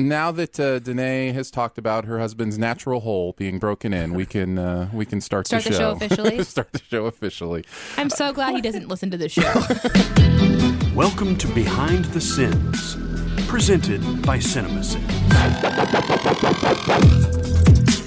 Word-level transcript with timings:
Now 0.00 0.32
that 0.32 0.58
uh, 0.58 0.78
Danae 0.78 1.30
has 1.32 1.50
talked 1.50 1.76
about 1.76 2.06
her 2.06 2.18
husband's 2.18 2.58
natural 2.58 3.00
hole 3.00 3.34
being 3.36 3.58
broken 3.58 3.92
in, 3.92 4.14
we 4.14 4.24
can 4.24 4.58
uh, 4.58 4.88
we 4.94 5.04
can 5.04 5.20
start, 5.20 5.46
Start 5.46 5.64
the 5.64 5.72
show 5.72 5.90
officially? 5.90 6.42
start 6.44 6.72
the 6.72 6.80
show 6.80 7.04
officially. 7.04 7.66
I'm 7.98 8.08
so 8.08 8.32
glad 8.32 8.54
he 8.54 8.62
doesn't 8.62 8.88
listen 8.88 9.10
to 9.10 9.18
the 9.18 9.28
show. 9.28 9.42
Welcome 10.96 11.36
to 11.36 11.46
Behind 11.48 12.06
the 12.06 12.20
Sins, 12.20 12.96
presented 13.46 14.00
by 14.22 14.38
CinemaSins. 14.38 15.10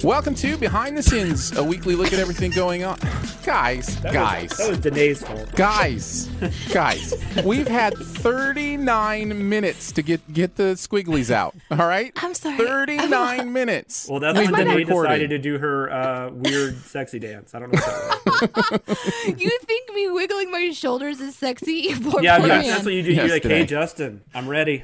Welcome 0.04 0.36
to 0.36 0.58
Behind 0.58 0.98
the 0.98 1.04
Sins, 1.04 1.56
a 1.58 1.64
weekly 1.64 1.96
look 1.96 2.12
at 2.12 2.20
everything 2.20 2.52
going 2.52 2.84
on. 2.84 3.00
Guys, 3.46 3.96
guys, 3.98 4.50
That 4.58 4.70
was 4.70 4.80
Danae's 4.80 5.24
fault. 5.24 5.50
guys, 5.56 6.26
guys. 6.74 7.14
We've 7.46 7.68
had 7.70 7.94
39 7.98 9.48
minutes 9.50 9.94
to 9.94 10.02
get 10.02 10.34
get 10.34 10.56
the 10.58 10.74
squigglies 10.74 11.32
out. 11.32 11.56
All 11.72 11.78
right, 11.88 12.12
I'm 12.18 12.34
sorry. 12.34 12.58
39 12.58 13.54
minutes. 13.54 14.08
Well, 14.10 14.20
that's 14.20 14.38
We've 14.38 14.52
when 14.52 14.60
been 14.60 14.68
Danae 14.68 14.84
recording. 14.84 15.10
decided 15.12 15.30
to 15.30 15.38
do 15.40 15.58
her 15.58 15.92
uh, 15.92 16.30
weird, 16.32 16.78
sexy 16.84 17.20
dance. 17.20 17.56
I 17.56 17.60
don't 17.60 17.72
know 17.74 17.80
what 17.82 18.66
that 18.66 18.82
was. 18.88 19.26
you 19.42 19.60
think 19.64 19.94
me 19.94 20.10
wiggling 20.10 20.52
my 20.52 20.72
shoulders 20.72 21.22
is 21.22 21.36
sexy? 21.36 21.94
Poor, 22.04 22.22
Yeah, 22.22 22.40
poor 22.40 22.48
yeah, 22.48 22.62
that's 22.62 22.84
what 22.86 22.94
you 22.94 23.04
do. 23.04 23.14
Yes, 23.14 23.26
You're 23.28 23.36
like, 23.36 23.44
Danae. 23.44 23.60
hey, 23.60 23.66
Justin, 23.66 24.22
I'm 24.34 24.48
ready. 24.50 24.84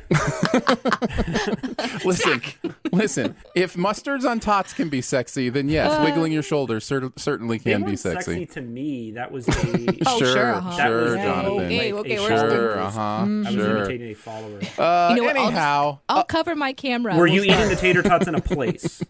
Listen, 2.05 2.41
listen. 2.93 3.35
If 3.55 3.76
mustards 3.76 4.29
on 4.29 4.40
tots 4.40 4.73
can 4.73 4.88
be 4.90 5.01
sexy, 5.09 5.49
then 5.49 5.68
yes, 5.70 5.99
wiggling 6.05 6.31
your 6.31 6.44
shoulders 6.44 6.86
cer- 6.86 7.12
certainly 7.18 7.59
can 7.59 7.81
be 7.81 7.88
weren't 7.88 7.99
sexy. 7.99 8.45
to 8.45 8.62
me. 8.62 9.12
That 9.12 9.32
was 9.32 9.48
a. 9.49 9.52
Oh, 10.05 10.18
sure, 10.20 10.27
sure, 10.34 10.45
uh-huh. 10.54 10.77
That 10.77 10.90
was 10.91 11.04
sure, 11.04 11.13
a- 11.16 11.18
Jonathan. 11.23 11.66
Okay, 11.66 11.94
okay, 11.94 12.16
a 12.16 12.22
we're. 12.22 12.27
Sure, 12.27 12.80
uh 12.80 12.90
huh. 12.91 12.99
I 13.02 13.23
was 13.26 13.54
Sure. 13.54 13.77
imitating 13.77 14.12
a 14.12 14.13
follower. 14.13 14.59
Uh, 14.77 15.09
You 15.13 15.22
know 15.22 15.23
what, 15.27 15.35
I'll 15.38 15.48
anyhow, 15.48 15.99
I'll 16.08 16.23
cover 16.23 16.55
my 16.55 16.72
camera. 16.73 17.16
Were 17.18 17.23
We'll 17.26 17.34
you 17.34 17.44
start. 17.44 17.58
eating 17.59 17.70
the 17.70 17.76
tater 17.76 18.02
tots 18.04 18.27
in 18.27 18.35
a 18.35 18.41
place? 18.41 19.04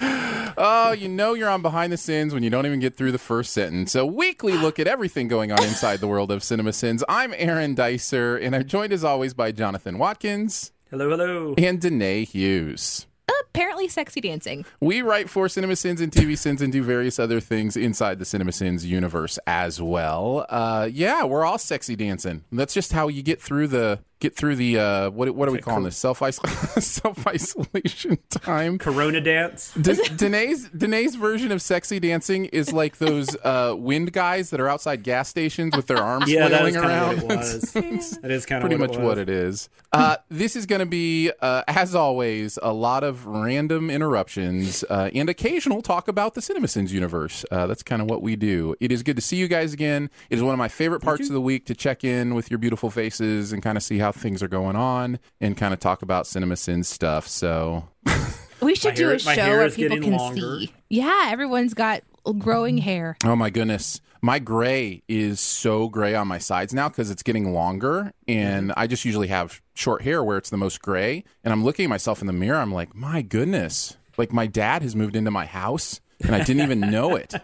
Oh, 0.56 0.92
you 0.92 1.08
know 1.08 1.34
you're 1.34 1.48
on 1.50 1.62
behind 1.62 1.92
the 1.92 1.96
sins 1.96 2.32
when 2.32 2.44
you 2.44 2.50
don't 2.50 2.64
even 2.64 2.78
get 2.78 2.96
through 2.96 3.10
the 3.10 3.18
first 3.18 3.52
sentence. 3.52 3.96
A 3.96 4.06
weekly 4.06 4.52
look 4.56 4.78
at 4.78 4.86
everything 4.86 5.26
going 5.26 5.50
on 5.50 5.60
inside 5.64 5.98
the 5.98 6.06
world 6.06 6.30
of 6.30 6.44
cinema 6.44 6.72
sins. 6.72 7.02
I'm 7.08 7.34
Aaron 7.36 7.74
Dicer, 7.74 8.36
and 8.36 8.54
I'm 8.54 8.64
joined 8.66 8.92
as 8.92 9.02
always 9.02 9.34
by 9.34 9.50
Jonathan 9.50 9.98
Watkins 9.98 10.70
Hello, 10.90 11.10
hello. 11.10 11.54
and 11.58 11.80
Danae 11.80 12.24
Hughes. 12.24 13.06
Apparently, 13.54 13.86
sexy 13.86 14.20
dancing. 14.20 14.64
We 14.80 15.00
write 15.00 15.30
for 15.30 15.48
Cinema 15.48 15.76
Sins 15.76 16.00
and 16.00 16.10
TV 16.10 16.36
Sins 16.36 16.60
and 16.60 16.72
do 16.72 16.82
various 16.82 17.20
other 17.20 17.38
things 17.38 17.76
inside 17.76 18.18
the 18.18 18.24
Cinema 18.24 18.50
Sins 18.50 18.84
universe 18.84 19.38
as 19.46 19.80
well. 19.80 20.44
Uh, 20.48 20.88
yeah, 20.92 21.22
we're 21.22 21.44
all 21.44 21.58
sexy 21.58 21.94
dancing. 21.94 22.42
That's 22.50 22.74
just 22.74 22.92
how 22.92 23.06
you 23.06 23.22
get 23.22 23.40
through 23.40 23.68
the 23.68 24.00
get 24.20 24.36
through 24.36 24.56
the 24.56 24.78
uh, 24.78 25.10
what 25.10 25.34
what 25.34 25.48
are 25.48 25.52
we 25.52 25.58
calling 25.58 25.84
this 25.84 25.96
self 25.96 26.18
self 26.78 27.26
isolation 27.26 28.18
time. 28.30 28.78
Corona 28.78 29.20
dance. 29.20 29.72
D- 29.80 29.94
Danae's 30.16 30.68
Danae's 30.70 31.14
version 31.14 31.52
of 31.52 31.60
sexy 31.62 32.00
dancing 32.00 32.46
is 32.46 32.72
like 32.72 32.98
those 32.98 33.36
uh, 33.44 33.74
wind 33.76 34.12
guys 34.12 34.50
that 34.50 34.60
are 34.60 34.68
outside 34.68 35.02
gas 35.02 35.28
stations 35.28 35.74
with 35.76 35.86
their 35.86 35.98
arms 35.98 36.30
Yeah, 36.30 36.48
flailing 36.48 36.76
around. 36.76 37.22
what 37.22 37.32
it 37.32 37.36
was. 37.38 37.70
that 38.22 38.30
is 38.30 38.46
kind 38.46 38.62
of 38.62 38.68
Pretty 38.68 38.80
what 38.80 38.90
much 38.90 38.98
it 38.98 39.02
what 39.04 39.18
it 39.18 39.28
is. 39.28 39.68
Uh, 39.92 40.16
this 40.28 40.56
is 40.56 40.66
going 40.66 40.80
to 40.80 40.86
be, 40.86 41.30
uh, 41.40 41.62
as 41.68 41.94
always, 41.94 42.58
a 42.62 42.72
lot 42.72 43.04
of 43.04 43.26
random 43.26 43.90
interruptions 43.90 44.82
uh, 44.90 45.08
and 45.14 45.28
occasional 45.28 45.82
talk 45.82 46.08
about 46.08 46.34
the 46.34 46.40
CinemaSins 46.40 46.90
universe. 46.90 47.44
Uh, 47.50 47.68
that's 47.68 47.84
kind 47.84 48.02
of 48.02 48.10
what 48.10 48.20
we 48.20 48.34
do. 48.34 48.74
It 48.80 48.90
is 48.90 49.04
good 49.04 49.14
to 49.16 49.22
see 49.22 49.36
you 49.36 49.46
guys 49.46 49.72
again. 49.72 50.10
It 50.30 50.36
is 50.36 50.42
one 50.42 50.52
of 50.52 50.58
my 50.58 50.66
favorite 50.66 51.00
parts 51.00 51.28
of 51.28 51.32
the 51.32 51.40
week 51.40 51.66
to 51.66 51.74
check 51.76 52.02
in 52.02 52.34
with 52.34 52.50
your 52.50 52.58
beautiful 52.58 52.90
faces 52.90 53.52
and 53.52 53.62
kind 53.62 53.76
of 53.78 53.84
see 53.84 53.98
how 53.98 54.10
things 54.14 54.42
are 54.42 54.48
going 54.48 54.76
on 54.76 55.18
and 55.40 55.56
kind 55.56 55.74
of 55.74 55.80
talk 55.80 56.02
about 56.02 56.24
CinemaSins 56.24 56.86
stuff. 56.86 57.26
So 57.28 57.88
We 58.64 58.74
should 58.74 58.92
My 58.92 58.94
do 58.94 59.06
hair- 59.06 59.14
a 59.14 59.18
show 59.18 59.34
where 59.34 59.70
people 59.70 59.98
can 60.00 60.12
longer. 60.12 60.40
see. 60.40 60.72
Yeah, 60.88 61.26
everyone's 61.28 61.74
got 61.74 62.02
growing 62.38 62.76
mm-hmm. 62.76 62.84
hair. 62.84 63.16
Oh 63.24 63.36
my 63.36 63.50
goodness. 63.50 64.00
My 64.22 64.38
gray 64.38 65.02
is 65.06 65.38
so 65.38 65.88
gray 65.90 66.14
on 66.14 66.26
my 66.26 66.38
sides 66.38 66.72
now 66.72 66.88
because 66.88 67.10
it's 67.10 67.22
getting 67.22 67.52
longer. 67.52 68.12
And 68.26 68.70
mm-hmm. 68.70 68.80
I 68.80 68.86
just 68.86 69.04
usually 69.04 69.28
have 69.28 69.60
short 69.74 70.02
hair 70.02 70.24
where 70.24 70.38
it's 70.38 70.48
the 70.48 70.56
most 70.56 70.80
gray. 70.80 71.24
And 71.42 71.52
I'm 71.52 71.62
looking 71.62 71.84
at 71.84 71.90
myself 71.90 72.22
in 72.22 72.26
the 72.26 72.32
mirror. 72.32 72.56
I'm 72.56 72.72
like, 72.72 72.94
my 72.94 73.20
goodness. 73.20 73.98
Like 74.16 74.32
my 74.32 74.46
dad 74.46 74.82
has 74.82 74.96
moved 74.96 75.14
into 75.14 75.30
my 75.30 75.44
house 75.44 76.00
and 76.22 76.34
I 76.34 76.42
didn't 76.42 76.62
even 76.62 76.80
know 76.80 77.16
it. 77.16 77.34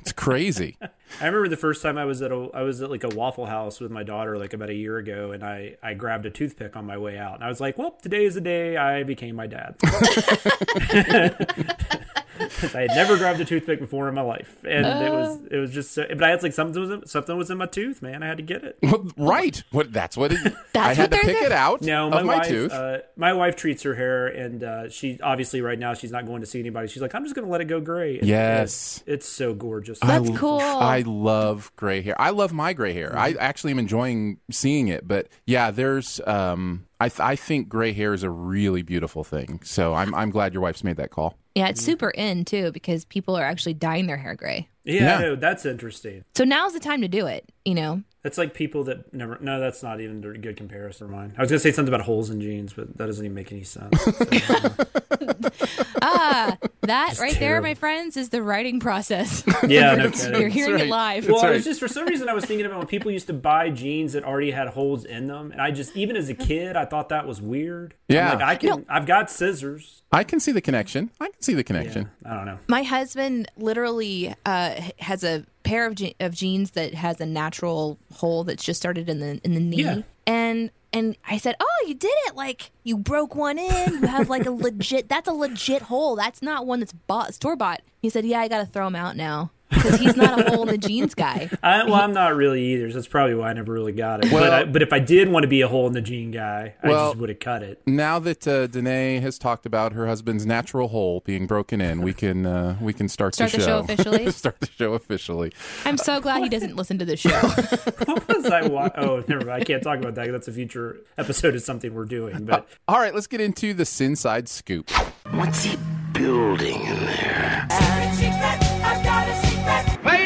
It's 0.00 0.12
crazy. 0.12 0.76
I 1.20 1.26
remember 1.26 1.48
the 1.48 1.56
first 1.56 1.82
time 1.82 1.96
I 1.96 2.04
was 2.04 2.20
at 2.20 2.30
a 2.30 2.48
I 2.52 2.62
was 2.62 2.82
at 2.82 2.90
like 2.90 3.04
a 3.04 3.08
Waffle 3.08 3.46
House 3.46 3.80
with 3.80 3.90
my 3.90 4.02
daughter 4.02 4.36
like 4.36 4.52
about 4.52 4.70
a 4.70 4.74
year 4.74 4.98
ago, 4.98 5.32
and 5.32 5.44
I 5.44 5.76
I 5.82 5.94
grabbed 5.94 6.26
a 6.26 6.30
toothpick 6.30 6.76
on 6.76 6.84
my 6.84 6.98
way 6.98 7.18
out, 7.18 7.36
and 7.36 7.44
I 7.44 7.48
was 7.48 7.60
like, 7.60 7.78
"Well, 7.78 7.92
today 8.02 8.24
is 8.24 8.34
the 8.34 8.40
day 8.40 8.76
I 8.76 9.02
became 9.02 9.36
my 9.36 9.46
dad." 9.46 9.76
I 12.74 12.80
had 12.82 12.90
never 12.94 13.16
grabbed 13.16 13.40
a 13.40 13.44
toothpick 13.44 13.80
before 13.80 14.08
in 14.08 14.14
my 14.14 14.22
life, 14.22 14.64
and 14.64 14.86
it 14.86 15.12
was 15.12 15.40
it 15.50 15.56
was 15.58 15.70
just. 15.72 15.92
So, 15.92 16.04
but 16.08 16.22
I 16.22 16.30
had 16.30 16.42
like 16.42 16.52
something 16.52 16.80
was 16.80 16.90
in, 16.90 17.06
something 17.06 17.36
was 17.36 17.50
in 17.50 17.58
my 17.58 17.66
tooth, 17.66 18.02
man. 18.02 18.22
I 18.22 18.26
had 18.26 18.36
to 18.36 18.42
get 18.42 18.62
it. 18.64 18.78
Right. 19.16 19.62
What 19.70 19.92
that's 19.92 20.16
what 20.16 20.32
it, 20.32 20.38
I 20.46 20.50
That's 20.72 20.96
had 20.98 20.98
what 20.98 21.04
to 21.04 21.10
they're 21.10 21.20
pick 21.20 21.38
there- 21.40 21.46
it 21.46 21.52
out 21.52 21.82
No, 21.82 22.06
of 22.06 22.12
my, 22.12 22.22
my 22.22 22.36
wife. 22.38 22.48
tooth. 22.48 22.72
Uh, 22.72 22.98
my 23.16 23.32
wife 23.32 23.56
treats 23.56 23.82
her 23.84 23.94
hair, 23.94 24.26
and 24.26 24.62
uh, 24.62 24.88
she 24.88 25.18
obviously 25.22 25.60
right 25.60 25.78
now 25.78 25.94
she's 25.94 26.12
not 26.12 26.26
going 26.26 26.40
to 26.40 26.46
see 26.46 26.60
anybody. 26.60 26.88
She's 26.88 27.02
like, 27.02 27.14
I'm 27.14 27.24
just 27.24 27.34
going 27.34 27.46
to 27.46 27.50
let 27.52 27.60
it 27.60 27.66
go 27.66 27.80
gray. 27.80 28.18
And 28.18 28.26
Yes. 28.28 28.98
it's, 28.98 29.04
it's 29.06 29.28
so 29.28 29.54
gorgeous. 29.54 29.98
That's 30.00 30.28
l- 30.28 30.36
cool. 30.36 30.60
I 30.60 31.02
love 31.06 31.72
gray 31.76 32.02
hair. 32.02 32.20
I 32.20 32.30
love 32.30 32.52
my 32.52 32.72
gray 32.72 32.92
hair. 32.92 33.16
I 33.16 33.32
actually 33.38 33.72
am 33.72 33.78
enjoying 33.78 34.38
seeing 34.50 34.88
it. 34.88 35.06
But 35.06 35.28
yeah, 35.46 35.70
there's. 35.70 36.20
Um, 36.26 36.86
I 37.00 37.08
th- 37.10 37.20
I 37.20 37.36
think 37.36 37.68
gray 37.68 37.92
hair 37.92 38.14
is 38.14 38.22
a 38.22 38.30
really 38.30 38.82
beautiful 38.82 39.22
thing. 39.24 39.60
So 39.64 39.92
I'm 39.94 40.14
I'm 40.14 40.30
glad 40.30 40.52
your 40.54 40.62
wife's 40.62 40.82
made 40.82 40.96
that 40.96 41.10
call. 41.10 41.36
Yeah, 41.56 41.68
it's 41.68 41.80
mm. 41.80 41.86
super 41.86 42.10
in 42.10 42.44
too 42.44 42.70
because 42.70 43.06
people 43.06 43.34
are 43.34 43.42
actually 43.42 43.72
dyeing 43.72 44.06
their 44.06 44.18
hair 44.18 44.34
gray. 44.34 44.68
yeah, 44.84 45.20
Yeah. 45.20 45.32
I 45.32 45.34
that's 45.36 45.64
interesting. 45.64 46.22
So 46.34 46.44
now's 46.44 46.74
the 46.74 46.80
time 46.80 47.00
to 47.00 47.08
do 47.08 47.26
it. 47.26 47.50
You 47.64 47.74
know, 47.74 48.02
That's 48.22 48.36
like 48.36 48.52
people 48.52 48.84
that 48.84 49.14
never. 49.14 49.38
No, 49.40 49.58
that's 49.58 49.82
not 49.82 50.02
even 50.02 50.22
a 50.22 50.36
good 50.36 50.58
comparison 50.58 51.06
of 51.06 51.12
mine. 51.12 51.32
I 51.38 51.40
was 51.40 51.50
gonna 51.50 51.58
say 51.58 51.72
something 51.72 51.92
about 51.92 52.04
holes 52.04 52.28
in 52.28 52.42
jeans, 52.42 52.74
but 52.74 52.98
that 52.98 53.06
doesn't 53.06 53.24
even 53.24 53.34
make 53.34 53.50
any 53.52 53.64
sense. 53.64 53.96
So, 54.46 54.54
ah, 56.06 56.56
that 56.82 57.18
right 57.18 57.38
there, 57.38 57.60
my 57.60 57.74
friends, 57.74 58.16
is 58.16 58.28
the 58.30 58.42
writing 58.42 58.80
process. 58.80 59.42
yeah, 59.68 59.94
no 59.94 60.04
You're 60.04 60.10
kidding. 60.12 60.50
hearing 60.50 60.72
right. 60.74 60.82
it 60.82 60.88
live. 60.88 61.28
Well, 61.28 61.42
right. 61.42 61.50
it 61.50 61.54
was 61.54 61.64
just 61.64 61.80
for 61.80 61.88
some 61.88 62.06
reason 62.06 62.28
I 62.28 62.32
was 62.34 62.44
thinking 62.44 62.66
about 62.66 62.78
when 62.78 62.86
people 62.86 63.10
used 63.10 63.26
to 63.26 63.32
buy 63.32 63.70
jeans 63.70 64.12
that 64.12 64.24
already 64.24 64.50
had 64.50 64.68
holes 64.68 65.04
in 65.04 65.26
them, 65.26 65.52
and 65.52 65.60
I 65.60 65.70
just 65.70 65.96
even 65.96 66.16
as 66.16 66.28
a 66.28 66.34
kid 66.34 66.76
I 66.76 66.84
thought 66.84 67.08
that 67.10 67.26
was 67.26 67.40
weird. 67.40 67.94
I'm 68.08 68.14
Yeah. 68.16 68.32
like, 68.34 68.42
I 68.42 68.56
can. 68.56 68.86
I've 68.88 69.06
got 69.06 69.30
scissors. 69.30 70.02
I 70.12 70.22
can 70.24 70.38
see 70.40 70.52
the 70.52 70.60
connection. 70.60 71.10
I 71.20 71.28
can 71.28 71.42
see 71.42 71.54
the 71.54 71.64
connection. 71.64 72.10
I 72.24 72.36
don't 72.36 72.46
know. 72.46 72.58
My 72.68 72.84
husband 72.84 73.50
literally 73.56 74.34
uh, 74.46 74.80
has 75.00 75.24
a 75.24 75.44
pair 75.64 75.86
of, 75.86 75.96
je- 75.96 76.14
of 76.20 76.32
jeans 76.32 76.70
that 76.72 76.94
has 76.94 77.20
a 77.20 77.26
natural 77.26 77.98
hole 78.14 78.44
that's 78.44 78.62
just 78.64 78.80
started 78.80 79.08
in 79.08 79.18
the 79.18 79.40
in 79.44 79.54
the 79.54 79.60
knee, 79.60 79.82
Yeah. 79.82 80.02
And 80.26 80.70
and 80.92 81.16
I 81.28 81.38
said, 81.38 81.56
"Oh, 81.60 81.84
you 81.86 81.94
did 81.94 82.12
it! 82.26 82.36
Like 82.36 82.70
you 82.82 82.96
broke 82.96 83.34
one 83.34 83.58
in. 83.58 83.92
You 83.94 84.06
have 84.06 84.28
like 84.28 84.46
a 84.46 84.50
legit. 84.52 85.08
That's 85.08 85.28
a 85.28 85.32
legit 85.32 85.82
hole. 85.82 86.16
That's 86.16 86.42
not 86.42 86.66
one 86.66 86.80
that's 86.80 86.92
bought 86.92 87.34
store 87.34 87.56
bought." 87.56 87.82
He 88.00 88.10
said, 88.10 88.24
"Yeah, 88.24 88.40
I 88.40 88.48
got 88.48 88.58
to 88.58 88.66
throw 88.66 88.86
him 88.86 88.96
out 88.96 89.16
now 89.16 89.50
because 89.70 89.98
he's 90.00 90.16
not 90.16 90.40
a 90.40 90.50
hole 90.50 90.62
in 90.62 90.68
the 90.68 90.78
jeans 90.78 91.14
guy." 91.14 91.50
I, 91.62 91.84
well, 91.84 91.94
I'm 91.94 92.12
not 92.12 92.34
really 92.36 92.62
either. 92.74 92.90
So 92.90 92.96
that's 92.96 93.08
probably 93.08 93.34
why 93.34 93.50
I 93.50 93.52
never 93.52 93.72
really 93.72 93.92
got 93.92 94.24
it. 94.24 94.30
but 94.30 94.52
I, 94.52 94.64
but 94.64 94.82
if 94.82 94.92
I 94.92 94.98
did 94.98 95.28
want 95.28 95.44
to 95.44 95.48
be 95.48 95.60
a 95.60 95.68
hole 95.68 95.86
in 95.86 95.92
the 95.92 96.00
jean 96.02 96.30
guy, 96.30 96.74
I 96.82 96.88
just 96.88 97.16
would 97.16 97.28
have 97.28 97.40
cut 97.40 97.62
it. 97.62 97.80
Now 97.86 98.18
that 98.20 98.46
uh, 98.46 98.66
Danae 98.66 99.20
has 99.20 99.38
talked 99.38 99.66
about 99.66 99.92
her 99.92 100.06
husband's 100.06 100.46
natural 100.46 100.88
hole 100.88 101.22
being 101.24 101.46
broken 101.46 101.80
in, 101.80 102.02
we 102.02 102.12
can 102.12 102.46
uh, 102.46 102.76
we 102.80 102.92
can 102.92 103.08
start, 103.08 103.34
Start 103.34 103.52
the 103.52 103.60
show 103.60 103.78
officially? 103.80 104.30
start 104.32 104.60
the 104.60 104.66
show 104.68 104.94
officially. 104.94 105.52
I'm 105.84 105.98
so 105.98 106.20
glad 106.20 106.42
he 106.42 106.48
doesn't 106.48 106.76
listen 106.76 106.98
to 106.98 107.04
the 107.04 107.16
show. 107.16 107.30
What 108.06 108.28
was 108.28 108.46
I? 108.46 108.66
Wa- 108.66 108.90
oh, 108.96 109.24
never 109.26 109.44
mind. 109.44 109.62
I 109.62 109.64
can't 109.64 109.82
talk 109.82 109.98
about 109.98 110.14
that. 110.14 110.30
That's 110.30 110.48
a 110.48 110.52
future 110.52 110.98
episode 111.18 111.54
of 111.54 111.62
something 111.62 111.92
we're 111.94 112.04
doing. 112.04 112.44
But 112.44 112.68
All 112.86 112.98
right, 112.98 113.14
let's 113.14 113.26
get 113.26 113.40
into 113.40 113.74
the 113.74 113.84
Sinside 113.84 114.48
scoop. 114.48 114.90
What's 115.32 115.64
he 115.64 115.76
building 116.12 116.80
in 116.82 117.06
there? 117.06 117.66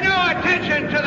No 0.02 0.30
attention 0.30 0.88
to 0.88 0.99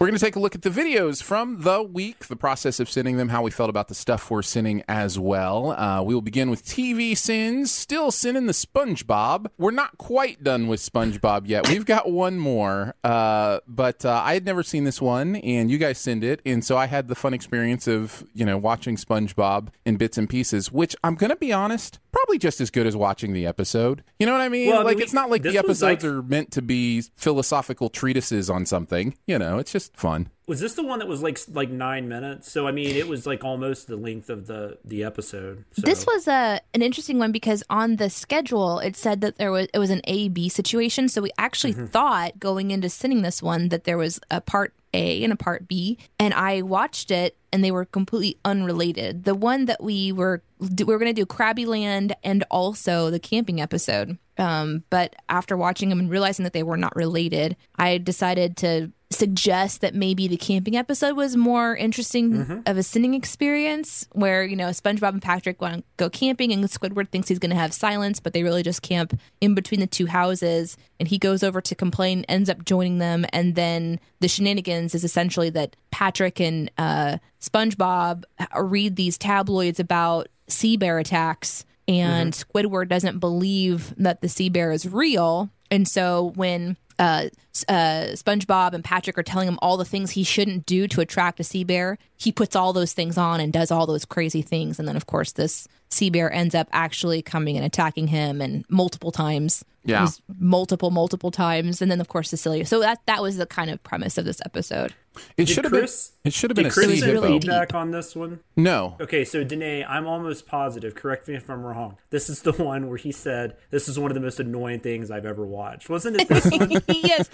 We're 0.00 0.06
going 0.06 0.18
to 0.18 0.24
take 0.24 0.36
a 0.36 0.40
look 0.40 0.54
at 0.54 0.62
the 0.62 0.70
videos 0.70 1.22
from 1.22 1.60
the 1.60 1.82
week, 1.82 2.24
the 2.28 2.34
process 2.34 2.80
of 2.80 2.88
sinning 2.88 3.18
them, 3.18 3.28
how 3.28 3.42
we 3.42 3.50
felt 3.50 3.68
about 3.68 3.88
the 3.88 3.94
stuff 3.94 4.30
we're 4.30 4.40
sinning 4.40 4.82
as 4.88 5.18
well. 5.18 5.72
Uh, 5.72 6.00
we 6.02 6.14
will 6.14 6.22
begin 6.22 6.48
with 6.48 6.64
TV 6.64 7.14
sins. 7.14 7.70
Still 7.70 8.10
sinning 8.10 8.46
the 8.46 8.54
SpongeBob. 8.54 9.48
We're 9.58 9.72
not 9.72 9.98
quite 9.98 10.42
done 10.42 10.68
with 10.68 10.80
SpongeBob 10.80 11.42
yet. 11.48 11.68
We've 11.68 11.84
got 11.84 12.10
one 12.10 12.38
more, 12.38 12.94
uh, 13.04 13.60
but 13.68 14.06
uh, 14.06 14.22
I 14.24 14.32
had 14.32 14.46
never 14.46 14.62
seen 14.62 14.84
this 14.84 15.02
one, 15.02 15.36
and 15.36 15.70
you 15.70 15.76
guys 15.76 15.98
sin 15.98 16.22
it, 16.22 16.40
and 16.46 16.64
so 16.64 16.78
I 16.78 16.86
had 16.86 17.08
the 17.08 17.14
fun 17.14 17.34
experience 17.34 17.86
of 17.86 18.24
you 18.32 18.46
know 18.46 18.56
watching 18.56 18.96
SpongeBob 18.96 19.68
in 19.84 19.98
bits 19.98 20.16
and 20.16 20.30
pieces, 20.30 20.72
which 20.72 20.96
I'm 21.04 21.14
going 21.14 21.28
to 21.28 21.36
be 21.36 21.52
honest, 21.52 21.98
probably 22.10 22.38
just 22.38 22.58
as 22.62 22.70
good 22.70 22.86
as 22.86 22.96
watching 22.96 23.34
the 23.34 23.44
episode. 23.46 24.02
You 24.18 24.24
know 24.24 24.32
what 24.32 24.40
I 24.40 24.48
mean? 24.48 24.70
Well, 24.70 24.82
like 24.82 24.96
we- 24.96 25.02
it's 25.02 25.12
not 25.12 25.28
like 25.28 25.42
the 25.42 25.58
episodes 25.58 25.82
like- 25.82 26.04
are 26.04 26.22
meant 26.22 26.52
to 26.52 26.62
be 26.62 27.02
philosophical 27.16 27.90
treatises 27.90 28.48
on 28.48 28.64
something. 28.64 29.14
You 29.26 29.38
know, 29.38 29.58
it's 29.58 29.72
just 29.72 29.89
fun. 29.92 30.30
Was 30.46 30.58
this 30.58 30.74
the 30.74 30.82
one 30.82 30.98
that 30.98 31.06
was 31.06 31.22
like 31.22 31.38
like 31.52 31.70
nine 31.70 32.08
minutes? 32.08 32.50
So 32.50 32.66
I 32.66 32.72
mean, 32.72 32.96
it 32.96 33.06
was 33.06 33.24
like 33.26 33.44
almost 33.44 33.86
the 33.86 33.96
length 33.96 34.28
of 34.28 34.46
the 34.48 34.78
the 34.84 35.04
episode. 35.04 35.64
So. 35.72 35.82
This 35.82 36.04
was 36.04 36.26
a 36.26 36.60
an 36.74 36.82
interesting 36.82 37.18
one 37.18 37.30
because 37.30 37.62
on 37.70 37.96
the 37.96 38.10
schedule 38.10 38.80
it 38.80 38.96
said 38.96 39.20
that 39.20 39.38
there 39.38 39.52
was 39.52 39.68
it 39.72 39.78
was 39.78 39.90
an 39.90 40.00
A 40.04 40.28
B 40.28 40.48
situation. 40.48 41.08
So 41.08 41.22
we 41.22 41.30
actually 41.38 41.74
mm-hmm. 41.74 41.86
thought 41.86 42.40
going 42.40 42.72
into 42.72 42.88
sinning 42.88 43.22
this 43.22 43.42
one 43.42 43.68
that 43.68 43.84
there 43.84 43.98
was 43.98 44.20
a 44.30 44.40
part 44.40 44.74
A 44.94 45.22
and 45.24 45.32
a 45.32 45.36
part 45.36 45.68
B, 45.68 45.98
and 46.18 46.34
I 46.34 46.62
watched 46.62 47.10
it 47.10 47.36
and 47.52 47.64
they 47.64 47.70
were 47.70 47.84
completely 47.84 48.38
unrelated. 48.44 49.24
The 49.24 49.34
one 49.34 49.66
that 49.66 49.82
we 49.82 50.12
were 50.12 50.42
we 50.58 50.84
were 50.84 50.98
going 50.98 51.14
to 51.14 51.20
do 51.20 51.26
Krabby 51.26 51.66
Land 51.66 52.14
and 52.22 52.44
also 52.50 53.10
the 53.10 53.18
camping 53.18 53.60
episode. 53.60 54.18
Um, 54.38 54.84
but 54.90 55.16
after 55.28 55.56
watching 55.56 55.88
them 55.88 56.00
and 56.00 56.10
realizing 56.10 56.44
that 56.44 56.52
they 56.52 56.62
were 56.62 56.76
not 56.76 56.94
related, 56.96 57.56
I 57.76 57.98
decided 57.98 58.56
to 58.58 58.92
suggest 59.12 59.80
that 59.80 59.94
maybe 59.94 60.28
the 60.28 60.36
camping 60.36 60.76
episode 60.76 61.16
was 61.16 61.34
more 61.34 61.76
interesting 61.76 62.62
of 62.66 62.76
a 62.76 62.82
sinning 62.82 63.14
experience 63.14 64.06
where 64.12 64.44
you 64.44 64.54
know 64.54 64.68
spongebob 64.68 65.08
and 65.08 65.20
patrick 65.20 65.60
want 65.60 65.78
to 65.78 65.82
go 65.96 66.08
camping 66.08 66.52
and 66.52 66.62
squidward 66.66 67.08
thinks 67.08 67.28
he's 67.28 67.40
going 67.40 67.50
to 67.50 67.56
have 67.56 67.74
silence 67.74 68.20
but 68.20 68.32
they 68.32 68.44
really 68.44 68.62
just 68.62 68.82
camp 68.82 69.18
in 69.40 69.52
between 69.52 69.80
the 69.80 69.86
two 69.88 70.06
houses 70.06 70.76
and 71.00 71.08
he 71.08 71.18
goes 71.18 71.42
over 71.42 71.60
to 71.60 71.74
complain 71.74 72.24
ends 72.28 72.48
up 72.48 72.64
joining 72.64 72.98
them 72.98 73.26
and 73.32 73.54
then 73.56 73.98
the 74.20 74.28
shenanigans 74.28 74.94
is 74.94 75.02
essentially 75.02 75.50
that 75.50 75.74
patrick 75.90 76.40
and 76.40 76.70
uh, 76.78 77.18
spongebob 77.40 78.22
read 78.60 78.94
these 78.94 79.18
tabloids 79.18 79.80
about 79.80 80.28
sea 80.46 80.76
bear 80.76 80.98
attacks 80.98 81.64
and 81.88 82.32
squidward 82.34 82.88
doesn't 82.88 83.18
believe 83.18 83.94
that 83.96 84.20
the 84.20 84.28
sea 84.28 84.48
bear 84.48 84.70
is 84.70 84.86
real 84.86 85.50
and 85.70 85.88
so 85.88 86.32
when 86.36 86.76
uh, 87.00 87.30
uh, 87.66 88.12
SpongeBob 88.12 88.74
and 88.74 88.84
Patrick 88.84 89.16
are 89.16 89.22
telling 89.22 89.48
him 89.48 89.58
all 89.62 89.78
the 89.78 89.86
things 89.86 90.10
he 90.10 90.22
shouldn't 90.22 90.66
do 90.66 90.86
to 90.88 91.00
attract 91.00 91.40
a 91.40 91.44
sea 91.44 91.64
bear. 91.64 91.96
He 92.18 92.30
puts 92.30 92.54
all 92.54 92.74
those 92.74 92.92
things 92.92 93.16
on 93.16 93.40
and 93.40 93.50
does 93.50 93.70
all 93.70 93.86
those 93.86 94.04
crazy 94.04 94.42
things, 94.42 94.78
and 94.78 94.86
then 94.86 94.96
of 94.96 95.06
course 95.06 95.32
this 95.32 95.66
sea 95.88 96.10
bear 96.10 96.30
ends 96.30 96.54
up 96.54 96.68
actually 96.72 97.22
coming 97.22 97.56
and 97.56 97.64
attacking 97.64 98.08
him 98.08 98.42
and 98.42 98.66
multiple 98.68 99.12
times. 99.12 99.64
Yeah. 99.84 100.02
Was 100.02 100.20
multiple, 100.38 100.90
multiple 100.90 101.30
times, 101.30 101.80
and 101.80 101.90
then 101.90 102.00
of 102.00 102.08
course 102.08 102.28
Cecilia. 102.30 102.66
So 102.66 102.80
that 102.80 102.98
that 103.06 103.22
was 103.22 103.36
the 103.38 103.46
kind 103.46 103.70
of 103.70 103.82
premise 103.82 104.18
of 104.18 104.24
this 104.26 104.40
episode. 104.44 104.94
It 105.36 105.48
should 105.48 105.64
have 105.64 105.72
been. 105.72 105.80
Chris- 105.80 106.12
It 106.24 106.32
should 106.32 106.50
have 106.50 106.54
been 106.54 106.64
Did 106.64 106.70
a 106.70 106.74
Chris 106.74 107.00
send 107.00 107.12
really 107.12 107.40
feedback 107.40 107.74
on 107.74 107.90
this 107.90 108.14
one? 108.14 108.40
No, 108.56 108.96
Okay, 109.00 109.24
so 109.24 109.42
Danae, 109.42 109.82
I'm 109.84 110.06
almost 110.06 110.46
positive. 110.46 110.94
Correct 110.94 111.26
me 111.26 111.34
if 111.34 111.50
I'm 111.50 111.62
wrong. 111.62 111.96
This 112.10 112.30
is 112.30 112.42
the 112.42 112.52
one 112.52 112.88
where 112.88 112.96
he 112.98 113.10
said 113.10 113.56
this 113.70 113.88
is 113.88 113.98
one 113.98 114.10
of 114.10 114.14
the 114.14 114.20
most 114.20 114.38
annoying 114.38 114.80
things 114.80 115.10
I've 115.10 115.26
ever 115.26 115.44
watched. 115.44 115.88
Wasn't 115.88 116.20
it 116.20 116.28
this 116.28 116.44
one? 116.50 116.70
yes. 116.88 117.28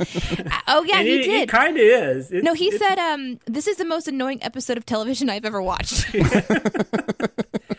Oh 0.69 0.85
yeah, 0.85 0.99
and 1.01 1.07
he 1.07 1.21
it, 1.21 1.25
did. 1.25 1.49
kind 1.49 1.77
of 1.77 1.83
is. 1.83 2.31
It- 2.33 2.45
no, 2.45 2.55
he 2.55 2.69
it's- 2.69 2.81
said, 2.81 2.99
um, 2.99 3.41
"This 3.47 3.67
is 3.67 3.77
the 3.77 3.85
most 3.85 4.07
annoying 4.09 4.43
episode 4.43 4.79
of 4.79 4.87
television 4.87 5.29
I've 5.29 5.45
ever 5.45 5.61
watched." 5.61 6.07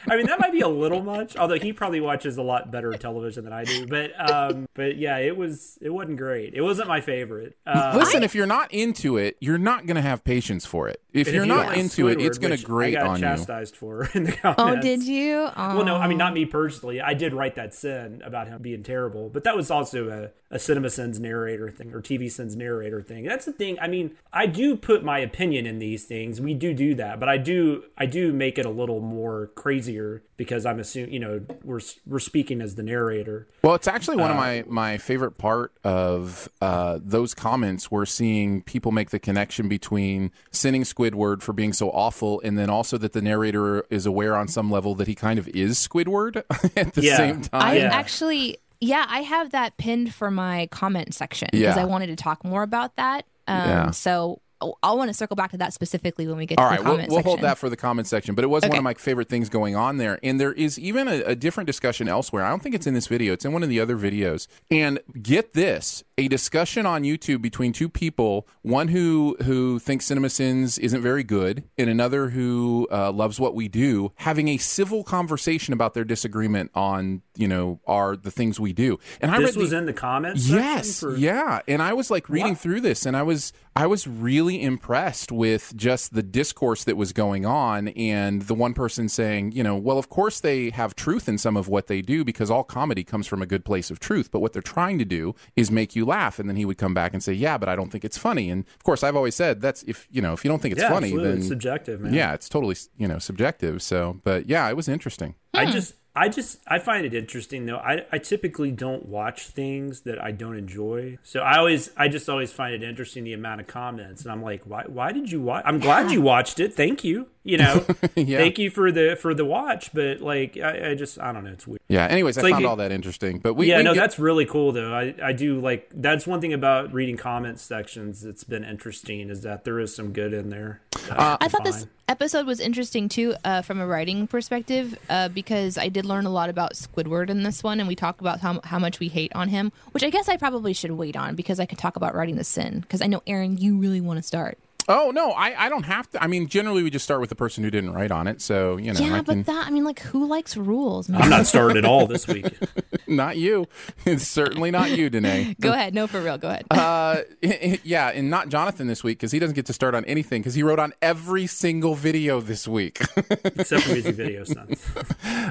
I 0.09 0.15
mean, 0.15 0.27
that 0.27 0.39
might 0.39 0.53
be 0.53 0.61
a 0.61 0.67
little 0.69 1.01
much. 1.03 1.35
Although 1.35 1.59
he 1.59 1.73
probably 1.73 1.99
watches 1.99 2.37
a 2.37 2.41
lot 2.41 2.71
better 2.71 2.93
television 2.93 3.43
than 3.43 3.51
I 3.53 3.63
do. 3.65 3.85
But 3.87 4.11
um, 4.31 4.56
but 4.73 4.97
yeah, 4.97 5.17
it 5.17 5.35
was 5.37 5.77
it 5.81 5.89
wasn't 5.89 6.17
great. 6.17 6.53
It 6.53 6.61
wasn't 6.61 6.87
my 6.87 7.01
favorite. 7.01 7.57
Uh, 7.67 7.93
listen. 7.97 8.23
if 8.23 8.33
you're 8.33 8.47
not 8.47 8.71
into 8.73 9.17
it, 9.17 9.35
you're 9.41 9.57
not 9.57 9.85
going 9.85 9.95
to 9.95 10.01
have 10.01 10.23
patience 10.23 10.65
for 10.65 10.87
it. 10.87 11.01
If 11.13 11.27
you're 11.27 11.43
if 11.43 11.47
you 11.47 11.53
not 11.53 11.63
don't 11.63 11.67
like 11.71 11.77
into 11.79 12.07
it, 12.07 12.21
it's 12.21 12.37
gonna 12.37 12.57
grate 12.57 12.95
I 12.95 12.99
got 13.01 13.07
on 13.07 13.15
you. 13.17 13.21
chastised 13.21 13.75
for 13.75 14.05
in 14.13 14.23
the 14.23 14.31
comments. 14.31 14.61
oh, 14.63 14.81
did 14.81 15.03
you? 15.03 15.49
Oh. 15.55 15.75
Well, 15.77 15.85
no, 15.85 15.95
I 15.97 16.07
mean 16.07 16.17
not 16.17 16.33
me 16.33 16.45
personally. 16.45 17.01
I 17.01 17.13
did 17.13 17.33
write 17.33 17.55
that 17.55 17.73
sin 17.73 18.21
about 18.23 18.47
him 18.47 18.61
being 18.61 18.83
terrible, 18.83 19.29
but 19.29 19.43
that 19.45 19.55
was 19.57 19.69
also 19.71 20.09
a, 20.09 20.55
a 20.55 20.59
Cinema 20.59 20.89
Sins 20.91 21.19
narrator 21.19 21.69
thing 21.71 21.91
or 21.91 22.01
TV 22.01 22.31
Sins 22.31 22.55
narrator 22.55 23.01
thing. 23.01 23.23
That's 23.25 23.45
the 23.45 23.51
thing. 23.51 23.77
I 23.81 23.87
mean, 23.87 24.15
I 24.31 24.45
do 24.45 24.75
put 24.77 25.03
my 25.03 25.17
opinion 25.19 25.65
in 25.65 25.79
these 25.79 26.05
things. 26.05 26.39
We 26.39 26.53
do 26.53 26.73
do 26.73 26.93
that, 26.95 27.19
but 27.19 27.27
I 27.29 27.37
do 27.37 27.83
I 27.97 28.05
do 28.05 28.31
make 28.31 28.57
it 28.59 28.65
a 28.65 28.69
little 28.71 29.01
more 29.01 29.47
crazier 29.55 30.21
because 30.37 30.65
I'm 30.67 30.79
assuming 30.79 31.13
you 31.13 31.19
know 31.19 31.41
we're 31.63 31.81
we're 32.05 32.19
speaking 32.19 32.61
as 32.61 32.75
the 32.75 32.83
narrator. 32.83 33.47
Well, 33.63 33.73
it's 33.75 33.87
actually 33.87 34.17
Uh, 34.17 34.21
one 34.21 34.31
of 34.31 34.37
my, 34.37 34.46
my 34.67 34.97
favorite 34.97 35.37
part 35.37 35.71
of 35.83 36.49
uh, 36.61 36.99
those 37.01 37.33
comments. 37.33 37.89
We're 37.91 38.05
seeing 38.05 38.61
people 38.63 38.91
make 38.91 39.09
the 39.11 39.19
connection 39.19 39.67
between 39.67 40.31
sinning 40.51 40.83
Squidward 40.83 41.41
for 41.41 41.53
being 41.53 41.73
so 41.73 41.89
awful, 41.91 42.41
and 42.43 42.57
then 42.57 42.69
also 42.69 42.97
that 42.97 43.13
the 43.13 43.21
narrator 43.21 43.85
is 43.89 44.05
aware 44.05 44.35
on 44.35 44.47
some 44.47 44.69
level 44.71 44.95
that 44.95 45.07
he 45.07 45.15
kind 45.15 45.39
of 45.39 45.47
is 45.49 45.77
Squidward 45.77 46.37
at 46.77 46.93
the 46.93 47.01
Yeah. 47.01 47.17
same 47.17 47.41
time. 47.43 47.61
I 47.61 47.77
Yeah. 47.77 47.89
actually, 47.93 48.57
yeah, 48.79 49.05
I 49.09 49.21
have 49.21 49.51
that 49.51 49.77
pinned 49.77 50.13
for 50.13 50.29
my 50.31 50.67
comment 50.71 51.13
section 51.13 51.49
because 51.51 51.75
Yeah. 51.75 51.81
I 51.81 51.85
wanted 51.85 52.07
to 52.07 52.15
talk 52.15 52.43
more 52.43 52.63
about 52.63 52.95
that. 52.97 53.25
Um, 53.47 53.57
Yeah. 53.69 53.91
So 53.91 54.41
oh, 54.61 54.75
I'll 54.83 54.97
want 54.97 55.09
to 55.09 55.13
circle 55.13 55.35
back 55.35 55.51
to 55.51 55.57
that 55.57 55.73
specifically 55.73 56.27
when 56.27 56.37
we 56.37 56.45
get 56.45 56.59
All 56.59 56.65
to 56.65 56.69
right, 56.69 56.79
the 56.79 56.83
we'll, 56.83 56.93
comment 56.93 57.11
we'll 57.11 57.23
hold 57.23 57.41
that 57.41 57.57
for 57.57 57.69
the 57.69 57.77
comment 57.77 58.07
section. 58.07 58.35
But 58.35 58.43
it 58.43 58.47
was 58.47 58.63
one 58.63 58.77
of 58.77 58.83
my 58.83 58.93
favorite 58.93 59.29
things 59.29 59.49
going 59.49 59.75
on 59.75 59.97
there. 59.97 60.19
And 60.23 60.39
there 60.39 60.53
is 60.53 60.79
even 60.79 61.07
a, 61.07 61.21
a 61.23 61.35
different 61.35 61.67
discussion 61.67 62.07
elsewhere. 62.07 62.43
I 62.43 62.49
don't 62.49 62.61
think 62.61 62.75
it's 62.75 62.87
in 62.87 62.93
this 62.93 63.07
video, 63.07 63.33
it's 63.33 63.45
in 63.45 63.53
one 63.53 63.63
of 63.63 63.69
the 63.69 63.79
other 63.79 63.97
videos. 63.97 64.47
And 64.69 64.99
get 65.21 65.53
this 65.53 66.03
a 66.17 66.27
discussion 66.27 66.85
on 66.85 67.03
YouTube 67.03 67.41
between 67.41 67.73
two 67.73 67.87
people 67.87 68.47
one 68.63 68.87
who, 68.89 69.37
who 69.43 69.79
thinks 69.79 70.07
CinemaSins 70.07 70.79
isn't 70.79 71.01
very 71.01 71.23
good, 71.23 71.63
and 71.77 71.89
another 71.89 72.29
who 72.29 72.87
uh, 72.91 73.11
loves 73.11 73.39
what 73.39 73.53
we 73.55 73.67
do, 73.67 74.11
having 74.15 74.47
a 74.47 74.57
civil 74.57 75.03
conversation 75.03 75.73
about 75.73 75.93
their 75.93 76.03
disagreement 76.03 76.71
on, 76.73 77.21
you 77.35 77.47
know, 77.47 77.79
are 77.87 78.15
the 78.17 78.31
things 78.31 78.59
we 78.59 78.73
do. 78.73 78.99
And 79.21 79.31
I 79.31 79.39
This 79.39 79.55
read 79.55 79.61
was 79.61 79.69
the, 79.71 79.77
in 79.77 79.85
the 79.85 79.93
comments. 79.93 80.49
Yes, 80.49 80.99
for- 80.99 81.15
yeah, 81.15 81.61
and 81.67 81.81
I 81.81 81.93
was 81.93 82.09
like 82.09 82.29
reading 82.29 82.55
through 82.55 82.81
this, 82.81 83.05
and 83.05 83.15
I 83.15 83.23
was 83.23 83.53
I 83.75 83.85
was 83.85 84.07
really 84.07 84.63
impressed 84.63 85.31
with 85.31 85.71
just 85.75 86.15
the 86.15 86.23
discourse 86.23 86.83
that 86.85 86.97
was 86.97 87.13
going 87.13 87.45
on, 87.45 87.89
and 87.89 88.41
the 88.41 88.55
one 88.55 88.73
person 88.73 89.07
saying, 89.07 89.51
you 89.51 89.61
know, 89.61 89.75
well, 89.77 89.99
of 89.99 90.09
course 90.09 90.39
they 90.39 90.71
have 90.71 90.95
truth 90.95 91.29
in 91.29 91.37
some 91.37 91.55
of 91.55 91.67
what 91.67 91.85
they 91.85 92.01
do 92.01 92.25
because 92.25 92.49
all 92.49 92.63
comedy 92.63 93.03
comes 93.03 93.27
from 93.27 93.41
a 93.41 93.45
good 93.45 93.63
place 93.63 93.91
of 93.91 93.99
truth, 93.99 94.31
but 94.31 94.39
what 94.39 94.51
they're 94.51 94.63
trying 94.63 94.97
to 94.97 95.05
do 95.05 95.35
is 95.55 95.69
make 95.69 95.95
you 95.95 96.06
laugh, 96.07 96.39
and 96.39 96.49
then 96.49 96.55
he 96.55 96.65
would 96.65 96.77
come 96.77 96.93
back 96.93 97.13
and 97.13 97.21
say, 97.21 97.33
yeah, 97.33 97.57
but 97.57 97.69
I 97.69 97.75
don't 97.75 97.91
think 97.91 98.03
it's 98.03 98.17
funny, 98.17 98.49
and 98.49 98.65
of 98.75 98.83
course 98.83 99.03
I've 99.03 99.15
always 99.15 99.35
said 99.35 99.61
that's 99.61 99.83
if 99.83 100.07
you 100.09 100.21
know 100.21 100.33
if 100.33 100.43
you 100.43 100.49
don't 100.49 100.61
think 100.61 100.73
it's 100.73 100.81
Yeah, 100.81 100.89
funny, 100.89 101.07
absolutely. 101.07 101.29
then 101.29 101.37
It's 101.39 101.47
subjective, 101.47 102.01
man. 102.01 102.13
yeah, 102.13 102.33
it's 102.33 102.49
totally 102.49 102.75
you 102.97 103.07
know 103.07 103.19
subjective. 103.19 103.81
So, 103.81 104.19
but 104.23 104.47
yeah, 104.49 104.67
it 104.69 104.75
was 104.75 104.87
interesting. 104.87 105.35
I 105.53 105.65
hmm. 105.65 105.71
just 105.71 105.93
I 106.15 106.29
just 106.29 106.59
I 106.67 106.79
find 106.79 107.05
it 107.05 107.13
interesting 107.13 107.67
though. 107.67 107.77
I 107.77 108.05
I 108.11 108.17
typically 108.17 108.71
don't 108.71 109.05
watch 109.05 109.47
things 109.47 110.01
that 110.01 110.19
I 110.23 110.31
don't 110.31 110.57
enjoy. 110.57 111.19
So 111.23 111.41
I 111.41 111.57
always 111.57 111.91
I 111.95 112.07
just 112.07 112.27
always 112.27 112.51
find 112.51 112.73
it 112.73 112.81
interesting 112.81 113.23
the 113.23 113.33
amount 113.33 113.61
of 113.61 113.67
comments 113.67 114.23
and 114.23 114.31
I'm 114.31 114.41
like, 114.41 114.63
why 114.65 114.83
why 114.87 115.11
did 115.11 115.31
you 115.31 115.41
watch? 115.41 115.63
I'm 115.65 115.79
glad 115.79 116.11
you 116.11 116.21
watched 116.33 116.59
it. 116.59 116.73
Thank 116.73 117.03
you. 117.03 117.27
You 117.47 117.57
know. 117.57 117.85
Yeah. 118.15 118.39
Thank 118.39 118.57
you 118.57 118.69
for 118.71 118.91
the 118.91 119.15
for 119.15 119.33
the 119.33 119.45
watch, 119.45 119.93
but 119.93 120.21
like 120.21 120.57
I, 120.57 120.91
I 120.91 120.95
just 120.95 121.19
I 121.19 121.31
don't 121.31 121.43
know, 121.43 121.51
it's 121.51 121.67
weird. 121.67 121.79
Yeah. 121.87 122.05
Anyways, 122.07 122.37
I 122.37 122.41
like 122.41 122.53
found 122.53 122.65
all 122.65 122.75
that 122.77 122.91
interesting, 122.91 123.39
but 123.39 123.53
we 123.53 123.67
yeah, 123.69 123.77
we 123.77 123.83
no, 123.83 123.93
get- 123.93 124.01
that's 124.01 124.19
really 124.19 124.45
cool 124.45 124.71
though. 124.71 124.93
I, 124.93 125.13
I 125.23 125.33
do 125.33 125.59
like 125.59 125.89
that's 125.93 126.25
one 126.25 126.41
thing 126.41 126.51
about 126.51 126.91
reading 126.93 127.15
comment 127.15 127.59
sections 127.59 128.21
that's 128.21 128.43
been 128.43 128.63
interesting 128.63 129.29
is 129.29 129.41
that 129.41 129.63
there 129.65 129.79
is 129.79 129.95
some 129.95 130.13
good 130.13 130.33
in 130.33 130.49
there. 130.49 130.81
Uh, 131.09 131.37
I 131.39 131.47
thought 131.47 131.63
this 131.63 131.85
episode 132.09 132.47
was 132.47 132.59
interesting 132.59 133.07
too, 133.07 133.35
uh, 133.45 133.61
from 133.61 133.79
a 133.79 133.87
writing 133.87 134.27
perspective, 134.27 134.97
uh, 135.09 135.29
because 135.29 135.77
I 135.77 135.89
did 135.89 136.05
learn 136.05 136.25
a 136.25 136.31
lot 136.31 136.49
about 136.49 136.73
Squidward 136.73 137.29
in 137.29 137.43
this 137.43 137.63
one, 137.63 137.79
and 137.79 137.87
we 137.87 137.95
talked 137.95 138.19
about 138.19 138.39
how 138.41 138.59
how 138.63 138.79
much 138.79 138.99
we 138.99 139.07
hate 139.07 139.31
on 139.35 139.49
him, 139.49 139.71
which 139.91 140.03
I 140.03 140.09
guess 140.09 140.27
I 140.27 140.37
probably 140.37 140.73
should 140.73 140.91
wait 140.91 141.15
on 141.15 141.35
because 141.35 141.59
I 141.59 141.65
could 141.65 141.77
talk 141.77 141.95
about 141.95 142.15
writing 142.15 142.35
the 142.35 142.43
sin. 142.43 142.79
Because 142.81 143.01
I 143.01 143.07
know 143.07 143.21
Aaron, 143.27 143.57
you 143.57 143.77
really 143.77 144.01
want 144.01 144.17
to 144.17 144.23
start. 144.23 144.57
Oh 144.89 145.11
no, 145.11 145.31
I, 145.31 145.65
I 145.65 145.69
don't 145.69 145.83
have 145.83 146.09
to. 146.11 146.23
I 146.23 146.27
mean, 146.27 146.47
generally 146.47 146.81
we 146.81 146.89
just 146.89 147.03
start 147.03 147.19
with 147.19 147.29
the 147.29 147.35
person 147.35 147.63
who 147.63 147.69
didn't 147.69 147.93
write 147.93 148.11
on 148.11 148.25
it. 148.25 148.41
So 148.41 148.77
you 148.77 148.93
know, 148.93 148.99
yeah, 148.99 149.15
I 149.15 149.21
can, 149.21 149.23
but 149.23 149.45
that 149.47 149.67
I 149.67 149.69
mean, 149.69 149.83
like, 149.83 149.99
who 149.99 150.25
likes 150.25 150.55
rules? 150.55 151.09
Man? 151.09 151.21
I'm 151.21 151.29
not 151.29 151.45
starting 151.45 151.77
at 151.77 151.83
all 151.85 152.07
this 152.07 152.25
week. 152.27 152.57
not 153.05 153.35
you. 153.37 153.67
It's 154.05 154.25
certainly 154.25 154.71
not 154.71 154.91
you, 154.91 155.09
Danae. 155.09 155.55
Go 155.59 155.73
ahead, 155.73 155.93
no, 155.93 156.07
for 156.07 156.21
real, 156.21 156.37
go 156.37 156.49
ahead. 156.49 156.65
Uh, 156.71 157.21
yeah, 157.83 158.09
and 158.09 158.29
not 158.29 158.47
Jonathan 158.49 158.87
this 158.87 159.03
week 159.03 159.17
because 159.17 159.31
he 159.31 159.39
doesn't 159.39 159.55
get 159.55 159.65
to 159.65 159.73
start 159.73 159.93
on 159.93 160.05
anything 160.05 160.41
because 160.41 160.55
he 160.55 160.63
wrote 160.63 160.79
on 160.79 160.93
every 161.01 161.47
single 161.47 161.95
video 161.95 162.39
this 162.39 162.67
week. 162.67 163.01
Except 163.17 163.83
for 163.83 163.91
music 163.91 164.15
video 164.15 164.43
stunts. 164.45 164.85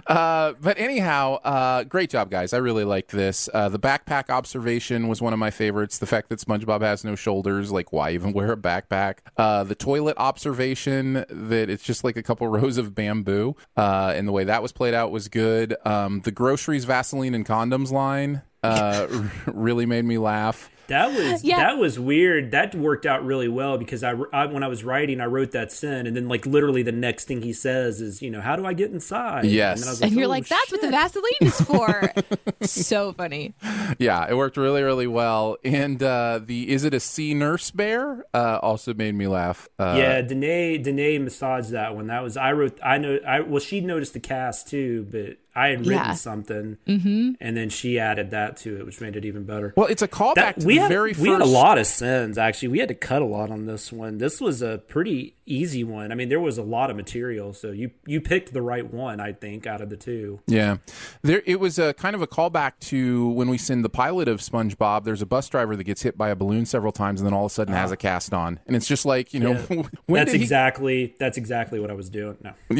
Uh, 0.06 0.54
but 0.60 0.78
anyhow, 0.78 1.34
uh, 1.44 1.84
great 1.84 2.08
job, 2.10 2.30
guys. 2.30 2.52
I 2.52 2.58
really 2.58 2.84
liked 2.84 3.10
this. 3.10 3.48
Uh, 3.52 3.68
the 3.68 3.78
backpack 3.78 4.30
observation 4.30 5.08
was 5.08 5.20
one 5.20 5.32
of 5.32 5.38
my 5.38 5.50
favorites. 5.50 5.98
The 5.98 6.06
fact 6.06 6.28
that 6.30 6.38
SpongeBob 6.38 6.80
has 6.82 7.04
no 7.04 7.14
shoulders, 7.14 7.70
like 7.70 7.92
why 7.92 8.12
even 8.12 8.32
wear 8.32 8.52
a 8.52 8.56
backpack? 8.56 9.18
Uh, 9.36 9.64
the 9.64 9.74
toilet 9.74 10.16
observation 10.18 11.24
that 11.28 11.68
it's 11.70 11.82
just 11.82 12.04
like 12.04 12.16
a 12.16 12.22
couple 12.22 12.46
rows 12.48 12.78
of 12.78 12.94
bamboo, 12.94 13.54
uh, 13.76 14.12
and 14.14 14.26
the 14.26 14.32
way 14.32 14.44
that 14.44 14.62
was 14.62 14.72
played 14.72 14.94
out 14.94 15.10
was 15.10 15.28
good. 15.28 15.76
Um, 15.84 16.20
the 16.20 16.30
groceries, 16.30 16.84
Vaseline, 16.84 17.34
and 17.34 17.44
condoms 17.44 17.90
line 17.90 18.42
uh, 18.62 19.06
really 19.46 19.86
made 19.86 20.04
me 20.04 20.18
laugh. 20.18 20.70
That 20.88 21.12
was 21.12 21.44
Yeah. 21.44 21.58
that 21.58 21.78
was 21.78 21.98
weird. 21.98 22.50
That 22.52 22.74
worked 22.74 23.06
out 23.06 23.24
really 23.24 23.48
well 23.48 23.78
because 23.78 24.02
I, 24.04 24.12
I 24.32 24.46
when 24.46 24.62
I 24.62 24.68
was 24.68 24.84
writing, 24.84 25.20
I 25.20 25.26
wrote 25.26 25.52
that 25.52 25.72
sin, 25.72 26.06
and 26.06 26.16
then 26.16 26.28
like 26.28 26.46
literally 26.46 26.82
the 26.82 26.92
next 26.92 27.24
thing 27.26 27.42
he 27.42 27.52
says 27.52 28.00
is, 28.00 28.22
you 28.22 28.30
know, 28.30 28.40
how 28.40 28.56
do 28.56 28.64
I 28.66 28.72
get 28.72 28.90
inside? 28.90 29.44
Yes. 29.46 29.78
and, 29.78 29.82
then 29.82 29.88
I 29.88 29.90
was 29.92 30.02
And 30.02 30.12
you're 30.12 30.24
"Oh, 30.24 30.28
like, 30.28 30.46
that's 30.48 30.70
what 30.72 30.80
the. 30.80 30.90
Vaseline 30.90 31.32
is 31.42 31.60
for. 31.60 32.12
so 32.62 33.12
funny. 33.12 33.54
Yeah, 33.98 34.26
it 34.28 34.34
worked 34.36 34.56
really, 34.56 34.82
really 34.82 35.06
well. 35.06 35.56
And 35.64 36.02
uh, 36.02 36.40
the 36.44 36.70
is 36.70 36.84
it 36.84 36.94
a 36.94 37.00
sea 37.00 37.34
nurse 37.34 37.70
bear 37.70 38.24
uh, 38.32 38.58
also 38.62 38.94
made 38.94 39.14
me 39.14 39.26
laugh. 39.26 39.68
Uh, 39.78 39.94
yeah, 39.98 40.22
Danae 40.22 40.78
Danae 40.78 41.18
massaged 41.18 41.70
that 41.70 41.94
one. 41.94 42.06
That 42.06 42.22
was 42.22 42.36
I 42.36 42.52
wrote. 42.52 42.78
I 42.82 42.98
know. 42.98 43.18
I 43.26 43.40
well, 43.40 43.60
she 43.60 43.80
noticed 43.80 44.12
the 44.14 44.20
cast 44.20 44.68
too, 44.68 45.06
but 45.10 45.36
I 45.56 45.68
had 45.68 45.78
written 45.80 45.94
Yeah. 45.94 46.12
something, 46.12 46.76
mm-hmm. 46.86 47.32
and 47.40 47.56
then 47.56 47.70
she 47.70 47.98
added 47.98 48.30
that 48.30 48.56
to 48.58 48.76
it, 48.78 48.86
which 48.86 49.00
made 49.00 49.16
it 49.16 49.24
even 49.24 49.44
better. 49.44 49.72
Well, 49.76 49.86
it's 49.86 50.02
a 50.02 50.08
callback 50.08 50.34
That, 50.34 50.60
to 50.60 50.66
we 50.66 50.74
the 50.76 50.82
had 50.82 50.88
very 50.88 51.12
we 51.18 51.28
had 51.30 51.40
a 51.40 51.44
lot 51.46 51.78
of 51.78 51.86
sins 51.86 52.38
actually. 52.38 52.68
We 52.68 52.78
had 52.78 52.88
to 52.88 52.94
cut 52.94 53.22
a 53.22 53.24
lot 53.24 53.50
on 53.50 53.66
this 53.66 53.92
one. 53.92 54.18
This 54.18 54.40
was 54.40 54.62
a 54.62 54.78
pretty 54.86 55.34
easy 55.46 55.84
one. 55.84 56.10
I 56.12 56.14
mean, 56.16 56.28
there 56.28 56.40
was 56.40 56.58
a 56.58 56.62
lot 56.62 56.90
of 56.90 56.96
material, 56.96 57.52
so 57.52 57.70
you 57.70 57.90
you 58.06 58.20
picked 58.20 58.52
the 58.52 58.62
right 58.62 58.92
one, 58.92 59.20
I 59.20 59.32
think, 59.32 59.66
out 59.66 59.80
of 59.80 59.90
the 59.90 59.96
two. 59.96 60.40
Yeah, 60.46 60.76
there. 61.22 61.42
It 61.46 61.58
was 61.58 61.78
a 61.78 61.94
kind 61.94 62.14
of 62.14 62.22
a 62.22 62.26
callback 62.26 62.72
to 62.80 63.28
when 63.30 63.48
we 63.48 63.56
sin 63.58 63.82
the 63.82 63.88
pilot 63.88 64.28
of 64.28 64.40
SpongeBob. 64.40 65.04
There's 65.04 65.22
a 65.22 65.26
bus 65.26 65.48
driver 65.48 65.74
that 65.76 65.84
gets 65.84 66.02
hit 66.02 66.18
by 66.18 66.28
a 66.28 66.36
balloon 66.36 66.66
several 66.66 66.92
times, 66.92 67.20
and 67.20 67.26
then 67.26 67.34
all 67.34 67.46
of 67.46 67.52
a 67.52 67.54
sudden 67.54 67.74
has 67.74 67.90
a 67.92 67.96
cast 67.96 68.34
on, 68.34 68.60
and 68.66 68.76
it's 68.76 68.86
just 68.86 69.06
like 69.06 69.32
you 69.32 69.40
know, 69.40 69.52
Yeah. 69.70 69.82
when 70.06 70.20
that's 70.20 70.32
did 70.32 70.38
he- 70.38 70.42
exactly 70.44 71.14
that's 71.18 71.38
exactly 71.38 71.80
what 71.80 71.90
I 71.90 71.94
was 71.94 72.10
doing. 72.10 72.36
No, 72.42 72.52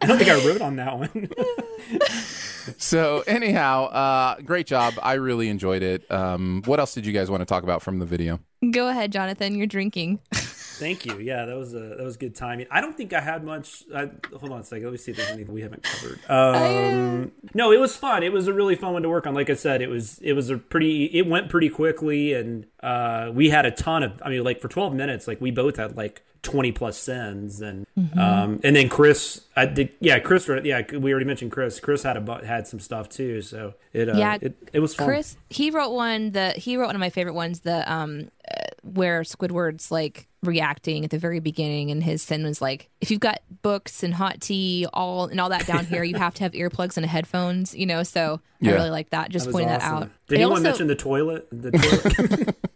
I 0.00 0.06
don't 0.06 0.18
think 0.18 0.30
I 0.30 0.44
wrote 0.46 0.60
on 0.60 0.76
that 0.76 0.98
one. 0.98 1.28
So 2.78 3.22
anyhow, 3.26 3.84
uh, 3.86 4.40
great 4.40 4.66
job. 4.66 4.94
I 5.02 5.14
really 5.14 5.48
enjoyed 5.48 5.82
it. 5.82 6.10
Um, 6.10 6.62
what 6.64 6.80
else 6.80 6.94
did 6.94 7.04
you 7.04 7.12
guys 7.12 7.30
want 7.30 7.42
to 7.42 7.44
talk 7.44 7.62
about 7.62 7.82
from 7.82 7.98
the 7.98 8.06
video? 8.06 8.40
Go 8.70 8.88
ahead, 8.88 9.12
Jonathan. 9.12 9.54
You're 9.54 9.66
drinking. 9.66 10.20
Thank 10.32 11.06
you. 11.06 11.18
Yeah, 11.18 11.44
that 11.44 11.56
was 11.56 11.74
a 11.74 11.78
that 11.80 12.02
was 12.02 12.16
good 12.16 12.34
timing. 12.34 12.66
I 12.70 12.80
don't 12.80 12.96
think 12.96 13.12
I 13.12 13.20
had 13.20 13.44
much. 13.44 13.84
I, 13.94 14.10
hold 14.36 14.50
on 14.50 14.60
a 14.60 14.64
second. 14.64 14.84
Let 14.84 14.92
me 14.92 14.98
see 14.98 15.12
if 15.12 15.18
there's 15.18 15.30
anything 15.30 15.54
we 15.54 15.60
haven't 15.60 15.82
covered. 15.82 16.18
Um, 16.28 17.32
no, 17.52 17.70
it 17.70 17.78
was 17.78 17.96
fun. 17.96 18.22
It 18.22 18.32
was 18.32 18.48
a 18.48 18.52
really 18.52 18.74
fun 18.74 18.92
one 18.94 19.02
to 19.02 19.08
work 19.08 19.26
on. 19.26 19.34
Like 19.34 19.50
I 19.50 19.54
said, 19.54 19.82
it 19.82 19.88
was 19.88 20.18
it 20.18 20.32
was 20.32 20.50
a 20.50 20.58
pretty. 20.58 21.04
It 21.04 21.28
went 21.28 21.48
pretty 21.48 21.68
quickly, 21.68 22.32
and 22.32 22.66
uh, 22.84 23.30
we 23.32 23.48
had 23.50 23.66
a 23.66 23.70
ton 23.70 24.02
of. 24.02 24.22
I 24.24 24.28
mean, 24.30 24.44
like 24.44 24.60
for 24.60 24.68
12 24.68 24.94
minutes, 24.94 25.26
like 25.26 25.40
we 25.40 25.50
both 25.50 25.76
had 25.76 25.96
like 25.96 26.22
20 26.42 26.72
plus 26.72 26.98
sins, 26.98 27.60
and 27.62 27.86
um, 28.18 28.60
and 28.62 28.76
then 28.76 28.88
Chris, 28.90 29.40
I 29.56 29.64
did. 29.66 29.90
Yeah, 30.00 30.18
Chris. 30.18 30.48
wrote- 30.48 30.64
Yeah, 30.66 30.82
we 30.92 31.10
already 31.12 31.24
mentioned 31.26 31.50
Chris. 31.52 31.80
Chris 31.80 32.02
had 32.02 32.16
a 32.16 32.46
had 32.46 32.66
some 32.66 32.80
stuff 32.80 33.08
too. 33.08 33.40
So 33.42 33.74
it 33.92 34.08
uh, 34.08 34.16
Yeah, 34.16 34.36
it, 34.40 34.54
it 34.74 34.80
was 34.80 34.94
fun. 34.94 35.06
Chris, 35.06 35.36
he 35.48 35.70
wrote 35.70 35.92
one. 35.92 36.32
The 36.32 36.50
he 36.50 36.76
wrote 36.76 36.86
one 36.86 36.96
of 36.96 37.00
my 37.00 37.10
favorite 37.10 37.34
ones. 37.34 37.60
The 37.60 37.90
um, 37.90 38.30
uh, 38.48 38.60
where 38.82 39.22
Squidward's 39.22 39.90
like 39.90 40.28
reacting 40.42 41.04
at 41.06 41.10
the 41.10 41.18
very 41.18 41.40
beginning, 41.40 41.90
and 41.90 42.04
his 42.04 42.20
sin 42.20 42.44
was 42.44 42.60
like, 42.60 42.90
if 43.00 43.10
you've 43.10 43.20
got 43.20 43.40
books 43.62 44.02
and 44.02 44.12
hot 44.12 44.42
tea, 44.42 44.86
all 44.92 45.24
and 45.24 45.40
all 45.40 45.48
that 45.48 45.66
down 45.66 45.86
here, 45.86 46.04
you 46.04 46.16
have 46.16 46.34
to 46.34 46.42
have 46.42 46.52
earplugs 46.52 46.98
and 46.98 47.06
headphones. 47.06 47.74
You 47.74 47.86
know, 47.86 48.02
so 48.02 48.42
Yeah. 48.60 48.72
I 48.72 48.74
really 48.74 48.90
like 48.90 49.08
that. 49.10 49.30
Just 49.30 49.46
That 49.46 49.52
pointing 49.52 49.70
awesome. 49.74 49.94
that 50.00 50.02
out. 50.04 50.10
Did 50.28 50.34
I 50.38 50.42
anyone 50.42 50.52
also- 50.58 50.62
mention 50.64 50.86
the 50.88 50.94
toilet? 50.96 51.48
The 51.50 51.70
toilet? 51.70 52.56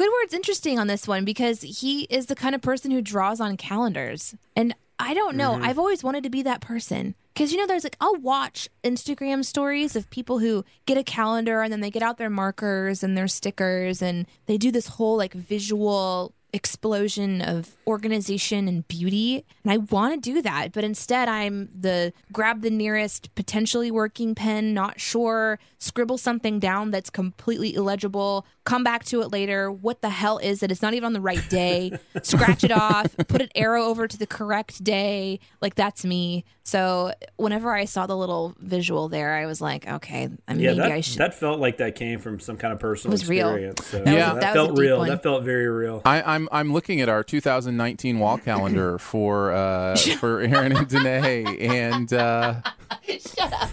Squidward's 0.00 0.32
interesting 0.32 0.78
on 0.78 0.86
this 0.86 1.06
one 1.06 1.24
because 1.24 1.62
he 1.62 2.02
is 2.04 2.26
the 2.26 2.34
kind 2.34 2.54
of 2.54 2.62
person 2.62 2.90
who 2.90 3.02
draws 3.02 3.40
on 3.40 3.56
calendars. 3.56 4.34
And 4.56 4.74
I 4.98 5.14
don't 5.14 5.36
know. 5.36 5.52
Mm-hmm. 5.52 5.64
I've 5.64 5.78
always 5.78 6.04
wanted 6.04 6.22
to 6.24 6.30
be 6.30 6.42
that 6.42 6.60
person. 6.60 7.14
Because, 7.34 7.52
you 7.52 7.58
know, 7.58 7.66
there's 7.66 7.84
like, 7.84 7.96
I'll 8.00 8.16
watch 8.16 8.68
Instagram 8.84 9.44
stories 9.44 9.96
of 9.96 10.10
people 10.10 10.38
who 10.40 10.64
get 10.84 10.98
a 10.98 11.04
calendar 11.04 11.62
and 11.62 11.72
then 11.72 11.80
they 11.80 11.90
get 11.90 12.02
out 12.02 12.18
their 12.18 12.30
markers 12.30 13.02
and 13.02 13.16
their 13.16 13.28
stickers 13.28 14.02
and 14.02 14.26
they 14.46 14.58
do 14.58 14.70
this 14.70 14.88
whole 14.88 15.16
like 15.16 15.32
visual 15.32 16.34
explosion 16.52 17.42
of 17.42 17.76
organization 17.86 18.68
and 18.68 18.86
beauty. 18.88 19.44
And 19.64 19.72
I 19.72 19.78
want 19.78 20.14
to 20.14 20.32
do 20.32 20.42
that. 20.42 20.72
But 20.72 20.84
instead, 20.84 21.28
I'm 21.28 21.68
the 21.78 22.12
grab 22.32 22.62
the 22.62 22.70
nearest 22.70 23.34
potentially 23.34 23.90
working 23.90 24.34
pen, 24.34 24.74
not 24.74 25.00
sure, 25.00 25.58
scribble 25.78 26.18
something 26.18 26.58
down 26.58 26.90
that's 26.90 27.10
completely 27.10 27.74
illegible, 27.74 28.46
come 28.70 28.84
back 28.84 29.04
to 29.06 29.20
it 29.22 29.32
later. 29.32 29.70
What 29.72 30.00
the 30.00 30.10
hell 30.10 30.38
is 30.38 30.62
it? 30.62 30.70
It's 30.70 30.80
not 30.82 30.94
even 30.94 31.06
on 31.06 31.12
the 31.12 31.20
right 31.20 31.42
day. 31.48 31.98
Scratch 32.22 32.62
it 32.62 32.70
off, 32.70 33.16
put 33.28 33.42
an 33.42 33.48
arrow 33.56 33.84
over 33.84 34.06
to 34.06 34.16
the 34.16 34.26
correct 34.26 34.84
day. 34.84 35.40
Like 35.60 35.74
that's 35.74 36.04
me. 36.04 36.44
So 36.62 37.12
whenever 37.36 37.74
I 37.74 37.84
saw 37.86 38.06
the 38.06 38.16
little 38.16 38.54
visual 38.60 39.08
there, 39.08 39.34
I 39.34 39.46
was 39.46 39.60
like, 39.60 39.88
okay, 39.88 40.28
Yeah, 40.48 40.54
maybe 40.54 40.74
that, 40.76 40.92
I 40.92 41.00
should. 41.00 41.18
that 41.18 41.34
felt 41.34 41.58
like 41.58 41.78
that 41.78 41.96
came 41.96 42.20
from 42.20 42.38
some 42.38 42.56
kind 42.56 42.72
of 42.72 42.78
personal 42.78 43.10
was 43.12 43.28
real. 43.28 43.48
experience. 43.48 43.86
So, 43.86 43.96
That 43.98 44.04
was- 44.04 44.14
Yeah. 44.14 44.34
that, 44.34 44.40
that 44.40 44.46
was 44.46 44.50
a 44.50 44.52
felt 44.54 44.70
deep 44.76 44.78
real. 44.80 44.98
one. 44.98 45.08
That 45.08 45.22
felt 45.24 45.42
very 45.44 45.66
real. 45.68 46.02
I, 46.04 46.22
I'm 46.22 46.48
I'm 46.52 46.72
looking 46.72 47.00
at 47.00 47.08
our 47.08 47.24
2019 47.24 48.18
wall 48.20 48.38
calendar 48.50 48.98
for 48.98 49.50
uh, 49.52 49.96
for 49.96 50.40
Aaron 50.42 50.76
and 50.76 50.88
Danae, 50.88 51.44
and 51.58 52.12
uh, 52.12 52.60
Shut 53.08 53.52
up. 53.52 53.70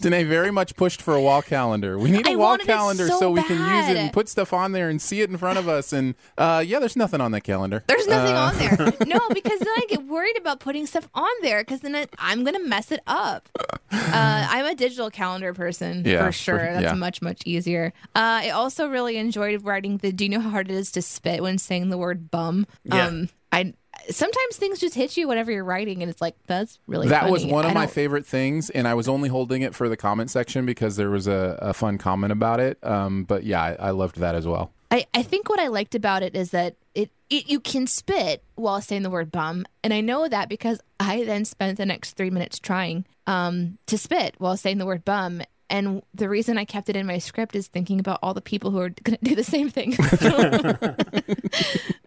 Danae 0.00 0.24
very 0.24 0.50
much 0.50 0.76
pushed 0.76 1.02
for 1.02 1.14
a 1.14 1.20
wall 1.22 1.42
calendar. 1.42 1.98
We 1.98 2.10
need 2.10 2.26
a 2.26 2.32
I 2.32 2.36
wall 2.36 2.58
calendar 2.58 3.08
so 3.08 3.30
we 3.30 3.42
can 3.42 3.58
use 3.58 3.88
it 3.88 3.96
and 3.96 4.12
put 4.12 4.28
stuff 4.28 4.52
on 4.52 4.72
there 4.72 4.88
and 4.88 5.00
see 5.00 5.20
it 5.20 5.30
in 5.30 5.36
front 5.36 5.58
of 5.58 5.68
us. 5.68 5.92
And 5.92 6.14
uh, 6.38 6.62
yeah, 6.66 6.78
there's 6.78 6.96
nothing 6.96 7.20
on 7.20 7.32
that 7.32 7.42
calendar. 7.42 7.84
There's 7.86 8.06
nothing 8.06 8.34
Uh, 8.34 8.40
on 8.40 8.56
there. 8.58 8.92
No, 9.06 9.20
because 9.30 9.58
then 9.58 9.68
I 9.68 9.84
get 9.88 10.04
worried 10.04 10.38
about 10.38 10.60
putting 10.60 10.86
stuff 10.86 11.08
on 11.14 11.30
there 11.42 11.62
because 11.62 11.80
then 11.80 11.94
it, 11.94 12.10
I'm 12.18 12.44
going 12.44 12.54
to 12.60 12.66
mess 12.68 12.90
it 12.92 13.00
up. 13.06 13.48
Uh, 13.90 14.46
I'm 14.50 14.64
a 14.66 14.74
digital 14.74 15.10
calendar 15.10 15.52
person 15.54 16.02
Yeah, 16.06 16.24
for 16.26 16.32
sure. 16.32 16.58
for- 16.58 16.64
That's 16.72 16.82
yeah. 16.84 16.92
much, 16.94 17.20
much 17.22 17.42
easier. 17.44 17.92
Uh, 18.14 18.40
I 18.44 18.50
also 18.50 18.88
really 18.88 19.16
enjoyed 19.16 19.64
writing 19.64 19.98
the 19.98 20.12
Do 20.12 20.24
you 20.24 20.30
know 20.30 20.40
how 20.40 20.50
hard 20.50 20.70
it 20.70 20.74
is 20.74 20.90
to 20.92 21.02
spit 21.02 21.42
when 21.42 21.58
saying 21.58 21.90
the 21.90 21.98
word 21.98 22.30
bum? 22.30 22.66
Yeah. 22.84 23.06
Um, 23.06 23.28
I 23.50 23.74
Sometimes 24.10 24.56
things 24.56 24.78
just 24.78 24.94
hit 24.94 25.16
you 25.16 25.28
whenever 25.28 25.52
you're 25.52 25.64
writing, 25.64 26.02
and 26.02 26.10
it's 26.10 26.20
like, 26.20 26.36
that's 26.46 26.78
really 26.86 27.08
That 27.08 27.30
was 27.30 27.46
one 27.46 27.64
of 27.64 27.74
my 27.74 27.86
favorite 27.86 28.26
things, 28.26 28.70
and 28.70 28.88
I 28.88 28.94
was 28.94 29.08
only 29.08 29.28
holding 29.28 29.62
it 29.62 29.74
for 29.74 29.88
the 29.88 29.96
comment 29.96 30.30
section 30.30 30.66
because 30.66 30.96
there 30.96 31.10
was 31.10 31.26
a, 31.26 31.58
a 31.60 31.74
fun 31.74 31.98
comment 31.98 32.32
about 32.32 32.60
it. 32.60 32.78
Um, 32.82 33.24
but 33.24 33.44
yeah, 33.44 33.62
I, 33.62 33.72
I 33.74 33.90
loved 33.90 34.18
that 34.18 34.34
as 34.34 34.46
well. 34.46 34.72
I, 34.90 35.06
I 35.14 35.22
think 35.22 35.48
what 35.48 35.58
I 35.58 35.68
liked 35.68 35.94
about 35.94 36.22
it 36.22 36.36
is 36.36 36.50
that 36.50 36.76
it, 36.94 37.10
it 37.30 37.48
you 37.48 37.60
can 37.60 37.86
spit 37.86 38.44
while 38.56 38.80
saying 38.82 39.02
the 39.02 39.10
word 39.10 39.32
bum, 39.32 39.64
and 39.82 39.94
I 39.94 40.02
know 40.02 40.28
that 40.28 40.48
because 40.50 40.80
I 41.00 41.24
then 41.24 41.44
spent 41.44 41.78
the 41.78 41.86
next 41.86 42.12
three 42.12 42.30
minutes 42.30 42.58
trying 42.58 43.06
um, 43.26 43.78
to 43.86 43.96
spit 43.96 44.34
while 44.38 44.56
saying 44.56 44.78
the 44.78 44.86
word 44.86 45.04
bum. 45.04 45.42
And 45.70 46.02
the 46.12 46.28
reason 46.28 46.58
I 46.58 46.66
kept 46.66 46.90
it 46.90 46.96
in 46.96 47.06
my 47.06 47.16
script 47.16 47.56
is 47.56 47.66
thinking 47.66 47.98
about 47.98 48.18
all 48.22 48.34
the 48.34 48.42
people 48.42 48.70
who 48.70 48.78
are 48.80 48.90
going 48.90 49.16
to 49.16 49.24
do 49.24 49.34
the 49.34 49.42
same 49.42 49.70
thing. 49.70 49.96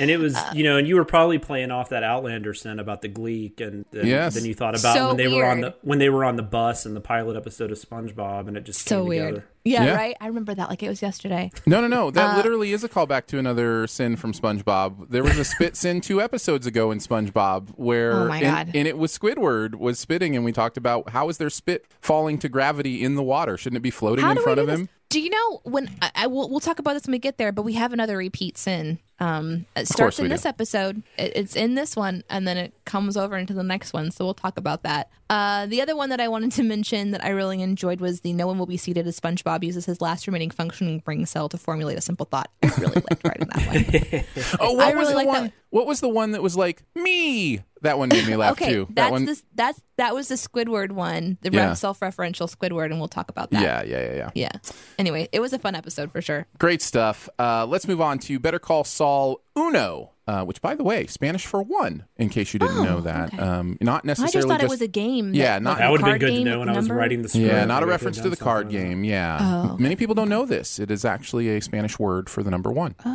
And 0.00 0.10
it 0.10 0.16
was, 0.18 0.36
you 0.54 0.64
know, 0.64 0.76
and 0.78 0.88
you 0.88 0.96
were 0.96 1.04
probably 1.04 1.38
playing 1.38 1.70
off 1.70 1.90
that 1.90 2.02
Outlander 2.02 2.54
sin 2.54 2.78
about 2.78 3.02
the 3.02 3.08
Gleek, 3.08 3.60
and 3.60 3.84
then, 3.90 4.06
Yes. 4.06 4.34
then 4.34 4.44
you 4.44 4.54
thought 4.54 4.78
about 4.78 4.94
So 4.96 5.08
when 5.08 5.16
they 5.18 5.28
were 5.28 5.44
on 5.44 5.60
the 5.60 5.74
when 5.82 5.98
they 5.98 6.08
were 6.08 6.24
on 6.24 6.36
the 6.36 6.42
bus 6.42 6.86
in 6.86 6.94
the 6.94 7.00
pilot 7.00 7.36
episode 7.36 7.70
of 7.70 7.78
SpongeBob, 7.78 8.48
and 8.48 8.56
it 8.56 8.64
just 8.64 8.88
so 8.88 9.00
came 9.00 9.08
weird. 9.08 9.42
Yeah, 9.62 9.84
Yeah. 9.84 9.94
right. 9.94 10.16
I 10.22 10.26
remember 10.26 10.54
that 10.54 10.70
like 10.70 10.82
it 10.82 10.88
was 10.88 11.02
yesterday. 11.02 11.50
No, 11.66 11.82
no, 11.82 11.86
no. 11.86 12.08
Uh, 12.08 12.10
That 12.12 12.36
literally 12.36 12.72
is 12.72 12.82
a 12.82 12.88
callback 12.88 13.26
to 13.26 13.38
another 13.38 13.86
sin 13.86 14.16
from 14.16 14.32
SpongeBob. 14.32 15.10
There 15.10 15.22
was 15.22 15.38
a 15.38 15.44
spit 15.44 15.76
sin 15.76 16.00
two 16.00 16.22
episodes 16.22 16.66
ago 16.66 16.90
in 16.90 16.98
SpongeBob 16.98 17.68
where, 17.76 18.12
Oh 18.24 18.28
my 18.28 18.38
and, 18.38 18.44
God. 18.68 18.70
and 18.74 18.88
it 18.88 18.96
was 18.96 19.16
Squidward 19.16 19.74
was 19.74 19.98
spitting, 19.98 20.34
and 20.34 20.44
we 20.46 20.52
talked 20.52 20.78
about 20.78 21.10
how 21.10 21.28
is 21.28 21.36
there 21.36 21.50
spit 21.50 21.84
falling 22.00 22.38
to 22.38 22.48
gravity 22.48 23.04
in 23.04 23.16
the 23.16 23.22
water? 23.22 23.58
Shouldn't 23.58 23.76
it 23.76 23.82
be 23.82 23.90
floating 23.90 24.24
How 24.24 24.30
in 24.32 24.38
front 24.38 24.60
of 24.60 24.66
do 24.66 24.72
him? 24.72 24.88
Do 25.10 25.20
you 25.20 25.28
know 25.28 25.60
when 25.64 25.90
I, 26.00 26.10
I 26.14 26.26
will 26.28 26.48
we'll 26.48 26.60
talk 26.60 26.78
about 26.78 26.94
this 26.94 27.04
when 27.04 27.12
we 27.12 27.18
get 27.18 27.36
there, 27.36 27.50
but 27.52 27.62
we 27.62 27.74
have 27.74 27.92
another 27.92 28.16
repeat 28.16 28.56
sin. 28.56 28.98
Um, 29.20 29.66
it 29.76 29.86
starts 29.86 30.18
we 30.18 30.24
in 30.24 30.30
do. 30.30 30.34
this 30.34 30.46
episode. 30.46 31.02
It, 31.18 31.32
it's 31.36 31.54
in 31.56 31.74
this 31.74 31.94
one, 31.94 32.24
and 32.30 32.48
then 32.48 32.56
it 32.56 32.72
comes 32.84 33.16
over 33.16 33.36
into 33.36 33.52
the 33.52 33.62
next 33.62 33.92
one. 33.92 34.10
So 34.10 34.24
we'll 34.24 34.34
talk 34.34 34.56
about 34.56 34.82
that. 34.82 35.10
Uh, 35.28 35.66
the 35.66 35.80
other 35.80 35.94
one 35.94 36.08
that 36.08 36.20
I 36.20 36.26
wanted 36.26 36.50
to 36.52 36.62
mention 36.64 37.12
that 37.12 37.24
I 37.24 37.28
really 37.28 37.62
enjoyed 37.62 38.00
was 38.00 38.22
the 38.22 38.32
"No 38.32 38.46
one 38.46 38.58
will 38.58 38.66
be 38.66 38.76
seated" 38.76 39.06
as 39.06 39.20
SpongeBob 39.20 39.62
uses 39.62 39.84
his 39.86 40.00
last 40.00 40.26
remaining 40.26 40.50
functioning 40.50 40.98
brain 41.00 41.24
cell 41.26 41.48
to 41.50 41.58
formulate 41.58 41.98
a 41.98 42.00
simple 42.00 42.26
thought. 42.26 42.50
I 42.62 42.72
really 42.78 43.02
liked 43.10 43.24
writing 43.24 43.48
that 43.54 43.66
one. 43.66 44.24
Oh, 44.60 44.72
what 44.72 44.86
I 44.86 44.96
was 44.96 45.08
really 45.08 45.10
the 45.10 45.16
like 45.16 45.26
that 45.26 45.40
one? 45.42 45.52
What 45.70 45.86
was 45.86 46.00
the 46.00 46.08
one 46.08 46.32
that 46.32 46.42
was 46.42 46.56
like 46.56 46.82
me? 46.96 47.60
That 47.82 47.96
one 47.96 48.08
made 48.08 48.26
me 48.26 48.34
laugh 48.36 48.52
okay, 48.52 48.72
too. 48.72 48.86
That 48.90 48.94
that's 48.96 49.10
one. 49.12 49.24
the 49.26 49.42
that's 49.54 49.80
that 49.96 50.14
was 50.14 50.28
the 50.28 50.34
Squidward 50.34 50.90
one, 50.92 51.38
the 51.42 51.50
Yeah. 51.52 51.74
self-referential 51.74 52.52
Squidward, 52.54 52.86
and 52.86 52.98
we'll 52.98 53.08
talk 53.08 53.30
about 53.30 53.50
that. 53.52 53.62
yeah, 53.62 53.82
yeah, 53.84 54.10
yeah, 54.10 54.16
yeah. 54.16 54.30
Yeah. 54.34 54.50
Anyway, 54.98 55.28
it 55.32 55.40
was 55.40 55.52
a 55.52 55.58
fun 55.58 55.74
episode 55.76 56.10
for 56.10 56.20
sure. 56.20 56.46
Great 56.58 56.82
stuff. 56.82 57.28
Uh, 57.38 57.66
let's 57.66 57.86
move 57.86 58.00
on 58.00 58.18
to 58.20 58.38
Better 58.40 58.58
Call 58.58 58.82
Saul 58.84 59.09
Uno, 59.56 60.10
uh, 60.26 60.44
which, 60.44 60.60
by 60.62 60.74
the 60.74 60.84
way, 60.84 61.06
Spanish 61.06 61.44
for 61.46 61.62
one. 61.62 62.04
In 62.16 62.28
case 62.28 62.52
you 62.52 62.58
didn't 62.60 62.78
Oh, 62.78 62.84
know 62.84 63.00
that, 63.00 63.32
okay. 63.34 63.42
um, 63.42 63.76
not 63.80 64.04
I 64.04 64.06
necessarily 64.08 64.32
just 64.32 64.48
thought 64.48 64.62
it 64.62 64.68
was 64.70 64.80
a 64.80 64.88
game. 64.88 65.34
Yeah, 65.34 65.58
not- 65.58 65.78
That 65.78 65.88
a 65.88 65.90
would 65.90 66.00
have 66.00 66.04
been 66.06 66.10
card 66.12 66.20
good 66.20 66.26
to 66.26 66.32
game 66.32 66.44
know 66.44 66.58
with 66.60 66.68
when 66.68 66.74
I 66.76 66.78
was 66.78 66.90
writing 66.90 67.22
the 67.22 67.28
script. 67.28 67.46
Yeah, 67.46 67.64
not 67.64 67.82
a 67.82 67.86
reference 67.86 68.18
to 68.20 68.30
the 68.30 68.36
card 68.36 68.66
something 68.66 68.78
like 68.78 68.88
that. 68.88 68.94
game. 68.94 69.04
Yeah. 69.04 69.38
Oh. 69.72 69.76
Many 69.78 69.96
people 69.96 70.14
don't 70.14 70.28
know 70.28 70.44
this. 70.46 70.78
It 70.78 70.90
is 70.90 71.04
actually 71.04 71.48
a 71.56 71.60
Spanish 71.60 71.98
word 71.98 72.28
for 72.30 72.42
the 72.42 72.50
number 72.50 72.70
one. 72.70 72.94
um, 73.04 73.14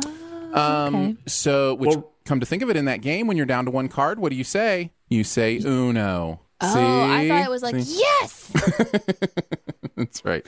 Oh, 0.54 0.86
okay. 0.88 1.16
So, 1.26 1.74
which 1.74 1.90
Well- 1.90 2.12
come 2.24 2.40
to 2.40 2.46
think 2.46 2.62
of 2.62 2.70
it, 2.70 2.76
in 2.76 2.84
that 2.86 3.00
game, 3.02 3.26
when 3.26 3.36
you're 3.36 3.46
down 3.46 3.64
to 3.66 3.70
one 3.70 3.88
card, 3.88 4.18
what 4.18 4.30
do 4.30 4.36
you 4.36 4.44
say? 4.44 4.90
You 5.08 5.22
say 5.24 5.58
uno. 5.64 6.40
Oh, 6.60 7.02
I 7.10 7.28
thought 7.28 7.44
it 7.44 7.50
was 7.50 7.62
like 7.62 7.76
See? 7.82 8.00
yes. 8.00 8.52
That's 9.96 10.24
right. 10.24 10.46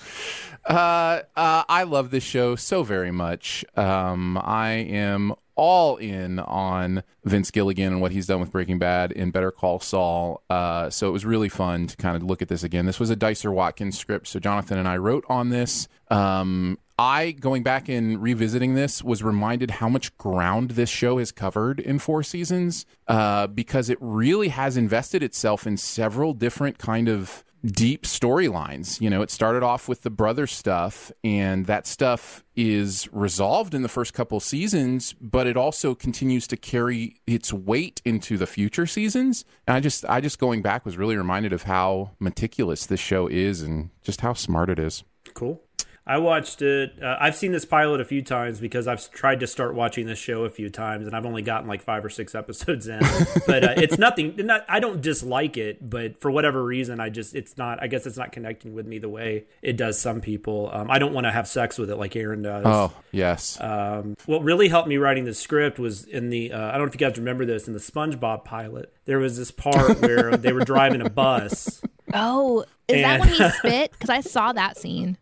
Uh, 0.68 1.22
uh, 1.36 1.64
I 1.68 1.82
love 1.84 2.10
this 2.10 2.24
show 2.24 2.54
so 2.56 2.82
very 2.82 3.10
much. 3.10 3.64
Um, 3.76 4.38
I 4.42 4.70
am 4.70 5.34
all 5.54 5.96
in 5.96 6.38
on 6.38 7.02
Vince 7.24 7.50
Gilligan 7.50 7.94
and 7.94 8.00
what 8.00 8.12
he's 8.12 8.26
done 8.26 8.40
with 8.40 8.52
Breaking 8.52 8.78
Bad 8.78 9.12
and 9.12 9.32
Better 9.32 9.50
Call 9.50 9.80
Saul. 9.80 10.42
Uh, 10.48 10.88
so 10.88 11.08
it 11.08 11.10
was 11.12 11.24
really 11.24 11.48
fun 11.48 11.88
to 11.88 11.96
kind 11.96 12.16
of 12.16 12.22
look 12.22 12.42
at 12.42 12.48
this 12.48 12.62
again. 12.62 12.86
This 12.86 13.00
was 13.00 13.10
a 13.10 13.16
Dicer 13.16 13.50
Watkins 13.50 13.98
script, 13.98 14.28
so 14.28 14.38
Jonathan 14.38 14.78
and 14.78 14.86
I 14.86 14.96
wrote 14.98 15.24
on 15.28 15.48
this. 15.48 15.88
Um, 16.10 16.78
I, 16.98 17.30
going 17.30 17.62
back 17.62 17.88
and 17.88 18.20
revisiting 18.20 18.74
this, 18.74 19.04
was 19.04 19.22
reminded 19.22 19.72
how 19.72 19.88
much 19.88 20.16
ground 20.18 20.72
this 20.72 20.90
show 20.90 21.18
has 21.18 21.30
covered 21.30 21.78
in 21.78 22.00
four 22.00 22.22
seasons 22.24 22.86
uh, 23.06 23.46
because 23.46 23.88
it 23.88 23.98
really 24.00 24.48
has 24.48 24.76
invested 24.76 25.22
itself 25.22 25.66
in 25.66 25.76
several 25.76 26.32
different 26.32 26.78
kind 26.78 27.08
of 27.08 27.44
deep 27.64 28.04
storylines. 28.04 29.00
You 29.00 29.10
know, 29.10 29.22
it 29.22 29.30
started 29.30 29.62
off 29.62 29.88
with 29.88 30.02
the 30.02 30.10
brother 30.10 30.46
stuff, 30.46 31.12
and 31.22 31.66
that 31.66 31.86
stuff 31.86 32.44
is 32.56 33.08
resolved 33.12 33.74
in 33.74 33.82
the 33.82 33.88
first 33.88 34.14
couple 34.14 34.40
seasons, 34.40 35.14
but 35.20 35.46
it 35.46 35.56
also 35.56 35.94
continues 35.94 36.46
to 36.48 36.56
carry 36.56 37.20
its 37.26 37.52
weight 37.52 38.02
into 38.04 38.36
the 38.36 38.46
future 38.46 38.86
seasons. 38.86 39.44
And 39.66 39.76
I 39.76 39.80
just, 39.80 40.04
I 40.06 40.20
just 40.20 40.38
going 40.38 40.62
back 40.62 40.84
was 40.84 40.96
really 40.96 41.16
reminded 41.16 41.52
of 41.52 41.64
how 41.64 42.12
meticulous 42.18 42.86
this 42.86 43.00
show 43.00 43.28
is 43.28 43.62
and 43.62 43.90
just 44.02 44.20
how 44.20 44.32
smart 44.32 44.70
it 44.70 44.78
is. 44.78 45.04
Cool. 45.34 45.60
I 46.08 46.16
watched 46.16 46.62
it. 46.62 47.02
Uh, 47.02 47.18
I've 47.20 47.36
seen 47.36 47.52
this 47.52 47.66
pilot 47.66 48.00
a 48.00 48.04
few 48.04 48.22
times 48.22 48.60
because 48.60 48.88
I've 48.88 49.10
tried 49.10 49.40
to 49.40 49.46
start 49.46 49.74
watching 49.74 50.06
this 50.06 50.18
show 50.18 50.44
a 50.44 50.50
few 50.50 50.70
times, 50.70 51.06
and 51.06 51.14
I've 51.14 51.26
only 51.26 51.42
gotten 51.42 51.68
like 51.68 51.82
five 51.82 52.02
or 52.02 52.08
six 52.08 52.34
episodes 52.34 52.88
in. 52.88 53.00
but 53.46 53.62
uh, 53.62 53.74
it's 53.76 53.98
nothing. 53.98 54.34
Not, 54.38 54.64
I 54.70 54.80
don't 54.80 55.02
dislike 55.02 55.58
it, 55.58 55.90
but 55.90 56.18
for 56.18 56.30
whatever 56.30 56.64
reason, 56.64 56.98
I 56.98 57.10
just 57.10 57.34
it's 57.34 57.58
not. 57.58 57.82
I 57.82 57.88
guess 57.88 58.06
it's 58.06 58.16
not 58.16 58.32
connecting 58.32 58.72
with 58.72 58.86
me 58.86 58.98
the 58.98 59.10
way 59.10 59.44
it 59.60 59.76
does 59.76 60.00
some 60.00 60.22
people. 60.22 60.70
Um, 60.72 60.90
I 60.90 60.98
don't 60.98 61.12
want 61.12 61.26
to 61.26 61.30
have 61.30 61.46
sex 61.46 61.76
with 61.76 61.90
it 61.90 61.96
like 61.96 62.16
Aaron 62.16 62.40
does. 62.40 62.64
Oh, 62.64 62.90
yes. 63.12 63.60
Um, 63.60 64.16
what 64.24 64.42
really 64.42 64.68
helped 64.68 64.88
me 64.88 64.96
writing 64.96 65.26
the 65.26 65.34
script 65.34 65.78
was 65.78 66.04
in 66.04 66.30
the 66.30 66.52
uh, 66.52 66.68
I 66.68 66.72
don't 66.72 66.80
know 66.80 66.86
if 66.86 66.94
you 66.94 67.06
guys 67.06 67.18
remember 67.18 67.44
this 67.44 67.66
in 67.68 67.74
the 67.74 67.80
SpongeBob 67.80 68.46
pilot. 68.46 68.94
There 69.04 69.18
was 69.18 69.36
this 69.36 69.50
part 69.50 69.98
where 70.00 70.38
they 70.38 70.54
were 70.54 70.64
driving 70.64 71.02
a 71.02 71.10
bus. 71.10 71.82
Oh, 72.14 72.64
is 72.88 73.02
that 73.02 73.20
when 73.20 73.28
he 73.28 73.50
spit? 73.50 73.92
Because 73.92 74.08
I 74.08 74.22
saw 74.22 74.54
that 74.54 74.78
scene. 74.78 75.18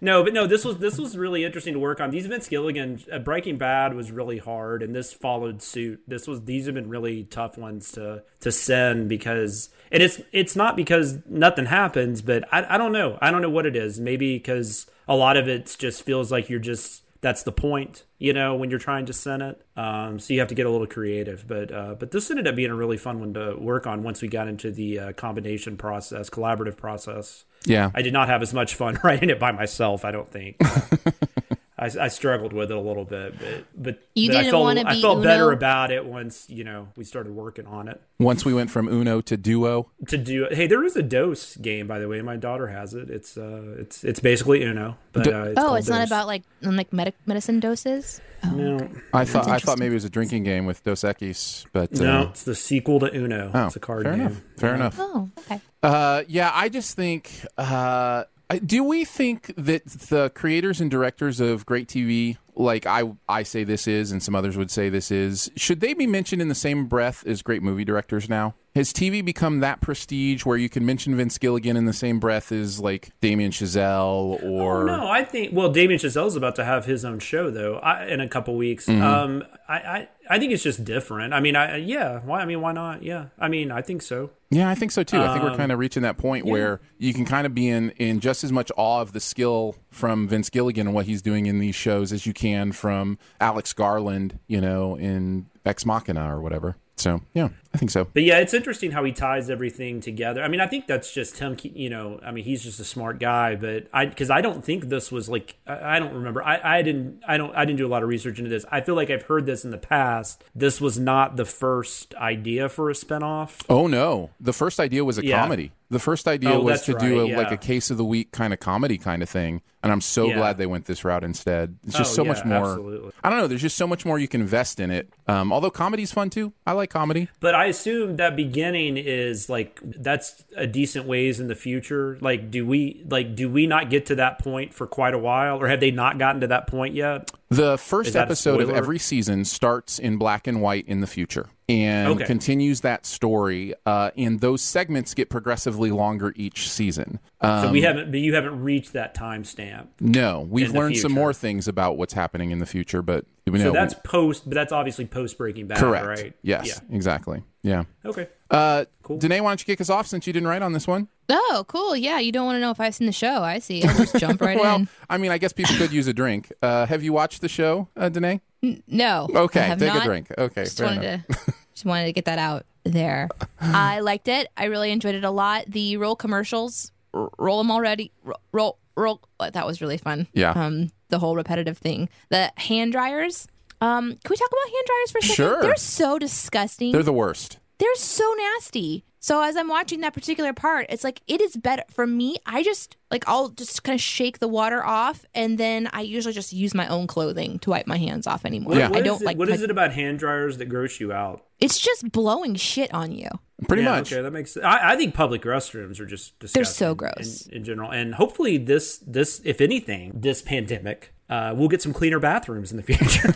No, 0.00 0.24
but 0.24 0.32
no, 0.32 0.46
this 0.46 0.64
was 0.64 0.78
this 0.78 0.98
was 0.98 1.16
really 1.16 1.44
interesting 1.44 1.74
to 1.74 1.80
work 1.80 2.00
on. 2.00 2.10
These 2.10 2.26
Vince 2.26 2.48
Gilligan 2.48 3.02
uh, 3.12 3.18
Breaking 3.18 3.58
Bad 3.58 3.94
was 3.94 4.10
really 4.10 4.38
hard, 4.38 4.82
and 4.82 4.94
this 4.94 5.12
followed 5.12 5.62
suit. 5.62 6.02
This 6.08 6.26
was 6.26 6.44
these 6.44 6.66
have 6.66 6.74
been 6.74 6.88
really 6.88 7.24
tough 7.24 7.58
ones 7.58 7.92
to 7.92 8.22
to 8.40 8.50
sin 8.50 9.08
because 9.08 9.68
and 9.92 10.02
it's 10.02 10.20
it's 10.32 10.56
not 10.56 10.76
because 10.76 11.18
nothing 11.26 11.66
happens, 11.66 12.22
but 12.22 12.44
I 12.52 12.74
I 12.74 12.78
don't 12.78 12.92
know 12.92 13.18
I 13.20 13.30
don't 13.30 13.42
know 13.42 13.50
what 13.50 13.66
it 13.66 13.76
is. 13.76 14.00
Maybe 14.00 14.36
because 14.36 14.86
a 15.06 15.16
lot 15.16 15.36
of 15.36 15.48
it 15.48 15.76
just 15.78 16.02
feels 16.02 16.32
like 16.32 16.48
you're 16.48 16.60
just 16.60 17.02
that's 17.20 17.42
the 17.42 17.52
point, 17.52 18.04
you 18.18 18.32
know, 18.32 18.54
when 18.54 18.70
you're 18.70 18.78
trying 18.78 19.04
to 19.06 19.12
sin 19.12 19.42
it. 19.42 19.60
Um, 19.76 20.18
so 20.18 20.32
you 20.32 20.40
have 20.40 20.48
to 20.48 20.54
get 20.54 20.64
a 20.64 20.70
little 20.70 20.86
creative. 20.86 21.46
But 21.46 21.72
uh, 21.72 21.94
but 21.98 22.10
this 22.10 22.30
ended 22.30 22.46
up 22.46 22.56
being 22.56 22.70
a 22.70 22.74
really 22.74 22.96
fun 22.96 23.20
one 23.20 23.34
to 23.34 23.56
work 23.58 23.86
on 23.86 24.02
once 24.02 24.22
we 24.22 24.28
got 24.28 24.48
into 24.48 24.70
the 24.70 24.98
uh, 24.98 25.12
combination 25.12 25.76
process, 25.76 26.30
collaborative 26.30 26.76
process. 26.76 27.44
Yeah. 27.64 27.90
I 27.94 28.02
did 28.02 28.12
not 28.12 28.28
have 28.28 28.42
as 28.42 28.54
much 28.54 28.74
fun 28.74 28.98
writing 29.04 29.30
it 29.30 29.38
by 29.38 29.52
myself. 29.52 30.04
I 30.04 30.10
don't 30.10 30.30
think. 30.30 30.56
I, 31.80 31.90
I 31.98 32.08
struggled 32.08 32.52
with 32.52 32.70
it 32.70 32.76
a 32.76 32.80
little 32.80 33.06
bit, 33.06 33.38
but 33.38 33.64
but, 33.74 34.02
You 34.14 34.28
but 34.28 34.36
I 34.36 34.40
didn't 34.42 34.50
felt, 34.52 34.62
wanna 34.62 34.82
I 34.86 34.94
be 34.94 35.00
felt 35.00 35.22
better 35.22 35.50
about 35.50 35.90
it 35.90 36.04
once 36.04 36.44
you 36.50 36.62
know 36.62 36.88
we 36.94 37.04
started 37.04 37.34
working 37.34 37.66
on 37.66 37.88
it. 37.88 38.00
Once 38.18 38.44
we 38.44 38.52
went 38.52 38.70
from 38.70 38.86
Uno 38.86 39.22
to 39.22 39.36
Duo. 39.38 39.88
To 40.08 40.18
do 40.18 40.46
hey, 40.50 40.66
there 40.66 40.84
is 40.84 40.94
a 40.94 41.02
Dos 41.02 41.56
game 41.56 41.86
by 41.86 41.98
the 41.98 42.06
way. 42.06 42.20
My 42.20 42.36
daughter 42.36 42.66
has 42.66 42.92
it. 42.92 43.08
It's 43.08 43.38
uh, 43.38 43.76
it's 43.78 44.04
it's 44.04 44.20
basically 44.20 44.62
Uno, 44.62 44.98
but 45.12 45.24
Do- 45.24 45.32
uh, 45.32 45.44
it's 45.44 45.58
oh, 45.58 45.68
called 45.68 45.78
it's 45.78 45.88
not 45.88 46.06
about 46.06 46.26
like 46.26 46.42
um, 46.64 46.76
like 46.76 46.92
medic 46.92 47.14
medicine 47.24 47.60
doses. 47.60 48.20
Oh. 48.44 48.50
no, 48.50 48.88
I 49.14 49.24
thought 49.24 49.48
I 49.48 49.58
thought 49.58 49.78
maybe 49.78 49.92
it 49.92 49.94
was 49.94 50.04
a 50.04 50.10
drinking 50.10 50.44
game 50.44 50.66
with 50.66 50.84
Dos 50.84 51.00
Equis, 51.00 51.64
but 51.72 51.98
uh, 51.98 52.04
no. 52.04 52.22
It's 52.28 52.44
the 52.44 52.54
sequel 52.54 53.00
to 53.00 53.14
Uno. 53.14 53.50
oh, 53.54 53.66
it's 53.66 53.76
a 53.76 53.80
card 53.80 54.04
fair 54.04 54.12
game. 54.12 54.20
enough. 54.26 54.40
Fair 54.58 54.74
enough. 54.74 54.96
Oh, 54.98 55.30
okay. 55.38 55.60
Uh, 55.82 56.24
yeah, 56.28 56.50
I 56.52 56.68
just 56.68 56.94
think. 56.94 57.30
Uh, 57.56 57.62
I- 57.62 58.24
do 58.58 58.82
we 58.82 59.04
think 59.04 59.52
that 59.56 59.86
the 59.86 60.30
creators 60.30 60.80
and 60.80 60.90
directors 60.90 61.40
of 61.40 61.64
great 61.66 61.88
TV, 61.88 62.36
like 62.56 62.84
I, 62.84 63.12
I 63.28 63.44
say 63.44 63.64
this 63.64 63.86
is, 63.86 64.10
and 64.10 64.22
some 64.22 64.34
others 64.34 64.56
would 64.56 64.70
say 64.70 64.88
this 64.88 65.10
is, 65.10 65.50
should 65.56 65.80
they 65.80 65.94
be 65.94 66.06
mentioned 66.06 66.42
in 66.42 66.48
the 66.48 66.54
same 66.54 66.86
breath 66.86 67.24
as 67.26 67.42
great 67.42 67.62
movie 67.62 67.84
directors 67.84 68.28
now? 68.28 68.54
Has 68.74 68.92
TV 68.92 69.24
become 69.24 69.60
that 69.60 69.80
prestige 69.80 70.44
where 70.44 70.56
you 70.56 70.68
can 70.68 70.86
mention 70.86 71.16
Vince 71.16 71.38
Gilligan 71.38 71.76
in 71.76 71.86
the 71.86 71.92
same 71.92 72.20
breath 72.20 72.52
as 72.52 72.78
like 72.78 73.10
Damien 73.20 73.50
Chazelle 73.50 74.40
or? 74.44 74.82
Oh, 74.82 74.96
no, 74.96 75.08
I 75.08 75.24
think 75.24 75.52
well, 75.52 75.70
Damien 75.70 75.98
Chazelle's 75.98 76.36
about 76.36 76.54
to 76.56 76.64
have 76.64 76.84
his 76.84 77.04
own 77.04 77.18
show 77.18 77.50
though 77.50 77.78
I, 77.78 78.06
in 78.06 78.20
a 78.20 78.28
couple 78.28 78.54
weeks. 78.54 78.86
Mm-hmm. 78.86 79.02
Um, 79.02 79.44
I, 79.68 79.74
I 79.74 80.08
I 80.30 80.38
think 80.38 80.52
it's 80.52 80.62
just 80.62 80.84
different. 80.84 81.34
I 81.34 81.40
mean, 81.40 81.56
I 81.56 81.76
yeah, 81.76 82.20
why? 82.20 82.40
I 82.40 82.44
mean, 82.46 82.60
why 82.60 82.72
not? 82.72 83.02
Yeah, 83.02 83.26
I 83.38 83.48
mean, 83.48 83.70
I 83.72 83.82
think 83.82 84.00
so. 84.00 84.30
Yeah, 84.50 84.70
I 84.70 84.74
think 84.74 84.92
so 84.92 85.02
too. 85.02 85.18
I 85.18 85.26
Um, 85.26 85.32
think 85.34 85.50
we're 85.50 85.56
kind 85.56 85.72
of 85.72 85.78
reaching 85.78 86.02
that 86.04 86.16
point 86.18 86.46
where 86.46 86.80
you 86.98 87.12
can 87.12 87.24
kind 87.24 87.46
of 87.46 87.54
be 87.54 87.68
in, 87.68 87.90
in 87.98 88.20
just 88.20 88.42
as 88.44 88.50
much 88.52 88.70
awe 88.76 89.00
of 89.00 89.12
the 89.12 89.20
skill 89.20 89.76
from 89.90 90.26
Vince 90.28 90.48
Gilligan 90.48 90.86
and 90.86 90.94
what 90.94 91.06
he's 91.06 91.20
doing 91.22 91.46
in 91.46 91.58
these 91.58 91.74
shows 91.74 92.12
as 92.12 92.26
you 92.26 92.32
can 92.32 92.72
from 92.72 93.18
Alex 93.40 93.72
Garland, 93.72 94.38
you 94.46 94.60
know, 94.60 94.96
in 94.96 95.46
Ex 95.66 95.84
Machina 95.84 96.34
or 96.34 96.40
whatever. 96.40 96.76
So, 97.00 97.22
yeah, 97.34 97.48
I 97.74 97.78
think 97.78 97.90
so. 97.90 98.04
But 98.12 98.22
yeah, 98.24 98.38
it's 98.40 98.52
interesting 98.52 98.90
how 98.90 99.02
he 99.04 99.12
ties 99.12 99.48
everything 99.48 100.00
together. 100.00 100.42
I 100.42 100.48
mean, 100.48 100.60
I 100.60 100.66
think 100.66 100.86
that's 100.86 101.12
just 101.12 101.38
him. 101.38 101.56
You 101.62 101.88
know, 101.88 102.20
I 102.24 102.30
mean, 102.30 102.44
he's 102.44 102.62
just 102.62 102.78
a 102.78 102.84
smart 102.84 103.18
guy. 103.18 103.56
But 103.56 103.86
I, 103.92 104.06
because 104.06 104.28
I 104.30 104.40
don't 104.42 104.62
think 104.64 104.84
this 104.90 105.10
was 105.10 105.28
like, 105.28 105.56
I, 105.66 105.96
I 105.96 105.98
don't 105.98 106.12
remember. 106.14 106.42
I, 106.42 106.78
I 106.78 106.82
didn't, 106.82 107.22
I 107.26 107.36
don't, 107.38 107.54
I 107.56 107.64
didn't 107.64 107.78
do 107.78 107.86
a 107.86 107.88
lot 107.88 108.02
of 108.02 108.08
research 108.08 108.38
into 108.38 108.50
this. 108.50 108.64
I 108.70 108.80
feel 108.82 108.94
like 108.94 109.08
I've 109.10 109.22
heard 109.22 109.46
this 109.46 109.64
in 109.64 109.70
the 109.70 109.78
past. 109.78 110.44
This 110.54 110.80
was 110.80 110.98
not 110.98 111.36
the 111.36 111.44
first 111.46 112.14
idea 112.16 112.68
for 112.68 112.90
a 112.90 112.92
spinoff. 112.94 113.62
Oh, 113.68 113.86
no. 113.86 114.30
The 114.38 114.52
first 114.52 114.78
idea 114.78 115.04
was 115.04 115.16
a 115.18 115.24
Yeah. 115.24 115.40
comedy. 115.40 115.72
The 115.90 115.98
first 115.98 116.28
idea 116.28 116.50
Oh, 116.52 116.60
was 116.60 116.82
to 116.82 116.94
do 116.94 117.18
a, 117.20 117.24
right, 117.24 117.36
like 117.36 117.50
a 117.50 117.56
case 117.56 117.90
of 117.90 117.96
the 117.96 118.04
week 118.04 118.30
kind 118.30 118.52
of 118.52 118.60
comedy 118.60 118.96
kind 118.96 119.24
of 119.24 119.28
thing. 119.28 119.60
And 119.82 119.90
I'm 119.90 120.00
so 120.00 120.28
Yeah. 120.28 120.36
glad 120.36 120.56
they 120.56 120.66
went 120.66 120.84
this 120.84 121.04
route 121.04 121.24
instead. 121.24 121.76
It's 121.84 121.96
just 121.96 122.12
Oh, 122.12 122.14
so 122.16 122.22
yeah, 122.22 122.28
much 122.28 122.44
more. 122.44 122.58
absolutely. 122.70 123.10
I 123.24 123.30
don't 123.30 123.38
know. 123.40 123.48
There's 123.48 123.62
just 123.62 123.76
so 123.76 123.88
much 123.88 124.04
more 124.06 124.16
you 124.18 124.28
can 124.28 124.40
invest 124.40 124.78
in 124.78 124.92
it. 124.92 125.12
Um, 125.26 125.52
although 125.52 125.70
comedy's 125.70 126.12
fun 126.12 126.30
too. 126.30 126.52
I 126.64 126.72
like 126.72 126.90
comedy. 126.90 127.28
But 127.40 127.56
I 127.56 127.64
assume 127.64 128.16
that 128.18 128.36
beginning 128.36 128.98
is 128.98 129.48
like 129.50 129.80
that's 129.82 130.44
a 130.56 130.66
decent 130.66 131.06
ways 131.06 131.40
in 131.40 131.48
the 131.48 131.54
future. 131.56 132.18
Like, 132.20 132.52
do 132.52 132.64
we 132.64 133.02
like 133.08 133.34
do 133.34 133.48
we 133.50 133.66
not 133.66 133.90
get 133.90 134.06
to 134.06 134.14
that 134.14 134.38
point 134.38 134.72
for 134.72 134.86
quite 134.86 135.14
a 135.14 135.18
while, 135.18 135.60
or 135.60 135.66
have 135.68 135.80
they 135.80 135.90
not 135.90 136.18
gotten 136.18 136.40
to 136.42 136.46
that 136.46 136.68
point 136.68 136.94
yet? 136.94 137.32
The 137.50 137.76
first 137.78 138.08
Is 138.08 138.12
that 138.14 138.20
a 138.20 138.22
episode 138.22 138.60
of 138.60 138.70
every 138.70 139.00
season 139.00 139.44
starts 139.44 139.98
in 139.98 140.18
black 140.18 140.46
and 140.46 140.62
white 140.62 140.86
in 140.86 141.00
the 141.00 141.08
future 141.08 141.46
and 141.68 142.08
Okay. 142.14 142.24
continues 142.24 142.82
that 142.82 143.04
story. 143.04 143.74
Uh, 143.84 144.12
and 144.16 144.40
those 144.40 144.62
segments 144.62 145.14
get 145.14 145.30
progressively 145.30 145.90
longer 145.90 146.32
each 146.36 146.68
season. 146.70 147.18
Um, 147.42 147.64
So 147.66 147.72
we 147.72 147.82
haven't, 147.82 148.10
but 148.10 148.20
you 148.20 148.34
haven't 148.34 148.60
reached 148.62 148.92
that 148.92 149.14
timestamp. 149.14 149.86
no, 150.00 150.46
we've 150.50 150.72
learned 150.72 150.96
some 150.98 151.12
more 151.12 151.32
things 151.32 151.66
about 151.68 151.96
what's 151.96 152.12
happening 152.12 152.50
in 152.50 152.58
the 152.58 152.66
future, 152.66 153.00
but 153.02 153.24
we 153.46 153.58
So 153.58 153.66
know 153.66 153.72
that's 153.72 153.94
post, 154.04 154.44
but 154.48 154.54
that's 154.54 154.72
obviously 154.72 155.06
post 155.06 155.38
Breaking 155.38 155.66
Bad, 155.66 155.78
correct. 155.78 156.06
right? 156.06 156.32
Yes, 156.42 156.80
exactly. 156.90 157.42
Yeah. 157.62 157.84
Yeah. 158.04 158.10
Okay. 158.10 158.28
Uh, 158.50 158.84
Cool. 159.02 159.18
Danae, 159.18 159.40
why 159.40 159.50
don't 159.50 159.60
you 159.60 159.66
kick 159.66 159.80
us 159.80 159.90
off 159.90 160.06
since 160.06 160.26
you 160.26 160.32
didn't 160.32 160.48
write 160.48 160.62
on 160.62 160.72
this 160.72 160.86
one? 160.86 161.08
Oh, 161.28 161.64
cool. 161.68 161.96
Yeah, 161.96 162.18
you 162.20 162.30
don't 162.32 162.46
want 162.46 162.56
to 162.56 162.60
know 162.60 162.70
if 162.70 162.80
I've 162.80 162.94
seen 162.94 163.06
the 163.06 163.12
show. 163.12 163.42
I 163.42 163.58
see. 163.58 163.82
I'll 163.84 163.96
just 163.96 164.16
jump 164.18 164.40
right 164.40 164.56
in. 164.56 164.62
well, 164.62 164.76
in. 164.76 164.88
I 165.08 165.18
mean, 165.18 165.30
I 165.32 165.38
guess 165.38 165.52
people 165.52 165.74
could 165.76 165.92
use 165.92 166.06
a 166.06 166.12
drink. 166.12 166.52
Uh, 166.62 166.86
have 166.86 167.02
you 167.02 167.12
watched 167.12 167.40
the 167.40 167.48
show, 167.48 167.88
uh, 167.96 168.08
Danae? 168.08 168.40
No. 168.86 169.28
Okay, 169.34 169.60
I 169.60 169.64
have 169.64 169.78
take 169.78 169.88
not. 169.94 170.02
a 170.02 170.04
drink. 170.06 170.28
Okay, 170.38 170.64
Just 170.64 170.80
wanted 170.80 171.02
enough. 171.04 171.26
to 171.26 171.54
just 171.74 171.84
wanted 171.84 172.04
to 172.06 172.12
get 172.12 172.26
that 172.26 172.38
out 172.38 172.66
there. 172.84 173.28
I 173.60 174.00
liked 174.00 174.28
it. 174.28 174.48
I 174.56 174.66
really 174.66 174.90
enjoyed 174.92 175.14
it 175.16 175.24
a 175.24 175.30
lot. 175.30 175.64
The 175.66 175.96
roll 175.96 176.14
commercials, 176.16 176.92
r- 176.92 176.99
roll 177.12 177.58
them 177.58 177.70
already. 177.70 178.12
Roll, 178.24 178.40
roll, 178.52 178.78
roll. 178.96 179.20
That 179.38 179.66
was 179.66 179.80
really 179.80 179.98
fun. 179.98 180.26
Yeah. 180.32 180.52
Um, 180.52 180.90
the 181.08 181.18
whole 181.18 181.36
repetitive 181.36 181.78
thing. 181.78 182.08
The 182.28 182.52
hand 182.56 182.92
dryers. 182.92 183.46
Um, 183.80 184.10
can 184.10 184.30
we 184.30 184.36
talk 184.36 184.48
about 184.48 184.72
hand 184.72 184.86
dryers 184.86 185.10
for 185.10 185.18
a 185.18 185.22
second? 185.22 185.34
Sure. 185.34 185.62
They're 185.62 185.76
so 185.76 186.18
disgusting. 186.18 186.92
They're 186.92 187.02
the 187.02 187.12
worst. 187.12 187.58
They're 187.78 187.94
so 187.94 188.30
nasty. 188.54 189.04
So 189.22 189.42
as 189.42 189.54
I'm 189.54 189.68
watching 189.68 190.00
that 190.00 190.14
particular 190.14 190.54
part, 190.54 190.86
it's 190.88 191.04
like 191.04 191.20
it 191.26 191.42
is 191.42 191.54
better 191.56 191.84
for 191.90 192.06
me. 192.06 192.36
I 192.46 192.62
just 192.62 192.96
like 193.10 193.24
I'll 193.28 193.50
just 193.50 193.84
kind 193.84 193.94
of 193.94 194.00
shake 194.00 194.38
the 194.38 194.48
water 194.48 194.82
off, 194.82 195.26
and 195.34 195.58
then 195.58 195.88
I 195.92 196.00
usually 196.00 196.32
just 196.32 196.54
use 196.54 196.74
my 196.74 196.88
own 196.88 197.06
clothing 197.06 197.58
to 197.60 197.70
wipe 197.70 197.86
my 197.86 197.98
hands 197.98 198.26
off 198.26 198.46
anymore. 198.46 198.76
Yeah. 198.76 198.90
I 198.92 199.02
don't 199.02 199.20
it, 199.20 199.24
like. 199.26 199.36
What 199.36 199.48
touch- 199.48 199.56
is 199.56 199.62
it 199.62 199.70
about 199.70 199.92
hand 199.92 200.18
dryers 200.18 200.56
that 200.58 200.66
gross 200.66 201.00
you 201.00 201.12
out? 201.12 201.44
It's 201.60 201.78
just 201.78 202.10
blowing 202.10 202.54
shit 202.54 202.92
on 202.94 203.12
you. 203.12 203.28
Pretty 203.68 203.82
Yeah, 203.82 203.90
much. 203.96 204.10
Okay, 204.10 204.22
that 204.22 204.30
makes. 204.30 204.56
I, 204.56 204.92
I 204.92 204.96
think 204.96 205.14
public 205.14 205.42
restrooms 205.42 206.00
are 206.00 206.06
just 206.06 206.38
disgusting. 206.38 206.58
They're 206.58 206.64
so 206.64 206.94
gross. 206.94 207.46
in, 207.46 207.56
in 207.58 207.64
general. 207.64 207.90
And 207.90 208.14
hopefully, 208.14 208.56
this 208.56 208.96
this 209.06 209.42
if 209.44 209.60
anything, 209.60 210.12
this 210.14 210.40
pandemic, 210.40 211.12
uh, 211.30 211.54
we'll 211.56 211.68
get 211.68 211.80
some 211.80 211.92
cleaner 211.92 212.18
bathrooms 212.18 212.72
in 212.72 212.76
the 212.76 212.82
future. 212.82 213.32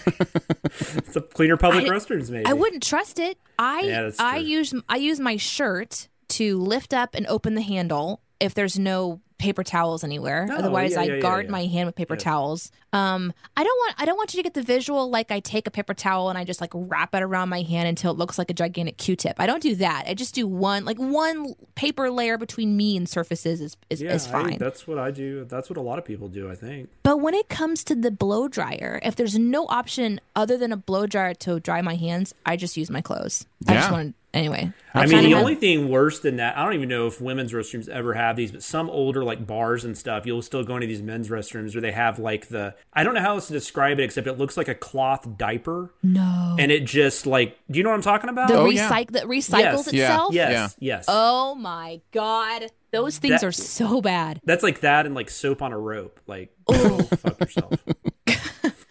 some 1.10 1.24
cleaner 1.32 1.56
public 1.56 1.84
I- 1.84 1.88
restrooms, 1.88 2.28
maybe. 2.30 2.44
I 2.44 2.52
wouldn't 2.52 2.82
trust 2.82 3.18
it. 3.18 3.38
I 3.58 3.80
Yeah, 3.80 4.10
I 4.18 4.38
use 4.38 4.74
I 4.88 4.96
use 4.96 5.20
my 5.20 5.36
shirt 5.36 6.08
to 6.30 6.58
lift 6.58 6.92
up 6.92 7.14
and 7.14 7.26
open 7.28 7.54
the 7.54 7.62
handle 7.62 8.20
if 8.40 8.52
there's 8.52 8.78
no 8.78 9.20
paper 9.38 9.64
towels 9.64 10.04
anywhere. 10.04 10.48
Otherwise, 10.50 10.92
yeah, 10.92 11.00
I 11.00 11.04
yeah, 11.04 11.18
guard 11.18 11.46
yeah. 11.46 11.50
my 11.50 11.66
hand 11.66 11.86
with 11.86 11.96
paper 11.96 12.16
towels. 12.16 12.70
Um, 12.92 13.32
I 13.56 13.64
don't 13.64 13.76
want 13.78 13.94
I 13.98 14.04
don't 14.04 14.16
want 14.16 14.32
you 14.32 14.38
to 14.38 14.42
get 14.42 14.54
the 14.54 14.62
visual 14.62 15.10
like 15.10 15.30
I 15.30 15.40
take 15.40 15.66
a 15.66 15.70
paper 15.70 15.94
towel 15.94 16.28
and 16.28 16.38
I 16.38 16.44
just 16.44 16.60
like 16.60 16.70
wrap 16.74 17.14
it 17.14 17.22
around 17.22 17.48
my 17.48 17.62
hand 17.62 17.88
until 17.88 18.12
it 18.12 18.18
looks 18.18 18.38
like 18.38 18.50
a 18.50 18.54
gigantic 18.54 18.96
Q-tip. 18.96 19.36
I 19.38 19.46
don't 19.46 19.62
do 19.62 19.74
that. 19.76 20.04
I 20.06 20.14
just 20.14 20.34
do 20.34 20.46
one 20.46 20.84
like 20.84 20.98
one 20.98 21.54
paper 21.74 22.10
layer 22.10 22.38
between 22.38 22.76
me 22.76 22.96
and 22.96 23.08
surfaces 23.08 23.60
is 23.60 23.76
is, 23.90 24.02
is 24.02 24.26
I- 24.28 24.30
fine. 24.30 24.58
that's 24.58 24.86
what 24.86 24.98
I 24.98 25.10
do. 25.10 25.44
That's 25.44 25.68
what 25.68 25.76
a 25.76 25.82
lot 25.82 25.98
of 25.98 26.04
people 26.04 26.28
do. 26.28 26.50
I 26.50 26.54
think. 26.54 26.88
But 27.02 27.18
when 27.18 27.34
it 27.34 27.48
comes 27.48 27.84
to 27.84 27.94
the 27.94 28.10
blow 28.10 28.48
dryer, 28.48 29.00
if 29.02 29.16
there's 29.16 29.38
no 29.38 29.66
option 29.68 30.20
other 30.36 30.56
than 30.56 30.72
a 30.72 30.76
blow 30.76 31.06
dryer 31.06 31.34
to 31.34 31.60
dry 31.60 31.82
my 31.82 31.96
hands, 31.96 32.34
I 32.46 32.56
just 32.56 32.76
use 32.76 32.90
my 32.90 33.00
clothes. 33.00 33.46
I 33.68 33.74
just 33.74 33.88
Yeah. 33.88 33.92
want 33.92 34.14
anyway. 34.32 34.72
I 34.96 35.06
mean, 35.06 35.24
the 35.24 35.30
how- 35.32 35.38
only 35.40 35.54
thing 35.56 35.88
worse 35.88 36.20
than 36.20 36.36
that, 36.36 36.56
I 36.56 36.64
don't 36.64 36.74
even 36.74 36.88
know 36.88 37.06
if 37.06 37.20
women's 37.20 37.52
restrooms 37.52 37.88
ever 37.88 38.14
have 38.14 38.36
these, 38.36 38.52
but 38.52 38.62
some 38.62 38.88
older 38.90 39.24
like 39.24 39.46
bars 39.46 39.84
and 39.84 39.96
stuff, 39.98 40.26
you'll 40.26 40.42
still 40.42 40.62
go 40.64 40.74
into 40.76 40.86
these 40.86 41.02
men's 41.02 41.28
restrooms 41.28 41.74
where 41.74 41.80
they 41.82 41.92
have 41.92 42.18
like 42.18 42.48
the 42.48 42.74
I 42.92 43.02
don't 43.04 43.14
know 43.14 43.20
how 43.20 43.34
else 43.34 43.46
to 43.48 43.52
describe 43.52 43.98
it 43.98 44.02
except 44.04 44.26
it 44.26 44.34
looks 44.38 44.56
like 44.56 44.68
a 44.68 44.74
cloth 44.74 45.36
diaper, 45.38 45.92
no 46.02 46.56
and 46.58 46.70
it 46.70 46.84
just 46.84 47.26
like, 47.26 47.56
do 47.70 47.78
you 47.78 47.82
know 47.82 47.90
what 47.90 47.96
I'm 47.96 48.02
talking 48.02 48.30
about? 48.30 48.48
the 48.48 48.54
Oh, 48.58 48.66
yeah. 48.66 48.88
that 48.88 49.24
recycles 49.24 49.86
Yes. 49.86 49.92
Yeah. 49.92 50.02
itself. 50.12 50.34
yes, 50.34 50.50
Yeah. 50.78 50.96
yes. 50.96 51.04
Oh 51.08 51.54
my 51.54 52.00
god, 52.12 52.66
those 52.92 53.18
things 53.18 53.40
That- 53.40 53.46
are 53.46 53.52
so 53.52 54.00
bad. 54.00 54.40
That's 54.44 54.62
like 54.62 54.80
that 54.80 55.06
and 55.06 55.14
like 55.14 55.30
soap 55.30 55.62
on 55.62 55.72
a 55.72 55.78
rope. 55.78 56.20
Like, 56.26 56.50
go 56.70 56.98
fuck 56.98 57.40
yourself. 57.40 57.72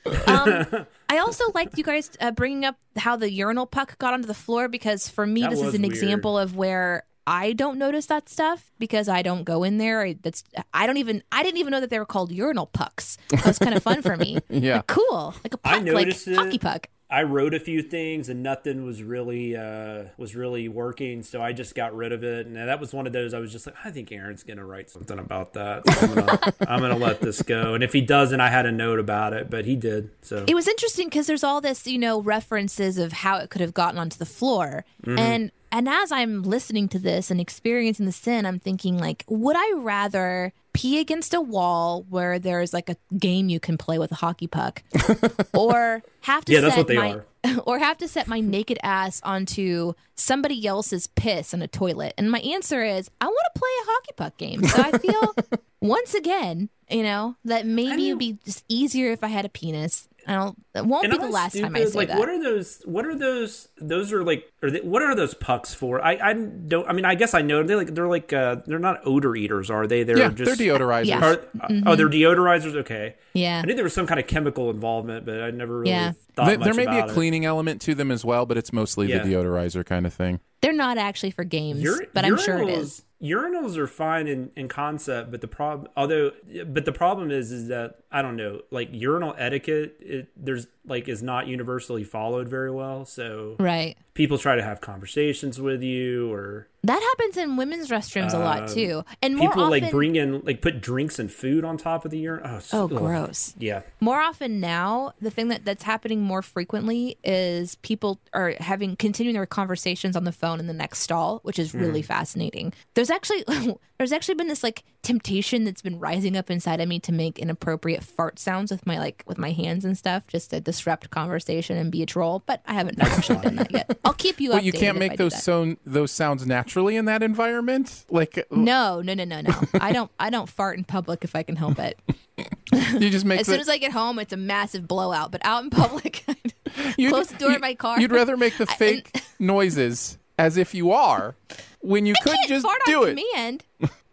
Um, 0.28 0.86
I 1.13 1.19
also 1.19 1.43
liked 1.54 1.78
you 1.78 1.84
guys 1.84 2.10
uh, 2.19 2.32
bringing 2.32 2.65
up 2.65 2.76
how 2.97 3.15
the 3.15 3.30
urinal 3.32 3.65
puck 3.65 3.97
got 3.99 4.13
onto 4.13 4.28
the 4.28 4.34
floor 4.34 4.67
because 4.67 5.08
for 5.10 5.26
me 5.26 5.41
That 5.41 5.52
this 5.52 5.62
is 5.62 5.73
an 5.76 5.82
weird. 5.84 5.93
example 5.93 6.38
of 6.38 6.56
where 6.56 7.04
I 7.26 7.54
don't 7.54 7.78
notice 7.78 8.08
that 8.08 8.28
stuff 8.30 8.71
because 8.80 9.08
I 9.08 9.21
don't 9.21 9.43
go 9.43 9.63
in 9.63 9.78
there. 9.78 10.02
I, 10.02 10.17
that's 10.21 10.43
I 10.73 10.88
don't 10.88 10.97
even 10.97 11.23
I 11.32 11.43
didn't 11.43 11.58
even 11.60 11.71
know 11.71 11.80
that 11.80 11.89
they 11.89 11.99
were 11.99 12.06
called 12.06 12.32
urinal 12.32 12.65
pucks. 12.65 13.17
That 13.30 13.45
was 13.45 13.60
kind 13.60 13.76
of 13.76 13.84
fun 13.84 14.02
for 14.02 14.17
me. 14.17 14.39
Yeah. 14.49 14.78
Like, 14.78 14.88
cool, 14.88 15.34
like 15.43 15.54
a 15.54 15.58
puck, 15.58 15.73
like 15.73 15.84
noticed 15.84 16.28
it. 16.28 16.36
hockey 16.36 16.58
puck. 16.60 16.88
I 17.13 17.21
wrote 17.21 17.54
a 17.54 17.60
few 17.60 17.84
things 17.84 18.28
and 18.28 18.41
nothing 18.41 18.86
was 18.86 19.04
really 19.04 19.56
uh, 19.56 20.06
was 20.17 20.36
really 20.36 20.67
working, 20.67 21.21
so 21.21 21.43
I 21.43 21.54
just 21.54 21.76
got 21.76 21.95
rid 21.95 22.12
of 22.12 22.23
it. 22.23 22.47
And 22.47 22.56
that 22.56 22.80
was 22.80 22.91
one 22.91 23.06
of 23.06 23.13
those 23.13 23.36
I 23.36 23.39
was 23.39 23.52
just 23.52 23.67
like, 23.67 23.76
I 23.86 23.91
think 23.91 24.12
Aaron's 24.12 24.41
gonna 24.41 24.65
write 24.65 24.89
something 24.89 25.19
about 25.19 25.54
that. 25.54 25.88
So 25.88 26.08
I'm, 26.08 26.15
gonna, 26.15 26.54
I'm 26.67 26.80
gonna 26.80 26.97
let 26.97 27.21
this 27.21 27.43
go. 27.43 27.76
And 27.76 27.84
if 27.84 27.93
he 27.93 28.02
doesn't, 28.02 28.41
I 28.41 28.49
had 28.49 28.65
a 28.65 28.71
note 28.71 28.97
about 28.97 29.34
it, 29.34 29.52
but 29.52 29.65
he 29.65 29.76
did. 29.76 30.10
So 30.23 30.43
It 30.47 30.56
was 30.56 30.67
interesting 30.67 31.08
because 31.08 31.28
there's 31.28 31.43
all 31.43 31.62
this, 31.62 31.86
you 31.86 31.99
know, 31.99 32.19
references 32.19 32.97
of 32.97 33.13
how 33.13 33.38
it 33.38 33.52
could 33.52 33.62
have 33.62 33.76
gotten 33.76 33.99
onto 33.99 34.17
the 34.17 34.26
floor. 34.26 34.84
And 35.06 35.52
and 35.71 35.88
as 35.88 36.12
I'm 36.12 36.41
listening 36.41 36.88
to 36.89 36.99
this 36.99 37.30
and 37.30 37.39
experiencing 37.39 38.08
the 38.08 38.12
sin, 38.12 38.47
I'm 38.47 38.60
thinking 38.60 38.97
like, 38.97 39.23
would 39.28 39.56
I 39.56 39.73
rather 39.78 40.52
pee 40.74 41.00
against 41.00 41.34
a 41.34 41.42
wall 41.42 42.06
where 42.10 42.40
there's 42.40 42.74
like 42.74 42.90
a 42.90 42.98
game 43.18 43.50
you 43.50 43.60
can 43.60 43.78
play 43.78 44.00
with 44.00 44.12
a 44.12 44.16
hockey 44.16 44.48
puck, 44.48 44.84
or 45.54 46.04
have 46.22 46.44
to 46.46 46.54
Yeah, 46.54 46.62
that's 46.62 46.76
set 46.76 46.80
what 46.80 46.88
they 46.88 46.96
my 46.98 47.14
are. 47.14 47.26
or 47.66 47.80
have 47.80 47.98
to 48.00 48.08
set 48.08 48.28
my 48.28 48.40
naked 48.40 48.80
ass 48.84 49.22
onto 49.24 49.94
somebody 50.16 50.66
else's 50.66 51.08
piss 51.08 51.54
in 51.54 51.62
a 51.62 51.68
toilet? 51.68 52.14
And 52.18 52.32
my 52.32 52.40
answer 52.40 52.84
is, 52.84 53.10
I 53.22 53.26
want 53.26 53.48
to 53.54 53.60
play 53.60 53.70
a 53.82 53.86
hockey 53.86 54.12
puck 54.16 54.38
game. 54.38 54.64
So 54.64 54.82
I 54.82 54.98
feel 54.98 55.36
once 55.82 56.14
again, 56.14 56.70
you 56.90 57.04
know, 57.04 57.36
that 57.46 57.66
maybe 57.66 58.08
it'd 58.10 58.20
be 58.20 58.38
just 58.46 58.64
easier 58.70 59.12
if 59.12 59.24
I 59.24 59.28
had 59.28 59.46
a 59.46 59.50
penis. 59.50 60.08
I 60.28 60.34
don't. 60.36 60.58
It 60.76 60.86
won't 60.86 61.06
And 61.06 61.12
be 61.12 61.18
am 61.18 61.22
the 61.22 61.28
I 61.28 61.32
last 61.32 61.54
time 61.56 61.76
I 61.76 61.80
stupid? 61.80 61.92
say 61.92 61.98
like, 62.00 62.08
that. 62.10 62.18
what 62.20 62.30
are 62.30 62.42
those? 62.42 62.82
What 62.86 63.06
are 63.06 63.16
those? 63.16 63.68
Those 63.78 64.12
are 64.14 64.24
like, 64.24 64.52
are 64.64 64.72
they, 64.72 64.80
what 64.80 65.02
are 65.02 65.14
those 65.16 65.34
pucks 65.34 65.74
for? 65.74 66.04
I, 66.04 66.18
I 66.22 66.34
don't. 66.34 66.88
I 66.90 66.94
mean, 66.94 67.06
I 67.06 67.16
guess 67.16 67.34
I 67.34 67.42
know 67.42 67.62
they 67.64 67.76
like 67.76 67.94
they're 67.94 68.08
like 68.08 68.32
uh, 68.34 68.58
they're 68.66 68.80
not 68.80 69.02
odor 69.06 69.36
eaters, 69.36 69.70
are 69.70 69.86
they? 69.88 70.04
They're 70.04 70.18
Yeah, 70.18 70.30
just 70.30 70.58
they're 70.58 70.68
deodorizers. 70.78 71.06
Yeah. 71.06 71.24
Are, 71.26 71.46
Oh, 71.86 71.96
they're 71.96 72.10
deodorizers. 72.10 72.76
Okay. 72.78 73.16
Yeah. 73.34 73.62
I 73.64 73.68
knew 73.68 73.74
there 73.76 73.84
was 73.84 73.94
some 73.94 74.08
kind 74.08 74.20
of 74.20 74.28
chemical 74.28 74.70
involvement, 74.70 75.26
but 75.26 75.42
I 75.42 75.52
never 75.52 75.80
really 75.80 75.92
Yeah. 75.92 76.14
thought 76.36 76.46
There, 76.48 76.58
much 76.58 76.66
there 76.66 76.74
may 76.74 76.86
be 76.86 76.92
a 76.92 77.00
about 77.00 77.10
it. 77.10 77.14
cleaning 77.14 77.46
element 77.46 77.82
to 77.82 77.96
them 77.96 78.12
as 78.12 78.24
well, 78.26 78.46
but 78.46 78.58
it's 78.58 78.72
mostly 78.74 79.08
Yeah. 79.10 79.24
the 79.24 79.34
deodorizer 79.34 79.86
kind 79.86 80.06
of 80.06 80.14
thing. 80.14 80.40
They're 80.62 80.74
not 80.74 80.98
actually 80.98 81.32
for 81.32 81.44
games, 81.44 81.84
Ur- 81.86 82.08
but 82.14 82.24
I'm 82.26 82.38
sure 82.38 82.58
it 82.62 82.70
is. 82.70 82.88
is. 83.00 83.06
Urinals 83.24 83.78
are 83.78 83.88
fine 83.88 84.28
in, 84.28 84.52
in 84.56 84.68
concept, 84.68 85.32
but 85.32 85.40
the 85.40 85.48
problem, 85.48 85.90
although, 85.96 86.32
but 86.68 86.84
the 86.84 86.92
problem 86.92 87.32
is, 87.32 87.54
is 87.54 87.70
that 87.70 88.00
I 88.12 88.22
don't 88.22 88.36
know, 88.36 88.62
like 88.70 88.90
urinal 88.92 89.34
etiquette, 89.38 89.96
it, 90.02 90.28
there's 90.36 90.68
like 90.86 91.08
is 91.08 91.24
not 91.24 91.48
universally 91.48 92.04
followed 92.04 92.50
very 92.50 92.69
well. 92.72 93.06
So 93.06 93.56
Right. 93.60 93.96
people 94.13 94.38
try 94.38 94.56
to 94.56 94.63
have 94.63 94.82
conversations 94.82 95.60
with 95.62 95.82
you, 95.82 96.32
or 96.32 96.67
That 96.84 97.02
happens 97.02 97.38
in 97.38 97.56
women's 97.56 97.88
restrooms 97.89 98.34
a 98.34 98.38
lot 98.39 98.67
too, 98.67 99.04
and 99.22 99.38
more 99.38 99.48
Um, 99.48 99.52
people 99.54 99.63
often. 99.63 99.82
like 99.84 99.91
bring 99.91 100.15
in 100.17 100.41
like 100.41 100.62
put 100.62 100.82
drinks 100.82 101.17
and 101.19 101.32
food 101.32 101.63
on 101.63 101.78
top 101.78 102.04
of 102.04 102.12
the 102.12 102.17
urine. 102.19 102.41
Oh, 102.46 102.60
oh, 102.74 102.84
ugh. 102.84 102.89
gross. 102.89 103.54
Yeah, 103.58 103.84
More 104.02 104.19
often 104.19 104.60
now, 104.60 105.13
the 105.22 105.32
thing 105.32 105.48
that, 105.48 105.63
that's 105.63 105.84
happening 105.84 106.22
more 106.22 106.41
frequently 106.41 107.17
is 107.24 107.76
people 107.76 108.19
are 108.34 108.56
having 108.60 108.98
continuing 108.98 109.36
their 109.36 109.46
conversations 109.46 110.17
on 110.17 110.26
the 110.26 110.34
phone 110.34 110.60
in 110.60 110.67
the 110.67 110.74
next 110.74 111.00
stall, 111.00 111.39
which 111.43 111.58
is 111.58 111.74
really 111.74 112.02
Hmm. 112.02 112.08
fascinating. 112.08 112.74
There's 112.96 113.10
actually 113.10 113.46
there's 114.04 114.12
actually 114.12 114.36
been 114.36 114.50
this 114.50 114.63
like 114.63 114.84
temptation 115.02 115.63
that's 115.63 115.82
been 115.82 115.98
rising 115.98 116.36
up 116.36 116.52
inside 116.52 116.82
of 116.82 116.89
me 116.89 117.00
to 117.00 117.13
make 117.13 117.39
inappropriate 117.39 118.04
fart 118.04 118.38
sounds 118.38 118.70
with 118.70 118.86
my 118.86 119.00
like 119.00 119.24
with 119.26 119.38
my 119.38 119.52
hands 119.52 119.86
and 119.86 119.98
stuff, 119.98 120.28
just 120.28 120.50
to 120.50 120.60
disrupt 120.60 121.10
conversation 121.10 121.78
and 121.78 121.89
be 121.89 122.04
a 122.04 122.06
troll. 122.06 122.44
But 122.46 122.62
I 122.68 122.74
haven't 122.74 123.00
actually 123.00 123.39
done 123.39 123.56
that 123.56 123.72
yet. 123.72 123.98
I'll 124.04 124.13
keep 124.13 124.42
you. 124.42 124.50
Well, 124.50 124.62
you 124.62 124.74
can't 124.74 124.98
make 124.98 125.16
those 125.16 125.42
so 125.42 125.78
those 125.86 126.12
sounds 126.12 126.46
naturally 126.46 126.98
in 126.98 127.06
that 127.06 127.24
environment. 127.24 128.04
Like 128.10 128.38
uh, 128.38 128.42
No, 128.52 129.02
no, 129.02 129.13
no, 129.13 129.24
no, 129.24 129.39
no. 129.39 129.54
I 129.80 129.94
don't. 129.94 130.12
I 130.20 130.30
don't 130.30 130.50
fart 130.50 130.78
in 130.78 130.84
public 130.84 131.24
if 131.24 131.34
I 131.34 131.44
can 131.44 131.56
help 131.56 131.80
it. 131.80 131.98
you 133.00 133.10
just 133.10 133.24
make 133.24 133.39
As 133.39 133.46
the, 133.46 133.54
soon 133.54 133.62
as 133.62 133.70
I 133.70 133.78
get 133.78 133.94
home, 133.94 134.20
it's 134.20 134.34
a 134.34 134.38
massive 134.38 134.86
blowout. 134.86 135.32
But 135.32 135.46
out 135.46 135.63
in 135.63 135.70
public, 135.70 136.26
close 136.98 137.28
the 137.28 137.38
door 137.39 137.52
you- 137.52 137.56
of 137.56 137.62
my 137.62 137.74
car. 137.74 138.02
You'd 138.02 138.12
rather 138.12 138.36
make 138.36 138.58
the 138.58 138.66
I- 138.70 138.76
fake 138.76 139.24
noises 139.39 140.18
as 140.38 140.58
if 140.58 140.74
you 140.74 140.92
are 140.92 141.36
when 141.84 142.06
you 142.06 142.13
could 142.24 142.34
can't 142.34 142.48
just 142.48 142.65
fart 142.65 142.80
do 142.86 143.04
on 143.04 143.10
it. 143.10 143.24
command. 143.32 143.63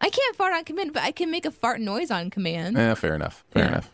I 0.01 0.11
can't 0.11 0.37
fart 0.37 0.53
on 0.53 0.65
command, 0.65 0.93
but 0.93 1.03
I 1.03 1.13
can 1.13 1.31
make 1.31 1.47
a 1.47 1.51
fart 1.51 1.81
noise 1.81 2.11
on 2.11 2.31
command. 2.31 2.77
Eh, 2.77 2.95
fair 2.95 3.15
enough. 3.15 3.45
Fair 3.51 3.69
enough. 3.69 3.91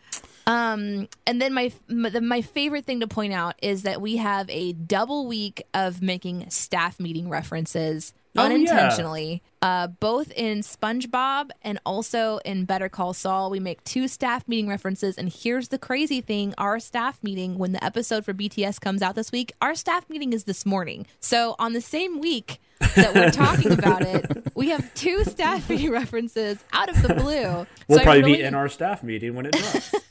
Um, 0.48 1.08
and 1.26 1.42
then 1.42 1.52
my 1.52 1.72
my 1.88 2.10
my 2.20 2.40
favorite 2.40 2.84
thing 2.84 3.00
to 3.00 3.06
point 3.08 3.32
out 3.32 3.54
is 3.62 3.82
that 3.82 4.00
we 4.00 4.16
have 4.16 4.48
a 4.48 4.72
double 4.72 5.26
week 5.26 5.62
of 5.74 6.00
making 6.02 6.48
staff 6.50 7.00
meeting 7.00 7.28
references 7.28 8.14
Oh, 8.38 8.42
yeah. 8.46 8.54
unintentionally. 8.54 9.42
Uh, 9.62 9.86
both 9.88 10.30
in 10.32 10.58
SpongeBob 10.60 11.50
and 11.62 11.80
also 11.84 12.38
in 12.44 12.64
Better 12.66 12.88
Call 12.88 13.12
Saul, 13.14 13.50
we 13.50 13.58
make 13.58 13.82
two 13.84 14.06
staff 14.06 14.46
meeting 14.46 14.68
references. 14.68 15.16
And 15.18 15.28
here's 15.32 15.68
the 15.68 15.78
crazy 15.78 16.20
thing: 16.20 16.54
our 16.58 16.78
staff 16.78 17.22
meeting, 17.22 17.58
when 17.58 17.72
the 17.72 17.82
episode 17.82 18.24
for 18.24 18.32
BTS 18.34 18.80
comes 18.80 19.02
out 19.02 19.14
this 19.14 19.32
week, 19.32 19.52
our 19.60 19.74
staff 19.74 20.08
meeting 20.08 20.32
is 20.32 20.44
this 20.44 20.64
morning. 20.66 21.06
So 21.20 21.56
on 21.58 21.72
the 21.72 21.80
same 21.80 22.20
week 22.20 22.60
that 22.94 23.14
we're 23.14 23.30
talking 23.30 23.72
about 23.72 24.02
it, 24.02 24.24
we 24.54 24.68
have 24.68 24.92
two 24.94 25.24
staff 25.24 25.68
meeting 25.68 25.90
references 25.90 26.58
out 26.72 26.88
of 26.88 27.00
the 27.02 27.14
blue. 27.14 27.66
we'll 27.88 27.98
So 27.98 28.04
probably 28.04 28.22
really- 28.22 28.36
be 28.36 28.42
in 28.42 28.54
our 28.54 28.68
staff 28.68 29.02
meeting 29.02 29.34
when 29.34 29.46
it 29.46 29.52
drops. 29.52 29.94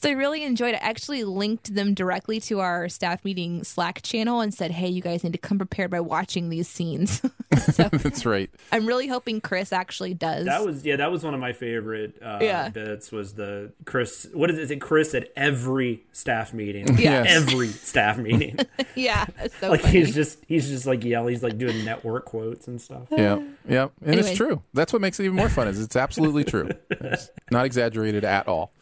so 0.00 0.08
I 0.08 0.12
really 0.12 0.42
enjoyed 0.44 0.74
it. 0.74 0.80
I 0.82 0.88
actually 0.88 1.24
linked 1.24 1.74
them 1.74 1.94
directly 1.94 2.40
to 2.42 2.60
our 2.60 2.88
staff 2.88 3.24
meeting 3.24 3.64
Slack 3.64 4.02
channel 4.02 4.40
and 4.40 4.52
said, 4.54 4.70
"Hey, 4.70 4.88
you 4.88 5.02
guys 5.02 5.24
need 5.24 5.32
to 5.32 5.38
come 5.38 5.58
prepared 5.58 5.90
by 5.90 6.00
watching 6.00 6.48
these 6.50 6.68
scenes." 6.68 7.20
so 7.72 7.88
That's 7.92 8.24
right. 8.24 8.50
I'm 8.72 8.86
really 8.86 9.08
hoping 9.08 9.40
Chris 9.40 9.72
actually 9.72 10.14
does. 10.14 10.46
That 10.46 10.64
was 10.64 10.84
yeah, 10.84 10.96
that 10.96 11.10
was 11.10 11.24
one 11.24 11.34
of 11.34 11.40
my 11.40 11.52
favorite 11.52 12.14
uh, 12.22 12.38
Yeah. 12.40 12.68
bits. 12.68 13.10
Was 13.10 13.34
the 13.34 13.72
Chris? 13.84 14.26
What 14.32 14.50
is 14.50 14.58
it? 14.58 14.62
Is 14.62 14.70
it 14.70 14.80
Chris 14.80 15.14
at 15.14 15.30
every 15.36 16.04
staff 16.12 16.54
meeting? 16.54 16.86
Yeah. 16.96 17.08
Yes. 17.18 17.26
every 17.48 17.68
staff 17.68 18.18
meeting. 18.18 18.58
yeah, 18.94 19.24
so 19.60 19.70
like 19.70 19.80
funny. 19.80 19.92
he's 19.98 20.14
just 20.14 20.38
he's 20.46 20.68
just 20.68 20.86
like 20.86 21.02
yelling. 21.02 21.32
He's 21.34 21.42
like 21.42 21.56
doing 21.58 21.84
network 21.84 22.26
quotes 22.26 22.68
and 22.68 22.80
stuff. 22.80 23.08
Yeah. 23.10 23.40
Yeah. 23.68 23.88
And 24.02 24.14
Anyway. 24.14 24.28
it's 24.28 24.36
true. 24.36 24.62
That's 24.74 24.92
what 24.92 25.00
makes 25.02 25.18
it 25.18 25.24
even 25.24 25.36
more 25.36 25.48
fun. 25.48 25.66
Is 25.68 25.80
it's 25.80 25.96
absolutely 25.96 26.44
true. 26.44 26.68
It's 26.90 27.30
not 27.50 27.64
exaggerated 27.64 28.24
at 28.24 28.46
all. 28.46 28.72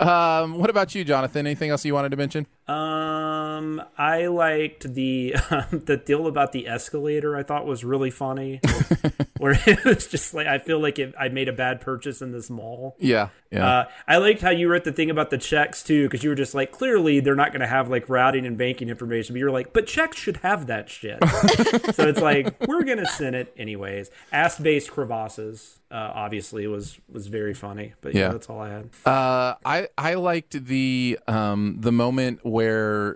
Um, 0.00 0.58
what 0.58 0.70
about 0.70 0.94
you, 0.94 1.04
Jonathan? 1.04 1.46
Anything 1.46 1.70
else 1.70 1.84
you 1.84 1.94
wanted 1.94 2.10
to 2.10 2.16
mention? 2.16 2.46
Um, 2.70 3.82
I 3.98 4.26
liked 4.28 4.94
the 4.94 5.32
the 5.72 5.96
deal 5.96 6.26
about 6.26 6.52
the 6.52 6.68
escalator. 6.68 7.36
I 7.36 7.42
thought 7.42 7.66
was 7.66 7.84
really 7.84 8.10
funny, 8.10 8.60
where 9.38 9.58
it 9.66 9.84
was 9.84 10.06
just 10.06 10.34
like 10.34 10.46
I 10.46 10.58
feel 10.58 10.78
like 10.80 10.98
it, 10.98 11.14
I 11.18 11.28
made 11.28 11.48
a 11.48 11.52
bad 11.52 11.80
purchase 11.80 12.22
in 12.22 12.30
this 12.32 12.48
mall. 12.48 12.96
Yeah. 12.98 13.28
Yeah. 13.50 13.66
Uh, 13.66 13.88
I 14.06 14.18
liked 14.18 14.42
how 14.42 14.50
you 14.50 14.68
wrote 14.70 14.84
the 14.84 14.92
thing 14.92 15.10
about 15.10 15.30
the 15.30 15.38
checks 15.38 15.82
too, 15.82 16.04
because 16.04 16.22
you 16.22 16.30
were 16.30 16.36
just 16.36 16.54
like, 16.54 16.70
clearly 16.70 17.18
they're 17.18 17.34
not 17.34 17.50
going 17.50 17.62
to 17.62 17.66
have 17.66 17.90
like 17.90 18.08
routing 18.08 18.46
and 18.46 18.56
banking 18.56 18.88
information, 18.88 19.34
but 19.34 19.40
you're 19.40 19.50
like, 19.50 19.72
but 19.72 19.88
checks 19.88 20.16
should 20.18 20.36
have 20.38 20.68
that 20.68 20.88
shit. 20.88 21.18
so 21.94 22.06
it's 22.06 22.20
like 22.20 22.54
we're 22.68 22.84
going 22.84 22.98
to 22.98 23.06
sin 23.06 23.34
it 23.34 23.52
anyways. 23.58 24.10
Ass 24.30 24.56
based 24.60 24.92
crevasses, 24.92 25.80
uh, 25.90 26.12
obviously 26.14 26.68
was 26.68 27.00
was 27.10 27.26
very 27.26 27.52
funny, 27.54 27.94
but 28.02 28.14
yeah, 28.14 28.20
Yeah. 28.26 28.28
that's 28.32 28.48
all 28.48 28.60
I 28.60 28.68
had. 28.68 28.90
Uh, 29.04 29.54
I 29.64 29.88
I 29.98 30.14
liked 30.14 30.64
the 30.66 31.18
um 31.26 31.78
the 31.80 31.90
moment 31.90 32.44
where 32.44 32.59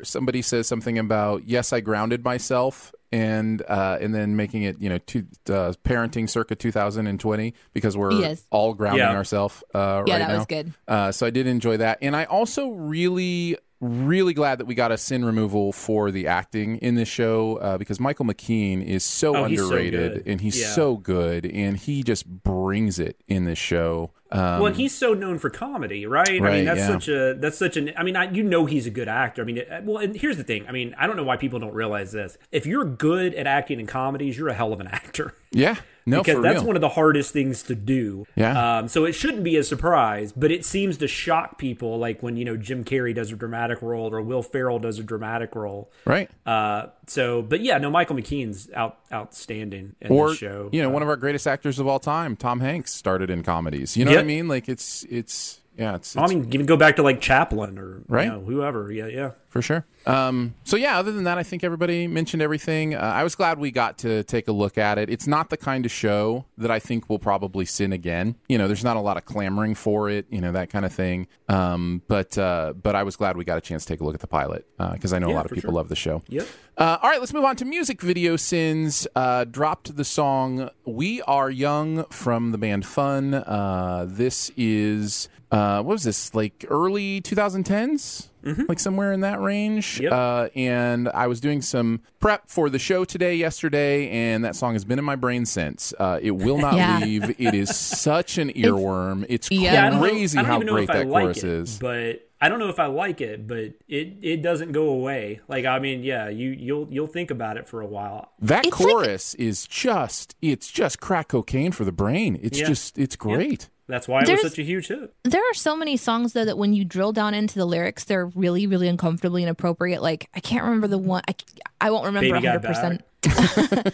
somebody 0.05 0.43
says 0.43 0.67
something 0.67 0.99
about 0.99 1.47
yes 1.47 1.73
I 1.73 1.81
grounded 1.81 2.25
myself 2.25 2.95
and 3.13 3.63
uh, 3.69 3.99
and 4.01 4.15
then 4.15 4.35
making 4.37 4.63
it 4.65 4.81
you 4.81 4.89
know 4.89 4.99
two, 4.99 5.27
uh, 5.49 5.73
parenting 5.85 6.29
circa 6.29 6.55
2020 6.55 7.55
because 7.73 7.97
we're 7.97 8.13
Yes. 8.21 8.45
all 8.51 8.75
grounding 8.75 9.01
Yeah. 9.07 9.15
ourselves 9.17 9.63
uh, 9.75 10.03
Yeah, 10.07 10.13
right 10.15 10.19
that 10.21 10.29
now. 10.29 10.37
was 10.37 10.47
good. 10.47 10.73
Uh, 10.89 11.13
so 11.13 11.27
I 11.27 11.31
did 11.31 11.47
enjoy 11.47 11.77
that, 11.79 11.99
and 12.03 12.17
I 12.17 12.25
also 12.25 12.71
really. 12.71 13.57
Really 13.81 14.33
glad 14.33 14.59
that 14.59 14.65
we 14.67 14.75
got 14.75 14.93
a 14.93 14.97
sin 14.97 15.25
removal 15.25 15.73
for 15.73 16.11
the 16.11 16.27
acting 16.27 16.77
in 16.79 16.95
this 16.95 17.09
show 17.09 17.57
uh, 17.57 17.77
because 17.77 18.01
Michael 18.01 18.25
McKean 18.25 18.83
is 18.83 19.05
so 19.05 19.37
Oh, 19.37 19.45
he's 19.45 19.59
so 19.59 19.65
underrated 19.67 20.23
and 20.27 20.41
he's 20.41 20.59
Yeah. 20.59 20.69
so 20.69 20.97
good 20.97 21.45
and 21.45 21.77
he 21.77 22.03
just 22.03 22.27
brings 22.27 22.99
it 22.99 23.21
in 23.29 23.45
this 23.45 23.59
show. 23.59 24.13
Um, 24.33 24.61
well, 24.61 24.73
he's 24.73 24.95
so 24.95 25.13
known 25.15 25.39
for 25.39 25.51
comedy, 25.51 26.07
right? 26.07 26.29
I 26.29 26.51
mean, 26.53 26.65
that's 26.65 26.81
yeah. 26.81 26.87
such 26.87 27.09
a 27.09 27.35
that's 27.39 27.59
such 27.59 27.77
an. 27.77 27.93
I 27.97 28.03
mean, 28.03 28.17
I, 28.17 28.31
you 28.33 28.43
know, 28.43 28.65
he's 28.65 28.87
a 28.87 28.91
good 28.91 29.09
actor. 29.09 29.43
I 29.43 29.45
mean, 29.45 29.59
it, 29.59 29.85
well, 29.85 29.99
and 29.99 30.17
here's 30.17 30.37
the 30.39 30.45
thing. 30.45 30.67
I 30.67 30.73
mean, 30.73 30.95
I 30.99 31.07
don't 31.07 31.17
know 31.17 31.23
why 31.23 31.37
people 31.37 31.61
don't 31.61 31.75
realize 31.75 32.11
this. 32.11 32.37
If 32.51 32.67
you're 32.67 32.85
good 32.85 33.35
at 33.35 33.47
acting 33.47 33.79
in 33.81 33.87
comedies, 33.87 34.37
you're 34.39 34.49
a 34.49 34.55
hell 34.55 34.73
of 34.73 34.81
an 34.81 34.89
actor. 34.89 35.35
yeah, 35.53 35.77
no, 36.07 36.23
because 36.23 36.43
that's 36.43 36.57
real. 36.59 36.67
one 36.67 36.77
of 36.77 36.81
the 36.83 36.89
hardest 36.91 37.33
things 37.33 37.63
to 37.65 37.75
do. 37.75 38.27
Yeah. 38.37 38.79
Um, 38.79 38.89
so 38.89 39.05
it 39.05 39.13
shouldn't 39.13 39.43
be 39.45 39.57
a 39.57 39.65
surprise, 39.65 40.33
but 40.33 40.51
it 40.51 40.65
seems 40.65 40.99
to 40.99 41.09
shock 41.09 41.59
people, 41.59 41.99
like 41.99 42.23
when 42.23 42.37
you 42.37 42.45
know 42.45 42.57
Jim 42.57 42.85
Carrey 42.85 43.15
does 43.15 43.33
a 43.33 43.37
dramatic 43.37 43.81
role 43.83 44.13
or 44.15 44.21
Will 44.23 44.43
Ferrell 44.43 44.79
does 44.79 44.99
a 44.99 45.03
dramatic 45.03 45.55
role. 45.55 45.91
right. 46.05 46.31
Uh, 46.47 46.87
so, 47.07 47.43
but 47.43 47.61
yeah, 47.61 47.79
no, 47.79 47.91
Michael 47.91 48.17
McKean's 48.17 48.69
out 48.75 48.99
outstanding 49.13 49.95
in 50.01 50.11
or 50.13 50.31
this 50.31 50.39
show. 50.39 50.69
you 50.73 50.83
know, 50.83 50.89
Uh, 50.89 50.93
one 50.93 51.03
of 51.03 51.09
our 51.09 51.17
greatest 51.17 51.47
actors 51.47 51.79
of 51.79 51.87
all 51.87 51.99
time, 52.01 52.37
Tom 52.37 52.61
Hanks, 52.61 52.93
started 52.95 53.31
in 53.31 53.43
comedies. 53.43 53.97
You 53.97 54.05
know 54.05 54.13
what 54.13 54.21
I 54.21 54.25
mean? 54.25 54.49
Like 54.49 54.69
it's 54.69 55.05
it's 55.11 55.61
yeah, 55.77 55.97
it's, 55.97 56.17
I 56.17 56.25
it's 56.25 56.33
mean, 56.33 56.53
even 56.53 56.67
go 56.67 56.77
back 56.77 56.97
to 56.97 57.03
like 57.03 57.21
Chaplin 57.21 57.79
or 57.79 58.03
Right. 58.09 58.27
you 58.27 58.31
know, 58.33 58.41
whoever. 58.41 58.93
Yeah, 58.93 59.07
yeah. 59.07 59.31
for 59.49 59.63
sure. 59.63 59.85
Um, 60.07 60.55
so 60.65 60.77
yeah, 60.77 60.99
other 60.99 61.13
than 61.13 61.25
that, 61.25 61.39
I 61.39 61.43
think 61.43 61.65
everybody 61.65 62.07
mentioned 62.07 62.43
everything. 62.43 62.95
Uh, 62.95 62.99
I 62.99 63.25
was 63.25 63.35
glad 63.35 63.59
we 63.59 63.71
got 63.71 63.99
to 63.99 64.23
take 64.25 64.49
a 64.49 64.53
look 64.53 64.77
at 64.77 64.99
it. 64.99 65.09
It's 65.09 65.27
not 65.27 65.49
the 65.51 65.57
kind 65.57 65.87
of 65.87 65.93
show 65.93 66.45
that 66.59 66.71
I 66.71 66.79
think 66.79 67.09
will 67.09 67.19
probably 67.19 67.65
sin 67.65 67.93
again. 67.93 68.35
You 68.49 68.59
know, 68.59 68.67
there's 68.67 68.85
not 68.85 68.97
a 68.97 69.01
lot 69.01 69.17
of 69.17 69.25
clamoring 69.25 69.75
for 69.77 70.11
it. 70.11 70.27
You 70.31 70.41
know 70.41 70.53
that 70.53 70.71
kind 70.71 70.85
of 70.85 70.93
thing. 70.93 71.27
Um, 71.49 72.03
but 72.09 72.37
uh, 72.37 72.75
but 72.75 72.95
I 72.95 73.03
was 73.03 73.17
glad 73.17 73.37
we 73.37 73.45
got 73.45 73.57
a 73.59 73.63
chance 73.63 73.85
to 73.85 73.93
take 73.95 74.01
a 74.01 74.05
look 74.05 74.15
at 74.15 74.21
the 74.21 74.27
pilot 74.27 74.67
because 74.93 75.13
I 75.13 75.19
know 75.19 75.31
a 75.31 75.33
lot 75.35 75.47
of 75.47 75.53
people 75.53 75.69
sure. 75.71 75.75
love 75.75 75.89
the 75.89 75.97
show. 75.97 76.23
Yep. 76.29 76.47
Uh, 76.77 76.99
all 77.03 77.09
right, 77.09 77.21
let's 77.21 77.33
move 77.33 77.45
on 77.45 77.55
to 77.57 77.65
music 77.65 78.01
video 78.03 78.37
sins. 78.37 79.07
Uh, 79.15 79.45
dropped 79.45 79.97
the 79.97 80.05
song 80.05 80.69
"We 80.85 81.23
Are 81.23 81.51
Young" 81.51 82.05
from 82.07 82.51
the 82.53 82.59
band 82.59 82.85
Fun. 82.85 83.33
Uh, 83.35 84.05
this 84.09 84.51
is 84.57 85.29
uh, 85.55 85.83
what 85.83 85.93
was 85.93 86.03
this 86.05 86.35
like 86.35 86.65
early 86.69 87.21
2010s, 87.65 88.29
like 88.69 88.79
somewhere 88.79 89.13
in 89.13 89.21
that 89.21 89.41
range. 89.41 89.95
Mm-hmm. 89.95 90.03
Yep. 90.05 90.13
Uh, 90.13 90.49
and 90.55 91.09
I 91.09 91.27
was 91.27 91.41
doing 91.41 91.63
some 91.63 92.01
prep 92.21 92.49
for 92.49 92.69
the 92.69 92.79
show 92.79 93.05
today, 93.05 93.35
yesterday, 93.37 94.09
and 94.11 94.45
that 94.45 94.57
song 94.57 94.75
has 94.75 94.85
been 94.85 94.99
in 94.99 95.05
my 95.05 95.17
brain 95.17 95.47
since. 95.47 95.95
Uh, 95.99 96.19
it 96.21 96.33
will 96.33 96.59
not 96.59 96.75
Yeah. 96.77 96.99
leave. 97.01 97.31
It 97.41 97.55
is 97.55 97.75
such 97.77 98.39
an 98.39 98.51
earworm. 98.55 99.25
It's 99.29 99.51
Yeah. 99.51 99.73
Yeah, 99.73 99.87
I 99.87 99.91
don't 99.91 100.01
know- 100.03 100.09
crazy 100.09 100.39
I 100.39 100.43
don't 100.43 100.51
how 100.51 100.73
great 100.75 100.85
if 100.85 100.91
I 100.91 100.99
that 100.99 101.09
like 101.09 101.23
chorus 101.25 101.39
it, 101.39 101.45
is. 101.45 101.79
But 101.79 102.29
I 102.41 102.49
don't 102.51 102.59
know 102.59 102.69
if 102.69 102.79
I 102.79 102.87
like 102.87 103.23
it, 103.23 103.47
but 103.47 103.73
it 103.89 104.17
it 104.21 104.43
doesn't 104.43 104.73
go 104.73 104.89
away. 104.91 105.41
Like 105.49 105.65
I 105.65 105.79
mean, 105.79 106.03
yeah, 106.03 106.29
you 106.29 106.51
you'll 106.51 106.87
you'll 106.91 107.07
think 107.07 107.31
about 107.31 107.57
it 107.57 107.67
for 107.67 107.81
a 107.81 107.87
while. 107.87 108.33
That 108.41 108.67
It's 108.67 108.79
like- 108.79 108.91
chorus 108.91 109.35
is 109.37 109.67
just 109.67 110.35
it's 110.43 110.71
just 110.71 111.01
crack 111.01 111.29
cocaine 111.29 111.73
for 111.73 111.87
the 111.87 111.93
brain. 111.93 112.39
It's 112.43 112.59
Yeah. 112.61 112.67
just 112.67 112.99
it's 112.99 113.17
great. 113.17 113.71
That's 113.87 114.09
why 114.09 114.23
it 114.23 114.27
There's- 114.27 114.43
was 114.43 114.53
such 114.53 114.59
a 114.59 114.63
huge 114.65 114.89
hit. 114.89 115.13
There 115.25 115.43
are 115.43 115.55
so 115.55 115.77
many 115.77 115.97
songs 115.97 116.33
though 116.33 116.45
that 116.47 116.57
when 116.57 116.73
you 116.73 116.85
drill 116.85 117.13
down 117.13 117.35
into 117.35 117.59
the 117.59 117.67
lyrics, 117.67 118.05
they're 118.05 118.27
really, 118.27 118.67
really 118.67 118.89
uncomfortably 118.89 119.43
inappropriate. 119.43 120.01
Like 120.03 120.29
I 120.35 120.41
can't 120.41 120.65
remember 120.65 120.89
the 120.89 120.99
one. 120.99 121.23
I, 121.29 121.35
I 121.81 121.91
won't 121.91 122.07
remember 122.07 122.35
hundred 122.35 122.63
percent. 122.63 123.03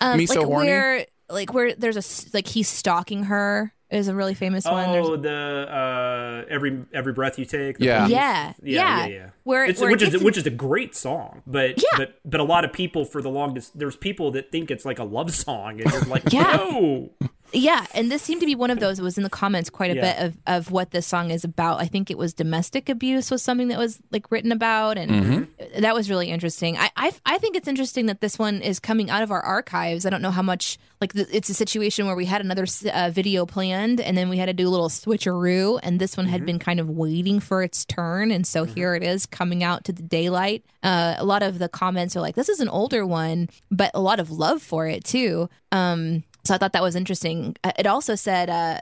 Um, 0.00 0.18
Me 0.18 0.26
like 0.26 0.28
so 0.28 0.44
horny? 0.44 0.66
where, 0.68 1.06
like 1.30 1.52
where 1.54 1.74
there's 1.74 1.96
a 1.96 2.36
like 2.36 2.46
he's 2.46 2.68
stalking 2.68 3.24
her 3.24 3.72
is 3.90 4.08
a 4.08 4.14
really 4.14 4.34
famous 4.34 4.64
one. 4.64 4.90
There's- 4.92 5.06
Oh, 5.08 5.16
the 5.16 6.44
uh, 6.46 6.50
every 6.52 6.84
every 6.92 7.12
breath 7.12 7.38
you 7.38 7.44
take. 7.44 7.76
Yeah. 7.78 8.06
Yeah, 8.06 8.08
yeah, 8.08 8.52
yeah. 8.62 8.98
yeah, 8.98 9.06
yeah. 9.06 9.30
Where- 9.44 9.64
it's, 9.64 9.80
where 9.80 9.90
which 9.90 10.02
is 10.02 10.22
which 10.22 10.36
is 10.36 10.46
a 10.46 10.50
great 10.50 10.94
song, 10.94 11.42
but 11.46 11.78
Yeah. 11.78 11.96
but 11.96 12.18
but 12.24 12.40
a 12.40 12.44
lot 12.44 12.64
of 12.64 12.72
people 12.72 13.04
for 13.04 13.22
the 13.22 13.30
longest 13.30 13.78
there's 13.78 13.96
people 13.96 14.30
that 14.32 14.50
think 14.52 14.70
it's 14.70 14.84
like 14.84 14.98
a 14.98 15.04
love 15.04 15.32
song, 15.34 15.80
and 15.80 15.90
you're 15.92 16.02
like, 16.02 16.24
Yeah. 16.32 16.42
no, 16.56 17.10
Yeah, 17.54 17.86
and 17.94 18.10
this 18.10 18.20
seemed 18.22 18.40
to 18.40 18.46
be 18.46 18.54
one 18.56 18.70
of 18.70 18.80
those. 18.80 18.98
It 18.98 19.02
was 19.02 19.16
in 19.16 19.22
the 19.24 19.30
comments 19.30 19.70
quite 19.70 19.92
a 19.92 19.94
Yeah. 19.94 20.00
bit 20.14 20.24
of, 20.26 20.36
of 20.46 20.70
what 20.72 20.90
this 20.90 21.06
song 21.06 21.30
is 21.30 21.44
about. 21.44 21.80
I 21.80 21.86
think 21.86 22.10
it 22.10 22.18
was 22.18 22.34
domestic 22.34 22.88
abuse 22.88 23.30
was 23.30 23.42
something 23.42 23.68
that 23.68 23.78
was 23.78 24.00
like 24.10 24.30
written 24.30 24.50
about, 24.52 24.98
and 24.98 25.10
Mm-hmm. 25.10 25.80
that 25.82 25.94
was 25.94 26.10
really 26.10 26.30
interesting. 26.30 26.76
I, 26.76 26.90
I 26.96 27.12
I 27.24 27.38
think 27.38 27.54
it's 27.56 27.68
interesting 27.68 28.06
that 28.06 28.20
this 28.20 28.38
one 28.38 28.60
is 28.60 28.80
coming 28.80 29.08
out 29.08 29.22
of 29.22 29.30
our 29.30 29.40
archives. 29.40 30.04
I 30.04 30.10
don't 30.10 30.22
know 30.22 30.32
how 30.32 30.42
much 30.42 30.78
like 31.00 31.12
the, 31.12 31.26
it's 31.34 31.48
a 31.48 31.54
situation 31.54 32.06
where 32.06 32.16
we 32.16 32.24
had 32.24 32.40
another 32.40 32.66
uh, 32.92 33.10
video 33.10 33.46
planned, 33.46 34.00
and 34.00 34.16
then 34.18 34.28
we 34.28 34.36
had 34.38 34.46
to 34.46 34.52
do 34.52 34.66
a 34.66 34.70
little 34.70 34.88
switcheroo, 34.88 35.78
and 35.82 36.00
this 36.00 36.16
one 36.16 36.26
had 36.26 36.40
Mm-hmm. 36.40 36.46
been 36.46 36.58
kind 36.58 36.80
of 36.80 36.90
waiting 36.90 37.38
for 37.40 37.62
its 37.62 37.84
turn, 37.84 38.30
and 38.32 38.46
so 38.46 38.64
here 38.64 38.94
it 38.94 39.02
is 39.04 39.26
coming 39.26 39.62
out 39.62 39.84
to 39.84 39.92
the 39.92 40.02
daylight. 40.02 40.64
Uh, 40.82 41.14
a 41.18 41.24
lot 41.24 41.42
of 41.42 41.58
the 41.60 41.68
comments 41.68 42.16
are 42.16 42.20
like, 42.20 42.34
"This 42.34 42.48
is 42.48 42.60
an 42.60 42.68
older 42.68 43.06
one," 43.06 43.48
but 43.70 43.90
a 43.94 44.00
lot 44.00 44.18
of 44.18 44.30
love 44.30 44.60
for 44.62 44.88
it 44.88 45.04
too. 45.04 45.48
Um, 45.72 46.24
so 46.44 46.54
I 46.54 46.58
thought 46.58 46.72
that 46.72 46.82
was 46.82 46.94
interesting. 46.96 47.56
Uh, 47.64 47.72
It 47.78 47.86
also 47.86 48.14
said 48.14 48.50
uh, 48.50 48.80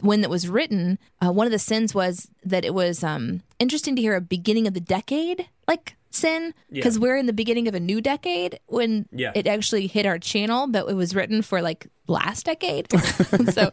when 0.00 0.22
it 0.24 0.30
was 0.30 0.48
written, 0.48 0.98
uh, 1.22 1.30
one 1.32 1.46
of 1.46 1.52
the 1.52 1.58
sins 1.58 1.94
was 1.94 2.28
that 2.44 2.64
it 2.64 2.74
was 2.74 3.02
um, 3.04 3.42
interesting 3.58 3.94
to 3.96 4.02
hear 4.02 4.16
a 4.16 4.20
beginning 4.20 4.66
of 4.66 4.74
the 4.74 4.80
decade 4.80 5.46
like 5.66 5.94
sin 6.10 6.54
because 6.72 6.96
Yeah. 6.96 7.02
we're 7.02 7.16
in 7.18 7.26
the 7.26 7.32
beginning 7.34 7.68
of 7.68 7.74
a 7.74 7.80
new 7.80 8.00
decade 8.00 8.58
when 8.66 9.06
Yeah. 9.12 9.30
it 9.34 9.46
actually 9.46 9.86
hit 9.86 10.06
our 10.06 10.18
channel, 10.18 10.66
but 10.66 10.88
it 10.88 10.94
was 10.94 11.14
written 11.14 11.42
for 11.42 11.60
like 11.60 11.86
last 12.06 12.46
decade. 12.46 12.88
so 13.52 13.70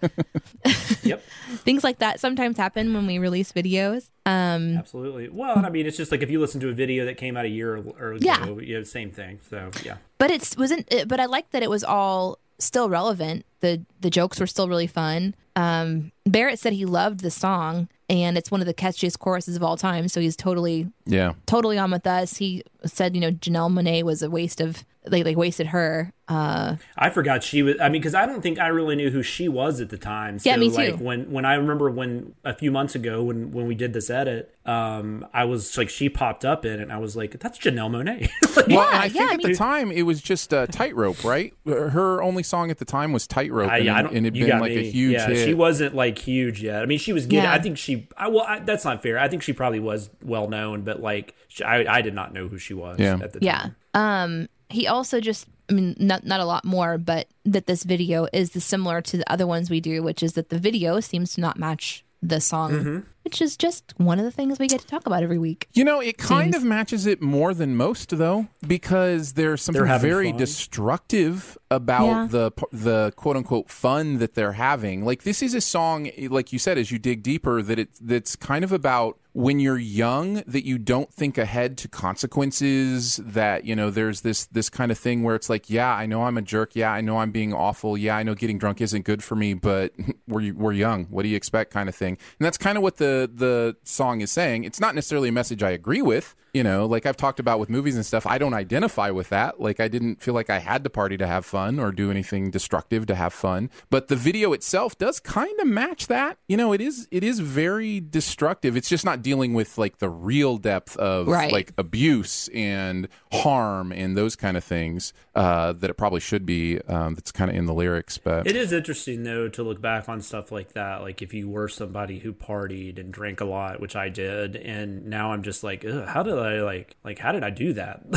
yep, 1.04 1.24
things 1.64 1.84
like 1.84 2.00
that 2.00 2.20
sometimes 2.20 2.58
happen 2.58 2.94
when 2.94 3.08
we 3.08 3.18
release 3.20 3.52
videos. 3.54 4.10
Um, 4.26 4.76
absolutely. 4.78 5.30
Well, 5.30 5.58
I 5.66 5.70
mean, 5.70 5.86
it's 5.86 5.98
just 5.98 6.12
like 6.12 6.22
if 6.24 6.30
you 6.30 6.40
listen 6.40 6.60
to 6.62 6.70
a 6.70 6.74
video 6.74 7.06
that 7.06 7.16
came 7.18 7.38
out 7.38 7.46
a 7.46 7.50
year 7.50 7.78
or, 7.78 7.84
or 8.00 8.18
Yeah. 8.20 8.44
ago, 8.44 8.60
yeah, 8.60 8.84
same 8.84 9.12
thing. 9.12 9.40
So 9.50 9.72
yeah, 9.84 9.98
but 10.18 10.30
it's 10.32 10.58
wasn't 10.58 10.92
it, 10.92 11.08
but 11.08 11.20
i 11.22 11.26
like 11.26 11.50
that 11.52 11.64
it 11.64 11.70
was 11.70 11.84
all 11.84 12.38
still 12.60 12.90
relevant. 12.90 13.46
The 13.62 13.84
the 14.02 14.10
jokes 14.10 14.40
were 14.40 14.48
still 14.48 14.68
really 14.70 14.88
fun. 14.88 15.36
Um 15.56 16.12
barrett 16.26 16.60
said 16.60 16.74
he 16.74 16.86
loved 16.86 17.22
the 17.22 17.32
song 17.32 17.88
and 18.10 18.38
it's 18.38 18.52
one 18.52 18.62
of 18.62 18.68
the 18.68 18.74
catchiest 18.74 19.20
choruses 19.20 19.56
of 19.56 19.64
all 19.64 19.78
time 19.78 20.08
so 20.08 20.20
he's 20.22 20.36
totally 20.36 20.88
Yeah. 21.06 21.34
totally 21.46 21.78
on 21.78 21.92
with 21.92 22.06
us. 22.08 22.38
He 22.38 22.64
said 22.86 23.16
you 23.16 23.22
know 23.22 23.32
Janelle 23.32 23.72
Monáe 23.72 24.04
was 24.04 24.22
a 24.22 24.30
waste 24.30 24.60
of 24.62 24.84
they 25.08 25.24
like 25.24 25.38
wasted 25.38 25.68
her 25.68 26.12
uh 26.28 26.76
I 26.98 27.12
forgot 27.12 27.44
she 27.44 27.62
was. 27.62 27.76
I 27.80 27.90
mean, 27.90 28.02
because 28.02 28.16
I 28.16 28.26
don't 28.26 28.42
think 28.42 28.58
I 28.58 28.68
really 28.68 28.96
knew 28.96 29.12
who 29.12 29.22
she 29.22 29.48
was 29.48 29.80
at 29.80 29.90
the 29.92 29.98
time. 29.98 30.40
So, 30.40 30.50
Yeah, 30.50 30.58
me 30.58 30.70
too. 30.70 30.76
Like 30.76 30.98
when 31.00 31.32
when 31.32 31.46
I 31.46 31.54
remember 31.54 31.90
when 31.92 32.34
a 32.44 32.54
few 32.56 32.72
months 32.72 32.96
ago 32.96 33.22
when 33.24 33.52
when 33.52 33.68
we 33.68 33.76
did 33.76 33.94
this 33.94 34.10
edit, 34.10 34.52
um, 34.66 35.28
I 35.34 35.44
was 35.44 35.78
like 35.78 35.88
she 35.90 36.10
popped 36.10 36.44
up 36.44 36.66
in 36.66 36.74
it, 36.80 36.82
and 36.82 36.92
I 36.92 36.98
was 36.98 37.16
like, 37.16 37.40
that's 37.40 37.60
Janelle 37.60 37.90
Monáe. 37.92 38.30
Like, 38.56 38.68
Well, 38.68 38.88
and 38.88 38.98
I 38.98 39.06
Yeah, 39.06 39.10
think 39.10 39.16
yeah, 39.16 39.28
I 39.30 39.34
at 39.34 39.42
the 39.44 39.54
time 39.56 39.92
it 39.92 40.04
was 40.04 40.22
just 40.22 40.54
uh, 40.54 40.66
Tightrope, 40.68 41.24
right? 41.26 41.54
Her 41.66 42.24
only 42.24 42.42
song 42.42 42.72
at 42.72 42.78
the 42.80 42.86
time 42.86 43.12
was 43.12 43.28
Tightrope, 43.28 43.70
I, 43.70 43.80
and, 43.80 43.90
I 43.90 44.00
it- 44.00 44.04
don't, 44.04 44.16
and 44.16 44.26
it'd 44.26 44.38
you 44.38 44.46
been 44.48 44.60
like 44.62 44.72
me. 44.72 44.78
a 44.88 44.92
huge 44.92 45.14
yeah, 45.14 45.28
hit. 45.28 45.46
she 45.46 45.54
wasn't 45.54 45.94
like 45.94 46.18
huge 46.18 46.64
yet. 46.64 46.82
I 46.82 46.86
mean, 46.88 46.98
she 46.98 47.14
was 47.14 47.26
getting. 47.28 47.44
Yeah. 47.44 47.54
I 47.54 47.60
think 47.60 47.78
she. 47.78 48.08
I, 48.18 48.30
well, 48.30 48.46
I, 48.48 48.60
that's 48.60 48.86
not 48.86 49.04
fair. 49.04 49.20
I 49.20 49.28
think 49.28 49.44
she 49.44 49.54
probably 49.54 49.80
was 49.82 50.10
well 50.24 50.48
known, 50.48 50.82
but 50.84 51.02
like 51.02 51.36
she, 51.50 51.64
I, 51.64 51.98
I 51.98 52.02
did 52.02 52.16
not 52.16 52.34
know 52.34 52.48
who 52.48 52.58
she 52.58 52.74
was. 52.74 52.98
Yeah. 52.98 53.20
At 53.22 53.34
the 53.34 53.40
yeah 53.42 53.60
time. 53.60 53.76
Um 53.96 54.48
he 54.70 54.86
also 54.88 55.20
just 55.20 55.48
i 55.70 55.74
mean 55.74 55.96
not 56.00 56.24
not 56.26 56.40
a 56.40 56.46
lot 56.46 56.64
more 56.66 56.98
but 57.00 57.28
that 57.46 57.66
this 57.66 57.84
video 57.84 58.28
is 58.34 58.52
the 58.52 58.62
similar 58.62 59.02
to 59.02 59.18
the 59.18 59.32
other 59.32 59.48
ones 59.48 59.70
we 59.72 59.80
do 59.80 60.04
which 60.04 60.22
is 60.22 60.34
that 60.34 60.50
the 60.50 60.60
video 60.60 61.00
seems 61.00 61.34
to 61.34 61.42
not 61.42 61.58
match 61.58 62.04
the 62.22 62.40
song 62.42 62.72
Mm-hmm. 62.72 63.00
which 63.24 63.40
is 63.42 63.56
just 63.56 63.94
one 63.98 64.18
of 64.18 64.26
the 64.26 64.32
things 64.32 64.58
we 64.58 64.68
get 64.68 64.80
to 64.82 64.88
talk 64.88 65.06
about 65.06 65.22
every 65.22 65.38
week 65.38 65.68
You 65.74 65.84
know, 65.84 66.00
it 66.02 66.18
kind 66.18 66.54
Seems- 66.54 66.64
of 66.64 66.68
matches 66.68 67.06
it 67.06 67.22
more 67.22 67.54
than 67.54 67.76
most, 67.76 68.10
though, 68.18 68.48
because 68.66 69.34
there's 69.34 69.62
something 69.62 69.84
They're 69.84 70.00
very 70.00 70.30
fun. 70.32 70.40
destructive 70.40 71.58
about 71.70 72.06
Yeah. 72.08 72.28
the 72.30 72.52
the 72.72 73.14
quote 73.16 73.36
unquote 73.38 73.70
fun 73.70 74.18
that 74.20 74.34
they're 74.34 74.54
having. 74.54 75.06
Like 75.06 75.22
this 75.24 75.44
is 75.44 75.54
a 75.54 75.62
song, 75.62 76.10
like 76.30 76.52
you 76.54 76.58
said, 76.60 76.78
as 76.78 76.92
you 76.92 76.98
dig 77.00 77.22
deeper, 77.22 77.62
that 77.62 77.78
it 77.80 77.90
that's 78.02 78.36
kind 78.36 78.64
of 78.64 78.72
about 78.72 79.20
when 79.36 79.60
you're 79.60 79.78
young 79.78 80.36
that 80.48 80.66
you 80.66 80.78
don't 80.78 81.12
think 81.12 81.38
ahead 81.38 81.78
to 81.78 81.90
consequences. 81.90 83.18
That 83.18 83.66
you 83.66 83.76
know, 83.76 83.90
there's 83.90 84.22
this 84.22 84.46
this 84.46 84.70
kind 84.70 84.92
of 84.92 84.98
thing 84.98 85.24
where 85.24 85.36
it's 85.36 85.50
like, 85.50 85.70
yeah, 85.70 85.94
I 85.94 86.06
know 86.06 86.24
I'm 86.24 86.38
a 86.38 86.42
jerk. 86.42 86.74
Yeah, 86.74 86.92
I 86.92 87.02
know 87.02 87.18
I'm 87.18 87.32
being 87.32 87.54
awful. 87.54 87.98
Yeah, 87.98 88.16
I 88.16 88.24
know 88.24 88.34
getting 88.34 88.58
drunk 88.58 88.80
isn't 88.80 89.04
good 89.04 89.22
for 89.22 89.36
me, 89.36 89.54
but 89.54 89.92
we're 90.28 90.54
we're 90.54 90.72
young. 90.72 91.06
What 91.06 91.24
do 91.24 91.30
you 91.30 91.36
expect? 91.36 91.72
Kind 91.72 91.90
of 91.90 91.96
thing. 91.96 92.18
And 92.40 92.46
that's 92.46 92.58
kind 92.58 92.78
of 92.78 92.84
what 92.84 92.96
the 92.96 93.30
the 93.32 93.76
song 93.84 94.22
is 94.22 94.32
saying. 94.32 94.64
It's 94.64 94.80
not 94.80 94.96
necessarily 94.96 95.30
a 95.30 95.34
message 95.34 95.62
I 95.62 95.72
agree 95.72 96.02
with 96.02 96.34
You 96.56 96.64
know, 96.64 96.86
like 96.86 97.06
I've 97.06 97.18
talked 97.18 97.42
about 97.42 97.60
with 97.60 97.70
movies 97.70 97.98
and 97.98 98.06
stuff, 98.06 98.26
I 98.26 98.38
don't 98.38 98.54
identify 98.54 99.10
with 99.10 99.28
that. 99.28 99.60
Like 99.60 99.82
I 99.82 99.90
didn't 99.90 100.22
feel 100.22 100.34
like 100.34 100.50
I 100.50 100.60
had 100.60 100.86
to 100.86 100.90
party 100.90 101.18
to 101.18 101.28
have 101.28 101.46
fun 101.46 101.80
or 101.80 101.92
do 101.92 102.10
anything 102.10 102.50
destructive 102.50 103.06
to 103.08 103.16
have 103.16 103.34
fun. 103.34 103.70
But 103.90 104.08
the 104.08 104.16
video 104.16 104.54
itself 104.54 104.98
does 104.98 105.20
kind 105.20 105.60
of 105.60 105.68
match 105.68 106.08
that. 106.08 106.38
You 106.48 106.56
know, 106.56 106.72
it 106.72 106.80
is 106.80 107.10
it 107.12 107.26
is 107.26 107.42
very 107.42 108.00
destructive. 108.00 108.78
It's 108.78 108.88
just 108.88 109.04
not 109.04 109.22
dealing 109.22 109.54
with 109.54 109.78
like 109.78 109.98
the 109.98 110.08
real 110.10 110.56
depth 110.56 110.96
of 110.96 111.28
Right. 111.28 111.52
like 111.52 111.74
abuse 111.78 112.48
and 112.54 113.10
harm 113.34 113.92
and 113.92 114.16
those 114.16 114.38
kind 114.38 114.56
of 114.56 114.64
things 114.64 115.12
uh, 115.36 115.74
that 115.74 115.90
it 115.90 115.96
probably 115.96 116.22
should 116.22 116.46
be. 116.46 116.80
Um, 116.88 117.16
that's 117.16 117.34
kind 117.34 117.52
of 117.52 117.58
in 117.58 117.66
the 117.66 117.74
lyrics, 117.74 118.18
but 118.18 118.48
It 118.48 118.56
is 118.56 118.72
interesting 118.72 119.24
though 119.24 119.50
to 119.50 119.62
look 119.62 119.82
back 119.82 120.08
on 120.08 120.22
stuff 120.22 120.54
like 120.54 120.72
that. 120.72 121.02
Like 121.02 121.22
if 121.22 121.34
you 121.34 121.50
were 121.50 121.68
somebody 121.68 122.20
who 122.20 122.32
partied 122.32 122.98
and 122.98 123.12
drank 123.12 123.42
a 123.42 123.46
lot, 123.46 123.82
which 123.82 123.98
I 123.98 124.08
did, 124.08 124.56
and 124.56 125.08
now 125.08 125.34
I'm 125.34 125.44
just 125.44 125.62
like, 125.62 125.84
Ugh, 125.84 126.08
how 126.08 126.24
did 126.24 126.38
I 126.38 126.45
like 126.54 126.96
like 127.04 127.20
how 127.20 127.32
did 127.32 127.44
I 127.44 127.50
do 127.50 127.74
that? 127.74 128.02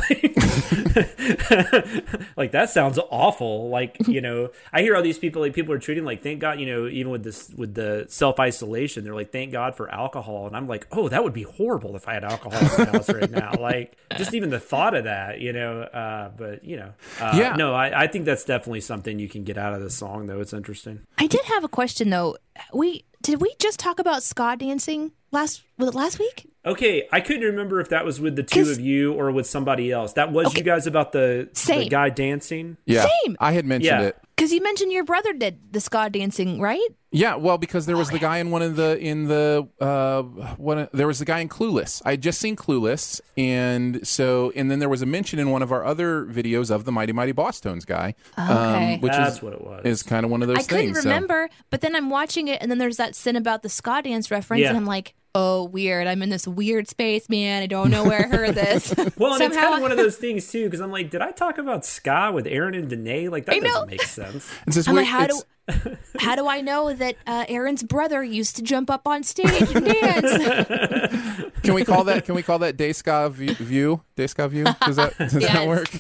like 2.37 2.53
that 2.53 2.71
sounds 2.71 2.99
awful. 3.11 3.69
Like 3.69 3.97
you 4.07 4.21
know, 4.21 4.51
I 4.73 4.83
hear 4.83 4.97
all 4.97 5.03
these 5.03 5.19
people 5.19 5.43
like 5.43 5.55
people 5.55 5.73
are 5.75 5.79
treating 5.79 6.05
like 6.05 6.23
thank 6.23 6.41
God 6.41 6.61
you 6.61 6.67
know 6.67 6.87
even 6.88 7.11
with 7.12 7.25
this 7.25 7.51
with 7.57 7.75
the 7.75 8.07
self 8.09 8.38
isolation 8.41 9.05
they're 9.05 9.14
like 9.14 9.33
thank 9.33 9.53
God 9.53 9.75
for 9.75 9.93
alcohol, 9.93 10.47
and 10.47 10.57
I'm 10.57 10.67
like 10.67 10.87
oh 10.93 11.09
that 11.09 11.23
would 11.25 11.33
be 11.33 11.43
horrible 11.45 11.97
if 11.97 12.09
I 12.09 12.14
had 12.14 12.25
alcohol 12.25 12.59
in 12.59 12.85
my 12.87 12.93
house 12.93 13.09
right 13.09 13.31
now. 13.31 13.53
Like 13.69 13.97
just 14.17 14.35
even 14.35 14.51
the 14.51 14.61
thought 14.61 14.95
of 14.95 15.05
that, 15.05 15.41
you 15.41 15.53
know. 15.53 15.83
Uh, 15.83 16.31
but 16.37 16.64
you 16.64 16.77
know, 16.77 16.93
uh, 17.21 17.35
Yeah. 17.37 17.55
no, 17.57 17.75
I, 17.75 18.05
I 18.05 18.07
think 18.07 18.25
that's 18.25 18.45
definitely 18.45 18.81
something 18.81 19.19
you 19.19 19.29
can 19.29 19.45
get 19.45 19.59
out 19.59 19.75
of 19.75 19.81
this 19.83 19.97
song 19.97 20.27
though. 20.27 20.41
It's 20.41 20.53
interesting. 20.53 21.01
I 21.19 21.27
did 21.27 21.45
have 21.47 21.64
a 21.64 21.69
question 21.69 22.11
though. 22.11 22.37
We 22.73 23.05
did 23.23 23.41
we 23.41 23.55
just 23.59 23.79
talk 23.81 23.99
about 23.99 24.23
ska 24.23 24.57
dancing 24.59 25.12
last 25.33 25.62
was 25.77 25.88
it 25.88 25.95
last 25.95 26.19
week? 26.19 26.47
Okay, 26.66 27.09
I 27.12 27.21
couldn't 27.21 27.42
remember 27.44 27.81
if 27.81 27.88
that 27.90 28.05
was 28.05 28.21
with 28.21 28.37
the 28.37 28.42
two 28.42 28.68
of 28.71 28.81
you 28.81 29.14
or 29.14 29.31
with 29.31 29.47
somebody 29.47 29.90
else. 29.92 30.14
That 30.14 30.33
was 30.33 30.55
you 30.55 30.62
guys 30.62 30.87
about 30.87 31.12
the, 31.12 31.49
the 31.66 31.88
guy 31.88 32.11
dancing. 32.11 32.77
yeah, 32.85 33.07
Same. 33.25 33.37
I 33.40 33.53
had 33.53 33.64
mentioned 33.64 34.01
Yeah. 34.03 34.09
it. 34.09 34.16
Because 34.37 34.53
you 34.53 34.62
mentioned 34.62 34.92
your 34.92 35.03
brother 35.03 35.33
did 35.33 35.59
the 35.73 35.81
ska 35.81 36.11
dancing, 36.11 36.61
right? 36.61 36.79
Yeah, 37.11 37.35
well, 37.37 37.59
because 37.59 37.87
there 37.87 37.97
Oh, 37.97 38.01
was 38.01 38.11
the 38.11 38.21
guy 38.21 38.38
in 38.38 38.53
one 38.53 38.62
of 38.62 38.77
the 38.77 38.97
in 38.99 39.25
the 39.27 39.66
uh, 39.81 40.23
one. 40.57 40.88
There 40.92 41.09
was 41.09 41.18
the 41.18 41.25
guy 41.25 41.40
in 41.40 41.49
Clueless. 41.49 42.03
I 42.05 42.11
had 42.12 42.21
just 42.23 42.38
seen 42.38 42.55
Clueless, 42.55 43.21
and 43.37 44.07
so 44.07 44.53
and 44.55 44.71
then 44.71 44.79
there 44.79 44.88
was 44.88 45.03
a 45.03 45.07
mention 45.07 45.40
in 45.40 45.51
one 45.51 45.62
of 45.62 45.73
our 45.73 45.85
other 45.85 46.25
videos 46.25 46.71
of 46.71 46.85
the 46.85 46.92
Mighty 46.92 47.12
Mighty 47.12 47.33
Bosstones 47.33 47.85
guy, 47.85 48.14
um, 48.37 48.49
Okay. 48.51 48.99
which 48.99 49.11
That's 49.12 49.37
is 49.37 49.42
what 49.42 49.55
it 49.55 49.61
was. 49.61 49.85
is 49.85 50.03
kind 50.05 50.25
of 50.25 50.31
one 50.31 50.42
of 50.42 50.49
those 50.49 50.59
I 50.59 50.62
couldn't 50.62 50.85
things. 50.87 51.03
so- 51.03 51.09
remember, 51.09 51.49
but 51.71 51.81
then 51.81 51.97
I'm 51.97 52.11
watching 52.11 52.47
it, 52.47 52.61
and 52.62 52.71
then 52.71 52.79
there's 52.79 52.99
that 52.99 53.16
sin 53.16 53.35
about 53.35 53.62
the 53.64 53.68
ska 53.68 54.03
dance 54.05 54.31
reference, 54.31 54.61
Yeah. 54.62 54.68
and 54.68 54.77
I'm 54.77 54.87
like, 54.87 55.14
oh, 55.40 55.64
weird. 55.64 56.07
I'm 56.07 56.22
in 56.22 56.31
this 56.31 56.46
weird 56.48 56.88
space, 56.88 57.29
man. 57.29 57.62
I 57.62 57.66
don't 57.66 57.90
know 57.90 58.05
where 58.05 58.20
I 58.24 58.29
heard 58.29 58.55
this. 58.55 58.92
well, 59.16 59.35
and 59.35 59.42
it's 59.42 59.57
kind 59.57 59.74
of 59.74 59.81
one 59.81 59.90
of 59.92 59.96
those 59.96 60.16
things 60.16 60.51
too, 60.51 60.64
because 60.64 60.81
I'm 60.81 60.90
like, 60.90 61.11
did 61.11 61.22
I 61.22 61.31
talk 61.31 61.59
about 61.59 61.85
ska 61.85 62.31
with 62.35 62.46
Aaron 62.46 62.74
and 62.74 62.88
Danae? 62.88 63.29
Like 63.29 63.46
that 63.46 63.55
I 63.57 63.61
doesn't 63.61 63.88
make 63.88 64.03
sense. 64.03 64.51
It's 64.66 64.77
this 64.77 64.88
I'm 64.88 64.94
weird- 64.94 65.07
like, 65.07 65.12
how 65.12 65.24
it's- 65.24 65.42
do 65.42 65.44
how 66.18 66.35
do 66.35 66.48
I 66.48 66.62
know 66.62 66.94
that 66.94 67.16
uh, 67.27 67.44
Aaron's 67.46 67.83
brother 67.83 68.24
used 68.24 68.57
to 68.57 68.62
jump 68.62 68.88
up 68.90 69.07
on 69.07 69.22
stage 69.22 69.70
and 69.74 69.85
dance? 69.85 71.53
can 71.62 71.74
we 71.74 71.85
call 71.85 72.05
that? 72.05 72.24
Can 72.24 72.35
we 72.35 72.42
call 72.42 72.59
that 72.61 72.79
Day 72.79 72.92
Ska 72.94 73.29
view? 73.29 73.53
view? 73.55 74.01
Day 74.16 74.27
Ska 74.29 74.48
view? 74.48 74.64
Does 74.87 74.96
that 74.96 75.16
does 75.18 75.35
Yes. 75.35 75.53
that 75.53 75.68
work? 75.68 75.90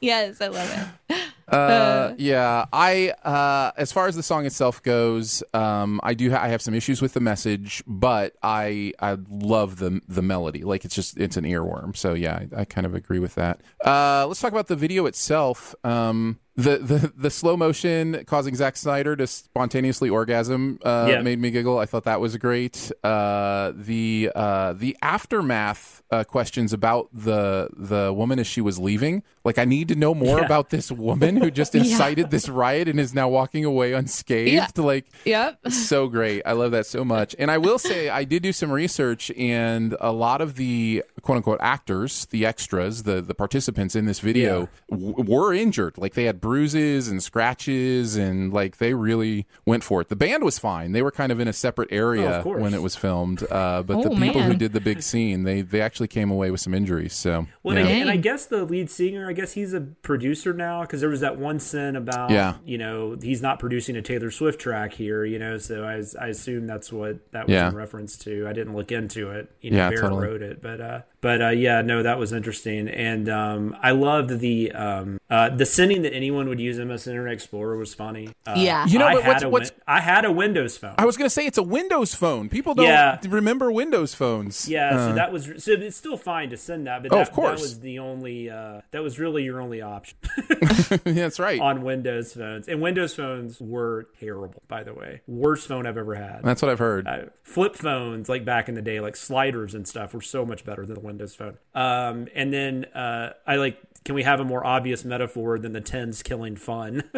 yes, 0.00 0.40
I 0.40 0.46
love 0.48 0.92
it. 1.10 1.18
Uh, 1.52 2.14
yeah, 2.16 2.64
I 2.72 3.10
uh, 3.24 3.72
as 3.76 3.92
far 3.92 4.06
as 4.06 4.16
the 4.16 4.22
song 4.22 4.46
itself 4.46 4.82
goes, 4.82 5.42
um, 5.52 6.00
I 6.02 6.14
do 6.14 6.30
ha- 6.30 6.42
I 6.42 6.48
have 6.48 6.62
some 6.62 6.74
issues 6.74 7.02
with 7.02 7.12
the 7.12 7.20
message, 7.20 7.82
but 7.86 8.34
I 8.42 8.92
I 9.00 9.18
love 9.28 9.76
the 9.76 10.00
the 10.08 10.22
melody. 10.22 10.62
Like 10.62 10.84
it's 10.84 10.94
just 10.94 11.18
it's 11.18 11.36
an 11.36 11.44
earworm. 11.44 11.96
So 11.96 12.14
yeah, 12.14 12.44
I, 12.56 12.60
I 12.60 12.64
kind 12.64 12.86
of 12.86 12.94
agree 12.94 13.18
with 13.18 13.34
that. 13.34 13.60
Uh, 13.84 14.26
let's 14.26 14.40
talk 14.40 14.52
about 14.52 14.68
the 14.68 14.76
video 14.76 15.06
itself. 15.06 15.74
Um, 15.84 16.38
the, 16.54 16.76
the 16.78 17.12
the 17.16 17.30
slow 17.30 17.56
motion 17.56 18.24
causing 18.26 18.54
Zack 18.54 18.76
Snyder 18.76 19.16
to 19.16 19.26
spontaneously 19.26 20.10
orgasm 20.10 20.78
uh, 20.84 21.06
Yeah. 21.08 21.22
made 21.22 21.38
me 21.38 21.50
giggle. 21.50 21.78
I 21.78 21.86
thought 21.86 22.04
that 22.04 22.20
was 22.20 22.36
great. 22.36 22.92
Uh, 23.02 23.72
the 23.74 24.30
uh, 24.34 24.74
the 24.74 24.96
aftermath 25.00 26.02
uh, 26.10 26.24
questions 26.24 26.74
about 26.74 27.08
the 27.12 27.68
the 27.74 28.12
woman 28.12 28.38
as 28.38 28.46
she 28.46 28.60
was 28.60 28.78
leaving. 28.78 29.22
Like 29.44 29.58
I 29.58 29.64
need 29.64 29.88
to 29.88 29.94
know 29.94 30.14
more 30.14 30.40
Yeah. 30.40 30.44
about 30.44 30.68
this 30.68 30.92
woman 30.92 31.36
who 31.38 31.50
just 31.50 31.74
incited 31.82 32.30
this 32.30 32.48
riot 32.50 32.86
and 32.86 33.00
is 33.00 33.14
now 33.14 33.28
walking 33.30 33.64
away 33.64 33.94
unscathed. 33.94 34.52
Yeah. 34.78 34.84
Like 34.84 35.06
Yep. 35.24 35.70
so 35.70 36.06
great. 36.08 36.42
I 36.44 36.52
love 36.52 36.72
that 36.72 36.84
so 36.84 37.02
much. 37.02 37.34
And 37.38 37.50
I 37.50 37.56
will 37.58 37.78
say, 37.78 38.10
I 38.10 38.24
did 38.24 38.42
do 38.42 38.52
some 38.52 38.70
research, 38.70 39.30
and 39.38 39.96
a 40.00 40.12
lot 40.12 40.42
of 40.42 40.56
the 40.56 41.02
quote 41.22 41.36
unquote 41.36 41.60
actors, 41.62 42.26
the 42.26 42.44
extras, 42.44 43.04
the, 43.04 43.22
the 43.22 43.34
participants 43.34 43.96
in 43.96 44.04
this 44.04 44.20
video 44.20 44.68
w- 44.90 45.14
were 45.16 45.54
injured. 45.54 45.96
Like 45.96 46.12
they 46.14 46.24
had 46.24 46.41
bruises 46.42 47.08
and 47.08 47.22
scratches, 47.22 48.16
and 48.16 48.52
like 48.52 48.76
they 48.76 48.92
really 48.92 49.46
went 49.64 49.82
for 49.82 50.02
it. 50.02 50.10
The 50.10 50.16
band 50.16 50.44
was 50.44 50.58
fine. 50.58 50.92
They 50.92 51.00
were 51.00 51.10
kind 51.10 51.32
of 51.32 51.40
in 51.40 51.48
a 51.48 51.52
separate 51.54 51.88
Oh, 51.90 51.96
area 51.96 52.30
of 52.38 52.44
course. 52.44 52.60
when 52.60 52.74
it 52.74 52.82
was 52.82 52.94
filmed. 52.96 53.42
Uh, 53.50 53.82
but 53.82 54.02
the 54.02 54.10
Oh, 54.10 54.16
people 54.16 54.42
who 54.42 54.52
did 54.54 54.72
the 54.74 54.80
big 54.80 55.02
scene, 55.02 55.44
they, 55.44 55.62
they 55.62 55.80
actually 55.80 56.08
came 56.08 56.30
away 56.30 56.50
with 56.50 56.60
some 56.60 56.74
injuries. 56.74 57.14
So, 57.14 57.46
Well, 57.62 57.76
yeah. 57.76 57.82
and, 57.84 57.88
I, 57.88 57.92
and 58.02 58.10
I 58.10 58.16
guess 58.16 58.44
the 58.46 58.64
lead 58.64 58.90
singer, 58.90 59.28
I 59.28 59.32
guess 59.32 59.52
he's 59.52 59.72
a 59.72 59.80
producer 59.80 60.52
now 60.52 60.82
because 60.82 61.00
there 61.00 61.08
was 61.10 61.20
that 61.20 61.38
one 61.38 61.58
sin 61.60 61.96
about, 61.96 62.30
Yeah. 62.30 62.56
you 62.66 62.76
know, 62.76 63.16
he's 63.22 63.40
not 63.40 63.58
producing 63.58 63.96
a 63.96 64.02
Taylor 64.02 64.30
Swift 64.30 64.60
track 64.60 64.92
here, 64.92 65.24
you 65.24 65.38
know. 65.38 65.56
So 65.58 65.84
I, 65.84 66.02
I 66.20 66.28
assume 66.28 66.66
that's 66.66 66.92
what 66.92 67.30
that 67.32 67.46
was 67.46 67.54
Yeah. 67.54 67.68
in 67.68 67.76
reference 67.76 68.18
to. 68.18 68.46
I 68.48 68.52
didn't 68.52 68.74
look 68.74 68.90
into 68.92 69.30
it. 69.30 69.50
You 69.60 69.70
know, 69.70 69.76
Yeah, 69.78 69.88
Barrett 69.90 70.02
totally. 70.02 70.26
wrote 70.26 70.42
it, 70.42 70.60
but 70.60 70.80
uh, 70.80 71.00
but 71.22 71.40
uh, 71.40 71.48
yeah, 71.48 71.80
no, 71.80 72.02
that 72.02 72.18
was 72.18 72.32
interesting, 72.34 72.88
and 72.88 73.28
um, 73.30 73.74
I 73.82 73.92
loved 73.92 74.40
the 74.40 74.70
um, 74.72 75.18
uh, 75.30 75.48
the 75.48 75.64
sending 75.64 76.02
that 76.02 76.12
anyone 76.12 76.48
would 76.50 76.60
use 76.60 76.78
MS 76.78 77.06
Internet 77.06 77.32
Explorer 77.32 77.78
was 77.78 77.94
funny. 77.94 78.28
Uh, 78.46 78.54
Yeah. 78.58 78.84
You 78.86 78.98
know 78.98 79.06
I 79.06 79.20
had 79.22 79.26
what's- 79.26 79.44
what's- 79.46 79.70
Win- 79.70 79.80
I 79.86 80.00
had 80.00 80.24
a 80.26 80.32
Windows 80.32 80.76
phone. 80.76 80.94
I 80.98 81.06
was 81.06 81.16
going 81.16 81.26
to 81.26 81.30
say 81.30 81.46
it's 81.46 81.56
a 81.58 81.62
Windows 81.62 82.14
phone. 82.14 82.48
People 82.50 82.74
don't 82.74 82.86
Yeah. 82.86 83.18
remember 83.28 83.72
Windows 83.72 84.14
phones. 84.14 84.68
Yeah, 84.68 84.90
Uh, 84.94 85.08
so 85.08 85.14
that 85.14 85.32
was 85.32 85.44
so 85.64 85.72
it's 85.72 85.96
still 85.96 86.16
fine 86.18 86.50
to 86.50 86.56
sin 86.58 86.84
that, 86.84 87.02
but 87.02 87.12
Oh, 87.12 87.20
of 87.20 87.32
course. 87.32 87.60
that 87.60 87.62
was 87.62 87.80
the 87.80 87.98
only 87.98 88.50
uh, 88.50 88.82
that 88.90 89.02
was 89.02 89.18
really 89.18 89.44
your 89.44 89.60
only 89.62 89.80
option 89.80 90.18
that's 91.04 91.38
right. 91.38 91.60
on 91.60 91.82
Windows 91.82 92.34
phones, 92.34 92.68
and 92.68 92.80
Windows 92.82 93.14
phones 93.14 93.60
were 93.60 94.08
terrible, 94.20 94.62
by 94.68 94.82
the 94.82 94.92
way, 94.94 95.20
worst 95.26 95.68
phone 95.68 95.86
I've 95.86 95.96
ever 95.96 96.14
had. 96.14 96.40
That's 96.42 96.62
what 96.62 96.70
I've 96.70 96.78
heard. 96.78 97.06
Uh, 97.06 97.18
flip 97.42 97.76
phones, 97.76 98.28
like 98.28 98.44
back 98.44 98.68
in 98.68 98.74
the 98.74 98.82
day, 98.82 99.00
like 99.00 99.16
sliders 99.16 99.74
and 99.74 99.86
stuff, 99.86 100.12
were 100.14 100.20
so 100.20 100.44
much 100.44 100.64
better 100.64 100.84
than 100.84 100.94
the 100.94 101.00
Windows 101.12 101.34
phone. 101.34 101.58
Um, 101.74 102.28
and 102.34 102.52
then 102.52 102.86
uh, 102.86 103.34
I 103.46 103.56
like, 103.56 103.78
can 104.04 104.14
we 104.14 104.22
have 104.22 104.40
a 104.40 104.44
more 104.44 104.66
obvious 104.66 105.04
metaphor 105.04 105.58
than 105.58 105.72
the 105.72 105.80
tens 105.80 106.22
killing 106.22 106.56
fun? 106.56 107.04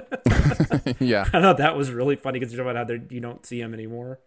yeah. 0.99 1.23
I 1.33 1.41
thought 1.41 1.59
that 1.59 1.77
was 1.77 1.91
really 1.91 2.17
funny 2.17 2.39
because 2.39 2.53
you're 2.53 2.63
talking 2.65 2.77
about 2.77 2.91
how 2.91 3.15
you 3.15 3.21
don't 3.21 3.45
see 3.47 3.61
them 3.61 3.73
anymore. 3.73 4.19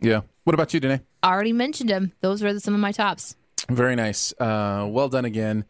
Yeah. 0.00 0.22
What 0.44 0.54
about 0.54 0.74
you, 0.74 0.80
Danae? 0.80 1.00
Already 1.24 1.52
mentioned 1.52 1.90
him. 1.90 2.12
Those 2.20 2.42
were 2.42 2.58
some 2.58 2.74
of 2.74 2.80
my 2.80 2.92
tops. 2.92 3.36
Very 3.70 3.96
nice. 3.96 4.34
Uh, 4.38 4.86
well 4.90 5.08
done 5.08 5.24
again. 5.24 5.64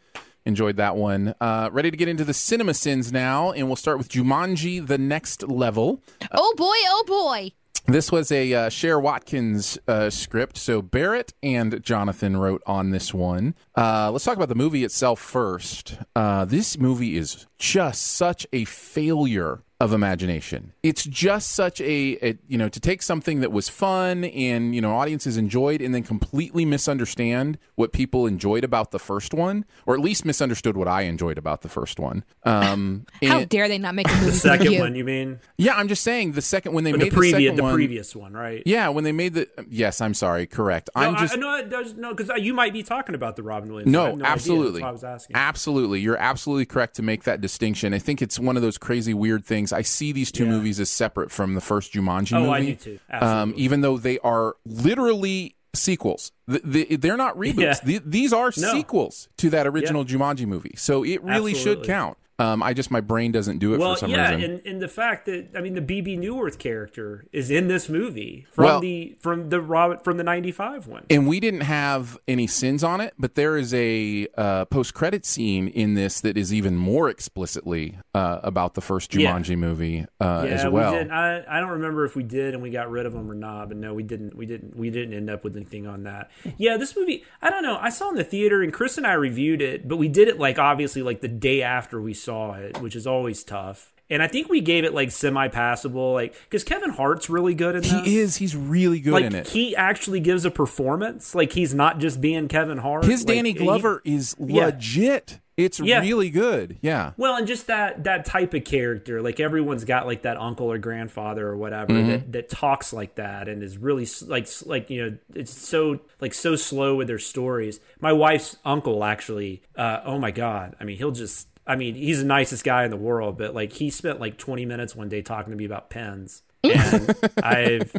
Enjoyed 0.45 0.77
that 0.77 0.97
one. 0.97 1.35
Uh, 1.41 1.69
ready 1.71 1.91
to 1.91 1.97
get 1.97 2.09
into 2.09 2.25
the 2.25 2.35
cinema 2.35 2.75
sins 2.75 3.12
now, 3.12 3.53
and 3.53 3.69
we'll 3.69 3.77
start 3.77 3.99
with 3.99 4.09
Jumanji: 4.09 4.85
The 4.85 4.99
Next 4.99 5.45
Level. 5.45 6.03
Oh 6.33 6.55
boy, 6.57 6.65
oh 6.67 7.05
boy. 7.07 7.53
This 7.87 8.12
was 8.12 8.31
a 8.31 8.55
uh, 8.55 8.68
Cher 8.68 8.99
Watkins 9.01 9.77
uh, 9.88 10.09
script, 10.09 10.57
so 10.57 10.83
Barrett 10.83 11.33
and 11.42 11.83
Jonathan 11.83 12.37
wrote 12.37 12.62
on 12.64 12.90
this 12.90 13.12
one. 13.12 13.57
Uh, 13.77 14.11
let's 14.12 14.25
talk 14.25 14.37
about 14.37 14.49
the 14.49 14.55
movie 14.55 14.85
itself 14.85 15.18
first. 15.18 15.99
Uh, 16.14 16.45
this 16.45 16.79
movie 16.79 17.16
is 17.16 17.47
just 17.59 18.03
such 18.03 18.47
a 18.53 18.64
failure 18.66 19.62
of 19.83 19.92
imagination. 19.92 20.73
It's 20.85 21.03
just 21.05 21.51
such 21.51 21.81
a, 21.81 22.16
a 22.25 22.38
you 22.47 22.57
know 22.57 22.68
to 22.68 22.79
take 22.79 23.03
something 23.03 23.40
that 23.40 23.51
was 23.51 23.68
fun 23.68 24.23
and 24.25 24.75
you 24.77 24.81
know 24.81 24.95
audiences 24.95 25.37
enjoyed 25.37 25.81
and 25.83 25.92
then 25.92 26.05
completely 26.05 26.64
misunderstand 26.64 27.59
what 27.75 27.92
people 27.92 28.27
enjoyed 28.29 28.62
about 28.62 28.92
the 28.92 29.01
first 29.01 29.35
one, 29.35 29.64
or 29.85 29.95
at 29.95 30.01
least 30.01 30.25
misunderstood 30.25 30.77
what 30.77 30.87
I 30.87 31.03
enjoyed 31.03 31.37
about 31.37 31.62
the 31.62 31.68
first 31.68 31.99
one. 31.99 32.23
Um, 32.45 33.07
How 33.25 33.40
and- 33.40 33.49
dare 33.49 33.66
they 33.66 33.79
not 33.79 33.97
make 33.97 34.09
a 34.09 34.14
movie 34.14 34.27
The 34.27 34.33
second 34.33 34.71
you? 34.73 34.79
one, 34.81 34.95
you 34.95 35.03
mean? 35.05 35.40
yeah, 35.57 35.75
I'm 35.75 35.88
just 35.88 36.05
saying 36.05 36.33
the 36.33 36.42
second 36.42 36.75
when 36.75 36.85
they 36.85 36.92
Or 36.92 36.99
made 36.99 37.11
the 37.11 37.16
previous, 37.16 37.37
the 37.38 37.45
second 37.47 37.57
the 37.57 37.62
one. 37.64 37.75
previous 37.75 38.14
one, 38.14 38.33
right? 38.35 38.62
Yeah, 38.64 38.88
when 38.90 39.03
they 39.03 39.12
made 39.12 39.35
the 39.35 39.49
yes, 39.68 40.01
I'm 40.01 40.14
sorry, 40.14 40.47
correct. 40.47 40.90
I'm 40.95 41.16
just 41.16 41.35
I, 41.35 41.37
no, 41.40 41.57
it 41.57 41.68
does, 41.71 41.95
no, 41.95 42.14
because 42.14 42.31
you 42.40 42.55
might 42.55 42.73
be 42.73 42.85
talking 42.85 43.16
about 43.16 43.35
the 43.35 43.42
Robin 43.42 43.68
Williams. 43.73 43.88
I 43.88 43.92
no, 43.92 44.05
have 44.05 44.16
no 44.16 44.25
idea. 44.25 44.33
absolutely, 44.33 44.73
That's 44.81 44.83
why 44.83 44.88
I 44.88 44.92
was 44.92 45.05
asking. 45.05 45.37
absolutely. 45.37 46.01
You're 46.01 46.16
absolutely 46.18 46.66
correct 46.66 46.95
to 46.97 47.03
make 47.03 47.25
that 47.25 47.40
distinction. 47.40 47.92
I 47.95 47.99
think 47.99 48.23
it's 48.23 48.38
one 48.38 48.57
of 48.57 48.62
those 48.62 48.79
crazy 48.79 49.12
weird 49.14 49.45
things. 49.45 49.72
I 49.73 49.83
see 49.83 50.13
these 50.13 50.31
two 50.33 50.45
Yeah. 50.45 50.51
movies 50.51 50.79
as 50.81 50.91
separate 50.91 51.31
from 51.31 51.55
the 51.55 51.61
first 51.61 51.93
Jumanji 51.93 52.37
Oh, 52.37 52.41
movie. 52.41 52.51
I 52.53 52.61
do 52.65 52.75
too. 52.75 52.99
Um, 53.11 53.55
even 53.57 53.81
though 53.81 53.99
they 53.99 54.19
are 54.21 54.57
literally 54.67 55.57
sequels. 55.75 56.33
Th- 56.51 56.63
th- 56.71 57.01
They're 57.01 57.17
not 57.17 57.37
reboots. 57.37 57.61
Yeah. 57.61 57.73
Th- 57.75 58.03
These 58.05 58.33
are 58.35 58.53
No. 58.57 58.73
sequels 58.73 59.29
to 59.39 59.49
that 59.51 59.67
original 59.67 60.05
Jumanji 60.05 60.47
movie. 60.47 60.75
So 60.77 61.03
it 61.05 61.23
really 61.23 61.55
should 61.55 61.83
count. 61.85 62.19
Um, 62.42 62.62
I 62.62 62.72
just 62.72 62.90
my 62.90 63.00
brain 63.00 63.33
doesn't 63.33 63.59
do 63.59 63.74
it 63.74 63.78
well, 63.81 63.94
for 63.94 64.00
some 64.00 64.11
yeah, 64.11 64.35
reason. 64.35 64.50
and, 64.50 64.66
and 64.66 64.83
the 64.83 64.88
fact 64.88 65.26
that 65.26 65.48
I 65.57 65.61
mean 65.61 65.74
the 65.74 65.81
Bebe 65.81 66.16
Neuwirth 66.16 66.59
character 66.59 67.26
is 67.33 67.50
in 67.50 67.68
this 67.68 67.88
movie 67.88 68.46
from 68.52 68.64
Well- 68.64 68.81
the 68.81 69.16
from 69.20 69.48
the 69.50 69.61
Robert 69.61 70.02
from 70.05 70.16
the 70.16 70.24
'95 70.24 70.86
one. 70.86 71.05
and 71.11 71.26
we 71.28 71.40
didn't 71.40 71.61
have 71.62 72.18
any 72.26 72.47
sins 72.47 72.82
on 72.82 73.01
it, 73.01 73.14
but 73.18 73.34
there 73.34 73.57
is 73.57 73.72
a 73.74 74.26
uh, 74.36 74.64
post-credit 74.66 75.24
scene 75.26 75.68
in 75.68 75.95
this 75.95 76.20
that 76.20 76.36
is 76.36 76.53
even 76.53 76.76
more 76.76 77.09
explicitly 77.09 77.99
uh, 78.14 78.40
about 78.43 78.74
the 78.74 78.80
first 78.80 79.14
Yeah. 79.14 79.32
Jumanji 79.32 79.57
movie 79.57 80.07
uh, 80.20 80.45
yeah, 80.47 80.55
as 80.55 80.66
well. 80.70 80.93
we 80.93 80.99
did. 80.99 81.11
I, 81.11 81.45
I 81.49 81.61
don't 81.61 81.70
remember 81.70 82.05
if 82.05 82.16
we 82.16 82.22
did 82.22 82.55
and 82.55 82.62
we 82.62 82.70
got 82.70 82.90
rid 82.90 83.07
of 83.07 83.12
them 83.12 83.30
or 83.30 83.34
not, 83.34 83.68
but 83.68 83.76
no, 83.76 83.95
we 83.95 84.03
didn't. 84.03 84.34
We 84.36 84.47
didn't. 84.47 84.76
We 84.76 84.90
didn't 84.90 85.14
end 85.14 85.30
up 85.30 85.45
with 85.45 85.57
anything 85.57 85.86
on 85.86 86.05
that. 86.05 86.30
Yeah, 86.57 86.76
this 86.76 86.97
movie. 86.97 87.24
I 87.40 87.51
don't 87.51 87.62
know. 87.62 87.78
I 87.80 87.90
saw 87.90 88.11
in 88.11 88.16
the 88.16 88.24
theater 88.24 88.62
and 88.62 88.72
Chris 88.72 88.97
and 88.99 89.07
I 89.07 89.12
reviewed 89.12 89.62
it, 89.62 89.86
but 89.86 89.97
we 89.97 90.09
did 90.09 90.28
it 90.28 90.38
like 90.38 90.59
obviously 90.59 91.03
like 91.03 91.20
the 91.20 91.28
day 91.28 91.62
after 91.62 92.01
we 92.01 92.14
saw 92.14 92.32
it, 92.33 92.80
which 92.80 92.97
is 92.97 93.07
always 93.07 93.45
tough. 93.45 93.93
And 94.11 94.22
I 94.22 94.26
think 94.26 94.49
we 94.51 94.61
gave 94.61 94.85
it 94.85 94.93
like 94.93 95.11
semi-passable, 95.11 96.12
like 96.12 96.35
because 96.45 96.64
Kevin 96.64 96.91
Hart's 96.91 97.30
really 97.30 97.55
good 97.55 97.76
in 97.76 97.83
this. 97.83 97.93
He 98.05 98.18
is. 98.18 98.37
He's 98.37 98.55
really 98.55 99.01
good 99.01 99.12
like 99.14 99.24
in 99.24 99.35
it. 99.35 99.49
he 99.49 99.74
actually 99.76 100.20
gives 100.20 100.45
a 100.45 100.51
performance. 100.51 101.35
Like 101.35 101.53
he's 101.53 101.74
not 101.74 101.99
just 101.99 102.20
being 102.20 102.49
Kevin 102.49 102.78
Hart. 102.78 103.05
His 103.05 103.24
Like, 103.26 103.37
Danny 103.37 103.53
he- 103.53 103.59
Glover 103.59 104.03
is 104.05 104.37
Yeah. 104.39 104.66
legit. 104.66 105.39
It's 105.57 105.78
Yeah. 105.80 106.01
really 106.01 106.30
good. 106.30 106.78
Yeah. 106.83 107.12
Well, 107.18 107.37
and 107.37 107.47
just 107.47 107.66
that 107.68 108.05
that 108.05 108.24
type 108.24 108.53
of 108.55 108.64
character, 108.64 109.22
like 109.22 109.39
everyone's 109.41 109.85
got 109.85 110.07
like 110.07 110.22
that 110.22 110.37
uncle 110.39 110.70
or 110.70 110.78
grandfather 110.78 111.47
or 111.47 111.57
whatever 111.57 111.93
Mm-hmm. 111.93 112.09
that, 112.11 112.33
that 112.33 112.49
talks 112.51 112.93
like 112.93 113.14
that 113.16 113.49
and 113.49 113.62
is 113.62 113.78
really 113.78 114.07
like 114.26 114.47
like 114.66 114.91
you 114.91 115.05
know 115.11 115.16
it's 115.35 115.53
so 115.53 116.01
like 116.20 116.35
so 116.35 116.57
slow 116.57 116.97
with 116.97 117.07
their 117.07 117.18
stories. 117.18 117.80
My 118.01 118.12
wife's 118.12 118.57
uncle 118.64 119.05
actually, 119.05 119.62
uh, 119.76 120.01
oh 120.05 120.18
my 120.18 120.30
god, 120.33 120.74
I 120.80 120.85
mean 120.85 120.97
he'll 120.99 121.12
just. 121.12 121.49
I 121.67 121.77
mean, 121.77 121.95
he's 121.95 122.21
the 122.21 122.27
nicest 122.27 122.65
guy 122.65 122.85
in 122.85 122.91
the 122.91 122.97
world, 122.97 123.39
but 123.39 123.55
like 123.55 123.73
he 123.73 123.91
spent 123.91 124.21
like 124.21 124.37
20 124.37 124.67
minutes 124.67 124.97
one 124.97 125.09
day 125.09 125.23
talking 125.23 125.51
to 125.51 125.57
me 125.57 125.65
about 125.65 125.91
pens. 125.91 126.43
And 126.65 127.17
I've, 127.43 127.93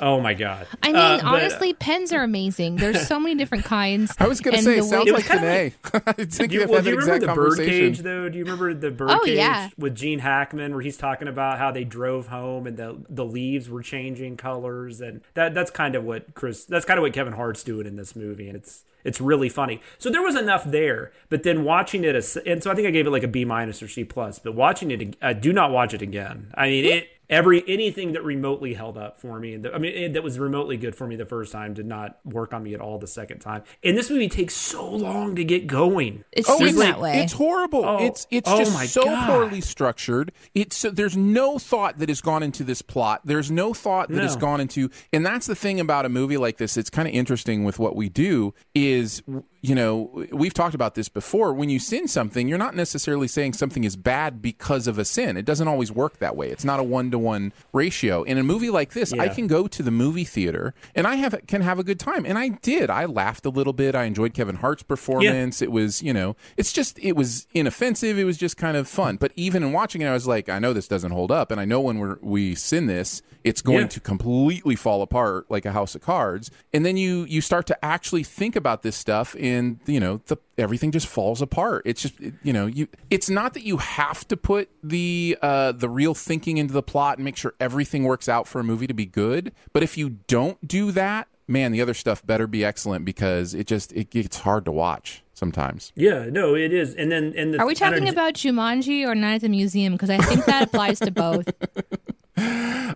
oh 0.00 0.20
my 0.20 0.34
God. 0.34 0.66
I 0.82 0.88
mean, 0.88 0.96
Uh, 0.96 1.16
but- 1.18 1.24
honestly, 1.24 1.72
pens 1.74 2.12
are 2.12 2.22
amazing. 2.22 2.76
There's 2.76 3.06
so 3.06 3.18
many 3.20 3.34
different 3.34 3.64
kinds. 3.64 4.14
I 4.18 4.26
was 4.28 4.40
going 4.40 4.56
to 4.56 4.62
say, 4.62 4.78
it 4.78 4.84
sounds 4.84 5.10
like 5.10 5.24
kinda 5.26 5.40
today. 5.42 5.74
I 6.06 6.12
think 6.24 6.50
Do 6.50 6.56
you, 6.56 6.62
I've 6.62 6.70
well, 6.70 6.82
do 6.82 6.90
you 6.90 6.96
remember 6.96 7.18
the 7.20 7.26
conversation. 7.26 7.68
birdcage 7.88 7.98
though? 8.00 8.28
Do 8.28 8.38
you 8.38 8.44
remember 8.44 8.74
the 8.74 8.90
birdcage 8.90 9.18
Oh, 9.22 9.26
yeah. 9.26 9.68
with 9.78 9.94
Gene 9.94 10.18
Hackman 10.20 10.72
where 10.72 10.82
he's 10.82 10.96
talking 10.96 11.28
about 11.28 11.58
how 11.58 11.70
they 11.70 11.84
drove 11.84 12.28
home 12.28 12.66
and 12.66 12.76
the 12.76 12.96
the 13.08 13.24
leaves 13.24 13.68
were 13.68 13.82
changing 13.82 14.36
colors 14.36 15.00
and 15.00 15.20
that 15.34 15.54
that's 15.54 15.70
kind 15.70 15.94
of 15.94 16.04
what 16.04 16.34
Chris 16.34 16.64
that's 16.64 16.84
kind 16.84 16.98
of 16.98 17.02
what 17.02 17.12
Kevin 17.12 17.32
Hart's 17.34 17.62
doing 17.62 17.86
in 17.86 17.96
this 17.96 18.14
movie 18.16 18.48
and 18.48 18.56
it's 18.56 18.84
it's 19.04 19.20
really 19.20 19.48
funny. 19.48 19.80
So 19.98 20.10
there 20.10 20.22
was 20.22 20.34
enough 20.36 20.64
there, 20.64 21.12
but 21.28 21.42
then 21.44 21.64
watching 21.64 22.04
it 22.04 22.14
as 22.16 22.36
and 22.38 22.62
so 22.62 22.70
I 22.70 22.74
think 22.74 22.86
I 22.86 22.90
gave 22.90 23.06
it 23.06 23.10
like 23.10 23.22
a 23.22 23.28
B 23.28 23.44
minus 23.44 23.82
or 23.82 23.88
C 23.88 24.04
plus, 24.04 24.38
but 24.38 24.54
watching 24.54 24.90
it 24.90 25.16
uh, 25.22 25.32
do 25.32 25.52
not 25.52 25.70
watch 25.70 25.94
it 25.94 26.02
again. 26.02 26.50
I 26.54 26.68
mean 26.68 26.84
it 26.84 27.08
every 27.30 27.62
anything 27.68 28.12
that 28.12 28.22
remotely 28.24 28.74
held 28.74 28.96
up 28.96 29.18
for 29.18 29.38
me 29.38 29.54
i 29.72 29.78
mean 29.78 29.92
it, 29.92 30.12
that 30.14 30.22
was 30.22 30.38
remotely 30.38 30.76
good 30.76 30.94
for 30.96 31.06
me 31.06 31.16
the 31.16 31.26
first 31.26 31.52
time 31.52 31.74
did 31.74 31.86
not 31.86 32.18
work 32.24 32.52
on 32.54 32.62
me 32.62 32.74
at 32.74 32.80
all 32.80 32.98
the 32.98 33.06
second 33.06 33.38
time 33.40 33.62
and 33.84 33.96
this 33.96 34.10
movie 34.10 34.28
takes 34.28 34.54
so 34.54 34.88
long 34.90 35.34
to 35.36 35.44
get 35.44 35.66
going 35.66 36.24
It's 36.32 36.48
Oh, 36.48 36.58
seen 36.58 36.68
it's, 36.68 36.78
that 36.78 37.00
way. 37.00 37.20
it's 37.20 37.32
horrible. 37.32 37.84
Oh, 37.84 37.98
it's 38.04 38.26
it's 38.30 38.48
oh 38.50 38.58
just 38.58 38.72
my 38.74 38.86
so 38.86 39.04
God. 39.04 39.26
poorly 39.26 39.60
structured. 39.60 40.32
It's 40.54 40.76
so, 40.76 40.90
there's 40.90 41.16
no 41.16 41.58
thought 41.58 41.98
that 41.98 42.08
has 42.08 42.20
gone 42.20 42.42
into 42.42 42.64
this 42.64 42.80
plot. 42.82 43.20
There's 43.24 43.50
no 43.50 43.74
thought 43.74 44.08
that 44.08 44.22
has 44.22 44.36
gone 44.36 44.60
into, 44.60 44.90
and 45.12 45.24
that's 45.26 45.46
the 45.46 45.54
thing 45.54 45.80
about 45.80 46.06
a 46.06 46.08
movie 46.08 46.36
like 46.36 46.56
this. 46.56 46.76
It's 46.76 46.90
kind 46.90 47.06
of 47.08 47.14
interesting 47.14 47.64
with 47.64 47.78
what 47.78 47.94
we 47.96 48.08
do 48.08 48.54
is 48.74 49.22
you 49.60 49.74
know 49.74 50.24
we've 50.32 50.54
talked 50.54 50.74
about 50.74 50.94
this 50.94 51.08
before. 51.08 51.52
When 51.52 51.68
you 51.68 51.78
sin 51.78 52.06
something, 52.08 52.48
you're 52.48 52.58
not 52.58 52.74
necessarily 52.76 53.28
saying 53.28 53.54
something 53.54 53.84
is 53.84 53.96
bad 53.96 54.40
because 54.40 54.86
of 54.86 54.98
a 54.98 55.04
sin. 55.04 55.36
It 55.36 55.44
doesn't 55.44 55.66
always 55.68 55.90
work 55.90 56.18
that 56.18 56.36
way. 56.36 56.50
It's 56.50 56.64
not 56.64 56.78
a 56.80 56.82
one 56.84 57.10
to 57.10 57.18
one 57.18 57.52
ratio. 57.72 58.22
In 58.22 58.38
a 58.38 58.42
movie 58.42 58.70
like 58.70 58.92
this, 58.92 59.12
I 59.12 59.28
can 59.28 59.46
go 59.46 59.66
to 59.66 59.82
the 59.82 59.90
movie 59.90 60.24
theater 60.24 60.74
and 60.94 61.06
I 61.06 61.16
have 61.16 61.34
can 61.46 61.62
have 61.62 61.78
a 61.78 61.84
good 61.84 61.98
time, 62.00 62.24
and 62.24 62.38
I 62.38 62.48
did. 62.48 62.90
I 62.90 63.04
laughed 63.04 63.44
a 63.46 63.50
little 63.50 63.72
bit. 63.72 63.94
I 63.94 64.04
enjoyed 64.04 64.34
Kevin 64.34 64.56
Hart's 64.56 64.82
performance. 64.82 65.60
It 65.62 65.72
was, 65.72 66.02
you 66.02 66.12
know, 66.12 66.36
it's 66.56 66.72
just 66.72 66.98
it 67.00 67.12
was 67.16 67.46
inoffensive. 67.54 68.18
It 68.18 68.24
was 68.24 68.36
just 68.38 68.56
kind 68.56 68.76
of 68.76 68.88
fun. 68.88 69.16
But 69.16 69.32
even 69.36 69.62
in 69.62 69.72
watching 69.72 70.02
it, 70.02 70.06
I 70.06 70.12
was 70.12 70.26
like, 70.26 70.48
I 70.48 70.58
know 70.58 70.72
this 70.72 70.88
doesn't 70.88 71.10
hold 71.12 71.30
up, 71.32 71.50
and 71.50 71.60
I 71.60 71.64
know 71.64 71.80
when 71.80 71.98
we're, 71.98 72.18
we 72.20 72.54
sin 72.54 72.86
this, 72.86 73.22
it's 73.44 73.62
going 73.62 73.78
Yeah. 73.82 73.86
to 73.88 74.00
completely 74.00 74.76
fall 74.76 75.00
apart 75.02 75.46
like 75.50 75.64
a 75.64 75.72
house 75.72 75.94
of 75.94 76.02
cards. 76.02 76.50
And 76.72 76.84
then 76.84 76.96
you 76.96 77.24
you 77.28 77.40
start 77.40 77.66
to 77.68 77.84
actually 77.84 78.22
think 78.24 78.56
about 78.56 78.82
this 78.82 78.96
stuff, 78.96 79.34
and 79.48 79.80
you 79.86 80.00
know, 80.00 80.20
the 80.26 80.36
everything 80.56 80.92
just 80.92 81.06
falls 81.06 81.42
apart. 81.42 81.82
It's 81.84 82.02
just 82.02 82.14
you 82.42 82.52
know, 82.52 82.66
you 82.66 82.88
it's 83.10 83.28
not 83.28 83.54
that 83.54 83.64
you 83.64 83.78
have 83.78 84.26
to 84.28 84.36
put 84.36 84.68
the 84.82 85.36
uh, 85.42 85.72
the 85.72 85.88
real 85.88 86.14
thinking 86.14 86.58
into 86.58 86.74
the 86.74 86.82
plot 86.82 87.18
and 87.18 87.24
make 87.24 87.36
sure 87.36 87.54
everything 87.58 88.04
works 88.04 88.28
out 88.28 88.46
for 88.46 88.60
a 88.60 88.64
movie 88.64 88.86
to 88.86 88.94
be 88.94 89.06
good. 89.06 89.52
But 89.72 89.82
if 89.82 89.98
you 89.98 90.10
don't 90.26 90.66
do 90.66 90.92
that, 90.92 91.28
man, 91.46 91.72
the 91.72 91.80
other 91.82 91.94
stuff 91.94 92.24
better 92.24 92.46
be 92.46 92.64
excellent 92.64 93.04
because 93.04 93.54
it 93.54 93.66
just 93.66 93.92
it 93.92 94.10
gets 94.10 94.38
hard 94.40 94.64
to 94.66 94.72
watch 94.72 95.22
sometimes. 95.34 95.92
yeah 95.94 96.26
no 96.28 96.56
it 96.56 96.72
is 96.72 96.96
and 96.96 97.12
then 97.12 97.32
and 97.36 97.54
the, 97.54 97.60
Are 97.60 97.66
we 97.66 97.74
talking 97.74 98.08
about 98.08 98.34
Jumanji 98.34 99.06
or 99.06 99.14
Night 99.14 99.36
at 99.36 99.40
the 99.42 99.48
Museum? 99.48 99.92
Because 99.92 100.10
I 100.10 100.18
think 100.18 100.44
that 100.46 100.64
applies 100.64 100.98
to 100.98 101.10
both. 101.12 101.48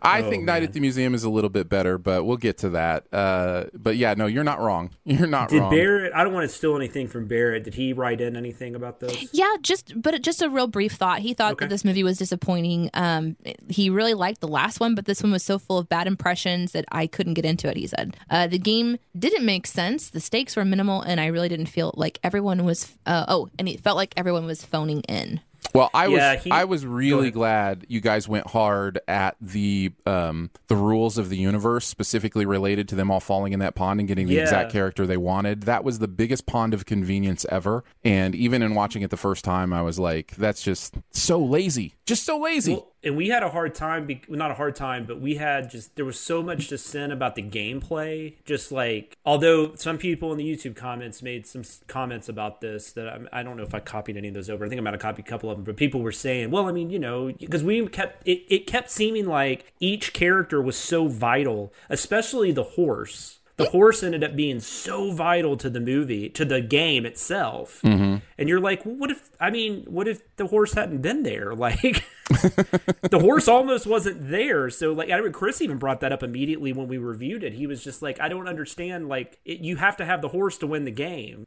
I 0.04 0.22
think 0.22 0.44
Night 0.44 0.62
at 0.62 0.72
the 0.72 0.80
Museum 0.80 1.14
is 1.14 1.24
a 1.24 1.30
little 1.30 1.50
bit 1.50 1.68
better, 1.68 1.98
but 1.98 2.24
we'll 2.24 2.36
get 2.36 2.58
to 2.58 2.70
that. 2.70 3.06
Uh, 3.12 3.64
but 3.74 3.96
yeah, 3.96 4.14
no, 4.14 4.26
you're 4.26 4.44
not 4.44 4.60
wrong. 4.60 4.90
You're 5.04 5.26
not 5.26 5.42
wrong. 5.42 5.48
did 5.50 5.60
wrong. 5.60 5.70
barrett 5.70 6.14
i 6.14 6.22
don't 6.24 6.32
want 6.32 6.48
to 6.48 6.54
steal 6.56 6.76
anything 6.76 7.06
from 7.08 7.26
barrett 7.26 7.64
did 7.64 7.74
he 7.74 7.92
write 7.92 8.20
in 8.20 8.36
anything 8.36 8.74
about 8.74 9.00
this 9.00 9.28
Yeah, 9.32 9.54
just 9.60 10.00
but 10.00 10.20
just 10.22 10.40
a 10.42 10.48
real 10.48 10.66
brief 10.66 10.92
thought. 10.92 11.18
He 11.20 11.34
thought 11.34 11.52
Okay. 11.52 11.64
that 11.64 11.70
this 11.70 11.84
movie 11.84 12.02
was 12.02 12.18
disappointing. 12.18 12.88
Um, 12.94 13.36
he 13.68 13.90
really 13.90 14.14
liked 14.14 14.40
the 14.40 14.48
last 14.48 14.80
one, 14.80 14.94
but 14.94 15.04
this 15.04 15.22
one 15.22 15.32
was 15.32 15.42
so 15.42 15.58
full 15.58 15.78
of 15.78 15.88
bad 15.88 16.06
impressions 16.06 16.72
that 16.72 16.84
I 16.90 17.06
couldn't 17.06 17.34
get 17.34 17.44
into 17.44 17.68
it. 17.68 17.76
He 17.76 17.86
said 17.86 18.16
uh, 18.30 18.46
the 18.46 18.58
game 18.58 18.98
didn't 19.18 19.44
make 19.44 19.66
sense. 19.66 20.10
The 20.10 20.20
stakes 20.20 20.56
were 20.56 20.64
minimal, 20.64 21.02
and 21.02 21.20
I 21.20 21.26
really 21.26 21.48
didn't 21.48 21.66
feel 21.66 21.92
like 21.96 22.18
everyone 22.22 22.64
was. 22.64 22.92
Uh, 23.06 23.24
oh, 23.28 23.48
and 23.58 23.68
it 23.68 23.80
felt 23.80 23.96
like 23.96 24.14
everyone 24.16 24.46
was 24.46 24.64
phoning 24.64 25.00
in. 25.02 25.40
Well, 25.74 25.88
I 25.94 26.08
was 26.08 26.42
he- 26.44 26.50
I 26.50 26.64
was 26.64 26.84
really 26.84 27.30
glad 27.30 27.86
you 27.88 28.00
guys 28.00 28.28
went 28.28 28.46
hard 28.48 29.00
at 29.08 29.36
the 29.40 29.92
um, 30.04 30.50
the 30.68 30.76
rules 30.76 31.16
of 31.18 31.28
the 31.30 31.36
universe, 31.38 31.86
specifically 31.86 32.44
related 32.44 32.88
to 32.88 32.94
them 32.94 33.10
all 33.10 33.20
falling 33.20 33.52
in 33.54 33.58
that 33.60 33.74
pond 33.74 33.98
and 34.00 34.06
getting 34.06 34.26
the 34.26 34.34
Yeah. 34.34 34.42
exact 34.42 34.70
character 34.72 35.06
they 35.06 35.16
wanted. 35.16 35.62
That 35.62 35.82
was 35.84 35.98
the 35.98 36.08
biggest 36.08 36.44
pond 36.46 36.74
of 36.74 36.84
convenience 36.84 37.46
ever. 37.48 37.84
And 38.04 38.34
even 38.34 38.62
in 38.62 38.74
watching 38.74 39.02
it 39.02 39.10
the 39.10 39.16
first 39.16 39.44
time, 39.44 39.72
I 39.72 39.80
was 39.82 39.98
like, 39.98 40.36
"That's 40.36 40.62
just 40.62 40.94
so 41.10 41.38
lazy, 41.40 41.94
just 42.04 42.24
so 42.24 42.38
lazy." 42.38 42.74
Well, 42.74 42.91
and 43.04 43.16
we 43.16 43.28
had 43.28 43.42
a 43.42 43.50
hard 43.50 43.74
time, 43.74 44.06
be- 44.06 44.22
not 44.28 44.50
a 44.50 44.54
hard 44.54 44.76
time, 44.76 45.04
but 45.04 45.20
we 45.20 45.36
had 45.36 45.70
just 45.70 45.96
there 45.96 46.04
was 46.04 46.18
so 46.18 46.42
much 46.42 46.68
to 46.68 46.78
sin 46.78 47.10
about 47.10 47.34
the 47.34 47.42
gameplay. 47.42 48.34
Just 48.44 48.70
like, 48.70 49.16
although 49.24 49.74
some 49.74 49.98
people 49.98 50.32
in 50.32 50.38
the 50.38 50.44
YouTube 50.44 50.76
comments 50.76 51.22
made 51.22 51.46
some 51.46 51.62
comments 51.86 52.28
about 52.28 52.60
this 52.60 52.92
that 52.92 53.08
I, 53.08 53.40
I 53.40 53.42
don't 53.42 53.56
know 53.56 53.64
if 53.64 53.74
I 53.74 53.80
copied 53.80 54.16
any 54.16 54.28
of 54.28 54.34
those 54.34 54.48
over. 54.48 54.64
I 54.64 54.68
think 54.68 54.80
I 54.80 54.82
might 54.82 54.94
have 54.94 55.00
copied 55.00 55.26
a 55.26 55.28
couple 55.28 55.50
of 55.50 55.56
them, 55.56 55.64
but 55.64 55.76
people 55.76 56.00
were 56.00 56.12
saying, 56.12 56.50
well, 56.50 56.68
I 56.68 56.72
mean, 56.72 56.90
you 56.90 56.98
know, 56.98 57.32
because 57.32 57.64
we 57.64 57.86
kept 57.88 58.26
it, 58.26 58.42
it 58.48 58.66
kept 58.66 58.90
seeming 58.90 59.26
like 59.26 59.72
each 59.80 60.12
character 60.12 60.62
was 60.62 60.76
so 60.76 61.08
vital, 61.08 61.72
especially 61.90 62.52
the 62.52 62.62
horse. 62.62 63.38
The 63.56 63.68
horse 63.68 64.02
ended 64.02 64.24
up 64.24 64.34
being 64.34 64.60
so 64.60 65.12
vital 65.12 65.56
to 65.58 65.68
the 65.68 65.80
movie, 65.80 66.28
to 66.30 66.44
the 66.44 66.60
game 66.60 67.04
itself. 67.04 67.80
Mm-hmm. 67.84 68.16
And 68.38 68.48
you're 68.48 68.60
like, 68.60 68.84
well, 68.86 68.94
what 68.96 69.10
if, 69.10 69.30
I 69.38 69.50
mean, 69.50 69.84
what 69.84 70.08
if 70.08 70.36
the 70.36 70.46
horse 70.46 70.72
hadn't 70.72 71.02
been 71.02 71.22
there? 71.22 71.54
Like, 71.62 72.04
the 72.32 73.18
horse 73.20 73.48
almost 73.48 73.86
wasn't 73.86 74.28
there. 74.30 74.70
So 74.70 74.92
like 74.92 75.10
I 75.10 75.16
remember 75.16 75.36
Chris 75.36 75.60
even 75.60 75.78
brought 75.78 76.00
that 76.00 76.12
up 76.12 76.22
immediately 76.22 76.72
when 76.72 76.88
we 76.88 76.98
reviewed 76.98 77.44
it. 77.44 77.52
He 77.52 77.66
was 77.66 77.82
just 77.82 78.02
like, 78.02 78.20
I 78.20 78.28
don't 78.28 78.48
understand. 78.48 79.08
Like 79.08 79.38
it, 79.44 79.60
you 79.60 79.76
have 79.76 79.96
to 79.98 80.04
have 80.04 80.22
the 80.22 80.28
horse 80.28 80.58
to 80.58 80.66
win 80.66 80.84
the 80.84 80.90
game. 80.90 81.46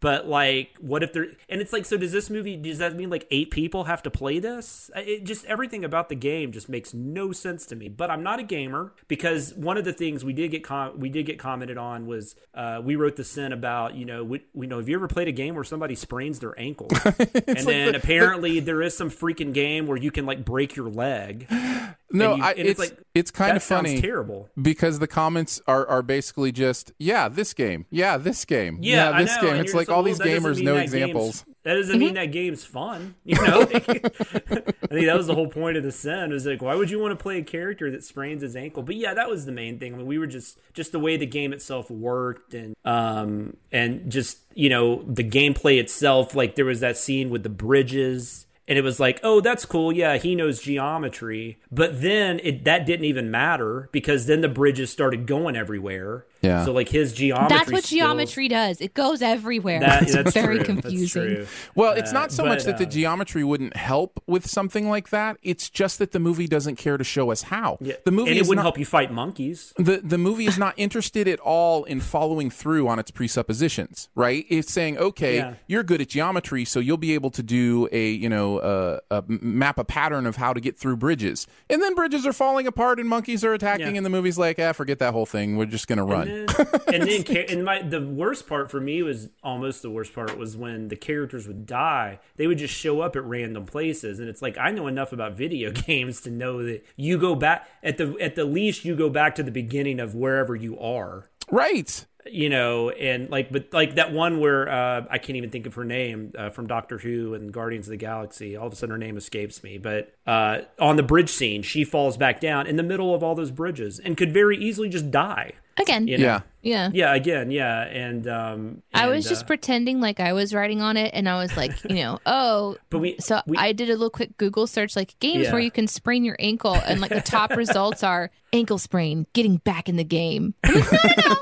But 0.00 0.26
like, 0.28 0.76
what 0.80 1.02
if 1.02 1.12
there? 1.12 1.26
And 1.48 1.60
it's 1.60 1.72
like, 1.72 1.84
so 1.84 1.96
does 1.96 2.12
this 2.12 2.30
movie? 2.30 2.56
Does 2.56 2.78
that 2.78 2.94
mean 2.94 3.10
like 3.10 3.26
eight 3.30 3.50
people 3.50 3.84
have 3.84 4.02
to 4.04 4.10
play 4.10 4.38
this? 4.38 4.90
It 4.94 5.24
just 5.24 5.44
everything 5.46 5.84
about 5.84 6.08
the 6.08 6.14
game 6.14 6.52
just 6.52 6.68
makes 6.68 6.94
no 6.94 7.32
sense 7.32 7.66
to 7.66 7.76
me. 7.76 7.88
But 7.88 8.10
I'm 8.10 8.22
not 8.22 8.38
a 8.38 8.44
gamer 8.44 8.92
because 9.08 9.54
one 9.54 9.76
of 9.76 9.84
the 9.84 9.92
things 9.92 10.24
we 10.24 10.32
did 10.32 10.50
get 10.50 10.62
com- 10.64 11.00
we 11.00 11.08
did 11.08 11.26
get 11.26 11.38
commented 11.38 11.78
on 11.78 12.06
was 12.06 12.36
uh, 12.54 12.80
we 12.82 12.96
wrote 12.96 13.16
the 13.16 13.24
sin 13.24 13.52
about 13.52 13.94
you 13.94 14.04
know 14.04 14.24
we, 14.24 14.42
we 14.54 14.66
know 14.66 14.78
have 14.78 14.88
you 14.88 14.96
ever 14.96 15.08
played 15.08 15.28
a 15.28 15.32
game 15.32 15.54
where 15.54 15.64
somebody 15.64 15.94
sprains 15.94 16.38
their 16.38 16.58
ankle 16.58 16.88
and 17.18 17.58
then 17.58 17.94
apparently 17.94 18.60
there 18.60 18.82
is 18.82 18.96
some 18.96 19.10
freaking 19.10 19.52
game 19.52 19.86
where 19.86 19.96
you 19.96 20.10
can 20.18 20.26
like 20.26 20.44
break 20.44 20.76
your 20.76 20.88
leg. 20.90 21.46
no, 21.50 22.32
and 22.32 22.38
you- 22.38 22.44
I, 22.44 22.50
and 22.52 22.58
it's 22.60 22.70
it's 22.70 22.78
like, 22.78 22.98
it's 23.14 23.30
kind 23.30 23.50
that 23.50 23.56
of 23.56 23.62
funny. 23.62 23.90
Sounds 23.90 24.00
terrible. 24.02 24.48
because 24.60 24.98
the 24.98 25.06
comments 25.08 25.60
are, 25.66 25.86
are 25.86 26.02
basically 26.02 26.52
just 26.52 26.92
yeah 26.98 27.28
this 27.28 27.52
game 27.54 27.86
yeah 27.90 28.16
this 28.16 28.44
game 28.44 28.78
Yeah, 28.80 29.10
I 29.10 29.22
this 29.22 29.34
know, 29.36 29.42
game 29.50 29.56
it's 29.60 29.74
like 29.74 29.86
just 29.88 29.96
all 29.96 30.02
these 30.02 30.18
that 30.18 30.26
gamers 30.28 30.56
mean 30.56 30.64
know 30.66 30.74
that 30.74 30.80
game's- 30.90 30.94
examples 30.94 31.44
That 31.64 31.74
doesn't 31.74 31.98
mean 31.98 32.14
that 32.14 32.26
game's 32.32 32.64
fun. 32.64 33.14
You 33.26 33.34
know, 33.46 33.60
I 33.74 33.78
think 33.80 34.02
that 34.02 35.14
was 35.14 35.26
the 35.26 35.34
whole 35.34 35.48
point 35.48 35.76
of 35.76 35.82
the 35.82 35.92
sin. 35.92 36.30
Was 36.30 36.46
like, 36.46 36.62
why 36.62 36.74
would 36.74 36.88
you 36.88 36.98
want 36.98 37.12
to 37.18 37.22
play 37.22 37.38
a 37.38 37.42
character 37.42 37.90
that 37.90 38.02
sprains 38.04 38.40
his 38.40 38.56
ankle? 38.56 38.82
But 38.82 38.96
yeah, 38.96 39.12
that 39.12 39.28
was 39.28 39.44
the 39.44 39.52
main 39.52 39.78
thing. 39.78 39.92
I 39.92 39.98
mean, 39.98 40.06
we 40.06 40.18
were 40.18 40.26
just 40.26 40.58
just 40.72 40.92
the 40.92 40.98
way 40.98 41.18
the 41.18 41.26
game 41.26 41.52
itself 41.52 41.90
worked, 41.90 42.54
and 42.54 42.74
um, 42.86 43.54
and 43.70 44.10
just 44.10 44.38
you 44.54 44.70
know 44.70 45.02
the 45.02 45.24
gameplay 45.24 45.78
itself. 45.78 46.34
Like 46.34 46.54
there 46.54 46.64
was 46.64 46.80
that 46.80 46.96
scene 46.96 47.28
with 47.28 47.42
the 47.42 47.50
bridges 47.50 48.46
and 48.68 48.78
it 48.78 48.82
was 48.82 49.00
like, 49.00 49.18
oh, 49.22 49.40
that's 49.40 49.64
cool. 49.64 49.90
Yeah, 49.90 50.18
he 50.18 50.34
knows 50.34 50.60
geometry. 50.60 51.58
But 51.72 52.02
then 52.02 52.38
it 52.44 52.64
that 52.64 52.84
didn't 52.86 53.06
even 53.06 53.30
matter 53.30 53.88
because 53.90 54.26
then 54.26 54.42
the 54.42 54.48
bridges 54.48 54.90
started 54.90 55.26
going 55.26 55.56
everywhere. 55.56 56.26
Yeah. 56.40 56.64
So 56.64 56.72
like 56.72 56.88
his 56.88 57.12
geometry. 57.12 57.56
That's 57.56 57.70
what 57.72 57.84
skills- 57.84 58.00
geometry 58.00 58.48
does. 58.48 58.80
It 58.80 58.94
goes 58.94 59.22
everywhere. 59.22 59.80
That, 59.80 60.02
it's 60.02 60.12
that's 60.14 60.32
very 60.34 60.56
true. 60.56 60.64
confusing. 60.64 61.34
That's 61.34 61.36
true. 61.50 61.70
Well, 61.74 61.92
it's 61.94 62.12
not 62.12 62.30
so 62.32 62.44
but, 62.44 62.50
much 62.50 62.64
that 62.64 62.78
the 62.78 62.86
uh, 62.86 62.90
geometry 62.90 63.42
wouldn't 63.44 63.76
help 63.76 64.22
with 64.26 64.46
something 64.48 64.88
like 64.88 65.10
that. 65.10 65.36
It's 65.42 65.68
just 65.68 65.98
that 65.98 66.12
the 66.12 66.18
movie 66.20 66.46
doesn't 66.46 66.76
care 66.76 66.96
to 66.96 67.04
show 67.04 67.30
us 67.30 67.42
how. 67.42 67.78
Yeah. 67.80 67.94
The 68.04 68.10
movie 68.12 68.30
and 68.30 68.38
it 68.38 68.42
is 68.42 68.48
wouldn't 68.48 68.58
not, 68.64 68.70
help 68.70 68.78
you 68.78 68.86
fight 68.86 69.12
monkeys. 69.12 69.72
the 69.78 70.00
the 70.02 70.18
movie 70.18 70.46
is 70.46 70.58
not 70.58 70.74
interested 70.76 71.26
at 71.28 71.40
all 71.40 71.84
in 71.84 72.00
following 72.00 72.50
through 72.50 72.86
on 72.88 72.98
its 72.98 73.10
presuppositions, 73.10 74.08
right? 74.14 74.44
It's 74.48 74.72
saying, 74.72 74.98
okay, 74.98 75.36
Yeah. 75.36 75.54
you're 75.66 75.82
good 75.82 76.00
at 76.00 76.08
geometry, 76.08 76.64
so 76.64 76.80
you'll 76.80 76.96
be 76.98 77.14
able 77.14 77.30
to 77.30 77.42
do 77.42 77.88
a 77.92 78.10
you 78.10 78.28
know 78.28 78.58
uh, 78.58 79.00
a 79.10 79.24
map 79.28 79.78
a 79.78 79.84
pattern 79.84 80.26
of 80.26 80.36
how 80.36 80.52
to 80.52 80.60
get 80.60 80.76
through 80.78 80.96
bridges, 80.96 81.46
and 81.70 81.82
then 81.82 81.94
bridges 81.94 82.26
are 82.26 82.32
falling 82.32 82.66
apart 82.66 83.00
and 83.00 83.08
monkeys 83.08 83.44
are 83.44 83.54
attacking, 83.54 83.92
Yeah. 83.92 83.96
and 83.98 84.06
the 84.06 84.10
movie's 84.10 84.38
like, 84.38 84.58
ah, 84.58 84.72
forget 84.72 84.98
that 84.98 85.12
whole 85.12 85.26
thing. 85.26 85.56
We're 85.56 85.66
just 85.66 85.88
gonna 85.88 86.04
run. 86.04 86.27
And 86.27 86.27
then, 86.28 86.46
and 86.92 87.02
then 87.08 87.22
ca- 87.24 87.46
and 87.48 87.64
my 87.64 87.82
the 87.82 88.00
worst 88.00 88.46
part 88.46 88.70
for 88.70 88.80
me 88.80 89.02
was 89.02 89.28
almost 89.42 89.82
the 89.82 89.90
worst 89.90 90.14
part 90.14 90.36
was 90.36 90.56
when 90.56 90.88
the 90.88 90.96
characters 90.96 91.46
would 91.46 91.66
die. 91.66 92.20
They 92.36 92.46
would 92.46 92.58
just 92.58 92.74
show 92.74 93.00
up 93.00 93.16
at 93.16 93.24
random 93.24 93.66
places, 93.66 94.18
and 94.20 94.28
it's 94.28 94.42
like 94.42 94.58
I 94.58 94.70
know 94.70 94.86
enough 94.86 95.12
about 95.12 95.34
video 95.34 95.70
games 95.86 96.20
to 96.22 96.30
know 96.30 96.62
that 96.64 96.84
you 96.96 97.18
go 97.18 97.34
back 97.34 97.68
at 97.82 97.98
the 97.98 98.16
at 98.20 98.34
the 98.34 98.44
least 98.44 98.84
you 98.84 98.96
go 98.96 99.08
back 99.10 99.34
to 99.36 99.42
the 99.42 99.50
beginning 99.50 100.00
of 100.00 100.14
wherever 100.14 100.54
you 100.54 100.78
are. 100.78 101.28
right. 101.50 102.04
you 102.30 102.50
know, 102.50 102.90
and 102.90 103.30
like, 103.30 103.50
but 103.50 103.72
like 103.72 103.94
that 103.94 104.12
one 104.12 104.38
where 104.38 104.68
uh, 104.68 105.06
I 105.10 105.16
can't 105.18 105.36
even 105.36 105.48
think 105.50 105.66
of 105.66 105.74
her 105.74 105.84
name 105.84 106.32
uh, 106.36 106.50
from 106.50 106.66
Doctor 106.66 106.98
Who 106.98 107.32
and 107.34 107.50
Guardians 107.52 107.86
of 107.86 107.92
the 107.92 107.96
Galaxy. 107.96 108.54
All 108.56 108.66
of 108.66 108.72
a 108.72 108.76
sudden, 108.76 108.90
her 108.90 108.98
name 108.98 109.16
escapes 109.16 109.62
me. 109.62 109.78
But 109.78 110.12
uh, 110.26 110.62
on 110.78 110.96
the 110.96 111.02
bridge 111.02 111.30
scene, 111.30 111.62
she 111.62 111.84
falls 111.84 112.16
back 112.18 112.40
down 112.40 112.66
in 112.66 112.76
the 112.76 112.82
middle 112.82 113.14
of 113.14 113.22
all 113.22 113.34
those 113.34 113.50
bridges 113.50 113.98
and 113.98 114.16
could 114.16 114.32
very 114.32 114.58
easily 114.58 114.88
just 114.88 115.10
die. 115.10 115.52
Again, 115.78 116.08
You 116.08 116.18
know? 116.18 116.24
Yeah. 116.24 116.40
yeah. 116.62 116.90
Yeah, 116.92 117.14
again, 117.14 117.50
yeah, 117.50 117.82
and 117.84 118.26
um, 118.28 118.82
I 118.92 119.06
was 119.08 119.28
just 119.28 119.44
uh, 119.44 119.46
pretending 119.46 120.00
like 120.00 120.18
I 120.20 120.32
was 120.32 120.52
writing 120.52 120.82
on 120.82 120.96
it, 120.96 121.12
and 121.14 121.28
I 121.28 121.40
was 121.40 121.56
like, 121.56 121.72
you 121.88 121.96
know, 121.96 122.18
oh. 122.26 122.76
But 122.90 122.98
we- 122.98 123.16
so 123.20 123.40
we- 123.46 123.56
I 123.56 123.72
did 123.72 123.88
a 123.88 123.92
little 123.92 124.10
quick 124.10 124.36
Google 124.38 124.66
search, 124.66 124.96
like 124.96 125.18
games 125.20 125.44
Yeah. 125.44 125.52
where 125.52 125.60
you 125.60 125.70
can 125.70 125.86
sprain 125.86 126.24
your 126.24 126.36
ankle, 126.38 126.74
and 126.74 127.00
like 127.00 127.10
the 127.10 127.20
top 127.20 127.50
results 127.56 128.02
are 128.02 128.30
ankle 128.52 128.78
sprain, 128.78 129.26
getting 129.34 129.58
back 129.58 129.88
in 129.88 129.96
the 129.96 130.04
game. 130.04 130.54
I'm 130.64 130.74
like, 130.74 130.92
no, 130.92 131.02
no, 131.16 131.34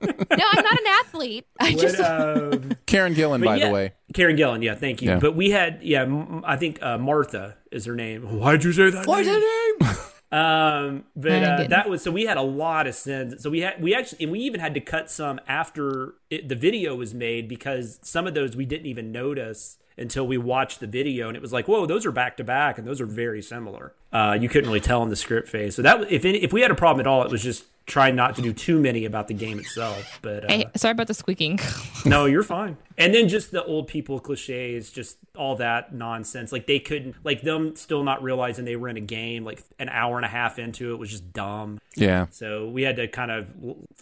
no, 0.00 0.36
no, 0.36 0.44
I'm 0.52 0.64
not 0.64 0.78
an 0.80 0.86
athlete. 1.00 1.46
I 1.58 1.70
What, 1.72 1.80
just 1.80 2.00
um, 2.00 2.72
Karen 2.86 3.14
Gillan, 3.14 3.44
by 3.44 3.56
yeah, 3.56 3.66
the 3.68 3.72
way. 3.74 3.92
Karen 4.14 4.36
Gillan. 4.36 4.62
Yeah, 4.62 4.74
thank 4.76 5.02
you. 5.02 5.08
Yeah. 5.10 5.18
But 5.18 5.34
we 5.34 5.50
had, 5.50 5.80
yeah, 5.82 6.02
m- 6.02 6.42
I 6.46 6.56
think 6.56 6.80
uh, 6.82 6.96
Martha 6.98 7.56
is 7.72 7.86
her 7.86 7.94
name. 7.96 8.22
Why'd 8.38 8.62
you 8.64 8.72
say 8.72 8.90
that? 8.90 9.06
What's 9.06 9.26
her 9.28 9.34
name? 9.38 9.96
Um, 10.32 11.04
but 11.16 11.42
uh, 11.42 11.66
that 11.68 11.90
was 11.90 12.02
so 12.02 12.10
we 12.10 12.24
had 12.24 12.36
a 12.36 12.42
lot 12.42 12.86
of 12.86 12.94
sins. 12.94 13.42
So 13.42 13.50
we 13.50 13.60
had 13.60 13.82
we 13.82 13.94
actually 13.94 14.24
and 14.24 14.32
we 14.32 14.40
even 14.40 14.60
had 14.60 14.74
to 14.74 14.80
cut 14.80 15.10
some 15.10 15.40
after 15.48 16.14
it, 16.30 16.48
the 16.48 16.54
video 16.54 16.94
was 16.94 17.12
made 17.14 17.48
because 17.48 17.98
some 18.02 18.26
of 18.26 18.34
those 18.34 18.54
we 18.54 18.64
didn't 18.64 18.86
even 18.86 19.10
notice 19.10 19.78
until 19.98 20.26
we 20.26 20.38
watched 20.38 20.80
the 20.80 20.86
video 20.86 21.28
and 21.28 21.36
it 21.36 21.42
was 21.42 21.52
like, 21.52 21.68
whoa, 21.68 21.84
those 21.84 22.06
are 22.06 22.12
back 22.12 22.36
to 22.36 22.44
back 22.44 22.78
and 22.78 22.86
those 22.86 23.00
are 23.00 23.06
very 23.06 23.42
similar. 23.42 23.92
Uh, 24.12 24.36
you 24.40 24.48
couldn't 24.48 24.68
really 24.68 24.80
tell 24.80 25.02
in 25.02 25.10
the 25.10 25.16
script 25.16 25.48
phase. 25.48 25.74
So 25.76 25.82
that 25.82 26.10
if 26.10 26.24
any, 26.24 26.38
if 26.38 26.52
we 26.52 26.62
had 26.62 26.70
a 26.70 26.76
problem 26.76 27.00
at 27.00 27.06
all, 27.06 27.22
it 27.22 27.30
was 27.30 27.42
just 27.42 27.64
trying 27.90 28.14
not 28.14 28.36
to 28.36 28.42
do 28.42 28.52
too 28.52 28.78
many 28.78 29.04
about 29.04 29.26
the 29.26 29.34
game 29.34 29.58
itself. 29.58 30.20
But 30.22 30.44
uh, 30.44 30.48
Hey, 30.48 30.66
sorry 30.76 30.92
about 30.92 31.08
the 31.08 31.14
squeaking. 31.14 31.58
no, 32.06 32.24
you're 32.24 32.44
fine. 32.44 32.76
And 32.96 33.14
then 33.14 33.28
just 33.28 33.50
the 33.50 33.64
old 33.64 33.88
people 33.88 34.20
cliches, 34.20 34.90
just 34.90 35.16
all 35.34 35.56
that 35.56 35.92
nonsense. 35.94 36.52
Like 36.52 36.66
they 36.66 36.78
couldn't, 36.78 37.16
like 37.24 37.42
them 37.42 37.74
still 37.74 38.04
not 38.04 38.22
realizing 38.22 38.64
they 38.64 38.76
were 38.76 38.88
in 38.88 38.96
a 38.96 39.00
game. 39.00 39.42
Like 39.42 39.62
an 39.78 39.88
hour 39.88 40.16
and 40.16 40.24
a 40.24 40.28
half 40.28 40.58
into 40.58 40.92
it 40.92 40.98
was 40.98 41.10
just 41.10 41.32
dumb. 41.32 41.80
Yeah. 41.96 42.26
So 42.30 42.68
we 42.68 42.82
had 42.82 42.96
to 42.96 43.08
kind 43.08 43.30
of 43.30 43.50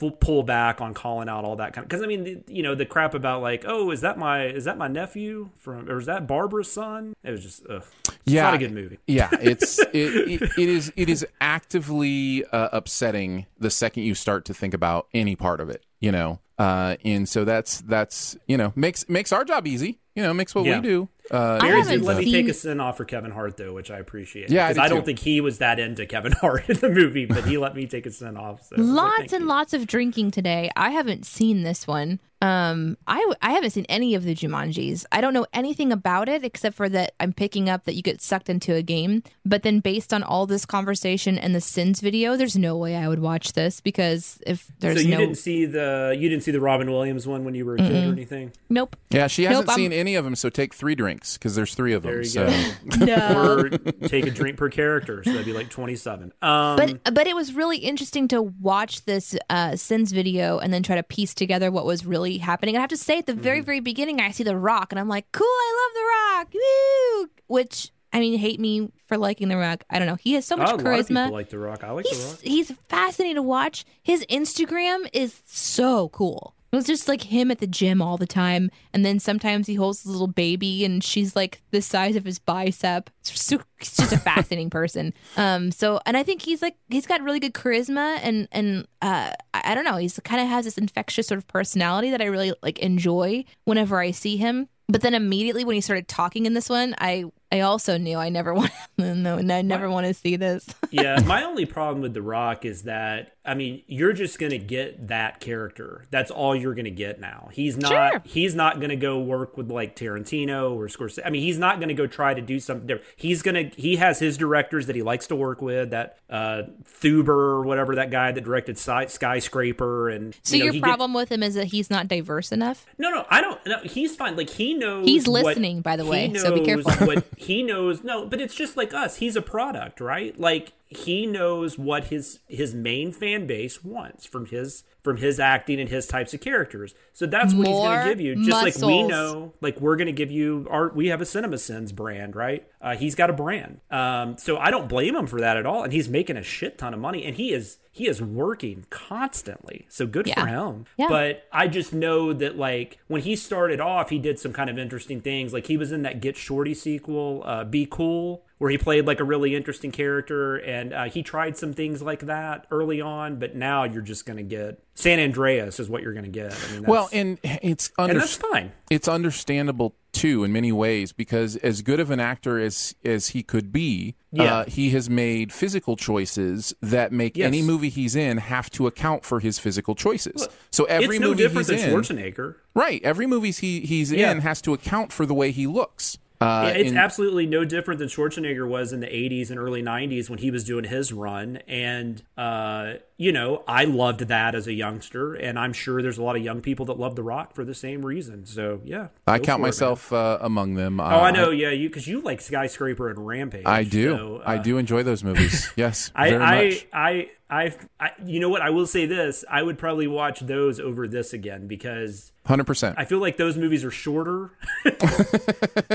f- 0.02 0.20
pull 0.20 0.42
back 0.42 0.80
on 0.80 0.94
calling 0.94 1.28
out 1.28 1.44
all 1.44 1.56
that 1.56 1.72
kind 1.72 1.84
of. 1.84 1.88
Because 1.88 2.02
I 2.02 2.06
mean, 2.06 2.24
the, 2.24 2.42
you 2.48 2.62
know, 2.62 2.74
the 2.74 2.86
crap 2.86 3.14
about 3.14 3.40
like, 3.40 3.64
oh, 3.66 3.90
is 3.90 4.02
that 4.02 4.18
my 4.18 4.46
is 4.46 4.64
that 4.64 4.76
my 4.76 4.88
nephew 4.88 5.50
from, 5.58 5.88
or 5.88 5.98
is 5.98 6.06
that 6.06 6.26
Barbara's 6.26 6.70
son? 6.70 7.14
It 7.22 7.30
was 7.30 7.42
just, 7.42 7.64
ugh. 7.70 7.84
It's 8.08 8.34
yeah, 8.34 8.42
not 8.42 8.54
a 8.54 8.58
good 8.58 8.72
movie. 8.72 8.98
yeah, 9.06 9.30
it's 9.40 9.78
it, 9.92 9.92
it, 9.94 10.42
it 10.42 10.68
is 10.68 10.92
it 10.96 11.08
is 11.08 11.26
actively 11.40 12.44
uh, 12.52 12.68
upsetting 12.72 13.46
the 13.58 13.70
second 13.78 14.02
you 14.02 14.14
start 14.14 14.44
to 14.46 14.54
think 14.54 14.74
about 14.74 15.06
any 15.14 15.36
part 15.36 15.60
of 15.60 15.70
it. 15.70 15.84
You 16.00 16.12
know, 16.12 16.40
uh, 16.58 16.96
and 17.04 17.28
so 17.28 17.44
that's 17.44 17.80
that's 17.80 18.36
you 18.46 18.56
know 18.56 18.72
makes 18.76 19.08
makes 19.08 19.32
our 19.32 19.44
job 19.44 19.66
easy. 19.66 19.98
You 20.14 20.22
know, 20.22 20.34
makes 20.34 20.54
what 20.54 20.64
Yeah. 20.64 20.76
we 20.80 20.82
do. 20.82 21.08
Uh, 21.30 21.58
I 21.60 21.66
haven't 21.68 21.92
did 21.92 22.02
let 22.02 22.18
me 22.18 22.30
take 22.32 22.48
a 22.48 22.54
sin 22.54 22.80
off 22.80 22.96
for 22.96 23.04
Kevin 23.04 23.30
Hart 23.30 23.56
though, 23.56 23.74
which 23.74 23.90
I 23.90 23.98
appreciate. 23.98 24.50
Yeah, 24.50 24.68
because 24.68 24.76
did 24.76 24.82
I, 24.84 24.88
don't 24.88 25.00
too. 25.00 25.06
think 25.06 25.18
he 25.20 25.40
was 25.40 25.58
that 25.58 25.78
into 25.78 26.06
Kevin 26.06 26.32
Hart 26.40 26.68
in 26.68 26.76
the 26.78 26.88
movie, 26.88 27.26
but 27.26 27.44
he 27.44 27.58
let 27.58 27.74
me 27.74 27.86
take 27.86 28.06
a 28.06 28.10
sin 28.10 28.36
off. 28.36 28.62
So, 28.66 28.76
so 28.76 28.82
lots 28.82 29.16
thank 29.18 29.32
and 29.32 29.42
you. 29.42 29.48
lots 29.48 29.72
of 29.74 29.86
drinking 29.86 30.30
today. 30.30 30.70
I 30.76 30.90
haven't 30.90 31.26
seen 31.26 31.62
this 31.62 31.86
one. 31.86 32.20
Um, 32.40 32.96
I 33.08 33.18
w- 33.18 33.34
I 33.42 33.50
haven't 33.50 33.70
seen 33.70 33.84
any 33.88 34.14
of 34.14 34.22
the 34.22 34.32
Jumanjis. 34.32 35.04
I 35.10 35.20
don't 35.20 35.34
know 35.34 35.44
anything 35.52 35.90
about 35.90 36.28
it 36.28 36.44
except 36.44 36.76
for 36.76 36.88
that 36.88 37.12
I'm 37.18 37.32
picking 37.32 37.68
up 37.68 37.82
that 37.84 37.94
you 37.96 38.02
get 38.02 38.22
sucked 38.22 38.48
into 38.48 38.74
a 38.76 38.82
game. 38.82 39.24
But 39.44 39.64
then, 39.64 39.80
based 39.80 40.14
on 40.14 40.22
all 40.22 40.46
this 40.46 40.64
conversation 40.64 41.36
and 41.36 41.52
the 41.52 41.60
Sins 41.60 42.00
video, 42.00 42.36
there's 42.36 42.56
no 42.56 42.76
way 42.76 42.94
I 42.94 43.08
would 43.08 43.18
watch 43.18 43.54
this 43.54 43.80
because 43.80 44.38
if 44.46 44.70
there's 44.78 44.98
so 45.02 45.08
you 45.08 45.10
no 45.10 45.18
didn't 45.18 45.34
see 45.38 45.64
the 45.66 46.16
you 46.16 46.28
didn't 46.28 46.44
see 46.44 46.52
the 46.52 46.60
Robin 46.60 46.88
Williams 46.92 47.26
one 47.26 47.44
when 47.44 47.56
you 47.56 47.66
were 47.66 47.74
a 47.74 47.78
kid 47.78 47.90
or 48.04 48.12
anything. 48.12 48.52
nope, 48.68 48.94
yeah, 49.10 49.26
she 49.26 49.42
hasn't 49.42 49.66
Nope, 49.66 49.70
I'm- 49.70 49.76
seen 49.76 49.92
any 49.92 50.14
of 50.14 50.24
them, 50.24 50.36
so 50.36 50.48
take 50.48 50.74
three 50.74 50.94
drinks 50.94 51.17
because 51.20 51.54
there's 51.54 51.74
three 51.74 51.92
of 51.92 52.02
them. 52.02 52.12
There 52.12 52.20
you 52.20 52.24
so 52.28 52.46
go. 52.46 52.72
no. 53.04 53.56
or 53.56 53.68
take 54.08 54.26
a 54.26 54.30
drink 54.30 54.56
per 54.56 54.68
character, 54.68 55.22
so 55.24 55.30
that'd 55.30 55.46
be 55.46 55.52
like 55.52 55.70
twenty 55.70 55.96
seven. 55.96 56.32
Um, 56.42 56.76
But 56.76 57.14
but 57.14 57.26
it 57.26 57.34
was 57.34 57.52
really 57.54 57.78
interesting 57.78 58.28
to 58.28 58.42
watch 58.42 59.04
this 59.04 59.36
uh, 59.50 59.76
Sins 59.76 60.12
video 60.12 60.58
and 60.58 60.72
then 60.72 60.82
try 60.82 60.96
to 60.96 61.02
piece 61.02 61.34
together 61.34 61.70
what 61.70 61.84
was 61.86 62.04
really 62.06 62.38
happening. 62.38 62.76
I 62.76 62.80
have 62.80 62.90
to 62.90 62.96
say, 62.96 63.18
at 63.18 63.26
the 63.26 63.32
Mm-hmm. 63.32 63.42
very 63.42 63.60
very 63.60 63.80
beginning, 63.80 64.20
I 64.20 64.30
see 64.30 64.42
The 64.44 64.56
Rock 64.56 64.92
and 64.92 64.98
I'm 64.98 65.08
like, 65.08 65.30
cool, 65.32 65.46
I 65.46 65.88
love 65.88 65.94
The 65.94 66.54
Rock, 66.54 66.54
woo! 66.54 67.28
Which 67.46 67.90
I 68.12 68.20
mean, 68.20 68.38
hate 68.38 68.58
me 68.58 68.90
for 69.06 69.18
liking 69.18 69.48
The 69.48 69.56
Rock. 69.58 69.84
I 69.90 69.98
don't 69.98 70.08
know. 70.08 70.14
He 70.16 70.32
has 70.32 70.46
so 70.46 70.56
much 70.56 70.70
oh, 70.70 70.76
a 70.76 70.78
charisma. 70.78 71.24
people 71.26 71.32
like 71.32 71.50
The 71.50 71.58
Rock. 71.58 71.84
I 71.84 71.90
like 71.90 72.06
The 72.06 72.16
Rock. 72.30 72.40
he's 72.40 72.72
fascinating 72.88 73.36
to 73.36 73.42
watch. 73.42 73.84
His 74.02 74.24
Instagram 74.30 75.08
is 75.12 75.42
so 75.44 76.08
cool. 76.08 76.54
It 76.70 76.76
was 76.76 76.84
just 76.86 77.08
like 77.08 77.22
him 77.22 77.50
at 77.50 77.58
the 77.58 77.66
gym 77.66 78.02
all 78.02 78.18
the 78.18 78.26
time, 78.26 78.70
and 78.92 79.04
then 79.04 79.18
sometimes 79.18 79.66
he 79.66 79.74
holds 79.74 80.02
his 80.02 80.12
little 80.12 80.26
baby, 80.26 80.84
and 80.84 81.02
she's 81.02 81.34
like 81.34 81.62
the 81.70 81.80
size 81.80 82.14
of 82.14 82.24
his 82.24 82.38
bicep. 82.38 83.08
So, 83.22 83.58
he's 83.78 83.96
just 83.96 84.12
a 84.12 84.18
fascinating 84.18 84.70
person. 84.70 85.14
Um, 85.36 85.70
so 85.70 86.00
and 86.04 86.16
I 86.16 86.24
think 86.24 86.42
he's 86.42 86.62
like 86.62 86.74
he's 86.88 87.06
got 87.06 87.22
really 87.22 87.38
good 87.38 87.54
charisma, 87.54 88.18
and 88.22 88.48
and 88.50 88.86
uh, 89.00 89.30
I, 89.54 89.62
I 89.64 89.74
don't 89.74 89.84
know, 89.84 89.96
he's 89.96 90.18
kind 90.24 90.42
of 90.42 90.48
has 90.48 90.64
this 90.64 90.76
infectious 90.76 91.28
sort 91.28 91.38
of 91.38 91.46
personality 91.46 92.10
that 92.10 92.20
I 92.20 92.26
really 92.26 92.52
like 92.62 92.78
enjoy 92.80 93.44
whenever 93.64 93.98
I 93.98 94.10
see 94.10 94.36
him. 94.36 94.68
But 94.88 95.02
then 95.02 95.14
immediately 95.14 95.64
when 95.64 95.74
he 95.74 95.80
started 95.80 96.08
talking 96.08 96.46
in 96.46 96.54
this 96.54 96.68
one, 96.68 96.94
I 96.98 97.24
I 97.50 97.60
also 97.60 97.96
knew 97.96 98.18
I 98.18 98.28
never 98.28 98.52
want 98.54 98.70
no, 98.98 99.38
I 99.38 99.62
never 99.62 99.90
want 99.90 100.06
to 100.06 100.14
see 100.14 100.36
this. 100.36 100.66
yeah, 100.90 101.20
my 101.26 101.44
only 101.44 101.66
problem 101.66 102.02
with 102.02 102.14
The 102.14 102.22
Rock 102.22 102.64
is 102.64 102.82
that 102.82 103.34
I 103.48 103.54
mean, 103.54 103.82
you're 103.86 104.12
just 104.12 104.38
gonna 104.38 104.58
get 104.58 105.08
that 105.08 105.40
character. 105.40 106.04
That's 106.10 106.30
all 106.30 106.54
you're 106.54 106.74
gonna 106.74 106.90
get 106.90 107.18
now. 107.18 107.48
He's 107.50 107.78
not. 107.78 107.88
Sure. 107.90 108.22
He's 108.26 108.54
not 108.54 108.78
gonna 108.78 108.94
go 108.96 109.20
work 109.20 109.56
with 109.56 109.70
like 109.70 109.96
Tarantino 109.96 110.72
or 110.76 110.88
Scorsese. 110.88 111.20
I 111.24 111.30
mean, 111.30 111.40
he's 111.40 111.56
not 111.58 111.80
gonna 111.80 111.94
go 111.94 112.06
try 112.06 112.34
to 112.34 112.42
do 112.42 112.60
something 112.60 112.86
different. 112.86 113.08
He's 113.16 113.40
gonna. 113.40 113.70
He 113.74 113.96
has 113.96 114.18
his 114.18 114.36
directors 114.36 114.86
that 114.86 114.96
he 114.96 115.02
likes 115.02 115.26
to 115.28 115.36
work 115.36 115.62
with. 115.62 115.90
That 115.90 116.18
uh 116.28 116.64
Thurber 116.84 117.32
or 117.56 117.62
whatever 117.62 117.94
that 117.94 118.10
guy 118.10 118.32
that 118.32 118.44
directed 118.44 118.76
Sky, 118.76 119.06
Skyscraper 119.06 120.10
and. 120.10 120.36
So 120.42 120.56
you 120.56 120.60
know, 120.60 120.64
your 120.66 120.72
gets- 120.74 120.82
problem 120.82 121.14
with 121.14 121.32
him 121.32 121.42
is 121.42 121.54
that 121.54 121.68
he's 121.68 121.88
not 121.88 122.06
diverse 122.06 122.52
enough. 122.52 122.84
No, 122.98 123.08
no, 123.10 123.24
I 123.30 123.40
don't. 123.40 123.64
No, 123.66 123.78
he's 123.78 124.14
fine. 124.14 124.36
Like 124.36 124.50
he 124.50 124.74
knows. 124.74 125.06
He's 125.06 125.26
what- 125.26 125.44
listening, 125.44 125.80
by 125.80 125.96
the 125.96 126.04
he 126.04 126.10
way, 126.10 126.34
so 126.34 126.52
be 126.52 126.66
careful. 126.66 126.92
what 127.06 127.24
he 127.40 127.62
knows. 127.62 128.02
No, 128.04 128.26
but 128.26 128.40
it's 128.40 128.54
just 128.54 128.76
like 128.76 128.92
us. 128.94 129.16
He's 129.16 129.36
a 129.36 129.42
product, 129.42 130.00
right? 130.00 130.38
Like 130.38 130.72
he 130.88 131.26
knows 131.26 131.78
what 131.78 132.04
his 132.04 132.40
his 132.48 132.74
main 132.74 133.12
fan 133.12 133.46
base 133.46 133.84
wants 133.84 134.24
from 134.24 134.46
his 134.46 134.84
from 135.04 135.18
his 135.18 135.38
acting 135.38 135.78
and 135.80 135.88
his 135.88 136.06
types 136.06 136.34
of 136.34 136.40
characters. 136.40 136.94
So 137.12 137.24
that's 137.26 137.54
what 137.54 137.66
he's 137.66 137.76
going 137.76 138.02
to 138.04 138.08
give 138.10 138.20
you. 138.20 138.36
Just 138.44 138.62
like 138.62 138.76
we 138.86 139.02
know, 139.04 139.52
like 139.60 139.80
we're 139.80 139.96
going 139.96 140.06
to 140.06 140.12
give 140.12 140.30
you 140.30 140.66
our 140.70 140.88
we 140.88 141.08
have 141.08 141.20
a 141.20 141.24
CinemaSins 141.24 141.94
brand, 141.94 142.34
right? 142.34 142.66
Uh, 142.80 142.96
he's 142.96 143.14
got 143.14 143.28
a 143.30 143.32
brand. 143.32 143.80
Um, 143.90 144.36
so 144.38 144.56
I 144.58 144.70
don't 144.70 144.88
blame 144.88 145.14
him 145.14 145.26
for 145.26 145.40
that 145.40 145.56
at 145.56 145.66
all, 145.66 145.82
and 145.84 145.92
he's 145.92 146.08
making 146.08 146.36
a 146.36 146.42
shit 146.42 146.78
ton 146.78 146.94
of 146.94 147.00
money, 147.00 147.24
and 147.24 147.36
he 147.36 147.52
is 147.52 147.78
he 147.92 148.06
is 148.08 148.22
working 148.22 148.86
constantly. 148.90 149.86
So 149.88 150.06
good 150.06 150.26
Yeah. 150.26 150.40
for 150.40 150.46
him. 150.46 150.86
Yeah. 150.96 151.08
But 151.08 151.44
I 151.52 151.68
just 151.68 151.92
know 151.92 152.32
that 152.32 152.56
like 152.56 152.98
when 153.08 153.22
he 153.22 153.34
started 153.36 153.80
off, 153.80 154.10
he 154.10 154.18
did 154.18 154.38
some 154.38 154.52
kind 154.52 154.70
of 154.70 154.78
interesting 154.78 155.20
things. 155.20 155.52
Like 155.52 155.66
he 155.66 155.76
was 155.76 155.92
in 155.92 156.02
that 156.02 156.20
Get 156.20 156.36
Shorty 156.36 156.74
sequel, 156.74 157.42
uh, 157.44 157.64
Be 157.64 157.86
Cool, 157.90 158.44
where 158.58 158.70
he 158.70 158.78
played 158.78 159.06
like 159.06 159.20
a 159.20 159.24
really 159.24 159.54
interesting 159.56 159.90
character, 159.90 160.56
and 160.56 160.92
uh, 160.92 161.04
he 161.04 161.22
tried 161.22 161.56
some 161.56 161.72
things 161.72 162.02
like 162.02 162.20
that 162.20 162.66
early 162.70 163.00
on. 163.00 163.36
But 163.36 163.54
now 163.56 163.84
you're 163.84 164.02
just 164.02 164.26
going 164.26 164.36
to 164.36 164.42
get 164.42 164.82
San 164.94 165.18
Andreas 165.18 165.78
is 165.80 165.88
what 165.88 166.02
you're 166.02 166.12
going 166.12 166.24
to 166.24 166.30
get. 166.30 166.52
I 166.68 166.72
mean, 166.74 166.82
Well, 166.84 167.08
and 167.12 167.38
it's 167.42 167.90
under- 167.98 168.12
and 168.14 168.20
that's 168.20 168.36
fine. 168.36 168.72
it's 168.90 169.08
understandable 169.08 169.94
too 170.10 170.42
in 170.42 170.52
many 170.52 170.72
ways 170.72 171.12
because 171.12 171.54
as 171.56 171.82
good 171.82 172.00
of 172.00 172.10
an 172.10 172.18
actor 172.18 172.58
as 172.58 172.94
as 173.04 173.28
he 173.28 173.42
could 173.44 173.70
be, 173.72 174.16
Yeah. 174.32 174.56
uh, 174.60 174.64
he 174.64 174.90
has 174.90 175.08
made 175.08 175.52
physical 175.52 175.96
choices 175.96 176.74
that 176.82 177.12
make 177.12 177.36
Yes. 177.36 177.46
any 177.46 177.62
movie 177.62 177.90
he's 177.90 178.16
in 178.16 178.38
have 178.38 178.70
to 178.70 178.86
account 178.88 179.24
for 179.24 179.38
his 179.38 179.58
physical 179.60 179.94
choices. 179.94 180.48
so 180.72 180.84
every 180.86 181.16
it's 181.16 181.20
no 181.20 181.28
movie 181.28 181.42
different 181.44 181.68
he's 181.70 181.84
in, 181.84 181.90
Schwarzenegger. 181.94 182.56
right? 182.74 183.00
Every 183.04 183.26
movie 183.28 183.52
he 183.52 183.80
he's 183.80 184.10
Yeah. 184.10 184.32
in 184.32 184.40
has 184.40 184.60
to 184.62 184.72
account 184.72 185.12
for 185.12 185.24
the 185.26 185.34
way 185.34 185.52
he 185.52 185.66
looks. 185.68 186.18
Uh, 186.40 186.64
Yeah, 186.66 186.80
it's 186.80 186.90
in- 186.90 186.96
absolutely 186.96 187.46
no 187.46 187.64
different 187.64 187.98
than 187.98 188.08
Schwarzenegger 188.08 188.68
was 188.68 188.92
in 188.92 189.00
the 189.00 189.08
80s 189.14 189.50
and 189.50 189.58
early 189.58 189.82
90s 189.82 190.30
when 190.30 190.38
he 190.38 190.50
was 190.50 190.64
doing 190.64 190.84
his 190.84 191.12
run. 191.12 191.56
And, 191.66 192.22
uh, 192.36 192.94
you 193.20 193.32
know, 193.32 193.64
I 193.66 193.84
loved 193.84 194.20
that 194.20 194.54
as 194.54 194.68
a 194.68 194.72
youngster. 194.72 195.34
And 195.34 195.58
I'm 195.58 195.72
sure 195.72 196.00
there's 196.00 196.18
a 196.18 196.22
lot 196.22 196.36
of 196.36 196.42
young 196.42 196.62
people 196.62 196.86
that 196.86 196.98
love 196.98 197.16
The 197.16 197.22
Rock 197.24 197.52
for 197.52 197.64
the 197.64 197.74
same 197.74 198.06
reason. 198.06 198.46
So, 198.46 198.80
yeah. 198.84 199.08
I 199.26 199.40
count 199.40 199.60
myself 199.60 200.12
uh, 200.12 200.38
among 200.40 200.74
them. 200.74 201.00
Oh, 201.00 201.04
I 201.04 201.32
know. 201.32 201.50
Yeah, 201.50 201.70
you 201.70 201.88
because 201.88 202.06
you 202.06 202.20
like 202.20 202.40
Skyscraper 202.40 203.10
and 203.10 203.26
Rampage. 203.26 203.66
I 203.66 203.82
do. 203.82 204.16
so, 204.16 204.42
I 204.46 204.56
uh, 204.56 204.62
do 204.62 204.78
enjoy 204.78 205.02
those 205.02 205.22
movies. 205.22 205.68
Yes, 205.76 206.10
I, 206.14 206.34
I. 206.34 206.86
I, 206.92 207.30
I, 207.50 207.74
I, 208.00 208.10
you 208.24 208.40
know 208.40 208.48
what? 208.48 208.62
I 208.62 208.70
will 208.70 208.86
say 208.86 209.06
this: 209.06 209.44
I 209.48 209.62
would 209.62 209.78
probably 209.78 210.06
watch 210.06 210.40
those 210.40 210.80
over 210.80 211.08
this 211.08 211.32
again 211.32 211.66
because 211.66 212.32
Hundred 212.48 212.64
percent. 212.64 212.94
I 212.98 213.04
feel 213.04 213.18
like 213.18 213.36
those 213.36 213.58
movies 213.58 213.84
are 213.84 213.90
shorter, 213.90 214.52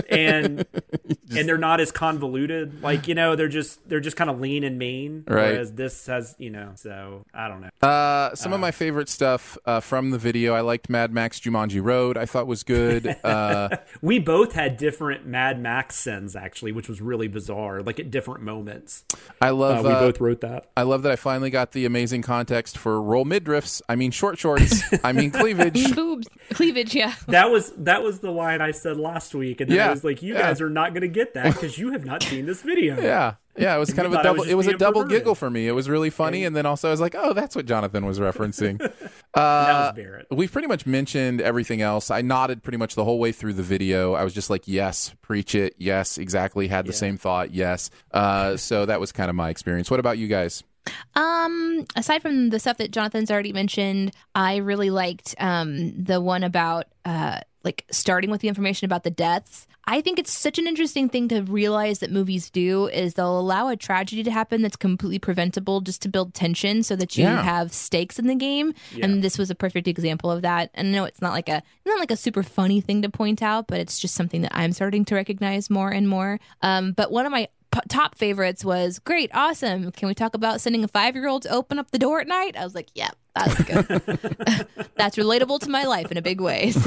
and 0.10 0.66
and 1.36 1.50
they're 1.50 1.58
not 1.58 1.80
as 1.80 1.92
convoluted. 1.92 2.84
Like 2.84 3.08
you 3.08 3.16
know, 3.16 3.36
they're 3.36 3.48
just 3.48 3.88
they're 3.90 4.00
just 4.00 4.16
kind 4.16 4.30
of 4.30 4.40
lean 4.40 4.64
and 4.64 4.78
mean. 4.78 5.24
Right. 5.28 5.54
Whereas 5.54 5.74
this 5.74 6.06
has 6.06 6.36
you 6.38 6.52
know, 6.52 6.74
so 6.76 7.13
I 7.34 7.48
don't 7.48 7.62
know. 7.62 7.70
Uh, 7.88 8.34
some 8.36 8.54
of 8.54 8.60
my 8.60 8.72
favorite 8.72 9.10
stuff 9.10 9.58
uh, 9.66 9.80
from 9.80 10.12
the 10.12 10.18
video. 10.18 10.54
I 10.54 10.62
liked 10.62 10.90
Mad 10.90 11.12
Max 11.14 11.40
Jumanji 11.40 11.84
Road. 11.84 12.18
I 12.18 12.26
thought 12.26 12.48
was 12.48 12.64
good. 12.64 13.16
Uh, 13.24 13.78
we 14.02 14.20
both 14.20 14.54
had 14.54 14.76
different 14.78 15.26
Mad 15.26 15.60
Max 15.60 15.96
sins 15.96 16.36
actually, 16.36 16.72
which 16.72 16.88
was 16.90 17.02
really 17.02 17.28
bizarre. 17.28 17.82
Like 17.82 18.00
at 18.00 18.12
different 18.12 18.42
moments. 18.44 19.06
I 19.42 19.50
Uh, 19.50 19.54
love. 19.54 19.86
we 19.86 19.92
uh, 19.92 20.00
both 20.00 20.20
wrote 20.20 20.42
that. 20.42 20.70
I 20.76 20.84
love 20.84 21.04
that 21.04 21.12
I 21.12 21.16
finally 21.16 21.50
got 21.50 21.72
the 21.72 21.86
amazing 21.86 22.22
context 22.22 22.78
for 22.78 23.02
roll 23.02 23.26
midriffs. 23.26 23.82
I 23.88 23.96
mean 23.96 24.12
short 24.12 24.38
shorts. 24.38 24.84
I 25.04 25.12
mean 25.14 25.32
cleavage. 25.32 25.96
Boobs, 25.96 26.28
cleavage. 26.52 26.94
Yeah. 26.94 27.14
That 27.28 27.50
was 27.50 27.72
that 27.78 28.04
was 28.04 28.20
the 28.20 28.32
line 28.32 28.62
I 28.62 28.72
said 28.72 28.98
last 28.98 29.34
week, 29.34 29.62
and 29.62 29.70
then 29.70 29.78
Yeah, 29.78 29.88
I 29.88 29.92
was 29.92 30.04
like, 30.04 30.22
"You 30.22 30.34
yeah. 30.34 30.42
guys 30.42 30.62
are 30.62 30.70
not 30.70 30.92
going 30.94 31.02
to 31.02 31.08
get 31.08 31.34
that 31.36 31.54
because 31.54 31.78
you 31.78 31.92
have 31.94 32.06
not 32.06 32.24
seen 32.24 32.46
this 32.46 32.62
video." 32.62 33.00
Yeah. 33.02 33.36
Yeah, 33.56 33.76
it 33.76 33.80
was 33.80 33.94
kind 33.94 34.08
of 34.08 34.14
a 34.14 34.16
thought 34.16 34.26
was 34.36 34.38
double. 34.38 34.50
It 34.52 34.56
was 34.56 34.68
a 34.68 34.74
double 34.78 35.02
perverted. 35.04 35.20
giggle 35.22 35.36
for 35.36 35.50
me. 35.50 35.68
It 35.68 35.74
was 35.74 35.88
really 35.90 36.10
funny, 36.10 36.44
and 36.44 36.56
then 36.56 36.66
also 36.66 36.88
I 36.88 36.92
was 36.92 37.00
like, 37.00 37.14
"Oh, 37.18 37.34
that's 37.34 37.56
what 37.56 37.66
Jonathan 37.68 38.06
was 38.06 38.20
referencing." 38.20 38.78
that 39.36 39.40
Uh, 39.40 39.92
was 39.94 39.96
Barrett. 39.96 40.28
We've 40.32 40.52
pretty 40.52 40.68
much 40.68 40.86
mentioned 40.86 41.40
everything 41.40 41.82
else. 41.82 42.10
I 42.10 42.22
nodded 42.22 42.64
pretty 42.64 42.78
much 42.78 42.96
the 42.96 43.04
whole 43.04 43.20
way 43.20 43.32
through 43.32 43.54
the 43.54 43.64
video. 43.64 44.14
I 44.14 44.24
was 44.24 44.34
just 44.34 44.50
like, 44.50 44.64
"Yes, 44.68 45.14
preach 45.22 45.54
it. 45.54 45.76
Yes, 45.78 46.18
exactly." 46.18 46.68
Had 46.68 46.88
the 46.88 46.94
same 46.94 47.18
thought. 47.18 47.52
Yes. 47.54 47.90
Uh, 48.12 48.58
so 48.58 48.86
that 48.88 49.00
was 49.00 49.12
kind 49.12 49.30
of 49.30 49.36
my 49.36 49.50
experience. 49.50 49.92
What 49.92 50.00
about 50.00 50.18
you 50.18 50.28
guys? 50.28 50.64
Um, 51.16 51.86
aside 51.96 52.22
from 52.22 52.50
the 52.50 52.60
stuff 52.60 52.78
that 52.78 52.92
Jonathan's 52.92 53.32
already 53.32 53.54
mentioned, 53.54 54.14
I 54.36 54.58
really 54.58 54.90
liked 54.90 55.36
um 55.40 55.94
the 56.04 56.20
one 56.20 56.44
about 56.44 56.86
uh 57.06 57.40
like 57.64 57.86
starting 57.92 58.30
with 58.32 58.42
the 58.42 58.48
information 58.48 58.86
about 58.86 59.04
the 59.04 59.12
deaths. 59.12 59.68
I 59.86 60.00
think 60.02 60.18
it's 60.18 60.32
such 60.32 60.58
an 60.60 60.66
interesting 60.68 61.10
thing 61.10 61.28
to 61.28 61.42
realize 61.42 62.00
that 62.00 62.10
movies 62.12 62.50
do 62.50 62.88
is 62.88 63.16
they'll 63.16 63.38
allow 63.40 63.68
a 63.68 63.76
tragedy 63.76 64.24
to 64.24 64.32
happen 64.32 64.62
that's 64.62 64.78
completely 64.78 65.20
preventable 65.20 65.82
just 65.82 66.02
to 66.04 66.10
build 66.10 66.34
tension 66.34 66.84
so 66.84 66.96
that 66.96 67.18
you 67.18 67.26
Yeah. 67.26 67.42
have 67.44 67.74
stakes 67.74 68.18
in 68.18 68.28
the 68.28 68.36
game. 68.36 68.74
And 69.02 69.22
this 69.22 69.38
was 69.38 69.50
a 69.50 69.56
perfect 69.56 69.88
example 69.90 70.32
of 70.32 70.42
that. 70.44 70.70
And 70.74 70.92
no, 70.94 71.04
it's 71.04 71.22
not 71.22 71.34
like 71.34 71.50
a 71.50 71.62
not 71.86 72.00
like 72.00 72.12
a 72.12 72.16
super 72.16 72.44
funny 72.44 72.80
thing 72.80 73.02
to 73.02 73.10
point 73.10 73.42
out, 73.42 73.68
but 73.68 73.80
it's 73.80 74.00
just 74.00 74.16
something 74.16 74.42
that 74.44 74.56
I'm 74.56 74.72
starting 74.72 75.04
to 75.06 75.16
recognize 75.16 75.70
more 75.70 75.90
and 75.90 76.08
more. 76.08 76.40
Um, 76.62 76.94
but 76.94 77.12
one 77.12 77.26
of 77.26 77.32
my 77.34 77.50
p- 77.74 77.80
top 77.90 78.16
favorites 78.16 78.64
was 78.64 79.00
great, 79.00 79.32
awesome. 79.34 79.92
Can 79.92 80.08
we 80.08 80.14
talk 80.14 80.34
about 80.34 80.62
sending 80.62 80.84
a 80.84 80.88
five 80.88 81.16
year 81.16 81.28
old 81.28 81.42
to 81.44 81.50
open 81.50 81.80
up 81.80 81.92
the 81.92 82.00
door 82.00 82.22
at 82.22 82.28
night? 82.28 82.56
I 82.56 82.64
was 82.64 82.76
like, 82.76 82.90
yeah, 82.94 83.10
that's 83.36 83.64
good. 83.64 83.88
that's 84.96 85.18
relatable 85.18 85.60
to 85.62 85.70
my 85.70 85.84
life 85.84 86.12
in 86.12 86.18
a 86.18 86.22
big 86.22 86.40
way. 86.40 86.74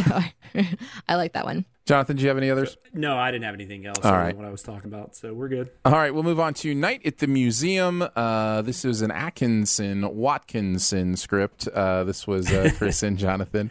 So 0.57 0.62
I 1.07 1.16
like 1.16 1.34
that 1.34 1.45
one. 1.45 1.66
Jonathan, 1.84 2.16
do 2.16 2.22
you 2.22 2.28
have 2.28 2.39
any 2.39 2.51
others? 2.51 2.78
No, 2.95 3.16
I 3.16 3.30
didn't 3.30 3.45
have 3.45 3.55
anything 3.55 3.84
else. 3.84 3.99
All 4.03 4.09
other 4.09 4.18
right. 4.18 4.28
than 4.28 4.39
what 4.39 4.47
I 4.47 4.51
was 4.51 4.62
talking 4.62 4.87
about, 4.87 5.14
so 5.14 5.34
we're 5.34 5.49
good. 5.49 5.70
All 5.84 5.93
right, 5.93 6.12
we'll 6.12 6.22
move 6.22 6.41
on 6.41 6.55
to 6.55 6.74
Night 6.74 7.05
at 7.05 7.18
the 7.18 7.26
Museum. 7.26 8.09
Uh, 8.16 8.62
this 8.62 8.84
is 8.84 9.03
an 9.03 9.11
Atkinson 9.11 10.16
Watkinson 10.16 11.16
script. 11.16 11.68
Uh, 11.68 12.05
this 12.05 12.26
was 12.26 12.51
uh, 12.51 12.70
Chris 12.76 13.03
and 13.03 13.18
Jonathan. 13.18 13.70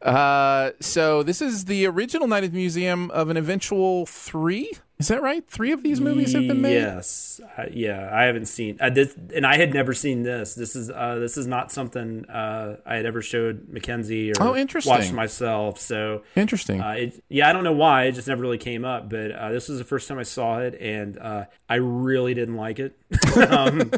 Uh, 0.00 0.70
so 0.80 1.22
this 1.22 1.42
is 1.42 1.66
the 1.66 1.86
original 1.86 2.26
Night 2.26 2.44
at 2.44 2.50
the 2.50 2.56
Museum 2.56 3.10
of 3.10 3.28
an 3.28 3.36
eventual 3.36 4.06
three. 4.06 4.72
Is 5.02 5.08
that 5.08 5.20
right? 5.20 5.44
Three 5.48 5.72
of 5.72 5.82
these 5.82 6.00
movies 6.00 6.32
have 6.32 6.46
been 6.46 6.60
made. 6.60 6.74
Yes, 6.74 7.40
uh, 7.58 7.64
yeah, 7.72 8.08
I 8.12 8.22
haven't 8.22 8.46
seen 8.46 8.78
uh, 8.80 8.88
this, 8.88 9.16
and 9.34 9.44
I 9.44 9.56
had 9.56 9.74
never 9.74 9.92
seen 9.94 10.22
this. 10.22 10.54
This 10.54 10.76
is 10.76 10.90
uh, 10.90 11.16
this 11.18 11.36
is 11.36 11.48
not 11.48 11.72
something 11.72 12.24
uh, 12.26 12.76
I 12.86 12.94
had 12.94 13.04
ever 13.04 13.20
showed 13.20 13.68
Mackenzie 13.68 14.30
or 14.30 14.34
Oh, 14.38 14.54
interesting. 14.54 14.92
watched 14.92 15.12
myself. 15.12 15.80
So 15.80 16.22
Interesting. 16.36 16.80
Uh, 16.80 16.90
it, 16.92 17.24
yeah, 17.28 17.48
I 17.48 17.52
don't 17.52 17.64
know 17.64 17.72
why. 17.72 18.04
It 18.04 18.12
just 18.12 18.28
never 18.28 18.42
really 18.42 18.58
came 18.58 18.84
up. 18.84 19.10
But 19.10 19.32
uh, 19.32 19.50
this 19.50 19.68
was 19.68 19.78
the 19.78 19.84
first 19.84 20.06
time 20.06 20.20
I 20.20 20.22
saw 20.22 20.60
it, 20.60 20.80
and 20.80 21.18
uh, 21.18 21.46
I 21.68 21.74
really 21.76 22.34
didn't 22.34 22.56
like 22.56 22.78
it. 22.78 22.96
um, 23.48 23.90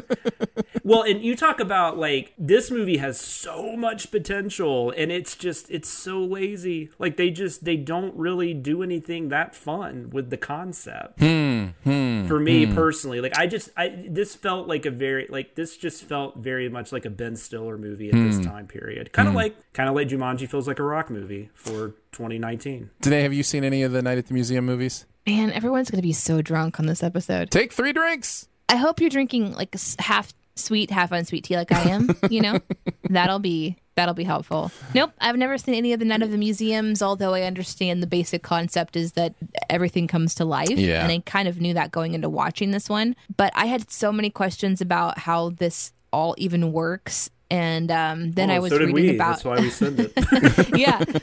well, 0.83 1.03
and 1.03 1.21
you 1.23 1.35
talk 1.35 1.59
about 1.59 1.97
like 1.97 2.33
this 2.37 2.69
movie 2.69 2.97
has 2.97 3.19
so 3.19 3.75
much 3.75 4.11
potential, 4.11 4.91
and 4.91 5.11
it's 5.11 5.35
just 5.35 5.69
it's 5.71 5.89
so 5.89 6.19
lazy. 6.19 6.89
Like 6.99 7.17
they 7.17 7.31
just 7.31 7.65
they 7.65 7.75
don't 7.77 8.15
really 8.15 8.53
do 8.53 8.83
anything 8.83 9.29
that 9.29 9.55
fun 9.55 10.09
with 10.11 10.29
the 10.29 10.37
concept. 10.37 11.19
Hmm, 11.19 11.67
hmm, 11.83 12.27
for 12.27 12.39
me 12.39 12.65
hmm. 12.65 12.75
personally, 12.75 13.21
like 13.21 13.37
I 13.37 13.47
just 13.47 13.69
I 13.75 14.05
this 14.07 14.35
felt 14.35 14.67
like 14.67 14.85
a 14.85 14.91
very 14.91 15.27
like 15.29 15.55
this 15.55 15.77
just 15.77 16.03
felt 16.03 16.37
very 16.37 16.69
much 16.69 16.91
like 16.91 17.05
a 17.05 17.09
Ben 17.09 17.35
Stiller 17.35 17.77
movie 17.77 18.09
at 18.09 18.15
this 18.15 18.45
time 18.45 18.67
period. 18.67 19.11
Kind 19.11 19.27
of 19.27 19.33
like 19.33 19.55
kind 19.73 19.89
of 19.89 19.95
like 19.95 20.07
Jumanji 20.07 20.47
feels 20.47 20.67
like 20.67 20.79
a 20.79 20.83
rock 20.83 21.09
movie 21.09 21.49
for 21.53 21.95
2019. 22.11 22.89
Today, 23.01 23.23
have 23.23 23.33
you 23.33 23.43
seen 23.43 23.63
any 23.63 23.83
of 23.83 23.91
the 23.91 24.01
Night 24.01 24.17
at 24.17 24.27
the 24.27 24.33
Museum 24.33 24.65
movies? 24.65 25.05
Man, 25.27 25.51
everyone's 25.51 25.89
going 25.89 25.97
to 25.97 26.07
be 26.07 26.13
so 26.13 26.41
drunk 26.41 26.79
on 26.79 26.85
this 26.85 27.01
episode. 27.01 27.49
Take 27.49 27.73
three 27.73 27.93
drinks. 27.93 28.47
I 28.69 28.75
hope 28.77 28.99
you're 28.99 29.09
drinking 29.09 29.53
like 29.53 29.75
half 29.99 30.33
sweet, 30.55 30.89
half 30.91 31.11
unsweet 31.11 31.43
tea 31.43 31.55
like 31.55 31.71
I 31.71 31.89
am, 31.89 32.15
you 32.29 32.41
know? 32.41 32.59
that'll 33.09 33.39
be 33.39 33.75
that'll 33.95 34.13
be 34.13 34.23
helpful. 34.23 34.71
Nope, 34.93 35.11
I've 35.21 35.37
never 35.37 35.57
seen 35.57 35.75
any 35.75 35.93
of 35.93 35.99
the 35.99 36.05
Night 36.05 36.21
of 36.21 36.31
the 36.31 36.37
Museums, 36.37 37.01
although 37.01 37.33
I 37.33 37.43
understand 37.43 38.01
the 38.03 38.07
basic 38.07 38.43
concept 38.43 38.95
is 38.95 39.13
that 39.13 39.33
everything 39.69 40.07
comes 40.07 40.35
to 40.35 40.45
life. 40.45 40.69
Yeah. 40.71 41.03
And 41.03 41.11
I 41.11 41.19
kind 41.25 41.47
of 41.47 41.61
knew 41.61 41.73
that 41.75 41.91
going 41.91 42.13
into 42.13 42.29
watching 42.29 42.71
this 42.71 42.89
one. 42.89 43.15
But 43.37 43.53
I 43.55 43.67
had 43.67 43.89
so 43.91 44.11
many 44.11 44.29
questions 44.29 44.81
about 44.81 45.17
how 45.19 45.51
this 45.51 45.93
all 46.11 46.35
even 46.37 46.71
works. 46.73 47.29
And 47.51 47.91
um, 47.91 48.31
then 48.31 48.49
I 48.49 48.57
Oh, 48.57 48.61
was 48.63 48.71
so 48.71 48.79
did 48.79 48.87
reading 48.87 49.11
we. 49.11 49.15
about 49.15 49.33
That's 49.43 49.45
why 49.45 49.59
we 49.59 49.69
sin 49.69 49.95
it. 49.99 50.69
yeah. 50.77 51.03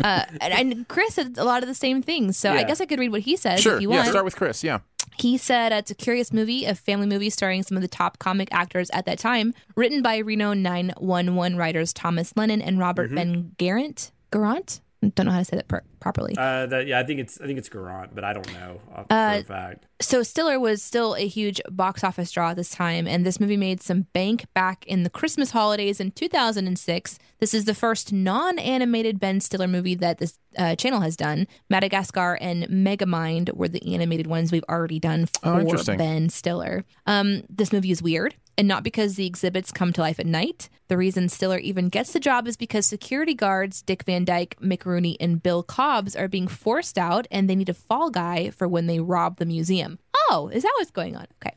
Uh, 0.00 0.24
and, 0.40 0.72
and 0.72 0.88
Chris 0.88 1.12
said 1.14 1.36
a 1.36 1.44
lot 1.44 1.62
of 1.62 1.68
the 1.68 1.74
same 1.74 2.00
things. 2.02 2.38
So 2.38 2.50
I 2.50 2.62
guess 2.62 2.80
I 2.80 2.86
could 2.86 2.98
read 2.98 3.10
what 3.12 3.20
he 3.20 3.36
says 3.36 3.60
Sure. 3.60 3.76
if 3.76 3.82
you 3.82 3.90
Yeah. 3.90 3.96
want. 3.98 4.08
Start 4.08 4.24
with 4.24 4.34
Chris. 4.34 4.64
Yeah. 4.64 4.78
He 5.20 5.36
said 5.36 5.72
it's 5.72 5.90
a 5.90 5.94
curious 5.94 6.32
movie, 6.32 6.64
a 6.64 6.74
family 6.74 7.06
movie 7.06 7.30
starring 7.30 7.62
some 7.62 7.76
of 7.76 7.82
the 7.82 7.88
top 7.88 8.18
comic 8.18 8.48
actors 8.52 8.90
at 8.90 9.04
that 9.04 9.18
time, 9.18 9.52
written 9.76 10.00
by 10.00 10.18
Reno 10.18 10.54
911 10.54 11.56
writers 11.58 11.92
Thomas 11.92 12.32
Lennon 12.36 12.62
and 12.62 12.78
Robert 12.78 13.08
mm-hmm. 13.08 13.16
Ben 13.16 13.52
Garant. 13.58 14.12
Garant? 14.32 14.80
Don't 15.14 15.24
know 15.26 15.32
how 15.32 15.38
to 15.38 15.44
say 15.46 15.56
that 15.56 15.66
per- 15.66 15.82
properly. 15.98 16.34
Uh, 16.36 16.66
that, 16.66 16.86
yeah, 16.86 16.98
I 16.98 17.04
think 17.04 17.20
it's 17.20 17.40
I 17.40 17.46
think 17.46 17.58
it's 17.58 17.70
Garant, 17.70 18.10
but 18.14 18.22
I 18.22 18.34
don't 18.34 18.52
know 18.52 18.80
uh, 18.94 19.04
Uh, 19.08 19.34
for 19.36 19.40
a 19.40 19.44
fact. 19.44 19.86
so 20.00 20.22
Stiller 20.22 20.60
was 20.60 20.82
still 20.82 21.14
a 21.16 21.26
huge 21.26 21.58
box 21.70 22.04
office 22.04 22.30
draw 22.30 22.50
at 22.50 22.56
this 22.56 22.68
time, 22.70 23.06
and 23.06 23.24
this 23.24 23.40
movie 23.40 23.56
made 23.56 23.82
some 23.82 24.02
bank 24.12 24.44
back 24.54 24.84
in 24.86 25.02
the 25.02 25.08
Christmas 25.10 25.52
holidays 25.52 26.00
in 26.00 26.10
2006. 26.10 27.18
This 27.38 27.54
is 27.54 27.64
the 27.64 27.74
first 27.74 28.12
non-animated 28.12 29.18
Ben 29.18 29.40
Stiller 29.40 29.68
movie 29.68 29.94
that 29.94 30.18
this 30.18 30.38
uh, 30.58 30.74
channel 30.76 31.00
has 31.00 31.16
done. 31.16 31.46
Madagascar 31.70 32.36
and 32.40 32.64
Megamind 32.64 33.54
were 33.54 33.68
the 33.68 33.94
animated 33.94 34.26
ones 34.26 34.52
we've 34.52 34.64
already 34.68 34.98
done 34.98 35.26
Oh, 35.42 35.54
for 35.54 35.60
interesting. 35.60 35.96
Ben 35.98 36.28
Stiller. 36.28 36.84
Um, 37.06 37.42
this 37.48 37.72
movie 37.72 37.90
is 37.90 38.02
weird, 38.02 38.34
and 38.58 38.68
not 38.68 38.82
because 38.82 39.16
the 39.16 39.26
exhibits 39.26 39.72
come 39.72 39.92
to 39.92 40.00
life 40.00 40.20
at 40.20 40.26
night. 40.26 40.68
The 40.88 40.96
reason 40.96 41.28
Stiller 41.28 41.58
even 41.58 41.88
gets 41.88 42.12
the 42.12 42.20
job 42.20 42.48
is 42.48 42.56
because 42.56 42.86
security 42.86 43.34
guards 43.34 43.82
Dick 43.82 44.02
Van 44.04 44.24
Dyke, 44.24 44.56
Mick 44.60 44.84
Rooney, 44.84 45.16
and 45.20 45.42
Bill 45.42 45.62
Cobbs 45.62 46.16
are 46.16 46.28
being 46.28 46.48
forced 46.48 46.98
out, 46.98 47.26
and 47.30 47.48
they 47.48 47.56
need 47.56 47.68
a 47.68 47.74
fall 47.74 48.10
guy 48.10 48.50
for 48.50 48.66
when 48.66 48.86
they 48.86 49.00
rob 49.00 49.38
the 49.38 49.46
museum. 49.46 49.98
Oh, 50.28 50.50
is 50.52 50.62
that 50.62 50.74
what's 50.76 50.90
going 50.90 51.16
on? 51.16 51.26
Okay. 51.42 51.56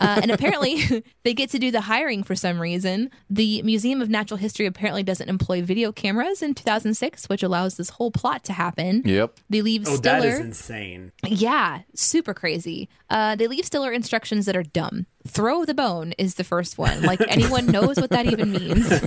Uh, 0.00 0.20
and 0.22 0.30
apparently, 0.30 1.04
they 1.24 1.34
get 1.34 1.50
to 1.50 1.58
do 1.58 1.70
the 1.70 1.82
hiring 1.82 2.22
for 2.22 2.34
some 2.34 2.58
reason. 2.60 3.10
The 3.28 3.60
Museum 3.62 4.00
of 4.00 4.08
Natural 4.08 4.38
History 4.38 4.66
apparently 4.66 5.02
doesn't 5.02 5.28
employ 5.28 5.62
video 5.62 5.92
cameras 5.92 6.42
in 6.42 6.54
2006, 6.54 7.28
which 7.28 7.42
allows 7.42 7.76
this 7.76 7.90
whole 7.90 8.10
plot 8.10 8.44
to 8.44 8.52
happen. 8.52 9.02
Yep. 9.04 9.38
They 9.50 9.60
leave 9.62 9.86
Oh, 9.86 9.96
Stiller. 9.96 10.20
that 10.20 10.24
is 10.26 10.40
insane. 10.40 11.12
Yeah, 11.26 11.80
super 11.94 12.32
crazy. 12.34 12.88
Uh, 13.10 13.36
they 13.36 13.46
leave 13.48 13.64
Stiller 13.66 13.92
instructions 13.92 14.46
that 14.46 14.56
are 14.56 14.62
dumb. 14.62 15.06
Throw 15.28 15.64
the 15.66 15.74
bone 15.74 16.12
is 16.16 16.36
the 16.36 16.44
first 16.44 16.78
one. 16.78 17.02
Like 17.02 17.20
anyone 17.28 17.66
knows 17.66 17.96
what 17.96 18.10
that 18.10 18.26
even 18.26 18.52
means. 18.52 18.90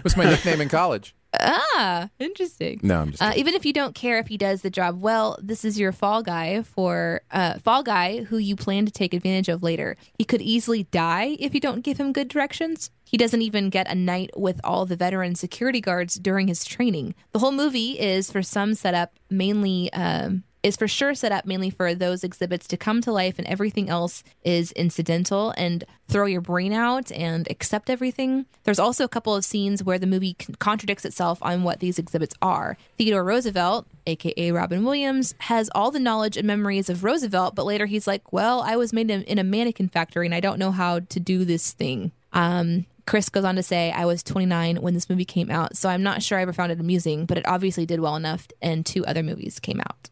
It 0.00 0.04
was 0.04 0.16
my 0.16 0.24
nickname 0.24 0.62
in 0.62 0.70
college. 0.70 1.14
Ah, 1.38 2.08
interesting. 2.18 2.80
No, 2.82 3.00
I'm 3.00 3.10
just 3.10 3.22
Uh, 3.22 3.32
even 3.36 3.54
if 3.54 3.64
you 3.64 3.72
don't 3.72 3.94
care 3.94 4.18
if 4.18 4.26
he 4.26 4.36
does 4.36 4.62
the 4.62 4.70
job 4.70 5.00
well, 5.00 5.38
this 5.42 5.64
is 5.64 5.78
your 5.78 5.92
fall 5.92 6.22
guy 6.22 6.62
for 6.62 7.22
uh, 7.30 7.58
fall 7.58 7.82
guy 7.82 8.24
who 8.24 8.38
you 8.38 8.56
plan 8.56 8.84
to 8.86 8.92
take 8.92 9.14
advantage 9.14 9.48
of 9.48 9.62
later. 9.62 9.96
He 10.18 10.24
could 10.24 10.42
easily 10.42 10.84
die 10.84 11.36
if 11.38 11.54
you 11.54 11.60
don't 11.60 11.82
give 11.82 11.98
him 11.98 12.12
good 12.12 12.28
directions. 12.28 12.90
He 13.04 13.16
doesn't 13.16 13.42
even 13.42 13.70
get 13.70 13.90
a 13.90 13.94
night 13.94 14.30
with 14.36 14.60
all 14.64 14.86
the 14.86 14.96
veteran 14.96 15.34
security 15.34 15.80
guards 15.80 16.14
during 16.14 16.48
his 16.48 16.64
training. 16.64 17.14
The 17.32 17.40
whole 17.40 17.52
movie 17.52 17.98
is 17.98 18.30
for 18.30 18.42
some 18.42 18.74
setup, 18.74 19.12
mainly 19.28 19.92
um, 19.92 20.44
is 20.62 20.76
for 20.76 20.88
sure 20.88 21.14
set 21.14 21.32
up 21.32 21.46
mainly 21.46 21.70
for 21.70 21.94
those 21.94 22.24
exhibits 22.24 22.66
to 22.68 22.76
come 22.76 23.00
to 23.02 23.12
life, 23.12 23.38
and 23.38 23.46
everything 23.46 23.88
else 23.88 24.22
is 24.44 24.72
incidental 24.72 25.54
and 25.56 25.84
throw 26.08 26.26
your 26.26 26.40
brain 26.40 26.72
out 26.72 27.10
and 27.12 27.50
accept 27.50 27.88
everything. 27.88 28.46
There's 28.64 28.78
also 28.78 29.04
a 29.04 29.08
couple 29.08 29.34
of 29.34 29.44
scenes 29.44 29.82
where 29.82 29.98
the 29.98 30.06
movie 30.06 30.36
contradicts 30.58 31.04
itself 31.04 31.38
on 31.42 31.62
what 31.62 31.80
these 31.80 31.98
exhibits 31.98 32.34
are. 32.42 32.76
Theodore 32.98 33.24
Roosevelt, 33.24 33.86
aka 34.06 34.50
Robin 34.50 34.84
Williams, 34.84 35.34
has 35.38 35.70
all 35.74 35.90
the 35.90 36.00
knowledge 36.00 36.36
and 36.36 36.46
memories 36.46 36.90
of 36.90 37.04
Roosevelt, 37.04 37.54
but 37.54 37.66
later 37.66 37.86
he's 37.86 38.06
like, 38.06 38.32
"Well, 38.32 38.60
I 38.60 38.76
was 38.76 38.92
made 38.92 39.10
in, 39.10 39.38
a 39.38 39.44
mannequin 39.44 39.88
factory, 39.88 40.26
and 40.26 40.34
I 40.34 40.40
don't 40.40 40.58
know 40.58 40.72
how 40.72 41.00
to 41.00 41.20
do 41.20 41.44
this 41.44 41.72
thing." 41.72 42.12
Um, 42.32 42.86
Chris 43.06 43.28
goes 43.28 43.44
on 43.44 43.56
to 43.56 43.62
say, 43.62 43.90
I 43.90 44.04
was 44.04 44.22
29 44.22 44.76
when 44.82 44.94
this 44.94 45.10
movie 45.10 45.24
came 45.24 45.50
out, 45.50 45.76
so 45.76 45.88
I'm 45.88 46.04
not 46.04 46.22
sure 46.22 46.38
I 46.38 46.42
ever 46.42 46.52
found 46.52 46.70
it 46.70 46.78
amusing, 46.78 47.26
but 47.26 47.38
it 47.38 47.48
obviously 47.48 47.84
did 47.84 47.98
well 47.98 48.14
enough, 48.14 48.46
and 48.62 48.86
two 48.86 49.04
other 49.04 49.24
movies 49.24 49.58
came 49.58 49.80
out. 49.80 50.10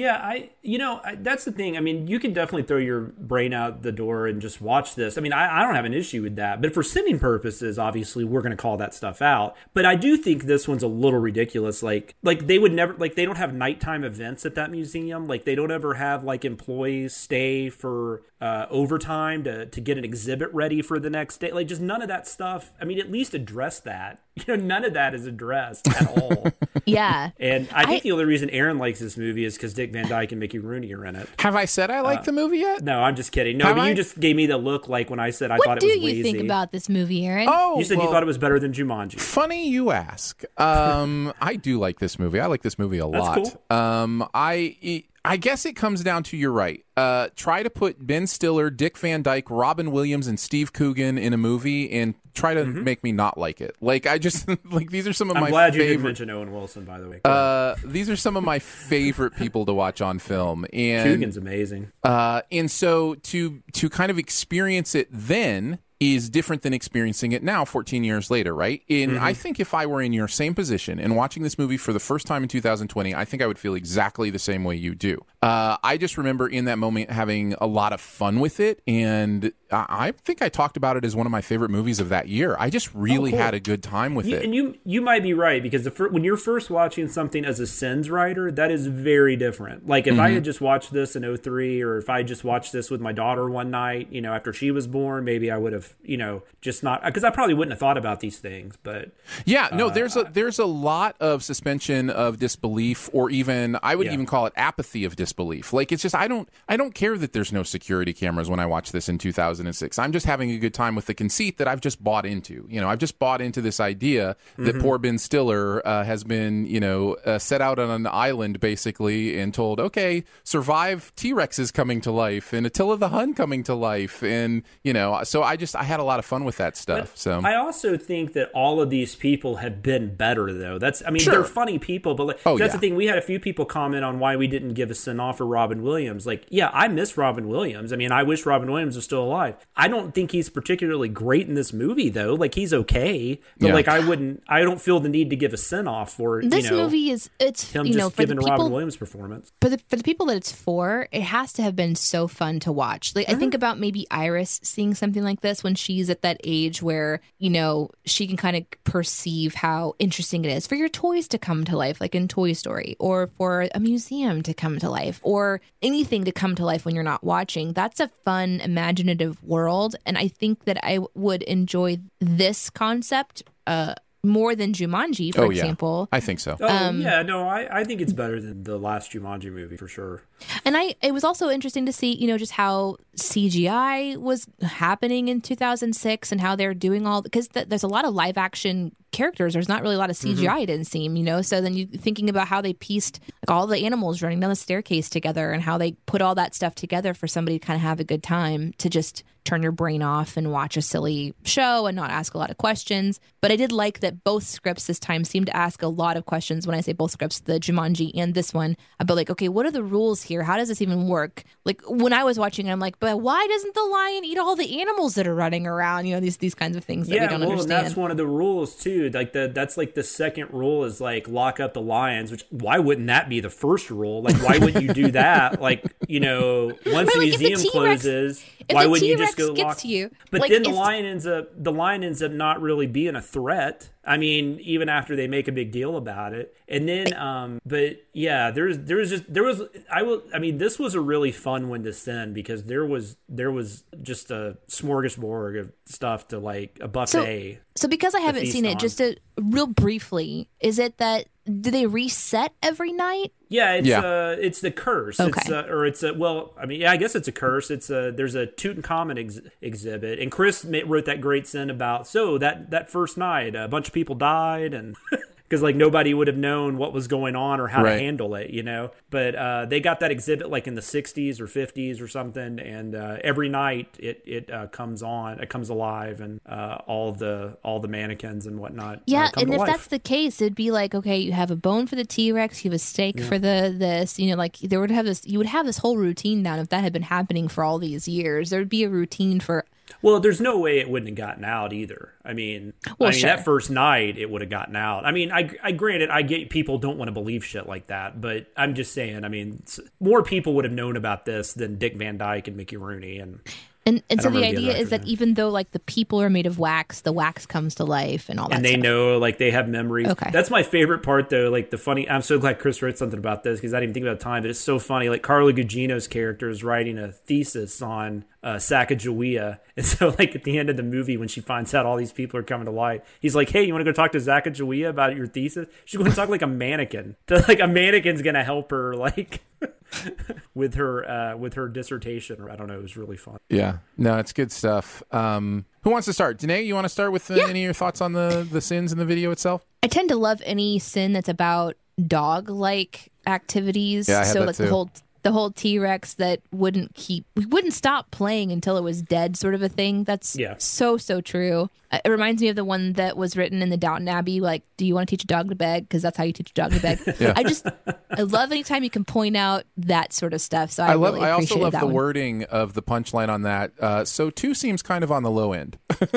Yeah, 0.00 0.16
I 0.16 0.48
you 0.62 0.78
know 0.78 0.98
I, 1.04 1.16
that's 1.16 1.44
the 1.44 1.52
thing. 1.52 1.76
I 1.76 1.80
mean, 1.80 2.06
you 2.06 2.18
can 2.18 2.32
definitely 2.32 2.62
throw 2.62 2.78
your 2.78 3.00
brain 3.00 3.52
out 3.52 3.82
the 3.82 3.92
door 3.92 4.26
and 4.26 4.40
just 4.40 4.58
watch 4.58 4.94
this. 4.94 5.18
I 5.18 5.20
mean, 5.20 5.34
I, 5.34 5.58
I 5.58 5.62
don't 5.62 5.74
have 5.74 5.84
an 5.84 5.92
issue 5.92 6.22
with 6.22 6.36
that, 6.36 6.62
but 6.62 6.72
for 6.72 6.82
sinning 6.82 7.18
purposes, 7.18 7.78
obviously 7.78 8.24
we're 8.24 8.40
going 8.40 8.56
to 8.56 8.56
call 8.56 8.78
that 8.78 8.94
stuff 8.94 9.20
out. 9.20 9.56
But 9.74 9.84
I 9.84 9.96
do 9.96 10.16
think 10.16 10.44
this 10.44 10.66
one's 10.66 10.82
a 10.82 10.88
little 10.88 11.18
ridiculous. 11.18 11.82
Like 11.82 12.14
like 12.22 12.46
they 12.46 12.58
would 12.58 12.72
never 12.72 12.94
like 12.94 13.14
they 13.14 13.26
don't 13.26 13.36
have 13.36 13.52
nighttime 13.52 14.02
events 14.02 14.46
at 14.46 14.54
that 14.54 14.70
museum. 14.70 15.26
Like 15.26 15.44
they 15.44 15.54
don't 15.54 15.70
ever 15.70 15.92
have 15.94 16.24
like 16.24 16.46
employees 16.46 17.14
stay 17.14 17.68
for 17.68 18.22
uh, 18.40 18.64
overtime 18.70 19.44
to 19.44 19.66
to 19.66 19.80
get 19.82 19.98
an 19.98 20.04
exhibit 20.06 20.48
ready 20.54 20.80
for 20.80 20.98
the 20.98 21.10
next 21.10 21.36
day. 21.38 21.52
Like 21.52 21.66
just 21.68 21.82
none 21.82 22.00
of 22.00 22.08
that 22.08 22.26
stuff. 22.26 22.72
I 22.80 22.86
mean, 22.86 22.98
at 22.98 23.12
least 23.12 23.34
address 23.34 23.80
that. 23.80 24.22
You 24.46 24.56
know, 24.56 24.64
none 24.64 24.84
of 24.86 24.94
that 24.94 25.12
is 25.14 25.26
addressed 25.26 25.86
at 25.88 26.16
all. 26.16 26.46
Yeah. 26.86 27.30
And 27.38 27.68
I 27.72 27.84
think 27.84 27.98
I- 27.98 28.04
the 28.04 28.12
only 28.12 28.24
reason 28.24 28.48
Aaron 28.48 28.78
likes 28.78 29.00
this 29.00 29.18
movie 29.18 29.44
is 29.44 29.54
because 29.54 29.74
Dick 29.74 29.89
Van 29.92 30.08
Dyke 30.08 30.32
and 30.32 30.40
Mickey 30.40 30.58
Rooney 30.58 30.92
are 30.94 31.04
in 31.04 31.16
it. 31.16 31.28
Have 31.38 31.56
I 31.56 31.64
said 31.64 31.90
I 31.90 32.00
like 32.00 32.24
the 32.24 32.32
movie 32.32 32.58
yet? 32.58 32.82
No, 32.82 33.02
I'm 33.02 33.16
just 33.16 33.32
kidding. 33.32 33.58
No, 33.58 33.66
Have 33.66 33.76
but 33.76 33.82
I? 33.82 33.88
you 33.90 33.94
just 33.94 34.18
gave 34.18 34.36
me 34.36 34.46
the 34.46 34.56
look 34.58 34.88
like 34.88 35.10
when 35.10 35.20
I 35.20 35.30
said 35.30 35.50
I 35.50 35.56
what 35.58 35.66
thought 35.66 35.82
it 35.82 35.84
was 35.84 35.92
lazy. 35.94 35.98
What 36.00 36.06
do 36.10 36.16
you 36.16 36.22
lazy. 36.24 36.32
think 36.38 36.44
about 36.44 36.72
this 36.72 36.88
movie, 36.88 37.26
Aaron? 37.26 37.48
Oh, 37.50 37.78
you 37.78 37.84
said 37.84 37.98
you 37.98 38.08
thought 38.10 38.22
it 38.22 38.26
was 38.26 38.38
better 38.38 38.58
than 38.58 38.72
Jumanji. 38.72 39.20
Funny 39.20 39.68
you 39.68 39.90
ask. 39.90 40.42
Um, 40.58 41.32
I 41.40 41.56
do 41.56 41.78
like 41.78 41.98
this 41.98 42.18
movie. 42.18 42.40
I 42.40 42.46
like 42.46 42.62
this 42.62 42.78
movie 42.78 42.98
a 42.98 43.08
That's 43.08 43.24
lot. 43.24 43.36
cool. 43.70 43.76
Um, 43.76 44.28
I 44.34 45.04
I 45.24 45.36
guess 45.36 45.66
it 45.66 45.74
comes 45.76 46.02
down 46.02 46.22
to 46.24 46.36
you're 46.36 46.50
right. 46.52 46.84
Uh, 46.96 47.28
try 47.36 47.62
to 47.62 47.68
put 47.70 48.06
Ben 48.06 48.26
Stiller, 48.26 48.70
Dick 48.70 48.96
Van 48.96 49.22
Dyke, 49.22 49.50
Robin 49.50 49.90
Williams, 49.92 50.26
and 50.26 50.40
Steve 50.40 50.72
Coogan 50.72 51.18
in 51.18 51.32
a 51.32 51.36
movie, 51.36 51.90
and 51.92 52.14
try 52.32 52.54
to 52.54 52.64
make 52.64 53.02
me 53.04 53.12
not 53.12 53.36
like 53.36 53.60
it. 53.60 53.76
Like 53.82 54.06
I 54.06 54.16
just 54.18 54.48
like 54.70 54.90
these 54.90 55.06
are 55.06 55.12
some 55.12 55.28
of 55.30 55.36
Mm-hmm. 55.36 55.44
I'm 55.44 55.50
my 55.50 55.50
glad 55.50 55.74
you 55.74 55.80
didn't 55.80 55.96
favorite. 55.98 56.08
mention 56.08 56.30
Owen 56.30 56.52
Wilson, 56.52 56.84
by 56.84 56.98
the 57.00 57.08
way. 57.08 57.20
Uh, 57.24 57.74
these 57.84 58.08
are 58.08 58.16
some 58.16 58.36
of 58.36 58.44
my 58.44 58.58
favorite 58.58 59.36
people 59.36 59.66
to 59.66 59.74
watch 59.74 60.00
on 60.00 60.18
film, 60.18 60.64
and 60.72 61.04
Coogan's 61.08 61.36
amazing. 61.36 61.92
uh, 62.02 62.40
and 62.50 62.70
so 62.70 63.14
to 63.14 63.62
to 63.74 63.90
kind 63.90 64.10
of 64.10 64.18
experience 64.18 64.94
it 64.94 65.08
then 65.10 65.78
is 66.00 66.30
different 66.30 66.62
than 66.62 66.72
experiencing 66.72 67.32
it 67.32 67.42
now 67.42 67.62
14 67.64 68.02
years 68.04 68.30
later 68.30 68.54
right 68.54 68.82
and 68.88 69.10
Mm-hmm. 69.12 69.24
i 69.24 69.34
think 69.34 69.60
if 69.60 69.74
i 69.74 69.84
were 69.84 70.00
in 70.00 70.12
your 70.14 70.28
same 70.28 70.54
position 70.54 70.98
and 70.98 71.14
watching 71.14 71.42
this 71.42 71.58
movie 71.58 71.76
for 71.76 71.92
the 71.92 72.00
first 72.00 72.26
time 72.26 72.42
in 72.42 72.48
2020 72.48 73.14
i 73.14 73.24
think 73.24 73.42
i 73.42 73.46
would 73.46 73.58
feel 73.58 73.74
exactly 73.74 74.30
the 74.30 74.38
same 74.38 74.64
way 74.64 74.74
you 74.76 74.94
do 74.94 75.18
uh, 75.42 75.76
i 75.82 75.96
just 75.98 76.16
remember 76.16 76.48
in 76.48 76.64
that 76.64 76.78
moment 76.78 77.10
having 77.10 77.54
a 77.60 77.66
lot 77.66 77.92
of 77.92 78.00
fun 78.00 78.40
with 78.40 78.60
it 78.60 78.80
and 78.86 79.52
I, 79.70 79.86
I 79.88 80.12
think 80.12 80.40
i 80.42 80.48
talked 80.48 80.76
about 80.78 80.96
it 80.96 81.04
as 81.04 81.14
one 81.14 81.26
of 81.26 81.32
my 81.32 81.42
favorite 81.42 81.70
movies 81.70 82.00
of 82.00 82.08
that 82.08 82.28
year 82.28 82.56
i 82.58 82.70
just 82.70 82.94
really 82.94 83.30
Oh, 83.32 83.36
cool. 83.36 83.42
had 83.44 83.54
a 83.54 83.60
good 83.60 83.82
time 83.82 84.14
with 84.14 84.26
You, 84.26 84.36
it 84.36 84.44
and 84.44 84.54
you 84.54 84.78
you 84.84 85.02
might 85.02 85.22
be 85.22 85.34
right 85.34 85.62
because 85.62 85.84
the 85.84 85.90
fir- 85.90 86.08
when 86.08 86.24
you're 86.24 86.36
first 86.38 86.70
watching 86.70 87.08
something 87.08 87.44
as 87.44 87.60
a 87.60 87.66
sins 87.66 88.08
writer, 88.08 88.50
that 88.52 88.70
is 88.70 88.86
very 88.86 89.36
different. 89.36 89.86
Like 89.86 90.06
if 90.06 90.14
Mm-hmm. 90.14 90.20
I 90.22 90.30
had 90.30 90.44
just 90.44 90.60
watched 90.60 90.92
this 90.92 91.14
in 91.16 91.36
03 91.36 91.82
or 91.82 91.98
if 91.98 92.08
I 92.08 92.22
just 92.22 92.42
watched 92.44 92.72
this 92.72 92.90
with 92.90 93.00
my 93.00 93.12
daughter 93.12 93.48
one 93.50 93.70
night, 93.70 94.08
you 94.10 94.20
know, 94.20 94.32
after 94.32 94.52
she 94.52 94.70
was 94.70 94.86
born, 94.86 95.24
maybe 95.24 95.50
I 95.50 95.56
would 95.58 95.72
have, 95.72 95.89
you 96.02 96.16
know, 96.16 96.42
just 96.60 96.82
not 96.82 97.04
because 97.04 97.24
I 97.24 97.30
probably 97.30 97.54
wouldn't 97.54 97.72
have 97.72 97.78
thought 97.80 97.96
about 97.98 98.20
these 98.20 98.38
things. 98.38 98.76
But 98.82 99.10
Yeah, 99.44 99.68
no, 99.72 99.88
Uh, 99.88 99.90
there's 99.94 100.16
a 100.16 100.24
there's 100.32 100.58
a 100.58 100.64
lot 100.66 101.16
of 101.20 101.42
suspension 101.44 102.10
of 102.10 102.38
disbelief, 102.38 103.08
or 103.12 103.30
even 103.30 103.78
I 103.82 103.94
would 103.94 104.06
Yeah. 104.06 104.12
even 104.14 104.26
call 104.26 104.46
it 104.46 104.52
apathy 104.56 105.04
of 105.04 105.16
disbelief. 105.16 105.72
Like 105.72 105.92
it's 105.92 106.02
just 106.02 106.14
I 106.14 106.28
don't 106.28 106.48
I 106.68 106.76
don't 106.76 106.94
care 106.94 107.16
that 107.18 107.32
there's 107.32 107.52
no 107.52 107.62
security 107.62 108.12
cameras 108.12 108.48
when 108.50 108.60
I 108.60 108.66
watch 108.66 108.92
this 108.92 109.08
in 109.08 109.18
2006. 109.18 109.98
I'm 109.98 110.12
just 110.12 110.26
having 110.26 110.50
a 110.50 110.58
good 110.58 110.74
time 110.74 110.94
with 110.94 111.06
the 111.06 111.14
conceit 111.14 111.58
that 111.58 111.68
I've 111.68 111.80
just 111.80 112.02
bought 112.02 112.26
into. 112.26 112.66
You 112.68 112.80
know, 112.80 112.88
I've 112.88 112.98
just 112.98 113.18
bought 113.18 113.40
into 113.40 113.60
this 113.60 113.80
idea 113.80 114.36
that 114.56 114.70
Mm-hmm. 114.74 114.80
poor 114.82 114.98
Ben 114.98 115.18
Stiller 115.18 115.86
uh, 115.86 116.04
has 116.04 116.24
been 116.24 116.64
you 116.66 116.80
know 116.80 117.14
uh, 117.26 117.38
set 117.38 117.60
out 117.60 117.78
on 117.78 117.90
an 117.90 118.06
island 118.06 118.60
basically 118.60 119.38
and 119.38 119.52
told, 119.54 119.80
okay, 119.80 120.24
survive 120.44 121.12
T 121.16 121.32
Rexes 121.32 121.72
coming 121.72 122.00
to 122.02 122.10
life 122.10 122.52
and 122.52 122.66
Attila 122.66 122.96
the 122.98 123.08
Hun 123.10 123.34
coming 123.34 123.62
to 123.64 123.74
life, 123.74 124.22
and 124.22 124.62
you 124.84 124.92
know, 124.92 125.20
so 125.24 125.42
I 125.42 125.56
just 125.56 125.74
I 125.80 125.84
had 125.84 125.98
a 125.98 126.04
lot 126.04 126.18
of 126.18 126.26
fun 126.26 126.44
with 126.44 126.58
that 126.58 126.76
stuff. 126.76 127.16
So 127.16 127.40
I 127.42 127.56
also 127.56 127.96
think 127.96 128.34
that 128.34 128.50
all 128.52 128.80
of 128.80 128.90
these 128.90 129.14
people 129.14 129.56
have 129.56 129.82
been 129.82 130.14
better, 130.14 130.52
though. 130.52 130.78
That's, 130.78 131.02
I 131.06 131.10
mean, 131.10 131.22
Sure. 131.22 131.32
they're 131.32 131.44
funny 131.44 131.78
people, 131.78 132.14
but 132.14 132.26
like, 132.26 132.40
Oh, 132.44 132.58
that's 132.58 132.68
yeah. 132.68 132.76
the 132.76 132.78
thing. 132.78 132.94
We 132.94 133.06
had 133.06 133.16
a 133.16 133.22
few 133.22 133.40
people 133.40 133.64
comment 133.64 134.04
on 134.04 134.18
why 134.18 134.36
we 134.36 134.46
didn't 134.46 134.74
give 134.74 134.90
a 134.90 134.94
send 134.94 135.20
off 135.20 135.38
for 135.38 135.46
Robin 135.46 135.82
Williams. 135.82 136.26
Like, 136.26 136.44
yeah, 136.50 136.70
I 136.74 136.88
miss 136.88 137.16
Robin 137.16 137.48
Williams. 137.48 137.92
I 137.92 137.96
mean, 137.96 138.12
I 138.12 138.22
wish 138.22 138.44
Robin 138.44 138.70
Williams 138.70 138.94
was 138.96 139.04
still 139.04 139.22
alive. 139.24 139.56
I 139.74 139.88
don't 139.88 140.14
think 140.14 140.32
he's 140.32 140.50
particularly 140.50 141.08
great 141.08 141.48
in 141.48 141.54
this 141.54 141.72
movie, 141.72 142.10
though. 142.10 142.34
Like, 142.34 142.54
he's 142.54 142.74
okay, 142.74 143.40
but 143.58 143.68
Yeah. 143.68 143.74
like, 143.74 143.88
I 143.88 144.00
wouldn't, 144.00 144.42
I 144.48 144.60
don't 144.60 144.80
feel 144.80 145.00
the 145.00 145.08
need 145.08 145.30
to 145.30 145.36
give 145.36 145.54
a 145.54 145.56
send 145.56 145.88
off 145.88 146.12
for 146.12 146.42
this 146.42 146.64
you 146.64 146.70
know 146.70 146.84
movie 146.84 147.10
is 147.10 147.30
it's 147.38 147.70
him 147.72 147.86
you 147.86 147.92
just 147.92 147.98
know 147.98 148.10
for 148.10 148.16
the 148.16 148.34
giving 148.34 148.38
a 148.38 148.50
Robin 148.50 148.70
Williams 148.70 148.96
performance. 148.96 149.52
for 149.60 149.68
the 149.68 149.78
for 149.88 149.96
the 149.96 150.02
people 150.02 150.26
that 150.26 150.36
it's 150.36 150.52
for, 150.52 151.08
it 151.12 151.22
has 151.22 151.52
to 151.54 151.62
have 151.62 151.74
been 151.76 151.94
so 151.94 152.26
fun 152.28 152.60
to 152.60 152.72
watch. 152.72 153.14
Like 153.14 153.28
I 153.28 153.32
mm-hmm. 153.32 153.40
think 153.40 153.54
about 153.54 153.78
maybe 153.78 154.06
Iris 154.10 154.60
seeing 154.62 154.94
something 154.94 155.22
like 155.22 155.40
this 155.40 155.62
when 155.64 155.69
she's 155.78 156.10
at 156.10 156.22
that 156.22 156.40
age 156.44 156.82
where 156.82 157.20
you 157.38 157.50
know 157.50 157.90
she 158.04 158.26
can 158.26 158.36
kind 158.36 158.56
of 158.56 158.64
perceive 158.84 159.54
how 159.54 159.94
interesting 159.98 160.44
it 160.44 160.50
is 160.50 160.66
for 160.66 160.74
your 160.74 160.88
toys 160.88 161.28
to 161.28 161.38
come 161.38 161.64
to 161.64 161.76
life, 161.76 162.00
like 162.00 162.14
in 162.14 162.28
Toy 162.28 162.52
Story, 162.52 162.96
or 162.98 163.28
for 163.38 163.68
a 163.74 163.80
museum 163.80 164.42
to 164.42 164.54
come 164.54 164.78
to 164.78 164.90
life, 164.90 165.20
or 165.22 165.60
anything 165.82 166.24
to 166.24 166.32
come 166.32 166.54
to 166.54 166.64
life 166.64 166.84
when 166.84 166.94
you're 166.94 167.04
not 167.04 167.24
watching. 167.24 167.72
That's 167.72 168.00
a 168.00 168.08
fun, 168.24 168.60
imaginative 168.60 169.42
world, 169.42 169.96
and 170.06 170.18
I 170.18 170.28
think 170.28 170.64
that 170.64 170.78
I 170.82 171.00
would 171.14 171.42
enjoy 171.42 171.98
this 172.20 172.70
concept 172.70 173.42
uh, 173.66 173.94
more 174.22 174.54
than 174.54 174.72
Jumanji, 174.72 175.34
for 175.34 175.42
oh 175.42 175.50
yeah, 175.50 175.62
example. 175.62 176.08
I 176.12 176.20
think 176.20 176.40
so. 176.40 176.56
Oh 176.60 176.68
Um, 176.68 177.00
yeah, 177.00 177.22
no, 177.22 177.48
I, 177.48 177.80
I 177.80 177.84
think 177.84 178.00
it's 178.00 178.12
better 178.12 178.40
than 178.40 178.64
the 178.64 178.78
last 178.78 179.12
Jumanji 179.12 179.50
movie 179.50 179.76
for 179.76 179.88
sure. 179.88 180.22
And 180.64 180.76
I, 180.76 180.94
it 181.02 181.12
was 181.12 181.24
also 181.24 181.50
interesting 181.50 181.86
to 181.86 181.92
see, 181.92 182.12
you 182.12 182.26
know, 182.26 182.38
just 182.38 182.52
how 182.52 182.96
CGI 183.16 184.16
was 184.16 184.46
happening 184.62 185.28
in 185.28 185.40
2006 185.40 186.32
and 186.32 186.40
how 186.40 186.56
they're 186.56 186.74
doing 186.74 187.06
all 187.06 187.22
because 187.22 187.48
th- 187.48 187.68
there's 187.68 187.82
a 187.82 187.88
lot 187.88 188.04
of 188.04 188.14
live 188.14 188.38
action 188.38 188.94
characters. 189.12 189.52
There's 189.52 189.68
not 189.68 189.82
really 189.82 189.96
a 189.96 189.98
lot 189.98 190.10
of 190.10 190.16
mm-hmm. 190.16 190.40
CGI. 190.40 190.62
It 190.62 190.66
didn't 190.66 190.86
seem, 190.86 191.16
you 191.16 191.24
know. 191.24 191.42
So 191.42 191.60
then 191.60 191.74
you 191.74 191.86
thinking 191.86 192.30
about 192.30 192.48
how 192.48 192.60
they 192.60 192.72
pieced 192.72 193.20
like 193.26 193.50
all 193.50 193.66
the 193.66 193.84
animals 193.84 194.22
running 194.22 194.40
down 194.40 194.50
the 194.50 194.56
staircase 194.56 195.08
together 195.08 195.50
and 195.50 195.62
how 195.62 195.78
they 195.78 195.92
put 196.06 196.22
all 196.22 196.34
that 196.36 196.54
stuff 196.54 196.74
together 196.74 197.14
for 197.14 197.26
somebody 197.26 197.58
to 197.58 197.66
kind 197.66 197.76
of 197.76 197.82
have 197.82 198.00
a 198.00 198.04
good 198.04 198.22
time 198.22 198.72
to 198.78 198.88
just 198.88 199.24
turn 199.44 199.62
your 199.62 199.72
brain 199.72 200.02
off 200.02 200.36
and 200.36 200.52
watch 200.52 200.76
a 200.76 200.82
silly 200.82 201.34
show 201.44 201.86
and 201.86 201.96
not 201.96 202.10
ask 202.10 202.34
a 202.34 202.38
lot 202.38 202.50
of 202.50 202.58
questions. 202.58 203.20
But 203.40 203.50
I 203.50 203.56
did 203.56 203.72
like 203.72 204.00
that 204.00 204.22
both 204.22 204.44
scripts 204.44 204.86
this 204.86 204.98
time 204.98 205.24
seemed 205.24 205.46
to 205.46 205.56
ask 205.56 205.82
a 205.82 205.88
lot 205.88 206.16
of 206.16 206.26
questions. 206.26 206.66
When 206.66 206.76
I 206.76 206.80
say 206.82 206.92
both 206.92 207.10
scripts, 207.10 207.40
the 207.40 207.58
Jumanji 207.58 208.12
and 208.14 208.34
this 208.34 208.52
one, 208.52 208.76
about 208.98 209.16
like, 209.16 209.30
okay, 209.30 209.48
what 209.48 209.66
are 209.66 209.70
the 209.70 209.82
rules 209.82 210.22
here? 210.30 210.42
How 210.42 210.56
does 210.56 210.68
this 210.68 210.80
even 210.80 211.08
work? 211.08 211.44
Like 211.64 211.82
when 211.86 212.12
I 212.12 212.24
was 212.24 212.38
watching, 212.38 212.70
I'm 212.70 212.80
like, 212.80 212.98
but 212.98 213.20
why 213.20 213.46
doesn't 213.46 213.74
the 213.74 213.82
lion 213.82 214.24
eat 214.24 214.38
all 214.38 214.56
the 214.56 214.80
animals 214.80 215.14
that 215.16 215.26
are 215.26 215.34
running 215.34 215.66
around? 215.66 216.06
You 216.06 216.14
know, 216.14 216.20
these 216.20 216.38
these 216.38 216.54
kinds 216.54 216.76
of 216.76 216.84
things 216.84 217.08
that 217.08 217.14
we 217.14 217.20
yeah, 217.20 217.26
don't 217.28 217.40
well, 217.40 217.50
and 217.50 217.60
understand. 217.60 217.86
that's 217.86 217.96
one 217.96 218.10
of 218.10 218.16
the 218.16 218.26
rules 218.26 218.76
too. 218.76 219.10
Like 219.10 219.32
the 219.32 219.50
that's 219.52 219.76
like 219.76 219.94
the 219.94 220.02
second 220.02 220.50
rule 220.52 220.84
is 220.84 221.00
like 221.00 221.28
lock 221.28 221.60
up 221.60 221.74
the 221.74 221.82
lions. 221.82 222.30
Which 222.30 222.44
why 222.50 222.78
wouldn't 222.78 223.08
that 223.08 223.28
be 223.28 223.40
the 223.40 223.50
first 223.50 223.90
rule? 223.90 224.22
Like 224.22 224.36
why 224.36 224.58
wouldn't 224.58 224.82
you 224.84 224.94
do 224.94 225.10
that? 225.12 225.60
Like 225.60 225.84
you 226.10 226.18
know, 226.18 226.72
once 226.86 227.12
the 227.12 227.20
like, 227.20 227.30
the 227.32 227.38
museum 227.38 227.60
T-Rex- 227.60 227.70
closes, 227.70 228.44
why 228.68 228.86
wouldn't 228.86 229.08
you 229.08 229.16
just 229.16 229.36
go 229.36 229.54
to 229.54 229.88
you, 229.88 230.10
but 230.32 230.40
like, 230.40 230.50
then 230.50 230.64
the 230.64 230.70
lion 230.70 231.04
ends 231.04 231.24
up 231.24 231.50
the 231.56 231.70
lion 231.70 232.02
ends 232.02 232.20
up 232.20 232.32
not 232.32 232.60
really 232.60 232.88
being 232.88 233.14
a 233.14 233.22
threat. 233.22 233.90
I 234.04 234.16
mean, 234.16 234.58
even 234.60 234.88
after 234.88 235.14
they 235.14 235.28
make 235.28 235.46
a 235.46 235.52
big 235.52 235.70
deal 235.70 235.96
about 235.96 236.32
it, 236.32 236.56
and 236.66 236.88
then, 236.88 237.14
um, 237.14 237.60
but 237.64 237.98
yeah, 238.12 238.50
there's 238.50 238.78
there 238.78 238.96
was 238.96 239.10
just 239.10 239.32
there 239.32 239.44
was 239.44 239.62
I 239.90 240.02
will 240.02 240.22
I 240.34 240.40
mean 240.40 240.58
this 240.58 240.80
was 240.80 240.96
a 240.96 241.00
really 241.00 241.30
fun 241.30 241.68
one 241.68 241.84
to 241.84 241.92
sin 241.92 242.32
because 242.32 242.64
there 242.64 242.84
was 242.84 243.16
there 243.28 243.52
was 243.52 243.84
just 244.02 244.32
a 244.32 244.58
smorgasbord 244.68 245.60
of 245.60 245.72
stuff 245.84 246.28
to 246.28 246.38
like 246.38 246.78
a 246.80 246.88
buffet. 246.88 247.60
So 247.76 247.86
because 247.86 248.16
I 248.16 248.20
haven't 248.20 248.46
seen 248.46 248.64
it, 248.64 248.72
on. 248.72 248.78
just 248.78 248.98
to, 248.98 249.16
real 249.40 249.66
briefly, 249.66 250.48
is 250.60 250.78
it 250.78 250.98
that 250.98 251.26
do 251.60 251.70
they 251.70 251.86
reset 251.86 252.52
every 252.62 252.92
night? 252.92 253.32
Yeah, 253.48 253.72
it's 253.74 253.88
Yeah. 253.88 254.00
uh 254.00 254.36
it's 254.38 254.60
the 254.60 254.70
curse. 254.70 255.18
Okay. 255.18 255.32
It's 255.40 255.50
uh, 255.50 255.66
or 255.68 255.84
it's 255.86 256.02
a 256.02 256.14
well, 256.14 256.54
I 256.60 256.66
mean, 256.66 256.80
yeah, 256.80 256.92
I 256.92 256.96
guess 256.96 257.14
it's 257.16 257.26
a 257.28 257.32
curse. 257.32 257.70
It's 257.70 257.90
a 257.90 258.12
there's 258.14 258.34
a 258.36 258.46
Tutankhamun 258.46 259.18
ex- 259.18 259.40
exhibit, 259.60 260.18
and 260.20 260.30
Chris 260.30 260.64
wrote 260.86 261.06
that 261.06 261.20
great 261.20 261.46
sin 261.48 261.70
about 261.70 262.06
so 262.06 262.38
that 262.38 262.70
that 262.70 262.88
first 262.90 263.18
night 263.18 263.54
a 263.56 263.66
bunch 263.68 263.88
of 263.88 263.92
people 263.94 264.14
died 264.14 264.74
and. 264.74 264.96
Because 265.50 265.62
like 265.64 265.74
nobody 265.74 266.14
would 266.14 266.28
have 266.28 266.36
known 266.36 266.78
what 266.78 266.92
was 266.92 267.08
going 267.08 267.34
on 267.34 267.58
or 267.58 267.66
how 267.66 267.82
Right. 267.82 267.96
to 267.96 268.02
handle 268.04 268.36
it, 268.36 268.50
you 268.50 268.62
know. 268.62 268.92
But 269.10 269.34
uh, 269.34 269.66
they 269.66 269.80
got 269.80 269.98
that 269.98 270.12
exhibit 270.12 270.48
like 270.48 270.68
in 270.68 270.76
the 270.76 270.80
'60s 270.80 271.40
or 271.40 271.48
'50s 271.48 272.00
or 272.00 272.06
something, 272.06 272.60
and 272.60 272.94
uh, 272.94 273.16
every 273.24 273.48
night 273.48 273.88
it 273.98 274.22
it 274.24 274.48
uh, 274.48 274.68
comes 274.68 275.02
on, 275.02 275.40
it 275.40 275.48
comes 275.48 275.68
alive, 275.68 276.20
and 276.20 276.40
uh, 276.46 276.78
all 276.86 277.10
the 277.10 277.58
all 277.64 277.80
the 277.80 277.88
mannequins 277.88 278.46
and 278.46 278.60
whatnot. 278.60 278.98
uh, 278.98 279.00
Yeah, 279.06 279.28
come 279.32 279.42
and 279.42 279.48
to 279.50 279.54
if 279.54 279.58
life. 279.58 279.66
that's 279.70 279.86
the 279.88 279.98
case, 279.98 280.40
it'd 280.40 280.54
be 280.54 280.70
like, 280.70 280.94
okay, 280.94 281.18
you 281.18 281.32
have 281.32 281.50
a 281.50 281.56
bone 281.56 281.88
for 281.88 281.96
the 281.96 282.04
T 282.04 282.30
Rex, 282.30 282.64
you 282.64 282.70
have 282.70 282.76
a 282.76 282.78
steak 282.78 283.18
for 283.20 283.36
the 283.36 283.74
this, 283.76 284.20
you 284.20 284.30
know, 284.30 284.36
like 284.36 284.56
there 284.58 284.78
would 284.78 284.92
have 284.92 285.04
this, 285.04 285.26
you 285.26 285.38
would 285.38 285.48
have 285.48 285.66
this 285.66 285.78
whole 285.78 285.96
routine 285.96 286.44
down 286.44 286.60
if 286.60 286.68
that 286.68 286.84
had 286.84 286.92
been 286.92 287.02
happening 287.02 287.48
for 287.48 287.64
all 287.64 287.80
these 287.80 288.06
years. 288.06 288.50
There 288.50 288.60
would 288.60 288.68
be 288.68 288.84
a 288.84 288.88
routine 288.88 289.40
for. 289.40 289.64
Well, 290.02 290.20
there's 290.20 290.40
no 290.40 290.58
way 290.58 290.78
it 290.78 290.88
wouldn't 290.88 291.08
have 291.08 291.16
gotten 291.16 291.44
out 291.44 291.72
either. 291.72 292.14
I 292.24 292.32
mean, 292.32 292.72
Well, 292.98 293.08
I 293.08 293.12
mean 293.12 293.20
sure. 293.20 293.30
that 293.30 293.44
first 293.44 293.70
night 293.70 294.16
it 294.18 294.30
would 294.30 294.40
have 294.40 294.50
gotten 294.50 294.76
out. 294.76 295.04
I 295.04 295.12
mean, 295.12 295.30
I, 295.32 295.50
I 295.62 295.72
granted, 295.72 296.10
I 296.10 296.22
get 296.22 296.50
people 296.50 296.78
don't 296.78 296.96
want 296.98 297.08
to 297.08 297.12
believe 297.12 297.44
shit 297.44 297.66
like 297.66 297.88
that, 297.88 298.20
but 298.20 298.46
I'm 298.56 298.74
just 298.74 298.92
saying. 298.92 299.24
I 299.24 299.28
mean, 299.28 299.62
more 300.00 300.22
people 300.22 300.54
would 300.54 300.64
have 300.64 300.72
known 300.74 300.96
about 300.96 301.24
this 301.24 301.52
than 301.52 301.76
Dick 301.78 301.96
Van 301.96 302.16
Dyke 302.18 302.48
and 302.48 302.56
Mickey 302.56 302.76
Rooney, 302.76 303.18
and 303.18 303.40
And, 303.86 304.02
and 304.10 304.20
so 304.20 304.28
the 304.28 304.34
remember 304.36 304.60
the 304.60 304.68
idea 304.70 304.76
is 304.76 304.90
that 304.90 305.00
name. 305.02 305.10
even 305.10 305.34
though 305.34 305.48
like 305.48 305.70
the 305.72 305.78
people 305.80 306.20
are 306.20 306.28
made 306.30 306.46
of 306.46 306.58
wax, 306.58 307.00
the 307.00 307.12
wax 307.12 307.46
comes 307.46 307.74
to 307.76 307.84
life 307.84 308.28
and 308.28 308.38
all 308.38 308.48
that. 308.50 308.56
and 308.56 308.64
they 308.64 308.72
stuff. 308.72 308.82
know 308.82 309.18
like 309.18 309.38
they 309.38 309.50
have 309.50 309.68
memories. 309.68 310.08
Okay. 310.08 310.30
That's 310.30 310.50
my 310.50 310.62
favorite 310.62 311.02
part 311.02 311.30
though. 311.30 311.48
Like 311.48 311.70
the 311.70 311.78
funny. 311.78 312.08
I'm 312.08 312.20
so 312.22 312.38
glad 312.38 312.58
Chris 312.58 312.82
wrote 312.82 312.98
something 312.98 313.18
about 313.18 313.42
this 313.42 313.58
because 313.58 313.72
I 313.72 313.80
didn't 313.80 313.90
even 313.90 313.94
think 313.94 314.04
about 314.06 314.20
time, 314.20 314.42
but 314.42 314.50
it's 314.50 314.60
so 314.60 314.78
funny. 314.78 315.08
Like 315.08 315.22
Carla 315.22 315.52
Gugino's 315.54 316.06
character 316.08 316.50
is 316.50 316.62
writing 316.62 316.98
a 316.98 317.10
thesis 317.10 317.80
on 317.80 318.24
uh, 318.42 318.54
Sacagawea, 318.56 319.58
and 319.76 319.86
so 319.86 320.14
like 320.18 320.34
at 320.34 320.44
the 320.44 320.58
end 320.58 320.70
of 320.70 320.76
the 320.76 320.82
movie 320.82 321.16
when 321.16 321.28
she 321.28 321.40
finds 321.40 321.74
out 321.74 321.86
all 321.86 321.96
these 321.96 322.12
people 322.12 322.38
are 322.38 322.42
coming 322.42 322.66
to 322.66 322.72
life, 322.72 323.02
he's 323.20 323.34
like, 323.34 323.50
"Hey, 323.50 323.64
you 323.64 323.72
want 323.72 323.84
to 323.84 323.90
go 323.90 323.94
talk 323.94 324.12
to 324.12 324.18
Sacagawea 324.18 324.88
about 324.88 325.16
your 325.16 325.26
thesis?" 325.26 325.68
She's 325.84 325.98
going 325.98 326.10
to 326.10 326.16
talk 326.16 326.28
like 326.28 326.42
a 326.42 326.46
mannequin. 326.46 327.16
like 327.28 327.60
a 327.60 327.66
mannequin's 327.66 328.22
going 328.22 328.34
to 328.34 328.44
help 328.44 328.70
her 328.70 328.94
like. 328.94 329.42
with 330.54 330.74
her 330.74 331.06
uh 331.06 331.36
with 331.36 331.52
her 331.52 331.68
dissertation 331.68 332.40
or 332.40 332.48
I 332.48 332.56
don't 332.56 332.68
know 332.68 332.78
it 332.78 332.82
was 332.82 332.96
really 332.96 333.18
fun. 333.18 333.38
Yeah, 333.50 333.78
no, 333.98 334.18
it's 334.18 334.32
good 334.32 334.50
stuff. 334.52 335.02
Um, 335.10 335.66
who 335.82 335.90
wants 335.90 336.06
to 336.06 336.14
start? 336.14 336.38
Danae, 336.38 336.62
you 336.62 336.74
want 336.74 336.86
to 336.86 336.88
start 336.88 337.12
with 337.12 337.30
uh, 337.30 337.34
any 337.34 337.60
of 337.60 337.64
your 337.64 337.72
thoughts 337.74 338.00
on 338.00 338.12
the 338.12 338.46
the 338.50 338.60
sins 338.62 338.92
in 338.92 338.98
the 338.98 339.04
video 339.04 339.30
itself? 339.32 339.66
I 339.82 339.88
tend 339.88 340.08
to 340.08 340.16
love 340.16 340.40
any 340.46 340.78
sin 340.78 341.12
that's 341.12 341.28
about 341.28 341.76
dog 342.06 342.48
like 342.48 343.10
activities. 343.26 344.08
Yeah, 344.08 344.20
I 344.20 344.24
had 344.24 344.32
so 344.32 344.40
that 344.40 344.46
like 344.46 344.56
too. 344.56 344.64
the 344.64 344.70
whole 344.70 344.90
the 345.22 345.32
whole 345.32 345.50
T 345.50 345.78
Rex 345.78 346.14
that 346.14 346.40
wouldn't 346.52 346.94
keep 346.94 347.24
we 347.34 347.44
wouldn't 347.46 347.74
stop 347.74 348.10
playing 348.10 348.50
until 348.52 348.76
it 348.76 348.82
was 348.82 349.02
dead, 349.02 349.36
sort 349.36 349.54
of 349.54 349.62
a 349.62 349.68
thing. 349.68 350.04
That's 350.04 350.36
Yeah. 350.36 350.54
so 350.58 350.96
so 350.96 351.20
true. 351.20 351.68
Uh, 351.92 351.98
It 352.04 352.08
reminds 352.08 352.40
me 352.40 352.48
of 352.48 352.56
the 352.56 352.64
one 352.64 352.92
that 352.94 353.16
was 353.16 353.36
written 353.36 353.62
in 353.62 353.68
the 353.70 353.76
Downton 353.76 354.08
Abbey. 354.08 354.40
Like, 354.40 354.62
do 354.76 354.86
you 354.86 354.94
want 354.94 355.08
to 355.08 355.16
teach 355.16 355.24
a 355.24 355.26
dog 355.26 355.48
to 355.50 355.54
beg? 355.56 355.88
Because 355.88 356.02
that's 356.02 356.16
how 356.16 356.24
you 356.24 356.32
teach 356.32 356.50
a 356.50 356.54
dog 356.54 356.72
to 356.72 356.80
beg. 356.80 356.98
Yeah. 357.20 357.32
I 357.36 357.42
just 357.42 357.66
I 358.10 358.22
love 358.22 358.50
anytime 358.52 358.82
you 358.84 358.90
can 358.90 359.04
point 359.04 359.36
out 359.36 359.64
that 359.76 360.12
sort 360.12 360.32
of 360.32 360.40
stuff. 360.40 360.70
So 360.70 360.82
I, 360.84 360.92
I 360.92 360.94
love. 360.94 361.14
really 361.14 361.26
I 361.26 361.32
also 361.32 361.58
love 361.58 361.72
that 361.72 361.80
the 361.80 361.86
one. 361.86 361.94
wording 361.94 362.44
of 362.44 362.74
the 362.74 362.82
punchline 362.82 363.28
on 363.28 363.42
that. 363.42 363.72
Uh, 363.80 364.04
so 364.04 364.30
two 364.30 364.54
seems 364.54 364.82
kind 364.82 365.04
of 365.04 365.10
on 365.12 365.22
the 365.22 365.30
low 365.30 365.52
end. 365.52 365.76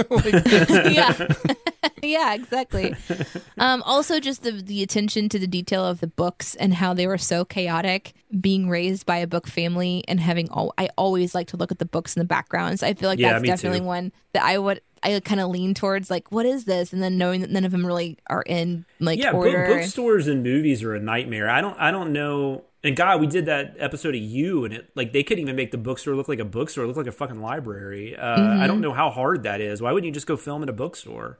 yeah 0.46 1.28
yeah 2.02 2.34
exactly 2.34 2.96
um 3.58 3.82
also 3.84 4.20
just 4.20 4.44
the 4.44 4.52
the 4.52 4.84
attention 4.84 5.30
to 5.30 5.40
the 5.40 5.48
detail 5.48 5.86
of 5.86 6.00
the 6.00 6.08
books 6.08 6.56
and 6.56 6.74
how 6.76 6.94
they 6.94 7.08
were 7.08 7.18
so 7.18 7.44
chaotic 7.46 8.14
being 8.40 8.70
raised 8.70 9.06
by 9.06 9.18
a 9.18 9.28
book 9.28 9.48
family 9.48 10.04
and 10.08 10.20
having 10.20 10.50
all 10.50 10.74
i 10.78 10.90
always 10.98 11.36
like 11.36 11.48
to 11.48 11.58
look 11.58 11.72
at 11.72 11.80
the 11.80 11.86
books 11.86 12.16
in 12.16 12.20
the 12.20 12.26
backgrounds 12.26 12.82
i 12.84 12.94
feel 12.94 13.10
like 13.10 13.20
Yeah, 13.20 13.34
that's 13.34 13.44
definitely 13.44 13.80
too. 13.80 13.86
one 13.86 14.12
that 14.34 14.44
i 14.44 14.58
would 14.58 14.82
i 15.04 15.20
kind 15.20 15.40
of 15.42 15.50
lean 15.50 15.74
towards 15.74 16.10
like 16.10 16.32
what 16.32 16.46
is 16.46 16.66
this 16.66 16.94
and 16.94 17.02
then 17.04 17.18
knowing 17.18 17.42
that 17.42 17.50
none 17.50 17.64
of 17.66 17.72
them 17.72 17.86
really 17.86 18.18
are 18.28 18.42
in 18.44 18.86
like 19.00 19.20
yeah, 19.20 19.32
book, 19.32 19.52
bookstores 19.54 20.28
and 20.28 20.44
movies 20.44 20.82
are 20.84 20.96
a 20.96 21.00
nightmare. 21.00 21.50
I 21.50 21.62
don't 21.62 21.78
I 21.80 21.92
don't 21.92 22.14
know. 22.14 22.64
And 22.86 22.98
God, 22.98 23.22
we 23.22 23.28
did 23.28 23.46
that 23.46 23.76
episode 23.80 24.14
of 24.14 24.20
You, 24.22 24.66
and 24.66 24.74
it 24.74 24.90
like 24.96 25.14
they 25.14 25.24
couldn't 25.24 25.42
even 25.42 25.56
make 25.56 25.72
the 25.72 25.78
bookstore 25.78 26.16
look 26.16 26.28
like 26.28 26.40
a 26.40 26.46
bookstore. 26.46 26.84
It 26.84 26.88
looked 26.88 26.98
like 26.98 27.08
a 27.08 27.12
fucking 27.14 27.42
library. 27.42 28.16
Uh, 28.18 28.38
Mm-hmm. 28.38 28.62
I 28.62 28.68
don't 28.68 28.82
know 28.82 28.92
how 28.94 29.10
hard 29.10 29.44
that 29.44 29.62
is. 29.62 29.82
Why 29.82 29.92
wouldn't 29.94 30.06
you 30.08 30.12
just 30.14 30.28
go 30.28 30.36
film 30.36 30.64
in 30.64 30.70
a 30.70 30.74
bookstore? 30.74 31.38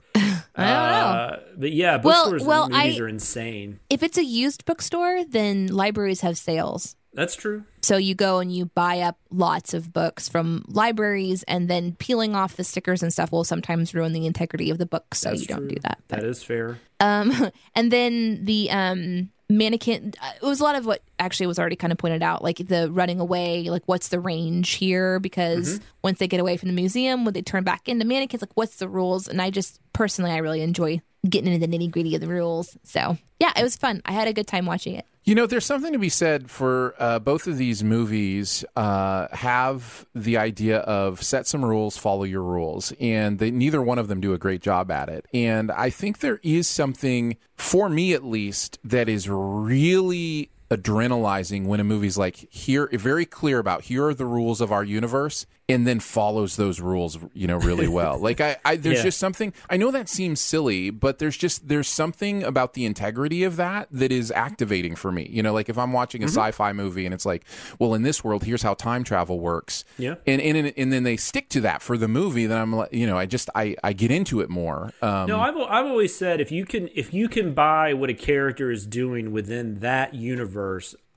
I 0.56 0.64
don't 0.64 0.74
know 0.74 1.08
Uh, 1.24 1.40
but 1.58 1.72
yeah, 1.72 1.98
bookstores 1.98 2.44
well, 2.44 2.66
and 2.66 2.74
movies 2.74 3.00
I- 3.00 3.04
are 3.04 3.08
insane. 3.08 3.80
if 3.90 4.04
it's 4.04 4.18
a 4.18 4.24
used 4.26 4.66
bookstore 4.66 5.24
then 5.26 5.68
libraries 5.68 6.22
have 6.22 6.38
sales 6.38 6.96
That's 7.16 7.36
true. 7.36 7.64
So 7.84 7.98
you 7.98 8.16
go 8.16 8.40
and 8.40 8.50
you 8.52 8.66
buy 8.74 9.02
up 9.02 9.18
lots 9.30 9.76
of 9.76 9.92
books 9.94 10.28
from 10.30 10.64
libraries, 10.68 11.44
and 11.46 11.70
then 11.70 11.94
peeling 12.00 12.34
off 12.34 12.56
the 12.56 12.64
stickers 12.64 13.04
and 13.04 13.12
stuff 13.14 13.32
will 13.32 13.44
sometimes 13.44 13.94
ruin 13.94 14.14
the 14.14 14.26
integrity 14.26 14.72
of 14.72 14.78
the 14.80 14.88
book. 14.88 15.14
So 15.14 15.30
That's 15.30 15.42
you 15.42 15.48
don't 15.48 15.68
true. 15.70 15.76
do 15.78 15.82
that. 15.84 16.00
That 16.08 16.24
is 16.24 16.42
fair. 16.42 16.80
Um, 17.00 17.52
and 17.76 17.92
then 17.92 18.46
the 18.46 18.72
um 18.72 19.30
mannequin. 19.50 20.14
uh, 20.22 20.32
It 20.42 20.46
was 20.46 20.60
a 20.60 20.64
lot 20.64 20.76
of 20.76 20.86
what 20.86 21.02
actually 21.20 21.48
was 21.48 21.60
already 21.60 21.76
kind 21.76 21.92
of 21.92 21.98
pointed 21.98 22.24
out, 22.24 22.44
like 22.44 22.58
the 22.58 22.92
running 22.92 23.20
away. 23.20 23.70
Like, 23.70 23.84
what's 23.86 24.10
the 24.10 24.20
range 24.20 24.72
here? 24.72 25.20
Because 25.20 25.80
once 26.04 26.20
they 26.20 26.28
get 26.28 26.40
away 26.40 26.58
from 26.58 26.70
the 26.70 26.76
museum, 26.76 27.26
would 27.26 27.34
they 27.34 27.42
turn 27.42 27.64
back 27.64 27.88
into 27.88 28.06
mannequins? 28.06 28.42
Like, 28.42 28.52
what's 28.56 28.78
the 28.78 28.90
rules? 28.90 29.28
And 29.28 29.42
I 29.42 29.50
just 29.50 29.80
personally, 29.94 30.32
I 30.32 30.38
really 30.38 30.62
enjoy 30.62 31.02
getting 31.30 31.54
into 31.54 31.66
the 31.66 31.78
nitty 31.78 31.92
gritty 31.92 32.16
of 32.16 32.22
the 32.22 32.28
rules. 32.28 32.78
So 32.84 33.18
yeah, 33.40 33.52
it 33.58 33.64
was 33.64 33.76
fun. 33.76 34.02
I 34.06 34.12
had 34.12 34.28
a 34.28 34.34
good 34.34 34.48
time 34.48 34.66
watching 34.66 34.96
it. 34.96 35.06
You 35.26 35.36
know, 35.36 35.46
there's 35.46 35.66
something 35.66 35.94
to 35.94 36.00
be 36.00 36.10
said 36.10 36.52
for 36.52 36.96
uh, 37.00 37.18
both 37.20 37.48
of 37.48 37.58
these 37.58 37.82
movies. 37.82 38.66
Uh, 38.76 39.28
have 39.32 40.06
the 40.14 40.38
idea 40.38 40.80
of 40.80 41.24
set 41.24 41.48
some 41.48 41.64
rules, 41.64 41.96
follow 41.96 42.24
your 42.24 42.44
rules, 42.44 42.92
and 43.00 43.40
they, 43.40 43.50
neither 43.50 43.82
one 43.82 44.00
of 44.00 44.10
them 44.10 44.20
do 44.20 44.34
a 44.34 44.38
great 44.38 44.62
job 44.62 44.92
at 44.92 45.08
it. 45.08 45.26
And 45.34 45.72
I 45.72 45.90
think 45.90 46.20
there 46.20 46.42
is 46.44 46.68
something, 46.68 47.38
for 47.56 47.88
me 47.88 48.14
at 48.14 48.26
least, 48.26 48.80
that 48.84 49.08
is 49.08 49.30
really 49.30 50.50
adrenalizing 50.76 51.66
when 51.66 51.80
a 51.80 51.84
movie's 51.84 52.18
like 52.18 52.36
here 52.52 52.90
very 52.94 53.26
clear 53.26 53.60
about 53.60 53.84
here 53.84 54.06
are 54.08 54.14
the 54.14 54.26
rules 54.26 54.62
of 54.62 54.72
our 54.72 54.84
universe 54.84 55.46
and 55.70 55.88
then 55.88 55.98
follows 56.00 56.58
those 56.58 56.82
rules 56.82 57.18
you 57.34 57.48
know 57.48 57.56
really 57.58 57.88
well. 57.88 58.18
Like 58.18 58.42
i, 58.42 58.58
I 58.66 58.76
there's 58.76 58.98
Yeah. 58.98 59.04
just 59.04 59.18
something 59.20 59.54
i 59.70 59.78
know 59.78 59.92
that 59.92 60.10
seems 60.10 60.42
silly 60.42 60.90
but 60.90 61.20
there's 61.20 61.38
just 61.38 61.68
there's 61.70 61.88
something 61.88 62.44
about 62.44 62.74
the 62.74 62.86
integrity 62.86 63.44
of 63.44 63.56
that 63.56 63.88
that 63.92 64.12
is 64.12 64.30
activating 64.32 64.96
for 64.96 65.12
me. 65.12 65.28
You 65.32 65.42
know 65.44 65.54
like 65.54 65.70
if 65.70 65.78
i'm 65.78 65.94
watching 65.94 66.22
a 66.24 66.28
sci-fi 66.28 66.74
movie 66.74 67.06
and 67.06 67.14
it's 67.14 67.26
like 67.26 67.46
well 67.80 67.94
in 67.94 68.04
this 68.04 68.24
world 68.24 68.44
here's 68.44 68.62
how 68.62 68.74
time 68.74 69.04
travel 69.04 69.40
works. 69.40 69.86
Yeah. 69.98 70.16
and 70.28 70.42
and, 70.42 70.74
and 70.78 70.92
then 70.94 71.04
they 71.04 71.16
stick 71.18 71.48
to 71.50 71.62
that 71.62 71.82
for 71.82 71.98
the 71.98 72.08
movie 72.08 72.46
then 72.46 72.58
i'm 72.60 72.76
like 72.76 72.94
you 72.94 73.08
know 73.08 73.18
i 73.18 73.26
just 73.26 73.50
i 73.56 73.76
i 73.84 73.94
get 73.94 74.12
into 74.12 74.42
it 74.42 74.50
more 74.50 74.92
um. 75.02 75.28
No, 75.28 75.40
I've 75.40 75.56
I've 75.58 75.86
always 75.86 76.14
said 76.16 76.42
if 76.42 76.52
you 76.52 76.66
can 76.66 76.90
if 76.94 77.14
you 77.14 77.30
can 77.30 77.54
buy 77.54 77.94
what 77.94 78.10
a 78.10 78.14
character 78.14 78.70
is 78.72 78.86
doing 78.86 79.32
within 79.32 79.80
that 79.80 80.14
universe, 80.14 80.44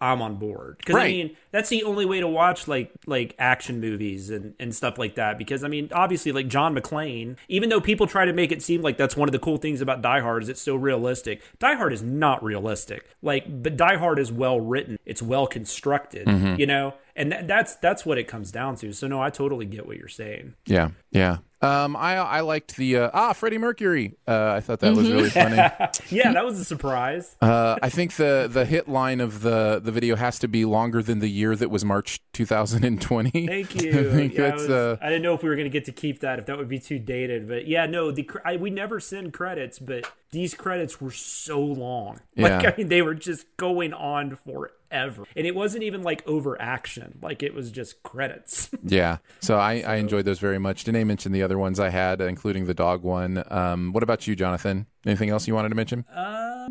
I'm 0.01 0.21
on 0.21 0.37
board. 0.37 0.77
Because 0.79 0.97
I 0.97 1.09
mean, 1.09 1.37
that's 1.53 1.71
the 1.71 1.85
only 1.85 2.05
way 2.05 2.21
to 2.21 2.29
watch 2.29 2.69
like 2.69 2.93
like 3.07 3.35
action 3.39 3.81
movies 3.81 4.29
and, 4.31 4.55
and 4.61 4.75
stuff 4.75 4.99
like 4.99 5.15
that. 5.15 5.39
Because 5.39 5.65
I 5.65 5.69
mean, 5.69 5.89
obviously, 5.93 6.33
like 6.33 6.49
John 6.49 6.75
McClane, 6.75 7.37
even 7.49 7.71
though 7.71 7.81
people 7.81 8.07
try 8.07 8.27
to 8.27 8.33
make 8.33 8.53
it 8.53 8.63
seem 8.63 8.83
like 8.83 8.99
that's 8.99 9.17
one 9.17 9.29
of 9.29 9.33
the 9.33 9.39
cool 9.39 9.57
things 9.57 9.81
about 9.81 10.03
Die 10.03 10.21
Hard 10.21 10.43
is 10.43 10.49
it's 10.49 10.61
so 10.61 10.77
realistic. 10.77 11.43
Die 11.59 11.75
Hard 11.75 11.93
is 11.93 12.03
not 12.03 12.43
realistic. 12.43 13.09
Like, 13.23 13.63
but 13.63 13.77
Die 13.77 13.97
Hard 13.97 14.19
is 14.19 14.31
well 14.31 14.61
written. 14.61 14.99
It's 15.07 15.23
well 15.23 15.47
constructed. 15.47 16.27
Mm-hmm. 16.27 16.61
You 16.61 16.67
know, 16.67 16.95
and 17.17 17.33
that, 17.33 17.49
that's 17.49 17.77
that's 17.77 18.05
what 18.07 18.19
it 18.19 18.25
comes 18.29 18.53
down 18.53 18.77
to. 18.77 18.93
So 18.93 19.07
no, 19.07 19.21
I 19.21 19.31
totally 19.31 19.67
get 19.67 19.87
what 19.87 19.97
you're 19.97 20.09
saying. 20.09 20.55
Yeah, 20.67 20.91
yeah. 21.11 21.39
Um, 21.63 21.97
I 21.97 22.17
I 22.17 22.41
liked 22.41 22.77
the 22.77 22.97
uh, 22.99 23.11
ah 23.15 23.33
Freddie 23.33 23.57
Mercury. 23.59 24.15
Uh, 24.29 24.53
I 24.53 24.61
thought 24.61 24.81
that 24.81 24.95
was 24.95 25.11
really 25.11 25.31
funny. 25.31 25.57
Yeah, 26.11 26.33
that 26.33 26.45
was 26.45 26.61
a 26.61 26.65
surprise. 26.65 27.35
Uh, 27.41 27.77
I 27.83 27.89
think 27.89 28.15
the 28.17 28.49
the 28.53 28.65
hit 28.67 28.89
line 28.89 29.21
of 29.21 29.41
the 29.41 29.81
the 29.83 29.91
video 29.91 30.17
has 30.17 30.39
to 30.41 30.49
be 30.49 30.65
longer 30.67 31.03
than 31.03 31.19
the 31.21 31.29
year 31.29 31.57
that 31.57 31.71
was 31.71 31.85
March 31.85 32.21
2020. 32.35 33.47
Thank 33.47 33.75
you. 33.83 33.91
I 33.91 34.23
Yeah, 34.23 34.43
I, 34.43 34.53
was- 34.55 34.71
uh, 34.71 34.97
I 35.01 35.09
didn't 35.09 35.23
know 35.23 35.35
if 35.35 35.43
we 35.43 35.49
were 35.49 35.57
going 35.57 35.65
to 35.67 35.71
get 35.71 35.87
to 35.87 35.93
keep 35.93 36.21
that, 36.21 36.39
if 36.39 36.47
that 36.47 36.59
would 36.59 36.69
be 36.69 36.79
too 36.79 36.99
dated. 36.99 37.49
But 37.49 37.67
yeah, 37.67 37.87
no, 37.87 38.11
the 38.11 38.29
I, 38.45 38.57
we 38.57 38.71
never 38.71 39.01
sin 39.01 39.31
credits, 39.33 39.79
but 39.79 40.11
these 40.37 40.55
credits 40.55 41.01
were 41.01 41.11
so 41.11 41.61
long. 41.61 42.21
Like, 42.37 42.63
Yeah. 42.63 42.71
I 42.71 42.75
mean, 42.77 42.89
they 42.89 43.01
were 43.01 43.15
just 43.15 43.47
going 43.57 43.95
on 43.95 44.37
forever. 44.37 45.25
And 45.35 45.47
it 45.47 45.55
wasn't 45.55 45.85
even 45.85 46.03
like 46.03 46.23
over 46.29 46.61
action, 46.61 47.19
like, 47.23 47.43
it 47.43 47.55
was 47.55 47.71
just 47.71 48.03
credits. 48.03 48.69
yeah. 48.85 49.17
So 49.41 49.57
I, 49.57 49.81
I 49.81 49.97
enjoyed 49.97 50.27
those 50.27 50.39
very 50.39 50.59
much. 50.59 50.85
Danae 50.85 51.05
mentioned 51.05 51.35
the 51.35 51.43
other 51.43 51.59
ones 51.59 51.81
I 51.81 51.89
had, 51.89 52.21
including 52.21 52.67
the 52.67 52.75
dog 52.75 53.03
one. 53.03 53.43
Um, 53.51 53.93
what 53.95 54.03
about 54.03 54.27
you, 54.27 54.37
Jonathan? 54.37 54.87
Anything 55.07 55.31
else 55.31 55.49
you 55.49 55.55
wanted 55.55 55.71
to 55.71 55.75
mention? 55.77 56.05
No, 56.15 56.67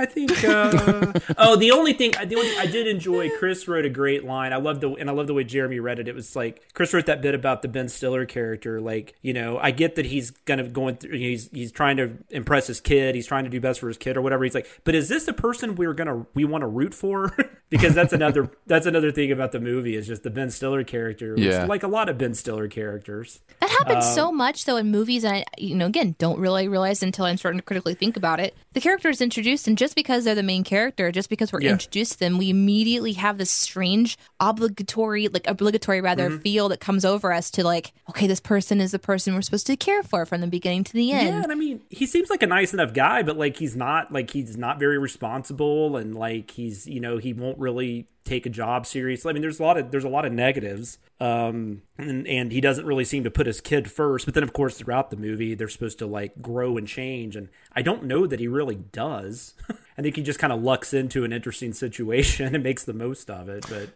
I 0.00 0.06
think. 0.06 0.42
Uh, 0.42 1.12
oh, 1.38 1.56
the 1.56 1.70
only 1.72 1.92
thing, 1.92 2.12
the 2.12 2.36
only 2.36 2.56
I 2.58 2.66
did 2.66 2.86
enjoy. 2.86 3.28
Chris 3.38 3.68
wrote 3.68 3.84
a 3.84 3.90
great 3.90 4.24
line. 4.24 4.52
I 4.52 4.56
love 4.56 4.80
the 4.80 4.90
and 4.94 5.10
I 5.10 5.12
love 5.12 5.26
the 5.26 5.34
way 5.34 5.44
Jeremy 5.44 5.78
read 5.78 5.98
it. 5.98 6.08
It 6.08 6.14
was 6.14 6.34
like 6.34 6.72
Chris 6.72 6.94
wrote 6.94 7.06
that 7.06 7.20
bit 7.20 7.34
about 7.34 7.62
the 7.62 7.68
Ben 7.68 7.88
Stiller 7.88 8.24
character. 8.24 8.80
Like, 8.80 9.14
you 9.22 9.32
know, 9.32 9.58
I 9.58 9.70
get 9.70 9.96
that 9.96 10.06
he's 10.06 10.30
kind 10.46 10.60
of 10.60 10.72
going 10.72 10.96
through. 10.96 11.18
He's 11.18 11.50
he's 11.50 11.70
trying 11.70 11.98
to 11.98 12.16
impress 12.30 12.66
his 12.66 12.80
kid. 12.80 13.14
He's 13.14 13.26
trying 13.26 13.44
to 13.44 13.50
do 13.50 13.60
best 13.60 13.80
for 13.80 13.88
his 13.88 13.98
kid 13.98 14.16
or 14.16 14.22
whatever. 14.22 14.44
He's 14.44 14.54
like, 14.54 14.68
but 14.84 14.94
is 14.94 15.08
this 15.08 15.26
the 15.26 15.32
person 15.34 15.74
we're 15.74 15.94
gonna 15.94 16.26
we 16.34 16.44
want 16.44 16.62
to 16.62 16.66
root 16.68 16.94
for? 16.94 17.36
because 17.70 17.94
that's 17.94 18.12
another 18.12 18.50
that's 18.66 18.86
another 18.86 19.12
thing 19.12 19.30
about 19.30 19.52
the 19.52 19.60
movie 19.60 19.96
is 19.96 20.06
just 20.06 20.22
the 20.22 20.30
Ben 20.30 20.50
Stiller 20.50 20.82
character. 20.84 21.34
Yeah. 21.36 21.66
like 21.66 21.82
a 21.82 21.88
lot 21.88 22.08
of 22.08 22.16
Ben 22.18 22.34
Stiller 22.34 22.68
characters. 22.68 23.40
That 23.60 23.70
happens 23.70 24.06
Um, 24.06 24.14
so 24.14 24.32
much 24.32 24.64
though 24.64 24.76
in 24.76 24.90
movies, 24.90 25.24
and 25.24 25.36
I, 25.36 25.44
you 25.58 25.74
know, 25.74 25.86
again, 25.86 26.14
don't 26.18 26.40
really 26.40 26.68
realize 26.68 27.02
until 27.02 27.26
I'm 27.26 27.36
starting 27.36 27.58
to 27.58 27.64
critically 27.64 27.94
think 27.94 28.16
about 28.16 28.40
it. 28.40 28.54
The 28.72 28.80
character 28.80 29.08
is 29.08 29.20
introduced, 29.20 29.66
and 29.66 29.76
just 29.76 29.96
because 29.96 30.22
they're 30.24 30.36
the 30.36 30.44
main 30.44 30.62
character, 30.62 31.10
just 31.10 31.28
because 31.28 31.52
we're 31.52 31.60
Yeah. 31.62 31.72
introduced 31.72 32.12
to 32.12 32.18
them, 32.20 32.38
we 32.38 32.50
immediately 32.50 33.14
have 33.14 33.36
this 33.36 33.50
strange 33.50 34.16
obligatory, 34.38 35.26
like 35.26 35.44
obligatory 35.48 36.00
rather, 36.00 36.28
Mm-hmm. 36.30 36.38
feel 36.42 36.68
that 36.68 36.78
comes 36.78 37.04
over 37.04 37.32
us 37.32 37.50
to 37.52 37.64
like, 37.64 37.92
okay, 38.10 38.28
this 38.28 38.38
person 38.38 38.80
is 38.80 38.92
the 38.92 38.98
person 39.00 39.34
we're 39.34 39.42
supposed 39.42 39.66
to 39.66 39.76
care 39.76 40.04
for 40.04 40.24
from 40.24 40.40
the 40.40 40.46
beginning 40.46 40.84
to 40.84 40.92
the 40.92 41.10
end. 41.10 41.26
Yeah, 41.28 41.42
and 41.42 41.50
I 41.50 41.56
mean, 41.56 41.80
he 41.90 42.06
seems 42.06 42.30
like 42.30 42.42
a 42.44 42.46
nice 42.46 42.72
enough 42.72 42.94
guy, 42.94 43.22
but 43.24 43.36
like 43.36 43.56
he's 43.56 43.74
not 43.74 44.12
like 44.12 44.30
he's 44.30 44.56
not 44.56 44.78
very 44.78 44.98
responsible, 44.98 45.96
and 45.96 46.14
like 46.14 46.52
he's 46.52 46.86
you 46.86 47.00
know 47.00 47.18
he 47.18 47.32
won't 47.32 47.58
really 47.58 48.06
take 48.30 48.46
a 48.46 48.50
job 48.50 48.86
seriously. 48.86 49.28
I 49.30 49.32
mean, 49.32 49.42
there's 49.42 49.58
a 49.60 49.62
lot 49.62 49.76
of 49.76 49.90
there's 49.90 50.04
a 50.04 50.08
lot 50.08 50.24
of 50.24 50.32
negatives, 50.32 50.98
um, 51.20 51.82
and 51.98 52.26
and 52.26 52.52
he 52.52 52.60
doesn't 52.60 52.86
really 52.86 53.04
seem 53.04 53.24
to 53.24 53.30
put 53.30 53.46
his 53.46 53.60
kid 53.60 53.90
first. 53.90 54.24
But 54.24 54.34
then, 54.34 54.42
of 54.42 54.52
course, 54.52 54.76
throughout 54.78 55.10
the 55.10 55.16
movie, 55.16 55.54
they're 55.54 55.68
supposed 55.68 55.98
to 55.98 56.06
like 56.06 56.40
grow 56.40 56.76
and 56.76 56.86
change, 56.86 57.36
and 57.36 57.48
I 57.74 57.82
don't 57.82 58.04
know 58.04 58.26
that 58.26 58.40
he 58.40 58.48
really 58.48 58.76
does. 58.76 59.54
I 59.98 60.02
think 60.02 60.16
he 60.16 60.22
just 60.22 60.38
kind 60.38 60.52
of 60.52 60.62
lucks 60.62 60.94
into 60.94 61.24
an 61.24 61.32
interesting 61.32 61.72
situation 61.74 62.54
and 62.54 62.64
makes 62.64 62.84
the 62.84 62.94
most 62.94 63.28
of 63.30 63.48
it. 63.50 63.66
But 63.68 63.90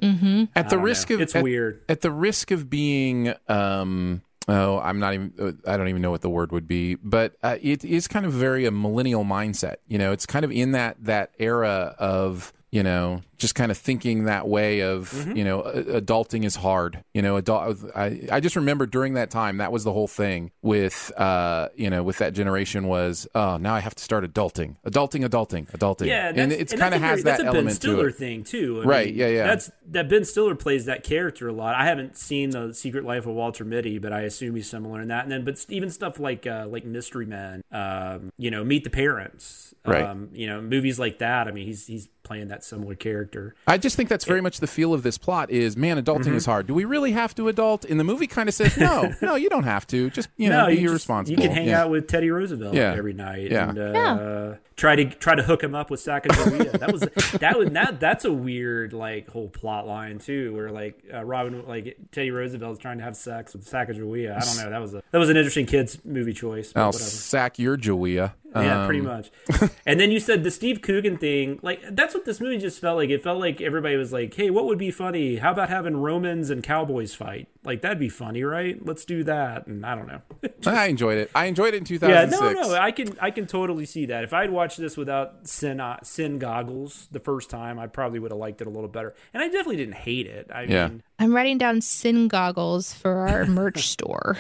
At 0.55 0.69
the 0.69 0.79
risk 0.79 1.09
know. 1.11 1.17
of 1.17 1.23
It's 1.23 1.35
at- 1.35 1.43
weird. 1.43 1.83
At 1.89 2.03
the 2.03 2.11
risk 2.11 2.51
of 2.51 2.69
being 2.69 3.33
um 3.49 4.21
oh 4.47 4.79
I'm 4.81 4.99
not 4.99 5.15
even 5.15 5.33
uh, 5.41 5.53
I 5.71 5.79
don't 5.79 5.89
even 5.89 6.03
know 6.03 6.11
what 6.11 6.21
the 6.21 6.29
word 6.29 6.53
would 6.53 6.69
be, 6.69 6.97
but 6.97 7.37
uh, 7.43 7.57
it 7.63 7.85
is 7.85 8.07
kind 8.09 8.27
of 8.27 8.33
very 8.33 8.67
a 8.67 8.71
millennial 8.71 9.25
mindset. 9.25 9.77
You 9.89 9.97
know, 9.97 10.13
it's 10.13 10.27
kind 10.27 10.45
of 10.45 10.51
in 10.53 10.73
that 10.73 10.97
that 11.05 11.31
era 11.39 11.95
of 11.99 12.53
you 12.71 12.83
know 12.83 13.23
just 13.39 13.55
kind 13.55 13.71
of 13.71 13.79
thinking 13.79 14.25
that 14.25 14.47
way 14.49 14.81
of 14.81 15.11
Mm-hmm. 15.15 15.37
you 15.37 15.45
know 15.45 15.63
adulting 15.63 16.45
is 16.45 16.57
hard 16.57 17.03
you 17.15 17.23
know 17.23 17.37
adult 17.37 17.79
I, 17.95 18.27
I 18.31 18.41
just 18.41 18.57
remember 18.57 18.87
during 18.87 19.15
that 19.15 19.31
time 19.31 19.59
that 19.59 19.71
was 19.73 19.85
the 19.85 19.93
whole 19.93 20.09
thing 20.09 20.51
with 20.63 21.13
uh 21.17 21.69
you 21.77 21.91
know 21.91 22.03
with 22.03 22.19
that 22.19 22.33
generation 22.33 22.87
was 22.87 23.27
oh 23.35 23.57
now 23.59 23.75
i 23.75 23.81
have 23.81 23.95
to 23.95 24.03
start 24.03 24.25
adulting 24.25 24.77
adulting 24.87 25.25
adulting 25.29 25.71
adulting 25.71 26.07
Yeah, 26.07 26.33
and 26.35 26.53
it's 26.53 26.73
kind 26.75 26.95
of 26.95 27.01
has 27.01 27.23
that 27.25 27.41
a 27.41 27.45
element 27.45 27.67
Ben 27.67 27.75
to 27.75 27.81
Stiller 27.81 28.09
it 28.09 28.17
thing 28.17 28.45
too. 28.45 28.83
I 28.83 28.85
Right, 28.87 29.07
mean, 29.09 29.17
yeah, 29.17 29.29
yeah. 29.29 29.47
That's 29.47 29.71
that 29.91 30.09
Ben 30.09 30.25
Stiller 30.25 30.55
plays 30.55 30.85
that 30.87 31.03
character 31.05 31.49
a 31.49 31.53
lot. 31.53 31.75
I 31.75 31.85
haven't 31.87 32.17
seen 32.17 32.51
the 32.51 32.73
Secret 32.75 33.05
Life 33.05 33.27
of 33.27 33.35
Walter 33.35 33.65
Mitty, 33.65 33.99
but 33.99 34.13
I 34.13 34.23
assume 34.23 34.55
he's 34.57 34.69
similar 34.69 35.01
in 35.01 35.09
that. 35.09 35.25
And 35.25 35.33
then, 35.33 35.45
but 35.45 35.65
even 35.69 35.91
stuff 35.91 36.19
like 36.19 36.47
uh, 36.47 36.67
like 36.69 36.85
Mystery 36.85 37.27
Men, 37.27 37.63
um, 37.73 38.31
you 38.39 38.51
know, 38.51 38.65
Meet 38.65 38.85
the 38.85 38.91
Parents, 38.91 39.75
Right. 39.87 40.03
Um, 40.05 40.31
you 40.33 40.47
know, 40.47 40.63
movies 40.63 40.99
like 40.99 41.19
that. 41.19 41.47
I 41.47 41.51
mean, 41.53 41.67
he's 41.67 41.87
he's 41.87 42.09
playing 42.23 42.49
that 42.49 42.65
similar 42.65 42.95
character. 42.95 43.24
I 43.67 43.79
just 43.79 43.97
think 43.97 44.09
that's 44.09 44.25
very 44.25 44.41
much 44.41 44.61
the 44.61 44.67
feel 44.67 44.93
of 44.95 45.03
this 45.03 45.19
plot 45.19 45.51
is 45.51 45.77
man 45.77 46.03
adulting 46.03 46.25
Mm-hmm. 46.25 46.35
is 46.37 46.47
hard. 46.47 46.67
Do 46.67 46.75
we 46.75 46.85
really 46.85 47.13
have 47.13 47.35
to 47.37 47.49
adult? 47.49 47.85
And 47.85 47.99
the 48.01 48.05
movie 48.05 48.27
kind 48.27 48.49
of 48.49 48.55
says 48.55 48.77
no, 48.77 49.13
no, 49.23 49.35
you 49.37 49.49
don't 49.49 49.65
have 49.65 49.87
to. 49.89 50.11
Just 50.11 50.29
you 50.37 50.49
know, 50.49 50.63
no, 50.63 50.67
be 50.69 50.75
you 50.75 50.81
just- 50.83 50.91
irresponsible. 50.91 51.41
you 51.43 51.49
can 51.49 51.57
hang 51.57 51.69
Yeah. 51.69 51.83
out 51.83 51.91
with 51.91 52.07
Teddy 52.09 52.31
Roosevelt 52.31 52.75
Yeah. 52.75 52.95
every 52.97 53.13
night 53.13 53.51
Yeah. 53.51 53.69
and 53.71 53.79
uh, 53.79 53.91
Yeah. 53.95 54.55
Try 54.77 54.97
to 54.97 55.05
try 55.05 55.35
to 55.35 55.43
hook 55.43 55.63
him 55.63 55.75
up 55.75 55.91
with 55.91 56.01
Sacagawea. 56.01 56.79
that 56.79 56.93
was 56.93 57.01
that 57.39 57.59
was 57.59 57.71
that 57.71 58.01
that's 58.01 58.25
a 58.25 58.33
weird 58.33 58.93
like 58.93 59.29
whole 59.31 59.49
plot 59.49 59.87
line 59.87 60.19
too, 60.19 60.55
where 60.55 60.71
like 60.71 61.03
uh, 61.13 61.25
Robin 61.25 61.67
like 61.67 61.97
Teddy 62.13 62.31
Roosevelt 62.31 62.73
is 62.73 62.79
trying 62.79 62.99
to 62.99 63.05
have 63.05 63.17
sex 63.17 63.55
with 63.55 63.65
Sacagawea. 63.69 64.37
I 64.37 64.41
don't 64.45 64.57
know. 64.65 64.71
That 64.71 64.81
was 64.81 64.95
a 64.95 65.03
that 65.11 65.19
was 65.19 65.31
an 65.31 65.37
interesting 65.37 65.67
kids 65.67 65.99
movie 66.05 66.33
choice. 66.33 66.73
But 66.73 66.81
I'll 66.81 66.87
whatever. 66.89 67.05
sack 67.05 67.59
your 67.59 67.77
Joia. 67.77 68.33
Yeah, 68.57 68.87
pretty 68.87 69.01
Um, 69.01 69.07
much. 69.07 69.31
and 69.85 69.99
then 69.99 70.13
you 70.13 70.21
said 70.21 70.45
the 70.45 70.51
Steve 70.51 70.81
Coogan 70.81 71.17
thing. 71.19 71.59
Like 71.63 71.81
that's 71.91 72.15
what 72.15 72.25
this 72.25 72.41
movie 72.41 72.59
just 72.59 72.81
felt 72.81 72.97
like. 72.97 73.11
It 73.11 73.21
felt 73.23 73.41
like 73.41 73.61
everybody 73.61 73.97
was 73.97 74.13
like, 74.13 74.33
"Hey, 74.35 74.49
what 74.51 74.67
would 74.67 74.79
be 74.79 74.93
funny? 74.93 75.37
How 75.37 75.51
about 75.51 75.71
having 75.71 75.97
Romans 75.97 76.51
and 76.51 76.63
Cowboys 76.63 77.15
fight? 77.15 77.49
Like 77.65 77.83
that'd 77.83 77.99
be 77.99 78.09
funny, 78.09 78.43
right? 78.45 78.79
Let's 78.85 79.05
do 79.05 79.25
that." 79.25 79.67
And 79.67 79.85
I 79.87 79.95
don't 79.95 80.07
know. 80.07 80.23
I 80.67 80.87
enjoyed 80.87 81.19
it. 81.19 81.31
I 81.35 81.47
enjoyed 81.47 81.75
it 81.75 81.79
in 81.79 81.85
2006. 81.85 82.41
yeah, 82.43 82.53
no, 82.63 82.69
no, 82.69 82.75
I 82.81 82.91
can 82.91 83.17
I 83.21 83.31
can 83.31 83.47
totally 83.47 83.87
see 83.87 84.07
that. 84.07 84.25
If 84.25 84.33
I'd 84.33 84.51
watched 84.51 84.79
this 84.79 84.97
without 84.97 85.47
sin 85.49 85.81
uh, 85.81 85.99
sin 86.03 86.39
goggles 86.39 87.09
the 87.11 87.21
first 87.21 87.51
time, 87.51 87.79
I 87.79 87.87
probably 87.87 88.19
would 88.19 88.31
have 88.31 88.39
liked 88.39 88.61
it 88.61 88.67
a 88.67 88.71
little 88.71 88.89
better. 88.89 89.15
And 89.33 89.43
I 89.43 89.47
definitely 89.47 89.77
didn't 89.77 89.95
hate 89.97 90.27
it. 90.27 90.51
I 90.55 90.63
Yeah. 90.65 90.89
mean, 90.89 91.03
I'm 91.19 91.35
writing 91.35 91.59
down 91.59 91.81
sin 91.81 92.29
goggles 92.29 92.93
for 92.93 93.29
our 93.29 93.47
merch 93.47 93.89
store. 93.89 94.37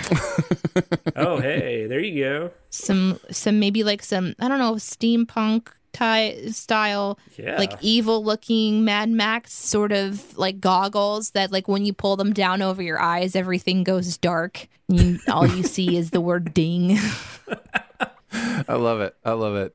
oh 1.16 1.38
hey, 1.40 1.86
there 1.86 2.00
you 2.00 2.22
go. 2.24 2.50
Some, 2.70 3.20
some 3.30 3.60
maybe 3.60 3.84
like 3.84 4.02
some 4.02 4.34
I 4.40 4.48
don't 4.48 4.58
know 4.58 4.74
steampunk 4.74 5.68
ty- 5.94 6.48
style, 6.50 7.18
Yeah. 7.38 7.56
like 7.56 7.72
evil 7.80 8.22
looking 8.22 8.84
Mad 8.84 9.08
Max 9.08 9.54
sort 9.54 9.92
of 9.92 10.36
like 10.36 10.60
goggles 10.60 11.30
that 11.30 11.50
like 11.50 11.66
when 11.68 11.86
you 11.86 11.94
pull 11.94 12.16
them 12.16 12.34
down 12.34 12.60
over 12.60 12.82
your 12.82 13.00
eyes, 13.00 13.34
everything 13.34 13.82
goes 13.84 14.18
dark. 14.18 14.68
You, 14.88 15.18
all 15.28 15.46
you 15.46 15.62
see 15.62 15.96
is 15.96 16.10
the 16.10 16.20
word 16.20 16.52
ding. 16.52 16.98
I 18.68 18.74
love 18.74 19.00
it. 19.00 19.16
I 19.24 19.32
love 19.32 19.54
it. 19.56 19.74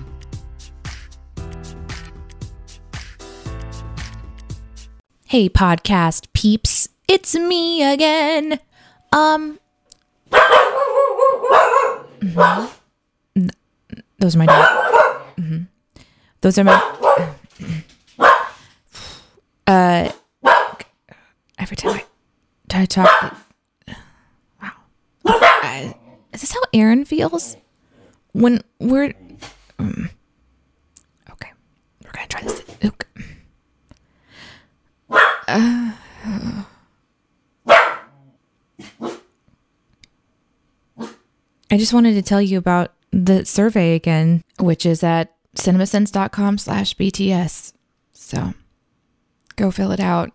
Hey, 5.31 5.47
podcast 5.47 6.27
peeps, 6.33 6.89
it's 7.07 7.35
me 7.35 7.83
again. 7.89 8.59
Um. 9.13 9.61
Mhm. 12.19 12.69
Those 14.19 14.35
are 14.35 14.39
my 14.39 14.45
dad. 14.45 14.67
Mhm. 15.37 15.67
Those 16.41 16.59
are 16.59 16.65
my. 16.65 16.81
Uh. 19.67 20.11
Every 21.57 21.77
time 21.77 21.91
I, 21.91 22.03
I 22.73 22.85
talk. 22.85 23.37
Wow. 24.61 24.73
Uh, 25.23 25.93
is 26.33 26.41
this 26.41 26.51
how 26.51 26.59
Aaron 26.73 27.05
feels 27.05 27.55
when 28.33 28.61
we're? 28.81 29.13
Mm. 29.79 30.09
Okay, 31.31 31.51
we're 32.03 32.11
gonna 32.11 32.27
try 32.27 32.41
this. 32.41 32.61
Okay. 32.83 33.07
Uh, 35.47 35.91
I 41.71 41.77
just 41.77 41.93
wanted 41.93 42.13
to 42.15 42.21
tell 42.21 42.41
you 42.41 42.57
about 42.57 42.93
the 43.11 43.45
survey 43.45 43.95
again, 43.95 44.43
which 44.59 44.85
is 44.85 45.03
at 45.03 45.33
cinemasins.com 45.55 46.57
slash 46.57 46.95
BTS. 46.95 47.73
So 48.11 48.53
go 49.55 49.71
fill 49.71 49.91
it 49.91 49.99
out. 49.99 50.31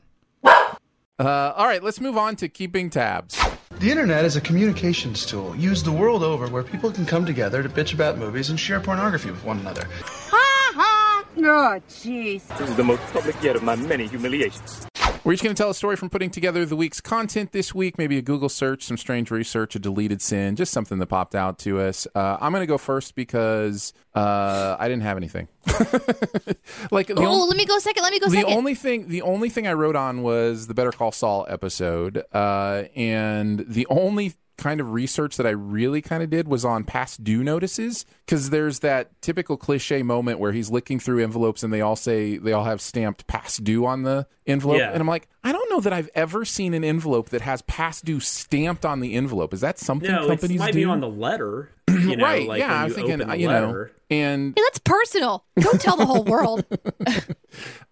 Uh, 1.19 1.53
all 1.57 1.67
right, 1.67 1.83
let's 1.83 2.01
move 2.01 2.17
on 2.17 2.37
to 2.37 2.49
keeping 2.49 2.91
tabs. 2.91 3.39
The 3.79 3.91
internet 3.91 4.25
is 4.25 4.37
a 4.37 4.41
communications 4.41 5.27
tool 5.27 5.55
used 5.57 5.85
the 5.85 5.93
world 5.93 6.23
over 6.23 6.47
where 6.49 6.63
people 6.63 6.91
can 6.91 7.05
come 7.05 7.27
together 7.27 7.63
to 7.63 7.69
bitch 7.69 7.95
about 7.95 8.19
movies 8.19 8.51
and 8.51 8.59
share 8.59 8.81
pornography 8.81 9.31
with 9.31 9.45
one 9.45 9.59
another. 9.61 9.87
Ha 10.05 10.73
ha! 10.75 11.25
Oh, 11.39 11.81
jeez. 11.89 12.47
This 12.59 12.71
is 12.71 12.77
the 12.77 12.85
most 12.85 13.03
public 13.13 13.37
yet 13.43 13.57
of 13.57 13.63
my 13.63 13.77
many 13.77 14.07
humiliations. 14.07 14.87
We're 15.27 15.33
each 15.33 15.43
going 15.43 15.57
to 15.57 15.61
tell 15.61 15.71
a 15.71 15.75
story 15.75 15.97
from 15.97 16.09
putting 16.09 16.31
together 16.31 16.65
the 16.65 16.77
week's 16.77 17.01
content 17.01 17.51
this 17.51 17.75
week. 17.75 17.99
Maybe 17.99 18.17
a 18.17 18.23
Google 18.23 18.49
search, 18.49 18.85
some 18.85 18.97
strange 18.97 19.33
research, 19.33 19.75
a 19.75 19.81
deleted 19.81 20.23
sin, 20.23 20.55
just 20.55 20.73
something 20.73 21.01
that 21.01 21.09
popped 21.09 21.35
out 21.35 21.59
to 21.59 21.81
us. 21.81 22.07
Uh, 22.15 22.37
I'm 22.41 22.53
going 22.53 22.63
to 22.63 22.67
go 22.69 22.79
first 22.79 23.17
because 23.17 23.93
uh, 24.15 24.77
I 24.79 24.87
didn't 24.87 25.03
have 25.03 25.17
anything. 25.17 25.49
like, 26.93 27.11
Oh, 27.11 27.45
let 27.45 27.57
me 27.57 27.65
go 27.65 27.77
second. 27.81 28.05
Let 28.05 28.13
me 28.13 28.21
go 28.21 28.29
the 28.29 28.37
second. 28.37 28.55
only 28.55 28.77
thing, 28.77 29.09
the 29.09 29.23
only 29.23 29.51
thing 29.51 29.67
I 29.67 29.73
wrote 29.73 29.97
on 29.97 30.23
was 30.23 30.69
the 30.69 30.75
Better 30.75 30.93
Call 30.93 31.11
Saul 31.11 31.45
episode, 31.49 32.23
uh, 32.33 32.85
and 32.95 33.65
the 33.67 33.89
only 33.91 34.35
kind 34.59 34.81
of 34.81 34.93
research 34.93 35.39
that 35.39 35.47
I 35.47 35.51
really 35.51 36.03
kind 36.03 36.23
of 36.23 36.31
did 36.31 36.47
was 36.47 36.65
on 36.65 36.85
past 36.85 37.25
due 37.25 37.43
notices 37.43 38.07
because 38.25 38.51
there's 38.51 38.79
that 38.79 39.21
typical 39.23 39.57
cliche 39.57 40.05
moment 40.05 40.39
where 40.39 40.53
he's 40.53 40.71
licking 40.71 41.01
through 41.01 41.23
envelopes 41.23 41.65
and 41.65 41.73
they 41.73 41.81
all 41.81 41.97
say 41.97 42.39
they 42.39 42.53
all 42.53 42.65
have 42.65 42.81
stamped 42.81 43.27
past 43.27 43.65
due 43.65 43.85
on 43.85 44.05
the 44.05 44.27
envelope, 44.47 44.79
Yeah. 44.79 44.91
and 44.93 45.01
I'm 45.01 45.07
like, 45.09 45.29
I 45.45 45.53
don't 45.53 45.69
know 45.71 45.81
that 45.81 45.93
I've 45.93 46.11
ever 46.15 46.45
seen 46.45 46.75
an 46.75 46.85
envelope 46.85 47.29
that 47.31 47.43
has 47.43 47.63
past 47.63 48.05
due 48.05 48.21
stamped 48.21 48.85
on 48.85 49.01
the 49.01 49.15
envelope. 49.15 49.53
Is 49.55 49.61
that 49.61 49.79
something 49.79 50.11
No, 50.11 50.25
it 50.25 50.29
companies 50.29 50.59
might 50.59 50.73
do? 50.73 50.81
be 50.81 50.85
on 50.85 51.01
the 51.01 51.09
letter. 51.09 51.71
You 51.97 52.17
know, 52.17 52.25
right? 52.25 52.47
like 52.47 52.59
yeah, 52.61 52.83
I'm 52.83 52.91
thinking, 52.91 53.15
open 53.15 53.29
the 53.29 53.39
you 53.39 53.49
know, 53.49 53.89
and 54.11 54.53
Hey, 54.57 54.63
that's 54.67 54.79
personal. 54.81 55.45
Don't 55.59 55.81
tell 55.81 55.97
the 55.97 56.05
whole 56.07 56.25
world. 56.25 56.65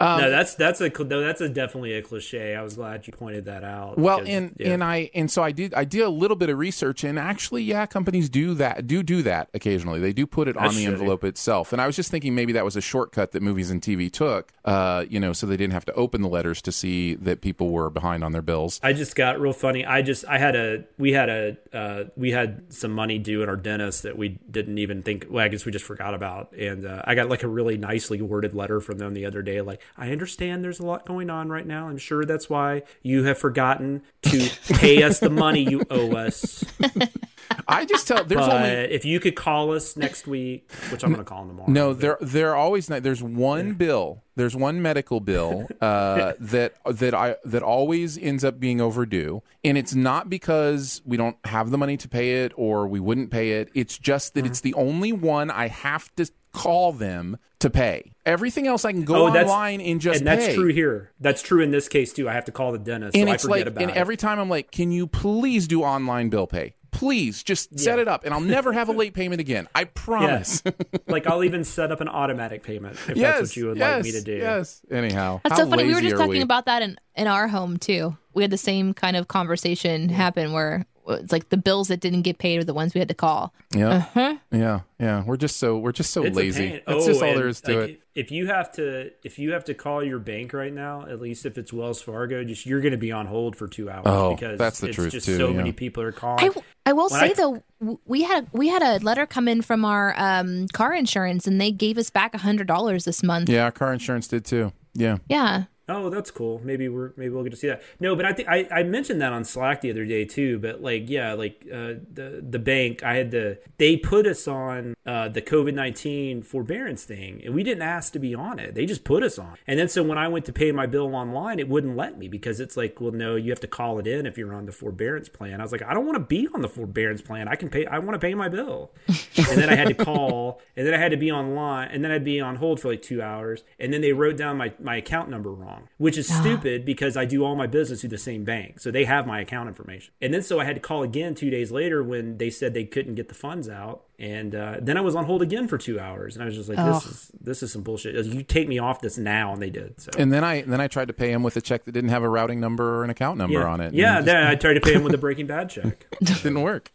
Um, 0.00 0.20
no, 0.20 0.30
that's 0.30 0.54
that's 0.56 0.80
a 0.82 0.90
no, 0.90 1.20
that's 1.22 1.40
a 1.40 1.48
definitely 1.48 1.94
a 1.94 2.02
cliche. 2.02 2.54
I 2.54 2.62
was 2.62 2.74
glad 2.74 3.06
you 3.06 3.12
pointed 3.14 3.46
that 3.46 3.64
out. 3.64 3.96
Well, 3.98 4.18
because, 4.18 4.34
and 4.34 4.56
yeah. 4.58 4.72
and 4.72 4.84
I 4.84 5.10
and 5.14 5.30
so 5.30 5.42
I 5.42 5.52
did 5.52 5.72
I 5.72 5.84
did 5.84 6.02
a 6.02 6.10
little 6.10 6.36
bit 6.36 6.50
of 6.50 6.58
research 6.58 7.02
and 7.04 7.18
actually, 7.18 7.62
yeah, 7.62 7.86
companies 7.86 8.28
do 8.28 8.52
that 8.54 8.86
do 8.86 9.02
do 9.02 9.22
that 9.22 9.48
occasionally. 9.54 10.00
They 10.00 10.12
do 10.12 10.26
put 10.26 10.48
it 10.48 10.56
That's 10.56 10.68
on 10.68 10.74
the 10.74 10.84
shitty. 10.84 10.88
envelope 10.92 11.24
itself. 11.24 11.72
And 11.72 11.80
I 11.80 11.86
was 11.86 11.96
just 11.96 12.10
thinking 12.10 12.34
maybe 12.34 12.52
that 12.52 12.64
was 12.64 12.76
a 12.76 12.82
shortcut 12.82 13.32
that 13.32 13.42
movies 13.42 13.70
and 13.70 13.80
TV 13.80 14.12
took, 14.12 14.52
uh, 14.66 15.06
you 15.08 15.18
know, 15.20 15.32
so 15.32 15.46
they 15.46 15.56
didn't 15.56 15.72
have 15.72 15.86
to 15.86 15.94
open 15.94 16.20
the 16.20 16.28
letters 16.44 16.60
to 16.60 16.70
see 16.70 17.14
that 17.14 17.40
people 17.40 17.70
were 17.70 17.88
behind 17.88 18.22
on 18.22 18.32
their 18.32 18.42
bills. 18.42 18.78
I 18.82 18.92
just 18.92 19.16
got 19.16 19.40
real 19.40 19.54
funny. 19.54 19.86
I 19.86 20.02
just 20.02 20.26
I 20.26 20.36
had 20.36 20.54
a 20.54 20.84
we 20.98 21.12
had 21.12 21.30
a 21.30 21.56
uh, 21.72 22.04
we 22.16 22.32
had 22.32 22.70
some 22.72 22.90
money 22.90 23.18
due 23.18 23.42
at 23.42 23.48
our 23.48 23.56
dentist 23.56 24.02
that 24.02 24.18
we 24.18 24.38
didn't 24.50 24.76
even 24.76 25.02
think. 25.02 25.26
Well, 25.30 25.42
I 25.42 25.48
guess 25.48 25.64
we 25.64 25.72
just 25.72 25.86
forgot 25.86 26.12
about, 26.12 26.52
and 26.52 26.84
uh, 26.84 27.02
I 27.06 27.14
got 27.14 27.30
like 27.30 27.42
a 27.42 27.48
really 27.48 27.78
nicely 27.78 28.20
worded 28.20 28.54
letter 28.54 28.80
from 28.80 28.98
them 28.98 29.14
the 29.14 29.24
other 29.24 29.40
day. 29.40 29.62
Like, 29.62 29.80
I 29.96 30.12
understand 30.12 30.62
there's 30.62 30.80
a 30.80 30.86
lot 30.86 31.06
going 31.06 31.30
on 31.30 31.48
right 31.48 31.66
now. 31.66 31.88
I'm 31.88 31.98
sure 31.98 32.26
that's 32.26 32.50
why 32.50 32.82
you 33.02 33.24
have 33.24 33.38
forgotten 33.38 34.02
to 34.22 34.50
pay 34.74 35.02
us 35.02 35.20
the 35.20 35.30
money 35.30 35.62
you 35.62 35.82
owe 35.88 36.12
us. 36.14 36.62
I 37.68 37.84
just 37.84 38.06
tell 38.08 38.24
there's 38.24 38.46
but 38.46 38.52
only 38.52 38.68
if 38.70 39.04
you 39.04 39.20
could 39.20 39.36
call 39.36 39.72
us 39.72 39.96
next 39.96 40.26
week, 40.26 40.70
which 40.90 41.02
I'm 41.02 41.10
going 41.12 41.24
to 41.24 41.28
call 41.28 41.40
them 41.40 41.48
tomorrow. 41.50 41.70
No, 41.70 41.94
there 41.94 42.18
there 42.20 42.50
are 42.50 42.56
always 42.56 42.90
not. 42.90 43.02
There's 43.02 43.22
one 43.22 43.74
bill. 43.74 44.22
There's 44.36 44.56
one 44.56 44.82
medical 44.82 45.20
bill 45.20 45.68
uh, 45.80 46.32
that 46.40 46.74
that 46.84 47.14
I 47.14 47.36
that 47.44 47.62
always 47.62 48.18
ends 48.18 48.44
up 48.44 48.58
being 48.60 48.80
overdue, 48.80 49.42
and 49.62 49.78
it's 49.78 49.94
not 49.94 50.28
because 50.28 51.00
we 51.04 51.16
don't 51.16 51.36
have 51.46 51.70
the 51.70 51.78
money 51.78 51.96
to 51.98 52.08
pay 52.08 52.44
it 52.44 52.52
or 52.56 52.86
we 52.86 53.00
wouldn't 53.00 53.30
pay 53.30 53.52
it. 53.52 53.70
It's 53.74 53.96
just 53.98 54.34
that 54.34 54.44
it's 54.46 54.60
the 54.60 54.74
only 54.74 55.12
one 55.12 55.50
I 55.50 55.68
have 55.68 56.14
to 56.16 56.28
call 56.52 56.92
them 56.92 57.38
to 57.60 57.70
pay. 57.70 58.12
Everything 58.26 58.66
else 58.66 58.84
I 58.84 58.92
can 58.92 59.04
go 59.04 59.26
Oh, 59.26 59.28
online 59.28 59.80
and 59.80 60.00
just 60.00 60.18
and 60.20 60.26
that's 60.26 60.46
pay. 60.46 60.54
true 60.54 60.68
here. 60.72 61.12
That's 61.20 61.40
true 61.42 61.62
in 61.62 61.70
this 61.70 61.88
case 61.88 62.12
too. 62.12 62.28
I 62.28 62.32
have 62.32 62.44
to 62.46 62.52
call 62.52 62.72
the 62.72 62.78
dentist, 62.78 63.16
and 63.16 63.26
so 63.28 63.30
I 63.30 63.34
it's 63.34 63.44
forget 63.44 63.66
like, 63.74 63.80
and 63.82 63.90
it. 63.90 63.96
every 63.96 64.16
time 64.16 64.38
I'm 64.38 64.48
like, 64.50 64.70
can 64.70 64.90
you 64.92 65.06
please 65.06 65.66
do 65.66 65.82
online 65.82 66.28
bill 66.28 66.46
pay? 66.46 66.74
Please 66.94 67.42
just 67.42 67.78
set 67.78 67.98
it 67.98 68.06
up, 68.06 68.24
and 68.24 68.32
I'll 68.32 68.40
never 68.40 68.72
have 68.72 68.88
a 68.88 68.92
late 68.92 69.14
payment 69.14 69.40
again. 69.40 69.68
I 69.74 69.84
promise. 69.84 70.62
like 71.08 71.26
I'll 71.26 71.42
even 71.44 71.64
set 71.64 71.90
up 71.92 72.00
an 72.00 72.08
automatic 72.08 72.62
payment 72.62 72.96
if 73.08 73.16
yes, 73.16 73.38
that's 73.38 73.50
what 73.50 73.56
you 73.56 73.66
would 73.66 73.76
yes, 73.78 73.96
like 73.96 74.04
me 74.04 74.12
to 74.12 74.22
do. 74.22 74.36
Yes. 74.36 74.80
Anyhow, 74.90 75.40
That's 75.42 75.58
how 75.58 75.64
so 75.64 75.70
funny. 75.70 75.84
We 75.84 75.94
were 75.94 76.00
just 76.00 76.16
talking 76.16 76.30
we? 76.34 76.40
about 76.42 76.66
that 76.66 76.82
in, 76.82 76.96
in 77.16 77.26
our 77.26 77.48
home 77.48 77.76
too. 77.78 78.16
We 78.32 78.42
had 78.44 78.50
the 78.52 78.56
same 78.56 78.94
kind 78.94 79.16
of 79.16 79.26
conversation 79.28 80.08
happen 80.08 80.52
where 80.52 80.86
it's 81.08 81.32
like 81.32 81.48
the 81.50 81.56
bills 81.56 81.88
that 81.88 82.00
didn't 82.00 82.22
get 82.22 82.38
paid 82.38 82.60
are 82.60 82.64
the 82.64 82.72
ones 82.74 82.94
we 82.94 82.98
had 83.00 83.08
to 83.08 83.14
call. 83.14 83.52
Yeah. 83.74 83.88
Uh-huh. 83.88 84.36
Yeah. 84.52 84.80
Yeah. 84.98 85.24
We're 85.24 85.36
just 85.36 85.56
so 85.58 85.76
we're 85.78 85.92
just 85.92 86.12
so 86.12 86.24
It's 86.24 86.36
lazy. 86.36 86.70
pain. 86.70 86.80
That's 86.86 87.04
Oh, 87.04 87.06
just 87.08 87.22
all 87.22 87.28
and, 87.28 87.38
there 87.38 87.48
is 87.48 87.60
to 87.62 87.80
like, 87.80 87.90
it. 87.90 88.00
If 88.14 88.30
you 88.30 88.46
have 88.46 88.70
to, 88.72 89.10
if 89.24 89.40
you 89.40 89.52
have 89.54 89.64
to 89.64 89.74
call 89.74 90.02
your 90.04 90.20
bank 90.20 90.52
right 90.52 90.72
now, 90.72 91.04
at 91.06 91.20
least 91.20 91.44
if 91.46 91.58
it's 91.58 91.72
Wells 91.72 92.00
Fargo, 92.00 92.44
just 92.44 92.64
you're 92.64 92.80
going 92.80 92.92
to 92.92 92.96
be 92.98 93.10
on 93.10 93.26
hold 93.26 93.56
for 93.56 93.66
two 93.66 93.90
hours 93.90 94.04
Oh, 94.06 94.34
because 94.36 94.56
that's 94.56 94.78
the 94.78 94.86
it's 94.88 94.94
truth, 94.96 95.12
just 95.12 95.26
too, 95.26 95.36
so 95.36 95.48
yeah. 95.50 95.56
many 95.56 95.72
people 95.72 96.02
are 96.04 96.12
calling. 96.12 96.44
I, 96.44 96.48
w- 96.48 96.64
I 96.86 96.92
will 96.92 97.08
When 97.08 97.20
say 97.20 97.30
I- 97.30 97.32
though, 97.34 97.98
we 98.06 98.22
had 98.22 98.44
a, 98.44 98.46
we 98.52 98.68
had 98.68 98.82
a 98.82 99.04
letter 99.04 99.26
come 99.26 99.48
in 99.48 99.62
from 99.62 99.84
our 99.84 100.14
um, 100.16 100.68
car 100.68 100.94
insurance, 100.94 101.48
and 101.48 101.60
they 101.60 101.72
gave 101.72 101.98
us 101.98 102.08
back 102.10 102.34
a 102.34 102.38
hundred 102.38 102.68
dollars 102.68 103.04
this 103.04 103.22
month. 103.24 103.48
Yeah, 103.48 103.64
our 103.64 103.72
car 103.72 103.92
insurance 103.92 104.28
did 104.28 104.44
too. 104.44 104.72
Yeah. 104.94 105.18
Yeah. 105.28 105.64
Oh, 105.86 106.08
that's 106.08 106.30
cool. 106.30 106.62
Maybe 106.64 106.88
we're 106.88 107.12
maybe 107.16 107.34
we'll 107.34 107.44
get 107.44 107.50
to 107.50 107.56
see 107.56 107.68
that. 107.68 107.82
No, 108.00 108.16
but 108.16 108.24
I 108.24 108.32
think 108.32 108.48
I, 108.48 108.82
mentioned 108.84 109.20
that 109.20 109.32
on 109.34 109.44
Slack 109.44 109.82
the 109.82 109.90
other 109.90 110.06
day 110.06 110.24
too. 110.24 110.58
But 110.58 110.80
like, 110.82 111.10
yeah, 111.10 111.34
like 111.34 111.66
uh, 111.70 112.00
the 112.12 112.42
the 112.48 112.58
bank, 112.58 113.02
I 113.02 113.16
had 113.16 113.30
to. 113.32 113.58
They 113.76 113.98
put 113.98 114.26
us 114.26 114.48
on 114.48 114.94
uh, 115.04 115.28
the 115.28 115.42
COVID 115.42 115.74
nineteen 115.74 116.42
forbearance 116.42 117.04
thing, 117.04 117.42
and 117.44 117.54
we 117.54 117.62
didn't 117.62 117.82
ask 117.82 118.14
to 118.14 118.18
be 118.18 118.34
on 118.34 118.58
it. 118.58 118.74
They 118.74 118.86
just 118.86 119.04
put 119.04 119.22
us 119.22 119.38
on. 119.38 119.56
And 119.66 119.78
then 119.78 119.88
so 119.88 120.02
when 120.02 120.16
I 120.16 120.28
went 120.28 120.46
to 120.46 120.52
pay 120.54 120.72
my 120.72 120.86
bill 120.86 121.14
online, 121.14 121.58
it 121.58 121.68
wouldn't 121.68 121.96
let 121.96 122.18
me 122.18 122.28
because 122.28 122.60
it's 122.60 122.78
like, 122.78 122.98
well, 122.98 123.12
no, 123.12 123.36
you 123.36 123.50
have 123.50 123.60
to 123.60 123.66
call 123.66 123.98
it 123.98 124.06
in 124.06 124.24
if 124.24 124.38
you're 124.38 124.54
on 124.54 124.64
the 124.64 124.72
forbearance 124.72 125.28
plan. 125.28 125.60
I 125.60 125.64
was 125.64 125.72
like, 125.72 125.82
I 125.82 125.92
don't 125.92 126.06
want 126.06 126.16
to 126.16 126.24
be 126.24 126.48
on 126.54 126.62
the 126.62 126.68
forbearance 126.68 127.20
plan. 127.20 127.46
I 127.46 127.56
can 127.56 127.68
pay. 127.68 127.84
I 127.84 127.98
want 127.98 128.14
to 128.14 128.18
pay 128.18 128.34
my 128.34 128.48
bill. 128.48 128.90
and 129.08 129.58
then 129.58 129.68
I 129.68 129.74
had 129.74 129.88
to 129.88 129.94
call, 129.94 130.62
and 130.76 130.86
then 130.86 130.94
I 130.94 130.98
had 130.98 131.10
to 131.10 131.18
be 131.18 131.30
online, 131.30 131.88
and 131.90 132.02
then 132.02 132.10
I'd 132.10 132.24
be 132.24 132.40
on 132.40 132.56
hold 132.56 132.80
for 132.80 132.88
like 132.88 133.02
two 133.02 133.20
hours, 133.20 133.64
and 133.78 133.92
then 133.92 134.00
they 134.00 134.12
wrote 134.12 134.38
down 134.38 134.56
my 134.56 134.72
my 134.80 134.96
account 134.96 135.28
number 135.28 135.50
wrong, 135.50 135.73
which 135.98 136.18
is 136.18 136.26
stupid 136.26 136.84
because 136.84 137.16
I 137.16 137.24
do 137.24 137.44
all 137.44 137.54
my 137.56 137.66
business 137.66 138.00
through 138.00 138.10
the 138.10 138.18
same 138.18 138.44
bank, 138.44 138.80
so 138.80 138.90
they 138.90 139.04
have 139.04 139.26
my 139.26 139.40
account 139.40 139.68
information. 139.68 140.12
And 140.20 140.32
then 140.32 140.42
so 140.42 140.60
I 140.60 140.64
had 140.64 140.76
to 140.76 140.80
call 140.80 141.02
again 141.02 141.34
two 141.34 141.50
days 141.50 141.70
later 141.70 142.02
when 142.02 142.38
they 142.38 142.50
said 142.50 142.74
they 142.74 142.84
couldn't 142.84 143.14
get 143.14 143.28
the 143.28 143.34
funds 143.34 143.68
out, 143.68 144.04
and 144.18 144.54
uh, 144.54 144.76
then 144.80 144.96
I 144.96 145.00
was 145.00 145.14
on 145.14 145.24
hold 145.24 145.42
again 145.42 145.68
for 145.68 145.78
two 145.78 145.98
hours, 145.98 146.36
and 146.36 146.42
I 146.42 146.46
was 146.46 146.54
just 146.54 146.68
like, 146.68 146.78
this 146.78 146.96
Ugh. 146.96 147.02
is 147.10 147.30
this 147.40 147.62
is 147.62 147.72
some 147.72 147.82
bullshit. 147.82 148.24
You 148.26 148.42
take 148.42 148.68
me 148.68 148.78
off 148.78 149.00
this 149.00 149.18
now, 149.18 149.52
and 149.52 149.60
they 149.60 149.70
did. 149.70 150.00
So. 150.00 150.10
And 150.18 150.32
then 150.32 150.44
I 150.44 150.62
then 150.62 150.80
I 150.80 150.88
tried 150.88 151.08
to 151.08 151.14
pay 151.14 151.30
him 151.32 151.42
with 151.42 151.56
a 151.56 151.60
check 151.60 151.84
that 151.84 151.92
didn't 151.92 152.10
have 152.10 152.22
a 152.22 152.28
routing 152.28 152.60
number 152.60 152.96
or 152.96 153.04
an 153.04 153.10
account 153.10 153.38
number 153.38 153.60
yeah, 153.60 153.66
on 153.66 153.80
it. 153.80 153.86
and 153.88 153.94
yeah. 153.94 154.14
it 154.14 154.16
just 154.18 154.26
Then 154.26 154.46
I 154.46 154.54
tried 154.54 154.74
to 154.74 154.80
pay 154.80 154.92
him 154.94 155.02
with 155.02 155.14
a 155.14 155.18
Breaking 155.18 155.46
Bad 155.46 155.70
check. 155.70 156.06
didn't 156.22 156.62
work. 156.62 156.90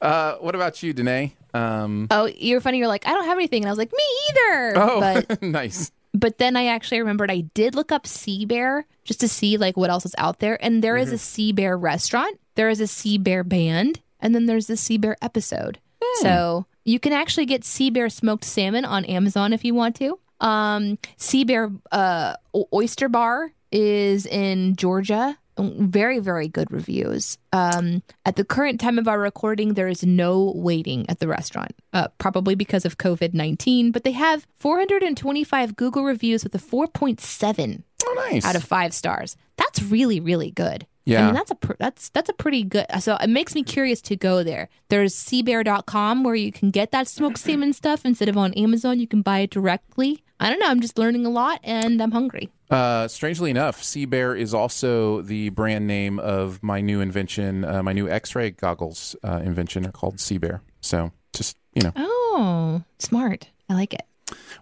Uh, 0.00 0.36
what 0.36 0.54
about 0.54 0.82
you, 0.82 0.92
Danae? 0.92 1.34
Um, 1.54 2.08
Oh, 2.10 2.26
you're 2.26 2.60
funny. 2.60 2.78
You're 2.78 2.88
like, 2.88 3.06
I 3.06 3.10
don't 3.12 3.24
have 3.26 3.38
anything, 3.38 3.62
and 3.62 3.68
I 3.68 3.72
was 3.72 3.78
like, 3.78 3.92
me 3.92 4.04
either. 4.30 4.74
oh, 4.76 5.00
But 5.00 5.42
nice. 5.42 5.90
But 6.20 6.38
then 6.38 6.56
I 6.56 6.66
actually 6.66 6.98
remembered 7.00 7.30
I 7.30 7.40
did 7.54 7.74
look 7.74 7.92
up 7.92 8.06
Sea 8.06 8.44
Bear 8.44 8.86
just 9.04 9.20
to 9.20 9.28
see 9.28 9.56
like 9.56 9.76
what 9.76 9.90
else 9.90 10.04
is 10.04 10.14
out 10.18 10.40
there, 10.40 10.62
and 10.64 10.82
there 10.82 10.96
is 10.96 11.12
a 11.12 11.18
Sea 11.18 11.52
Bear 11.52 11.76
restaurant, 11.76 12.40
there 12.54 12.68
is 12.68 12.80
a 12.80 12.86
Sea 12.86 13.18
Bear 13.18 13.44
band, 13.44 14.00
and 14.20 14.34
then 14.34 14.46
there's 14.46 14.66
the 14.66 14.76
Sea 14.76 14.98
Bear 14.98 15.16
episode. 15.22 15.78
So 16.22 16.66
you 16.84 16.98
can 16.98 17.12
actually 17.12 17.46
get 17.46 17.64
Sea 17.64 17.90
Bear 17.90 18.08
smoked 18.08 18.44
salmon 18.44 18.84
on 18.84 19.04
Amazon 19.04 19.52
if 19.52 19.64
you 19.64 19.74
want 19.74 19.96
to. 19.96 20.18
Um, 20.40 20.98
sea 21.16 21.44
Bear 21.44 21.70
uh, 21.92 22.34
Oyster 22.72 23.08
Bar 23.08 23.52
is 23.72 24.26
in 24.26 24.76
Georgia. 24.76 25.38
Very, 25.58 26.18
very 26.18 26.48
good 26.48 26.70
reviews. 26.70 27.38
Um, 27.52 28.02
at 28.26 28.36
the 28.36 28.44
current 28.44 28.80
time 28.80 28.98
of 28.98 29.08
our 29.08 29.18
recording, 29.18 29.74
there 29.74 29.88
is 29.88 30.04
no 30.04 30.52
waiting 30.54 31.08
at 31.08 31.18
the 31.18 31.28
restaurant, 31.28 31.72
uh, 31.94 32.08
probably 32.18 32.54
because 32.54 32.84
of 32.84 32.98
COVID 32.98 33.32
19, 33.32 33.90
but 33.90 34.04
they 34.04 34.12
have 34.12 34.46
425 34.56 35.74
Google 35.76 36.04
reviews 36.04 36.44
with 36.44 36.54
a 36.54 36.58
4.7 36.58 37.82
Oh, 38.04 38.28
nice. 38.30 38.44
out 38.44 38.54
of 38.56 38.64
five 38.64 38.92
stars. 38.94 39.36
That's 39.56 39.82
really, 39.82 40.20
really 40.20 40.50
good. 40.50 40.86
Yeah. 41.06 41.22
I 41.22 41.26
mean 41.26 41.34
that's 41.34 41.52
a 41.52 41.54
pr- 41.54 41.74
that's 41.78 42.08
that's 42.10 42.28
a 42.28 42.32
pretty 42.32 42.64
good. 42.64 42.84
So 43.00 43.16
it 43.16 43.30
makes 43.30 43.54
me 43.54 43.62
curious 43.62 44.00
to 44.02 44.16
go 44.16 44.42
there. 44.42 44.68
There's 44.88 45.14
seabear.com 45.14 46.24
where 46.24 46.34
you 46.34 46.50
can 46.50 46.70
get 46.72 46.90
that 46.90 47.06
smoked 47.06 47.38
salmon 47.38 47.72
stuff 47.72 48.04
instead 48.04 48.28
of 48.28 48.36
on 48.36 48.52
Amazon. 48.54 48.98
You 48.98 49.06
can 49.06 49.22
buy 49.22 49.38
it 49.40 49.50
directly. 49.50 50.24
I 50.38 50.50
don't 50.50 50.58
know. 50.58 50.66
I'm 50.68 50.80
just 50.80 50.98
learning 50.98 51.26
a 51.26 51.30
lot, 51.30 51.60
and 51.64 52.02
I'm 52.02 52.12
hungry. 52.12 52.50
Uh, 52.70 53.08
strangely 53.08 53.50
enough, 53.50 53.82
Sea 53.82 54.04
Bear 54.04 54.34
is 54.34 54.52
also 54.52 55.22
the 55.22 55.50
brand 55.50 55.86
name 55.86 56.18
of 56.18 56.62
my 56.62 56.80
new 56.80 57.00
invention, 57.00 57.64
uh, 57.64 57.82
my 57.82 57.92
new 57.92 58.08
X-ray 58.08 58.50
goggles 58.50 59.14
uh, 59.22 59.40
invention 59.44 59.86
are 59.86 59.92
called 59.92 60.20
Sea 60.20 60.38
Bear. 60.38 60.62
So 60.80 61.12
just 61.32 61.56
you 61.74 61.82
know. 61.82 61.92
Oh, 61.96 62.82
smart. 62.98 63.50
I 63.68 63.74
like 63.74 63.94
it. 63.94 64.02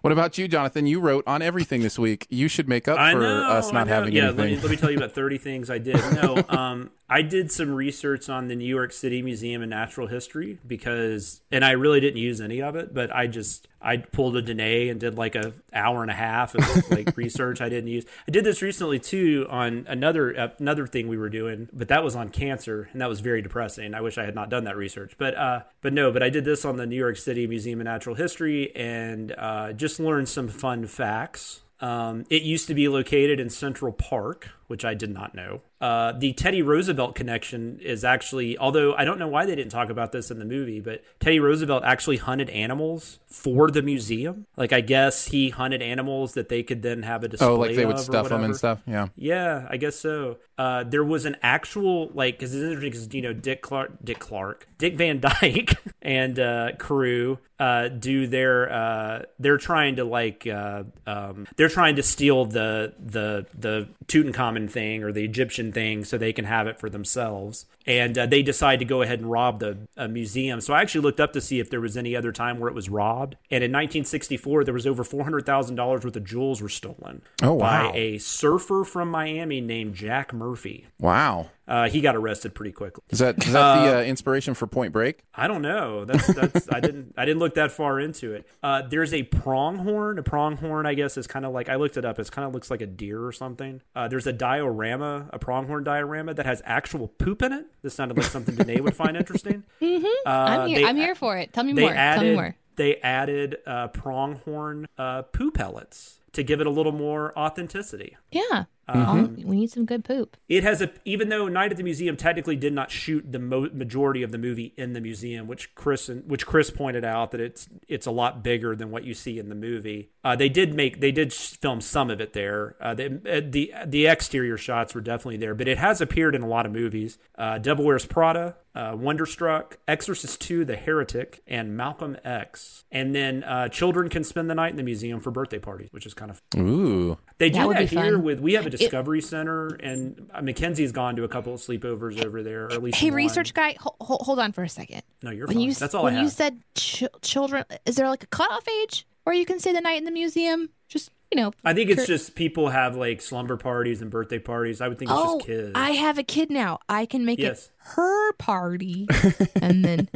What 0.01 0.11
about 0.11 0.37
you, 0.37 0.47
Jonathan? 0.47 0.85
You 0.85 0.99
wrote 0.99 1.23
on 1.25 1.41
everything 1.41 1.81
this 1.81 1.97
week. 1.97 2.27
You 2.29 2.47
should 2.47 2.69
make 2.69 2.87
up 2.87 2.97
for 2.97 3.19
know, 3.19 3.43
us 3.49 3.71
not 3.71 3.87
having 3.87 4.13
yeah, 4.13 4.25
anything. 4.25 4.37
Let 4.37 4.49
me, 4.51 4.59
let 4.59 4.71
me 4.71 4.77
tell 4.77 4.91
you 4.91 4.97
about 4.97 5.13
30 5.13 5.39
things 5.39 5.69
I 5.71 5.79
did. 5.79 5.95
No, 6.13 6.43
um, 6.49 6.91
I 7.07 7.21
did 7.21 7.51
some 7.51 7.71
research 7.71 8.29
on 8.29 8.47
the 8.47 8.55
New 8.55 8.67
York 8.67 8.91
City 8.91 9.21
Museum 9.21 9.61
of 9.61 9.69
Natural 9.69 10.07
History 10.07 10.57
because, 10.65 11.41
and 11.51 11.63
I 11.63 11.71
really 11.71 11.99
didn't 11.99 12.19
use 12.19 12.41
any 12.41 12.63
of 12.63 12.75
it, 12.75 12.95
but 12.95 13.15
I 13.15 13.27
just, 13.27 13.67
I 13.79 13.97
pulled 13.97 14.35
a 14.35 14.41
Danae 14.41 14.89
and 14.89 14.99
did 14.99 15.15
like 15.15 15.35
a 15.35 15.53
hour 15.71 16.01
and 16.01 16.09
a 16.09 16.15
half 16.15 16.55
of 16.55 16.89
like 16.89 17.15
research 17.17 17.61
I 17.61 17.69
didn't 17.69 17.91
use. 17.91 18.05
I 18.27 18.31
did 18.31 18.43
this 18.43 18.63
recently 18.63 18.97
too 18.97 19.45
on 19.51 19.85
another, 19.87 20.39
uh, 20.39 20.47
another 20.57 20.87
thing 20.87 21.07
we 21.07 21.17
were 21.17 21.29
doing, 21.29 21.69
but 21.71 21.89
that 21.89 22.03
was 22.03 22.15
on 22.15 22.29
cancer 22.29 22.89
and 22.91 22.99
that 23.01 23.09
was 23.09 23.19
very 23.19 23.43
depressing. 23.43 23.93
I 23.93 24.01
wish 24.01 24.17
I 24.17 24.25
had 24.25 24.33
not 24.33 24.49
done 24.49 24.63
that 24.63 24.75
research, 24.75 25.13
but, 25.19 25.35
uh, 25.35 25.61
but 25.81 25.93
no, 25.93 26.11
but 26.11 26.23
I 26.23 26.31
did 26.31 26.43
this 26.43 26.65
on 26.65 26.77
the 26.77 26.87
New 26.87 26.97
York 26.97 27.17
City 27.17 27.45
Museum 27.45 27.81
of 27.81 27.85
Natural 27.85 28.15
History 28.15 28.75
and, 28.75 29.31
uh, 29.37 29.73
just 29.73 29.99
learned 29.99 30.27
some 30.27 30.47
fun 30.47 30.87
facts. 30.87 31.61
Um, 31.81 32.25
it 32.31 32.41
used 32.41 32.67
to 32.67 32.73
be 32.73 32.87
located 32.87 33.39
in 33.39 33.51
Central 33.51 33.91
Park, 33.91 34.49
which 34.67 34.83
I 34.83 34.93
did 34.93 35.11
not 35.11 35.35
know. 35.35 35.61
Uh, 35.81 36.13
the 36.13 36.33
Teddy 36.33 36.61
Roosevelt 36.61 37.15
connection 37.15 37.79
is 37.81 38.03
actually, 38.03 38.57
although 38.57 38.95
I 38.95 39.05
don't 39.05 39.19
know 39.19 39.27
why 39.27 39.45
they 39.45 39.55
didn't 39.55 39.71
talk 39.71 39.89
about 39.89 40.11
this 40.11 40.31
in 40.31 40.39
the 40.39 40.45
movie, 40.45 40.79
but 40.79 41.03
Teddy 41.19 41.39
Roosevelt 41.39 41.83
actually 41.83 42.17
hunted 42.17 42.49
animals 42.49 43.19
for 43.27 43.69
the 43.69 43.81
museum. 43.81 44.47
Like, 44.55 44.73
I 44.73 44.81
guess 44.81 45.25
he 45.27 45.49
hunted 45.49 45.81
animals 45.81 46.33
that 46.33 46.49
they 46.49 46.63
could 46.63 46.81
then 46.81 47.03
have 47.03 47.23
a 47.23 47.27
display 47.27 47.47
oh, 47.47 47.55
like 47.55 47.75
they 47.75 47.85
would 47.85 47.99
stuff 47.99 48.29
them 48.29 48.43
and 48.43 48.55
stuff. 48.55 48.81
Yeah. 48.87 49.09
Yeah, 49.15 49.67
I 49.69 49.77
guess 49.77 49.95
so. 49.95 50.37
Uh, 50.57 50.83
there 50.83 51.03
was 51.03 51.25
an 51.25 51.35
actual 51.43 52.09
like 52.13 52.39
because 52.39 52.55
it's 52.55 52.63
interesting 52.63 52.91
because 52.91 53.13
you 53.13 53.21
know 53.21 53.33
Dick 53.33 53.61
Clark, 53.61 53.91
Dick 54.03 54.19
Clark, 54.19 54.69
Dick 54.77 54.95
Van 54.95 55.19
Dyke, 55.19 55.75
and 56.01 56.39
uh, 56.39 56.71
crew 56.79 57.39
uh, 57.59 57.89
do 57.89 58.27
their 58.27 58.71
uh, 58.71 59.21
they're 59.39 59.57
trying 59.57 59.97
to 59.97 60.05
like 60.05 60.47
uh, 60.47 60.83
um, 61.05 61.47
they're 61.57 61.69
trying 61.69 61.97
to 61.97 62.03
steal 62.03 62.45
the 62.45 62.93
the 62.99 63.45
the 63.57 63.89
Tutankhamun 64.07 64.69
thing 64.69 65.03
or 65.03 65.11
the 65.11 65.23
Egyptian 65.23 65.71
thing 65.71 66.03
so 66.05 66.17
they 66.17 66.33
can 66.33 66.45
have 66.45 66.67
it 66.67 66.79
for 66.79 66.89
themselves. 66.89 67.65
And 67.87 68.17
uh, 68.17 68.25
they 68.25 68.41
decide 68.41 68.79
to 68.79 68.85
go 68.85 69.01
ahead 69.01 69.19
and 69.19 69.29
rob 69.31 69.59
the 69.59 69.77
uh, 69.95 70.07
museum. 70.07 70.59
So 70.61 70.73
I 70.73 70.81
actually 70.81 71.01
looked 71.01 71.19
up 71.19 71.33
to 71.33 71.41
see 71.41 71.59
if 71.59 71.69
there 71.69 71.81
was 71.81 71.95
any 71.97 72.15
other 72.15 72.31
time 72.31 72.59
where 72.59 72.69
it 72.69 72.73
was 72.75 72.89
robbed. 72.89 73.35
And 73.51 73.63
in 73.63 73.71
1964, 73.71 74.63
there 74.63 74.73
was 74.73 74.87
over 74.87 75.03
four 75.03 75.23
hundred 75.23 75.45
thousand 75.45 75.75
dollars 75.75 76.03
worth 76.03 76.15
of 76.15 76.23
jewels 76.25 76.61
were 76.61 76.69
stolen 76.69 77.21
Oh, 77.43 77.53
wow. 77.53 77.91
by 77.91 77.97
a 77.97 78.17
surfer 78.17 78.83
from 78.83 79.09
Miami 79.09 79.61
named 79.61 79.95
Jack 79.95 80.33
Murphy. 80.33 80.87
Wow. 80.99 81.51
Uh, 81.67 81.89
he 81.89 81.99
got 82.01 82.15
arrested 82.15 82.53
pretty 82.53 82.71
quickly. 82.71 83.03
Is 83.09 83.19
that 83.19 83.43
is 83.45 83.53
that 83.53 83.83
the 83.85 83.97
uh, 83.97 84.01
inspiration 84.03 84.53
for 84.53 84.67
Point 84.67 84.93
Break? 84.93 85.23
I 85.33 85.47
don't 85.47 85.61
know. 85.63 86.05
That's 86.05 86.27
that's 86.27 86.71
I 86.71 86.79
didn't 86.79 87.13
I 87.17 87.25
didn't 87.25 87.39
look 87.39 87.55
that 87.55 87.71
far 87.71 87.99
into 87.99 88.33
it. 88.33 88.47
Uh, 88.61 88.83
there's 88.87 89.13
a 89.13 89.23
pronghorn. 89.23 90.19
A 90.19 90.23
pronghorn, 90.23 90.85
I 90.85 90.93
guess, 90.93 91.17
is 91.17 91.25
kind 91.27 91.45
of 91.45 91.53
like 91.53 91.67
I 91.69 91.75
looked 91.75 91.97
it 91.97 92.05
up. 92.05 92.19
It's 92.19 92.29
kind 92.29 92.47
of 92.47 92.53
looks 92.53 92.69
like 92.69 92.81
a 92.81 92.85
deer 92.87 93.23
or 93.25 93.31
something. 93.31 93.81
Uh, 93.95 94.07
there's 94.07 94.27
a 94.27 94.33
diorama, 94.33 95.27
a 95.33 95.39
pronghorn 95.39 95.83
diorama 95.83 96.33
that 96.35 96.45
has 96.45 96.61
actual 96.65 97.07
poop 97.07 97.41
in 97.41 97.51
it. 97.51 97.65
This 97.81 97.93
sounded 97.95 98.17
like 98.17 98.27
something 98.27 98.55
Danae 98.55 98.81
would 98.81 98.95
find 98.95 99.17
interesting. 99.17 99.63
Mm-hmm. 99.81 100.05
Uh, 100.25 100.29
I'm 100.29 100.67
here. 100.67 100.79
they- 100.79 100.85
I'm 100.85 100.95
here 100.97 101.15
for 101.15 101.37
it. 101.37 101.53
Tell 101.53 101.63
me 101.63 101.73
they 101.73 101.81
more. 101.81 101.93
Added, 101.93 102.19
Tell 102.21 102.29
me 102.29 102.35
more. 102.35 102.55
They 102.75 102.95
added 102.97 103.57
uh, 103.65 103.87
pronghorn 103.89 104.87
uh, 104.97 105.21
poo 105.23 105.51
pellets 105.51 106.19
to 106.33 106.43
give 106.43 106.59
it 106.59 106.67
a 106.67 106.69
little 106.69 106.91
more 106.91 107.37
authenticity. 107.37 108.17
Yeah. 108.31 108.65
Um, 108.87 109.35
we 109.43 109.55
need 109.55 109.71
some 109.71 109.85
good 109.85 110.05
poop. 110.05 110.37
It 110.47 110.63
has 110.63 110.81
a 110.81 110.91
even 111.05 111.29
though 111.29 111.47
Night 111.47 111.71
at 111.71 111.77
the 111.77 111.83
Museum 111.83 112.15
technically 112.15 112.55
did 112.55 112.73
not 112.73 112.91
shoot 112.91 113.31
the 113.31 113.39
mo- 113.39 113.69
majority 113.73 114.21
of 114.21 114.31
the 114.31 114.37
movie 114.37 114.73
in 114.77 114.93
the 114.93 115.01
museum, 115.01 115.47
which 115.47 115.73
Chris 115.73 116.07
and 116.07 116.29
which 116.29 116.45
Chris 116.45 116.69
pointed 116.69 117.03
out 117.03 117.31
that 117.31 117.41
it's 117.41 117.67
it's 117.87 118.05
a 118.05 118.11
lot 118.11 118.43
bigger 118.43 118.75
than 118.75 118.91
what 118.91 119.03
you 119.03 119.13
see 119.13 119.39
in 119.39 119.49
the 119.49 119.55
movie. 119.55 120.11
Uh, 120.23 120.35
they 120.35 120.49
did 120.49 120.73
make 120.75 120.99
they 121.01 121.11
did 121.11 121.33
film 121.33 121.81
some 121.81 122.11
of 122.11 122.21
it 122.21 122.33
there. 122.33 122.75
Uh, 122.79 122.93
the, 122.93 123.21
uh, 123.29 123.41
the 123.43 123.73
the 123.85 124.05
exterior 124.05 124.57
shots 124.57 124.93
were 124.93 125.01
definitely 125.01 125.37
there, 125.37 125.55
but 125.55 125.67
it 125.67 125.77
has 125.77 125.99
appeared 126.01 126.35
in 126.35 126.43
a 126.43 126.47
lot 126.47 126.65
of 126.65 126.71
movies. 126.71 127.17
Uh, 127.37 127.57
Devil 127.57 127.85
Wears 127.85 128.05
Prada, 128.05 128.55
uh, 128.75 128.93
Wonderstruck, 128.97 129.77
Exorcist 129.87 130.41
Two, 130.41 130.65
The 130.65 130.75
Heretic, 130.75 131.41
and 131.47 131.77
Malcolm 131.77 132.17
X. 132.23 132.83
And 132.91 133.15
then 133.15 133.43
uh, 133.43 133.69
children 133.69 134.09
can 134.09 134.23
spend 134.23 134.49
the 134.49 134.55
night 134.55 134.71
in 134.71 134.75
the 134.77 134.83
museum 134.83 135.19
for 135.21 135.31
birthday 135.31 135.59
parties, 135.59 135.87
which 135.91 136.05
is 136.05 136.13
kind 136.13 136.29
of 136.29 136.41
Ooh. 136.57 137.17
they 137.37 137.49
do 137.49 137.67
would 137.67 137.77
that 137.77 137.89
here 137.89 138.13
fun. 138.15 138.23
with 138.23 138.39
we 138.41 138.53
have 138.53 138.65
a 138.65 138.67
It- 138.67 138.77
Discovery 138.77 139.21
Center, 139.21 139.67
and 139.75 140.29
uh, 140.33 140.41
Mackenzie's 140.41 140.91
gone 140.91 141.15
to 141.15 141.23
a 141.23 141.27
couple 141.29 141.53
of 141.53 141.61
sleepovers 141.61 142.23
over 142.23 142.43
there, 142.43 142.65
or 142.65 142.71
at 142.73 142.83
least 142.83 142.97
Hey, 142.99 143.09
one. 143.09 143.15
research 143.15 143.53
guy, 143.53 143.75
hold, 143.79 143.95
hold 144.21 144.39
on 144.39 144.51
for 144.51 144.63
a 144.63 144.69
second. 144.69 145.01
No, 145.23 145.31
you're 145.31 145.47
when 145.47 145.55
fine. 145.57 145.63
you 145.65 145.73
That's 145.73 145.95
all 145.95 146.01
I. 146.01 146.11
when 146.11 146.15
I 146.17 146.21
you 146.23 146.29
said 146.29 146.59
ch- 146.75 147.03
children, 147.21 147.63
is 147.85 147.95
there 147.95 148.09
like 148.09 148.23
a 148.23 148.27
cutoff 148.27 148.67
age 148.83 149.07
where 149.23 149.33
you 149.35 149.45
can 149.45 149.59
stay 149.59 149.71
the 149.71 149.81
night 149.81 149.97
in 149.97 150.03
the 150.03 150.11
museum? 150.11 150.69
Just 150.87 151.09
you 151.35 151.41
know. 151.41 151.51
I 151.65 151.73
think 151.73 151.89
it's 151.89 152.01
cur- 152.01 152.07
just 152.07 152.35
people 152.35 152.69
have 152.69 152.95
like 152.95 153.21
slumber 153.21 153.57
parties 153.57 154.01
and 154.01 154.09
birthday 154.09 154.39
parties. 154.39 154.79
I 154.79 154.87
would 154.87 154.97
think 154.97 155.11
it's 155.11 155.19
oh, 155.21 155.37
just 155.37 155.47
kids. 155.47 155.71
I 155.75 155.91
have 155.91 156.17
a 156.17 156.23
kid 156.23 156.49
now. 156.49 156.79
I 156.87 157.05
can 157.05 157.25
make 157.25 157.39
Yes. 157.39 157.65
it 157.65 157.71
her 157.95 158.31
party, 158.33 159.07
and 159.61 159.83
then 159.83 160.09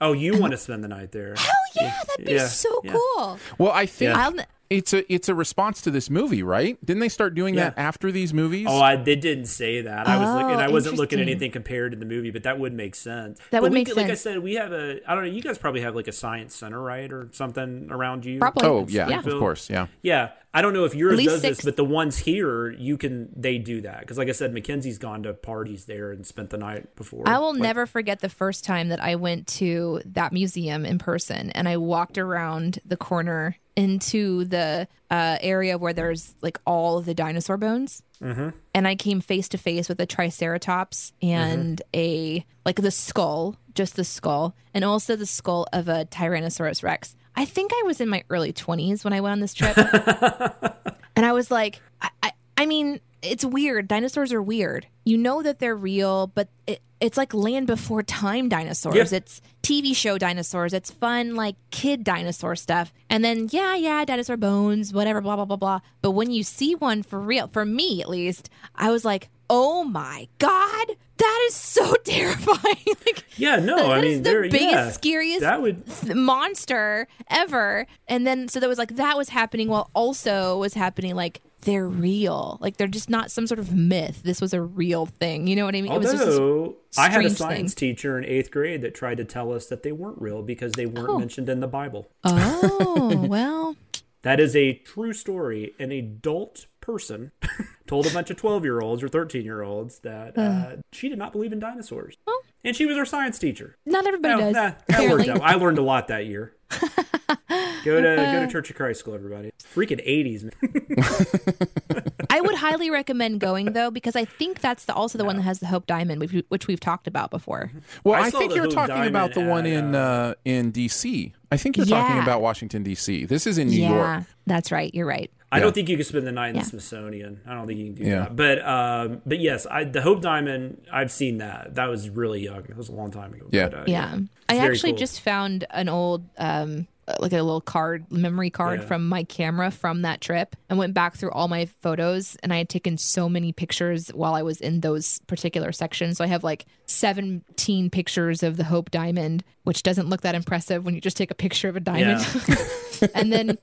oh, 0.00 0.12
you 0.12 0.38
want 0.38 0.50
to 0.50 0.56
spend 0.58 0.82
the 0.82 0.88
night 0.88 1.12
there? 1.12 1.34
hell 1.36 1.54
yeah, 1.76 1.94
that'd 2.08 2.26
be 2.26 2.32
Yeah, 2.32 2.46
so 2.48 2.80
yeah. 2.84 2.92
cool. 2.92 3.38
Well, 3.58 3.70
I 3.72 3.86
think 3.86 4.16
I'll, 4.16 4.38
n- 4.38 4.46
it's 4.70 4.92
a 4.92 5.12
it's 5.12 5.28
a 5.28 5.34
response 5.34 5.82
to 5.82 5.90
this 5.90 6.08
movie, 6.10 6.42
right? 6.42 6.78
Didn't 6.84 7.00
they 7.00 7.08
start 7.08 7.34
doing 7.34 7.54
that 7.56 7.74
after 7.76 8.10
these 8.10 8.32
movies? 8.34 8.66
Oh, 8.68 8.80
I 8.80 8.96
they 8.96 9.16
didn't 9.16 9.46
say 9.46 9.82
that. 9.82 10.08
I 10.08 10.16
was 10.18 10.28
Oh, 10.28 10.34
looking. 10.34 10.60
I 10.60 10.68
wasn't 10.68 10.96
looking 10.96 11.18
at 11.20 11.22
anything 11.22 11.50
compared 11.50 11.92
to 11.92 11.98
the 11.98 12.06
movie, 12.06 12.30
but 12.30 12.42
that 12.44 12.58
would 12.58 12.72
make 12.72 12.94
sense. 12.94 13.38
That 13.50 13.60
But 13.60 13.62
would 13.62 13.72
we 13.72 13.78
make 13.80 13.86
could- 13.88 13.96
Like 13.96 14.10
I 14.10 14.14
said, 14.14 14.38
we 14.40 14.54
have 14.54 14.72
a. 14.72 15.00
I 15.06 15.14
don't 15.14 15.24
know. 15.24 15.30
You 15.30 15.42
guys 15.42 15.58
probably 15.58 15.82
have 15.82 15.94
like 15.94 16.08
a 16.08 16.12
science 16.12 16.54
center, 16.54 16.80
right, 16.80 17.12
or 17.12 17.28
something 17.32 17.88
around 17.90 18.24
you. 18.24 18.38
Probably. 18.38 18.66
oh 18.68 18.86
yeah, 18.88 19.08
Yeah. 19.08 19.18
of 19.20 19.38
course, 19.38 19.68
yeah. 19.70 19.86
Yeah, 20.02 20.30
I 20.52 20.62
don't 20.62 20.72
know 20.72 20.84
if 20.84 20.94
yours 20.94 21.12
At 21.12 21.18
least 21.18 21.30
does 21.30 21.42
this, 21.42 21.60
but 21.64 21.76
the 21.76 21.84
ones 21.84 22.16
here, 22.18 22.70
you 22.70 22.96
can 22.96 23.28
they 23.36 23.58
do 23.58 23.80
that 23.82 24.00
because, 24.00 24.18
like 24.18 24.28
I 24.28 24.32
said, 24.32 24.52
Mackenzie's 24.54 24.98
gone 24.98 25.22
to 25.24 25.34
parties 25.34 25.84
there 25.84 26.10
and 26.12 26.26
spent 26.26 26.50
the 26.50 26.58
night 26.58 26.94
before. 26.96 27.24
I 27.28 27.38
will 27.38 27.52
Like, 27.52 27.62
never 27.62 27.86
forget 27.86 28.20
the 28.20 28.28
first 28.28 28.64
time 28.64 28.88
that 28.88 29.00
I 29.02 29.16
went 29.16 29.46
to 29.58 30.00
that 30.06 30.32
museum 30.32 30.84
in 30.86 30.98
person 30.98 31.50
and 31.50 31.68
I 31.68 31.76
walked 31.76 32.18
around 32.18 32.78
the 32.84 32.96
corner 32.96 33.56
into 33.76 34.44
the 34.44 34.88
uh, 35.10 35.38
area 35.40 35.78
where 35.78 35.92
there's 35.92 36.34
like 36.42 36.58
all 36.66 36.98
of 36.98 37.04
the 37.04 37.14
dinosaur 37.14 37.56
bones. 37.56 38.02
Mm-hmm. 38.22 38.50
And 38.74 38.88
I 38.88 38.94
came 38.94 39.20
face 39.20 39.48
to 39.50 39.58
face 39.58 39.88
with 39.88 40.00
a 40.00 40.06
triceratops 40.06 41.12
and 41.20 41.80
a 41.94 42.44
like 42.64 42.76
the 42.76 42.90
skull, 42.90 43.56
just 43.74 43.96
the 43.96 44.04
skull, 44.04 44.54
and 44.72 44.84
also 44.84 45.16
the 45.16 45.26
skull 45.26 45.66
of 45.72 45.88
a 45.88 46.04
Tyrannosaurus 46.06 46.82
Rex. 46.82 47.16
I 47.36 47.44
think 47.44 47.72
I 47.74 47.82
was 47.84 48.00
in 48.00 48.08
my 48.08 48.22
early 48.30 48.52
20s 48.52 49.04
when 49.04 49.12
I 49.12 49.20
went 49.20 49.32
on 49.32 49.40
this 49.40 49.54
trip. 49.54 49.76
and 51.16 51.26
I 51.26 51.32
was 51.32 51.50
like, 51.50 51.80
I, 52.00 52.10
I, 52.22 52.32
I 52.58 52.66
mean, 52.66 53.00
it's 53.22 53.44
weird. 53.44 53.88
Dinosaurs 53.88 54.32
are 54.32 54.42
weird. 54.42 54.86
You 55.04 55.18
know 55.18 55.42
that 55.42 55.58
they're 55.58 55.76
real, 55.76 56.28
but 56.28 56.48
it, 56.66 56.80
it's 57.04 57.18
like 57.18 57.34
land 57.34 57.66
before 57.66 58.02
time 58.02 58.48
dinosaurs. 58.48 59.12
Yeah. 59.12 59.18
It's 59.18 59.42
TV 59.62 59.94
show 59.94 60.16
dinosaurs. 60.16 60.72
It's 60.72 60.90
fun, 60.90 61.34
like 61.34 61.56
kid 61.70 62.02
dinosaur 62.02 62.56
stuff. 62.56 62.92
And 63.10 63.22
then, 63.22 63.48
yeah, 63.50 63.76
yeah, 63.76 64.04
dinosaur 64.04 64.38
bones, 64.38 64.92
whatever, 64.92 65.20
blah, 65.20 65.36
blah, 65.36 65.44
blah, 65.44 65.56
blah. 65.56 65.80
But 66.00 66.12
when 66.12 66.30
you 66.30 66.42
see 66.42 66.74
one 66.74 67.02
for 67.02 67.20
real, 67.20 67.48
for 67.48 67.66
me 67.66 68.00
at 68.00 68.08
least, 68.08 68.48
I 68.74 68.90
was 68.90 69.04
like, 69.04 69.28
oh 69.50 69.84
my 69.84 70.28
God, 70.38 70.86
that 71.18 71.44
is 71.48 71.54
so 71.54 71.94
terrifying. 72.04 72.56
like, 73.06 73.24
Yeah, 73.36 73.56
no, 73.56 73.76
that 73.76 73.90
I 73.90 74.00
mean, 74.00 74.22
the 74.22 74.48
biggest, 74.50 74.62
yeah, 74.62 74.90
scariest 74.90 75.40
That 75.40 75.60
would 75.60 75.84
monster 76.16 77.06
ever. 77.28 77.86
And 78.08 78.26
then 78.26 78.48
so 78.48 78.60
there 78.60 78.68
was 78.68 78.78
like 78.78 78.96
that 78.96 79.16
was 79.16 79.28
happening 79.28 79.68
while 79.68 79.90
also 79.94 80.58
was 80.58 80.72
happening 80.72 81.14
like 81.14 81.42
they're 81.64 81.88
real. 81.88 82.58
Like 82.60 82.76
they're 82.76 82.86
just 82.86 83.10
not 83.10 83.30
some 83.30 83.46
sort 83.46 83.58
of 83.58 83.72
myth. 83.72 84.22
This 84.22 84.40
was 84.40 84.52
a 84.54 84.60
real 84.62 85.06
thing. 85.06 85.46
You 85.46 85.56
know 85.56 85.64
what 85.64 85.74
I 85.74 85.82
mean? 85.82 85.92
it 85.92 85.98
was 85.98 86.12
just 86.12 86.22
Although 86.26 86.76
I 86.96 87.08
had 87.10 87.24
a 87.24 87.30
science 87.30 87.74
thing. 87.74 87.94
teacher 87.94 88.16
in 88.18 88.24
eighth 88.24 88.50
grade 88.50 88.82
that 88.82 88.94
tried 88.94 89.16
to 89.18 89.24
tell 89.24 89.52
us 89.52 89.66
that 89.66 89.82
they 89.82 89.92
weren't 89.92 90.20
real 90.20 90.42
because 90.42 90.72
they 90.72 90.86
weren't 90.86 91.08
Oh. 91.10 91.18
mentioned 91.18 91.48
in 91.48 91.60
the 91.60 91.66
Bible. 91.68 92.08
Oh, 92.24 93.26
well. 93.28 93.76
That 94.22 94.40
is 94.40 94.56
a 94.56 94.72
true 94.72 95.12
story. 95.12 95.74
An 95.78 95.92
adult 95.92 96.66
person 96.80 97.32
told 97.86 98.06
a 98.06 98.10
bunch 98.10 98.30
of 98.30 98.38
12 98.38 98.64
year 98.64 98.80
olds 98.80 99.02
or 99.02 99.08
13 99.08 99.44
year 99.44 99.60
olds 99.62 99.98
that 99.98 100.38
uh, 100.38 100.76
she 100.92 101.10
did 101.10 101.18
not 101.18 101.32
believe 101.32 101.52
in 101.52 101.58
dinosaurs. 101.60 102.16
and 102.64 102.74
she 102.74 102.86
was 102.86 102.96
our 102.96 103.04
science 103.04 103.38
teacher. 103.38 103.76
Not 103.84 104.06
everybody 104.06 104.34
No, 104.34 104.40
does. 104.40 104.54
nah, 104.54 104.72
that 104.88 105.10
worked 105.10 105.28
out. 105.28 105.42
I 105.42 105.54
learned 105.56 105.76
a 105.78 105.82
lot 105.82 106.08
that 106.08 106.24
year. 106.26 106.53
Go 107.84 108.00
to 108.00 108.16
go 108.16 108.40
to 108.46 108.50
Church 108.50 108.70
of 108.70 108.76
Christ 108.76 109.00
School, 109.00 109.14
everybody. 109.14 109.52
Freaking 109.62 110.00
eighties, 110.04 110.42
man. 110.42 110.52
I 112.30 112.40
would 112.40 112.54
highly 112.54 112.90
recommend 112.90 113.40
going 113.40 113.72
though 113.74 113.90
because 113.90 114.16
I 114.16 114.24
think 114.24 114.60
that's 114.60 114.86
the, 114.86 114.94
also 114.94 115.18
the 115.18 115.24
one 115.24 115.36
that 115.36 115.42
has 115.42 115.58
the 115.58 115.66
Hope 115.66 115.86
Diamond, 115.86 116.20
which, 116.20 116.32
we- 116.32 116.44
which 116.48 116.66
we've 116.66 116.80
talked 116.80 117.06
about 117.06 117.30
before. 117.30 117.70
Well, 118.02 118.14
I 118.20 118.26
I, 118.26 118.30
think 118.30 118.54
you're 118.54 118.64
Hope 118.64 118.72
talking 118.72 119.04
about 119.06 119.34
the 119.34 119.40
Diamond 119.40 119.50
one 119.50 119.66
at, 119.66 119.72
in 119.72 119.94
uh, 119.94 120.34
in 120.46 120.72
DC. 120.72 121.32
I 121.52 121.56
think 121.58 121.76
you're 121.76 121.86
talking 121.86 122.22
about 122.22 122.40
Washington 122.40 122.82
D.C. 122.82 123.26
This 123.26 123.46
is 123.46 123.58
in 123.58 123.68
New 123.68 123.82
yeah, 123.82 123.90
York. 123.90 124.24
that's 124.46 124.72
right. 124.72 124.92
You're 124.94 125.06
right. 125.06 125.30
I 125.54 125.58
Yeah. 125.58 125.62
don't 125.62 125.72
think 125.74 125.88
you 125.88 125.96
can 125.96 126.04
spend 126.04 126.26
the 126.26 126.32
night 126.32 126.48
in 126.50 126.56
Yeah. 126.56 126.62
the 126.62 126.68
Smithsonian. 126.68 127.40
I 127.46 127.54
don't 127.54 127.66
think 127.68 127.78
you 127.78 127.86
can 127.86 127.94
do 127.94 128.04
Yeah. 128.10 128.18
that. 128.20 128.34
But 128.36 128.66
um, 128.66 129.22
but 129.24 129.38
yes, 129.38 129.66
I, 129.70 129.84
the 129.84 130.02
Hope 130.02 130.20
Diamond. 130.20 130.82
I've 130.92 131.12
seen 131.12 131.38
that. 131.38 131.76
That 131.76 131.88
was 131.88 132.08
really 132.10 132.42
young. 132.42 132.62
That 132.62 132.76
was 132.76 132.88
a 132.88 132.92
long 132.92 133.10
time 133.12 133.32
ago. 133.34 133.46
Yeah. 133.52 133.68
But, 133.68 133.78
uh, 133.78 133.84
Yeah. 133.86 134.18
I 134.48 134.56
actually 134.58 134.92
cool. 134.92 134.98
just 134.98 135.20
found 135.20 135.64
an 135.70 135.88
old 135.88 136.24
um 136.38 136.86
uh, 137.06 137.16
like 137.20 137.32
a 137.32 137.42
little 137.42 137.60
card 137.60 138.10
memory 138.10 138.48
card 138.48 138.80
Yeah. 138.80 138.86
from 138.86 139.06
my 139.06 139.24
camera 139.24 139.70
from 139.70 140.00
that 140.02 140.22
trip 140.22 140.56
and 140.70 140.78
went 140.78 140.94
back 140.94 141.16
through 141.16 141.32
all 141.32 141.48
my 141.48 141.66
photos 141.66 142.34
and 142.42 142.50
I 142.50 142.56
had 142.56 142.70
taken 142.70 142.96
so 142.96 143.28
many 143.28 143.52
pictures 143.52 144.08
while 144.08 144.34
I 144.34 144.40
was 144.40 144.58
in 144.60 144.80
those 144.80 145.20
particular 145.26 145.70
sections. 145.70 146.16
So 146.16 146.24
I 146.24 146.28
have 146.28 146.42
like 146.42 146.64
17 146.86 147.90
pictures 147.90 148.42
of 148.42 148.56
the 148.56 148.64
Hope 148.64 148.90
Diamond, 148.90 149.44
which 149.64 149.82
doesn't 149.82 150.08
look 150.08 150.22
that 150.22 150.34
impressive 150.34 150.84
when 150.84 150.94
you 150.94 151.00
just 151.02 151.16
take 151.18 151.30
a 151.30 151.34
picture 151.34 151.68
of 151.68 151.76
a 151.76 151.80
diamond. 151.80 152.26
and 153.14 153.30
then 153.32 153.58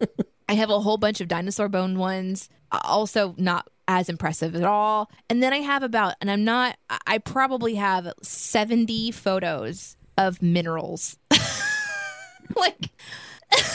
I 0.51 0.55
have 0.55 0.69
a 0.69 0.81
whole 0.81 0.97
bunch 0.97 1.21
of 1.21 1.29
dinosaur 1.29 1.69
bone 1.69 1.97
ones, 1.97 2.49
also 2.73 3.33
not 3.37 3.69
as 3.87 4.09
impressive 4.09 4.53
at 4.53 4.65
all. 4.65 5.09
And 5.29 5.41
then 5.41 5.53
I 5.53 5.59
have 5.59 5.81
about, 5.81 6.15
and 6.19 6.29
I'm 6.29 6.43
not, 6.43 6.75
I 7.07 7.19
probably 7.19 7.75
have 7.75 8.11
70 8.21 9.11
photos 9.11 9.95
of 10.17 10.41
minerals. 10.41 11.17
like, 12.57 12.89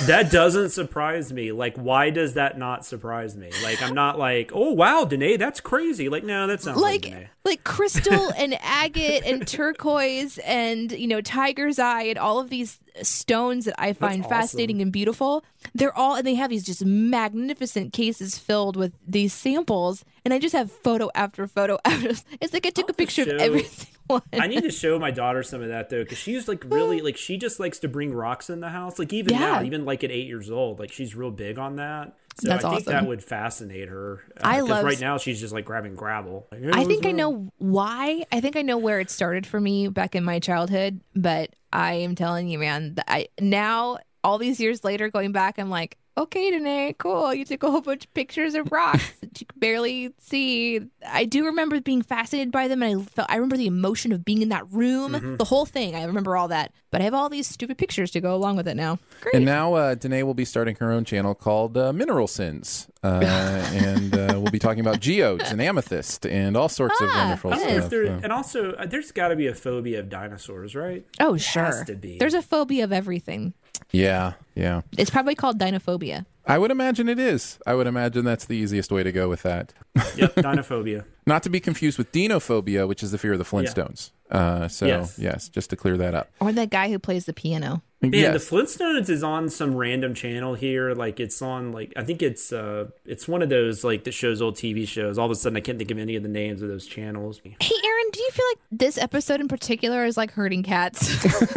that 0.06 0.30
doesn't 0.30 0.70
surprise 0.70 1.32
me. 1.32 1.52
Like, 1.52 1.76
why 1.76 2.10
does 2.10 2.34
that 2.34 2.58
not 2.58 2.84
surprise 2.84 3.36
me? 3.36 3.50
Like, 3.62 3.82
I'm 3.82 3.94
not 3.94 4.18
like, 4.18 4.50
oh 4.54 4.72
wow, 4.72 5.04
Danae, 5.04 5.36
that's 5.36 5.60
crazy. 5.60 6.08
Like, 6.08 6.24
no, 6.24 6.46
that 6.46 6.62
sounds 6.62 6.80
like, 6.80 7.04
like, 7.04 7.28
like 7.44 7.64
crystal 7.64 8.30
and 8.36 8.56
agate 8.60 9.22
and 9.24 9.46
turquoise 9.46 10.38
and, 10.38 10.92
you 10.92 11.06
know, 11.06 11.20
tiger's 11.20 11.78
eye 11.78 12.02
and 12.02 12.18
all 12.18 12.38
of 12.38 12.50
these 12.50 12.78
stones 13.02 13.66
that 13.66 13.74
I 13.78 13.92
find 13.92 14.22
awesome. 14.22 14.30
fascinating 14.30 14.82
and 14.82 14.92
beautiful. 14.92 15.44
They're 15.74 15.96
all, 15.96 16.16
and 16.16 16.26
they 16.26 16.34
have 16.34 16.50
these 16.50 16.64
just 16.64 16.84
magnificent 16.84 17.92
cases 17.92 18.38
filled 18.38 18.76
with 18.76 18.92
these 19.06 19.32
samples. 19.32 20.04
And 20.24 20.32
I 20.32 20.38
just 20.38 20.54
have 20.54 20.70
photo 20.70 21.10
after 21.14 21.46
photo 21.46 21.78
after. 21.84 22.10
It's 22.40 22.52
like 22.52 22.66
I 22.66 22.70
took 22.70 22.88
a 22.88 22.94
picture 22.94 23.22
of 23.22 23.28
show- 23.28 23.36
every 23.36 23.64
single 23.64 23.95
one. 24.14 24.22
I 24.32 24.46
need 24.46 24.62
to 24.62 24.70
show 24.70 24.98
my 24.98 25.10
daughter 25.10 25.42
some 25.42 25.62
of 25.62 25.68
that 25.68 25.90
though, 25.90 26.02
because 26.02 26.18
she's 26.18 26.48
like 26.48 26.64
really 26.66 27.00
like 27.00 27.16
she 27.16 27.36
just 27.36 27.58
likes 27.60 27.78
to 27.80 27.88
bring 27.88 28.12
rocks 28.12 28.50
in 28.50 28.60
the 28.60 28.70
house. 28.70 28.98
Like 28.98 29.12
even 29.12 29.36
now, 29.38 29.62
even 29.62 29.84
like 29.84 30.04
at 30.04 30.10
eight 30.10 30.26
years 30.26 30.50
old, 30.50 30.78
like 30.78 30.92
she's 30.92 31.14
real 31.14 31.30
big 31.30 31.58
on 31.58 31.76
that. 31.76 32.16
So 32.40 32.48
That's 32.48 32.64
I 32.64 32.68
think 32.68 32.80
awesome. 32.82 32.92
that 32.92 33.06
would 33.06 33.24
fascinate 33.24 33.88
her. 33.88 34.22
Uh, 34.36 34.40
I 34.44 34.60
love- 34.60 34.84
right 34.84 35.00
now 35.00 35.16
she's 35.16 35.40
just 35.40 35.54
like 35.54 35.64
grabbing 35.64 35.94
gravel. 35.94 36.46
Like, 36.52 36.74
I 36.74 36.82
"Oh, 36.82 36.84
think 36.86 37.06
I 37.06 37.12
know 37.12 37.50
why. 37.58 38.24
I 38.30 38.40
think 38.42 38.56
I 38.56 38.62
know 38.62 38.76
where 38.76 39.00
it 39.00 39.10
started 39.10 39.46
for 39.46 39.58
me 39.58 39.88
back 39.88 40.14
in 40.14 40.22
my 40.22 40.38
childhood, 40.38 41.00
but 41.14 41.50
I 41.72 41.94
am 41.94 42.14
telling 42.14 42.48
you, 42.48 42.58
man, 42.58 42.94
that 42.96 43.06
I 43.08 43.28
now 43.40 43.98
all 44.22 44.36
these 44.38 44.60
years 44.60 44.84
later 44.84 45.08
going 45.08 45.32
back, 45.32 45.58
I'm 45.58 45.70
like, 45.70 45.96
okay, 46.18 46.50
Danae, 46.50 46.94
cool. 46.98 47.32
You 47.34 47.44
took 47.44 47.62
a 47.62 47.70
whole 47.70 47.80
bunch 47.80 48.04
of 48.06 48.14
pictures 48.14 48.54
of 48.54 48.70
rocks 48.72 49.10
that 49.20 49.40
you 49.40 49.46
could 49.46 49.60
barely 49.60 50.12
see. 50.18 50.80
I 51.06 51.24
do 51.24 51.44
remember 51.46 51.80
being 51.80 52.02
fascinated 52.02 52.50
by 52.52 52.68
them, 52.68 52.82
and 52.82 53.00
I 53.00 53.04
felt 53.04 53.30
I 53.30 53.34
remember 53.36 53.56
the 53.56 53.66
emotion 53.66 54.12
of 54.12 54.24
being 54.24 54.42
in 54.42 54.48
that 54.50 54.64
room, 54.72 55.12
Mm-hmm. 55.12 55.36
the 55.36 55.44
whole 55.44 55.66
thing. 55.66 55.94
I 55.94 56.04
remember 56.04 56.36
all 56.36 56.48
that, 56.48 56.72
but 56.90 57.00
I 57.00 57.04
have 57.04 57.14
all 57.14 57.28
these 57.28 57.46
stupid 57.46 57.78
pictures 57.78 58.10
to 58.12 58.20
go 58.20 58.34
along 58.34 58.56
with 58.56 58.66
it 58.68 58.76
now. 58.76 58.98
Great. 59.20 59.34
And 59.36 59.44
now 59.44 59.74
uh, 59.74 59.94
Danae 59.94 60.22
will 60.22 60.34
be 60.34 60.44
starting 60.44 60.76
her 60.76 60.90
own 60.90 61.04
channel 61.04 61.34
called 61.34 61.76
uh, 61.76 61.92
Mineral 61.92 62.26
Sins, 62.26 62.88
uh, 63.02 63.20
and 63.72 64.14
uh, 64.16 64.40
we'll 64.40 64.50
be 64.50 64.58
talking 64.58 64.80
about 64.80 65.00
geodes 65.00 65.50
and 65.50 65.60
amethyst 65.60 66.26
and 66.26 66.56
all 66.56 66.68
sorts 66.68 67.00
of 67.00 67.08
Ah, 67.10 67.22
wonderful 67.24 67.52
I 67.52 67.56
don't 67.56 67.68
know 67.68 67.74
if 67.74 67.80
stuff. 67.82 67.90
there- 67.90 68.04
and 68.06 68.32
also, 68.32 68.72
uh, 68.72 68.86
there's 68.86 69.12
got 69.12 69.28
to 69.28 69.36
be 69.36 69.46
a 69.46 69.54
phobia 69.54 70.00
of 70.00 70.08
dinosaurs, 70.08 70.74
right? 70.74 71.04
oh, 71.20 71.34
It 71.34 71.40
sure. 71.40 71.64
has 71.64 71.84
to 71.84 71.94
be. 71.94 72.18
There's 72.18 72.34
a 72.34 72.42
phobia 72.42 72.84
of 72.84 72.92
everything. 72.92 73.54
Yeah, 73.92 74.34
yeah. 74.54 74.82
It's 74.96 75.10
probably 75.10 75.34
called 75.34 75.58
dinophobia. 75.58 76.26
I 76.46 76.58
would 76.58 76.70
imagine 76.70 77.08
it 77.08 77.18
is. 77.18 77.58
I 77.66 77.74
would 77.74 77.86
imagine 77.86 78.24
that's 78.24 78.44
the 78.44 78.54
easiest 78.56 78.92
way 78.92 79.02
to 79.02 79.10
go 79.12 79.28
with 79.28 79.42
that. 79.42 79.72
yep, 80.16 80.34
dinophobia. 80.36 81.04
Not 81.26 81.42
to 81.42 81.50
be 81.50 81.58
confused 81.58 81.98
with 81.98 82.12
dinophobia, 82.12 82.86
which 82.86 83.02
is 83.02 83.10
the 83.10 83.18
fear 83.18 83.32
of 83.32 83.38
the 83.38 83.44
Flintstones. 83.44 84.10
Uh, 84.30 84.68
so 84.68 84.86
Yes. 84.86 85.18
yes. 85.18 85.48
just 85.48 85.70
to 85.70 85.76
clear 85.76 85.96
that 85.96 86.14
up. 86.14 86.30
Or 86.40 86.52
that 86.52 86.70
guy 86.70 86.88
who 86.88 86.98
plays 86.98 87.26
the 87.26 87.32
piano. 87.32 87.82
Man, 88.02 88.12
yes. 88.12 88.48
the 88.48 88.56
Flintstones 88.56 89.08
is 89.08 89.22
on 89.22 89.48
some 89.48 89.74
random 89.74 90.12
channel 90.14 90.54
here. 90.54 90.92
Like 90.94 91.18
it's 91.18 91.40
on 91.40 91.72
like 91.72 91.92
I 91.96 92.04
think 92.04 92.22
it's 92.22 92.52
uh 92.52 92.88
it's 93.06 93.26
one 93.26 93.40
of 93.40 93.48
those 93.48 93.84
like 93.84 94.04
that 94.04 94.12
shows 94.12 94.42
old 94.42 94.56
TV 94.56 94.86
shows. 94.86 95.16
All 95.16 95.24
of 95.24 95.30
a 95.30 95.34
sudden 95.34 95.56
I 95.56 95.60
can't 95.60 95.78
think 95.78 95.90
of 95.90 95.98
any 95.98 96.14
of 96.14 96.22
the 96.22 96.28
names 96.28 96.60
of 96.60 96.68
those 96.68 96.86
channels. 96.86 97.40
Hey, 97.42 97.52
Aaron, 97.84 98.06
do 98.12 98.20
you 98.20 98.30
feel 98.32 98.44
like 98.50 98.58
this 98.70 98.98
episode 98.98 99.40
in 99.40 99.48
particular 99.48 100.04
is 100.04 100.16
like 100.16 100.30
hurting 100.32 100.62
cats? 100.62 101.24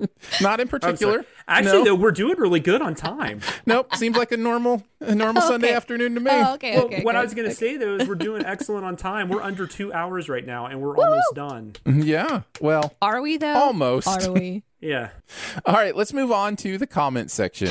Not 0.40 0.60
in 0.60 0.68
particular. 0.68 1.24
Actually, 1.48 1.78
no. 1.78 1.84
though, 1.84 1.94
we're 1.94 2.12
doing 2.12 2.38
really 2.38 2.60
good 2.60 2.80
on 2.80 2.94
time. 2.94 3.40
nope. 3.66 3.94
Seems 3.96 4.16
like 4.16 4.32
a 4.32 4.36
normal, 4.36 4.82
a 5.04 5.14
normal 5.14 5.42
Oh, 5.42 5.48
Sunday 5.48 5.72
afternoon 5.72 6.14
to 6.14 6.20
me. 6.20 6.30
oh, 6.32 6.54
okay, 6.54 6.76
Well, 6.76 6.84
okay. 6.86 7.02
what 7.02 7.16
I 7.16 7.22
was 7.22 7.34
going 7.34 7.48
to 7.48 7.54
say 7.54 7.76
though 7.76 7.96
is 7.96 8.08
we're 8.08 8.14
doing 8.14 8.44
excellent 8.46 8.84
on 8.84 8.96
time. 8.96 9.28
We're 9.28 9.42
under 9.42 9.66
two 9.66 9.92
hours 9.92 10.28
right 10.28 10.46
now, 10.46 10.66
and 10.66 10.80
we're 10.80 10.96
almost 10.96 11.34
done. 11.34 11.74
Mm-hmm, 11.84 12.02
yeah. 12.02 12.42
Well, 12.60 12.94
Are 13.02 13.20
we 13.20 13.36
though? 13.36 13.54
Almost. 13.54 14.08
Are 14.08 14.32
we? 14.32 14.62
Yeah. 14.84 15.10
all 15.64 15.74
right. 15.74 15.94
Let's 15.94 16.12
move 16.12 16.32
on 16.32 16.56
to 16.56 16.76
the 16.76 16.88
comment 16.88 17.30
section. 17.30 17.68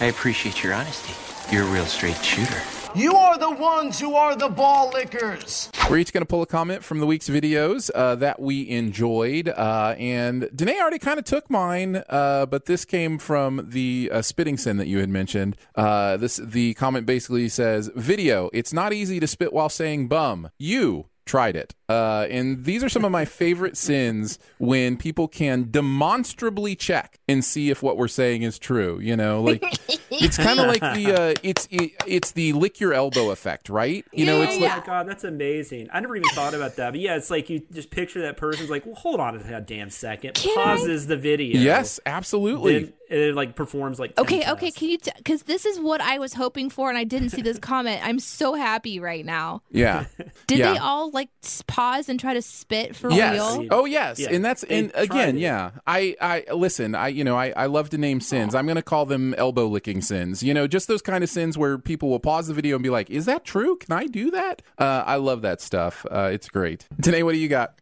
I 0.00 0.08
appreciate 0.10 0.62
your 0.62 0.74
honesty. 0.74 1.14
You're 1.54 1.64
a 1.64 1.70
real 1.72 1.86
straight 1.86 2.22
shooter. 2.22 2.60
You 2.94 3.14
are 3.16 3.38
the 3.38 3.50
ones 3.50 4.00
who 4.00 4.14
are 4.14 4.34
the 4.34 4.48
ball 4.48 4.90
lickers. 4.90 5.70
We're 5.90 5.98
each 5.98 6.12
going 6.12 6.22
to 6.22 6.26
pull 6.26 6.42
a 6.42 6.46
comment 6.46 6.82
from 6.82 7.00
the 7.00 7.06
week's 7.06 7.28
videos 7.28 7.90
uh, 7.94 8.14
that 8.16 8.40
we 8.40 8.68
enjoyed. 8.68 9.48
Uh, 9.48 9.94
and 9.98 10.48
Danae 10.54 10.80
already 10.80 10.98
kind 10.98 11.18
of 11.18 11.24
took 11.26 11.50
mine, 11.50 12.02
uh, 12.08 12.46
but 12.46 12.64
this 12.64 12.84
came 12.84 13.18
from 13.18 13.68
the 13.70 14.10
uh, 14.12 14.22
spitting 14.22 14.56
sin 14.56 14.78
that 14.78 14.86
you 14.86 14.98
had 14.98 15.10
mentioned. 15.10 15.56
Uh, 15.74 16.16
this 16.16 16.36
The 16.36 16.74
comment 16.74 17.04
basically 17.04 17.48
says 17.50 17.90
Video, 17.94 18.48
it's 18.54 18.72
not 18.72 18.92
easy 18.92 19.20
to 19.20 19.26
spit 19.26 19.52
while 19.52 19.68
saying 19.68 20.08
bum. 20.08 20.50
You 20.58 21.06
tried 21.28 21.54
it. 21.54 21.74
Uh, 21.88 22.26
and 22.30 22.64
these 22.64 22.82
are 22.82 22.88
some 22.88 23.04
of 23.04 23.12
my 23.12 23.24
favorite 23.42 23.76
sins 23.76 24.38
when 24.58 24.96
people 24.96 25.28
can 25.28 25.70
demonstrably 25.70 26.74
check 26.74 27.18
and 27.28 27.44
see 27.44 27.70
if 27.70 27.82
what 27.82 27.96
we're 27.96 28.08
saying 28.08 28.42
is 28.42 28.58
true. 28.58 28.98
You 29.00 29.16
know, 29.16 29.42
like 29.42 29.62
it's 30.10 30.36
kind 30.36 30.58
of 30.58 30.66
like 30.66 30.80
the 30.80 31.14
uh, 31.14 31.34
it's 31.42 31.68
it, 31.70 31.92
it's 32.06 32.32
the 32.32 32.52
lick 32.54 32.80
your 32.80 32.92
elbow 32.92 33.30
effect, 33.30 33.68
right? 33.68 34.04
You 34.12 34.26
know, 34.26 34.42
it's 34.42 34.56
oh 34.56 34.60
like 34.60 34.80
my 34.80 34.86
god, 34.86 35.08
that's 35.08 35.24
amazing. 35.24 35.88
I 35.92 36.00
never 36.00 36.16
even 36.16 36.28
thought 36.30 36.54
about 36.54 36.76
that. 36.76 36.90
But 36.90 37.00
yeah, 37.00 37.16
it's 37.16 37.30
like 37.30 37.48
you 37.48 37.62
just 37.72 37.90
picture 37.90 38.22
that 38.22 38.36
person's 38.36 38.70
like, 38.70 38.84
well, 38.86 38.94
hold 38.94 39.20
on 39.20 39.36
a 39.36 39.60
damn 39.60 39.90
second. 39.90 40.34
Can 40.34 40.58
I- 40.58 40.64
Pauses 40.64 41.06
the 41.06 41.16
video. 41.16 41.60
Yes, 41.60 42.00
absolutely. 42.06 42.84
Then 42.84 42.92
it 43.10 43.34
like 43.34 43.54
performs 43.56 43.98
like 43.98 44.14
10 44.16 44.22
Okay, 44.24 44.38
tests. 44.40 44.52
okay. 44.52 44.70
Can 44.70 44.88
you? 44.90 44.98
Because 45.16 45.42
this 45.44 45.64
is 45.66 45.78
what 45.80 46.00
I 46.00 46.18
was 46.18 46.34
hoping 46.34 46.70
for, 46.70 46.88
and 46.88 46.98
I 46.98 47.04
didn't 47.04 47.30
see 47.30 47.42
this 47.42 47.58
comment. 47.60 48.00
I'm 48.04 48.18
so 48.18 48.54
happy 48.54 49.00
right 49.00 49.24
now. 49.24 49.62
yeah. 49.70 50.04
Did 50.46 50.58
yeah. 50.58 50.72
they 50.72 50.78
all 50.78 51.10
like 51.10 51.28
pause 51.66 52.08
and 52.08 52.18
try 52.20 52.34
to 52.34 52.42
spit 52.42 52.94
for 52.96 53.10
Yes. 53.10 53.34
real? 53.58 53.68
Oh, 53.70 53.84
yes. 53.84 54.18
Yeah. 54.18 54.30
And 54.30 54.44
that's 54.44 54.62
They 54.62 54.78
and 54.78 54.92
tried 54.92 55.02
again, 55.02 55.36
it. 55.36 55.40
yeah. 55.40 55.70
I 55.86 56.16
I 56.20 56.44
listen. 56.54 56.94
I 56.94 57.08
you 57.08 57.24
know 57.24 57.36
I 57.36 57.52
I 57.56 57.66
love 57.66 57.90
to 57.90 57.98
name 57.98 58.20
sins. 58.20 58.54
I'm 58.54 58.66
going 58.66 58.76
to 58.76 58.82
call 58.82 59.06
them 59.06 59.34
elbow 59.38 59.66
licking 59.66 60.02
sins. 60.02 60.42
You 60.42 60.54
know, 60.54 60.66
just 60.66 60.88
those 60.88 61.02
kind 61.02 61.22
of 61.24 61.30
sins 61.30 61.56
where 61.58 61.78
people 61.78 62.08
will 62.10 62.20
pause 62.20 62.48
the 62.48 62.54
video 62.54 62.76
and 62.76 62.82
be 62.82 62.90
like, 62.90 63.10
"Is 63.10 63.24
that 63.26 63.44
true? 63.44 63.76
Can 63.76 63.92
I 63.94 64.06
do 64.06 64.30
that?" 64.30 64.62
Uh, 64.78 65.04
I 65.06 65.16
love 65.16 65.42
that 65.42 65.60
stuff. 65.60 66.04
Uh, 66.10 66.30
it's 66.32 66.48
great. 66.48 66.86
Danae, 67.00 67.22
what 67.22 67.32
do 67.32 67.38
you 67.38 67.48
got? 67.48 67.78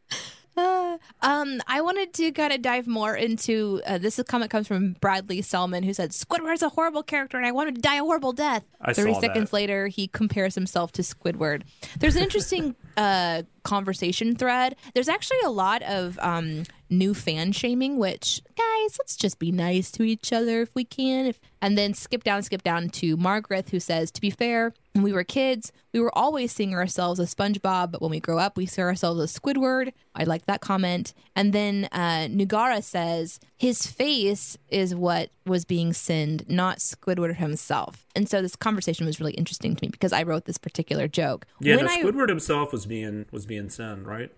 Uh, 0.57 0.99
um, 1.23 1.61
I 1.67 1.81
wanted 1.81 2.13
to 2.15 2.33
kind 2.33 2.53
of 2.53 2.63
dive 2.63 2.87
more 2.87 3.15
into 3.15 3.81
uh, 3.87 3.99
this. 3.99 4.21
comment 4.27 4.51
comes 4.51 4.67
from 4.67 4.93
Bradley 5.01 5.43
Selman, 5.43 5.83
who 5.83 5.93
said 5.93 6.11
Squidward's 6.11 6.63
a 6.63 6.69
horrible 6.69 7.03
character, 7.03 7.37
and 7.37 7.47
I 7.47 7.53
want 7.53 7.69
him 7.69 7.75
to 7.77 7.81
die 7.81 7.97
a 7.97 8.03
horrible 8.03 8.33
death. 8.33 8.65
I 8.81 8.93
Thirty 8.93 9.15
seconds 9.15 9.51
that. 9.51 9.57
later, 9.57 9.89
he 9.89 10.09
compares 10.09 10.55
himself 10.55 10.93
to 10.93 11.03
Squidward. 11.03 11.63
There's 11.99 12.17
an 12.17 12.23
interesting 12.23 12.75
uh, 12.97 13.43
conversation 13.67 14.37
thread. 14.37 14.77
There's 14.95 15.09
actually 15.09 15.41
a 15.45 15.51
lot 15.51 15.83
of 15.83 16.19
um, 16.23 16.65
new 16.89 17.13
fan 17.13 17.53
shaming, 17.53 17.99
which 17.99 18.41
guys, 18.57 18.97
let's 18.99 19.17
just 19.17 19.39
be 19.39 19.51
nice 19.51 19.91
to 19.93 20.05
each 20.05 20.33
other 20.33 20.63
if 20.63 20.75
we 20.75 20.85
can. 20.85 21.27
If, 21.27 21.41
and 21.61 21.77
then 21.77 21.93
skip 21.93 22.23
down, 22.23 22.43
skip 22.43 22.63
down 22.63 22.89
to 22.91 23.17
Margaret, 23.17 23.71
who 23.71 23.81
says, 23.81 24.11
"To 24.13 24.21
be 24.21 24.31
fair, 24.31 24.73
when 24.97 25.03
we 25.03 25.13
were 25.13 25.25
kids, 25.25 25.73
we 25.93 26.01
were 26.01 26.17
always 26.17 26.53
seeing 26.53 26.75
ourselves 26.75 27.21
as 27.21 27.35
SpongeBob, 27.35 27.91
but 27.91 28.01
when 28.01 28.11
we 28.11 28.21
grow 28.21 28.39
up, 28.39 28.57
we 28.57 28.67
see 28.67 28.83
ourselves 28.83 29.21
as 29.21 29.39
Squidward. 29.39 29.93
I 30.15 30.25
like 30.25 30.47
that 30.47 30.61
comment. 30.61 31.13
And 31.35 31.53
then 31.53 31.89
uh, 31.93 32.29
Nugara 32.31 32.83
says 32.83 33.39
his 33.59 33.87
face 33.87 34.59
is 34.69 34.95
what 34.95 35.31
was 35.47 35.65
being 35.65 35.93
sinned, 35.93 36.45
not 36.49 36.79
Squidward 36.79 37.37
himself. 37.37 38.07
And 38.15 38.29
so 38.29 38.43
this 38.43 38.55
conversation 38.57 39.07
was 39.07 39.19
really 39.19 39.33
interesting 39.33 39.75
to 39.75 39.85
me 39.85 39.89
because 39.89 40.13
I 40.13 40.23
wrote 40.25 40.45
this 40.45 40.59
particular 40.59 41.09
joke. 41.09 41.47
Yeah, 41.61 41.77
When 41.77 41.87
no, 41.87 41.91
I- 41.91 42.03
Squidward 42.03 42.29
himself 42.29 42.73
was 42.73 42.85
being 42.87 43.27
was 43.31 43.47
being 43.47 43.69
sin, 43.71 44.05
right? 44.05 44.31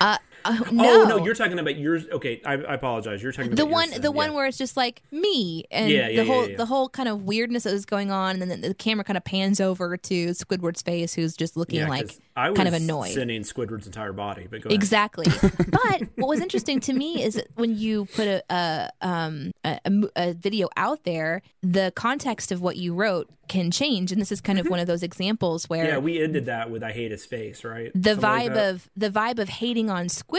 Uh, 0.00 0.18
uh, 0.44 0.58
no. 0.70 1.02
Oh 1.02 1.04
no, 1.04 1.24
you're 1.24 1.34
talking 1.34 1.58
about 1.58 1.76
yours. 1.76 2.06
Okay, 2.10 2.40
I, 2.44 2.54
I 2.54 2.74
apologize. 2.74 3.22
You're 3.22 3.32
talking 3.32 3.54
the 3.54 3.66
one 3.66 3.90
the 3.90 4.00
yeah. 4.02 4.08
one 4.08 4.34
where 4.34 4.46
it's 4.46 4.58
just 4.58 4.76
like 4.76 5.02
me 5.10 5.64
and 5.70 5.90
Yeah, 5.90 6.08
yeah, 6.08 6.22
the 6.22 6.30
whole 6.30 6.48
the 6.56 6.66
whole 6.66 6.88
kind 6.88 7.08
of 7.08 7.22
weirdness 7.24 7.64
that 7.64 7.72
was 7.72 7.84
going 7.86 8.10
on 8.10 8.40
and 8.40 8.50
then 8.50 8.60
the, 8.60 8.68
the 8.68 8.74
camera 8.74 9.04
kind 9.04 9.16
of 9.16 9.24
pans 9.24 9.60
over 9.60 9.96
to 9.96 10.28
Squidward's 10.30 10.82
face 10.82 11.14
who's 11.14 11.34
just 11.36 11.56
looking 11.56 11.86
like 11.88 12.08
'cause 12.08 12.20
I 12.36 12.50
was 12.50 12.56
kind 12.56 12.68
of 12.68 12.74
annoyed. 12.74 13.12
sinning 13.12 13.42
Squidward's 13.42 13.86
entire 13.86 14.12
body. 14.12 14.46
But. 14.50 14.70
Exactly. 14.72 15.26
but 15.42 16.02
what 16.16 16.28
was 16.28 16.40
interesting 16.40 16.80
to 16.80 16.92
me 16.92 17.22
is 17.22 17.34
that 17.34 17.48
when 17.56 17.76
you 17.76 18.06
put 18.06 18.26
a 18.26 18.42
a, 18.50 18.90
um, 19.02 19.52
a, 19.64 19.78
a 20.16 20.32
video 20.32 20.68
out 20.76 21.04
there, 21.04 21.42
the 21.62 21.92
context 21.94 22.50
of 22.52 22.60
what 22.62 22.76
you 22.76 22.94
wrote 22.94 23.28
can 23.48 23.70
change, 23.70 24.12
and 24.12 24.20
this 24.20 24.30
is 24.30 24.40
kind 24.40 24.58
of 24.60 24.68
one 24.68 24.78
of 24.78 24.86
those 24.86 25.02
examples 25.02 25.68
where 25.68 25.80
Mm-hmm. 25.84 25.92
Yeah, 25.92 25.98
we 25.98 26.22
ended 26.22 26.46
that 26.46 26.70
with 26.70 26.82
"I 26.84 26.92
hate 26.92 27.10
his 27.10 27.24
face," 27.26 27.64
right? 27.64 27.90
the 27.94 28.10
Something 28.10 28.30
vibe 28.30 28.54
that. 28.54 28.70
of 28.74 28.90
the 28.96 29.10
vibe 29.10 29.38
of 29.38 29.48
hating 29.48 29.90
on 29.90 30.06
Squidward 30.06 30.29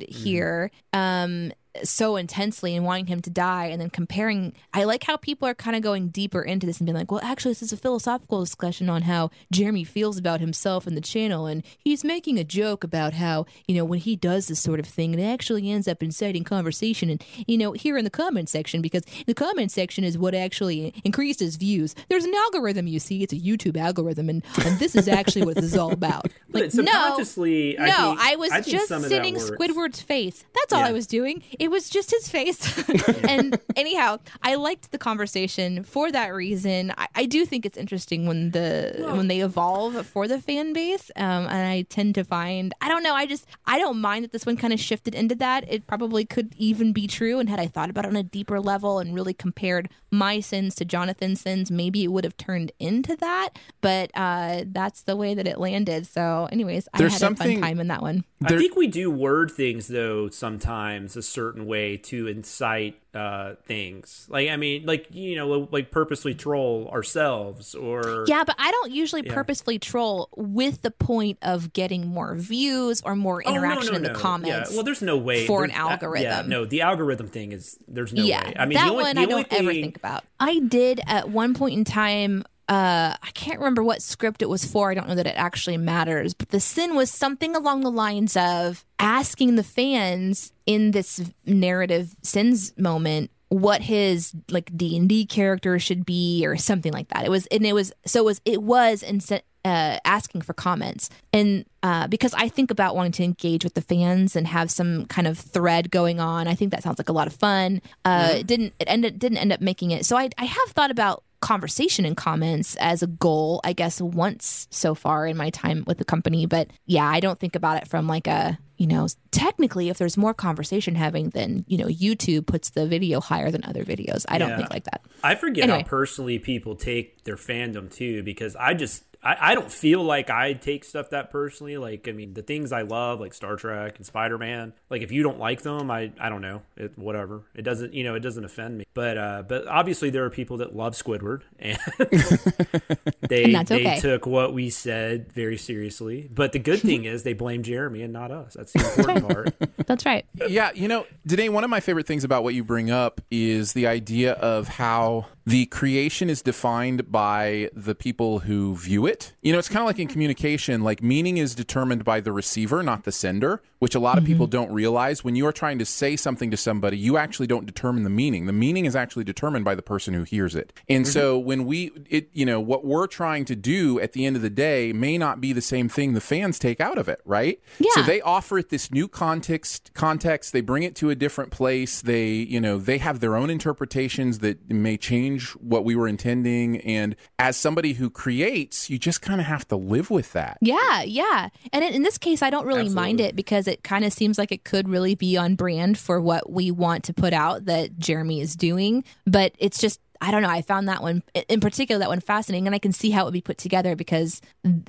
Mm-hmm. 0.00 0.22
here 0.22 0.70
um 0.92 1.52
so 1.82 2.16
intensely 2.16 2.76
and 2.76 2.84
wanting 2.84 3.06
him 3.06 3.20
to 3.22 3.30
die 3.30 3.66
and 3.66 3.80
then 3.80 3.90
comparing 3.90 4.52
I 4.72 4.84
like 4.84 5.02
how 5.04 5.16
people 5.16 5.48
are 5.48 5.54
kind 5.54 5.76
of 5.76 5.82
going 5.82 6.08
deeper 6.08 6.40
into 6.42 6.66
this 6.66 6.78
and 6.78 6.86
being 6.86 6.96
like, 6.96 7.10
well 7.10 7.20
actually 7.24 7.50
this 7.52 7.62
is 7.62 7.72
a 7.72 7.76
philosophical 7.76 8.40
discussion 8.40 8.88
on 8.88 9.02
how 9.02 9.30
Jeremy 9.50 9.84
feels 9.84 10.16
about 10.16 10.40
himself 10.40 10.86
and 10.86 10.96
the 10.96 11.00
channel 11.00 11.46
and 11.46 11.64
he's 11.78 12.04
making 12.04 12.38
a 12.38 12.44
joke 12.44 12.84
about 12.84 13.14
how, 13.14 13.46
you 13.66 13.74
know, 13.74 13.84
when 13.84 13.98
he 13.98 14.14
does 14.16 14.46
this 14.46 14.60
sort 14.60 14.78
of 14.78 14.86
thing 14.86 15.14
it 15.14 15.22
actually 15.22 15.70
ends 15.70 15.88
up 15.88 16.02
inciting 16.02 16.44
conversation 16.44 17.10
and 17.10 17.24
you 17.46 17.58
know, 17.58 17.72
here 17.72 17.96
in 17.98 18.04
the 18.04 18.10
comment 18.10 18.48
section 18.48 18.80
because 18.80 19.02
the 19.26 19.34
comment 19.34 19.72
section 19.72 20.04
is 20.04 20.16
what 20.16 20.34
actually 20.34 20.94
increases 21.04 21.56
views. 21.56 21.94
There's 22.08 22.24
an 22.24 22.34
algorithm 22.34 22.86
you 22.86 23.00
see, 23.00 23.22
it's 23.22 23.32
a 23.32 23.36
YouTube 23.40 23.76
algorithm 23.76 24.28
and, 24.28 24.44
and 24.64 24.78
this 24.78 24.94
is 24.94 25.08
actually 25.08 25.44
what 25.44 25.56
this 25.56 25.64
is 25.64 25.76
all 25.76 25.92
about. 25.92 26.26
But 26.54 26.62
Like, 26.72 26.74
no, 26.74 26.92
subconsciously, 26.92 27.78
I 27.78 27.86
no, 27.88 27.94
think- 28.14 28.20
I 28.20 28.36
was 28.36 28.50
I 28.52 28.60
just 28.60 28.88
sitting. 28.88 29.34
Squidward's 29.36 30.00
face. 30.00 30.44
That's 30.54 30.72
all 30.72 30.80
Yeah. 30.80 30.86
I 30.88 30.92
was 30.92 31.06
doing. 31.06 31.42
It 31.58 31.63
was 31.68 31.88
just 31.88 32.10
his 32.10 32.28
face. 32.28 32.88
and 33.24 33.58
anyhow, 33.76 34.18
I 34.42 34.56
liked 34.56 34.92
the 34.92 34.98
conversation 34.98 35.84
for 35.84 36.10
that 36.12 36.34
reason. 36.34 36.92
I, 36.96 37.08
I 37.14 37.26
do 37.26 37.44
think 37.46 37.66
it's 37.66 37.78
interesting 37.78 38.26
when 38.26 38.50
the 38.50 39.10
when 39.14 39.28
they 39.28 39.40
evolve 39.40 40.06
for 40.06 40.28
the 40.28 40.40
fan 40.40 40.72
base. 40.72 41.10
Um, 41.16 41.46
and 41.46 41.68
I 41.68 41.82
tend 41.82 42.14
to 42.16 42.24
find 42.24 42.72
I 42.80 42.88
don't 42.88 43.02
know. 43.02 43.14
I 43.14 43.26
just 43.26 43.46
I 43.66 43.78
don't 43.78 44.00
mind 44.00 44.24
that 44.24 44.32
this 44.32 44.46
one 44.46 44.56
kind 44.56 44.72
of 44.72 44.80
shifted 44.80 45.14
into 45.14 45.34
that. 45.36 45.64
It 45.68 45.86
probably 45.86 46.24
could 46.24 46.54
even 46.56 46.92
be 46.92 47.06
true. 47.06 47.38
And 47.38 47.48
had 47.48 47.60
I 47.60 47.66
thought 47.66 47.90
about 47.90 48.04
it 48.04 48.08
on 48.08 48.16
a 48.16 48.22
deeper 48.22 48.60
level 48.60 48.98
and 48.98 49.14
really 49.14 49.34
compared 49.34 49.88
my 50.10 50.40
sins 50.40 50.74
to 50.76 50.84
Jonathan's 50.84 51.40
sins, 51.40 51.70
maybe 51.70 52.04
it 52.04 52.08
would 52.08 52.24
have 52.24 52.36
turned 52.36 52.72
into 52.78 53.16
that. 53.16 53.50
But 53.80 54.10
uh, 54.14 54.64
that's 54.66 55.02
the 55.02 55.16
way 55.16 55.34
that 55.34 55.46
it 55.46 55.58
landed. 55.58 56.06
So, 56.06 56.48
anyways, 56.50 56.88
I 56.92 56.98
There's 56.98 57.20
had 57.20 57.32
a 57.32 57.36
fun 57.36 57.60
time 57.60 57.80
in 57.80 57.88
that 57.88 58.02
one. 58.02 58.24
I 58.44 58.56
think 58.56 58.76
we 58.76 58.86
do 58.86 59.10
word 59.10 59.50
things 59.50 59.88
though 59.88 60.28
sometimes 60.28 61.16
a 61.16 61.22
certain 61.22 61.53
way 61.56 61.96
to 61.98 62.26
incite 62.26 63.00
uh 63.14 63.54
things. 63.66 64.26
Like 64.28 64.48
I 64.48 64.56
mean, 64.56 64.86
like 64.86 65.06
you 65.12 65.36
know, 65.36 65.68
like 65.70 65.90
purposely 65.92 66.34
troll 66.34 66.88
ourselves 66.92 67.74
or 67.74 68.24
Yeah, 68.26 68.42
but 68.44 68.56
I 68.58 68.70
don't 68.72 68.90
usually 68.92 69.22
Yeah. 69.24 69.34
purposefully 69.34 69.78
troll 69.78 70.28
with 70.36 70.82
the 70.82 70.90
point 70.90 71.38
of 71.42 71.72
getting 71.72 72.08
more 72.08 72.34
views 72.34 73.00
or 73.04 73.14
more 73.14 73.42
Oh, 73.46 73.50
no, 73.50 73.56
interaction 73.56 73.92
no, 73.92 73.96
in 73.98 74.02
the 74.02 74.12
no. 74.12 74.18
comments. 74.18 74.70
Yeah. 74.70 74.76
Well, 74.76 74.84
there's 74.84 75.02
no 75.02 75.16
way 75.16 75.46
for 75.46 75.62
an 75.64 75.70
there's- 75.70 75.80
that- 75.84 75.90
algorithm. 76.02 76.22
yeah, 76.24 76.42
no, 76.46 76.64
the 76.64 76.80
algorithm 76.80 77.28
thing 77.28 77.52
is 77.52 77.78
there's 77.86 78.12
no 78.12 78.24
yeah, 78.24 78.46
way. 78.48 78.54
I 78.58 78.66
mean, 78.66 78.74
that 78.76 78.86
the 78.86 78.90
only, 78.90 79.02
one 79.04 79.14
the 79.16 79.20
I 79.20 79.24
only 79.24 79.42
don't 79.44 79.52
ever 79.52 79.72
think 79.72 79.96
about. 79.96 80.24
I 80.40 80.58
did 80.58 81.00
at 81.06 81.30
one 81.30 81.54
point 81.54 81.74
in 81.78 81.84
time. 81.84 82.44
Uh, 82.68 83.14
I 83.22 83.30
can't 83.34 83.58
remember 83.58 83.82
what 83.82 84.00
script 84.00 84.40
it 84.40 84.48
was 84.48 84.64
for. 84.64 84.90
I 84.90 84.94
don't 84.94 85.08
know 85.08 85.14
that 85.14 85.26
it 85.26 85.36
actually 85.36 85.76
matters, 85.76 86.32
but 86.32 86.48
the 86.48 86.60
sin 86.60 86.94
was 86.94 87.10
something 87.10 87.54
along 87.54 87.82
the 87.82 87.90
lines 87.90 88.36
of 88.36 88.84
asking 88.98 89.56
the 89.56 89.62
fans 89.62 90.52
in 90.64 90.92
this 90.92 91.20
narrative 91.44 92.16
sins 92.22 92.72
moment 92.78 93.30
what 93.48 93.82
his 93.82 94.32
like 94.50 94.74
D 94.76 94.96
and 94.96 95.08
D 95.08 95.26
character 95.26 95.78
should 95.78 96.04
be 96.06 96.44
or 96.46 96.56
something 96.56 96.92
like 96.92 97.08
that. 97.08 97.24
It 97.24 97.30
was 97.30 97.46
and 97.48 97.66
it 97.66 97.74
was 97.74 97.92
so 98.06 98.20
it 98.20 98.24
was 98.24 98.40
it 98.44 98.62
was 98.62 99.02
and 99.02 99.22
uh, 99.64 99.98
asking 100.04 100.42
for 100.42 100.52
comments 100.54 101.08
and 101.32 101.64
uh, 101.82 102.06
because 102.08 102.34
I 102.34 102.48
think 102.48 102.70
about 102.70 102.96
wanting 102.96 103.12
to 103.12 103.24
engage 103.24 103.62
with 103.64 103.74
the 103.74 103.80
fans 103.80 104.36
and 104.36 104.46
have 104.46 104.70
some 104.70 105.06
kind 105.06 105.26
of 105.26 105.38
thread 105.38 105.90
going 105.90 106.18
on. 106.20 106.48
I 106.48 106.54
think 106.54 106.70
that 106.72 106.82
sounds 106.82 106.98
like 106.98 107.08
a 107.08 107.12
lot 107.12 107.26
of 107.26 107.34
fun. 107.34 107.80
Uh, 108.04 108.32
It 108.36 108.46
didn't 108.46 108.72
it 108.78 108.88
ended 108.88 109.18
didn't 109.18 109.38
end 109.38 109.52
up 109.52 109.60
making 109.60 109.90
it. 109.90 110.04
So 110.06 110.16
I 110.16 110.30
I 110.36 110.46
have 110.46 110.68
thought 110.70 110.90
about 110.90 111.22
conversation 111.44 112.04
in 112.06 112.14
comments 112.14 112.74
as 112.80 113.02
a 113.02 113.06
goal 113.06 113.60
i 113.64 113.72
guess 113.74 114.00
once 114.00 114.66
so 114.70 114.94
far 114.94 115.26
in 115.26 115.36
my 115.36 115.50
time 115.50 115.84
with 115.86 115.98
the 115.98 116.04
company 116.04 116.46
but 116.46 116.68
yeah 116.86 117.06
i 117.06 117.20
don't 117.20 117.38
think 117.38 117.54
about 117.54 117.76
it 117.76 117.86
from 117.86 118.06
like 118.06 118.26
a 118.26 118.58
you 118.78 118.86
know 118.86 119.06
technically 119.30 119.90
if 119.90 119.98
there's 119.98 120.16
more 120.16 120.32
conversation 120.32 120.94
having 120.94 121.28
then 121.30 121.62
you 121.68 121.76
know 121.76 121.86
youtube 121.86 122.46
puts 122.46 122.70
the 122.70 122.86
video 122.86 123.20
higher 123.20 123.50
than 123.50 123.62
other 123.64 123.84
videos 123.84 124.24
i 124.28 124.38
don't 124.38 124.48
Yeah. 124.50 124.56
think 124.56 124.70
like 124.70 124.84
that 124.84 125.02
I 125.22 125.34
forget 125.36 125.64
Anyway. 125.64 125.78
how 125.78 125.84
personally 125.88 126.38
people 126.38 126.76
take 126.76 127.24
their 127.24 127.36
fandom 127.36 127.90
too, 127.90 128.22
because 128.22 128.54
I 128.56 128.74
just 128.74 129.04
I, 129.24 129.52
I 129.52 129.54
don't 129.54 129.72
feel 129.72 130.02
like 130.02 130.28
I 130.30 130.52
take 130.52 130.84
stuff 130.84 131.10
that 131.10 131.30
personally. 131.30 131.78
Like 131.78 132.06
I 132.08 132.12
mean, 132.12 132.34
the 132.34 132.42
things 132.42 132.72
I 132.72 132.82
love, 132.82 133.20
like 133.20 133.32
Star 133.32 133.56
Trek 133.56 133.96
and 133.96 134.06
Spider 134.06 134.38
Man. 134.38 134.74
Like 134.90 135.02
if 135.02 135.10
you 135.10 135.22
don't 135.22 135.38
like 135.38 135.62
them, 135.62 135.90
I 135.90 136.12
I 136.20 136.28
don't 136.28 136.42
know, 136.42 136.62
it 136.76 136.98
whatever. 136.98 137.42
It 137.54 137.62
doesn't 137.62 137.94
you 137.94 138.04
know 138.04 138.14
it 138.14 138.20
doesn't 138.20 138.44
offend 138.44 138.78
me. 138.78 138.84
But 138.92 139.18
uh, 139.18 139.42
but 139.48 139.66
obviously 139.66 140.10
there 140.10 140.24
are 140.24 140.30
people 140.30 140.58
that 140.58 140.76
love 140.76 140.94
Squidward, 140.94 141.42
and 141.58 141.78
they 143.28 143.44
And 143.44 143.54
that's 143.54 143.70
they 143.70 143.86
okay. 143.86 144.00
took 144.00 144.26
what 144.26 144.52
we 144.52 144.70
said 144.70 145.32
very 145.32 145.56
seriously. 145.56 146.28
But 146.32 146.52
the 146.52 146.58
good 146.58 146.80
thing 146.80 147.04
is 147.04 147.22
they 147.22 147.32
blame 147.32 147.62
Jeremy 147.62 148.02
and 148.02 148.12
not 148.12 148.30
us. 148.30 148.54
That's 148.54 148.72
the 148.72 148.80
important 148.96 149.28
part. 149.28 149.86
that's 149.86 150.04
right 150.04 150.26
Yeah, 150.48 150.70
you 150.74 150.88
know, 150.88 151.06
today, 151.26 151.48
one 151.48 151.64
of 151.64 151.70
my 151.70 151.80
favorite 151.80 152.06
things 152.06 152.24
about 152.24 152.44
what 152.44 152.54
you 152.54 152.62
bring 152.62 152.90
up 152.90 153.20
is 153.30 153.72
the 153.72 153.86
idea 153.86 154.32
of 154.34 154.68
how 154.68 155.26
the 155.46 155.66
creation 155.66 156.30
is 156.30 156.40
defined 156.40 157.10
by 157.10 157.70
the 157.74 157.94
people 157.94 158.40
who 158.40 158.74
view 158.76 159.06
it. 159.06 159.34
You 159.42 159.52
know, 159.52 159.58
it's 159.58 159.68
kind 159.68 159.80
of 159.80 159.86
like 159.86 159.98
in 159.98 160.06
mm-hmm. 160.06 160.12
communication, 160.12 160.82
like 160.82 161.02
meaning 161.02 161.36
is 161.36 161.54
determined 161.54 162.04
by 162.04 162.20
the 162.20 162.32
receiver, 162.32 162.82
not 162.82 163.04
the 163.04 163.12
sender, 163.12 163.62
which 163.78 163.94
a 163.94 163.98
lot 163.98 164.16
of 164.16 164.24
mm-hmm. 164.24 164.32
people 164.32 164.46
don't 164.46 164.72
realize. 164.72 165.22
When 165.22 165.36
you 165.36 165.46
are 165.46 165.52
trying 165.52 165.78
to 165.80 165.84
say 165.84 166.16
something 166.16 166.50
to 166.50 166.56
somebody, 166.56 166.96
you 166.96 167.18
actually 167.18 167.46
don't 167.46 167.66
determine 167.66 168.04
the 168.04 168.10
meaning. 168.10 168.46
The 168.46 168.52
meaning 168.52 168.86
is 168.86 168.96
actually 168.96 169.24
determined 169.24 169.64
by 169.64 169.74
the 169.74 169.82
person 169.82 170.14
who 170.14 170.22
hears 170.22 170.54
it. 170.54 170.72
And 170.88 171.06
so 171.06 171.38
mm-hmm. 171.38 171.46
when 171.46 171.64
we, 171.66 171.90
it, 172.08 172.30
you 172.32 172.46
know, 172.46 172.60
what 172.60 172.84
we're 172.84 173.06
trying 173.06 173.44
to 173.46 173.56
do 173.56 174.00
at 174.00 174.12
the 174.12 174.24
end 174.24 174.36
of 174.36 174.42
the 174.42 174.50
day 174.50 174.92
may 174.94 175.18
not 175.18 175.40
be 175.40 175.52
the 175.52 175.60
same 175.60 175.90
thing 175.90 176.14
the 176.14 176.20
fans 176.22 176.58
take 176.58 176.80
out 176.80 176.96
of 176.96 177.08
it, 177.08 177.20
right? 177.26 177.60
Yeah. 177.78 177.90
So 177.96 178.02
they 178.02 178.22
offer 178.22 178.58
it 178.58 178.70
this 178.70 178.90
new 178.90 179.08
context 179.08 179.90
context 179.92 180.52
they 180.52 180.60
bring 180.60 180.82
it 180.82 180.94
to 180.96 181.10
a 181.10 181.14
different 181.14 181.50
place 181.50 182.00
they 182.00 182.28
you 182.28 182.60
know 182.60 182.78
they 182.78 182.98
have 182.98 183.20
their 183.20 183.36
own 183.36 183.50
interpretations 183.50 184.38
that 184.40 184.70
may 184.70 184.96
change 184.96 185.33
what 185.60 185.84
we 185.84 185.94
were 185.94 186.08
intending 186.08 186.80
and 186.80 187.16
as 187.38 187.56
somebody 187.56 187.94
who 187.94 188.10
creates 188.10 188.90
you 188.90 188.98
just 188.98 189.22
kind 189.22 189.40
of 189.40 189.46
have 189.46 189.66
to 189.66 189.76
live 189.76 190.10
with 190.10 190.32
that 190.32 190.58
Yeah, 190.60 191.02
yeah. 191.02 191.48
And 191.72 191.84
in, 191.84 191.94
in 191.94 192.02
this 192.02 192.18
case, 192.18 192.42
I 192.42 192.50
don't 192.50 192.66
really 192.66 192.88
mind 192.88 193.20
it 193.20 193.36
because 193.36 193.68
it 193.68 193.84
kind 193.84 194.04
of 194.04 194.12
seems 194.12 194.38
like 194.38 194.52
it 194.52 194.64
could 194.64 194.88
really 194.88 195.14
be 195.14 195.36
on 195.36 195.54
brand 195.54 195.98
for 195.98 196.20
what 196.20 196.50
we 196.50 196.70
want 196.70 197.04
to 197.04 197.14
put 197.14 197.32
out 197.32 197.66
that 197.66 197.98
Jeremy 197.98 198.40
is 198.40 198.56
doing. 198.56 199.04
But 199.26 199.54
it's 199.58 199.78
just, 199.78 200.00
I 200.20 200.30
don't 200.30 200.42
know. 200.42 200.48
I 200.48 200.62
found 200.62 200.88
that 200.88 201.02
one, 201.02 201.22
in 201.48 201.60
particular, 201.60 201.98
that 201.98 202.08
one 202.08 202.20
fascinating. 202.20 202.66
And 202.66 202.74
I 202.74 202.78
can 202.78 202.92
see 202.92 203.10
how 203.10 203.22
it 203.22 203.24
would 203.26 203.34
be 203.34 203.40
put 203.40 203.58
together 203.58 203.96
because 203.96 204.40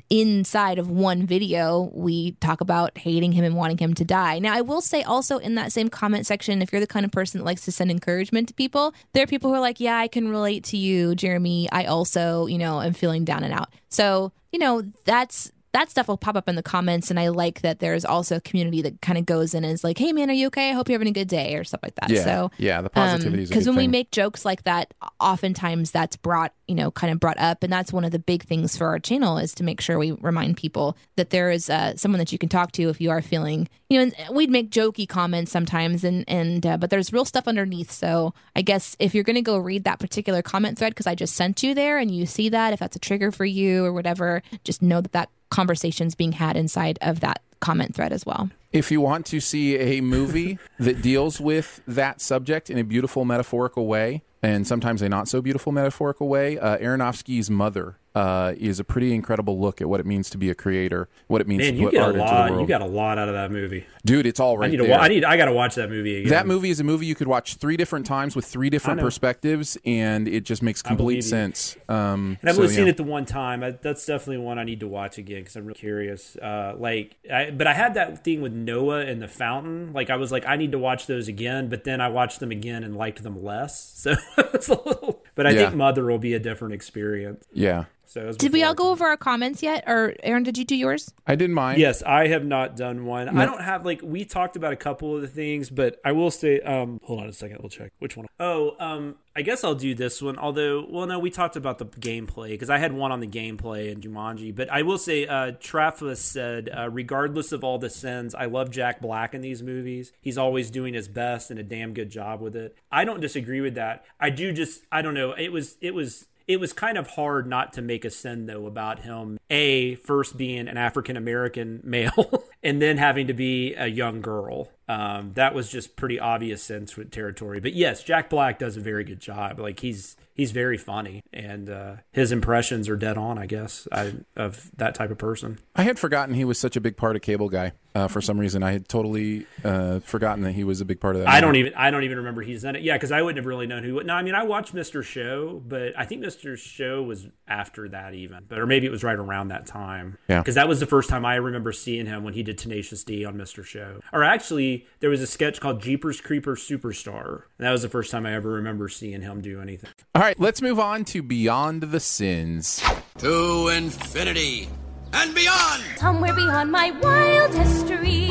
inside 0.09 0.79
of 0.79 0.89
one 0.89 1.25
video, 1.25 1.91
we 1.93 2.31
talk 2.33 2.61
about 2.61 2.97
hating 2.97 3.31
him 3.31 3.43
and 3.43 3.55
wanting 3.55 3.77
him 3.77 3.93
to 3.95 4.05
die. 4.05 4.39
Now, 4.39 4.53
I 4.53 4.61
will 4.61 4.81
say 4.81 5.03
also 5.03 5.37
in 5.37 5.55
that 5.55 5.71
same 5.71 5.89
comment 5.89 6.25
section, 6.25 6.61
if 6.61 6.71
you're 6.71 6.81
the 6.81 6.87
kind 6.87 7.05
of 7.05 7.11
person 7.11 7.39
that 7.39 7.45
likes 7.45 7.65
to 7.65 7.71
send 7.71 7.91
encouragement 7.91 8.47
to 8.49 8.53
people, 8.53 8.93
there 9.13 9.23
are 9.23 9.27
people 9.27 9.49
who 9.49 9.55
are 9.55 9.61
like, 9.61 9.79
yeah, 9.79 9.97
I 9.97 10.07
can 10.07 10.29
relate 10.29 10.63
to 10.65 10.77
you, 10.77 11.15
Jeremy. 11.15 11.67
I 11.71 11.85
also, 11.85 12.45
you 12.45 12.57
know, 12.57 12.81
am 12.81 12.93
feeling 12.93 13.25
down 13.25 13.43
and 13.43 13.53
out. 13.53 13.69
So, 13.89 14.31
you 14.51 14.59
know, 14.59 14.83
that's 15.03 15.51
that 15.75 15.89
stuff 15.89 16.07
will 16.07 16.17
pop 16.17 16.37
up 16.37 16.47
in 16.47 16.55
the 16.55 16.63
comments, 16.63 17.09
and 17.09 17.19
I 17.19 17.27
like 17.27 17.59
that 17.59 17.79
there's 17.79 18.05
also 18.05 18.37
a 18.37 18.41
community 18.41 18.81
that 18.83 19.01
kind 19.01 19.17
of 19.17 19.25
goes 19.25 19.53
in 19.53 19.65
and 19.65 19.73
is 19.73 19.83
like, 19.83 19.97
"Hey, 19.97 20.13
man, 20.13 20.29
are 20.29 20.33
you 20.33 20.47
okay? 20.47 20.69
I 20.69 20.73
hope 20.73 20.87
you're 20.87 20.95
having 20.95 21.09
a 21.09 21.11
good 21.11 21.27
day," 21.27 21.53
or 21.55 21.65
stuff 21.65 21.81
like 21.83 21.95
that. 21.95 22.09
Yeah, 22.09 22.23
so 22.23 22.51
yeah, 22.57 22.81
the 22.81 22.89
positivity 22.89 23.43
is 23.43 23.49
a 23.49 23.53
because 23.53 23.67
when 23.67 23.75
we 23.75 23.87
make 23.89 24.09
jokes 24.11 24.45
like 24.45 24.63
that, 24.63 24.93
oftentimes 25.19 25.91
that's 25.91 26.15
brought 26.15 26.53
you 26.69 26.75
know 26.75 26.91
kind 26.91 27.11
of 27.11 27.19
brought 27.19 27.37
up, 27.39 27.61
and 27.61 27.73
that's 27.73 27.91
one 27.91 28.05
of 28.05 28.11
the 28.11 28.19
big 28.19 28.43
things 28.43 28.77
for 28.77 28.87
our 28.87 28.99
channel 28.99 29.37
is 29.37 29.53
to 29.55 29.63
make 29.63 29.81
sure 29.81 29.99
we 29.99 30.13
remind 30.13 30.55
people 30.55 30.95
that 31.17 31.31
there 31.31 31.51
is 31.51 31.69
uh, 31.69 31.97
someone 31.97 32.19
that 32.19 32.31
you 32.31 32.37
can 32.37 32.47
talk 32.47 32.71
to 32.71 32.87
if 32.87 33.01
you 33.01 33.11
are 33.11 33.21
feeling 33.21 33.67
you 33.89 33.97
know. 33.97 34.11
And 34.17 34.35
we'd 34.35 34.49
make 34.49 34.71
jokey 34.71 35.09
comments 35.09 35.51
sometimes, 35.51 36.05
and 36.05 36.23
and 36.29 36.65
uh, 36.65 36.77
but 36.77 36.89
there's 36.89 37.11
real 37.11 37.25
stuff 37.25 37.49
underneath. 37.49 37.91
So 37.91 38.33
I 38.55 38.61
guess 38.61 38.95
if 38.97 39.13
you're 39.13 39.25
going 39.25 39.35
to 39.35 39.41
go 39.41 39.57
read 39.57 39.83
that 39.83 39.99
particular 39.99 40.41
comment 40.41 40.77
thread 40.77 40.91
because 40.91 41.07
I 41.07 41.15
just 41.15 41.35
sent 41.35 41.63
you 41.63 41.73
there, 41.73 41.97
and 41.97 42.09
you 42.09 42.25
see 42.25 42.47
that 42.47 42.71
if 42.71 42.79
that's 42.79 42.95
a 42.95 42.99
trigger 42.99 43.33
for 43.33 43.43
you 43.43 43.83
or 43.83 43.91
whatever, 43.91 44.41
just 44.63 44.81
know 44.81 45.01
that 45.01 45.11
that 45.11 45.29
conversation's 45.49 46.15
being 46.15 46.33
had 46.33 46.55
inside 46.55 46.97
of 47.01 47.19
that 47.21 47.41
comment 47.59 47.95
thread 47.95 48.11
as 48.11 48.25
well. 48.25 48.49
If 48.71 48.91
you 48.91 48.99
want 49.01 49.25
to 49.27 49.39
see 49.39 49.77
a 49.77 50.01
movie 50.01 50.59
that 50.79 51.01
deals 51.01 51.39
with 51.39 51.81
that 51.87 52.21
subject 52.21 52.69
in 52.69 52.77
a 52.77 52.83
beautiful 52.83 53.25
metaphorical 53.25 53.87
way, 53.87 54.23
and 54.43 54.67
sometimes 54.67 55.01
a 55.01 55.09
not 55.09 55.27
so 55.27 55.41
beautiful 55.41 55.71
metaphorical 55.71 56.27
way, 56.27 56.59
uh, 56.59 56.77
Aronofsky's 56.77 57.49
Mother 57.49 57.97
uh, 58.15 58.53
is 58.57 58.79
a 58.79 58.83
pretty 58.83 59.13
incredible 59.13 59.59
look 59.59 59.81
at 59.81 59.89
what 59.89 59.99
it 59.99 60.05
means 60.05 60.29
to 60.31 60.37
be 60.37 60.49
a 60.49 60.55
creator, 60.55 61.09
what 61.27 61.41
it 61.41 61.47
means 61.47 61.59
Man, 61.63 61.75
to 61.75 61.83
put 61.89 61.97
art 61.97 62.15
into 62.15 62.25
the 62.25 62.31
world. 62.51 62.61
You 62.61 62.67
got 62.67 62.81
a 62.81 62.85
lot 62.85 63.17
out 63.17 63.27
of 63.27 63.33
that 63.35 63.51
movie. 63.51 63.85
Dude, 64.05 64.25
it's 64.25 64.39
all 64.39 64.57
right 64.57 64.67
I 64.67 64.71
need 64.71 64.77
to. 64.77 64.83
there. 64.87 64.99
I 64.99 65.07
need. 65.09 65.25
I 65.25 65.35
got 65.37 65.45
to 65.45 65.51
watch 65.53 65.75
that 65.75 65.89
movie 65.89 66.19
again. 66.21 66.29
That 66.29 66.47
movie 66.47 66.69
is 66.69 66.79
a 66.79 66.83
movie 66.83 67.05
you 67.05 67.15
could 67.15 67.27
watch 67.27 67.55
three 67.55 67.75
different 67.77 68.05
times 68.05 68.35
with 68.35 68.45
three 68.45 68.69
different 68.69 69.01
perspectives, 69.01 69.77
and 69.85 70.27
it 70.27 70.45
just 70.45 70.63
makes 70.63 70.81
complete 70.81 71.23
sense. 71.23 71.75
Um, 71.89 72.37
And 72.41 72.49
I've 72.49 72.55
so, 72.55 72.61
only 72.63 72.73
seen 72.73 72.85
yeah. 72.85 72.91
it 72.91 72.97
the 72.97 73.03
one 73.03 73.25
time. 73.25 73.63
I, 73.63 73.71
that's 73.71 74.05
definitely 74.05 74.37
one 74.45 74.57
I 74.59 74.63
need 74.63 74.79
to 74.79 74.87
watch 74.87 75.17
again 75.17 75.41
because 75.41 75.55
I'm 75.57 75.65
really 75.65 75.77
curious. 75.79 76.35
Uh, 76.37 76.75
like, 76.77 77.17
I, 77.31 77.51
but 77.51 77.67
I 77.67 77.73
had 77.73 77.95
that 77.95 78.23
thing 78.23 78.41
with 78.41 78.53
Noah 78.53 79.01
and 79.01 79.21
the 79.21 79.27
Fountain. 79.27 79.91
Like, 79.93 80.09
I 80.09 80.15
was 80.15 80.31
like, 80.31 80.45
I 80.45 80.55
need 80.55 80.71
to 80.71 80.79
watch 80.79 81.07
those 81.07 81.27
again. 81.27 81.67
But 81.67 81.83
then 81.83 81.99
I 81.99 82.07
watched 82.07 82.39
them 82.39 82.51
again 82.51 82.83
and 82.83 82.95
liked 82.95 83.23
them 83.23 83.43
less. 83.43 83.91
So 84.05 84.13
it's 84.53 84.69
a 84.69 84.75
little. 84.75 85.23
But 85.33 85.47
I 85.47 85.49
Yeah. 85.51 85.65
think 85.65 85.75
Mother 85.75 86.05
will 86.05 86.19
be 86.19 86.33
a 86.35 86.39
different 86.39 86.75
experience. 86.75 87.43
Yeah, 87.51 87.85
So 88.07 88.21
it 88.21 88.25
was 88.27 88.37
Did 88.37 88.53
we 88.53 88.63
all 88.63 88.73
go 88.73 88.91
over 88.91 89.05
our 89.05 89.17
comments 89.17 89.63
yet? 89.63 89.83
Or 89.87 90.13
Aaron, 90.23 90.43
did 90.43 90.57
you 90.57 90.65
do 90.65 90.75
yours? 90.75 91.13
I 91.25 91.35
didn't 91.35 91.55
mind. 91.55 91.79
Yes, 91.79 92.03
I 92.03 92.27
have 92.27 92.45
not 92.45 92.75
done 92.75 93.05
one. 93.05 93.33
No. 93.33 93.41
I 93.41 93.45
don't 93.45 93.61
have 93.61 93.85
like 93.85 94.01
we 94.03 94.25
talked 94.25 94.55
about 94.55 94.73
a 94.73 94.75
couple 94.75 95.15
of 95.15 95.21
the 95.21 95.27
things, 95.27 95.69
but 95.69 95.99
I 96.05 96.11
will 96.11 96.31
say 96.31 96.59
um 96.61 96.99
hold 97.03 97.21
on 97.21 97.27
a 97.27 97.33
second, 97.33 97.59
we'll 97.61 97.69
check. 97.69 97.91
Which 97.99 98.15
one? 98.17 98.27
Oh, 98.39 98.75
um 98.79 99.15
I 99.37 99.41
guess 99.41 99.65
I'll 99.65 99.75
do 99.75 99.93
this 99.93 100.21
one. 100.21 100.37
Although, 100.37 100.85
well 100.89 101.07
no, 101.07 101.19
we 101.19 101.29
talked 101.29 101.55
about 101.55 101.77
the 101.77 101.85
gameplay 101.85 102.49
because 102.49 102.69
I 102.69 102.77
had 102.77 102.93
one 102.93 103.11
on 103.11 103.19
the 103.19 103.27
gameplay 103.27 103.91
in 103.91 103.99
Jumanji, 104.01 104.55
but 104.55 104.69
I 104.71 104.83
will 104.83 104.97
say 104.97 105.25
uh 105.27 105.51
Trafus 105.53 106.17
said 106.17 106.69
uh, 106.75 106.89
regardless 106.89 107.51
of 107.51 107.63
all 107.63 107.77
the 107.77 107.89
sins, 107.89 108.33
I 108.35 108.45
love 108.45 108.71
Jack 108.71 109.01
Black 109.01 109.33
in 109.33 109.41
these 109.41 109.61
movies. 109.61 110.11
He's 110.21 110.37
always 110.37 110.69
doing 110.71 110.93
his 110.93 111.07
best 111.07 111.51
and 111.51 111.59
a 111.59 111.63
damn 111.63 111.93
good 111.93 112.09
job 112.09 112.41
with 112.41 112.55
it. 112.55 112.77
I 112.91 113.03
don't 113.05 113.19
disagree 113.19 113.61
with 113.61 113.75
that. 113.75 114.05
I 114.19 114.29
do 114.29 114.51
just 114.51 114.83
I 114.91 115.01
don't 115.01 115.13
know. 115.13 115.33
It 115.33 115.51
was 115.51 115.77
it 115.81 115.93
was 115.93 116.27
it 116.47 116.59
was 116.59 116.73
kind 116.73 116.97
of 116.97 117.07
hard 117.07 117.47
not 117.47 117.73
to 117.73 117.81
make 117.81 118.05
a 118.05 118.09
sin 118.09 118.45
though 118.45 118.65
about 118.65 118.99
him 118.99 119.37
a 119.49 119.95
first 119.95 120.37
being 120.37 120.67
an 120.67 120.77
african 120.77 121.17
american 121.17 121.79
male 121.83 122.43
and 122.63 122.81
then 122.81 122.97
having 122.97 123.27
to 123.27 123.33
be 123.33 123.73
a 123.75 123.87
young 123.87 124.21
girl 124.21 124.69
um, 124.87 125.31
that 125.33 125.53
was 125.53 125.69
just 125.69 125.95
pretty 125.95 126.19
obvious 126.19 126.63
sin 126.63 126.85
territory 127.11 127.59
but 127.59 127.73
yes 127.73 128.03
jack 128.03 128.29
black 128.29 128.59
does 128.59 128.77
a 128.77 128.81
very 128.81 129.03
good 129.03 129.19
job 129.19 129.59
like 129.59 129.79
he's 129.79 130.15
he's 130.33 130.51
very 130.51 130.77
funny 130.77 131.21
and 131.33 131.69
uh, 131.69 131.95
his 132.11 132.31
impressions 132.31 132.87
are 132.89 132.95
dead 132.97 133.17
on 133.17 133.37
i 133.37 133.45
guess 133.45 133.87
I, 133.91 134.13
of 134.35 134.71
that 134.77 134.95
type 134.95 135.11
of 135.11 135.17
person 135.17 135.59
I 135.75 135.83
had 135.83 135.99
forgotten 135.99 136.35
he 136.35 136.45
was 136.45 136.57
such 136.57 136.77
a 136.77 136.81
big 136.81 136.95
part 136.95 137.17
of 137.17 137.21
Cable 137.21 137.49
Guy. 137.49 137.73
Uh, 137.93 138.07
for 138.07 138.21
some 138.21 138.37
reason, 138.37 138.61
I 138.63 138.71
had 138.71 138.89
totally 138.89 139.45
uh, 139.63 139.99
forgotten 139.99 140.43
that 140.43 140.51
he 140.53 140.63
was 140.65 140.81
a 140.81 140.85
big 140.85 140.99
part 140.99 141.15
of 141.15 141.21
that. 141.21 141.29
I 141.29 141.39
don't 141.41 141.55
even 141.55 141.73
I 141.75 141.91
don't 141.91 142.03
even 142.03 142.17
remember 142.17 142.41
he's 142.41 142.63
in 142.63 142.75
it. 142.75 142.81
Yeah, 142.81 142.93
because 142.93 143.11
I 143.11 143.21
wouldn't 143.21 143.37
have 143.37 143.45
really 143.45 143.67
known 143.67 143.83
who. 143.83 144.01
No, 144.03 144.13
I 144.13 144.21
mean 144.21 144.35
I 144.35 144.43
watched 144.43 144.73
Mr. 144.73 145.03
Show, 145.03 145.61
but 145.65 145.97
I 145.97 146.05
think 146.05 146.23
Mr. 146.23 146.57
Show 146.57 147.03
was 147.03 147.27
after 147.47 147.87
that 147.89 148.13
even, 148.13 148.45
but 148.47 148.57
or 148.57 148.65
maybe 148.65 148.85
it 148.85 148.89
was 148.89 149.03
right 149.03 149.17
around 149.17 149.49
that 149.49 149.65
time. 149.65 150.17
Yeah. 150.27 150.39
because 150.39 150.55
that 150.55 150.67
was 150.67 150.79
the 150.79 150.85
first 150.85 151.09
time 151.09 151.25
I 151.25 151.35
remember 151.35 151.71
seeing 151.71 152.05
him 152.05 152.23
when 152.23 152.33
he 152.33 152.43
did 152.43 152.57
Tenacious 152.57 153.03
D 153.03 153.23
on 153.25 153.35
Mr. 153.35 153.63
Show. 153.63 153.99
Or 154.11 154.23
actually, 154.23 154.74
there 154.99 155.09
was 155.09 155.21
a 155.21 155.27
sketch 155.27 155.59
called 155.61 155.81
Jeepers 155.81 156.21
Creepers 156.21 156.67
Superstar, 156.67 157.43
and 157.57 157.65
that 157.65 157.71
was 157.71 157.81
the 157.81 157.89
first 157.89 158.11
time 158.11 158.25
I 158.25 158.33
ever 158.33 158.49
remember 158.49 158.89
seeing 158.89 159.21
him 159.21 159.41
do 159.41 159.61
anything. 159.61 159.89
All 160.13 160.21
right, 160.21 160.39
let's 160.39 160.61
move 160.61 160.79
on 160.79 161.05
to 161.05 161.21
Beyond 161.21 161.83
the 161.83 161.99
Sins. 161.99 162.83
To 163.19 163.67
infinity 163.69 164.69
and 165.13 165.33
beyond. 165.33 165.83
Somewhere 165.97 166.33
beyond 166.33 166.71
my 166.71 166.91
wild 166.91 167.53
history. 167.53 168.27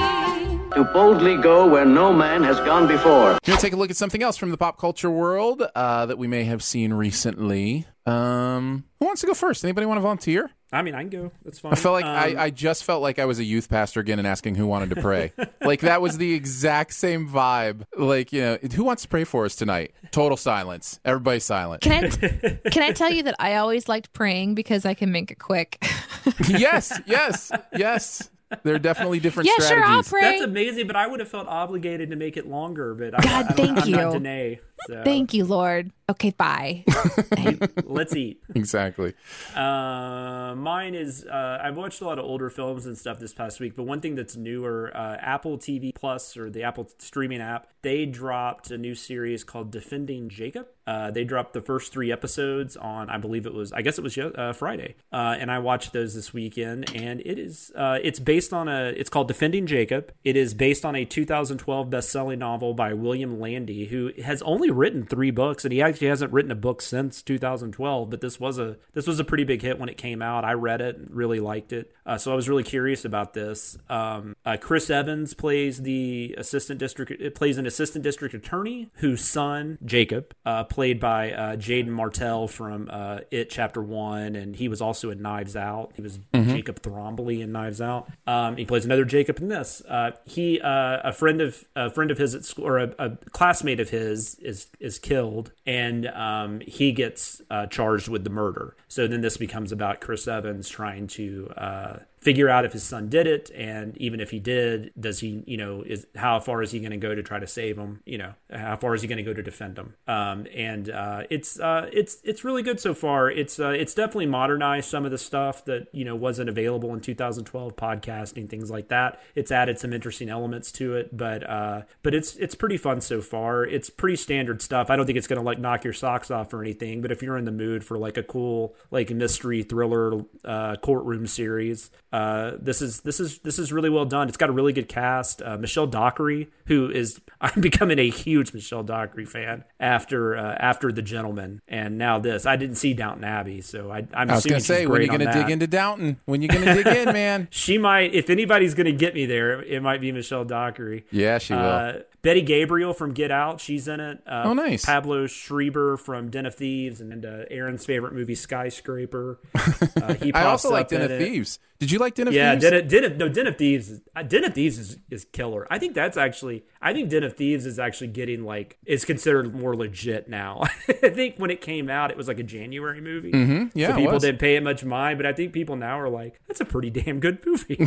To 0.74 0.84
boldly 0.92 1.36
go 1.36 1.66
where 1.66 1.84
no 1.84 2.12
man 2.12 2.42
has 2.42 2.58
gone 2.60 2.88
before. 2.88 3.34
We're 3.34 3.38
going 3.44 3.56
to 3.56 3.62
take 3.62 3.72
a 3.72 3.76
look 3.76 3.90
at 3.90 3.96
something 3.96 4.22
else 4.22 4.36
from 4.36 4.50
the 4.50 4.56
pop 4.56 4.78
culture 4.78 5.10
world 5.10 5.62
uh, 5.74 6.06
that 6.06 6.18
we 6.18 6.26
may 6.26 6.44
have 6.44 6.62
seen 6.62 6.92
recently. 6.92 7.86
Um, 8.06 8.84
who 9.00 9.06
wants 9.06 9.22
to 9.22 9.26
go 9.26 9.34
first? 9.34 9.64
Anybody 9.64 9.86
want 9.86 9.96
to 9.98 10.02
volunteer? 10.02 10.50
I 10.72 10.82
mean, 10.82 10.94
I 10.94 11.00
can 11.02 11.10
go. 11.10 11.32
That's 11.44 11.58
fine. 11.58 11.72
I 11.72 11.76
felt 11.76 11.94
like 11.94 12.04
Um, 12.04 12.10
I, 12.38 12.44
I 12.44 12.50
just 12.50 12.84
felt 12.84 13.00
like 13.00 13.18
I 13.18 13.24
was 13.24 13.38
a 13.38 13.44
youth 13.44 13.68
pastor 13.68 14.00
again 14.00 14.18
and 14.18 14.26
asking 14.26 14.56
who 14.56 14.66
wanted 14.66 14.90
to 14.90 15.00
pray. 15.00 15.32
like 15.62 15.80
that 15.80 16.02
was 16.02 16.18
the 16.18 16.34
exact 16.34 16.92
same 16.94 17.28
vibe. 17.28 17.84
Like 17.96 18.32
you 18.32 18.40
know, 18.42 18.58
who 18.74 18.84
wants 18.84 19.02
to 19.02 19.08
pray 19.08 19.24
for 19.24 19.44
us 19.44 19.54
tonight? 19.54 19.92
Total 20.10 20.36
silence. 20.36 21.00
Everybody 21.04 21.38
silent. 21.40 21.82
Can 21.82 22.04
I 22.04 22.08
can 22.70 22.82
I 22.82 22.92
tell 22.92 23.10
you 23.10 23.22
that 23.22 23.36
I 23.38 23.54
always 23.56 23.88
liked 23.88 24.12
praying 24.12 24.54
because 24.54 24.84
I 24.84 24.94
can 24.94 25.12
make 25.12 25.30
it 25.30 25.38
quick. 25.38 25.78
yes, 26.48 26.92
yes, 27.06 27.52
yes. 27.74 28.30
There 28.62 28.74
are 28.74 28.78
definitely 28.78 29.18
different 29.20 29.48
Yeah, 29.48 29.54
sure, 29.56 29.66
strategies. 29.78 29.96
I'll 29.96 30.02
pray. 30.04 30.20
That's 30.20 30.42
amazing, 30.42 30.86
but 30.86 30.94
I 30.94 31.06
would 31.08 31.18
have 31.18 31.28
felt 31.28 31.48
obligated 31.48 32.10
to 32.10 32.16
make 32.16 32.36
it 32.36 32.46
longer. 32.46 32.94
But 32.94 33.18
I, 33.18 33.22
God, 33.22 33.46
I, 33.48 33.52
thank 33.54 33.78
I'm 33.80 33.88
you. 33.88 33.96
not 33.96 34.12
Danae, 34.12 34.60
so 34.86 35.02
Thank 35.04 35.34
you, 35.34 35.44
Lord. 35.44 35.90
Okay, 36.08 36.30
bye. 36.30 36.84
let's 37.84 38.14
eat. 38.14 38.42
Exactly. 38.54 39.14
Uh, 39.54 40.54
mine 40.56 40.94
is 40.94 41.24
uh, 41.24 41.60
I've 41.62 41.76
watched 41.76 42.02
a 42.02 42.04
lot 42.04 42.18
of 42.18 42.26
older 42.26 42.50
films 42.50 42.84
and 42.84 42.96
stuff 42.96 43.18
this 43.18 43.32
past 43.32 43.58
week, 43.60 43.74
but 43.74 43.84
one 43.84 44.00
thing 44.00 44.14
that's 44.14 44.36
newer, 44.36 44.94
uh, 44.94 45.16
Apple 45.16 45.56
TV 45.56 45.94
Plus 45.94 46.36
or 46.36 46.50
the 46.50 46.62
Apple 46.62 46.90
streaming 46.98 47.40
app, 47.40 47.68
they 47.82 48.04
dropped 48.04 48.70
a 48.70 48.76
new 48.76 48.94
series 48.94 49.44
called 49.44 49.70
Defending 49.70 50.28
Jacob. 50.28 50.66
Uh, 50.86 51.10
they 51.10 51.24
dropped 51.24 51.54
the 51.54 51.62
first 51.62 51.92
three 51.92 52.12
episodes 52.12 52.76
on, 52.76 53.08
I 53.08 53.16
believe 53.16 53.46
it 53.46 53.54
was, 53.54 53.72
I 53.72 53.80
guess 53.80 53.96
it 53.96 54.02
was 54.02 54.18
uh, 54.18 54.52
Friday, 54.52 54.96
uh, 55.12 55.36
and 55.38 55.50
I 55.50 55.58
watched 55.58 55.94
those 55.94 56.14
this 56.14 56.34
weekend. 56.34 56.94
And 56.94 57.20
it 57.20 57.38
is, 57.38 57.72
uh, 57.74 57.98
it's 58.02 58.18
based 58.20 58.52
on 58.52 58.68
a, 58.68 58.92
it's 58.94 59.08
called 59.08 59.28
Defending 59.28 59.66
Jacob. 59.66 60.12
It 60.24 60.36
is 60.36 60.52
based 60.52 60.84
on 60.84 60.94
a 60.94 61.06
2012 61.06 61.88
best-selling 61.88 62.38
novel 62.40 62.74
by 62.74 62.92
William 62.92 63.38
Landay, 63.38 63.88
who 63.88 64.12
has 64.22 64.42
only 64.42 64.63
written 64.70 65.04
three 65.06 65.30
books, 65.30 65.64
and 65.64 65.72
he 65.72 65.80
actually 65.82 66.08
hasn't 66.08 66.32
written 66.32 66.50
a 66.50 66.54
book 66.56 66.82
since 66.82 67.22
2012. 67.22 68.10
But 68.10 68.20
this 68.20 68.38
was 68.40 68.58
a, 68.58 68.76
this 68.92 69.06
was 69.06 69.18
a 69.20 69.24
pretty 69.24 69.44
big 69.44 69.62
hit 69.62 69.78
when 69.78 69.88
it 69.88 69.96
came 69.96 70.22
out. 70.22 70.44
I 70.44 70.52
read 70.52 70.80
it, 70.80 70.98
really 71.10 71.40
liked 71.40 71.72
it, 71.72 71.92
uh, 72.06 72.18
so 72.18 72.32
I 72.32 72.34
was 72.34 72.48
really 72.48 72.62
curious 72.62 73.04
about 73.04 73.34
this. 73.34 73.76
Um, 73.88 74.36
uh, 74.44 74.56
Chris 74.60 74.90
Evans 74.90 75.34
plays 75.34 75.82
the 75.82 76.34
assistant 76.38 76.78
district, 76.78 77.10
it 77.12 77.34
plays 77.34 77.58
an 77.58 77.66
assistant 77.66 78.02
district 78.04 78.34
attorney 78.34 78.90
whose 78.94 79.22
son 79.24 79.78
Jacob, 79.84 80.34
uh, 80.44 80.64
played 80.64 81.00
by 81.00 81.32
uh, 81.32 81.56
Jaeden 81.56 81.88
Martell 81.88 82.48
from 82.48 82.88
uh, 82.90 83.20
It 83.30 83.50
Chapter 83.50 83.82
One, 83.82 84.34
and 84.36 84.56
he 84.56 84.68
was 84.68 84.80
also 84.80 85.10
in 85.10 85.22
Knives 85.22 85.56
Out. 85.56 85.92
He 85.96 86.02
was 86.02 86.18
Mhm. 86.34 86.48
Jacob 86.48 86.80
Thrombey 86.82 87.40
in 87.40 87.52
Knives 87.52 87.80
Out. 87.80 88.08
Um, 88.26 88.56
he 88.56 88.64
plays 88.64 88.84
another 88.84 89.04
Jacob 89.04 89.38
in 89.40 89.48
this. 89.48 89.82
Uh, 89.88 90.12
he 90.24 90.60
uh, 90.60 90.98
a 91.04 91.12
friend 91.12 91.40
of 91.40 91.64
a 91.76 91.90
friend 91.90 92.10
of 92.10 92.18
his 92.18 92.34
at 92.34 92.44
school 92.44 92.66
or 92.66 92.78
a, 92.78 92.94
a 92.98 93.10
classmate 93.30 93.80
of 93.80 93.90
his 93.90 94.34
is 94.36 94.53
is 94.80 94.98
killed, 94.98 95.52
and 95.66 96.06
um, 96.08 96.60
he 96.60 96.92
gets 96.92 97.42
uh, 97.50 97.66
charged 97.66 98.08
with 98.08 98.24
the 98.24 98.30
murder. 98.30 98.76
So 98.88 99.06
then 99.06 99.20
this 99.20 99.36
becomes 99.36 99.72
about 99.72 100.00
Chris 100.00 100.26
Evans 100.26 100.68
trying 100.68 101.06
to. 101.08 101.52
Uh, 101.56 101.96
figure 102.24 102.48
out 102.48 102.64
if 102.64 102.72
his 102.72 102.82
son 102.82 103.08
did 103.08 103.26
it 103.26 103.50
and 103.54 103.96
even 103.98 104.18
if 104.18 104.30
he 104.30 104.38
did 104.38 104.90
does 104.98 105.20
he 105.20 105.44
you 105.46 105.56
know 105.56 105.82
is 105.82 106.06
how 106.16 106.40
far 106.40 106.62
is 106.62 106.72
he 106.72 106.80
going 106.80 106.90
to 106.90 106.96
go 106.96 107.14
to 107.14 107.22
try 107.22 107.38
to 107.38 107.46
save 107.46 107.76
him 107.76 108.00
you 108.04 108.18
know? 108.18 108.34
How 108.50 108.76
far 108.76 108.94
is 108.94 109.02
he 109.02 109.08
going 109.08 109.18
to 109.18 109.24
go 109.24 109.34
to 109.34 109.42
defend 109.42 109.78
him? 109.78 109.94
Um, 110.06 110.46
and 110.54 110.88
uh, 110.90 111.22
it's 111.30 111.58
uh, 111.58 111.88
it's 111.92 112.18
it's 112.22 112.44
really 112.44 112.62
good 112.62 112.78
so 112.78 112.94
far. 112.94 113.30
It's 113.30 113.58
uh, 113.58 113.70
it's 113.70 113.94
definitely 113.94 114.26
modernized 114.26 114.88
some 114.88 115.04
of 115.04 115.10
the 115.10 115.18
stuff 115.18 115.64
that 115.64 115.88
you 115.92 116.04
know 116.04 116.14
wasn't 116.14 116.48
available 116.48 116.92
in 116.94 117.00
2012 117.00 117.76
podcasting 117.76 118.48
things 118.48 118.70
like 118.70 118.88
that. 118.88 119.20
It's 119.34 119.50
added 119.50 119.78
some 119.78 119.92
interesting 119.92 120.28
elements 120.28 120.70
to 120.72 120.94
it 120.94 121.16
but 121.16 121.48
uh, 121.48 121.82
but 122.02 122.14
it's 122.14 122.36
it's 122.36 122.54
pretty 122.54 122.76
fun 122.76 123.00
so 123.00 123.20
far. 123.20 123.64
It's 123.64 123.90
pretty 123.90 124.16
standard 124.16 124.62
stuff. 124.62 124.90
I 124.90 124.96
don't 124.96 125.06
think 125.06 125.18
it's 125.18 125.26
going 125.26 125.40
to 125.40 125.44
like 125.44 125.58
knock 125.58 125.84
your 125.84 125.92
socks 125.92 126.30
off 126.30 126.52
or 126.52 126.62
anything 126.62 127.02
but 127.02 127.10
if 127.10 127.22
you're 127.22 127.36
in 127.36 127.44
the 127.44 127.52
mood 127.52 127.84
for 127.84 127.98
like 127.98 128.16
a 128.16 128.22
cool 128.22 128.74
like 128.90 129.10
mystery 129.10 129.62
thriller 129.62 130.24
uh, 130.44 130.76
courtroom 130.76 131.26
series 131.26 131.90
uh, 132.14 132.56
this 132.60 132.80
is 132.80 133.00
this 133.00 133.18
is 133.18 133.40
this 133.40 133.58
is 133.58 133.72
really 133.72 133.90
well 133.90 134.04
done. 134.04 134.28
It's 134.28 134.36
got 134.36 134.48
a 134.48 134.52
really 134.52 134.72
good 134.72 134.88
cast. 134.88 135.42
Uh, 135.42 135.56
Michelle 135.56 135.88
Dockery, 135.88 136.48
who 136.66 136.88
is 136.88 137.20
I'm 137.40 137.60
becoming 137.60 137.98
a 137.98 138.08
huge 138.08 138.54
Michelle 138.54 138.84
Dockery 138.84 139.24
fan 139.24 139.64
after 139.80 140.36
uh, 140.36 140.54
after 140.54 140.92
The 140.92 141.02
Gentleman, 141.02 141.60
and 141.66 141.98
now 141.98 142.20
this. 142.20 142.46
I 142.46 142.54
didn't 142.54 142.76
see 142.76 142.94
Downton 142.94 143.24
Abbey, 143.24 143.62
so 143.62 143.90
I, 143.90 144.06
I'm 144.14 144.30
I 144.30 144.36
was 144.36 144.46
going 144.46 144.60
to 144.60 144.64
say, 144.64 144.86
when 144.86 145.00
are 145.00 145.02
you 145.02 145.08
going 145.08 145.26
to 145.26 145.32
dig 145.32 145.50
into 145.50 145.66
Downton? 145.66 146.20
When 146.26 146.40
you 146.40 146.46
going 146.46 146.64
to 146.64 146.84
dig 146.84 146.86
in, 146.86 147.12
man? 147.12 147.48
she 147.50 147.78
might, 147.78 148.14
if 148.14 148.30
anybody's 148.30 148.74
going 148.74 148.86
to 148.86 148.92
get 148.92 149.12
me 149.12 149.26
there, 149.26 149.60
it 149.60 149.82
might 149.82 150.00
be 150.00 150.12
Michelle 150.12 150.44
Dockery. 150.44 151.06
Yeah, 151.10 151.38
she 151.38 151.54
will. 151.54 151.60
Uh, 151.62 151.92
Betty 152.24 152.40
Gabriel 152.40 152.94
from 152.94 153.12
Get 153.12 153.30
Out, 153.30 153.60
she's 153.60 153.86
in 153.86 154.00
it. 154.00 154.18
Uh, 154.26 154.44
oh, 154.46 154.54
nice. 154.54 154.86
Pablo 154.86 155.26
Schreiber 155.26 155.98
from 155.98 156.30
Den 156.30 156.46
of 156.46 156.54
Thieves 156.54 157.02
and 157.02 157.26
uh, 157.26 157.44
Aaron's 157.50 157.84
favorite 157.84 158.14
movie, 158.14 158.34
Skyscraper. 158.34 159.40
Uh, 159.96 160.14
he 160.14 160.32
I 160.34 160.44
also 160.44 160.70
like 160.70 160.88
Den 160.88 161.02
of 161.02 161.18
Thieves. 161.18 161.58
Did 161.84 161.92
you 161.92 161.98
like 161.98 162.14
Den 162.14 162.28
of 162.28 162.32
yeah, 162.32 162.52
Thieves? 162.52 162.64
Yeah, 162.64 162.80
Den 162.80 163.04
of, 163.04 163.16
no, 163.18 163.28
Den 163.28 163.46
of 163.46 163.58
Thieves. 163.58 163.90
Is, 163.90 164.00
uh, 164.16 164.22
Den 164.22 164.42
of 164.42 164.54
Thieves 164.54 164.78
is, 164.78 164.96
is 165.10 165.26
killer. 165.26 165.66
I 165.70 165.78
think 165.78 165.94
that's 165.94 166.16
actually. 166.16 166.64
I 166.80 166.94
think 166.94 167.10
Den 167.10 167.22
of 167.22 167.36
Thieves 167.36 167.66
is 167.66 167.78
actually 167.78 168.06
getting 168.06 168.42
like 168.42 168.78
is 168.86 169.04
considered 169.04 169.54
more 169.54 169.76
legit 169.76 170.28
now. 170.28 170.62
I 170.88 171.10
think 171.10 171.36
when 171.36 171.50
it 171.50 171.60
came 171.60 171.90
out, 171.90 172.10
it 172.10 172.16
was 172.16 172.26
like 172.26 172.38
a 172.38 172.42
January 172.42 173.02
movie. 173.02 173.32
Mm-hmm. 173.32 173.78
Yeah, 173.78 173.88
so 173.88 173.96
people 173.96 174.18
didn't 174.18 174.38
pay 174.38 174.56
it 174.56 174.62
much 174.62 174.82
mind. 174.82 175.18
But 175.18 175.26
I 175.26 175.34
think 175.34 175.52
people 175.52 175.76
now 175.76 176.00
are 176.00 176.08
like, 176.08 176.40
that's 176.48 176.60
a 176.60 176.64
pretty 176.64 176.88
damn 177.02 177.20
good 177.20 177.44
movie. 177.44 177.78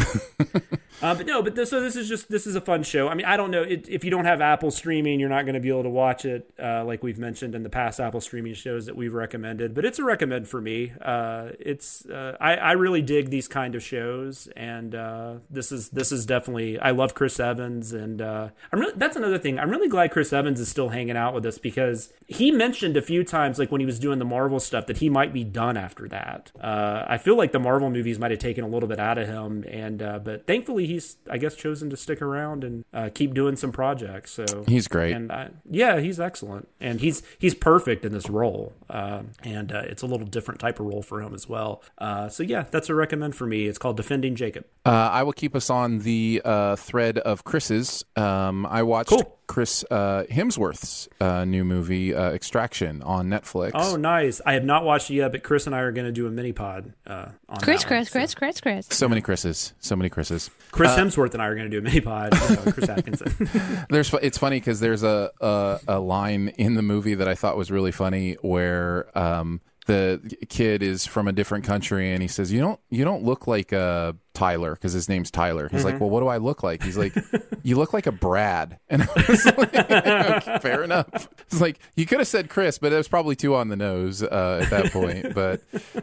uh, 1.02 1.15
but 1.15 1.26
no, 1.26 1.41
but 1.41 1.56
this, 1.56 1.72
so 1.72 1.82
this 1.82 1.95
is 1.95 2.07
just 2.07 2.30
this 2.30 2.45
is 2.45 2.56
a 2.56 2.61
fun 2.61 2.84
show. 2.84 3.07
I 3.07 3.15
mean, 3.15 3.26
I 3.26 3.36
don't 3.36 3.49
know 3.49 3.64
it, 3.64 3.88
if 3.90 4.03
you 4.03 4.11
don't 4.11 4.26
have 4.26 4.41
Apple 4.41 4.69
streaming, 4.69 5.19
you're 5.19 5.30
not 5.30 5.45
going 5.45 5.56
to 5.56 5.60
be 5.60 5.69
able 5.69 5.84
to 5.84 5.90
watch 5.90 6.24
it. 6.24 6.53
Uh, 6.61 6.86
like 6.86 7.02
we've 7.02 7.19
mentioned 7.19 7.56
in 7.56 7.64
the 7.64 7.69
past 7.69 7.99
Apple 7.99 8.22
streaming 8.22 8.53
shows 8.53 8.86
that 8.86 8.95
we've 8.95 9.14
recommended, 9.14 9.74
but 9.74 9.86
it's 9.86 9.98
a 9.98 10.03
recommend 10.03 10.48
for 10.48 10.61
me. 10.61 10.94
Uh, 11.02 11.49
it's 11.60 12.06
uh, 12.06 12.38
I, 12.40 12.56
I 12.56 12.72
really 12.74 13.02
dig 13.02 13.32
these 13.32 13.48
kind 13.48 13.74
of 13.74 13.84
shows, 13.88 14.47
and 14.55 14.93
uh, 14.93 15.35
this 15.49 15.72
is 15.72 15.89
this 15.89 16.11
is 16.11 16.26
definitely 16.26 16.80
I 16.80 16.91
love 16.91 17.14
Chris 17.14 17.39
Evans, 17.39 17.93
and 17.93 18.22
uh, 18.22 18.49
I'm 18.72 18.80
really 18.80 18.93
that's 18.95 19.15
another 19.15 19.38
thing. 19.39 19.59
I'm 19.59 19.69
really 19.69 19.88
glad 19.88 20.11
Chris 20.11 20.34
Evans 20.34 20.59
is 20.59 20.69
still 20.69 20.89
hanging 20.89 21.18
out 21.18 21.34
with 21.34 21.45
us 21.45 21.57
because 21.57 22.14
he 22.27 22.51
mentioned 22.51 22.97
a 22.97 23.01
few 23.01 23.23
times, 23.23 23.57
like 23.57 23.72
when 23.72 23.80
he 23.80 23.85
was 23.85 23.99
doing 23.99 24.19
the 24.19 24.26
Marvel 24.26 24.59
stuff, 24.59 24.85
that 24.88 24.97
he 24.97 25.09
might 25.09 25.34
be 25.34 25.43
done 25.43 25.77
after 25.77 26.07
that. 26.09 26.51
Uh, 26.59 27.05
I 27.07 27.18
feel 27.18 27.38
like 27.38 27.51
the 27.51 27.59
Marvel 27.59 27.89
movies 27.89 28.19
might 28.19 28.31
have 28.31 28.39
taken 28.39 28.64
a 28.64 28.68
little 28.68 28.89
bit 28.89 28.99
out 28.99 29.18
of 29.18 29.27
him, 29.27 29.64
and 29.69 29.99
but 29.99 30.45
thankfully 30.45 30.85
he's 30.85 31.18
I 31.30 31.38
guess 31.38 31.55
chosen 31.55 31.89
to 31.89 31.97
stick 31.97 32.22
around 32.22 32.64
and 32.64 33.14
keep 33.14 33.34
doing 33.34 33.55
some 33.55 33.72
projects. 33.72 34.31
So 34.31 34.65
he's 34.68 34.88
great, 34.88 35.14
and 35.14 35.31
I, 35.31 35.49
yeah, 35.69 35.99
he's 35.99 36.19
excellent, 36.19 36.68
and 36.80 36.99
he's 36.99 37.23
he's 37.39 37.55
perfect 37.55 38.05
in 38.05 38.11
this 38.11 38.30
role, 38.30 38.73
uh, 38.89 39.23
and 39.43 39.72
uh, 39.72 39.84
it's 39.85 40.01
a 40.01 40.05
little 40.07 40.27
different 40.27 40.59
type 40.59 40.80
of 40.80 40.88
role 40.88 41.01
for 41.01 41.22
him 41.22 41.34
as 41.34 41.47
well. 41.47 41.81
Uh, 41.97 42.30
so 42.30 42.43
yeah, 42.43 42.65
that's 42.69 42.89
a 42.89 42.95
recommend 42.95 43.35
for 43.35 43.45
me. 43.45 43.66
It's 43.68 43.77
called 43.77 43.98
Defending 43.98 44.35
Jacob. 44.35 44.65
I 44.85 45.23
will 45.23 45.34
keep 45.34 45.56
us 45.56 45.69
on 45.69 45.99
the 45.99 46.41
thread 46.77 47.18
of 47.19 47.44
Chris's. 47.44 48.03
Um, 48.15 48.65
I 48.65 48.84
watched. 48.84 49.10
Cool. 49.10 49.38
Chris 49.48 49.85
uh, 49.89 50.23
Hemsworth's 50.30 51.07
uh, 51.22 51.45
new 51.45 51.64
movie 51.64 52.14
uh, 52.14 52.31
Extraction 52.31 53.02
on 53.02 53.30
Netflix. 53.30 53.72
Oh, 53.73 53.95
nice! 53.95 54.41
I 54.45 54.53
have 54.53 54.65
not 54.65 54.84
watched 54.84 55.10
it 55.10 55.15
yet, 55.15 55.31
but 55.31 55.41
Chris 55.41 55.65
and 55.65 55.76
I 55.76 55.80
are 55.80 55.91
going 55.91 56.06
to 56.06 56.11
do 56.11 56.27
a 56.27 56.30
mini 56.30 56.52
pod 56.52 56.94
on 57.07 57.34
Chris, 57.61 57.81
that 57.81 57.88
Chris, 57.88 58.14
one, 58.14 58.22
Chris, 58.22 58.31
so. 58.31 58.38
Chris, 58.38 58.61
Chris. 58.61 58.88
So 58.89 59.07
many 59.07 59.22
Chris's, 59.22 59.73
so 59.80 59.95
many 59.95 60.10
Chris's. 60.10 60.52
Chris 60.72 60.91
Hemsworth 60.91 61.34
and 61.34 61.41
I 61.41 61.48
are 61.48 61.56
going 61.56 61.69
to 61.69 61.72
do 61.72 61.80
a 61.80 61.81
mini 61.81 62.02
pod. 62.02 62.34
Chris 62.73 62.89
Atkinson. 62.89 63.49
there's 63.89 64.14
it's 64.22 64.38
funny 64.38 64.60
because 64.60 64.80
there's 64.80 65.03
a, 65.03 65.31
a 65.39 65.80
a 65.88 65.99
line 65.99 66.49
in 66.49 66.76
the 66.76 66.81
movie 66.81 67.15
that 67.15 67.27
I 67.27 67.35
thought 67.35 67.57
was 67.57 67.72
really 67.72 67.91
funny 67.91 68.34
where. 68.41 69.18
Um, 69.18 69.61
the 69.88 70.38
kid 70.49 70.84
is 70.84 71.05
from 71.07 71.27
a 71.27 71.31
different 71.34 71.65
country 71.65 72.11
and 72.14 72.22
he 72.22 72.27
says 72.27 72.51
you 72.51 72.59
don't 72.61 72.80
you 72.89 73.03
don't 73.03 73.23
look 73.23 73.47
like 73.47 73.73
uh 73.73 74.14
Tyler 74.34 74.73
because 74.76 74.93
his 74.93 75.09
name's 75.09 75.31
Tyler. 75.31 75.68
He's 75.72 75.80
Mm-hmm. 75.81 75.89
like, 75.93 75.99
well, 75.99 76.11
what 76.11 76.19
do 76.19 76.27
I 76.27 76.38
look 76.38 76.61
like? 76.61 76.84
He's 76.84 76.95
like, 76.97 77.15
you 77.64 77.76
look 77.76 77.91
like 77.93 78.05
a 78.05 78.11
Brad. 78.11 78.77
And 78.89 79.01
I 79.01 79.07
was 79.27 79.45
like, 79.45 79.73
okay, 79.76 80.59
fair 80.61 80.84
enough. 80.84 81.27
It's 81.47 81.59
like 81.59 81.80
you 81.95 82.05
could 82.05 82.19
have 82.19 82.27
said 82.27 82.47
Chris, 82.49 82.77
but 82.77 82.93
it 82.93 82.97
was 82.97 83.07
probably 83.07 83.35
too 83.35 83.55
on 83.55 83.69
the 83.69 83.76
nose 83.76 84.22
uh, 84.22 84.59
at 84.64 84.69
that 84.69 84.91
point. 84.93 85.34
but 85.34 85.61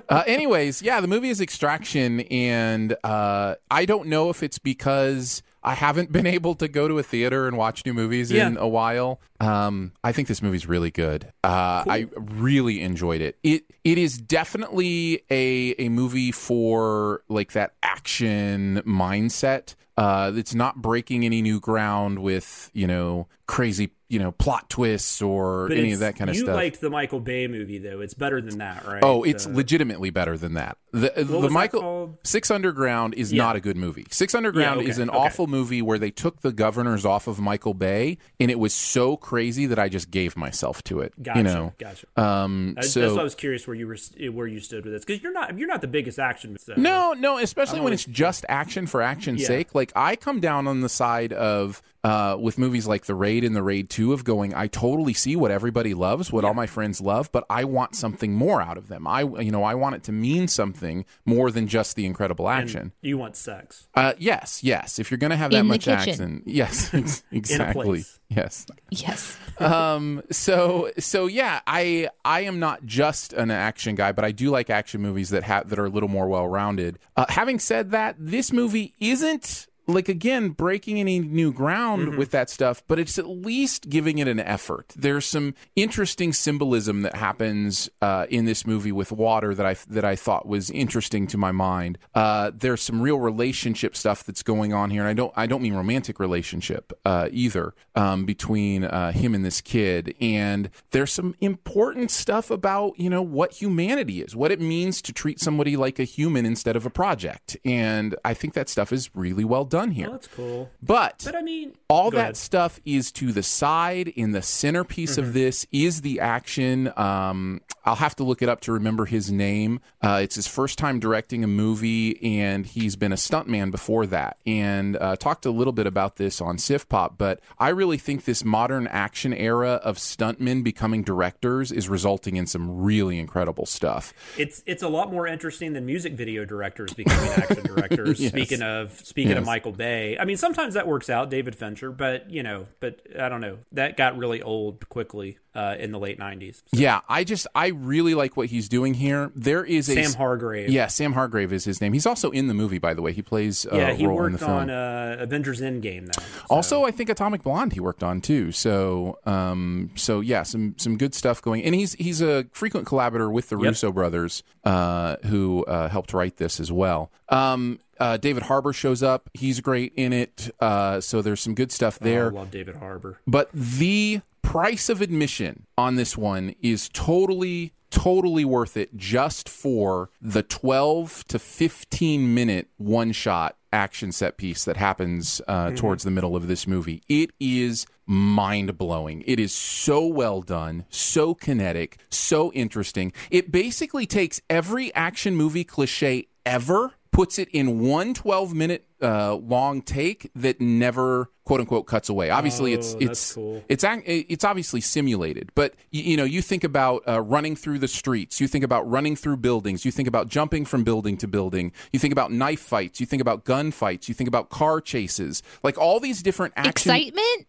uh, 0.08 0.24
anyways, 0.26 0.82
yeah, 0.82 1.00
the 1.00 1.06
movie 1.06 1.28
is 1.28 1.40
Extraction, 1.40 2.20
and 2.22 2.96
uh, 3.04 3.54
I 3.70 3.84
don't 3.84 4.08
know 4.08 4.30
if 4.30 4.42
it's 4.42 4.58
because. 4.58 5.42
I 5.64 5.74
haven't 5.74 6.12
been 6.12 6.26
able 6.38 6.54
to 6.56 6.68
go 6.68 6.88
to 6.88 6.98
a 6.98 7.02
theater 7.02 7.48
and 7.48 7.56
watch 7.56 7.84
new 7.86 7.94
movies 7.94 8.30
Yeah. 8.30 8.46
in 8.46 8.56
a 8.56 8.68
while. 8.68 9.20
Um, 9.40 9.92
I 10.04 10.12
think 10.12 10.28
this 10.28 10.42
movie's 10.42 10.66
really 10.66 10.90
good. 10.90 11.32
Uh, 11.42 11.84
I 11.88 12.06
really 12.16 12.80
enjoyed 12.82 13.20
it. 13.20 13.38
It 13.42 13.64
it 13.82 13.98
is 13.98 14.18
definitely 14.18 15.22
a 15.30 15.74
a 15.78 15.88
movie 15.88 16.32
for 16.32 17.22
like 17.28 17.52
that 17.52 17.74
action 17.82 18.82
mindset. 18.86 19.74
Uh, 19.96 20.32
it's 20.34 20.54
not 20.54 20.82
breaking 20.82 21.24
any 21.24 21.40
new 21.40 21.60
ground 21.60 22.18
with 22.18 22.70
you 22.74 22.86
know 22.86 23.28
crazy 23.46 23.90
you 24.14 24.20
know 24.20 24.30
plot 24.32 24.70
twists 24.70 25.20
or 25.20 25.66
But 25.68 25.76
any 25.76 25.92
of 25.92 25.98
that 25.98 26.14
kind 26.16 26.30
of 26.30 26.36
you 26.36 26.42
stuff. 26.42 26.52
You 26.52 26.62
liked 26.62 26.80
the 26.80 26.88
Michael 26.90 27.18
Bay 27.20 27.48
movie 27.48 27.78
though. 27.78 28.00
It's 28.00 28.14
better 28.14 28.40
than 28.40 28.58
that, 28.58 28.86
right? 28.86 29.02
Oh, 29.02 29.24
it's 29.24 29.44
The- 29.46 29.52
legitimately 29.54 30.10
better 30.10 30.38
than 30.38 30.54
that. 30.54 30.78
The 30.92 31.12
the 31.16 31.40
that 31.40 31.50
Michael 31.50 31.80
called? 31.80 32.18
Six 32.22 32.52
Underground 32.52 33.14
is 33.14 33.32
Yeah. 33.32 33.42
not 33.42 33.56
a 33.56 33.60
good 33.60 33.76
movie. 33.76 34.06
Six 34.10 34.32
Underground 34.34 34.80
okay, 34.80 34.88
is 34.88 34.98
an 34.98 35.10
okay. 35.10 35.18
awful 35.18 35.48
movie 35.48 35.82
where 35.82 35.98
they 35.98 36.12
took 36.12 36.42
the 36.42 36.52
governors 36.52 37.04
off 37.04 37.26
of 37.26 37.40
Michael 37.40 37.74
Bay, 37.74 38.16
and 38.38 38.48
it 38.50 38.60
was 38.60 38.72
so 38.72 39.16
crazy 39.16 39.66
that 39.66 39.78
I 39.80 39.88
just 39.88 40.12
gave 40.12 40.36
myself 40.36 40.84
to 40.84 41.00
it. 41.00 41.12
Gotcha, 41.20 41.38
you 41.38 41.42
know, 41.44 41.72
gotcha. 41.78 42.06
Um, 42.16 42.76
I- 42.78 42.82
so 42.82 43.00
that's 43.00 43.14
why 43.14 43.20
I 43.20 43.24
was 43.24 43.34
curious 43.34 43.66
where 43.66 43.74
you 43.74 43.88
were 43.88 43.96
where 44.30 44.46
you 44.46 44.60
stood 44.60 44.84
with 44.84 44.92
this 44.94 45.04
because 45.04 45.20
you're 45.20 45.32
not 45.32 45.58
you're 45.58 45.66
not 45.68 45.80
the 45.80 45.88
biggest 45.88 46.20
action. 46.20 46.56
So. 46.60 46.74
No, 46.76 47.12
no, 47.12 47.38
especially 47.38 47.80
when 47.80 47.88
always- 47.88 48.06
it's 48.06 48.16
just 48.16 48.44
action 48.48 48.86
for 48.86 49.02
action's 49.02 49.40
Yeah. 49.42 49.48
sake. 49.48 49.74
Like 49.74 49.90
I 49.96 50.14
come 50.14 50.38
down 50.38 50.68
on 50.68 50.80
the 50.80 50.88
side 50.88 51.32
of 51.32 51.82
uh, 52.04 52.36
with 52.38 52.58
movies 52.58 52.86
like 52.86 53.06
The 53.06 53.14
Raid 53.14 53.42
and 53.44 53.56
The 53.56 53.62
Raid 53.62 53.88
2 53.90 54.12
of 54.12 54.24
going, 54.24 54.54
I 54.54 54.66
totally 54.66 55.14
see 55.14 55.34
what 55.36 55.50
everybody 55.50 55.94
loves, 55.94 56.30
what 56.30 56.44
all 56.44 56.52
my 56.54 56.66
friends 56.66 57.00
love, 57.00 57.32
but 57.32 57.44
I 57.48 57.64
want 57.64 57.96
something 57.96 58.34
more 58.34 58.60
out 58.60 58.76
of 58.76 58.88
them. 58.88 59.06
I 59.06 59.22
you 59.22 59.50
know, 59.50 59.64
I 59.64 59.74
want 59.74 59.94
it 59.96 60.02
to 60.04 60.12
mean 60.12 60.46
something 60.46 61.06
more 61.24 61.50
than 61.50 61.66
just 61.66 61.96
the 61.96 62.04
incredible 62.04 62.48
And 62.50 62.62
action. 62.64 62.92
you 63.00 63.16
want 63.16 63.36
sex. 63.36 63.88
Uh, 63.94 64.12
yes, 64.18 64.62
yes. 64.62 64.98
If 64.98 65.10
you're 65.10 65.18
going 65.18 65.30
to 65.30 65.36
have 65.36 65.50
that 65.52 65.60
In 65.60 65.66
much 65.66 65.88
action, 65.88 66.42
yes, 66.46 66.92
ex- 66.94 67.24
exactly. 67.32 67.84
place. 67.86 68.20
Yes. 68.28 68.66
Yes. 68.90 69.36
um 69.58 70.20
so 70.32 70.90
so 70.98 71.26
yeah 71.26 71.60
i 71.68 72.08
i 72.24 72.40
am 72.40 72.58
not 72.58 72.84
just 72.84 73.32
an 73.34 73.50
action 73.52 73.94
guy 73.94 74.10
but 74.10 74.24
i 74.24 74.32
do 74.32 74.50
like 74.50 74.68
action 74.70 75.00
movies 75.00 75.30
that 75.30 75.44
have 75.44 75.68
that 75.70 75.78
are 75.78 75.84
a 75.84 75.88
little 75.88 76.08
more 76.08 76.26
well-rounded 76.26 76.98
uh, 77.16 77.24
having 77.28 77.60
said 77.60 77.92
that 77.92 78.16
this 78.18 78.52
movie 78.52 78.92
isn't 78.98 79.68
like 79.86 80.08
again 80.08 80.50
breaking 80.50 80.98
any 80.98 81.18
new 81.18 81.52
ground 81.52 82.16
with 82.16 82.30
that 82.30 82.48
stuff 82.48 82.82
but 82.86 82.98
it's 82.98 83.18
at 83.18 83.26
least 83.26 83.88
giving 83.88 84.18
it 84.18 84.28
an 84.28 84.40
effort. 84.40 84.92
There's 84.96 85.26
some 85.26 85.54
interesting 85.76 86.32
symbolism 86.32 87.02
that 87.02 87.16
happens 87.16 87.90
uh, 88.00 88.26
in 88.30 88.44
this 88.44 88.66
movie 88.66 88.92
with 88.92 89.12
water 89.12 89.54
that 89.54 89.66
i 89.66 89.74
that 89.88 90.04
i 90.04 90.16
thought 90.16 90.46
was 90.46 90.70
interesting 90.70 91.26
to 91.28 91.38
my 91.38 91.52
mind. 91.52 91.98
Uh, 92.14 92.50
there's 92.54 92.80
some 92.80 93.00
real 93.00 93.18
relationship 93.18 93.96
stuff 93.96 94.24
that's 94.24 94.42
going 94.42 94.72
on 94.72 94.90
here 94.90 95.02
and 95.02 95.08
i 95.08 95.12
don't 95.12 95.32
i 95.36 95.46
don't 95.46 95.62
mean 95.62 95.74
romantic 95.74 96.18
relationship 96.18 96.92
uh, 97.04 97.28
either 97.30 97.74
um, 97.94 98.24
between 98.24 98.84
uh, 98.84 99.12
him 99.12 99.34
and 99.34 99.44
this 99.44 99.60
kid. 99.60 100.14
And 100.20 100.70
there's 100.90 101.12
some 101.12 101.34
important 101.40 102.10
stuff 102.10 102.50
about 102.50 102.98
you 102.98 103.10
know 103.10 103.22
what 103.22 103.52
humanity 103.52 104.22
is 104.22 104.34
what 104.34 104.50
it 104.50 104.60
means 104.60 105.02
to 105.02 105.12
treat 105.12 105.40
somebody 105.40 105.76
like 105.76 105.98
a 105.98 106.04
human 106.04 106.46
instead 106.46 106.76
of 106.76 106.86
a 106.86 106.90
project. 106.90 107.56
And 107.64 108.14
i 108.24 108.34
think 108.34 108.54
that 108.54 108.68
stuff 108.68 108.92
is 108.92 109.10
really 109.14 109.44
well 109.44 109.64
done 109.64 109.73
here 109.90 110.06
Oh, 110.08 110.12
that's 110.12 110.28
cool. 110.28 110.70
but 110.82 111.22
But 111.24 111.34
I 111.36 111.42
mean, 111.42 111.74
all 111.88 112.10
that 112.12 112.18
ahead. 112.18 112.36
stuff 112.36 112.80
is 112.84 113.10
to 113.12 113.32
the 113.32 113.42
side. 113.42 114.08
In 114.08 114.32
the 114.32 114.42
centerpiece 114.42 115.12
Mm-hmm. 115.16 115.22
of 115.28 115.32
this 115.34 115.66
is 115.72 116.00
the 116.02 116.20
action. 116.20 116.92
Um, 116.96 117.60
I'll 117.84 117.96
have 117.96 118.16
to 118.16 118.24
look 118.24 118.40
it 118.40 118.48
up 118.48 118.60
to 118.62 118.72
remember 118.72 119.04
his 119.04 119.30
name. 119.30 119.80
Uh, 120.02 120.20
it's 120.22 120.36
his 120.36 120.46
first 120.46 120.78
time 120.78 120.98
directing 121.00 121.44
a 121.44 121.46
movie, 121.46 122.40
and 122.40 122.64
he's 122.64 122.96
been 122.96 123.12
a 123.12 123.16
stuntman 123.16 123.70
before 123.70 124.06
that. 124.06 124.38
And 124.46 124.96
uh, 124.96 125.16
talked 125.16 125.44
a 125.44 125.50
little 125.50 125.72
bit 125.74 125.86
about 125.86 126.16
this 126.16 126.40
on 126.40 126.56
Sif 126.56 126.88
Pop, 126.88 127.18
but 127.18 127.40
I 127.58 127.68
really 127.70 127.98
think 127.98 128.24
this 128.24 128.42
modern 128.44 128.86
action 128.86 129.34
era 129.34 129.80
of 129.84 129.98
stuntmen 129.98 130.64
becoming 130.64 131.02
directors 131.02 131.70
is 131.72 131.88
resulting 131.88 132.36
in 132.36 132.46
some 132.46 132.82
really 132.82 133.18
incredible 133.18 133.66
stuff. 133.66 134.14
It's 134.38 134.62
it's 134.66 134.82
a 134.82 134.88
lot 134.88 135.12
more 135.12 135.26
interesting 135.26 135.72
than 135.74 135.84
music 135.84 136.14
video 136.14 136.44
directors 136.46 136.94
becoming 136.94 137.30
action 137.32 137.62
directors. 137.64 138.18
Yes. 138.20 138.30
Speaking 138.32 138.62
of 138.62 138.92
speaking 139.04 139.32
of 139.32 139.38
Yes. 139.44 139.46
Michael 139.64 139.78
Bay, 139.78 140.18
I 140.18 140.26
mean 140.26 140.36
sometimes 140.36 140.74
that 140.74 140.86
works 140.86 141.08
out, 141.08 141.30
David 141.30 141.56
Fincher, 141.56 141.90
but 141.90 142.30
you 142.30 142.42
know, 142.42 142.66
but 142.80 143.00
I 143.18 143.30
don't 143.30 143.40
know, 143.40 143.60
that 143.72 143.96
got 143.96 144.18
really 144.18 144.42
old 144.42 144.90
quickly. 144.90 145.38
Uh, 145.54 145.76
in 145.78 145.92
the 145.92 145.98
late 145.98 146.18
'90s. 146.18 146.62
Yeah, 146.72 147.00
I 147.08 147.24
just 147.24 147.46
I 147.54 147.68
really 147.68 148.14
like 148.14 148.36
what 148.36 148.48
he's 148.48 148.68
doing 148.68 148.94
here. 148.94 149.30
There 149.34 149.64
is 149.64 149.88
a 149.88 149.94
Sam 150.02 150.12
Hargrave. 150.14 150.68
Yeah, 150.70 150.86
Sam 150.88 151.12
Hargrave 151.12 151.52
is 151.52 151.64
his 151.64 151.80
name. 151.80 151.92
He's 151.92 152.06
also 152.06 152.30
in 152.30 152.48
the 152.48 152.54
movie, 152.54 152.78
by 152.78 152.94
the 152.94 153.02
way. 153.02 153.12
He 153.12 153.22
plays 153.22 153.66
uh, 153.66 153.76
yeah, 153.76 153.92
he 153.92 154.06
role 154.06 154.24
in 154.24 154.32
the 154.32 154.36
worked 154.36 154.44
film. 154.44 154.52
on 154.58 154.70
uh, 154.70 155.16
Avengers 155.20 155.60
Endgame. 155.60 156.06
Now, 156.16 156.24
Also, 156.50 156.84
I 156.84 156.90
think 156.90 157.08
Atomic 157.10 157.42
Blonde 157.42 157.72
he 157.72 157.80
worked 157.80 158.02
on 158.02 158.20
too. 158.20 158.52
So, 158.52 159.18
um, 159.26 159.90
so 159.94 160.20
yeah, 160.20 160.42
some 160.42 160.74
some 160.78 160.96
good 160.96 161.14
stuff 161.14 161.40
going. 161.42 161.62
And 161.64 161.74
he's 161.74 161.94
he's 161.94 162.20
a 162.20 162.46
frequent 162.52 162.86
collaborator 162.86 163.30
with 163.30 163.48
the 163.48 163.56
Yep. 163.56 163.64
Russo 163.64 163.92
brothers, 163.92 164.42
uh, 164.64 165.16
who 165.26 165.64
uh, 165.66 165.88
helped 165.88 166.12
write 166.12 166.36
this 166.38 166.58
as 166.60 166.72
well. 166.72 167.10
Um, 167.28 167.78
uh, 168.00 168.16
David 168.16 168.42
Harbour 168.44 168.72
shows 168.72 169.02
up. 169.02 169.30
He's 169.34 169.60
great 169.60 169.92
in 169.94 170.12
it. 170.12 170.50
Uh, 170.60 171.00
so 171.00 171.22
there's 171.22 171.40
some 171.40 171.54
good 171.54 171.70
stuff 171.70 171.98
there. 172.00 172.26
Oh, 172.26 172.30
I 172.30 172.40
love 172.40 172.50
David 172.50 172.76
Harbour. 172.76 173.20
But 173.26 173.50
the 173.52 174.20
price 174.44 174.88
of 174.88 175.00
admission 175.00 175.66
on 175.76 175.96
this 175.96 176.16
one 176.16 176.54
is 176.60 176.88
totally, 176.92 177.72
totally 177.90 178.44
worth 178.44 178.76
it 178.76 178.96
just 178.96 179.48
for 179.48 180.10
the 180.20 180.42
12 180.42 181.24
to 181.28 181.38
15 181.38 182.34
minute 182.34 182.68
one 182.76 183.12
shot 183.12 183.56
action 183.72 184.12
set 184.12 184.36
piece 184.36 184.64
that 184.64 184.76
happens 184.76 185.40
uh, 185.48 185.68
Mhm. 185.70 185.76
towards 185.76 186.04
the 186.04 186.10
middle 186.10 186.36
of 186.36 186.46
this 186.46 186.66
movie. 186.66 187.02
It 187.08 187.32
is 187.40 187.86
mind 188.06 188.78
blowing. 188.78 189.24
It 189.26 189.40
is 189.40 189.52
so 189.52 190.06
well 190.06 190.42
done, 190.42 190.84
so 190.90 191.34
kinetic, 191.34 191.98
so 192.10 192.52
interesting. 192.52 193.12
It 193.32 193.50
basically 193.50 194.06
takes 194.06 194.40
every 194.48 194.94
action 194.94 195.34
movie 195.34 195.64
cliche 195.64 196.28
ever, 196.46 196.92
puts 197.10 197.38
it 197.38 197.48
in 197.50 197.80
one 197.80 198.14
12 198.14 198.54
minute 198.54 198.86
uh, 199.02 199.34
long 199.34 199.82
take 199.82 200.30
that 200.34 200.60
never 200.60 201.30
quote 201.44 201.60
unquote 201.60 201.86
cuts 201.86 202.08
away. 202.08 202.30
Obviously, 202.30 202.72
it's 202.72 202.94
Oh, 202.94 202.98
it's 203.00 203.06
that's 203.06 203.34
cool. 203.34 203.64
it's 203.68 203.84
it's 204.06 204.44
obviously 204.44 204.80
simulated, 204.80 205.50
but 205.54 205.74
you, 205.90 206.02
you 206.02 206.16
know, 206.16 206.24
you 206.24 206.40
think 206.42 206.64
about 206.64 207.02
uh, 207.06 207.20
running 207.20 207.54
through 207.56 207.78
the 207.78 207.88
streets, 207.88 208.40
you 208.40 208.48
think 208.48 208.64
about 208.64 208.88
running 208.90 209.16
through 209.16 209.38
buildings, 209.38 209.84
you 209.84 209.90
think 209.90 210.08
about 210.08 210.28
jumping 210.28 210.64
from 210.64 210.84
building 210.84 211.16
to 211.18 211.28
building, 211.28 211.72
you 211.92 211.98
think 211.98 212.12
about 212.12 212.32
knife 212.32 212.60
fights, 212.60 213.00
you 213.00 213.06
think 213.06 213.20
about 213.20 213.44
gun 213.44 213.70
fights, 213.70 214.08
you 214.08 214.14
think 214.14 214.28
about 214.28 214.48
car 214.48 214.80
chases, 214.80 215.42
like 215.62 215.76
all 215.78 216.00
these 216.00 216.22
different 216.22 216.54
action. 216.56 216.92
Excitement? 216.92 217.46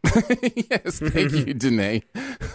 yes, 0.70 1.00
thank 1.00 1.32
you, 1.32 1.54
Danae. 1.54 2.04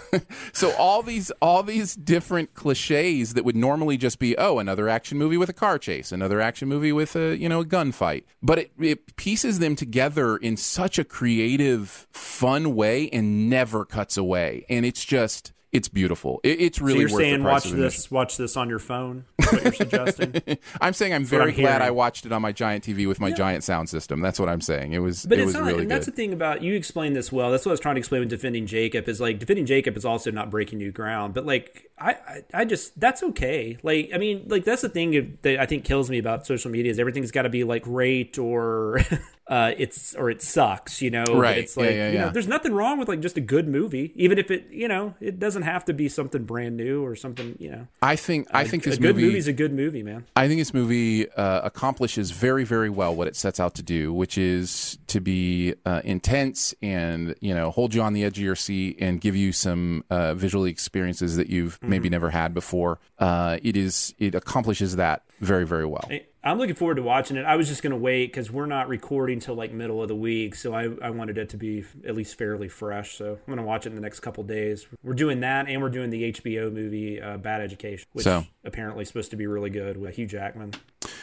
so 0.52 0.72
all 0.76 1.02
these 1.02 1.30
all 1.40 1.62
these 1.62 1.94
different 1.94 2.54
cliches 2.54 3.34
that 3.34 3.44
would 3.44 3.56
normally 3.56 3.96
just 3.96 4.18
be 4.18 4.36
oh 4.36 4.58
another 4.58 4.88
action 4.88 5.16
movie 5.16 5.36
with 5.36 5.48
a 5.48 5.54
car 5.54 5.78
chase, 5.78 6.12
another 6.12 6.40
action 6.40 6.68
movie 6.68 6.92
with 6.92 7.16
a 7.16 7.36
you 7.36 7.48
know 7.48 7.60
a 7.60 7.64
gunfight, 7.64 8.24
but 8.42 8.58
it, 8.58 8.72
it 8.82 9.16
pieces 9.16 9.58
them 9.58 9.76
together 9.76 10.36
in 10.36 10.56
such 10.56 10.98
a 10.98 11.04
creative, 11.04 12.06
fun 12.10 12.74
way 12.74 13.08
and 13.10 13.48
never 13.48 13.84
cuts 13.84 14.16
away, 14.16 14.64
and 14.68 14.84
it's 14.86 15.04
just 15.04 15.52
it's 15.72 15.88
beautiful. 15.88 16.40
It, 16.42 16.60
it's 16.60 16.80
really 16.80 16.94
so 16.94 17.00
you're 17.00 17.10
worth 17.10 17.20
saying 17.22 17.38
the 17.38 17.44
price 17.44 17.52
watch 17.64 17.66
admission. 17.66 17.80
this, 17.82 18.10
watch 18.10 18.36
this 18.36 18.56
on 18.56 18.68
your 18.68 18.78
phone. 18.80 19.24
What 19.36 19.62
you're 19.64 19.72
suggesting? 19.72 20.34
I'm 20.80 20.92
saying 20.92 21.14
I'm 21.14 21.24
very 21.24 21.50
I'm 21.50 21.56
glad 21.56 21.70
hearing. 21.72 21.82
I 21.82 21.90
watched 21.90 22.26
it 22.26 22.32
on 22.32 22.42
my 22.42 22.52
giant 22.52 22.84
TV 22.84 23.06
with 23.06 23.20
my 23.20 23.30
giant 23.30 23.62
sound 23.64 23.88
system. 23.88 24.20
That's 24.20 24.38
what 24.40 24.48
I'm 24.48 24.60
saying. 24.60 24.92
It 24.92 24.98
was 24.98 25.24
But 25.26 25.38
it 25.38 25.42
it's 25.42 25.46
was 25.46 25.54
not, 25.54 25.60
really 25.64 25.70
and 25.80 25.82
good. 25.82 25.90
that's 25.90 26.06
the 26.06 26.12
thing 26.12 26.32
about 26.32 26.62
you 26.62 26.74
explained 26.74 27.14
this 27.16 27.30
well. 27.32 27.50
That's 27.50 27.64
what 27.64 27.70
I 27.70 27.74
was 27.74 27.80
trying 27.80 27.94
to 27.94 28.00
explain 28.00 28.20
with 28.20 28.30
defending 28.30 28.66
Jacob 28.66 29.08
is 29.08 29.20
like 29.20 29.38
defending 29.38 29.66
Jacob 29.66 29.96
is 29.96 30.04
also 30.04 30.30
not 30.30 30.50
breaking 30.50 30.78
new 30.78 30.90
ground. 30.92 31.34
But 31.34 31.46
like 31.46 31.90
I, 31.98 32.10
I, 32.12 32.42
I 32.54 32.64
just 32.64 32.98
that's 32.98 33.22
okay. 33.22 33.78
Like 33.82 34.10
I 34.14 34.18
mean, 34.18 34.44
like 34.48 34.64
that's 34.64 34.82
the 34.82 34.88
thing 34.88 35.38
that 35.42 35.58
I 35.60 35.66
think 35.66 35.84
kills 35.84 36.10
me 36.10 36.18
about 36.18 36.46
social 36.46 36.70
media 36.70 36.90
is 36.90 36.98
everything's 36.98 37.30
got 37.30 37.42
to 37.42 37.48
be 37.50 37.62
like 37.64 37.82
great 37.84 38.38
or 38.38 39.00
uh, 39.48 39.72
it's 39.76 40.14
or 40.14 40.30
it 40.30 40.42
sucks. 40.42 41.02
You 41.02 41.10
know, 41.10 41.24
But 41.26 41.36
Right. 41.36 41.58
It's 41.58 41.76
Yeah, 41.76 41.82
like 41.82 41.94
yeah, 41.94 42.08
you 42.10 42.18
know, 42.18 42.24
yeah. 42.26 42.30
there's 42.30 42.48
nothing 42.48 42.72
wrong 42.72 42.98
with 42.98 43.08
like 43.08 43.20
just 43.20 43.36
a 43.36 43.40
good 43.40 43.66
movie, 43.68 44.12
even 44.16 44.38
if 44.38 44.50
it 44.50 44.68
you 44.70 44.88
know 44.88 45.14
it 45.20 45.38
doesn't 45.38 45.59
have 45.62 45.84
to 45.86 45.92
be 45.94 46.08
something 46.08 46.44
brand 46.44 46.76
new 46.76 47.04
or 47.04 47.14
something. 47.16 47.56
You 47.58 47.70
know, 47.70 47.86
I 48.02 48.16
think 48.16 48.48
I 48.52 48.62
A- 48.62 48.64
think 48.68 48.86
a 48.86 48.90
this 48.90 48.98
good 48.98 49.14
movie 49.16 49.26
movie's 49.26 49.48
a 49.48 49.52
good 49.52 49.72
movie, 49.72 50.02
man. 50.02 50.24
I 50.36 50.48
think 50.48 50.60
this 50.60 50.74
movie 50.74 51.30
uh, 51.32 51.60
accomplishes 51.62 52.30
very, 52.30 52.64
very 52.64 52.90
well 52.90 53.14
what 53.14 53.26
it 53.28 53.36
sets 53.36 53.58
out 53.60 53.74
to 53.76 53.82
do, 53.82 54.12
which 54.12 54.36
is 54.38 54.98
to 55.08 55.20
be 55.20 55.74
uh, 55.86 56.00
intense 56.04 56.74
and 56.82 57.34
you 57.40 57.54
know 57.54 57.70
hold 57.70 57.94
you 57.94 58.02
on 58.02 58.12
the 58.12 58.24
edge 58.24 58.38
of 58.38 58.44
your 58.44 58.56
seat 58.56 58.96
and 59.00 59.20
give 59.20 59.36
you 59.36 59.52
some 59.52 60.04
uh, 60.10 60.34
visual 60.34 60.64
experiences 60.64 61.36
that 61.36 61.48
you've 61.48 61.78
maybe 61.82 62.00
Mm-hmm. 62.08 62.12
never 62.12 62.30
had 62.30 62.54
before. 62.54 62.98
Uh, 63.18 63.58
it 63.62 63.76
is 63.76 64.14
it 64.18 64.34
accomplishes 64.34 64.96
that 64.96 65.22
very, 65.40 65.66
very 65.66 65.86
well. 65.86 66.06
I- 66.10 66.22
I'm 66.42 66.58
looking 66.58 66.74
forward 66.74 66.94
to 66.94 67.02
watching 67.02 67.36
it. 67.36 67.44
I 67.44 67.56
was 67.56 67.68
just 67.68 67.82
going 67.82 67.90
to 67.90 67.98
wait 67.98 68.26
because 68.28 68.50
we're 68.50 68.64
not 68.66 68.88
recording 68.88 69.40
till 69.40 69.54
like 69.54 69.72
middle 69.72 70.00
of 70.00 70.08
the 70.08 70.16
week, 70.16 70.54
so 70.54 70.72
I, 70.72 70.88
I 71.02 71.10
wanted 71.10 71.36
it 71.36 71.50
to 71.50 71.58
be 71.58 71.84
at 72.06 72.14
least 72.16 72.38
fairly 72.38 72.68
fresh. 72.68 73.14
So 73.16 73.32
I'm 73.32 73.38
going 73.46 73.58
to 73.58 73.62
watch 73.62 73.84
it 73.84 73.90
in 73.90 73.94
the 73.94 74.00
next 74.00 74.20
couple 74.20 74.42
days. 74.44 74.86
We're 75.02 75.12
doing 75.12 75.40
that, 75.40 75.68
and 75.68 75.82
we're 75.82 75.90
doing 75.90 76.08
the 76.08 76.32
HBO 76.32 76.72
movie 76.72 77.20
uh, 77.20 77.36
Bad 77.36 77.60
Education, 77.60 78.06
which 78.14 78.24
So- 78.24 78.46
apparently 78.64 79.02
is 79.02 79.08
supposed 79.08 79.30
to 79.32 79.36
be 79.36 79.46
really 79.46 79.70
good 79.70 79.98
with 79.98 80.14
Hugh 80.16 80.26
Jackman. 80.26 80.72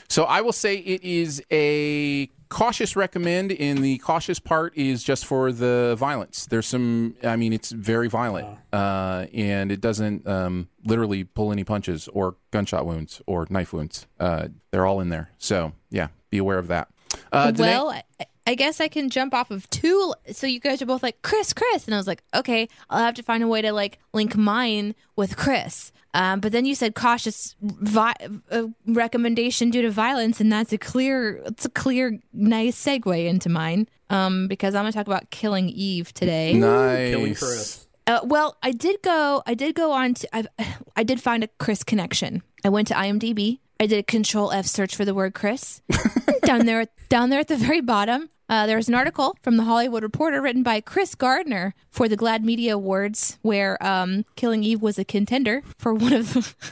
So 0.09 0.23
I 0.23 0.41
will 0.41 0.53
say 0.53 0.77
it 0.77 1.03
is 1.03 1.43
a 1.51 2.27
cautious 2.49 2.95
recommend. 2.95 3.51
In 3.51 3.81
the 3.81 3.97
cautious 3.99 4.39
part 4.39 4.75
is 4.77 5.03
just 5.03 5.25
for 5.25 5.51
the 5.51 5.95
violence. 5.97 6.45
There's 6.45 6.65
some. 6.67 7.15
I 7.23 7.35
mean, 7.35 7.53
it's 7.53 7.71
very 7.71 8.07
violent, 8.07 8.47
uh, 8.71 9.27
and 9.33 9.71
it 9.71 9.81
doesn't 9.81 10.27
um, 10.27 10.69
literally 10.85 11.23
pull 11.23 11.51
any 11.51 11.63
punches 11.63 12.07
or 12.09 12.35
gunshot 12.51 12.85
wounds 12.85 13.21
or 13.25 13.47
knife 13.49 13.73
wounds. 13.73 14.07
Uh, 14.19 14.47
they're 14.71 14.85
all 14.85 14.99
in 15.01 15.09
there. 15.09 15.29
So 15.37 15.73
yeah, 15.89 16.07
be 16.29 16.37
aware 16.37 16.57
of 16.57 16.67
that. 16.67 16.87
Uh, 17.31 17.51
well, 17.57 17.89
I, 17.89 18.03
I 18.47 18.55
guess 18.55 18.79
I 18.79 18.87
can 18.87 19.09
jump 19.09 19.33
off 19.33 19.51
of 19.51 19.69
two. 19.69 20.13
So 20.31 20.47
you 20.47 20.61
guys 20.61 20.81
are 20.81 20.85
both 20.85 21.03
like 21.03 21.21
Chris, 21.21 21.51
Chris, 21.51 21.85
and 21.85 21.93
I 21.93 21.97
was 21.97 22.07
like, 22.07 22.23
okay, 22.33 22.69
I'll 22.89 23.03
have 23.03 23.15
to 23.15 23.23
find 23.23 23.43
a 23.43 23.47
way 23.47 23.61
to 23.61 23.73
like 23.73 23.99
link 24.13 24.37
mine 24.37 24.95
with 25.17 25.35
Chris. 25.35 25.91
Um, 26.13 26.39
but 26.39 26.53
then 26.53 26.65
you 26.65 26.73
said 26.73 26.95
cautious 26.95 27.55
vi- 27.61 28.15
uh, 28.49 28.67
recommendation 28.87 29.69
due 29.69 29.81
to 29.81 29.91
violence, 29.91 30.39
and 30.39 30.51
that's 30.51 30.71
a 30.71 30.77
clear, 30.77 31.43
it's 31.45 31.65
a 31.65 31.69
clear, 31.69 32.19
nice 32.31 32.81
segue 32.81 33.27
into 33.27 33.49
mine. 33.49 33.87
Um, 34.09 34.47
because 34.47 34.73
I'm 34.73 34.83
gonna 34.83 34.93
talk 34.93 35.07
about 35.07 35.29
killing 35.29 35.67
Eve 35.67 36.13
today. 36.13 36.53
nice. 36.53 37.09
Killing 37.09 37.35
Chris. 37.35 37.87
Uh, 38.07 38.21
well, 38.23 38.57
I 38.63 38.71
did 38.71 39.01
go. 39.03 39.43
I 39.45 39.53
did 39.53 39.75
go 39.75 39.91
on 39.91 40.13
to. 40.13 40.35
I've, 40.35 40.47
I 40.95 41.03
did 41.03 41.21
find 41.21 41.43
a 41.43 41.49
Chris 41.59 41.83
connection. 41.83 42.41
I 42.63 42.69
went 42.69 42.87
to 42.87 42.93
IMDb. 42.93 43.59
I 43.79 43.85
did 43.85 43.99
a 43.99 44.03
Control 44.03 44.51
F 44.51 44.65
search 44.65 44.95
for 44.95 45.05
the 45.05 45.13
word 45.13 45.33
Chris. 45.33 45.81
down 46.45 46.65
there, 46.65 46.87
down 47.09 47.29
there 47.29 47.41
at 47.41 47.47
the 47.47 47.57
very 47.57 47.81
bottom, 47.81 48.29
uh, 48.49 48.65
there's 48.67 48.87
an 48.87 48.95
article 48.95 49.35
from 49.41 49.57
the 49.57 49.63
Hollywood 49.63 50.03
Reporter 50.03 50.41
written 50.41 50.63
by 50.63 50.81
Chris 50.81 51.15
Gardner 51.15 51.73
for 51.89 52.07
the 52.07 52.15
GLAAD 52.17 52.43
Media 52.43 52.75
Awards, 52.75 53.37
where 53.41 53.81
um, 53.85 54.25
Killing 54.35 54.63
Eve 54.63 54.81
was 54.81 54.97
a 54.97 55.05
contender 55.05 55.63
for 55.77 55.93
one 55.93 56.13
of 56.13 56.33
the. 56.33 56.53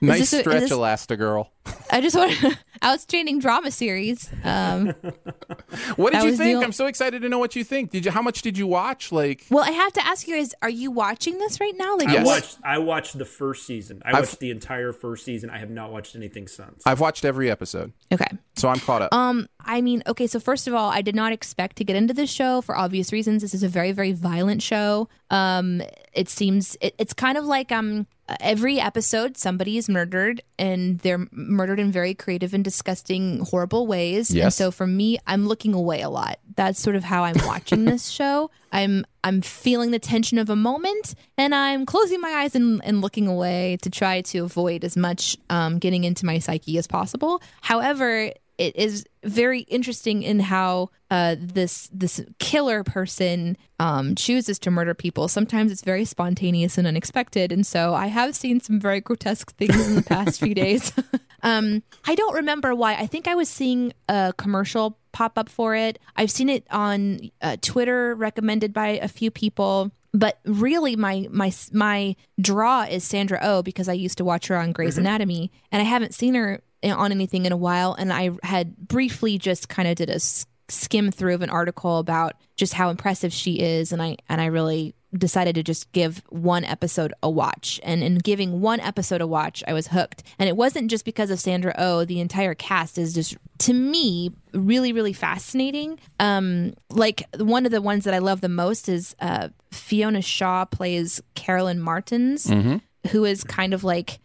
Nice 0.00 0.34
a- 0.34 0.40
stretch, 0.40 0.60
this- 0.60 0.72
Elastigirl. 0.72 1.48
I 1.90 2.02
just 2.02 2.14
want 2.14 2.34
outstanding 2.84 3.38
drama 3.38 3.70
series. 3.70 4.28
Um, 4.42 4.88
What 5.96 6.12
did 6.12 6.24
you 6.24 6.36
think? 6.36 6.58
ol- 6.58 6.64
I'm 6.64 6.72
so 6.72 6.86
excited 6.86 7.22
to 7.22 7.28
know 7.30 7.38
what 7.38 7.56
you 7.56 7.64
think. 7.64 7.90
Did 7.90 8.04
you? 8.04 8.10
How 8.10 8.20
much 8.20 8.42
did 8.42 8.58
you 8.58 8.66
watch? 8.66 9.12
Like, 9.12 9.46
well, 9.50 9.64
I 9.64 9.70
have 9.70 9.92
to 9.94 10.06
ask 10.06 10.28
you 10.28 10.36
guys: 10.36 10.54
Are 10.60 10.68
you 10.68 10.90
watching 10.90 11.38
this 11.38 11.58
right 11.58 11.72
now? 11.76 11.96
Like, 11.96 12.08
I 12.08 12.12
Yes. 12.14 12.26
what- 12.26 12.34
watched. 12.42 12.58
I 12.64 12.78
watched 12.78 13.16
the 13.18 13.24
first 13.24 13.66
season. 13.66 14.02
I 14.04 14.10
I've- 14.10 14.18
watched 14.20 14.40
the 14.40 14.50
entire 14.50 14.92
first 14.92 15.24
season. 15.24 15.48
I 15.48 15.56
have 15.58 15.70
not 15.70 15.90
watched 15.90 16.14
anything 16.16 16.48
since. 16.48 16.82
I've 16.84 17.00
watched 17.00 17.24
every 17.24 17.50
episode, 17.50 17.92
Okay. 18.12 18.26
So 18.56 18.68
I'm 18.68 18.78
caught 18.80 19.02
up. 19.02 19.12
Um, 19.14 19.48
I 19.60 19.80
mean, 19.80 20.02
okay, 20.06 20.26
so 20.26 20.38
first 20.40 20.68
of 20.68 20.74
all, 20.74 20.90
I 20.90 21.00
did 21.02 21.14
not 21.14 21.32
expect 21.32 21.76
to 21.76 21.84
get 21.84 21.96
into 21.96 22.14
this 22.14 22.30
show 22.30 22.60
for 22.60 22.76
obvious 22.76 23.12
reasons. 23.12 23.42
This 23.42 23.54
is 23.54 23.62
a 23.62 23.68
very, 23.68 23.92
very 23.92 24.12
violent 24.12 24.62
show. 24.62 25.08
Um, 25.30 25.82
it 26.12 26.28
seems 26.28 26.76
it, 26.80 26.94
it's 26.98 27.12
kind 27.14 27.36
of 27.38 27.44
like 27.44 27.72
um 27.72 28.06
every 28.40 28.80
episode 28.80 29.36
somebody 29.36 29.76
is 29.76 29.86
murdered 29.88 30.40
and 30.58 30.98
they're 31.00 31.26
murdered 31.32 31.78
in 31.80 31.90
very 31.92 32.14
creative 32.14 32.54
and 32.54 32.62
disgusting, 32.64 33.40
horrible 33.40 33.86
ways. 33.86 34.30
And 34.30 34.38
Yes. 34.38 34.56
so 34.56 34.70
for 34.70 34.86
me, 34.86 35.18
I'm 35.26 35.46
looking 35.46 35.74
away 35.74 36.00
a 36.02 36.08
lot. 36.08 36.38
That's 36.56 36.78
sort 36.80 36.96
of 36.96 37.04
how 37.04 37.24
I'm 37.24 37.36
watching 37.46 37.84
this 37.86 38.08
show. 38.08 38.50
I'm 38.72 39.04
I'm 39.24 39.40
feeling 39.40 39.90
the 39.90 39.98
tension 39.98 40.38
of 40.38 40.48
a 40.50 40.56
moment 40.56 41.14
and 41.38 41.54
I'm 41.54 41.84
closing 41.86 42.20
my 42.20 42.30
eyes 42.30 42.54
and, 42.54 42.80
and 42.84 43.00
looking 43.00 43.26
away 43.26 43.78
to 43.82 43.90
try 43.90 44.20
to 44.22 44.38
avoid 44.40 44.84
as 44.84 44.96
much 44.96 45.36
um, 45.50 45.78
getting 45.78 46.04
into 46.04 46.24
my 46.26 46.38
psyche 46.38 46.78
as 46.78 46.86
possible. 46.86 47.42
However, 47.62 48.30
it 48.58 48.76
is 48.76 49.04
very 49.24 49.60
interesting 49.60 50.22
in 50.22 50.40
how 50.40 50.90
uh, 51.10 51.36
this 51.38 51.88
this 51.92 52.20
killer 52.38 52.84
person 52.84 53.56
um, 53.78 54.14
chooses 54.14 54.58
to 54.60 54.70
murder 54.70 54.94
people. 54.94 55.28
Sometimes 55.28 55.72
it's 55.72 55.82
very 55.82 56.04
spontaneous 56.04 56.78
and 56.78 56.86
unexpected, 56.86 57.52
and 57.52 57.66
so 57.66 57.94
I 57.94 58.06
have 58.06 58.36
seen 58.36 58.60
some 58.60 58.80
very 58.80 59.00
grotesque 59.00 59.54
things 59.56 59.88
in 59.88 59.94
the 59.96 60.02
past 60.02 60.40
few 60.40 60.54
days. 60.54 60.92
um, 61.42 61.82
I 62.06 62.14
don't 62.14 62.34
remember 62.34 62.74
why. 62.74 62.94
I 62.94 63.06
think 63.06 63.28
I 63.28 63.34
was 63.34 63.48
seeing 63.48 63.92
a 64.08 64.32
commercial 64.36 64.98
pop 65.12 65.38
up 65.38 65.48
for 65.48 65.74
it. 65.74 65.98
I've 66.16 66.30
seen 66.30 66.48
it 66.48 66.66
on 66.70 67.30
uh, 67.40 67.56
Twitter, 67.60 68.14
recommended 68.14 68.72
by 68.72 68.88
a 68.88 69.08
few 69.08 69.30
people. 69.30 69.90
But 70.12 70.38
really, 70.44 70.94
my 70.94 71.26
my 71.30 71.52
my 71.72 72.14
draw 72.40 72.82
is 72.82 73.02
Sandra 73.02 73.40
Oh 73.42 73.62
because 73.62 73.88
I 73.88 73.94
used 73.94 74.18
to 74.18 74.24
watch 74.24 74.46
her 74.46 74.56
on 74.56 74.70
Grey's 74.70 74.96
Anatomy, 74.96 75.50
and 75.72 75.82
I 75.82 75.84
haven't 75.84 76.14
seen 76.14 76.34
her 76.34 76.62
on 76.92 77.10
anything 77.12 77.46
in 77.46 77.52
a 77.52 77.56
while. 77.56 77.94
And 77.94 78.12
I 78.12 78.30
had 78.42 78.76
briefly 78.76 79.38
just 79.38 79.68
kind 79.68 79.88
of 79.88 79.96
did 79.96 80.10
a 80.10 80.20
skim 80.68 81.10
through 81.10 81.34
of 81.34 81.42
an 81.42 81.50
article 81.50 81.98
about 81.98 82.34
just 82.56 82.72
how 82.74 82.88
impressive 82.90 83.32
she 83.32 83.60
is, 83.60 83.92
and 83.92 84.02
I 84.02 84.16
and 84.28 84.40
I 84.40 84.46
really 84.46 84.94
decided 85.16 85.54
to 85.54 85.62
just 85.62 85.92
give 85.92 86.22
one 86.30 86.64
episode 86.64 87.14
a 87.22 87.30
watch. 87.30 87.78
And 87.84 88.02
in 88.02 88.16
giving 88.18 88.60
one 88.60 88.80
episode 88.80 89.20
a 89.20 89.28
watch, 89.28 89.62
I 89.68 89.72
was 89.72 89.86
hooked. 89.86 90.24
And 90.40 90.48
it 90.48 90.56
wasn't 90.56 90.90
just 90.90 91.04
because 91.04 91.30
of 91.30 91.38
Sandra 91.38 91.72
Oh, 91.78 92.04
the 92.04 92.18
entire 92.18 92.54
cast 92.56 92.98
is 92.98 93.12
just 93.14 93.36
to 93.58 93.72
me 93.72 94.32
really 94.52 94.92
really 94.92 95.12
fascinating 95.12 95.98
um 96.18 96.74
like 96.90 97.22
one 97.38 97.64
of 97.66 97.70
the 97.72 97.80
ones 97.80 98.02
that 98.04 98.14
i 98.14 98.18
love 98.18 98.40
the 98.40 98.48
most 98.48 98.88
is 98.88 99.14
uh 99.20 99.48
fiona 99.70 100.20
shaw 100.20 100.64
plays 100.64 101.20
carolyn 101.36 101.80
martens 101.80 102.46
Mm-hmm. 102.46 102.76
who 103.10 103.24
is 103.24 103.44
kind 103.44 103.72
of 103.72 103.84
like 103.84 104.18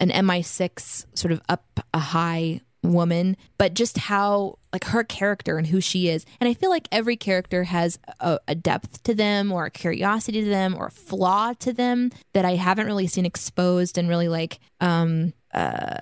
an 0.00 0.10
mi6 0.10 1.06
sort 1.14 1.32
of 1.32 1.40
up 1.48 1.80
a 1.92 1.98
high 1.98 2.60
woman 2.82 3.36
but 3.58 3.74
just 3.74 3.98
how 3.98 4.56
like 4.72 4.84
her 4.84 5.02
character 5.02 5.58
and 5.58 5.66
who 5.66 5.80
she 5.80 6.08
is 6.08 6.24
and 6.40 6.48
i 6.48 6.54
feel 6.54 6.70
like 6.70 6.86
every 6.92 7.16
character 7.16 7.64
has 7.64 7.98
a, 8.20 8.38
a 8.46 8.54
depth 8.54 9.02
to 9.02 9.14
them 9.14 9.50
or 9.50 9.66
a 9.66 9.70
curiosity 9.70 10.42
to 10.42 10.48
them 10.48 10.74
or 10.74 10.86
a 10.86 10.90
flaw 10.90 11.52
to 11.54 11.72
them 11.72 12.12
that 12.32 12.44
i 12.44 12.54
haven't 12.54 12.86
really 12.86 13.06
seen 13.06 13.26
exposed 13.26 13.98
and 13.98 14.08
really 14.08 14.28
like 14.28 14.60
um 14.80 15.32
uh 15.52 16.00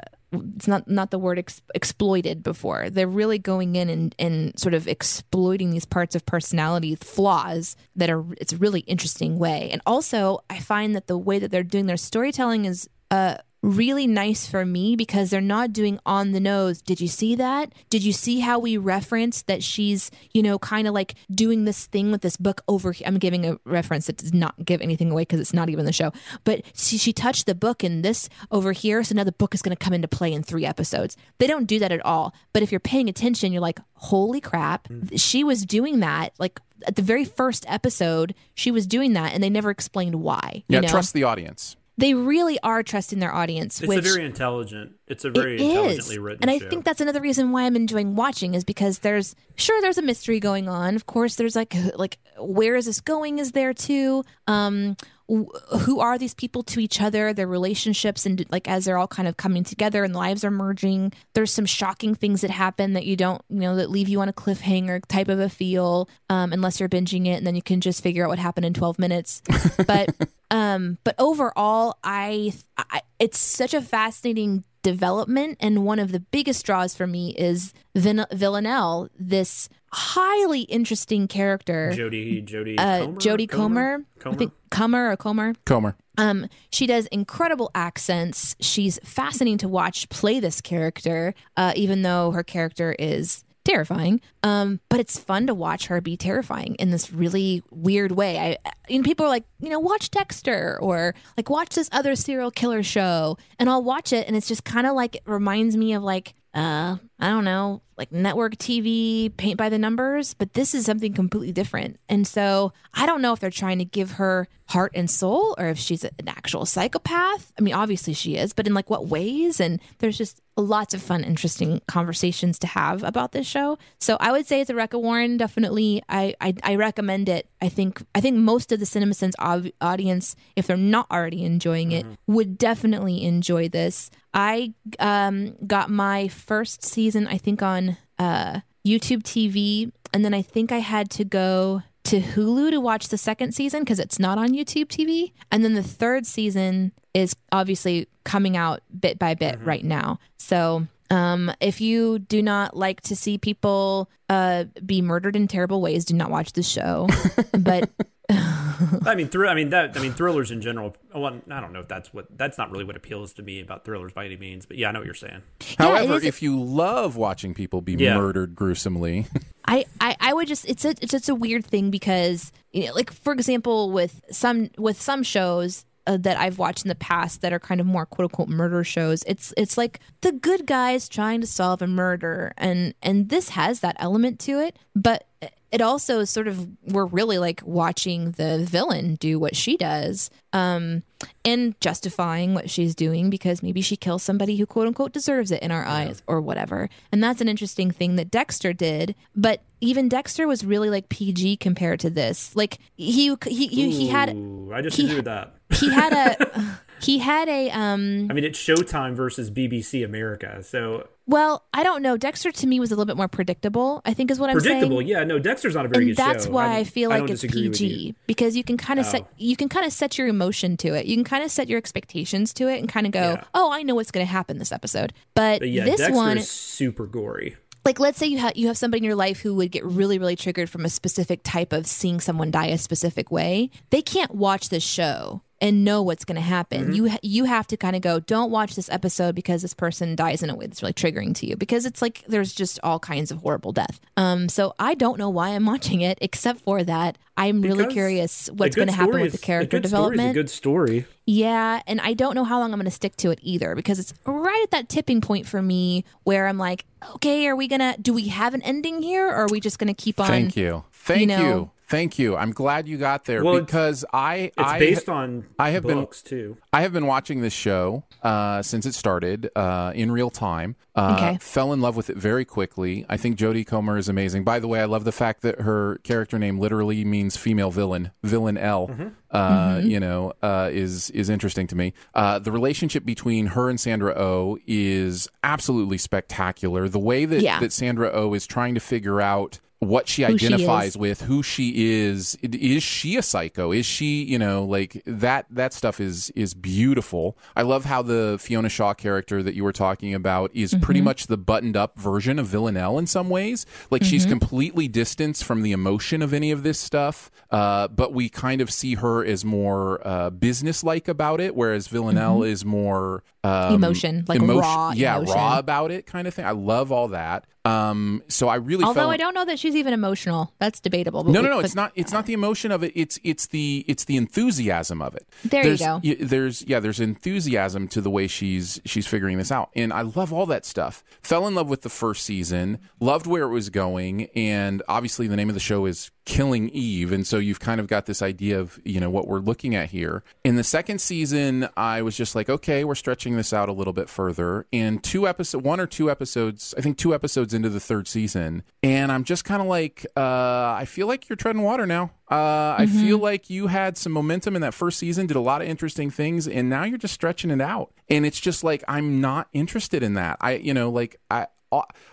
it's 0.54 0.66
not 0.66 0.88
not 0.88 1.10
the 1.10 1.18
word 1.18 1.38
ex- 1.38 1.62
exploited 1.74 2.42
before. 2.42 2.90
They're 2.90 3.06
really 3.06 3.38
going 3.38 3.76
in 3.76 3.88
and, 3.88 4.14
and 4.18 4.58
sort 4.58 4.74
of 4.74 4.88
exploiting 4.88 5.70
these 5.70 5.84
parts 5.84 6.14
of 6.14 6.26
personality 6.26 6.94
flaws 6.96 7.76
that 7.96 8.10
are 8.10 8.24
it's 8.40 8.52
a 8.52 8.56
really 8.56 8.80
interesting 8.80 9.38
way. 9.38 9.70
And 9.72 9.80
also, 9.86 10.40
I 10.50 10.58
find 10.58 10.94
that 10.94 11.06
the 11.06 11.18
way 11.18 11.38
that 11.38 11.50
they're 11.50 11.62
doing 11.62 11.86
their 11.86 11.96
storytelling 11.96 12.64
is 12.64 12.88
uh 13.10 13.36
really 13.64 14.06
nice 14.06 14.46
for 14.46 14.64
me 14.64 14.94
because 14.94 15.30
they're 15.30 15.40
not 15.40 15.72
doing 15.72 15.98
on 16.04 16.32
the 16.32 16.40
nose. 16.40 16.82
Did 16.82 17.00
you 17.00 17.08
see 17.08 17.34
that? 17.36 17.72
Did 17.88 18.02
you 18.02 18.12
see 18.12 18.40
how 18.40 18.58
we 18.58 18.76
referenced 18.76 19.46
that 19.46 19.62
she's, 19.62 20.10
you 20.32 20.42
know, 20.42 20.58
kind 20.58 20.86
of 20.86 20.94
like 20.94 21.14
doing 21.30 21.64
this 21.64 21.86
thing 21.86 22.12
with 22.12 22.20
this 22.20 22.36
book 22.36 22.62
over 22.68 22.92
here? 22.92 23.06
I'm 23.08 23.18
giving 23.18 23.46
a 23.46 23.58
reference 23.64 24.06
that 24.06 24.18
does 24.18 24.34
not 24.34 24.64
give 24.64 24.80
anything 24.82 25.10
away 25.10 25.22
because 25.22 25.40
it's 25.40 25.54
not 25.54 25.70
even 25.70 25.86
the 25.86 25.92
show. 25.92 26.12
But 26.44 26.62
she, 26.74 26.98
she 26.98 27.12
touched 27.12 27.46
the 27.46 27.54
book 27.54 27.82
in 27.82 28.02
this 28.02 28.28
over 28.50 28.72
here. 28.72 29.02
So 29.02 29.14
now 29.14 29.24
the 29.24 29.32
book 29.32 29.54
is 29.54 29.62
going 29.62 29.76
to 29.76 29.82
come 29.82 29.94
into 29.94 30.08
play 30.08 30.32
in 30.32 30.42
three 30.42 30.66
episodes. 30.66 31.16
They 31.38 31.46
don't 31.46 31.66
do 31.66 31.78
that 31.78 31.92
at 31.92 32.04
all. 32.04 32.34
But 32.52 32.62
if 32.62 32.70
you're 32.70 32.80
paying 32.80 33.08
attention, 33.08 33.52
you're 33.52 33.62
like, 33.62 33.80
holy 33.94 34.40
crap, 34.40 34.88
mm. 34.88 35.18
she 35.18 35.42
was 35.42 35.64
doing 35.64 36.00
that. 36.00 36.34
Like 36.38 36.60
at 36.86 36.96
the 36.96 37.02
very 37.02 37.24
first 37.24 37.64
episode, 37.68 38.34
she 38.54 38.70
was 38.70 38.86
doing 38.86 39.14
that 39.14 39.32
and 39.32 39.42
they 39.42 39.50
never 39.50 39.70
explained 39.70 40.16
why. 40.16 40.64
Yeah, 40.68 40.78
you 40.78 40.82
know? 40.82 40.88
trust 40.88 41.14
the 41.14 41.24
audience. 41.24 41.76
They 41.96 42.14
really 42.14 42.58
are 42.60 42.82
trusting 42.82 43.18
their 43.20 43.32
audience. 43.32 43.80
It's 43.80 43.88
which 43.88 43.98
a 43.98 44.02
very 44.02 44.24
intelligent. 44.24 44.92
It's 45.06 45.24
a 45.24 45.30
very 45.30 45.56
it 45.56 45.60
intelligently 45.60 46.14
is. 46.14 46.18
written 46.20 46.42
and 46.42 46.50
I 46.50 46.58
show. 46.58 46.68
think 46.68 46.84
that's 46.84 47.00
another 47.00 47.20
reason 47.20 47.52
why 47.52 47.64
I'm 47.64 47.76
enjoying 47.76 48.16
watching 48.16 48.54
is 48.54 48.64
because 48.64 49.00
there's 49.00 49.34
sure 49.56 49.80
there's 49.80 49.98
a 49.98 50.02
mystery 50.02 50.40
going 50.40 50.68
on. 50.68 50.96
Of 50.96 51.06
course, 51.06 51.36
there's 51.36 51.54
like 51.54 51.74
like 51.94 52.18
where 52.38 52.74
is 52.76 52.86
this 52.86 53.00
going? 53.00 53.38
Is 53.38 53.52
there 53.52 53.72
too? 53.74 54.24
Um, 54.48 54.96
wh- 55.30 55.54
who 55.82 56.00
are 56.00 56.18
these 56.18 56.34
people 56.34 56.62
to 56.64 56.80
each 56.80 57.00
other? 57.00 57.32
Their 57.32 57.46
relationships 57.46 58.26
and 58.26 58.44
like 58.50 58.66
as 58.66 58.86
they're 58.86 58.98
all 58.98 59.06
kind 59.06 59.28
of 59.28 59.36
coming 59.36 59.62
together 59.62 60.02
and 60.02 60.14
lives 60.16 60.42
are 60.42 60.50
merging. 60.50 61.12
There's 61.34 61.52
some 61.52 61.66
shocking 61.66 62.14
things 62.14 62.40
that 62.40 62.50
happen 62.50 62.94
that 62.94 63.04
you 63.06 63.14
don't 63.14 63.42
you 63.50 63.60
know 63.60 63.76
that 63.76 63.90
leave 63.90 64.08
you 64.08 64.20
on 64.20 64.28
a 64.28 64.32
cliffhanger 64.32 65.04
type 65.06 65.28
of 65.28 65.38
a 65.38 65.48
feel. 65.48 66.08
Um, 66.28 66.52
unless 66.52 66.80
you're 66.80 66.88
binging 66.88 67.26
it 67.26 67.36
and 67.36 67.46
then 67.46 67.54
you 67.54 67.62
can 67.62 67.80
just 67.80 68.02
figure 68.02 68.24
out 68.24 68.30
what 68.30 68.38
happened 68.40 68.66
in 68.66 68.74
12 68.74 68.98
minutes. 68.98 69.42
But 69.86 70.08
um, 70.50 70.98
but 71.04 71.14
overall, 71.18 71.98
I, 72.02 72.52
I 72.76 73.02
it's 73.18 73.38
such 73.38 73.74
a 73.74 73.82
fascinating 73.82 74.64
development, 74.82 75.56
and 75.60 75.84
one 75.84 75.98
of 75.98 76.12
the 76.12 76.20
biggest 76.20 76.64
draws 76.64 76.94
for 76.94 77.06
me 77.06 77.30
is 77.30 77.72
Vin- 77.94 78.26
Villanelle, 78.32 79.08
this 79.18 79.68
highly 79.92 80.62
interesting 80.62 81.28
character. 81.28 81.92
Jodie 81.94 82.44
Jodie 82.46 82.78
uh, 82.78 83.00
Comer? 83.06 83.20
Jodie 83.20 83.48
Comer, 83.48 84.04
Comer? 84.18 84.34
I 84.34 84.38
think 84.38 84.52
Comer 84.70 85.10
or 85.10 85.16
Comer. 85.16 85.54
Comer. 85.64 85.96
Um, 86.18 86.48
she 86.70 86.86
does 86.86 87.06
incredible 87.06 87.70
accents. 87.74 88.54
She's 88.60 88.98
fascinating 89.02 89.58
to 89.58 89.68
watch 89.68 90.08
play 90.08 90.40
this 90.40 90.60
character, 90.60 91.34
uh, 91.56 91.72
even 91.76 92.02
though 92.02 92.30
her 92.32 92.44
character 92.44 92.94
is 92.98 93.43
terrifying. 93.64 94.20
Um, 94.42 94.80
but 94.88 95.00
it's 95.00 95.18
fun 95.18 95.46
to 95.46 95.54
watch 95.54 95.86
her 95.86 96.00
be 96.00 96.16
terrifying 96.16 96.74
in 96.76 96.90
this 96.90 97.12
really 97.12 97.62
weird 97.70 98.12
way. 98.12 98.38
I, 98.38 98.70
know, 98.88 99.02
people 99.02 99.26
are 99.26 99.30
like, 99.30 99.44
you 99.60 99.70
know, 99.70 99.80
watch 99.80 100.10
Dexter 100.10 100.78
or 100.80 101.14
like 101.36 101.50
watch 101.50 101.74
this 101.74 101.88
other 101.92 102.14
serial 102.14 102.50
killer 102.50 102.82
show, 102.82 103.38
and 103.58 103.68
I'll 103.68 103.82
watch 103.82 104.12
it, 104.12 104.26
and 104.26 104.36
it's 104.36 104.48
just 104.48 104.64
kind 104.64 104.86
of 104.86 104.94
like 104.94 105.16
it 105.16 105.22
reminds 105.26 105.76
me 105.76 105.94
of 105.94 106.02
like, 106.02 106.34
uh, 106.52 106.96
I 107.24 107.30
don't 107.30 107.44
know, 107.44 107.80
like 107.96 108.12
network 108.12 108.56
TV, 108.56 109.34
paint 109.34 109.56
by 109.56 109.70
the 109.70 109.78
numbers, 109.78 110.34
but 110.34 110.52
this 110.52 110.74
is 110.74 110.84
something 110.84 111.14
completely 111.14 111.52
different. 111.52 111.98
And 112.06 112.26
so 112.26 112.74
I 112.92 113.06
don't 113.06 113.22
know 113.22 113.32
if 113.32 113.40
they're 113.40 113.48
trying 113.48 113.78
to 113.78 113.86
give 113.86 114.12
her 114.12 114.46
heart 114.66 114.92
and 114.94 115.10
soul 115.10 115.54
or 115.56 115.68
if 115.68 115.78
she's 115.78 116.04
an 116.04 116.28
actual 116.28 116.66
psychopath. 116.66 117.50
I 117.58 117.62
mean, 117.62 117.72
obviously 117.72 118.12
she 118.12 118.36
is, 118.36 118.52
but 118.52 118.66
in 118.66 118.74
like 118.74 118.90
what 118.90 119.06
ways? 119.06 119.58
And 119.58 119.80
there's 120.00 120.18
just 120.18 120.42
lots 120.56 120.92
of 120.92 121.02
fun, 121.02 121.24
interesting 121.24 121.80
conversations 121.86 122.58
to 122.58 122.66
have 122.66 123.02
about 123.02 123.32
this 123.32 123.46
show. 123.46 123.78
So 124.00 124.16
I 124.20 124.32
would 124.32 124.46
say 124.46 124.60
it's 124.60 124.70
a 124.70 124.74
Recca 124.74 125.00
Warren. 125.00 125.36
Definitely, 125.36 126.02
I, 126.08 126.34
I 126.40 126.54
I 126.62 126.74
recommend 126.76 127.28
it. 127.28 127.48
I 127.60 127.68
think 127.68 128.02
I 128.14 128.20
think 128.20 128.36
most 128.36 128.70
of 128.70 128.80
the 128.80 128.86
CinemaSins 128.86 129.32
au- 129.38 129.70
audience, 129.80 130.36
if 130.56 130.66
they're 130.66 130.76
not 130.76 131.10
already 131.10 131.44
enjoying 131.44 131.92
it, 131.92 132.06
would 132.26 132.58
definitely 132.58 133.24
enjoy 133.24 133.68
this. 133.68 134.10
I 134.34 134.74
um, 134.98 135.54
got 135.64 135.90
my 135.90 136.26
first 136.26 136.82
season, 136.82 137.13
I 137.14 137.38
think, 137.38 137.62
on 137.62 137.96
uh, 138.18 138.60
YouTube 138.86 139.22
TV, 139.22 139.92
and 140.12 140.24
then 140.24 140.34
I 140.34 140.42
think 140.42 140.72
I 140.72 140.78
had 140.78 141.10
to 141.10 141.24
go 141.24 141.82
to 142.04 142.20
Hulu 142.20 142.70
to 142.70 142.80
watch 142.80 143.08
the 143.08 143.18
second 143.18 143.54
season 143.54 143.80
because 143.80 143.98
it's 143.98 144.18
not 144.18 144.38
on 144.38 144.50
YouTube 144.50 144.86
TV. 144.86 145.32
And 145.50 145.64
then 145.64 145.74
the 145.74 145.82
third 145.82 146.26
season 146.26 146.92
is 147.14 147.34
obviously 147.50 148.08
coming 148.24 148.56
out 148.56 148.82
bit 148.98 149.18
by 149.18 149.34
bit 149.34 149.58
right 149.62 149.84
now. 149.84 150.18
So 150.36 150.86
um, 151.10 151.50
if 151.60 151.80
you 151.80 152.18
do 152.18 152.42
not 152.42 152.76
like 152.76 153.00
to 153.02 153.16
see 153.16 153.38
people 153.38 154.10
uh, 154.28 154.64
be 154.84 155.00
murdered 155.00 155.34
in 155.34 155.48
terrible 155.48 155.80
ways, 155.80 156.04
do 156.04 156.14
not 156.14 156.30
watch 156.30 156.52
the 156.52 156.62
show. 156.62 157.08
but 157.58 157.90
I 158.30 159.14
mean, 159.14 159.28
thr- 159.28 159.46
I 159.46 159.54
mean 159.54 159.68
that. 159.70 159.96
I 159.96 160.00
mean, 160.00 160.12
thrillers 160.14 160.50
in 160.50 160.60
general. 160.60 160.96
Well, 161.14 161.40
I 161.50 161.60
don't 161.60 161.72
know 161.72 161.80
if 161.80 161.88
that's 161.88 162.12
what. 162.14 162.26
That's 162.36 162.56
not 162.58 162.70
really 162.70 162.84
what 162.84 162.96
appeals 162.96 163.32
to 163.34 163.42
me 163.42 163.60
about 163.60 163.84
thrillers 163.84 164.12
by 164.12 164.24
any 164.24 164.36
means. 164.36 164.66
But 164.66 164.78
yeah, 164.78 164.88
I 164.88 164.92
know 164.92 165.00
what 165.00 165.04
you're 165.06 165.14
saying. 165.14 165.42
However, 165.78 166.16
is- 166.16 166.24
if 166.24 166.42
you 166.42 166.60
love 166.60 167.16
watching 167.16 167.54
people 167.54 167.80
be 167.82 167.92
Yeah. 167.94 168.16
murdered 168.16 168.54
gruesomely, 168.54 169.26
I, 169.66 169.84
I, 170.00 170.16
I 170.20 170.32
would 170.32 170.48
just 170.48 170.64
it's 170.68 170.84
a 170.84 170.90
it's 170.90 171.10
just 171.10 171.28
a 171.28 171.34
weird 171.34 171.64
thing 171.66 171.90
because 171.90 172.50
you 172.72 172.86
know, 172.86 172.94
like 172.94 173.12
for 173.12 173.32
example 173.32 173.90
with 173.90 174.22
some 174.30 174.70
with 174.78 175.00
some 175.00 175.22
shows 175.22 175.84
uh, 176.06 176.16
that 176.18 176.36
I've 176.38 176.58
watched 176.58 176.84
in 176.84 176.88
the 176.88 176.94
past 176.94 177.40
that 177.42 177.52
are 177.52 177.58
kind 177.60 177.80
of 177.80 177.86
more 177.86 178.04
quote 178.06 178.24
unquote 178.30 178.48
murder 178.48 178.84
shows 178.84 179.22
it's 179.26 179.54
it's 179.56 179.78
like 179.78 180.00
the 180.20 180.32
good 180.32 180.66
guys 180.66 181.08
trying 181.08 181.40
to 181.40 181.46
solve 181.46 181.80
a 181.80 181.86
murder 181.86 182.52
and 182.58 182.94
and 183.02 183.28
this 183.30 183.50
has 183.50 183.80
that 183.80 183.96
element 183.98 184.38
to 184.40 184.58
it 184.60 184.78
but 184.94 185.26
it 185.74 185.80
also 185.82 186.22
sort 186.24 186.46
of 186.46 186.56
we're 186.94 187.04
really 187.06 187.38
like 187.38 187.60
watching 187.64 188.30
the 188.32 188.64
villain 188.64 189.16
do 189.16 189.38
what 189.40 189.56
she 189.56 189.76
does 189.76 190.30
um 190.52 191.02
and 191.44 191.78
justifying 191.80 192.54
what 192.54 192.70
she's 192.70 192.94
doing 192.94 193.28
because 193.30 193.62
maybe 193.62 193.80
she 193.80 193.96
kills 193.96 194.22
somebody 194.22 194.56
who 194.56 194.66
quote 194.66 194.86
unquote 194.86 195.12
deserves 195.12 195.50
it 195.50 195.62
in 195.62 195.70
our 195.72 195.84
eyes 195.84 196.22
or 196.26 196.38
whatever. 196.40 196.88
And 197.10 197.22
that's 197.24 197.40
an 197.40 197.48
interesting 197.48 197.90
thing 197.90 198.16
that 198.16 198.30
dexter 198.30 198.72
did 198.72 199.14
but 199.34 199.62
even 199.80 200.08
dexter 200.08 200.46
was 200.46 200.64
really 200.64 200.90
like 200.90 201.08
pg 201.08 201.56
compared 201.56 201.98
to 202.00 202.10
this. 202.10 202.54
Like 202.54 202.78
he 202.96 203.34
he 203.46 203.66
he, 203.66 203.90
he 203.90 204.08
had 204.08 204.30
Ooh, 204.36 204.70
I 204.72 204.80
disagree 204.80 205.10
he- 205.10 205.16
with 205.16 205.24
that. 205.24 205.54
he 205.72 205.90
had 205.92 206.12
a 206.12 206.78
he 207.04 207.18
had 207.18 207.48
a 207.48 207.70
um 207.70 208.28
I 208.30 208.34
mean, 208.34 208.44
it's 208.44 208.58
Showtime 208.58 209.14
versus 209.14 209.50
BBC 209.50 210.04
America, 210.04 210.62
so 210.62 211.08
well 211.26 211.64
i 211.72 211.82
don't 211.82 212.02
know 212.02 212.18
dexter 212.18 212.52
to 212.52 212.66
me 212.66 212.78
was 212.78 212.90
a 212.90 212.94
little 212.94 213.06
bit 213.06 213.16
more 213.16 213.28
predictable 213.28 214.02
i 214.04 214.12
think 214.12 214.30
is 214.30 214.38
what 214.38 214.50
i'm 214.50 214.60
saying 214.60 214.74
predictable. 214.78 215.00
Yeah, 215.00 215.24
no, 215.24 215.38
Dexter's 215.38 215.74
not 215.74 215.86
a 215.86 215.88
very 215.88 216.04
and 216.04 216.10
good 216.14 216.16
that's 216.22 216.44
show. 216.44 216.50
why 216.50 216.66
I'm- 216.66 216.80
I 216.80 216.84
feel 216.84 217.08
like 217.08 217.20
don't 217.20 217.30
it's 217.30 217.42
with 217.42 217.54
you. 217.54 217.70
PG 217.70 218.14
because 218.26 218.54
you 218.58 218.62
can 218.62 218.76
kind 218.76 219.00
of 219.00 219.06
set 219.06 219.22
Oh. 219.22 219.28
you 219.38 219.56
can 219.56 219.70
kind 219.70 219.86
of 219.86 219.92
set 219.94 220.18
your 220.18 220.26
emotion 220.28 220.76
to 220.78 220.88
it. 220.92 221.06
You 221.06 221.16
can 221.16 221.24
kind 221.24 221.42
of 221.42 221.50
set 221.50 221.66
your 221.68 221.78
expectations 221.78 222.52
to 222.54 222.68
it 222.68 222.78
and 222.80 222.90
kind 222.90 223.06
of 223.06 223.12
go, 223.12 223.20
Yeah. 223.22 223.44
"Oh, 223.54 223.72
I 223.72 223.82
know 223.82 223.94
what's 223.94 224.10
going 224.10 224.26
to 224.26 224.30
happen 224.30 224.58
this 224.58 224.70
episode." 224.70 225.14
But, 225.34 225.60
But 225.60 225.70
yeah, 225.70 225.84
this 225.84 225.96
Dexter's 226.00 226.16
one, 226.16 226.40
super 226.42 227.06
gory. 227.06 227.56
like, 227.86 227.98
let's 228.00 228.18
say 228.18 228.26
you 228.26 228.36
have 228.38 228.54
you 228.56 228.66
have 228.66 228.76
somebody 228.76 228.98
in 228.98 229.04
your 229.04 229.14
life 229.14 229.40
who 229.40 229.54
would 229.54 229.70
get 229.70 229.82
really 229.84 230.18
really 230.18 230.36
triggered 230.36 230.68
from 230.68 230.84
a 230.84 230.90
specific 230.90 231.40
type 231.42 231.72
of 231.72 231.86
seeing 231.86 232.20
someone 232.20 232.50
die 232.50 232.66
a 232.66 232.76
specific 232.76 233.30
way. 233.30 233.70
They 233.88 234.02
can't 234.02 234.34
watch 234.34 234.68
this 234.68 234.82
show 234.84 235.40
and 235.64 235.82
know 235.82 236.02
what's 236.02 236.26
going 236.26 236.36
to 236.36 236.42
happen. 236.42 236.82
Mm-hmm. 236.82 236.92
You 236.92 237.10
you 237.22 237.44
have 237.46 237.66
to 237.68 237.76
kind 237.78 237.96
of 237.96 238.02
go, 238.02 238.20
"Don't 238.20 238.50
watch 238.50 238.76
this 238.76 238.90
episode 238.90 239.34
because 239.34 239.62
this 239.62 239.72
person 239.72 240.14
dies 240.14 240.42
in 240.42 240.50
a 240.50 240.54
way 240.54 240.66
that's 240.66 240.82
really 240.82 240.92
triggering 240.92 241.34
to 241.36 241.46
you." 241.46 241.56
Because 241.56 241.86
it's 241.86 242.02
like 242.02 242.22
there's 242.28 242.52
just 242.52 242.78
all 242.82 242.98
kinds 242.98 243.30
of 243.30 243.38
horrible 243.38 243.72
death. 243.72 243.98
Um, 244.18 244.50
so 244.50 244.74
I 244.78 244.92
don't 244.94 245.18
know 245.18 245.30
why 245.30 245.48
I'm 245.48 245.64
watching 245.64 246.02
it, 246.02 246.18
except 246.20 246.60
for 246.60 246.84
that 246.84 247.16
I'm 247.38 247.62
really 247.62 247.78
Because 247.84 247.92
curious 247.94 248.50
what's 248.52 248.76
going 248.76 248.88
to 248.88 248.94
happen 248.94 249.20
with 249.20 249.22
the 249.22 249.26
is- 249.28 249.34
a 249.34 249.38
character 249.38 249.80
good 249.80 249.88
story 249.88 250.02
is 250.02 250.10
development. 250.10 250.30
A 250.30 250.34
good 250.34 250.50
story. 250.50 251.06
Yeah, 251.24 251.80
and 251.86 251.98
I 252.02 252.12
don't 252.12 252.34
know 252.34 252.44
how 252.44 252.60
long 252.60 252.74
I'm 252.74 252.78
going 252.78 252.84
to 252.84 252.90
stick 252.90 253.16
to 253.16 253.30
it 253.30 253.38
either 253.40 253.74
because 253.74 253.98
it's 253.98 254.12
right 254.26 254.60
at 254.64 254.70
that 254.72 254.90
tipping 254.90 255.22
point 255.22 255.46
for 255.46 255.62
me 255.62 256.04
where 256.24 256.46
I'm 256.46 256.58
like, 256.58 256.84
okay, 257.14 257.46
are 257.48 257.56
we 257.56 257.68
gonna 257.68 257.96
do 257.98 258.12
we 258.12 258.28
have 258.28 258.52
an 258.52 258.60
ending 258.60 259.00
here, 259.00 259.26
or 259.28 259.44
are 259.44 259.48
we 259.50 259.60
just 259.60 259.78
going 259.78 259.88
to 259.88 259.94
keep 259.94 260.20
on? 260.20 260.26
thank 260.26 260.56
you. 260.56 260.84
Thank 260.92 261.22
you. 261.22 261.26
know, 261.26 261.70
Thank 261.86 262.18
you. 262.18 262.36
I'm 262.36 262.52
glad 262.52 262.88
you 262.88 262.96
got 262.96 263.24
there 263.24 263.44
Well, 263.44 263.54
it's- 263.56 263.66
because 263.66 264.04
I 264.12 264.36
It's 264.36 264.52
I, 264.58 264.78
based 264.78 265.08
on 265.08 265.44
I 265.58 265.70
have 265.70 265.82
books 265.82 266.22
been 266.22 266.30
too. 266.30 266.56
I 266.72 266.80
have 266.82 266.92
been 266.92 267.06
watching 267.06 267.40
this 267.40 267.52
show 267.52 268.04
uh, 268.22 268.62
since 268.62 268.86
it 268.86 268.94
started 268.94 269.50
uh, 269.54 269.92
in 269.94 270.10
real 270.10 270.30
time. 270.30 270.76
Uh, 270.96 271.14
Okay. 271.16 271.38
Fell 271.40 271.72
in 271.72 271.80
love 271.80 271.96
with 271.96 272.08
it 272.08 272.16
very 272.16 272.44
quickly. 272.44 273.04
I 273.08 273.16
think 273.16 273.36
Jodie 273.36 273.66
Comer 273.66 273.98
is 273.98 274.08
amazing. 274.08 274.44
By 274.44 274.58
the 274.60 274.68
way, 274.68 274.80
I 274.80 274.84
love 274.86 275.04
the 275.04 275.12
fact 275.12 275.42
that 275.42 275.60
her 275.62 275.98
character 276.04 276.38
name 276.38 276.58
literally 276.58 277.04
means 277.04 277.36
female 277.36 277.70
villain, 277.70 278.10
villain 278.22 278.56
L. 278.56 278.90
Uh, 279.30 279.80
You 279.82 279.98
know, 280.00 280.32
uh, 280.42 280.70
is 280.72 281.10
is 281.10 281.28
interesting 281.28 281.66
to 281.66 281.76
me. 281.76 281.92
Uh, 282.14 282.38
the 282.38 282.52
relationship 282.52 283.04
between 283.04 283.46
her 283.48 283.68
and 283.68 283.78
Sandra 283.80 284.12
O 284.14 284.24
oh 284.24 284.58
is 284.66 285.28
absolutely 285.42 285.98
spectacular. 285.98 286.88
The 286.88 286.98
way 287.00 287.24
that 287.24 287.42
Yeah. 287.42 287.58
that 287.60 287.72
Sandra 287.72 288.08
O 288.08 288.30
oh 288.30 288.34
is 288.34 288.46
trying 288.46 288.74
to 288.74 288.80
figure 288.80 289.20
out 289.20 289.58
what 289.88 290.08
she 290.08 290.22
Who 290.24 290.36
she 290.38 290.46
identifies 290.46 290.90
is. 290.90 290.96
with 290.96 291.20
who 291.22 291.42
she 291.42 291.92
is 291.92 292.36
is 292.42 292.82
she 292.82 293.16
a 293.16 293.22
psycho 293.22 293.72
is 293.72 293.86
she 293.86 294.22
you 294.24 294.38
know 294.38 294.64
like 294.64 295.02
that 295.06 295.46
that 295.50 295.72
stuff 295.72 296.00
is 296.00 296.30
is 296.30 296.54
beautiful 296.54 297.36
i 297.56 297.62
love 297.62 297.84
how 297.84 298.02
the 298.02 298.36
fiona 298.40 298.68
shaw 298.68 298.94
character 298.94 299.42
that 299.42 299.54
you 299.54 299.62
were 299.64 299.72
talking 299.72 300.14
about 300.14 300.50
is 300.54 300.74
pretty 300.82 301.00
Mm-hmm. 301.00 301.04
much 301.04 301.26
the 301.26 301.36
buttoned 301.36 301.76
up 301.76 301.98
version 301.98 302.38
of 302.38 302.46
villanelle 302.46 302.98
in 302.98 303.06
some 303.06 303.28
ways 303.30 303.66
like 303.90 304.02
Mm-hmm. 304.02 304.10
she's 304.10 304.26
completely 304.26 304.88
distanced 304.88 305.44
from 305.44 305.62
the 305.62 305.72
emotion 305.72 306.22
of 306.22 306.32
any 306.32 306.50
of 306.50 306.62
this 306.62 306.78
stuff 306.78 307.30
uh, 307.50 307.86
but 307.88 308.12
we 308.12 308.28
kind 308.28 308.60
of 308.60 308.70
see 308.70 308.94
her 308.94 309.24
as 309.24 309.44
more 309.44 310.04
uh, 310.06 310.30
business 310.30 310.82
like 310.84 311.08
about 311.08 311.40
it 311.40 311.54
whereas 311.54 311.88
villanelle 311.88 312.42
is 312.42 312.64
more 312.64 313.22
um, 313.42 313.50
Mm-hmm. 313.54 313.74
Emotion, 313.74 314.24
like 314.26 314.40
raw 314.40 314.92
yeah 314.94 315.16
emotion. 315.16 315.34
raw 315.34 315.58
about 315.58 315.90
it 315.90 316.06
kind 316.06 316.26
of 316.26 316.32
thing 316.34 316.46
i 316.46 316.50
love 316.52 316.90
all 316.92 317.08
that 317.08 317.46
um, 317.66 318.22
so 318.28 318.48
i 318.48 318.54
really 318.56 318.84
Although 318.84 319.00
felt 319.02 319.12
I 319.12 319.16
don't 319.16 319.34
know 319.34 319.44
that 319.44 319.58
she's 319.58 319.73
even 319.74 319.92
emotional. 319.92 320.52
That's 320.58 320.80
debatable. 320.80 321.24
but 321.24 321.32
no, 321.32 321.40
no, 321.40 321.48
no. 321.48 321.58
It's 321.60 321.74
not. 321.74 321.92
It's 321.94 322.12
not 322.12 322.26
the 322.26 322.32
emotion 322.32 322.70
of 322.72 322.82
it. 322.82 322.92
It's 322.94 323.18
it's 323.24 323.46
the 323.48 323.84
it's 323.88 324.04
the 324.04 324.16
enthusiasm 324.16 325.00
of 325.02 325.14
it. 325.14 325.26
There 325.44 325.66
you 325.66 325.78
go. 325.78 326.00
y- 326.02 326.16
There's 326.20 326.62
yeah. 326.66 326.80
There's 326.80 327.00
enthusiasm 327.00 327.88
to 327.88 328.00
the 328.00 328.10
way 328.10 328.26
she's 328.26 328.80
she's 328.84 329.06
figuring 329.06 329.38
this 329.38 329.50
out, 329.52 329.70
and 329.74 329.92
I 329.92 330.02
love 330.02 330.32
all 330.32 330.46
that 330.46 330.64
stuff. 330.64 331.02
Fell 331.22 331.46
in 331.46 331.54
love 331.54 331.68
with 331.68 331.82
the 331.82 331.88
first 331.88 332.24
season. 332.24 332.78
Loved 333.00 333.26
where 333.26 333.44
it 333.44 333.50
was 333.52 333.70
going, 333.70 334.28
and 334.34 334.82
obviously 334.88 335.26
the 335.26 335.36
name 335.36 335.48
of 335.48 335.54
the 335.54 335.60
show 335.60 335.86
is 335.86 336.10
Killing 336.24 336.70
Eve, 336.70 337.12
and 337.12 337.26
so 337.26 337.38
you've 337.38 337.60
kind 337.60 337.80
of 337.80 337.86
got 337.86 338.06
this 338.06 338.22
idea 338.22 338.58
of 338.58 338.80
you 338.84 338.98
know 338.98 339.10
what 339.10 339.28
we're 339.28 339.40
looking 339.40 339.74
at 339.74 339.90
here. 339.90 340.22
In 340.42 340.56
the 340.56 340.64
second 340.64 341.00
season, 341.00 341.68
I 341.76 342.02
was 342.02 342.16
just 342.16 342.34
like, 342.34 342.48
okay, 342.48 342.82
we're 342.84 342.94
stretching 342.94 343.36
this 343.36 343.52
out 343.52 343.68
a 343.68 343.72
little 343.72 343.92
bit 343.92 344.08
further. 344.08 344.66
And 344.72 345.02
two 345.02 345.28
episode, 345.28 345.62
one 345.62 345.80
or 345.80 345.86
two 345.86 346.10
episodes, 346.10 346.74
I 346.78 346.80
think 346.80 346.96
two 346.96 347.14
episodes 347.14 347.52
into 347.52 347.68
the 347.68 347.80
third 347.80 348.08
season, 348.08 348.62
and 348.82 349.12
I'm 349.12 349.24
just 349.24 349.44
kind 349.44 349.60
of 349.60 349.68
like, 349.68 350.06
uh, 350.16 350.74
I 350.78 350.86
feel 350.86 351.06
like 351.06 351.28
you're 351.28 351.36
treading 351.36 351.62
water 351.62 351.86
now. 351.86 352.12
Uh, 352.30 352.74
I 352.78 352.86
feel 352.86 353.18
like 353.18 353.50
you 353.50 353.66
had 353.66 353.98
some 353.98 354.12
momentum 354.12 354.56
in 354.56 354.62
that 354.62 354.72
first 354.72 354.98
season, 354.98 355.26
did 355.26 355.36
a 355.36 355.40
lot 355.40 355.60
of 355.60 355.68
interesting 355.68 356.10
things, 356.10 356.48
and 356.48 356.70
now 356.70 356.84
you're 356.84 356.98
just 356.98 357.14
stretching 357.14 357.50
it 357.50 357.60
out. 357.60 357.92
And 358.08 358.24
it's 358.24 358.40
just 358.40 358.64
like 358.64 358.82
I'm 358.88 359.20
not 359.20 359.48
interested 359.52 360.02
in 360.02 360.14
that. 360.14 360.38
I, 360.40 360.54
you 360.54 360.72
know, 360.72 360.90
like 360.90 361.20
I. 361.30 361.48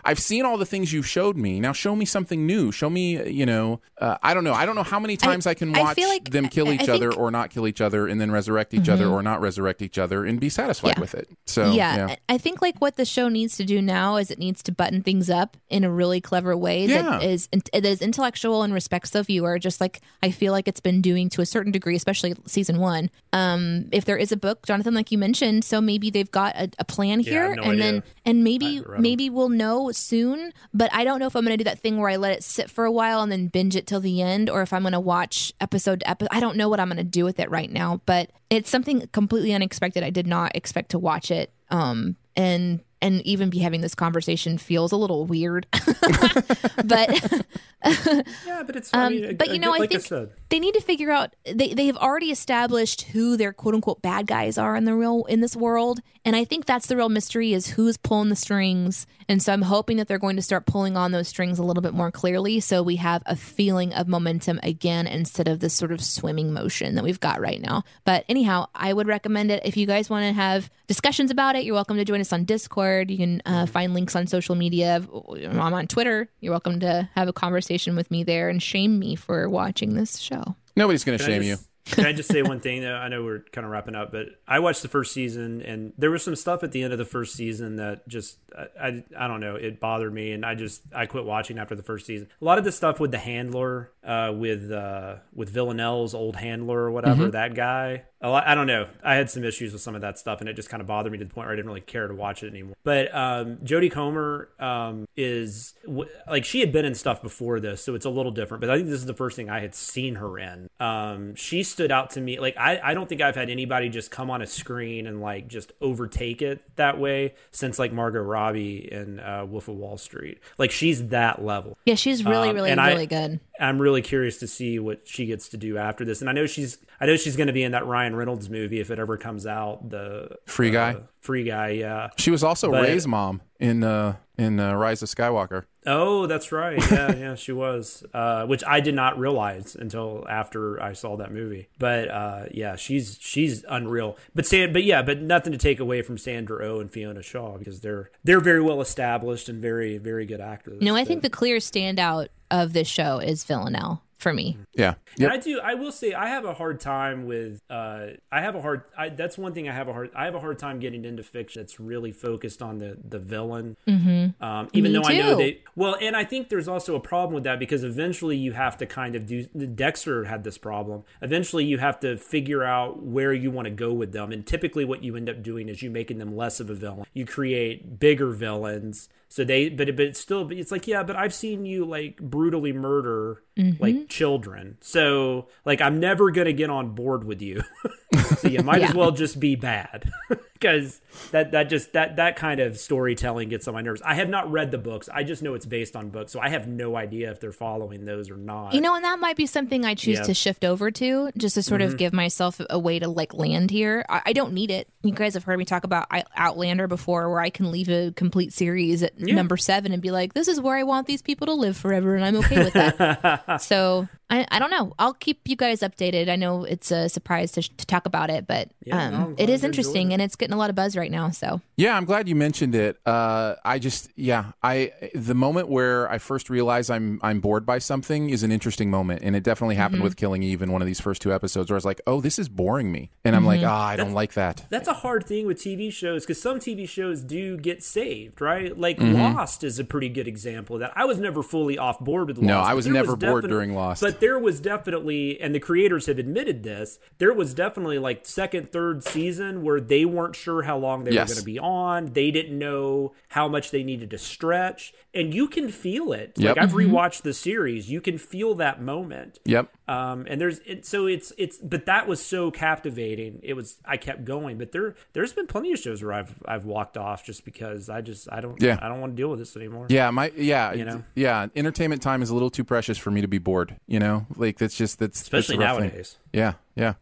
I've 0.04 0.18
seen 0.18 0.44
all 0.44 0.56
the 0.58 0.66
things 0.66 0.92
you've 0.92 1.06
showed 1.06 1.36
me. 1.36 1.60
Now 1.60 1.72
show 1.72 1.94
me 1.94 2.04
something 2.04 2.46
new. 2.46 2.72
Show 2.72 2.90
me, 2.90 3.22
you 3.30 3.46
know, 3.46 3.80
uh, 3.98 4.16
I 4.22 4.34
don't 4.34 4.44
know. 4.44 4.52
I 4.54 4.66
don't 4.66 4.74
know 4.74 4.82
how 4.82 4.98
many 4.98 5.16
times 5.16 5.46
I, 5.46 5.54
can 5.54 5.72
watch 5.72 5.96
feel 5.96 6.08
like- 6.08 6.30
them 6.30 6.48
kill 6.48 6.68
I- 6.68 6.72
each 6.72 6.88
I 6.88 6.94
other 6.94 7.10
think- 7.10 7.20
or 7.20 7.30
not 7.30 7.50
kill 7.50 7.66
each 7.68 7.80
other 7.80 8.06
and 8.08 8.20
then 8.20 8.30
resurrect 8.30 8.74
each 8.74 8.88
other 8.88 9.06
or 9.06 9.22
not 9.22 9.40
resurrect 9.40 9.82
each 9.82 9.98
other 9.98 10.24
and 10.24 10.40
be 10.40 10.48
satisfied 10.48 10.94
Yeah. 10.96 11.00
with 11.00 11.14
it. 11.14 11.28
So 11.46 11.72
yeah, 11.72 12.08
yeah. 12.08 12.16
I 12.28 12.38
think 12.38 12.60
like 12.62 12.78
what 12.80 12.96
the 12.96 13.04
show 13.04 13.28
needs 13.28 13.56
to 13.58 13.64
do 13.64 13.80
now 13.80 14.16
is 14.16 14.30
it 14.30 14.38
needs 14.38 14.62
to 14.64 14.72
button 14.72 15.02
things 15.02 15.30
up 15.30 15.56
in 15.70 15.84
a 15.84 15.90
really 15.90 16.20
clever 16.20 16.56
way 16.56 16.86
Yeah. 16.86 17.02
that 17.02 17.22
is 17.22 17.48
that 17.72 17.84
is 17.84 18.00
intellectual 18.02 18.62
and 18.62 18.72
respects 18.74 19.10
the 19.10 19.22
viewer, 19.22 19.58
just 19.58 19.80
like 19.80 20.00
I 20.22 20.30
feel 20.30 20.52
like 20.52 20.66
it's 20.68 20.80
been 20.80 21.00
doing 21.00 21.28
to 21.30 21.40
a 21.42 21.46
certain 21.46 21.70
degree, 21.72 21.94
especially 21.96 22.34
season 22.46 22.78
one. 22.80 23.10
Um, 23.32 23.86
if 23.92 24.04
there 24.04 24.16
is 24.16 24.32
a 24.32 24.36
book, 24.36 24.66
Jonathan, 24.66 24.94
like 24.94 25.12
you 25.12 25.18
mentioned, 25.18 25.64
so 25.64 25.80
maybe 25.80 26.10
they've 26.10 26.30
got 26.30 26.54
a, 26.56 26.68
a 26.78 26.84
plan 26.84 27.20
here, 27.20 27.48
have 27.48 27.56
no 27.56 27.62
and 27.62 27.72
idea. 27.72 27.82
then 27.82 28.02
and 28.24 28.44
maybe 28.44 28.76
haven't 28.76 28.88
read 28.90 28.96
'em. 28.96 29.02
maybe 29.02 29.30
we'll 29.30 29.48
know 29.52 29.92
soon. 29.92 30.52
But 30.74 30.92
I 30.92 31.04
don't 31.04 31.18
know 31.18 31.26
if 31.26 31.36
I'm 31.36 31.44
going 31.44 31.56
to 31.56 31.62
do 31.62 31.68
that 31.68 31.78
thing 31.78 31.98
where 31.98 32.10
I 32.10 32.16
let 32.16 32.32
it 32.32 32.42
sit 32.44 32.70
for 32.70 32.84
a 32.84 32.92
while 32.92 33.22
and 33.22 33.30
then 33.30 33.46
binge 33.48 33.76
it 33.76 33.86
till 33.86 34.00
the 34.00 34.22
end, 34.22 34.50
or 34.50 34.62
if 34.62 34.72
I'm 34.72 34.82
going 34.82 34.92
to 34.92 35.00
watch 35.00 35.52
episode 35.60 36.00
to 36.00 36.10
episode. 36.10 36.28
I 36.32 36.40
don't 36.40 36.56
know 36.56 36.68
what 36.68 36.80
I'm 36.80 36.88
going 36.88 36.96
to 36.96 37.04
do 37.04 37.24
with 37.24 37.38
it 37.38 37.50
right 37.50 37.70
now, 37.70 38.00
but 38.06 38.30
it's 38.50 38.70
something 38.70 39.06
completely 39.12 39.52
unexpected. 39.52 40.02
I 40.02 40.10
did 40.10 40.26
not 40.26 40.56
expect 40.56 40.90
to 40.90 40.98
watch 40.98 41.30
it. 41.30 41.52
Um, 41.70 42.16
and 42.36 42.80
and 43.02 43.20
even 43.26 43.50
be 43.50 43.58
having 43.58 43.82
this 43.82 43.94
conversation 43.94 44.56
feels 44.56 44.92
a 44.92 44.96
little 44.96 45.26
weird. 45.26 45.66
but 46.84 47.44
Yeah, 48.46 48.62
but 48.64 48.76
it's. 48.76 48.90
I 48.94 49.06
um, 49.06 49.12
mean, 49.12 49.36
but 49.36 49.50
you 49.50 49.58
know, 49.58 49.74
I 49.74 49.78
like 49.78 49.90
think 49.90 50.02
said, 50.02 50.30
they 50.50 50.60
need 50.60 50.74
to 50.74 50.80
figure 50.80 51.10
out 51.10 51.34
they 51.44 51.74
they 51.74 51.86
have 51.86 51.96
already 51.96 52.30
established 52.30 53.02
who 53.02 53.36
their 53.36 53.52
quote 53.52 53.74
unquote 53.74 54.02
bad 54.02 54.26
guys 54.26 54.56
are 54.56 54.76
in 54.76 54.84
the 54.84 54.94
real 54.94 55.24
in 55.24 55.40
this 55.40 55.56
world, 55.56 56.00
and 56.24 56.36
I 56.36 56.44
think 56.44 56.66
that's 56.66 56.86
the 56.86 56.96
real 56.96 57.08
mystery 57.08 57.52
is 57.52 57.68
who's 57.68 57.96
pulling 57.96 58.28
the 58.28 58.36
strings. 58.36 59.06
And 59.28 59.42
so 59.42 59.52
I'm 59.52 59.62
hoping 59.62 59.96
that 59.96 60.08
they're 60.08 60.18
going 60.18 60.36
to 60.36 60.42
start 60.42 60.66
pulling 60.66 60.96
on 60.96 61.12
those 61.12 61.28
strings 61.28 61.58
a 61.58 61.62
little 61.62 61.80
bit 61.80 61.94
more 61.94 62.10
clearly, 62.10 62.60
so 62.60 62.82
we 62.82 62.96
have 62.96 63.22
a 63.26 63.34
feeling 63.34 63.92
of 63.94 64.06
momentum 64.06 64.60
again 64.62 65.06
instead 65.06 65.48
of 65.48 65.60
this 65.60 65.74
sort 65.74 65.90
of 65.90 66.02
swimming 66.02 66.52
motion 66.52 66.94
that 66.94 67.04
we've 67.04 67.20
got 67.20 67.40
right 67.40 67.60
now. 67.60 67.82
But 68.04 68.24
anyhow, 68.28 68.66
I 68.74 68.92
would 68.92 69.08
recommend 69.08 69.50
it 69.50 69.62
if 69.64 69.76
you 69.76 69.86
guys 69.86 70.10
want 70.10 70.24
to 70.24 70.32
have 70.32 70.70
discussions 70.86 71.30
about 71.30 71.56
it. 71.56 71.64
You're 71.64 71.74
welcome 71.74 71.96
to 71.96 72.04
join 72.04 72.20
us 72.20 72.32
on 72.32 72.44
Discord. 72.44 72.91
You 73.00 73.16
can 73.16 73.42
uh, 73.46 73.66
find 73.66 73.94
links 73.94 74.14
on 74.14 74.26
social 74.26 74.54
media. 74.54 75.04
I'm 75.06 75.58
on 75.74 75.86
Twitter. 75.86 76.28
You're 76.40 76.52
welcome 76.52 76.80
to 76.80 77.08
have 77.14 77.28
a 77.28 77.32
conversation 77.32 77.96
with 77.96 78.10
me 78.10 78.24
there 78.24 78.48
and 78.48 78.62
shame 78.62 78.98
me 78.98 79.16
for 79.16 79.48
watching 79.48 79.94
this 79.94 80.18
show. 80.18 80.56
Nobody's 80.76 81.04
going 81.04 81.18
to 81.18 81.24
Can 81.24 81.32
I 81.32 81.36
shame 81.36 81.42
you. 81.48 81.56
Can 81.84 82.06
I 82.06 82.12
just 82.12 82.30
say 82.30 82.42
one 82.42 82.60
thing? 82.60 82.82
Though? 82.82 82.94
I 82.94 83.08
know 83.08 83.24
we're 83.24 83.40
kind 83.52 83.64
of 83.64 83.70
wrapping 83.70 83.94
up, 83.94 84.12
but 84.12 84.26
I 84.46 84.60
watched 84.60 84.82
the 84.82 84.88
first 84.88 85.12
season, 85.12 85.62
and 85.62 85.92
there 85.98 86.10
was 86.10 86.22
some 86.22 86.36
stuff 86.36 86.62
at 86.62 86.72
the 86.72 86.82
end 86.82 86.92
of 86.92 86.98
the 86.98 87.04
first 87.04 87.34
season 87.34 87.76
that 87.76 88.08
just 88.08 88.38
I, 88.56 88.66
I, 88.80 89.04
I 89.18 89.28
don't 89.28 89.40
know 89.40 89.56
it 89.56 89.80
bothered 89.80 90.14
me, 90.14 90.32
and 90.32 90.46
I 90.46 90.54
just 90.54 90.82
I 90.94 91.06
quit 91.06 91.24
watching 91.24 91.58
after 91.58 91.74
the 91.74 91.82
first 91.82 92.06
season. 92.06 92.28
A 92.40 92.44
lot 92.44 92.58
of 92.58 92.64
the 92.64 92.72
stuff 92.72 93.00
with 93.00 93.10
the 93.10 93.18
handler, 93.18 93.90
uh, 94.04 94.32
with 94.34 94.70
uh, 94.70 95.16
with 95.34 95.50
Villanelle's 95.50 96.14
old 96.14 96.36
handler 96.36 96.82
or 96.82 96.90
whatever, 96.90 97.30
that 97.30 97.54
guy. 97.54 98.04
A 98.24 98.28
lot, 98.30 98.46
I 98.46 98.54
don't 98.54 98.68
know. 98.68 98.86
I 99.02 99.16
had 99.16 99.28
some 99.30 99.42
issues 99.42 99.72
with 99.72 99.82
some 99.82 99.96
of 99.96 100.02
that 100.02 100.16
stuff, 100.16 100.38
and 100.38 100.48
it 100.48 100.54
just 100.54 100.70
kind 100.70 100.80
of 100.80 100.86
bothered 100.86 101.10
me 101.10 101.18
to 101.18 101.24
the 101.24 101.34
point 101.34 101.46
where 101.46 101.52
I 101.52 101.56
didn't 101.56 101.66
really 101.66 101.80
care 101.80 102.06
to 102.06 102.14
watch 102.14 102.44
it 102.44 102.48
anymore. 102.48 102.76
But 102.84 103.12
um, 103.12 103.56
Jodie 103.64 103.90
Comer 103.90 104.50
um, 104.60 105.08
is 105.16 105.74
w- 105.84 106.08
like 106.28 106.44
she 106.44 106.60
had 106.60 106.70
been 106.70 106.84
in 106.84 106.94
stuff 106.94 107.20
before 107.20 107.58
this, 107.58 107.82
so 107.82 107.96
it's 107.96 108.06
a 108.06 108.10
little 108.10 108.30
different. 108.30 108.60
But 108.60 108.70
I 108.70 108.76
think 108.76 108.88
this 108.88 109.00
is 109.00 109.06
the 109.06 109.14
first 109.14 109.34
thing 109.34 109.50
I 109.50 109.58
had 109.58 109.74
seen 109.74 110.14
her 110.14 110.38
in. 110.38 110.68
Um, 110.78 111.34
she 111.34 111.64
stood 111.72 111.90
out 111.90 112.10
to 112.10 112.20
me. 112.20 112.38
Like 112.38 112.56
I, 112.56 112.80
I 112.82 112.94
don't 112.94 113.08
think 113.08 113.20
I've 113.20 113.34
had 113.34 113.50
anybody 113.50 113.88
just 113.88 114.10
come 114.10 114.30
on 114.30 114.40
a 114.42 114.46
screen 114.46 115.06
and 115.06 115.20
like 115.20 115.48
just 115.48 115.72
overtake 115.80 116.40
it 116.42 116.62
that 116.76 116.98
way 116.98 117.34
since 117.50 117.78
like 117.78 117.92
Margot 117.92 118.20
Robbie 118.20 118.88
in 118.92 119.18
uh, 119.20 119.44
Wolf 119.48 119.68
of 119.68 119.76
Wall 119.76 119.98
Street. 119.98 120.38
Like 120.58 120.70
she's 120.70 121.08
that 121.08 121.42
level. 121.44 121.76
Yeah, 121.84 121.94
she's 121.96 122.24
really, 122.24 122.50
Um, 122.50 122.54
really, 122.56 122.70
and 122.70 122.80
I- 122.80 122.90
really 122.92 123.06
good. 123.06 123.40
I'm 123.60 123.80
really 123.80 124.02
curious 124.02 124.38
to 124.38 124.46
see 124.46 124.78
what 124.78 125.06
she 125.06 125.26
gets 125.26 125.48
to 125.50 125.56
do 125.56 125.76
after 125.78 126.04
this. 126.04 126.20
And 126.20 126.28
I 126.30 126.32
know 126.32 126.46
she's 126.46 126.78
I 127.00 127.06
know 127.06 127.16
she's 127.16 127.36
going 127.36 127.48
to 127.48 127.52
be 127.52 127.62
in 127.62 127.72
that 127.72 127.86
Ryan 127.86 128.16
Reynolds 128.16 128.48
movie 128.48 128.80
if 128.80 128.90
it 128.90 128.98
ever 128.98 129.16
comes 129.16 129.46
out. 129.46 129.90
The 129.90 130.36
Free 130.46 130.70
uh, 130.70 130.72
Guy? 130.72 130.96
Free 131.20 131.44
Guy, 131.44 131.68
yeah. 131.70 132.10
She 132.16 132.30
was 132.30 132.42
also 132.42 132.70
But- 132.70 132.82
Rey's 132.82 133.06
mom 133.06 133.42
in 133.60 133.84
uh, 133.84 134.16
in 134.38 134.58
uh, 134.58 134.74
Rise 134.74 135.02
of 135.02 135.08
Skywalker. 135.08 135.64
Oh, 135.84 136.26
that's 136.26 136.52
right. 136.52 136.78
Yeah, 136.90 137.14
yeah, 137.16 137.34
she 137.34 137.50
was. 137.52 138.04
Uh, 138.14 138.46
which 138.46 138.62
I 138.66 138.80
did 138.80 138.94
not 138.94 139.18
realize 139.18 139.74
until 139.74 140.24
after 140.28 140.80
I 140.80 140.92
saw 140.92 141.16
that 141.16 141.32
movie. 141.32 141.68
But 141.78 142.08
uh, 142.08 142.44
yeah, 142.52 142.76
she's 142.76 143.18
she's 143.20 143.64
unreal. 143.68 144.16
But 144.34 144.46
San, 144.46 144.72
but 144.72 144.84
yeah, 144.84 145.02
but 145.02 145.20
nothing 145.20 145.52
to 145.52 145.58
take 145.58 145.80
away 145.80 146.02
from 146.02 146.18
Sandra 146.18 146.64
Oh 146.66 146.80
and 146.80 146.90
Fiona 146.90 147.22
Shaw 147.22 147.58
because 147.58 147.80
they're 147.80 148.10
they're 148.24 148.40
very 148.40 148.62
well 148.62 148.80
established 148.80 149.48
and 149.48 149.60
very 149.60 149.98
very 149.98 150.24
good 150.24 150.40
actors. 150.40 150.80
No, 150.80 150.94
I 150.94 151.02
But- 151.02 151.08
think 151.08 151.22
the 151.22 151.30
clear 151.30 151.58
standout 151.58 152.28
of 152.52 152.72
this 152.72 152.86
show 152.86 153.18
is 153.18 153.42
Villanelle 153.42 154.02
for 154.22 154.32
me. 154.32 154.56
Yeah. 154.74 154.94
And 155.18 155.32
I 155.32 155.36
do. 155.36 155.60
I 155.60 155.74
will 155.74 155.90
say 155.92 156.14
I 156.14 156.28
have 156.28 156.44
a 156.44 156.54
hard 156.54 156.80
time 156.80 157.26
with. 157.26 157.60
Uh, 157.68 158.06
I 158.30 158.40
have 158.40 158.54
a 158.54 158.62
hard. 158.62 158.84
I, 158.96 159.08
that's 159.08 159.36
one 159.36 159.52
thing 159.52 159.68
I 159.68 159.72
have 159.72 159.88
a 159.88 159.92
hard. 159.92 160.10
I 160.14 160.24
have 160.24 160.34
a 160.34 160.40
hard 160.40 160.58
time 160.58 160.78
getting 160.78 161.04
into 161.04 161.22
fiction 161.22 161.60
that's 161.60 161.80
really 161.80 162.12
focused 162.12 162.62
on 162.62 162.78
the 162.78 162.96
the 163.06 163.18
villain. 163.18 163.76
Mm-hmm. 163.86 164.42
Um, 164.42 164.68
even 164.72 164.92
Me 164.92 164.98
though 164.98 165.04
I 165.04 165.18
know 165.18 165.30
too. 165.32 165.36
they. 165.36 165.60
Well, 165.74 165.96
and 166.00 166.16
I 166.16 166.24
think 166.24 166.48
there's 166.48 166.68
also 166.68 166.94
a 166.94 167.00
problem 167.00 167.34
with 167.34 167.44
that 167.44 167.58
because 167.58 167.82
eventually 167.82 168.36
you 168.36 168.52
have 168.52 168.78
to 168.78 168.86
kind 168.86 169.16
of 169.16 169.26
do. 169.26 169.44
Dexter 169.44 170.24
had 170.24 170.44
this 170.44 170.56
problem. 170.56 171.02
Eventually 171.20 171.64
you 171.64 171.78
have 171.78 171.98
to 172.00 172.16
figure 172.16 172.62
out 172.62 173.02
where 173.02 173.32
you 173.32 173.50
want 173.50 173.66
to 173.66 173.72
go 173.72 173.92
with 173.92 174.12
them, 174.12 174.30
and 174.30 174.46
typically 174.46 174.84
what 174.84 175.02
you 175.02 175.16
end 175.16 175.28
up 175.28 175.42
doing 175.42 175.68
is 175.68 175.82
you 175.82 175.90
making 175.90 176.18
them 176.18 176.36
less 176.36 176.60
of 176.60 176.70
a 176.70 176.74
villain. 176.74 177.06
You 177.12 177.26
create 177.26 177.98
bigger 177.98 178.30
villains. 178.30 179.08
So 179.32 179.44
they, 179.44 179.70
but 179.70 179.86
but 179.96 180.04
it's 180.04 180.20
still, 180.20 180.50
it's 180.52 180.70
like 180.70 180.86
yeah, 180.86 181.02
but 181.02 181.16
I've 181.16 181.32
seen 181.32 181.64
you 181.64 181.86
like 181.86 182.18
brutally 182.18 182.72
murder 182.74 183.42
Mm-hmm. 183.54 183.82
like 183.82 184.08
children. 184.08 184.78
So 184.80 185.48
like 185.66 185.82
I'm 185.82 186.00
never 186.00 186.30
gonna 186.30 186.54
get 186.54 186.70
on 186.70 186.94
board 186.94 187.24
with 187.24 187.42
you. 187.42 187.62
so 188.38 188.48
you 188.48 188.62
might 188.62 188.80
as 188.80 188.94
well 188.94 189.10
just 189.10 189.38
be 189.38 189.56
bad. 189.56 190.10
because 190.54 191.02
that 191.32 191.52
that 191.52 191.64
just 191.68 191.92
that 191.92 192.16
that 192.16 192.36
kind 192.36 192.60
of 192.60 192.78
storytelling 192.78 193.50
gets 193.50 193.68
on 193.68 193.74
my 193.74 193.82
nerves. 193.82 194.00
I 194.02 194.14
have 194.14 194.30
not 194.30 194.50
read 194.50 194.70
the 194.70 194.78
books. 194.78 195.10
I 195.12 195.22
just 195.22 195.42
know 195.42 195.52
it's 195.52 195.66
based 195.66 195.96
on 195.96 196.08
books, 196.08 196.32
so 196.32 196.40
I 196.40 196.48
have 196.48 196.66
no 196.66 196.96
idea 196.96 197.30
if 197.30 197.40
they're 197.40 197.52
following 197.52 198.06
those 198.06 198.30
or 198.30 198.38
not. 198.38 198.72
You 198.72 198.80
know, 198.80 198.94
and 198.94 199.04
that 199.04 199.18
might 199.18 199.36
be 199.36 199.44
something 199.44 199.84
I 199.84 199.96
choose 199.96 200.16
Yeah. 200.20 200.24
to 200.24 200.32
shift 200.34 200.64
over 200.64 200.90
to, 200.90 201.30
just 201.36 201.56
to 201.56 201.62
sort 201.62 201.82
Mhm. 201.82 201.88
of 201.88 201.96
give 201.98 202.14
myself 202.14 202.58
a 202.70 202.78
way 202.78 203.00
to 203.00 203.08
like 203.08 203.34
land 203.34 203.70
here. 203.70 204.02
I, 204.08 204.22
I 204.26 204.32
don't 204.32 204.54
need 204.54 204.70
it. 204.70 204.88
You 205.02 205.12
guys 205.12 205.34
have 205.34 205.44
heard 205.44 205.58
me 205.58 205.66
talk 205.66 205.84
about 205.84 206.06
I- 206.10 206.24
Outlander 206.36 206.88
before, 206.88 207.28
where 207.28 207.40
I 207.40 207.50
can 207.50 207.70
leave 207.70 207.90
a 207.90 208.12
complete 208.16 208.54
series 208.54 209.02
at 209.02 209.20
Yeah. 209.28 209.34
number 209.34 209.56
seven 209.56 209.92
and 209.92 210.02
be 210.02 210.10
like, 210.10 210.34
"This 210.34 210.48
is 210.48 210.60
where 210.60 210.76
I 210.76 210.82
want 210.82 211.06
these 211.06 211.22
people 211.22 211.46
to 211.46 211.54
live 211.54 211.76
forever," 211.76 212.14
and 212.16 212.24
I'm 212.24 212.36
okay 212.36 212.58
with 212.64 212.72
that. 212.74 213.60
so 213.62 214.08
I, 214.32 214.46
I 214.50 214.58
don't 214.58 214.70
know. 214.70 214.94
I'll 214.98 215.12
keep 215.12 215.40
you 215.46 215.56
guys 215.56 215.80
updated. 215.80 216.28
I 216.30 216.36
know 216.36 216.64
it's 216.64 216.90
a 216.90 217.08
surprise 217.08 217.52
to, 217.52 217.62
to 217.62 217.86
talk 217.86 218.06
about 218.06 218.30
it, 218.30 218.46
but 218.46 218.70
Yeah, 218.82 219.08
um, 219.08 219.34
glad 219.34 219.40
it 219.40 219.52
is 219.52 219.62
interesting 219.62 219.92
enjoying 219.92 220.12
and 220.14 220.22
it's 220.22 220.36
getting 220.36 220.54
a 220.54 220.56
lot 220.56 220.70
of 220.70 220.76
buzz 220.76 220.96
right 220.96 221.10
now. 221.10 221.30
So 221.30 221.60
Yeah, 221.76 221.96
I'm 221.96 222.06
glad 222.06 222.28
you 222.28 222.34
mentioned 222.34 222.74
it. 222.74 222.96
Uh, 223.04 223.56
I 223.64 223.78
just, 223.78 224.10
yeah, 224.16 224.52
I 224.62 224.92
the 225.14 225.34
moment 225.34 225.68
where 225.68 226.10
I 226.10 226.16
first 226.18 226.48
realize 226.48 226.88
I'm 226.88 227.20
I'm 227.22 227.40
bored 227.40 227.66
by 227.66 227.78
something 227.78 228.30
is 228.30 228.42
an 228.42 228.50
interesting 228.50 228.90
moment, 228.90 229.20
and 229.22 229.36
it 229.36 229.42
definitely 229.44 229.74
happened 229.76 230.00
Mhm. 230.00 230.04
with 230.04 230.16
Killing 230.16 230.42
Eve 230.42 230.62
in 230.62 230.72
one 230.72 230.80
of 230.80 230.86
these 230.86 231.00
first 231.00 231.20
two 231.20 231.32
episodes, 231.34 231.70
where 231.70 231.76
I 231.76 231.78
was 231.78 231.84
like, 231.84 232.00
oh, 232.06 232.20
this 232.22 232.38
is 232.38 232.48
boring 232.48 232.90
me, 232.90 233.10
and 233.24 233.36
I'm 233.36 233.44
like, 233.44 233.60
Mhm. 233.60 233.68
ah, 233.68 233.86
I 233.88 233.96
don't 233.96 234.14
like 234.14 234.32
that. 234.32 234.64
That's 234.70 234.88
a 234.88 234.94
hard 234.94 235.26
thing 235.26 235.46
with 235.46 235.58
TV 235.58 235.90
shows 235.92 236.24
because 236.24 236.40
some 236.40 236.58
TV 236.58 236.88
shows 236.88 237.20
do 237.22 237.58
get 237.58 237.82
saved, 237.82 238.40
right? 238.40 238.76
Like 238.78 238.98
Mhm. 238.98 239.34
Lost 239.34 239.62
is 239.62 239.78
a 239.78 239.84
pretty 239.84 240.08
good 240.08 240.26
example 240.26 240.76
of 240.76 240.80
that. 240.80 240.92
I 240.96 241.04
was 241.04 241.18
never 241.18 241.42
fully 241.42 241.76
off 241.76 242.00
board 242.00 242.28
with 242.28 242.38
Lost. 242.38 242.46
No, 242.46 242.60
I 242.60 242.72
was 242.72 242.86
there 242.86 242.94
never 242.94 243.14
bored 243.16 243.42
definite- 243.42 243.48
during 243.48 243.74
Lost. 243.74 244.00
But 244.00 244.20
there 244.22 244.38
was 244.38 244.60
definitely, 244.60 245.40
and 245.40 245.52
the 245.52 245.58
creators 245.58 246.06
have 246.06 246.16
admitted 246.18 246.62
this, 246.62 247.00
there 247.18 247.32
was 247.34 247.52
definitely 247.54 247.98
like 247.98 248.24
second, 248.24 248.70
third 248.70 249.02
season 249.02 249.62
where 249.64 249.80
they 249.80 250.04
weren't 250.04 250.36
sure 250.36 250.62
how 250.62 250.78
long 250.78 251.02
they 251.02 251.10
Yes. 251.10 251.28
were 251.28 251.34
going 251.34 251.40
to 251.40 251.44
be 251.44 251.58
on. 251.58 252.06
They 252.12 252.30
didn't 252.30 252.56
know 252.56 253.14
how 253.30 253.48
much 253.48 253.72
they 253.72 253.82
needed 253.82 254.10
to 254.10 254.18
stretch. 254.18 254.94
And 255.12 255.34
you 255.34 255.48
can 255.48 255.68
feel 255.70 256.12
it. 256.12 256.32
Yep. 256.36 256.56
Like 256.56 256.64
I've 256.64 256.72
Mhm. 256.72 256.90
rewatched 256.90 257.22
the 257.22 257.34
series. 257.34 257.90
You 257.90 258.00
can 258.00 258.16
feel 258.16 258.54
that 258.54 258.80
moment. 258.80 259.40
Yep. 259.44 259.68
Um, 259.88 260.24
and 260.30 260.40
there's 260.40 260.60
it, 260.60 260.86
so 260.86 261.06
it's 261.06 261.32
it's 261.36 261.58
but 261.58 261.84
that 261.86 262.06
was 262.08 262.24
so 262.24 262.50
captivating. 262.50 263.40
It 263.42 263.54
was 263.54 263.76
I 263.84 263.96
kept 263.98 264.24
going. 264.24 264.56
But 264.56 264.72
there 264.72 264.94
there's 265.12 265.32
been 265.34 265.46
plenty 265.46 265.72
of 265.72 265.78
shows 265.80 266.02
where 266.02 266.14
I've 266.14 266.34
I've 266.46 266.64
walked 266.64 266.96
off 266.96 267.26
just 267.26 267.44
because 267.44 267.90
I 267.90 268.00
just 268.00 268.26
I 268.32 268.40
don't 268.40 268.60
Yeah. 268.62 268.78
I 268.80 268.88
don't 268.88 269.00
want 269.00 269.12
to 269.12 269.16
deal 269.20 269.28
with 269.28 269.38
this 269.40 269.54
anymore. 269.56 269.86
Yeah, 269.90 270.10
my 270.10 270.32
yeah, 270.34 270.72
You 270.72 270.84
know? 270.86 271.02
yeah. 271.14 271.48
Entertainment 271.54 272.00
time 272.00 272.22
is 272.22 272.30
a 272.30 272.34
little 272.34 272.50
too 272.50 272.64
precious 272.64 272.96
for 272.96 273.10
me 273.10 273.20
to 273.20 273.28
be 273.28 273.38
bored. 273.38 273.76
You 273.86 273.98
know, 273.98 274.11
like 274.36 274.58
that's 274.58 274.76
just 274.76 274.98
that's 274.98 275.18
that's 275.28 275.48
Especially 275.48 275.56
a 275.56 275.66
rough 275.66 275.76
thing. 275.78 275.88
nowadays. 275.88 276.18
Yeah, 276.32 276.54
yeah. 276.74 276.94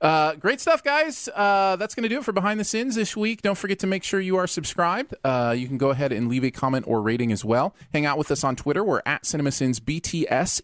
Uh, 0.00 0.34
great 0.34 0.60
stuff, 0.60 0.82
guys. 0.82 1.28
Uh, 1.34 1.76
that's 1.76 1.94
going 1.94 2.02
to 2.04 2.08
do 2.08 2.18
it 2.18 2.24
for 2.24 2.32
Behind 2.32 2.58
the 2.58 2.64
Sins 2.64 2.94
this 2.94 3.16
week. 3.16 3.42
Don't 3.42 3.58
forget 3.58 3.78
to 3.80 3.86
make 3.86 4.02
sure 4.04 4.20
you 4.20 4.36
are 4.36 4.46
subscribed. 4.46 5.14
Uh, 5.22 5.54
you 5.56 5.68
can 5.68 5.76
go 5.78 5.90
ahead 5.90 6.12
and 6.12 6.28
leave 6.28 6.44
a 6.44 6.50
comment 6.50 6.86
or 6.88 7.02
rating 7.02 7.30
as 7.30 7.44
well. 7.44 7.74
Hang 7.92 8.06
out 8.06 8.16
with 8.18 8.30
us 8.30 8.42
on 8.42 8.56
Twitter. 8.56 8.82
We're 8.82 9.02
at 9.04 9.24
CinemaSins 9.24 9.80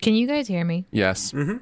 Can 0.00 0.14
you 0.14 0.26
guys 0.26 0.48
hear 0.48 0.64
me? 0.64 0.86
Yes. 0.90 1.30
Mm-hmm. 1.30 1.58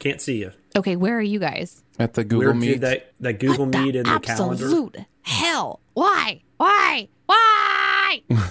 Can't 0.00 0.20
see 0.20 0.38
you. 0.38 0.50
Okay, 0.74 0.96
where 0.96 1.16
are 1.16 1.22
you 1.22 1.38
guys? 1.38 1.84
At 2.00 2.14
the 2.14 2.24
Google 2.24 2.48
We're 2.48 2.54
Meet. 2.54 2.80
that 2.80 3.12
that 3.20 3.38
Google 3.38 3.66
Meet 3.66 3.94
in 3.94 4.02
the 4.02 4.18
calendar. 4.18 4.64
Absolute 4.64 4.96
hell. 5.22 5.78
Why? 5.94 6.42
Why? 6.56 7.06
Why? 7.26 8.22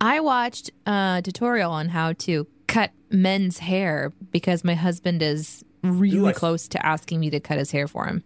I 0.00 0.20
watched 0.20 0.70
a 0.86 1.20
tutorial 1.22 1.70
on 1.70 1.90
how 1.90 2.14
to 2.14 2.46
cut 2.74 2.90
men's 3.10 3.58
hair 3.58 4.12
because 4.32 4.64
my 4.64 4.74
husband 4.74 5.22
is 5.22 5.64
really 5.82 6.32
close 6.32 6.66
to 6.68 6.84
asking 6.86 7.20
me 7.20 7.30
to 7.30 7.40
cut 7.40 7.58
his 7.58 7.70
hair 7.70 7.86
for 7.86 8.06
him. 8.06 8.22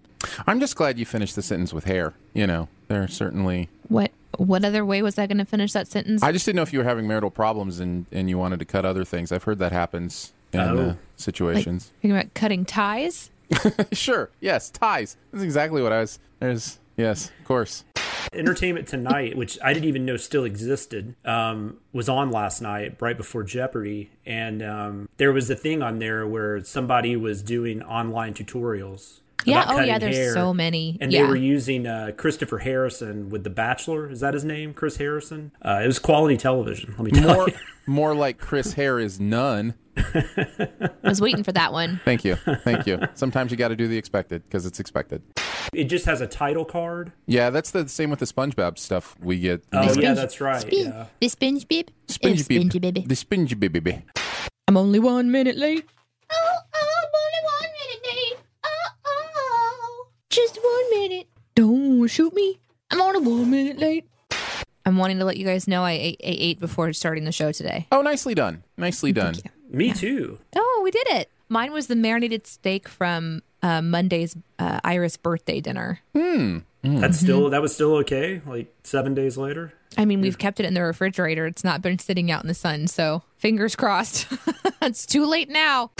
I'm 0.46 0.60
just 0.60 0.76
glad 0.76 0.98
you 0.98 1.04
finished 1.06 1.36
the 1.36 1.42
sentence 1.42 1.72
with 1.72 1.84
hair. 1.84 2.14
You 2.34 2.46
know, 2.46 2.68
there 2.88 3.02
are 3.02 3.08
certainly. 3.08 3.68
What 3.88 4.10
what 4.36 4.64
other 4.64 4.84
way 4.84 5.02
was 5.02 5.18
I 5.18 5.26
going 5.26 5.38
to 5.38 5.44
finish 5.44 5.72
that 5.72 5.88
sentence? 5.88 6.22
I 6.22 6.32
just 6.32 6.44
didn't 6.46 6.56
know 6.56 6.62
if 6.62 6.72
you 6.72 6.78
were 6.78 6.84
having 6.84 7.06
marital 7.08 7.30
problems 7.30 7.80
and, 7.80 8.06
and 8.12 8.28
you 8.28 8.38
wanted 8.38 8.58
to 8.60 8.64
cut 8.64 8.84
other 8.84 9.04
things. 9.04 9.32
I've 9.32 9.42
heard 9.44 9.58
that 9.58 9.72
happens 9.72 10.32
in 10.52 10.60
Oh. 10.60 10.78
uh, 10.90 10.94
situations. 11.16 11.92
Thinking 12.02 12.16
about 12.18 12.34
cutting 12.34 12.64
ties? 12.64 13.30
sure. 13.92 14.30
Yes. 14.40 14.70
Ties. 14.70 15.16
That's 15.32 15.42
exactly 15.44 15.82
what 15.82 15.92
I 15.92 16.00
was. 16.00 16.18
There's. 16.40 16.78
Yes. 16.96 17.30
Of 17.40 17.46
course. 17.46 17.84
Entertainment 18.32 18.86
Tonight, 18.88 19.36
which 19.36 19.58
I 19.62 19.72
didn't 19.72 19.88
even 19.88 20.04
know 20.04 20.16
still 20.16 20.44
existed, 20.44 21.14
um, 21.24 21.78
was 21.92 22.08
on 22.08 22.30
last 22.30 22.60
night 22.60 22.96
right 23.00 23.16
before 23.16 23.42
Jeopardy, 23.42 24.10
and 24.26 24.62
um, 24.62 25.08
there 25.16 25.32
was 25.32 25.48
a 25.50 25.54
thing 25.56 25.82
on 25.82 25.98
there 25.98 26.26
where 26.26 26.62
somebody 26.64 27.16
was 27.16 27.42
doing 27.42 27.82
online 27.82 28.34
tutorials. 28.34 29.20
Yeah, 29.44 29.62
about 29.62 29.74
oh, 29.76 29.80
yeah, 29.84 29.98
there's 30.00 30.16
hair, 30.16 30.34
so 30.34 30.52
many. 30.52 30.98
and 31.00 31.12
Yeah. 31.12 31.22
they 31.22 31.28
were 31.28 31.36
using 31.36 31.86
uh, 31.86 32.10
Christopher 32.16 32.58
Harrison 32.58 33.30
with 33.30 33.44
The 33.44 33.50
Bachelor. 33.50 34.10
Is 34.10 34.18
that 34.20 34.34
his 34.34 34.44
name? 34.44 34.74
Chris 34.74 34.96
Harrison. 34.96 35.52
Uh, 35.64 35.80
it 35.82 35.86
was 35.86 36.00
quality 36.00 36.36
television. 36.36 36.94
Let 36.98 37.04
me 37.04 37.10
tell 37.12 37.34
More. 37.34 37.48
you. 37.48 37.54
more 37.86 38.14
like 38.16 38.38
Chris 38.38 38.72
Hair 38.74 38.98
is 38.98 39.20
none. 39.20 39.74
I 41.04 41.08
was 41.08 41.20
waiting 41.20 41.42
for 41.44 41.52
that 41.52 41.72
one. 41.72 42.00
Thank 42.04 42.24
you. 42.24 42.36
Thank 42.36 42.86
you. 42.86 43.00
Sometimes 43.14 43.50
you 43.50 43.56
got 43.56 43.68
to 43.68 43.76
do 43.76 43.88
the 43.88 43.96
expected 43.96 44.44
because 44.44 44.66
it's 44.66 44.80
expected. 44.80 45.22
It 45.72 45.84
just 45.84 46.06
has 46.06 46.20
a 46.20 46.26
title 46.26 46.64
card. 46.64 47.12
Yeah, 47.26 47.50
that's 47.50 47.70
the 47.72 47.88
same 47.88 48.10
with 48.10 48.20
the 48.20 48.26
SpongeBob 48.26 48.78
stuff 48.78 49.16
we 49.20 49.38
get. 49.38 49.62
Oh 49.72 49.80
The 49.80 49.86
yeah, 49.86 49.92
Sponge- 50.14 50.16
that's 50.16 50.40
right. 50.40 50.60
Spin- 50.62 50.86
Yeah. 50.86 51.06
The 51.20 51.28
sponge 51.28 51.68
bib. 51.68 51.90
Spongy 52.06 52.40
Oh, 52.40 52.42
spongy 52.42 52.78
baby. 52.78 52.92
baby. 53.00 53.06
The 53.06 53.16
spongy 53.16 53.54
baby. 53.54 54.02
I'm 54.66 54.76
only 54.76 54.98
one 54.98 55.30
minute 55.30 55.56
late. 55.56 55.84
Oh, 56.30 56.34
oh, 56.36 56.58
I'm 56.74 57.10
only 57.14 57.44
one 57.44 57.70
minute 57.80 58.16
late. 58.16 58.38
Oh, 58.64 58.88
oh. 59.06 60.06
Just 60.30 60.56
one 60.62 60.90
minute. 60.90 61.26
Don't 61.54 62.06
shoot 62.08 62.34
me. 62.34 62.60
I'm 62.90 63.00
only 63.00 63.20
one 63.20 63.50
minute 63.50 63.78
late. 63.78 64.06
I'm 64.86 64.96
wanting 64.96 65.18
to 65.18 65.24
let 65.26 65.36
you 65.36 65.44
guys 65.44 65.68
know 65.68 65.82
I 65.84 65.92
ate, 65.92 66.20
I 66.24 66.28
ate 66.38 66.60
before 66.60 66.90
starting 66.94 67.24
the 67.24 67.32
show 67.32 67.52
today. 67.52 67.86
Oh, 67.92 68.00
nicely 68.00 68.34
done. 68.34 68.64
Nicely 68.78 69.12
done. 69.12 69.34
Me 69.68 69.92
too. 69.92 70.38
Oh, 70.56 70.80
we 70.82 70.90
did 70.90 71.06
it. 71.08 71.30
Mine 71.48 71.72
was 71.72 71.86
the 71.86 71.96
marinated 71.96 72.46
steak 72.46 72.88
from 72.88 73.42
uh, 73.62 73.82
Monday's 73.82 74.36
uh, 74.58 74.80
Iris 74.84 75.16
birthday 75.16 75.60
dinner. 75.60 76.00
Hmm. 76.14 76.58
That's 76.82 77.18
still 77.18 77.50
that 77.50 77.60
was 77.60 77.74
still 77.74 77.96
okay. 77.96 78.40
Like 78.46 78.72
seven 78.84 79.14
days 79.14 79.36
later. 79.36 79.72
I 79.96 80.04
mean, 80.04 80.20
we've 80.20 80.38
kept 80.38 80.60
it 80.60 80.66
in 80.66 80.74
the 80.74 80.82
refrigerator. 80.82 81.46
It's 81.46 81.64
not 81.64 81.82
been 81.82 81.98
sitting 81.98 82.30
out 82.30 82.42
in 82.42 82.48
the 82.48 82.54
sun, 82.54 82.86
so 82.86 83.22
fingers 83.38 83.74
crossed. 83.74 84.26
it's 84.82 85.06
too 85.06 85.24
late 85.24 85.48
now. 85.48 85.90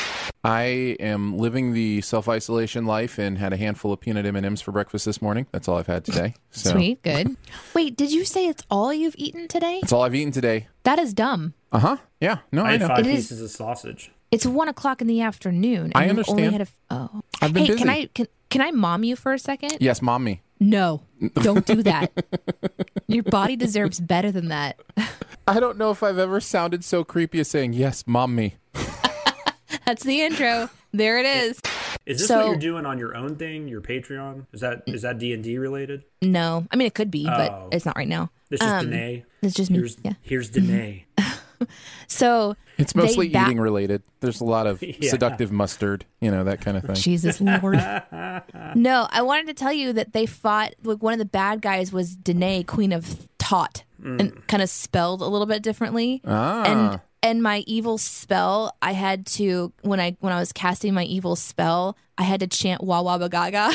I 0.45 0.97
am 1.01 1.37
living 1.37 1.73
the 1.73 2.01
self 2.03 2.29
isolation 2.29 2.87
life 2.87 3.19
and 3.19 3.39
had 3.39 3.53
a 3.53 3.57
handful 3.57 3.93
of 3.93 4.01
peanut 4.01 4.25
M 4.25 4.37
and 4.37 4.47
M's 4.47 4.61
for 4.61 4.73
breakfast 4.73 5.05
this 5.05 5.21
morning. 5.21 5.47
That's 5.53 5.67
all 5.69 5.79
I've 5.79 5.87
had 5.87 6.05
today. 6.05 6.35
So 6.51 6.73
Sweet, 6.73 7.03
good. 7.03 7.37
Wait, 7.75 7.95
did 7.97 8.11
you 8.11 8.25
say 8.25 8.47
it's 8.47 8.65
all 8.71 8.93
you've 8.93 9.15
eaten 9.19 9.47
today? 9.47 9.79
That's 9.81 9.93
all 9.93 10.03
I've 10.03 10.15
eaten 10.15 10.33
today. 10.33 10.67
That 10.83 10.99
is 10.99 11.13
dumb. 11.15 11.55
Uh 11.73 11.79
huh. 11.79 11.97
Yeah. 12.21 12.39
No, 12.53 12.65
I 12.65 12.73
I, 12.73 12.77
know. 12.79 12.89
five 12.89 12.99
It 13.01 13.07
is- 13.07 13.15
pieces 13.29 13.43
of 13.43 13.51
sausage. 13.51 14.11
It's 14.31 14.45
one 14.45 14.69
o'clock 14.69 15.01
in 15.01 15.07
the 15.07 15.23
afternoon. 15.23 15.85
And 15.85 15.93
I 15.97 16.03
you've 16.03 16.11
understand. 16.11 16.41
Only 16.41 16.53
had 16.53 16.61
a, 16.63 16.67
oh, 16.91 17.23
I've 17.41 17.55
been 17.55 17.63
hey, 17.65 17.69
busy. 17.69 17.79
can 17.79 17.89
I 17.89 18.07
can 18.15 18.27
can 18.51 18.61
I 18.61 18.71
mom 18.73 19.03
you 19.05 19.17
for 19.17 19.33
a 19.33 19.39
second? 19.39 19.79
Yes, 19.81 20.03
mom 20.03 20.23
me. 20.25 20.43
No, 20.61 21.03
don't 21.35 21.65
do 21.65 21.83
that. 21.85 22.11
Your 23.07 23.23
body 23.23 23.57
deserves 23.57 24.01
better 24.01 24.31
than 24.31 24.49
that. 24.49 24.79
I 25.47 25.61
don't 25.61 25.79
know 25.79 25.91
if 25.93 26.03
I've 26.03 26.19
ever 26.19 26.41
sounded 26.41 26.85
so 26.85 27.05
creepy 27.05 27.41
as 27.41 27.49
saying 27.49 27.73
yes, 27.73 28.05
mom 28.07 28.35
me. 28.35 28.57
That's 29.87 30.03
the 30.03 30.21
intro. 30.21 30.69
There 30.93 31.19
it 31.19 31.27
is. 31.27 31.61
Is 32.07 32.19
this 32.19 32.29
So- 32.29 32.39
what 32.39 32.47
you're 32.47 32.57
doing 32.57 32.87
on 32.87 32.99
your 32.99 33.15
own 33.17 33.37
thing, 33.37 33.69
your 33.69 33.81
Patreon? 33.81 34.47
Is 34.53 34.61
that 34.61 34.83
is 34.87 35.03
that 35.03 35.19
D 35.19 35.33
and 35.33 35.43
D 35.45 35.59
related? 35.59 36.05
No, 36.23 36.67
I 36.71 36.77
mean 36.77 36.87
it 36.87 36.95
could 36.95 37.11
be, 37.11 37.27
Oh. 37.27 37.37
but 37.37 37.69
it's 37.75 37.87
not 37.87 37.97
right 37.97 38.09
now. 38.09 38.31
This 38.51 38.61
is 38.63 38.67
Um, 38.67 38.91
Danae. 38.91 39.25
It's 39.43 39.55
just 39.55 39.71
me. 39.71 39.79
Here's 39.79 39.97
Yeah. 40.03 40.13
here's 40.23 40.51
Danae. 40.51 41.05
So 42.07 42.57
It's 42.79 42.95
mostly 42.95 43.29
ba- 43.29 43.45
eating 43.47 43.61
related. 43.61 44.03
There's 44.21 44.41
a 44.41 44.45
lot 44.45 44.67
of 44.67 44.83
Yeah. 44.83 45.11
seductive 45.11 45.53
mustard, 45.53 46.05
you 46.21 46.31
know, 46.31 46.45
that 46.45 46.61
kind 46.61 46.77
of 46.77 46.85
thing. 46.85 46.95
Jesus 46.95 47.41
Lord. 47.41 47.75
no, 48.75 49.07
I 49.11 49.23
wanted 49.23 49.47
to 49.49 49.55
tell 49.55 49.73
you 49.73 49.93
that 49.95 50.13
they 50.13 50.27
fought. 50.27 50.75
Like 50.83 51.03
one 51.03 51.13
of 51.13 51.19
the 51.19 51.25
bad 51.25 51.61
guys 51.61 51.93
was 51.93 52.17
Danae, 52.17 52.63
Queen 52.63 52.93
of 52.93 53.29
Tot, 53.39 53.85
and 54.03 54.47
kind 54.47 54.63
of 54.63 54.71
spelled 54.71 55.21
a 55.23 55.27
little 55.27 55.47
bit 55.47 55.63
differently. 55.63 56.23
Ah. 56.27 56.63
And 56.65 57.01
and 57.23 57.43
my 57.43 57.59
evil 57.67 57.99
spell, 57.99 58.73
I 58.81 58.93
had 58.93 59.27
to 59.27 59.73
when 59.83 60.01
I 60.01 60.17
when 60.21 60.33
I 60.33 60.39
was 60.39 60.53
casting 60.53 60.95
my 60.95 61.05
evil 61.05 61.35
spell, 61.37 61.97
I 62.17 62.23
had 62.23 62.41
to 62.41 62.47
chant 62.47 62.83
Wah 62.83 63.03
Wah 63.03 63.19
Ba 63.19 63.29
Gaga. 63.29 63.73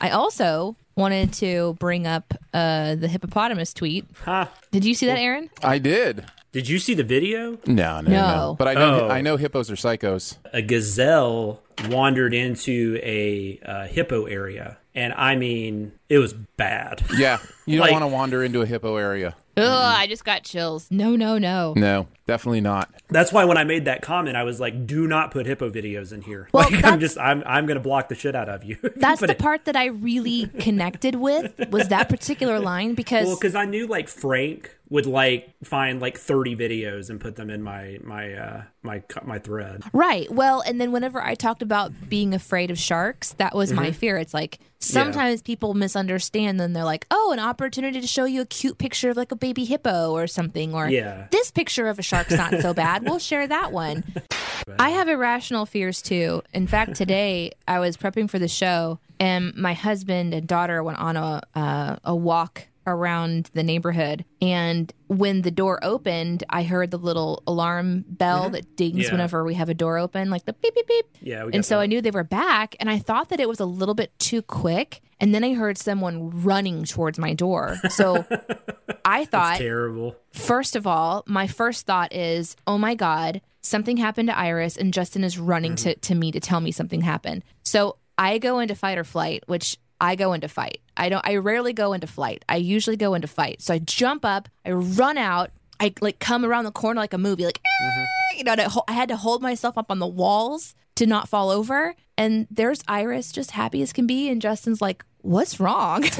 I 0.00 0.10
also 0.10 0.76
wanted 0.98 1.32
to 1.34 1.74
bring 1.78 2.06
up 2.06 2.34
uh, 2.52 2.96
the 2.96 3.08
hippopotamus 3.08 3.72
tweet. 3.72 4.04
Huh. 4.24 4.46
Did 4.72 4.84
you 4.84 4.94
see 4.94 5.06
that, 5.06 5.18
Aaron? 5.18 5.48
I 5.62 5.78
did. 5.78 6.24
Did 6.52 6.68
you 6.68 6.78
see 6.78 6.94
the 6.94 7.04
video? 7.04 7.58
No, 7.66 8.00
no, 8.00 8.10
no. 8.10 8.10
No. 8.10 8.56
But 8.58 8.68
I 8.68 8.74
know 8.74 9.00
Oh. 9.02 9.08
I 9.08 9.20
know 9.20 9.36
hippos 9.36 9.70
are 9.70 9.76
psychos. 9.76 10.38
A 10.52 10.60
gazelle 10.62 11.60
wandered 11.88 12.34
into 12.34 12.98
a 13.02 13.60
uh, 13.64 13.86
hippo 13.86 14.24
area, 14.24 14.78
and 14.94 15.12
I 15.14 15.36
mean, 15.36 15.92
it 16.08 16.18
was 16.18 16.32
bad. 16.32 17.02
Yeah, 17.16 17.38
you 17.66 17.76
don't 17.78 17.82
Like- 17.86 17.92
want 17.92 18.02
to 18.02 18.08
wander 18.08 18.42
into 18.42 18.62
a 18.62 18.66
hippo 18.66 18.96
area. 18.96 19.36
Ugh, 19.58 19.94
mm. 19.94 19.98
I 19.98 20.06
just 20.06 20.24
got 20.24 20.42
chills. 20.44 20.86
No, 20.90 21.16
no, 21.16 21.38
no. 21.38 21.74
No, 21.76 22.06
definitely 22.26 22.60
not. 22.60 22.90
That's 23.10 23.32
why 23.32 23.44
when 23.44 23.56
I 23.58 23.64
made 23.64 23.84
that 23.86 24.02
comment, 24.02 24.36
I 24.36 24.44
was 24.44 24.60
like, 24.60 24.86
"Do 24.86 25.06
not 25.06 25.30
put 25.30 25.46
hippo 25.46 25.70
videos 25.70 26.12
in 26.12 26.22
here." 26.22 26.48
Well, 26.58 26.68
like, 26.70 26.84
I'm 26.84 26.98
just, 27.00 27.18
I'm, 27.18 27.42
I'm 27.46 27.66
gonna 27.66 27.80
block 27.80 28.08
the 28.08 28.14
shit 28.14 28.34
out 28.34 28.48
of 28.48 28.64
you. 28.64 28.76
That's 28.96 29.20
the 29.20 29.30
it- 29.30 29.38
part 29.38 29.64
that 29.66 29.76
I 29.76 29.86
really 29.86 30.46
connected 30.58 31.14
with 31.16 31.52
was 31.70 31.88
that 31.88 32.08
particular 32.08 32.58
line 32.58 32.94
because 32.96 33.26
Well, 33.26 33.36
because 33.36 33.54
I 33.54 33.64
knew 33.64 33.86
like 33.86 34.08
Frank 34.08 34.76
would 34.90 35.04
like 35.06 35.54
find 35.64 36.00
like 36.00 36.16
30 36.16 36.56
videos 36.56 37.10
and 37.10 37.20
put 37.20 37.36
them 37.36 37.50
in 37.50 37.62
my 37.62 37.98
my 38.02 38.32
uh 38.32 38.62
my 38.82 39.02
my 39.24 39.38
thread. 39.38 39.82
Right. 39.92 40.30
Well, 40.32 40.62
and 40.62 40.80
then 40.80 40.92
whenever 40.92 41.22
I 41.22 41.34
talked 41.34 41.60
about 41.60 41.92
being 42.08 42.32
afraid 42.32 42.70
of 42.70 42.78
sharks, 42.78 43.32
that 43.34 43.54
was 43.54 43.70
my 43.72 43.90
Mhm. 43.90 43.94
fear. 43.96 44.16
It's 44.16 44.32
like 44.32 44.58
sometimes 44.80 45.42
people 45.42 45.74
misunderstand 45.74 46.58
and 46.60 46.74
they're 46.74 46.84
like, 46.84 47.06
"Oh, 47.10 47.32
an 47.32 47.38
opportunity 47.38 48.00
to 48.00 48.06
show 48.06 48.24
you 48.24 48.40
a 48.40 48.46
cute 48.46 48.78
picture 48.78 49.10
of 49.10 49.16
like 49.18 49.30
a 49.32 49.36
baby 49.36 49.64
hippo 49.66 50.12
or 50.12 50.26
something 50.26 50.74
or 50.74 50.88
Yeah. 50.88 51.26
this 51.32 51.50
picture 51.50 51.88
of 51.88 51.98
a 51.98 52.02
shark's 52.02 52.32
not 52.36 52.54
so 52.62 52.72
bad. 52.72 53.02
We'll 53.04 53.18
share 53.18 53.46
that 53.46 53.72
one." 53.72 54.04
I 54.78 54.90
have 54.90 55.08
irrational 55.08 55.66
fears 55.66 56.00
too. 56.00 56.42
In 56.54 56.66
fact, 56.66 56.94
today 57.02 57.52
I 57.66 57.78
was 57.78 57.96
prepping 57.98 58.30
for 58.30 58.38
the 58.38 58.48
show 58.48 59.00
and 59.20 59.54
my 59.56 59.74
husband 59.74 60.32
and 60.32 60.46
daughter 60.46 60.82
went 60.82 60.98
on 60.98 61.16
a 61.16 61.42
uh, 61.54 61.96
a 62.04 62.14
walk 62.16 62.67
around 62.94 63.50
the 63.54 63.62
neighborhood 63.62 64.24
and 64.42 64.92
when 65.08 65.42
the 65.42 65.50
door 65.50 65.78
opened 65.82 66.44
i 66.50 66.62
heard 66.62 66.90
the 66.90 66.98
little 66.98 67.42
alarm 67.46 68.04
bell 68.08 68.50
that 68.50 68.76
dings 68.76 68.94
Mm-hmm. 68.94 69.00
Yeah. 69.02 69.10
whenever 69.12 69.44
we 69.44 69.54
have 69.54 69.68
a 69.68 69.74
door 69.74 69.98
open 69.98 70.30
like 70.30 70.44
the 70.44 70.52
beep 70.54 70.74
beep 70.74 70.86
beep 70.86 71.06
Yeah, 71.20 71.44
we 71.44 71.52
and 71.52 71.64
so 71.64 71.76
that. 71.76 71.82
i 71.82 71.86
knew 71.86 72.00
they 72.00 72.10
were 72.10 72.24
back 72.24 72.74
and 72.80 72.88
i 72.90 72.98
thought 72.98 73.28
that 73.28 73.40
it 73.40 73.48
was 73.48 73.60
a 73.60 73.64
little 73.66 73.94
bit 73.94 74.18
too 74.18 74.42
quick 74.42 75.00
and 75.20 75.34
then 75.34 75.44
i 75.44 75.52
heard 75.54 75.78
someone 75.78 76.42
running 76.42 76.84
towards 76.84 77.18
my 77.18 77.34
door 77.34 77.76
so 77.90 78.24
i 79.04 79.24
thought 79.24 79.30
That's 79.50 79.58
terrible. 79.58 80.16
First 80.32 80.76
of 80.76 80.86
all, 80.86 81.24
my 81.26 81.46
first 81.46 81.84
thought 81.86 82.12
is, 82.12 82.54
oh 82.66 82.78
my 82.78 82.94
God, 82.94 83.40
something 83.60 83.96
happened 83.96 84.28
to 84.28 84.38
Iris, 84.38 84.76
and 84.76 84.92
Justin 84.94 85.24
is 85.24 85.36
running 85.38 85.74
to, 85.76 85.94
to 85.96 86.14
me 86.14 86.30
to 86.30 86.38
tell 86.38 86.60
me 86.60 86.70
something 86.70 87.00
happened. 87.00 87.42
So 87.64 87.96
I 88.16 88.38
go 88.38 88.60
into 88.60 88.74
fight 88.76 88.98
or 88.98 89.04
flight, 89.04 89.42
which 89.46 89.78
I 90.00 90.16
go 90.16 90.32
into 90.32 90.48
fight. 90.48 90.80
I 90.96 91.08
don't 91.08 91.26
I 91.26 91.36
rarely 91.36 91.72
go 91.72 91.92
into 91.92 92.06
flight. 92.06 92.44
I 92.48 92.56
usually 92.56 92.96
go 92.96 93.14
into 93.14 93.28
fight. 93.28 93.62
So 93.62 93.74
I 93.74 93.78
jump 93.78 94.24
up, 94.24 94.48
I 94.64 94.72
run 94.72 95.18
out, 95.18 95.50
I 95.80 95.92
like 96.00 96.18
come 96.18 96.44
around 96.44 96.64
the 96.64 96.72
corner 96.72 97.00
like 97.00 97.14
a 97.14 97.18
movie, 97.18 97.44
like 97.44 97.60
eh, 97.64 97.84
mm-hmm. 97.84 98.38
you 98.38 98.44
know, 98.44 98.52
and 98.52 98.60
I, 98.60 98.64
ho- 98.64 98.84
I 98.88 98.92
had 98.92 99.08
to 99.08 99.16
hold 99.16 99.42
myself 99.42 99.78
up 99.78 99.90
on 99.90 99.98
the 99.98 100.06
walls 100.06 100.74
to 100.96 101.06
not 101.06 101.28
fall 101.28 101.50
over. 101.50 101.94
And 102.16 102.46
there's 102.50 102.82
Iris 102.88 103.30
just 103.30 103.52
happy 103.52 103.82
as 103.82 103.92
can 103.92 104.06
be, 104.06 104.28
and 104.28 104.42
Justin's 104.42 104.80
like, 104.80 105.04
What's 105.22 105.58
wrong? 105.60 106.04
is 106.04 106.12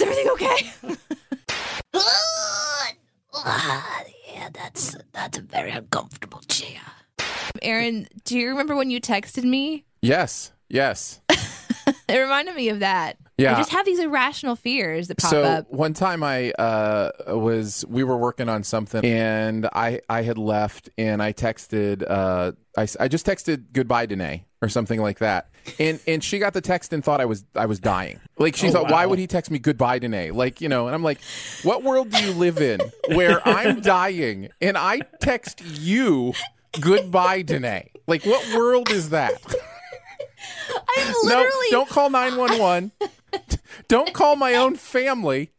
everything 0.00 0.28
okay? 0.32 0.70
yeah, 4.32 4.48
that's 4.52 4.96
that's 5.12 5.38
a 5.38 5.42
very 5.42 5.70
uncomfortable 5.70 6.40
chair. 6.48 6.80
Aaron, 7.62 8.08
do 8.24 8.38
you 8.38 8.48
remember 8.48 8.74
when 8.76 8.90
you 8.90 9.00
texted 9.00 9.44
me? 9.44 9.84
Yes, 10.00 10.52
yes. 10.68 11.20
It 12.08 12.16
reminded 12.18 12.54
me 12.54 12.68
of 12.70 12.80
that. 12.80 13.16
Yeah. 13.36 13.54
I 13.54 13.58
just 13.58 13.70
have 13.70 13.86
these 13.86 14.00
irrational 14.00 14.56
fears 14.56 15.08
that 15.08 15.18
pop 15.18 15.30
so 15.30 15.42
up. 15.44 15.70
one 15.70 15.94
time 15.94 16.22
I 16.24 16.50
uh, 16.52 17.10
was 17.28 17.84
we 17.88 18.02
were 18.02 18.16
working 18.16 18.48
on 18.48 18.64
something 18.64 19.04
and 19.04 19.66
I 19.72 20.00
I 20.08 20.22
had 20.22 20.38
left 20.38 20.90
and 20.98 21.22
I 21.22 21.32
texted 21.32 22.02
uh, 22.08 22.52
I, 22.76 22.88
I 22.98 23.06
just 23.08 23.24
texted 23.26 23.66
goodbye 23.72 24.06
Danae 24.06 24.44
or 24.60 24.68
something 24.68 25.00
like 25.00 25.18
that 25.20 25.50
and 25.78 26.00
and 26.08 26.24
she 26.24 26.40
got 26.40 26.52
the 26.52 26.60
text 26.60 26.92
and 26.92 27.04
thought 27.04 27.20
I 27.20 27.26
was 27.26 27.44
I 27.54 27.66
was 27.66 27.78
dying 27.78 28.18
like 28.38 28.56
she 28.56 28.68
Oh, 28.68 28.72
thought 28.72 28.90
why 28.90 29.06
would 29.06 29.20
he 29.20 29.28
text 29.28 29.52
me 29.52 29.60
goodbye 29.60 30.00
Danae 30.00 30.32
like 30.32 30.60
you 30.60 30.68
know 30.68 30.86
and 30.86 30.94
I'm 30.96 31.04
like 31.04 31.20
what 31.62 31.84
world 31.84 32.10
do 32.10 32.20
you 32.24 32.32
live 32.32 32.58
in 32.60 32.80
where 33.14 33.40
I'm 33.46 33.80
dying 33.82 34.48
and 34.60 34.76
I 34.76 35.02
text 35.20 35.62
you 35.64 36.32
goodbye 36.80 37.42
Danae 37.42 37.90
like 38.08 38.24
what 38.26 38.44
world 38.52 38.90
is 38.90 39.10
that 39.10 39.34
I'm 40.96 41.06
no 41.08 41.18
literally 41.24 41.66
don't 41.70 41.88
call 41.88 42.10
911 42.10 42.92
don't 43.88 44.12
call 44.14 44.36
my 44.36 44.54
own 44.54 44.76
family. 44.76 45.50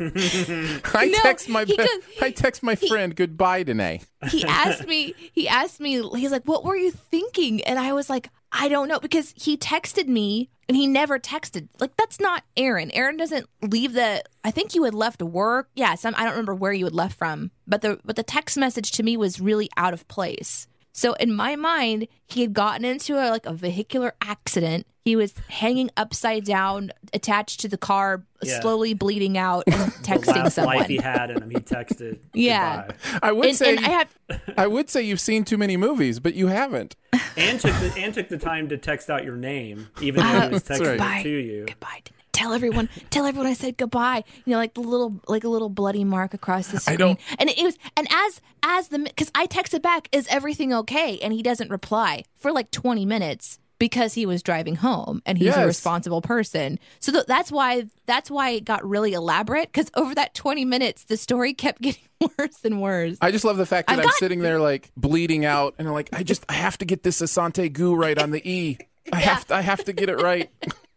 I 0.00 1.10
No, 1.12 1.18
text 1.18 1.48
my 1.48 1.64
he 1.64 1.76
be- 1.76 1.82
could- 1.82 2.02
I 2.22 2.30
text 2.30 2.62
my 2.62 2.74
friend 2.74 3.14
goodbye 3.14 3.64
Danae. 3.64 4.00
he 4.30 4.44
asked 4.44 4.86
me 4.86 5.14
he 5.32 5.48
asked 5.48 5.80
me 5.80 6.02
he's 6.16 6.30
like 6.30 6.44
what 6.44 6.64
were 6.64 6.76
you 6.76 6.90
thinking? 6.90 7.62
And 7.64 7.78
i 7.78 7.92
was 7.92 8.08
like 8.08 8.30
i 8.52 8.68
don't 8.68 8.88
know 8.88 8.98
because 9.00 9.34
he 9.36 9.56
texted 9.56 10.06
me 10.06 10.48
and 10.68 10.76
he 10.76 10.86
never 10.86 11.18
texted. 11.18 11.68
Like 11.80 11.96
that's 11.96 12.20
not 12.20 12.44
aaron. 12.56 12.90
Aaron 12.92 13.16
doesn't 13.16 13.46
leave 13.62 13.92
the 13.92 14.22
i 14.44 14.50
think 14.50 14.74
you 14.74 14.84
had 14.84 14.94
left 14.94 15.22
work. 15.22 15.68
Yeah 15.74 15.96
some 15.96 16.14
i 16.16 16.20
don't 16.22 16.30
remember 16.32 16.54
where 16.54 16.72
you 16.72 16.84
had 16.86 16.94
left 16.94 17.18
from 17.18 17.50
but 17.66 17.82
the 17.82 17.98
but 18.04 18.16
the 18.16 18.22
text 18.22 18.56
message 18.56 18.92
to 18.92 19.02
me 19.02 19.16
was 19.16 19.40
really 19.40 19.68
out 19.76 19.92
of 19.92 20.06
place 20.08 20.66
so 20.92 21.12
in 21.14 21.32
my 21.34 21.56
mind 21.56 22.06
he 22.26 22.40
had 22.42 22.52
gotten 22.52 22.84
into 22.84 23.14
a 23.14 23.30
like 23.30 23.46
a 23.46 23.52
vehicular 23.52 24.14
accident 24.20 24.86
he 25.04 25.16
was 25.16 25.32
hanging 25.48 25.90
upside 25.96 26.44
down 26.44 26.92
attached 27.14 27.60
to 27.60 27.68
the 27.68 27.78
car 27.78 28.24
Yeah. 28.42 28.60
slowly 28.60 28.92
bleeding 28.94 29.38
out 29.38 29.64
and 29.66 29.74
The 29.92 30.02
texting 30.02 30.36
last 30.44 30.54
someone 30.56 30.76
life 30.78 30.86
he 30.86 30.96
had 30.98 31.30
in 31.30 31.42
him, 31.42 31.50
he 31.50 31.56
texted. 31.56 32.18
Yeah. 32.34 32.86
goodbye. 32.88 33.18
I 33.22 33.32
would 33.32 33.46
and, 33.48 33.56
say 33.56 33.76
and 33.76 33.86
i 33.86 33.88
have 33.88 34.14
I 34.56 34.66
would 34.66 34.90
say 34.90 35.02
you've 35.02 35.20
seen 35.20 35.44
too 35.44 35.56
many 35.56 35.76
movies, 35.78 36.20
but 36.20 36.34
you 36.34 36.48
haven't. 36.48 36.94
and 37.36 37.58
took 37.58 37.74
the 37.76 37.94
and 37.96 38.12
took 38.12 38.28
the 38.28 38.36
time 38.38 38.68
to 38.68 38.76
text 38.76 39.08
out 39.08 39.24
your 39.24 39.36
name, 39.36 39.88
even 40.02 40.20
though 40.22 40.28
he 40.28 40.46
uh, 40.46 40.50
was 40.50 40.64
texting 40.64 40.98
right. 40.98 41.20
it 41.20 41.22
to 41.22 41.28
you. 41.30 41.66
Tell 42.38 42.52
everyone 42.52 42.88
tell 43.10 43.26
everyone 43.26 43.48
i 43.50 43.54
said 43.54 43.76
goodbye 43.76 44.22
you 44.44 44.52
know 44.52 44.58
like 44.58 44.74
the 44.74 44.80
little 44.80 45.20
like 45.26 45.42
a 45.42 45.48
little 45.48 45.68
bloody 45.68 46.04
mark 46.04 46.34
across 46.34 46.68
the 46.68 46.78
screen. 46.78 46.94
I 46.94 46.96
don't- 46.96 47.20
and 47.38 47.50
it 47.50 47.62
was 47.64 47.76
and 47.96 48.06
as 48.10 48.40
as 48.62 48.88
the 48.88 49.00
because 49.00 49.30
i 49.34 49.46
texted 49.48 49.82
back 49.82 50.08
is 50.12 50.28
everything 50.30 50.72
okay 50.72 51.18
and 51.18 51.32
he 51.32 51.42
doesn't 51.42 51.68
reply 51.70 52.22
for 52.36 52.52
like 52.52 52.70
20 52.70 53.04
minutes 53.06 53.58
because 53.80 54.14
he 54.14 54.24
was 54.24 54.42
driving 54.42 54.76
home 54.76 55.20
and 55.26 55.36
he's 55.38 55.46
Yes. 55.46 55.56
a 55.56 55.66
responsible 55.66 56.22
person 56.22 56.78
so 57.00 57.10
th- 57.10 57.26
that's 57.26 57.50
why 57.50 57.86
that's 58.06 58.30
why 58.30 58.50
it 58.50 58.64
got 58.64 58.88
really 58.88 59.14
elaborate 59.14 59.72
because 59.72 59.90
over 59.96 60.14
that 60.14 60.32
20 60.34 60.64
minutes 60.64 61.04
the 61.04 61.16
story 61.16 61.54
kept 61.54 61.80
getting 61.86 62.02
worse 62.38 62.64
and 62.64 62.80
worse 62.80 63.16
I 63.20 63.32
just 63.32 63.44
love 63.44 63.56
the 63.56 63.66
fact 63.66 63.88
that 63.88 63.94
I've 63.94 63.98
I'm 64.00 64.04
got- 64.06 64.14
sitting 64.14 64.40
there 64.40 64.60
like 64.60 64.90
bleeding 64.96 65.44
out, 65.44 65.74
and 65.78 65.88
I'm 65.88 65.94
like, 65.94 66.10
I 66.12 66.22
just 66.22 66.44
I 66.48 66.54
have 66.54 66.78
to 66.78 66.84
get 66.84 67.02
this 67.02 67.20
accent 67.22 67.54
aigu 67.56 67.96
right 67.96 68.16
on 68.18 68.30
the 68.30 68.42
E. 68.48 68.78
I 69.12 69.16
have 69.30 69.44
to, 69.48 69.54
I 69.56 69.60
have 69.60 69.84
to 69.84 69.92
get 69.92 70.08
it 70.08 70.20
right. 70.20 70.50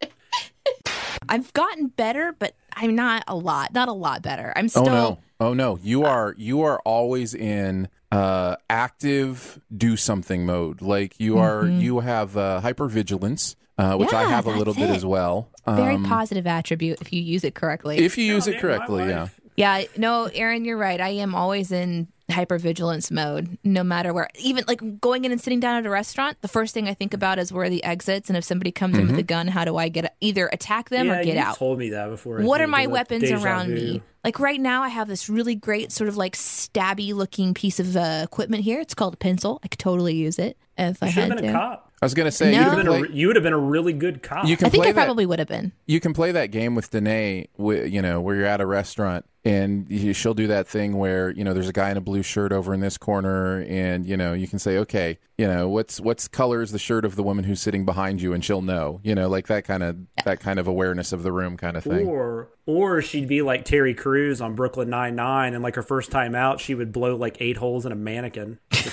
i've 1.32 1.52
gotten 1.54 1.88
better 1.88 2.36
but 2.38 2.54
i'm 2.74 2.94
not 2.96 3.24
a 3.28 3.36
lot 3.36 3.74
not 3.74 3.88
a 3.88 3.94
lot 3.94 4.22
better 4.22 4.54
i'm 4.56 4.70
still. 4.70 4.84
Oh 4.90 4.94
no, 4.94 5.20
oh 5.40 5.54
no, 5.54 5.78
you 5.82 6.04
are 6.06 6.36
you 6.38 6.62
are 6.62 6.80
always 6.86 7.34
in 7.34 7.88
uh, 8.12 8.58
active 8.70 9.60
do 9.76 9.96
something 9.96 10.46
mode. 10.46 10.82
Like 10.82 11.18
you 11.20 11.38
are 11.40 11.64
Mhm. 11.64 11.80
you 11.82 12.00
have 12.02 12.36
uh, 12.38 12.60
hypervigilance, 12.62 13.56
uh, 13.78 13.96
which 13.96 14.14
I 14.14 14.24
have 14.26 14.46
a 14.46 14.50
little 14.52 14.74
that's 14.74 14.86
bit 14.88 14.94
it. 14.94 14.98
as 14.98 15.06
well. 15.06 15.50
very 15.66 15.96
Um, 15.96 16.04
positive 16.06 16.46
attribute 16.46 17.00
if 17.02 17.14
you 17.14 17.22
use 17.22 17.44
it 17.46 17.56
correctly 17.56 17.98
If 18.00 18.18
you 18.18 18.26
use 18.26 18.48
it 18.48 18.60
correctly, 18.60 19.08
yeah. 19.08 19.30
Yeah, 19.56 19.84
no, 19.98 20.26
Aaron, 20.34 20.66
you're 20.66 20.78
right. 20.78 21.00
I 21.00 21.10
am 21.10 21.34
always 21.36 21.72
in 21.72 22.08
hypervigilance 22.32 23.12
mode, 23.12 23.58
no 23.64 23.84
matter 23.84 24.14
where. 24.14 24.30
Even 24.40 24.64
like 24.68 25.00
going 25.00 25.26
in 25.26 25.32
and 25.32 25.40
sitting 25.42 25.60
down 25.60 25.76
at 25.78 25.86
a 25.86 25.90
restaurant, 25.90 26.38
the 26.42 26.48
first 26.48 26.74
thing 26.74 26.88
I 26.88 26.94
think 26.94 27.14
about 27.14 27.40
is 27.40 27.52
where 27.54 27.66
are 27.66 27.70
the 27.70 27.84
exits, 27.84 28.30
and 28.30 28.38
if 28.38 28.44
somebody 28.44 28.72
comes 28.72 28.98
in 28.98 29.08
with 29.08 29.18
a 29.20 29.24
gun, 29.24 29.48
how 29.48 29.66
do 29.66 29.78
I 29.78 29.90
get 29.90 30.16
either 30.22 30.48
attack 30.52 30.90
them 30.90 31.08
yeah, 31.08 31.20
or 31.20 31.24
get 31.24 31.36
you 31.36 31.42
out? 31.42 31.58
told 31.58 31.78
me 31.80 31.90
that 31.90 32.10
before. 32.10 32.42
I 32.42 32.44
What 32.46 32.62
are 32.62 32.68
my 32.68 32.88
weapons 32.88 33.30
around 33.32 33.68
vu. 33.70 33.76
me? 33.76 34.02
Like 34.24 34.40
right 34.40 34.60
now, 34.62 34.84
I 34.84 34.90
have 34.90 35.08
this 35.08 35.30
really 35.30 35.56
great 35.56 35.92
sort 35.92 36.08
of 36.08 36.16
like 36.18 36.36
stabby 36.36 37.14
looking 37.14 37.54
piece 37.54 37.80
of 37.80 37.96
uh, 37.98 38.22
equipment 38.24 38.64
here. 38.64 38.80
It's 38.80 38.94
called 38.94 39.16
a 39.16 39.18
pencil. 39.18 39.60
I 39.64 39.68
could 39.68 39.80
totally 39.80 40.14
use 40.16 40.38
it 40.38 40.58
if 40.78 41.02
I 41.02 41.08
You 41.08 41.12
should 41.12 41.24
had 41.24 41.36
been 41.36 41.44
to. 41.46 41.50
a 41.50 41.54
cop. 41.54 41.88
I 42.02 42.06
was 42.06 42.14
gonna 42.16 42.32
say 42.32 42.52
No. 42.52 42.58
you 42.58 42.58
You 42.58 42.70
would, 42.70 42.78
have 42.78 42.86
been 42.86 43.02
play, 43.04 43.10
a, 43.10 43.16
you 43.16 43.28
would 43.28 43.36
have 43.36 43.44
been 43.44 43.54
a 43.54 43.58
really 43.60 43.94
good 43.94 44.24
cop. 44.24 44.46
you 44.48 44.58
can 44.58 44.66
I 44.68 44.70
think 44.70 44.86
I 44.86 44.92
that 44.92 45.06
probably 45.06 45.26
would 45.28 45.38
have 45.40 45.48
been. 45.48 45.72
you 45.86 46.00
can 46.00 46.14
play 46.14 46.32
that 46.32 46.48
game 46.48 46.74
with 46.76 46.90
Danae, 46.92 47.48
you 47.60 48.02
know, 48.02 48.20
where 48.22 48.36
you're 48.36 48.46
at 48.46 48.60
a 48.62 48.66
restaurant 48.66 49.26
and 49.44 49.90
you- 49.90 50.14
she'll 50.14 50.34
do 50.34 50.48
that 50.48 50.68
thing 50.68 50.98
where 50.98 51.30
you 51.32 51.44
know 51.44 51.54
there's 51.54 51.70
a 51.70 51.74
guy 51.74 51.90
in 51.92 51.98
a 51.98 52.02
blue 52.02 52.24
shirt 52.24 52.52
over 52.52 52.74
in 52.74 52.80
this 52.80 52.98
corner, 52.98 53.62
and 53.68 54.06
you 54.06 54.18
know 54.18 54.34
you 54.34 54.48
can 54.48 54.60
say, 54.60 54.78
okay, 54.78 55.18
you 55.38 55.48
know 55.48 55.68
what's 55.70 56.00
what's 56.00 56.28
color 56.28 56.62
is 56.62 56.72
the 56.72 56.80
shirt 56.80 57.06
of 57.06 57.16
the 57.16 57.24
woman 57.24 57.44
who's 57.46 57.62
sitting 57.62 57.86
behind 57.86 58.22
you, 58.22 58.34
and 58.34 58.44
she'll 58.46 58.62
know, 58.62 59.00
you 59.04 59.16
know, 59.16 59.28
like 59.30 59.48
that 59.48 59.64
kind 59.66 59.84
of 59.84 59.98
that 60.26 60.40
kind 60.40 60.60
of 60.60 60.68
awareness 60.68 61.12
of 61.12 61.24
the 61.24 61.32
room 61.32 61.58
kind 61.58 61.76
of 61.78 61.84
thing. 61.84 62.08
Or 62.08 62.50
or 62.68 63.02
she'd 63.02 63.28
be 63.28 63.42
like 63.42 63.66
Terry 63.66 63.94
Crews 63.96 64.40
on 64.42 64.54
Brooklyn 64.56 64.90
Nine 64.90 65.16
Nine, 65.16 65.54
and 65.54 65.64
like 65.64 65.76
her 65.76 65.82
first 65.84 66.12
time 66.12 66.36
out, 66.36 66.60
she 66.60 66.76
would 66.76 66.92
blow 66.92 67.16
like 67.16 67.38
eight 67.40 67.58
holes 67.58 67.86
in 67.86 67.92
a 67.92 67.96
mannequin. 67.96 68.60
she 68.72 68.88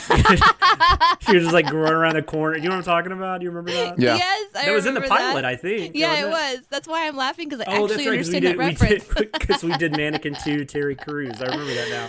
was 1.34 1.42
just 1.44 1.52
like 1.52 1.70
going 1.70 1.92
around 1.92 2.14
the 2.14 2.22
corner. 2.22 2.56
You 2.56 2.64
know 2.64 2.70
what 2.70 2.76
I'm 2.78 2.82
talking 2.84 3.12
about? 3.12 3.40
Do 3.40 3.44
you 3.44 3.50
remember 3.50 3.72
that? 3.72 3.98
Yeah. 3.98 4.16
Yes, 4.16 4.48
I 4.54 4.64
That 4.66 4.72
was 4.72 4.86
in 4.86 4.94
the 4.94 5.00
pilot, 5.02 5.42
that. 5.42 5.44
I 5.44 5.56
think. 5.56 5.94
Yeah, 5.94 6.08
wasn't 6.10 6.26
it 6.26 6.30
was. 6.30 6.66
That's 6.70 6.88
why 6.88 7.06
I'm 7.06 7.16
laughing 7.16 7.48
because 7.48 7.64
I 7.66 7.76
Oh, 7.78 7.84
actually 7.84 8.04
that's 8.04 8.06
right. 8.06 8.12
Because 8.18 8.30
we 8.30 8.36
understand 8.36 8.42
did, 8.42 8.52
that 8.52 8.58
reference. 8.58 9.14
did, 9.14 9.32
because 9.32 9.64
we 9.64 9.76
did 9.76 9.92
Mannequin 9.96 10.34
Two, 10.42 10.64
Terry 10.64 10.94
Crews. 10.94 11.42
I 11.42 11.46
remember 11.46 11.74
that 11.74 11.88
now. 11.90 12.08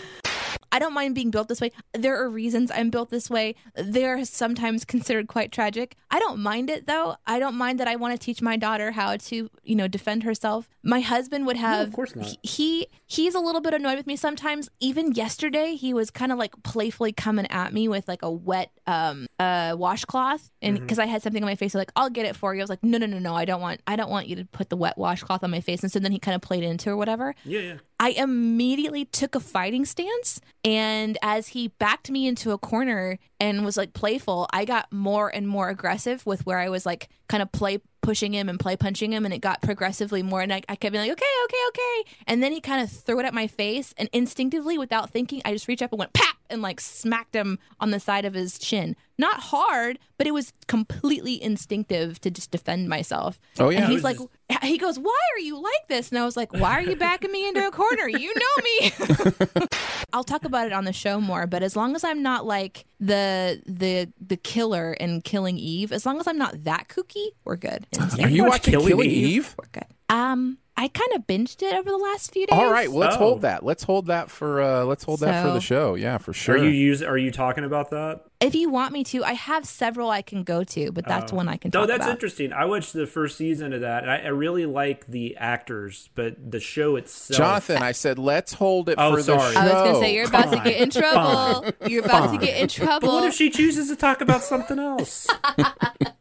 I 0.71 0.77
don't 0.77 0.93
mind 0.93 1.15
being 1.15 1.31
built 1.31 1.47
this 1.47 1.61
way. 1.61 1.71
There 1.93 2.21
are 2.21 2.29
reasons 2.29 2.71
I'm 2.71 2.89
built 2.91 3.09
this 3.09 3.29
way. 3.29 3.55
They're 3.75 4.23
sometimes 4.23 4.85
considered 4.85 5.27
quite 5.27 5.51
tragic. 5.51 5.95
I 6.11 6.19
don't 6.19 6.39
mind 6.39 6.69
it 6.69 6.85
though. 6.85 7.15
I 7.25 7.39
don't 7.39 7.55
mind 7.55 7.79
that 7.79 7.87
I 7.87 7.95
want 7.95 8.19
to 8.19 8.23
teach 8.23 8.41
my 8.41 8.55
daughter 8.55 8.91
how 8.91 9.17
to, 9.17 9.49
you 9.63 9.75
know, 9.75 9.87
defend 9.87 10.23
herself. 10.23 10.69
My 10.83 10.99
husband 10.99 11.47
would 11.47 11.57
have 11.57 11.87
of 11.87 11.93
course 11.93 12.15
not. 12.15 12.27
He, 12.27 12.37
he 12.43 12.87
he's 13.09 13.35
a 13.35 13.39
little 13.39 13.59
bit 13.59 13.73
annoyed 13.73 13.97
with 13.97 14.07
me 14.07 14.15
sometimes. 14.15 14.69
Even 14.79 15.11
yesterday, 15.13 15.75
he 15.75 15.93
was 15.93 16.09
kind 16.11 16.31
of 16.31 16.37
like 16.37 16.53
playfully 16.63 17.11
coming 17.11 17.47
at 17.49 17.73
me 17.73 17.87
with 17.89 18.07
like 18.07 18.21
a 18.21 18.31
wet 18.31 18.71
um 18.87 19.27
uh 19.39 19.75
washcloth 19.77 20.49
and 20.61 20.77
Mm-hmm. 20.77 20.85
because 20.85 20.99
I 20.99 21.05
had 21.07 21.21
something 21.23 21.43
on 21.43 21.47
my 21.47 21.55
face, 21.55 21.73
so 21.73 21.79
like 21.79 21.91
I'll 21.95 22.09
get 22.09 22.25
it 22.25 22.35
for 22.35 22.53
you. 22.53 22.61
I 22.61 22.63
was 22.63 22.69
like, 22.69 22.83
no, 22.83 22.97
no, 22.97 23.05
no, 23.07 23.19
no, 23.19 23.35
I 23.35 23.43
don't 23.45 23.59
want, 23.61 23.81
I 23.87 23.95
don't 23.95 24.09
want 24.09 24.27
you 24.27 24.35
to 24.37 24.45
put 24.45 24.69
the 24.69 24.77
wet 24.77 24.97
washcloth 24.97 25.43
on 25.43 25.51
my 25.51 25.61
face. 25.61 25.81
And 25.83 25.91
so 25.91 25.99
then 25.99 26.11
he 26.11 26.19
kind 26.19 26.35
of 26.35 26.41
played 26.41 26.63
into 26.63 26.89
or 26.91 26.95
whatever. 26.97 27.33
Yeah, 27.43 27.59
yeah. 27.61 27.77
I 27.99 28.11
immediately 28.11 29.03
took 29.05 29.35
a 29.35 29.39
fighting 29.41 29.83
stance. 29.85 30.39
And 30.63 31.17
as 31.21 31.49
he 31.49 31.69
backed 31.69 32.11
me 32.11 32.27
into 32.27 32.51
a 32.51 32.57
corner 32.57 33.17
and 33.39 33.63
was 33.63 33.77
like 33.77 33.93
playful, 33.93 34.47
I 34.51 34.65
got 34.65 34.91
more 34.91 35.29
and 35.29 35.47
more 35.47 35.69
aggressive 35.69 36.25
with 36.25 36.45
where 36.45 36.59
I 36.59 36.69
was 36.69 36.85
like 36.85 37.09
kind 37.27 37.41
of 37.41 37.51
play 37.51 37.79
pushing 38.01 38.33
him 38.33 38.49
and 38.49 38.59
play 38.59 38.75
punching 38.75 39.13
him. 39.13 39.25
And 39.25 39.33
it 39.33 39.39
got 39.39 39.61
progressively 39.61 40.21
more. 40.21 40.41
And 40.41 40.51
I, 40.51 40.61
I 40.67 40.75
kept 40.75 40.91
being 40.91 41.03
like, 41.03 41.11
okay, 41.11 41.25
okay, 41.45 41.57
okay. 41.69 42.11
And 42.27 42.43
then 42.43 42.51
he 42.51 42.59
kind 42.59 42.81
of 42.81 42.91
threw 42.91 43.19
it 43.19 43.25
at 43.25 43.33
my 43.33 43.47
face. 43.47 43.93
And 43.97 44.09
instinctively, 44.11 44.77
without 44.77 45.09
thinking, 45.11 45.41
I 45.45 45.53
just 45.53 45.67
reached 45.67 45.81
up 45.81 45.91
and 45.91 45.99
went 45.99 46.13
pap 46.13 46.35
and 46.49 46.61
like 46.61 46.79
smacked 46.79 47.35
him 47.35 47.59
on 47.79 47.91
the 47.91 47.99
side 47.99 48.25
of 48.25 48.33
his 48.33 48.57
chin. 48.57 48.95
Not 49.17 49.39
hard, 49.39 49.99
but 50.17 50.27
it 50.27 50.31
was 50.31 50.53
completely 50.67 51.41
instinctive 51.41 52.21
to 52.21 52.31
just 52.31 52.51
defend 52.51 52.87
myself. 52.87 53.39
Oh, 53.59 53.69
yeah. 53.69 53.83
And 53.83 53.91
he's 53.91 54.03
like, 54.03 54.17
he 54.63 54.77
goes, 54.77 54.97
"Why 54.97 55.19
are 55.35 55.39
you 55.39 55.61
like 55.61 55.87
this?" 55.89 56.09
And 56.09 56.17
I 56.17 56.25
was 56.25 56.37
like, 56.37 56.53
"Why 56.53 56.71
are 56.73 56.81
you 56.81 56.95
backing 56.95 57.31
me 57.31 57.47
into 57.47 57.67
a 57.67 57.71
corner? 57.71 58.07
You 58.07 58.33
know 58.33 58.63
me." 58.63 59.67
I'll 60.13 60.23
talk 60.23 60.45
about 60.45 60.67
it 60.67 60.73
on 60.73 60.85
the 60.85 60.93
show 60.93 61.19
more, 61.19 61.45
but 61.47 61.63
as 61.63 61.75
long 61.75 61.95
as 61.95 62.03
I'm 62.03 62.23
not 62.23 62.45
like 62.45 62.85
the 62.99 63.61
the 63.65 64.11
the 64.25 64.37
killer 64.37 64.93
in 64.93 65.21
Killing 65.21 65.57
Eve, 65.57 65.91
as 65.91 66.05
long 66.05 66.19
as 66.19 66.27
I'm 66.27 66.37
not 66.37 66.63
that 66.63 66.87
kooky, 66.87 67.27
we're 67.43 67.57
good. 67.57 67.85
Are 68.19 68.29
you 68.29 68.45
watching 68.45 68.71
Killing 68.71 68.87
Killing, 68.87 69.09
Eve? 69.09 69.27
Eve? 69.27 69.55
We're 69.57 69.69
good. 69.71 69.85
Um, 70.09 70.57
I 70.81 70.87
kind 70.87 71.11
of 71.13 71.27
binged 71.27 71.61
it 71.61 71.73
over 71.75 71.89
the 71.89 71.97
last 71.97 72.31
few 72.31 72.47
days. 72.47 72.57
All 72.57 72.71
right, 72.71 72.89
well 72.89 72.99
let's 73.01 73.15
Oh. 73.17 73.19
hold 73.19 73.41
that. 73.41 73.65
Let's 73.65 73.83
hold 73.83 74.05
that 74.05 74.31
for 74.31 74.61
uh 74.61 74.85
let's 74.85 75.03
hold 75.03 75.19
that 75.19 75.45
for 75.45 75.51
the 75.51 75.59
show. 75.59 75.95
Yeah, 75.95 76.17
for 76.19 76.31
sure. 76.31 76.55
Are 76.55 76.63
you 76.63 76.69
use? 76.69 77.03
Are 77.03 77.17
you 77.17 77.31
talking 77.31 77.65
about 77.65 77.89
that? 77.89 78.21
If 78.39 78.55
you 78.55 78.69
want 78.69 78.93
me 78.93 79.03
to, 79.03 79.21
I 79.25 79.33
have 79.33 79.65
several 79.65 80.09
I 80.09 80.21
can 80.21 80.43
go 80.43 80.63
to, 80.63 80.93
but 80.93 81.05
that's 81.05 81.33
one 81.33 81.49
I 81.49 81.57
can 81.57 81.71
talk 81.71 81.83
about. 81.83 81.83
Oh, 81.83 81.87
that's 81.97 82.05
about. 82.05 82.11
interesting. 82.15 82.53
I 82.53 82.63
watched 82.63 82.93
the 82.93 83.05
first 83.05 83.35
season 83.35 83.73
of 83.73 83.81
that, 83.81 84.03
and 84.03 84.09
I, 84.09 84.19
I 84.19 84.27
really 84.27 84.65
like 84.65 85.05
the 85.07 85.35
actors, 85.35 86.09
but 86.15 86.49
the 86.49 86.61
show 86.61 86.95
itself. 86.95 87.37
Jonathan, 87.37 87.83
I 87.83 87.91
said 87.91 88.17
let's 88.17 88.53
hold 88.53 88.87
it 88.87 88.95
Oh, 88.97 89.11
for 89.17 89.21
the 89.21 89.37
show. 89.37 89.59
I 89.59 89.63
was 89.65 89.73
gonna 89.73 89.99
say 89.99 90.15
you're 90.15 90.27
about 90.29 90.53
to 90.53 90.61
get 90.63 90.79
in 90.79 90.89
trouble. 90.89 91.69
You're 91.85 92.05
about 92.05 92.31
to 92.31 92.37
get 92.37 92.61
in 92.61 92.69
trouble. 92.69 93.09
But 93.09 93.13
what 93.15 93.23
if 93.25 93.33
she 93.33 93.49
chooses 93.49 93.89
to 93.89 93.97
talk 93.97 94.21
about 94.21 94.41
something 94.43 94.79
else? 94.79 95.27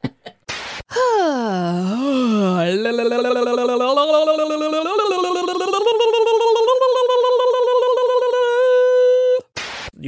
you 0.91 0.97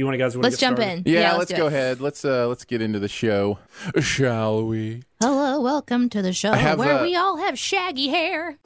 want 0.05 0.13
to 0.13 0.17
guys? 0.17 0.35
wanna 0.35 0.47
Let's 0.47 0.55
get 0.55 0.59
jump 0.59 0.77
started? 0.77 1.05
in. 1.05 1.13
Yeah, 1.13 1.33
let's 1.33 1.51
let's 1.51 1.53
go 1.53 1.67
it. 1.67 1.73
ahead. 1.73 2.01
Let's 2.01 2.25
uh 2.25 2.47
let's 2.47 2.65
get 2.65 2.81
into 2.81 2.97
the 2.97 3.07
show. 3.07 3.59
Shall 3.99 4.65
we? 4.65 5.03
Hello, 5.21 5.61
welcome 5.61 6.09
to 6.09 6.23
the 6.23 6.33
show 6.33 6.51
have, 6.53 6.79
where 6.79 6.97
uh, 6.97 7.03
we 7.03 7.15
all 7.15 7.37
have 7.37 7.59
shaggy 7.59 8.07
hair. 8.07 8.57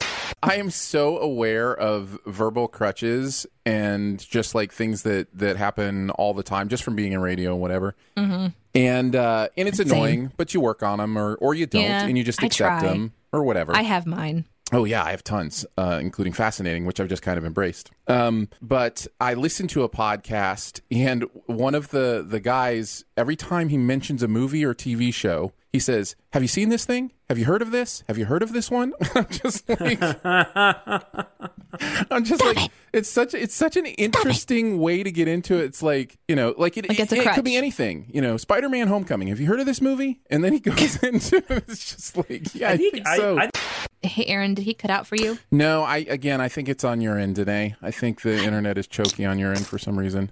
I 0.42 0.54
am 0.56 0.70
so 0.70 1.18
aware 1.18 1.74
of 1.76 2.18
verbal 2.24 2.66
crutches 2.66 3.46
and 3.66 4.18
just 4.26 4.54
like 4.54 4.72
things 4.72 5.02
that 5.02 5.28
that 5.34 5.56
happen 5.58 6.08
all 6.10 6.32
the 6.32 6.42
time, 6.42 6.68
just 6.68 6.82
from 6.82 6.96
being 6.96 7.12
in 7.12 7.20
radio 7.20 7.52
and 7.52 7.60
whatever. 7.60 7.94
Mm-hmm. 8.16 8.46
And 8.76 9.16
uh, 9.16 9.48
and 9.56 9.66
it's 9.68 9.78
Same. 9.78 9.86
annoying, 9.88 10.32
but 10.36 10.52
you 10.52 10.60
work 10.60 10.82
on 10.82 10.98
them, 10.98 11.16
or 11.16 11.34
or 11.36 11.54
you 11.54 11.66
don't, 11.66 11.82
Yeah, 11.82 12.06
and 12.06 12.16
you 12.18 12.22
just 12.22 12.42
accept 12.42 12.82
them, 12.82 13.12
or 13.32 13.42
whatever. 13.42 13.74
I 13.74 13.82
have 13.82 14.06
mine. 14.06 14.44
Oh 14.72 14.84
yeah, 14.84 15.04
I 15.04 15.12
have 15.12 15.22
tons, 15.22 15.64
uh, 15.78 15.98
including 16.02 16.32
fascinating, 16.32 16.86
which 16.86 16.98
I've 17.00 17.08
just 17.08 17.22
kind 17.22 17.38
of 17.38 17.44
embraced. 17.44 17.90
Um, 18.08 18.48
but 18.60 19.06
I 19.20 19.34
listened 19.34 19.70
to 19.70 19.84
a 19.84 19.88
podcast, 19.88 20.80
and 20.90 21.24
one 21.46 21.74
of 21.74 21.90
the 21.90 22.24
the 22.28 22.40
guys, 22.40 23.04
every 23.16 23.36
time 23.36 23.68
he 23.68 23.78
mentions 23.78 24.22
a 24.24 24.28
movie 24.28 24.64
or 24.64 24.74
TV 24.74 25.14
show, 25.14 25.52
he 25.72 25.78
says, 25.78 26.16
"Have 26.32 26.42
you 26.42 26.48
seen 26.48 26.68
this 26.68 26.84
thing? 26.84 27.12
Have 27.28 27.38
you 27.38 27.44
heard 27.44 27.62
of 27.62 27.70
this? 27.70 28.02
Have 28.08 28.18
you 28.18 28.24
heard 28.24 28.42
of 28.42 28.52
this 28.52 28.68
one?" 28.70 28.92
I'm 29.14 29.26
just 29.30 29.68
like, 29.68 30.00
I'm 32.10 32.24
just 32.24 32.44
like, 32.44 32.70
it's 32.92 33.08
such 33.08 33.34
it's 33.34 33.54
such 33.54 33.76
an 33.76 33.86
interesting 33.86 34.78
way 34.78 35.02
to 35.02 35.10
get 35.10 35.28
into 35.28 35.56
it. 35.56 35.64
It's 35.64 35.82
like 35.82 36.18
you 36.28 36.36
know, 36.36 36.54
like 36.56 36.76
it, 36.76 36.88
Like 36.88 36.98
it, 36.98 37.12
it 37.12 37.34
could 37.34 37.44
be 37.44 37.56
anything. 37.56 38.10
You 38.12 38.20
know, 38.20 38.36
Spider 38.36 38.68
Man 38.68 38.88
Homecoming. 38.88 39.28
Have 39.28 39.40
you 39.40 39.46
heard 39.46 39.60
of 39.60 39.66
this 39.66 39.80
movie? 39.80 40.20
And 40.30 40.42
then 40.42 40.52
he 40.52 40.60
goes 40.60 40.96
into 41.02 41.42
it's 41.48 41.94
just 41.94 42.16
like, 42.16 42.54
yeah, 42.54 42.70
I, 42.70 42.76
think, 42.76 43.06
I, 43.06 43.16
so. 43.16 43.38
I, 43.38 43.50
Hey, 43.50 43.85
Aaron, 44.26 44.54
did 44.54 44.64
he 44.64 44.74
cut 44.74 44.90
out 44.90 45.06
for 45.06 45.16
you? 45.16 45.38
No, 45.50 45.82
I 45.84 45.98
again, 45.98 46.40
I 46.40 46.48
think 46.48 46.68
it's 46.68 46.84
on 46.84 47.00
your 47.00 47.18
end 47.18 47.36
today. 47.36 47.74
I 47.82 47.90
think 47.90 48.22
the 48.22 48.42
internet 48.42 48.78
is 48.78 48.86
choking 48.86 49.26
on 49.26 49.38
your 49.38 49.52
end 49.52 49.66
for 49.66 49.78
some 49.78 49.98
reason. 49.98 50.30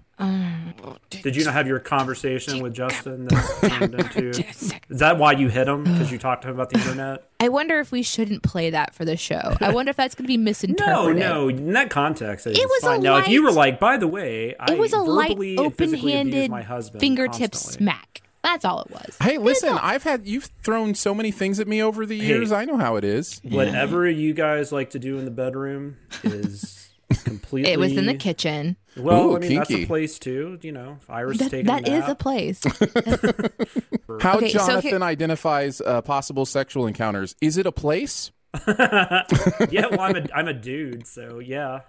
did 1.10 1.34
you 1.36 1.44
not 1.44 1.54
have 1.54 1.66
your 1.66 1.80
conversation 1.80 2.62
with 2.62 2.74
Justin? 2.74 3.26
That 3.26 3.78
turned 3.78 3.94
into, 3.94 4.28
is 4.46 4.72
that 4.98 5.18
why 5.18 5.32
you 5.32 5.48
hit 5.48 5.66
him? 5.68 5.84
Because 5.84 6.10
you 6.12 6.18
talked 6.18 6.42
to 6.42 6.48
him 6.48 6.54
about 6.54 6.70
the 6.70 6.78
internet? 6.78 7.28
I 7.40 7.48
wonder 7.48 7.80
if 7.80 7.90
we 7.92 8.02
shouldn't 8.02 8.42
play 8.42 8.70
that 8.70 8.94
for 8.94 9.04
the 9.04 9.16
show. 9.16 9.56
I 9.60 9.72
wonder 9.72 9.90
if 9.90 9.96
that's 9.96 10.14
going 10.14 10.24
to 10.24 10.28
be 10.28 10.36
misinterpreted. 10.36 11.16
no. 11.16 11.34
No, 11.34 11.48
in 11.48 11.72
that 11.72 11.90
context, 11.90 12.46
it, 12.46 12.56
It 12.56 12.66
was 12.68 12.82
a 12.84 12.86
fine. 12.86 13.02
now. 13.02 13.16
If 13.18 13.28
you 13.28 13.42
were 13.42 13.52
like, 13.52 13.80
by 13.80 13.96
the 13.96 14.08
way, 14.08 14.54
I 14.58 14.72
It 14.72 14.78
was 14.78 14.92
a 14.92 14.98
light, 15.00 15.30
verbally 15.30 15.56
and 15.56 15.74
physically 15.76 16.12
abused 16.12 16.26
open-handed 16.28 16.50
my 16.50 16.62
husband 16.62 17.00
fingertip 17.00 17.52
constantly. 17.52 17.84
smack. 17.84 18.20
That's 18.44 18.64
all 18.64 18.82
it 18.82 18.90
was. 18.92 19.16
Hey, 19.20 19.38
listen, 19.38 19.70
I've 19.70 20.02
had 20.04 20.26
you've 20.28 20.48
thrown 20.62 20.94
so 20.94 21.14
many 21.14 21.32
things 21.32 21.58
at 21.58 21.66
me 21.66 21.82
over 21.82 22.04
the 22.06 22.18
Hey. 22.20 22.26
years. 22.26 22.52
I 22.52 22.64
know 22.66 22.76
how 22.76 22.94
it 22.96 23.02
is. 23.04 23.40
Whatever 23.42 24.08
you 24.08 24.34
guys 24.34 24.70
like 24.70 24.90
to 24.90 24.98
do 25.00 25.18
in 25.18 25.24
the 25.24 25.30
bedroom 25.32 25.96
is 26.22 26.90
completely. 27.24 27.72
It 27.72 27.78
was 27.78 27.96
in 27.96 28.04
the 28.06 28.14
kitchen. 28.14 28.76
Well, 28.96 29.30
Ooh, 29.30 29.36
I 29.36 29.40
mean 29.40 29.54
that's 29.56 29.70
a 29.72 29.86
place 29.86 30.18
too. 30.20 30.58
You 30.62 30.70
know, 30.72 30.98
if 31.00 31.10
Iris 31.10 31.38
That, 31.38 31.50
taking 31.50 31.66
that 31.66 31.88
a 31.88 31.92
is 31.96 32.08
a 32.08 32.14
place. 32.14 32.62
How 34.20 34.36
Okay, 34.36 34.50
so 34.50 34.58
Jonathan 34.66 34.82
here- 34.90 35.02
identifies 35.02 35.80
uh, 35.80 36.00
possible 36.02 36.46
sexual 36.46 36.86
encounters. 36.86 37.34
Is 37.40 37.56
it 37.56 37.66
a 37.66 37.72
place? 37.72 38.30
yeah, 38.68 39.86
well, 39.90 40.00
I'm 40.00 40.16
a 40.16 40.26
I'm 40.34 40.46
a 40.48 40.52
dude, 40.52 41.06
so 41.08 41.40
yeah. 41.40 41.80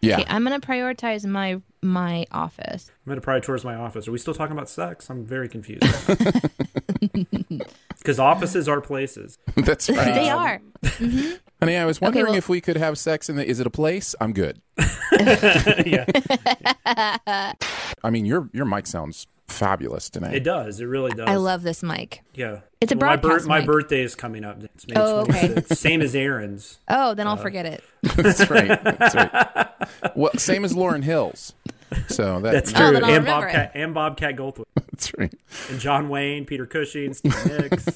Yeah. 0.00 0.20
Okay, 0.20 0.26
I'm 0.28 0.44
going 0.44 0.60
to 0.60 0.66
prioritize 0.66 1.26
my 1.26 1.60
my 1.82 2.26
office. 2.32 2.90
I'm 3.06 3.10
gonna 3.10 3.20
prioritize 3.20 3.64
my 3.64 3.74
office. 3.74 4.08
Are 4.08 4.12
we 4.12 4.18
still 4.18 4.34
talking 4.34 4.52
about 4.52 4.68
sex? 4.68 5.08
I'm 5.10 5.24
very 5.24 5.48
confused. 5.48 5.84
Because 7.98 8.18
offices 8.18 8.68
are 8.68 8.80
places. 8.80 9.36
That's 9.56 9.90
right. 9.90 10.14
they 10.14 10.30
are. 10.30 10.54
Um, 10.54 10.72
mm-hmm. 10.82 11.32
Honey, 11.60 11.76
I 11.76 11.84
was 11.84 12.00
wondering 12.00 12.26
well- 12.26 12.34
if 12.36 12.48
we 12.48 12.60
could 12.60 12.76
have 12.76 12.96
sex 12.96 13.28
in 13.28 13.36
the. 13.36 13.44
Is 13.44 13.60
it 13.60 13.66
a 13.66 13.70
place? 13.70 14.14
I'm 14.20 14.32
good. 14.32 14.62
yeah, 15.84 16.06
I 16.86 18.10
mean, 18.10 18.24
your 18.24 18.48
your 18.52 18.64
mic 18.64 18.86
sounds 18.86 19.26
fabulous 19.48 20.08
tonight. 20.10 20.34
it 20.34 20.44
does. 20.44 20.80
It 20.80 20.84
really 20.86 21.10
does. 21.12 21.28
I 21.28 21.36
love 21.36 21.62
this 21.62 21.82
mic. 21.82 22.22
Yeah, 22.34 22.60
It's 22.80 22.92
a 22.92 22.96
Well, 22.96 23.10
my, 23.10 23.16
broadcast 23.16 23.46
my 23.46 23.58
mic. 23.58 23.66
birthday 23.66 24.02
is 24.02 24.14
coming 24.14 24.44
up. 24.44 24.62
It's 24.62 24.86
May 24.86 24.94
Oh, 24.96 25.20
okay. 25.20 25.62
Same 25.74 26.02
as 26.02 26.14
Aaron's. 26.14 26.78
Oh, 26.88 27.14
then 27.14 27.26
I'll 27.26 27.34
Uh, 27.34 27.42
forget 27.42 27.66
it. 27.66 27.82
That's 28.16 28.48
right. 28.50 28.82
That's 28.84 29.14
right. 29.14 29.76
Well, 30.16 30.32
same 30.36 30.64
as 30.64 30.74
Lauryn 30.74 31.02
Hill's. 31.02 31.54
So 32.08 32.40
that, 32.40 32.52
That's 32.52 32.72
Oh, 32.74 32.78
true. 32.78 32.92
then 32.92 33.04
I'll 33.04 33.14
and 33.14 33.24
Bobcat 33.26 33.70
and 33.74 33.94
Bobcat 33.94 34.36
Goldthwait 34.36 34.64
That's 34.92 35.10
right. 35.18 35.32
and 35.70 35.80
John 35.80 36.10
Wayne, 36.10 36.44
Peter 36.44 36.66
Cushing, 36.66 37.14
Steve 37.14 37.34
Nicks. 37.46 37.86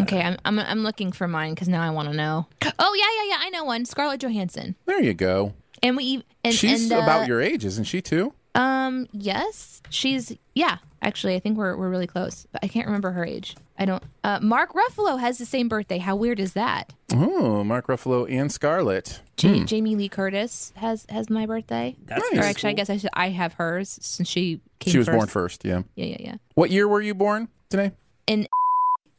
Okay, 0.00 0.20
I'm 0.22 0.36
I'm, 0.44 0.58
I'm 0.60 0.82
looking 0.84 1.10
for 1.10 1.26
mine 1.26 1.54
because 1.54 1.68
now 1.68 1.82
I 1.82 1.90
want 1.90 2.08
to 2.08 2.14
know. 2.14 2.46
Oh 2.78 2.94
yeah, 2.94 3.24
yeah, 3.24 3.30
yeah. 3.30 3.44
I 3.44 3.50
know 3.50 3.64
one. 3.64 3.84
Scarlett 3.84 4.20
Johansson. 4.20 4.76
There 4.86 5.02
you 5.02 5.14
go. 5.14 5.54
And 5.82 5.96
we 5.96 6.22
and 6.44 6.54
She's 6.54 6.84
and, 6.84 6.92
uh, 7.00 7.02
about 7.02 7.26
your 7.26 7.40
age, 7.42 7.64
isn't 7.64 7.84
she 7.84 8.00
too? 8.00 8.32
Um, 8.54 9.08
yes, 9.12 9.82
she's 9.90 10.36
Yeah, 10.58 10.78
actually, 11.02 11.36
I 11.36 11.38
think 11.38 11.56
we're 11.56 11.76
we're 11.76 11.88
really 11.88 12.08
close, 12.08 12.48
but 12.50 12.64
I 12.64 12.68
can't 12.68 12.86
remember 12.86 13.12
her 13.12 13.24
age. 13.24 13.54
I 13.78 13.84
don't. 13.84 14.02
Uh, 14.24 14.40
Mark 14.42 14.72
Ruffalo 14.74 15.20
has 15.20 15.38
the 15.38 15.46
same 15.46 15.68
birthday. 15.68 15.98
How 15.98 16.16
weird 16.16 16.40
is 16.40 16.54
that? 16.54 16.92
Oh, 17.12 17.62
Mark 17.62 17.86
Ruffalo 17.86 18.28
and 18.28 18.50
Scarlett. 18.50 19.20
Ja- 19.40 19.50
Hmm. 19.50 19.64
Jamie 19.66 19.94
Lee 19.94 20.08
Curtis 20.08 20.72
has 20.74 21.06
has 21.10 21.30
my 21.30 21.46
birthday. 21.46 21.94
That's 22.06 22.22
or 22.32 22.34
nice. 22.34 22.44
actually, 22.46 22.70
I 22.70 22.72
guess 22.72 22.90
I 22.90 22.96
should, 22.96 23.10
I 23.12 23.28
have 23.28 23.52
hers 23.52 23.98
since 24.02 24.28
she 24.28 24.60
came. 24.80 24.90
She 24.90 24.98
was 24.98 25.06
first. 25.06 25.16
born 25.16 25.28
first, 25.28 25.64
yeah. 25.64 25.82
Yeah, 25.94 26.06
yeah, 26.06 26.16
yeah. 26.18 26.34
What 26.56 26.70
year 26.70 26.88
were 26.88 27.00
you 27.02 27.14
born 27.14 27.46
today? 27.70 27.92
And 28.26 28.48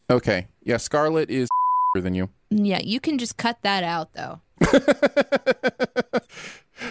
Okay. 0.10 0.48
Yeah, 0.64 0.76
Scarlett 0.78 1.30
is 1.30 1.48
older 1.96 2.04
than 2.04 2.16
you. 2.16 2.30
yeah, 2.50 2.82
you 2.84 3.00
can 3.00 3.18
just 3.18 3.38
cut 3.38 3.60
that 3.62 3.84
out 3.86 4.12
though. 4.14 4.42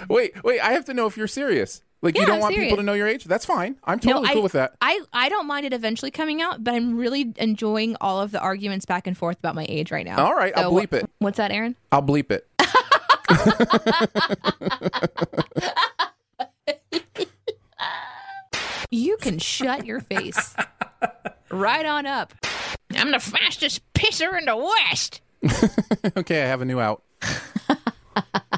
Wait, 0.08 0.42
wait, 0.44 0.60
I 0.60 0.72
have 0.72 0.84
to 0.86 0.94
know 0.94 1.06
if 1.06 1.16
you're 1.16 1.26
serious. 1.26 1.82
Like 2.00 2.16
you 2.16 2.24
don't 2.26 2.36
I'm 2.36 2.40
want 2.40 2.54
serious. 2.54 2.70
people 2.70 2.76
to 2.78 2.82
know 2.84 2.92
your 2.94 3.08
age? 3.08 3.24
That's 3.24 3.44
fine. 3.44 3.76
I'm 3.82 3.98
totally 3.98 4.28
I, 4.28 4.34
cool 4.34 4.42
with 4.42 4.52
that. 4.52 4.74
I 4.80 5.00
I 5.12 5.28
don't 5.28 5.46
mind 5.46 5.66
it 5.66 5.72
eventually 5.72 6.12
coming 6.12 6.40
out, 6.40 6.62
but 6.62 6.74
I'm 6.74 6.96
really 6.96 7.32
enjoying 7.36 7.96
all 8.00 8.20
of 8.20 8.30
the 8.30 8.40
arguments 8.40 8.86
back 8.86 9.06
and 9.08 9.18
forth 9.18 9.38
about 9.38 9.56
my 9.56 9.66
age 9.68 9.90
right 9.90 10.06
now. 10.06 10.24
All 10.24 10.34
right, 10.34 10.52
I'll 10.56 10.70
So 10.70 10.76
bleep 10.76 10.92
it. 10.92 11.10
What's 11.18 11.38
that, 11.38 11.50
Aaron? 11.50 11.74
I'll 11.90 12.02
bleep 12.02 12.30
it. 12.30 12.46
You 18.90 19.16
can 19.18 19.38
shut 19.38 19.84
your 19.86 20.00
face. 20.00 20.54
right 21.50 21.84
on 21.84 22.06
up. 22.06 22.32
I'm 22.94 23.10
the 23.10 23.20
fastest 23.20 23.82
pisser 23.92 24.38
in 24.38 24.46
the 24.46 24.56
West. 24.56 25.20
okay, 26.16 26.42
I 26.42 26.46
have 26.46 26.62
a 26.62 26.64
new 26.64 26.80
out. 26.80 27.02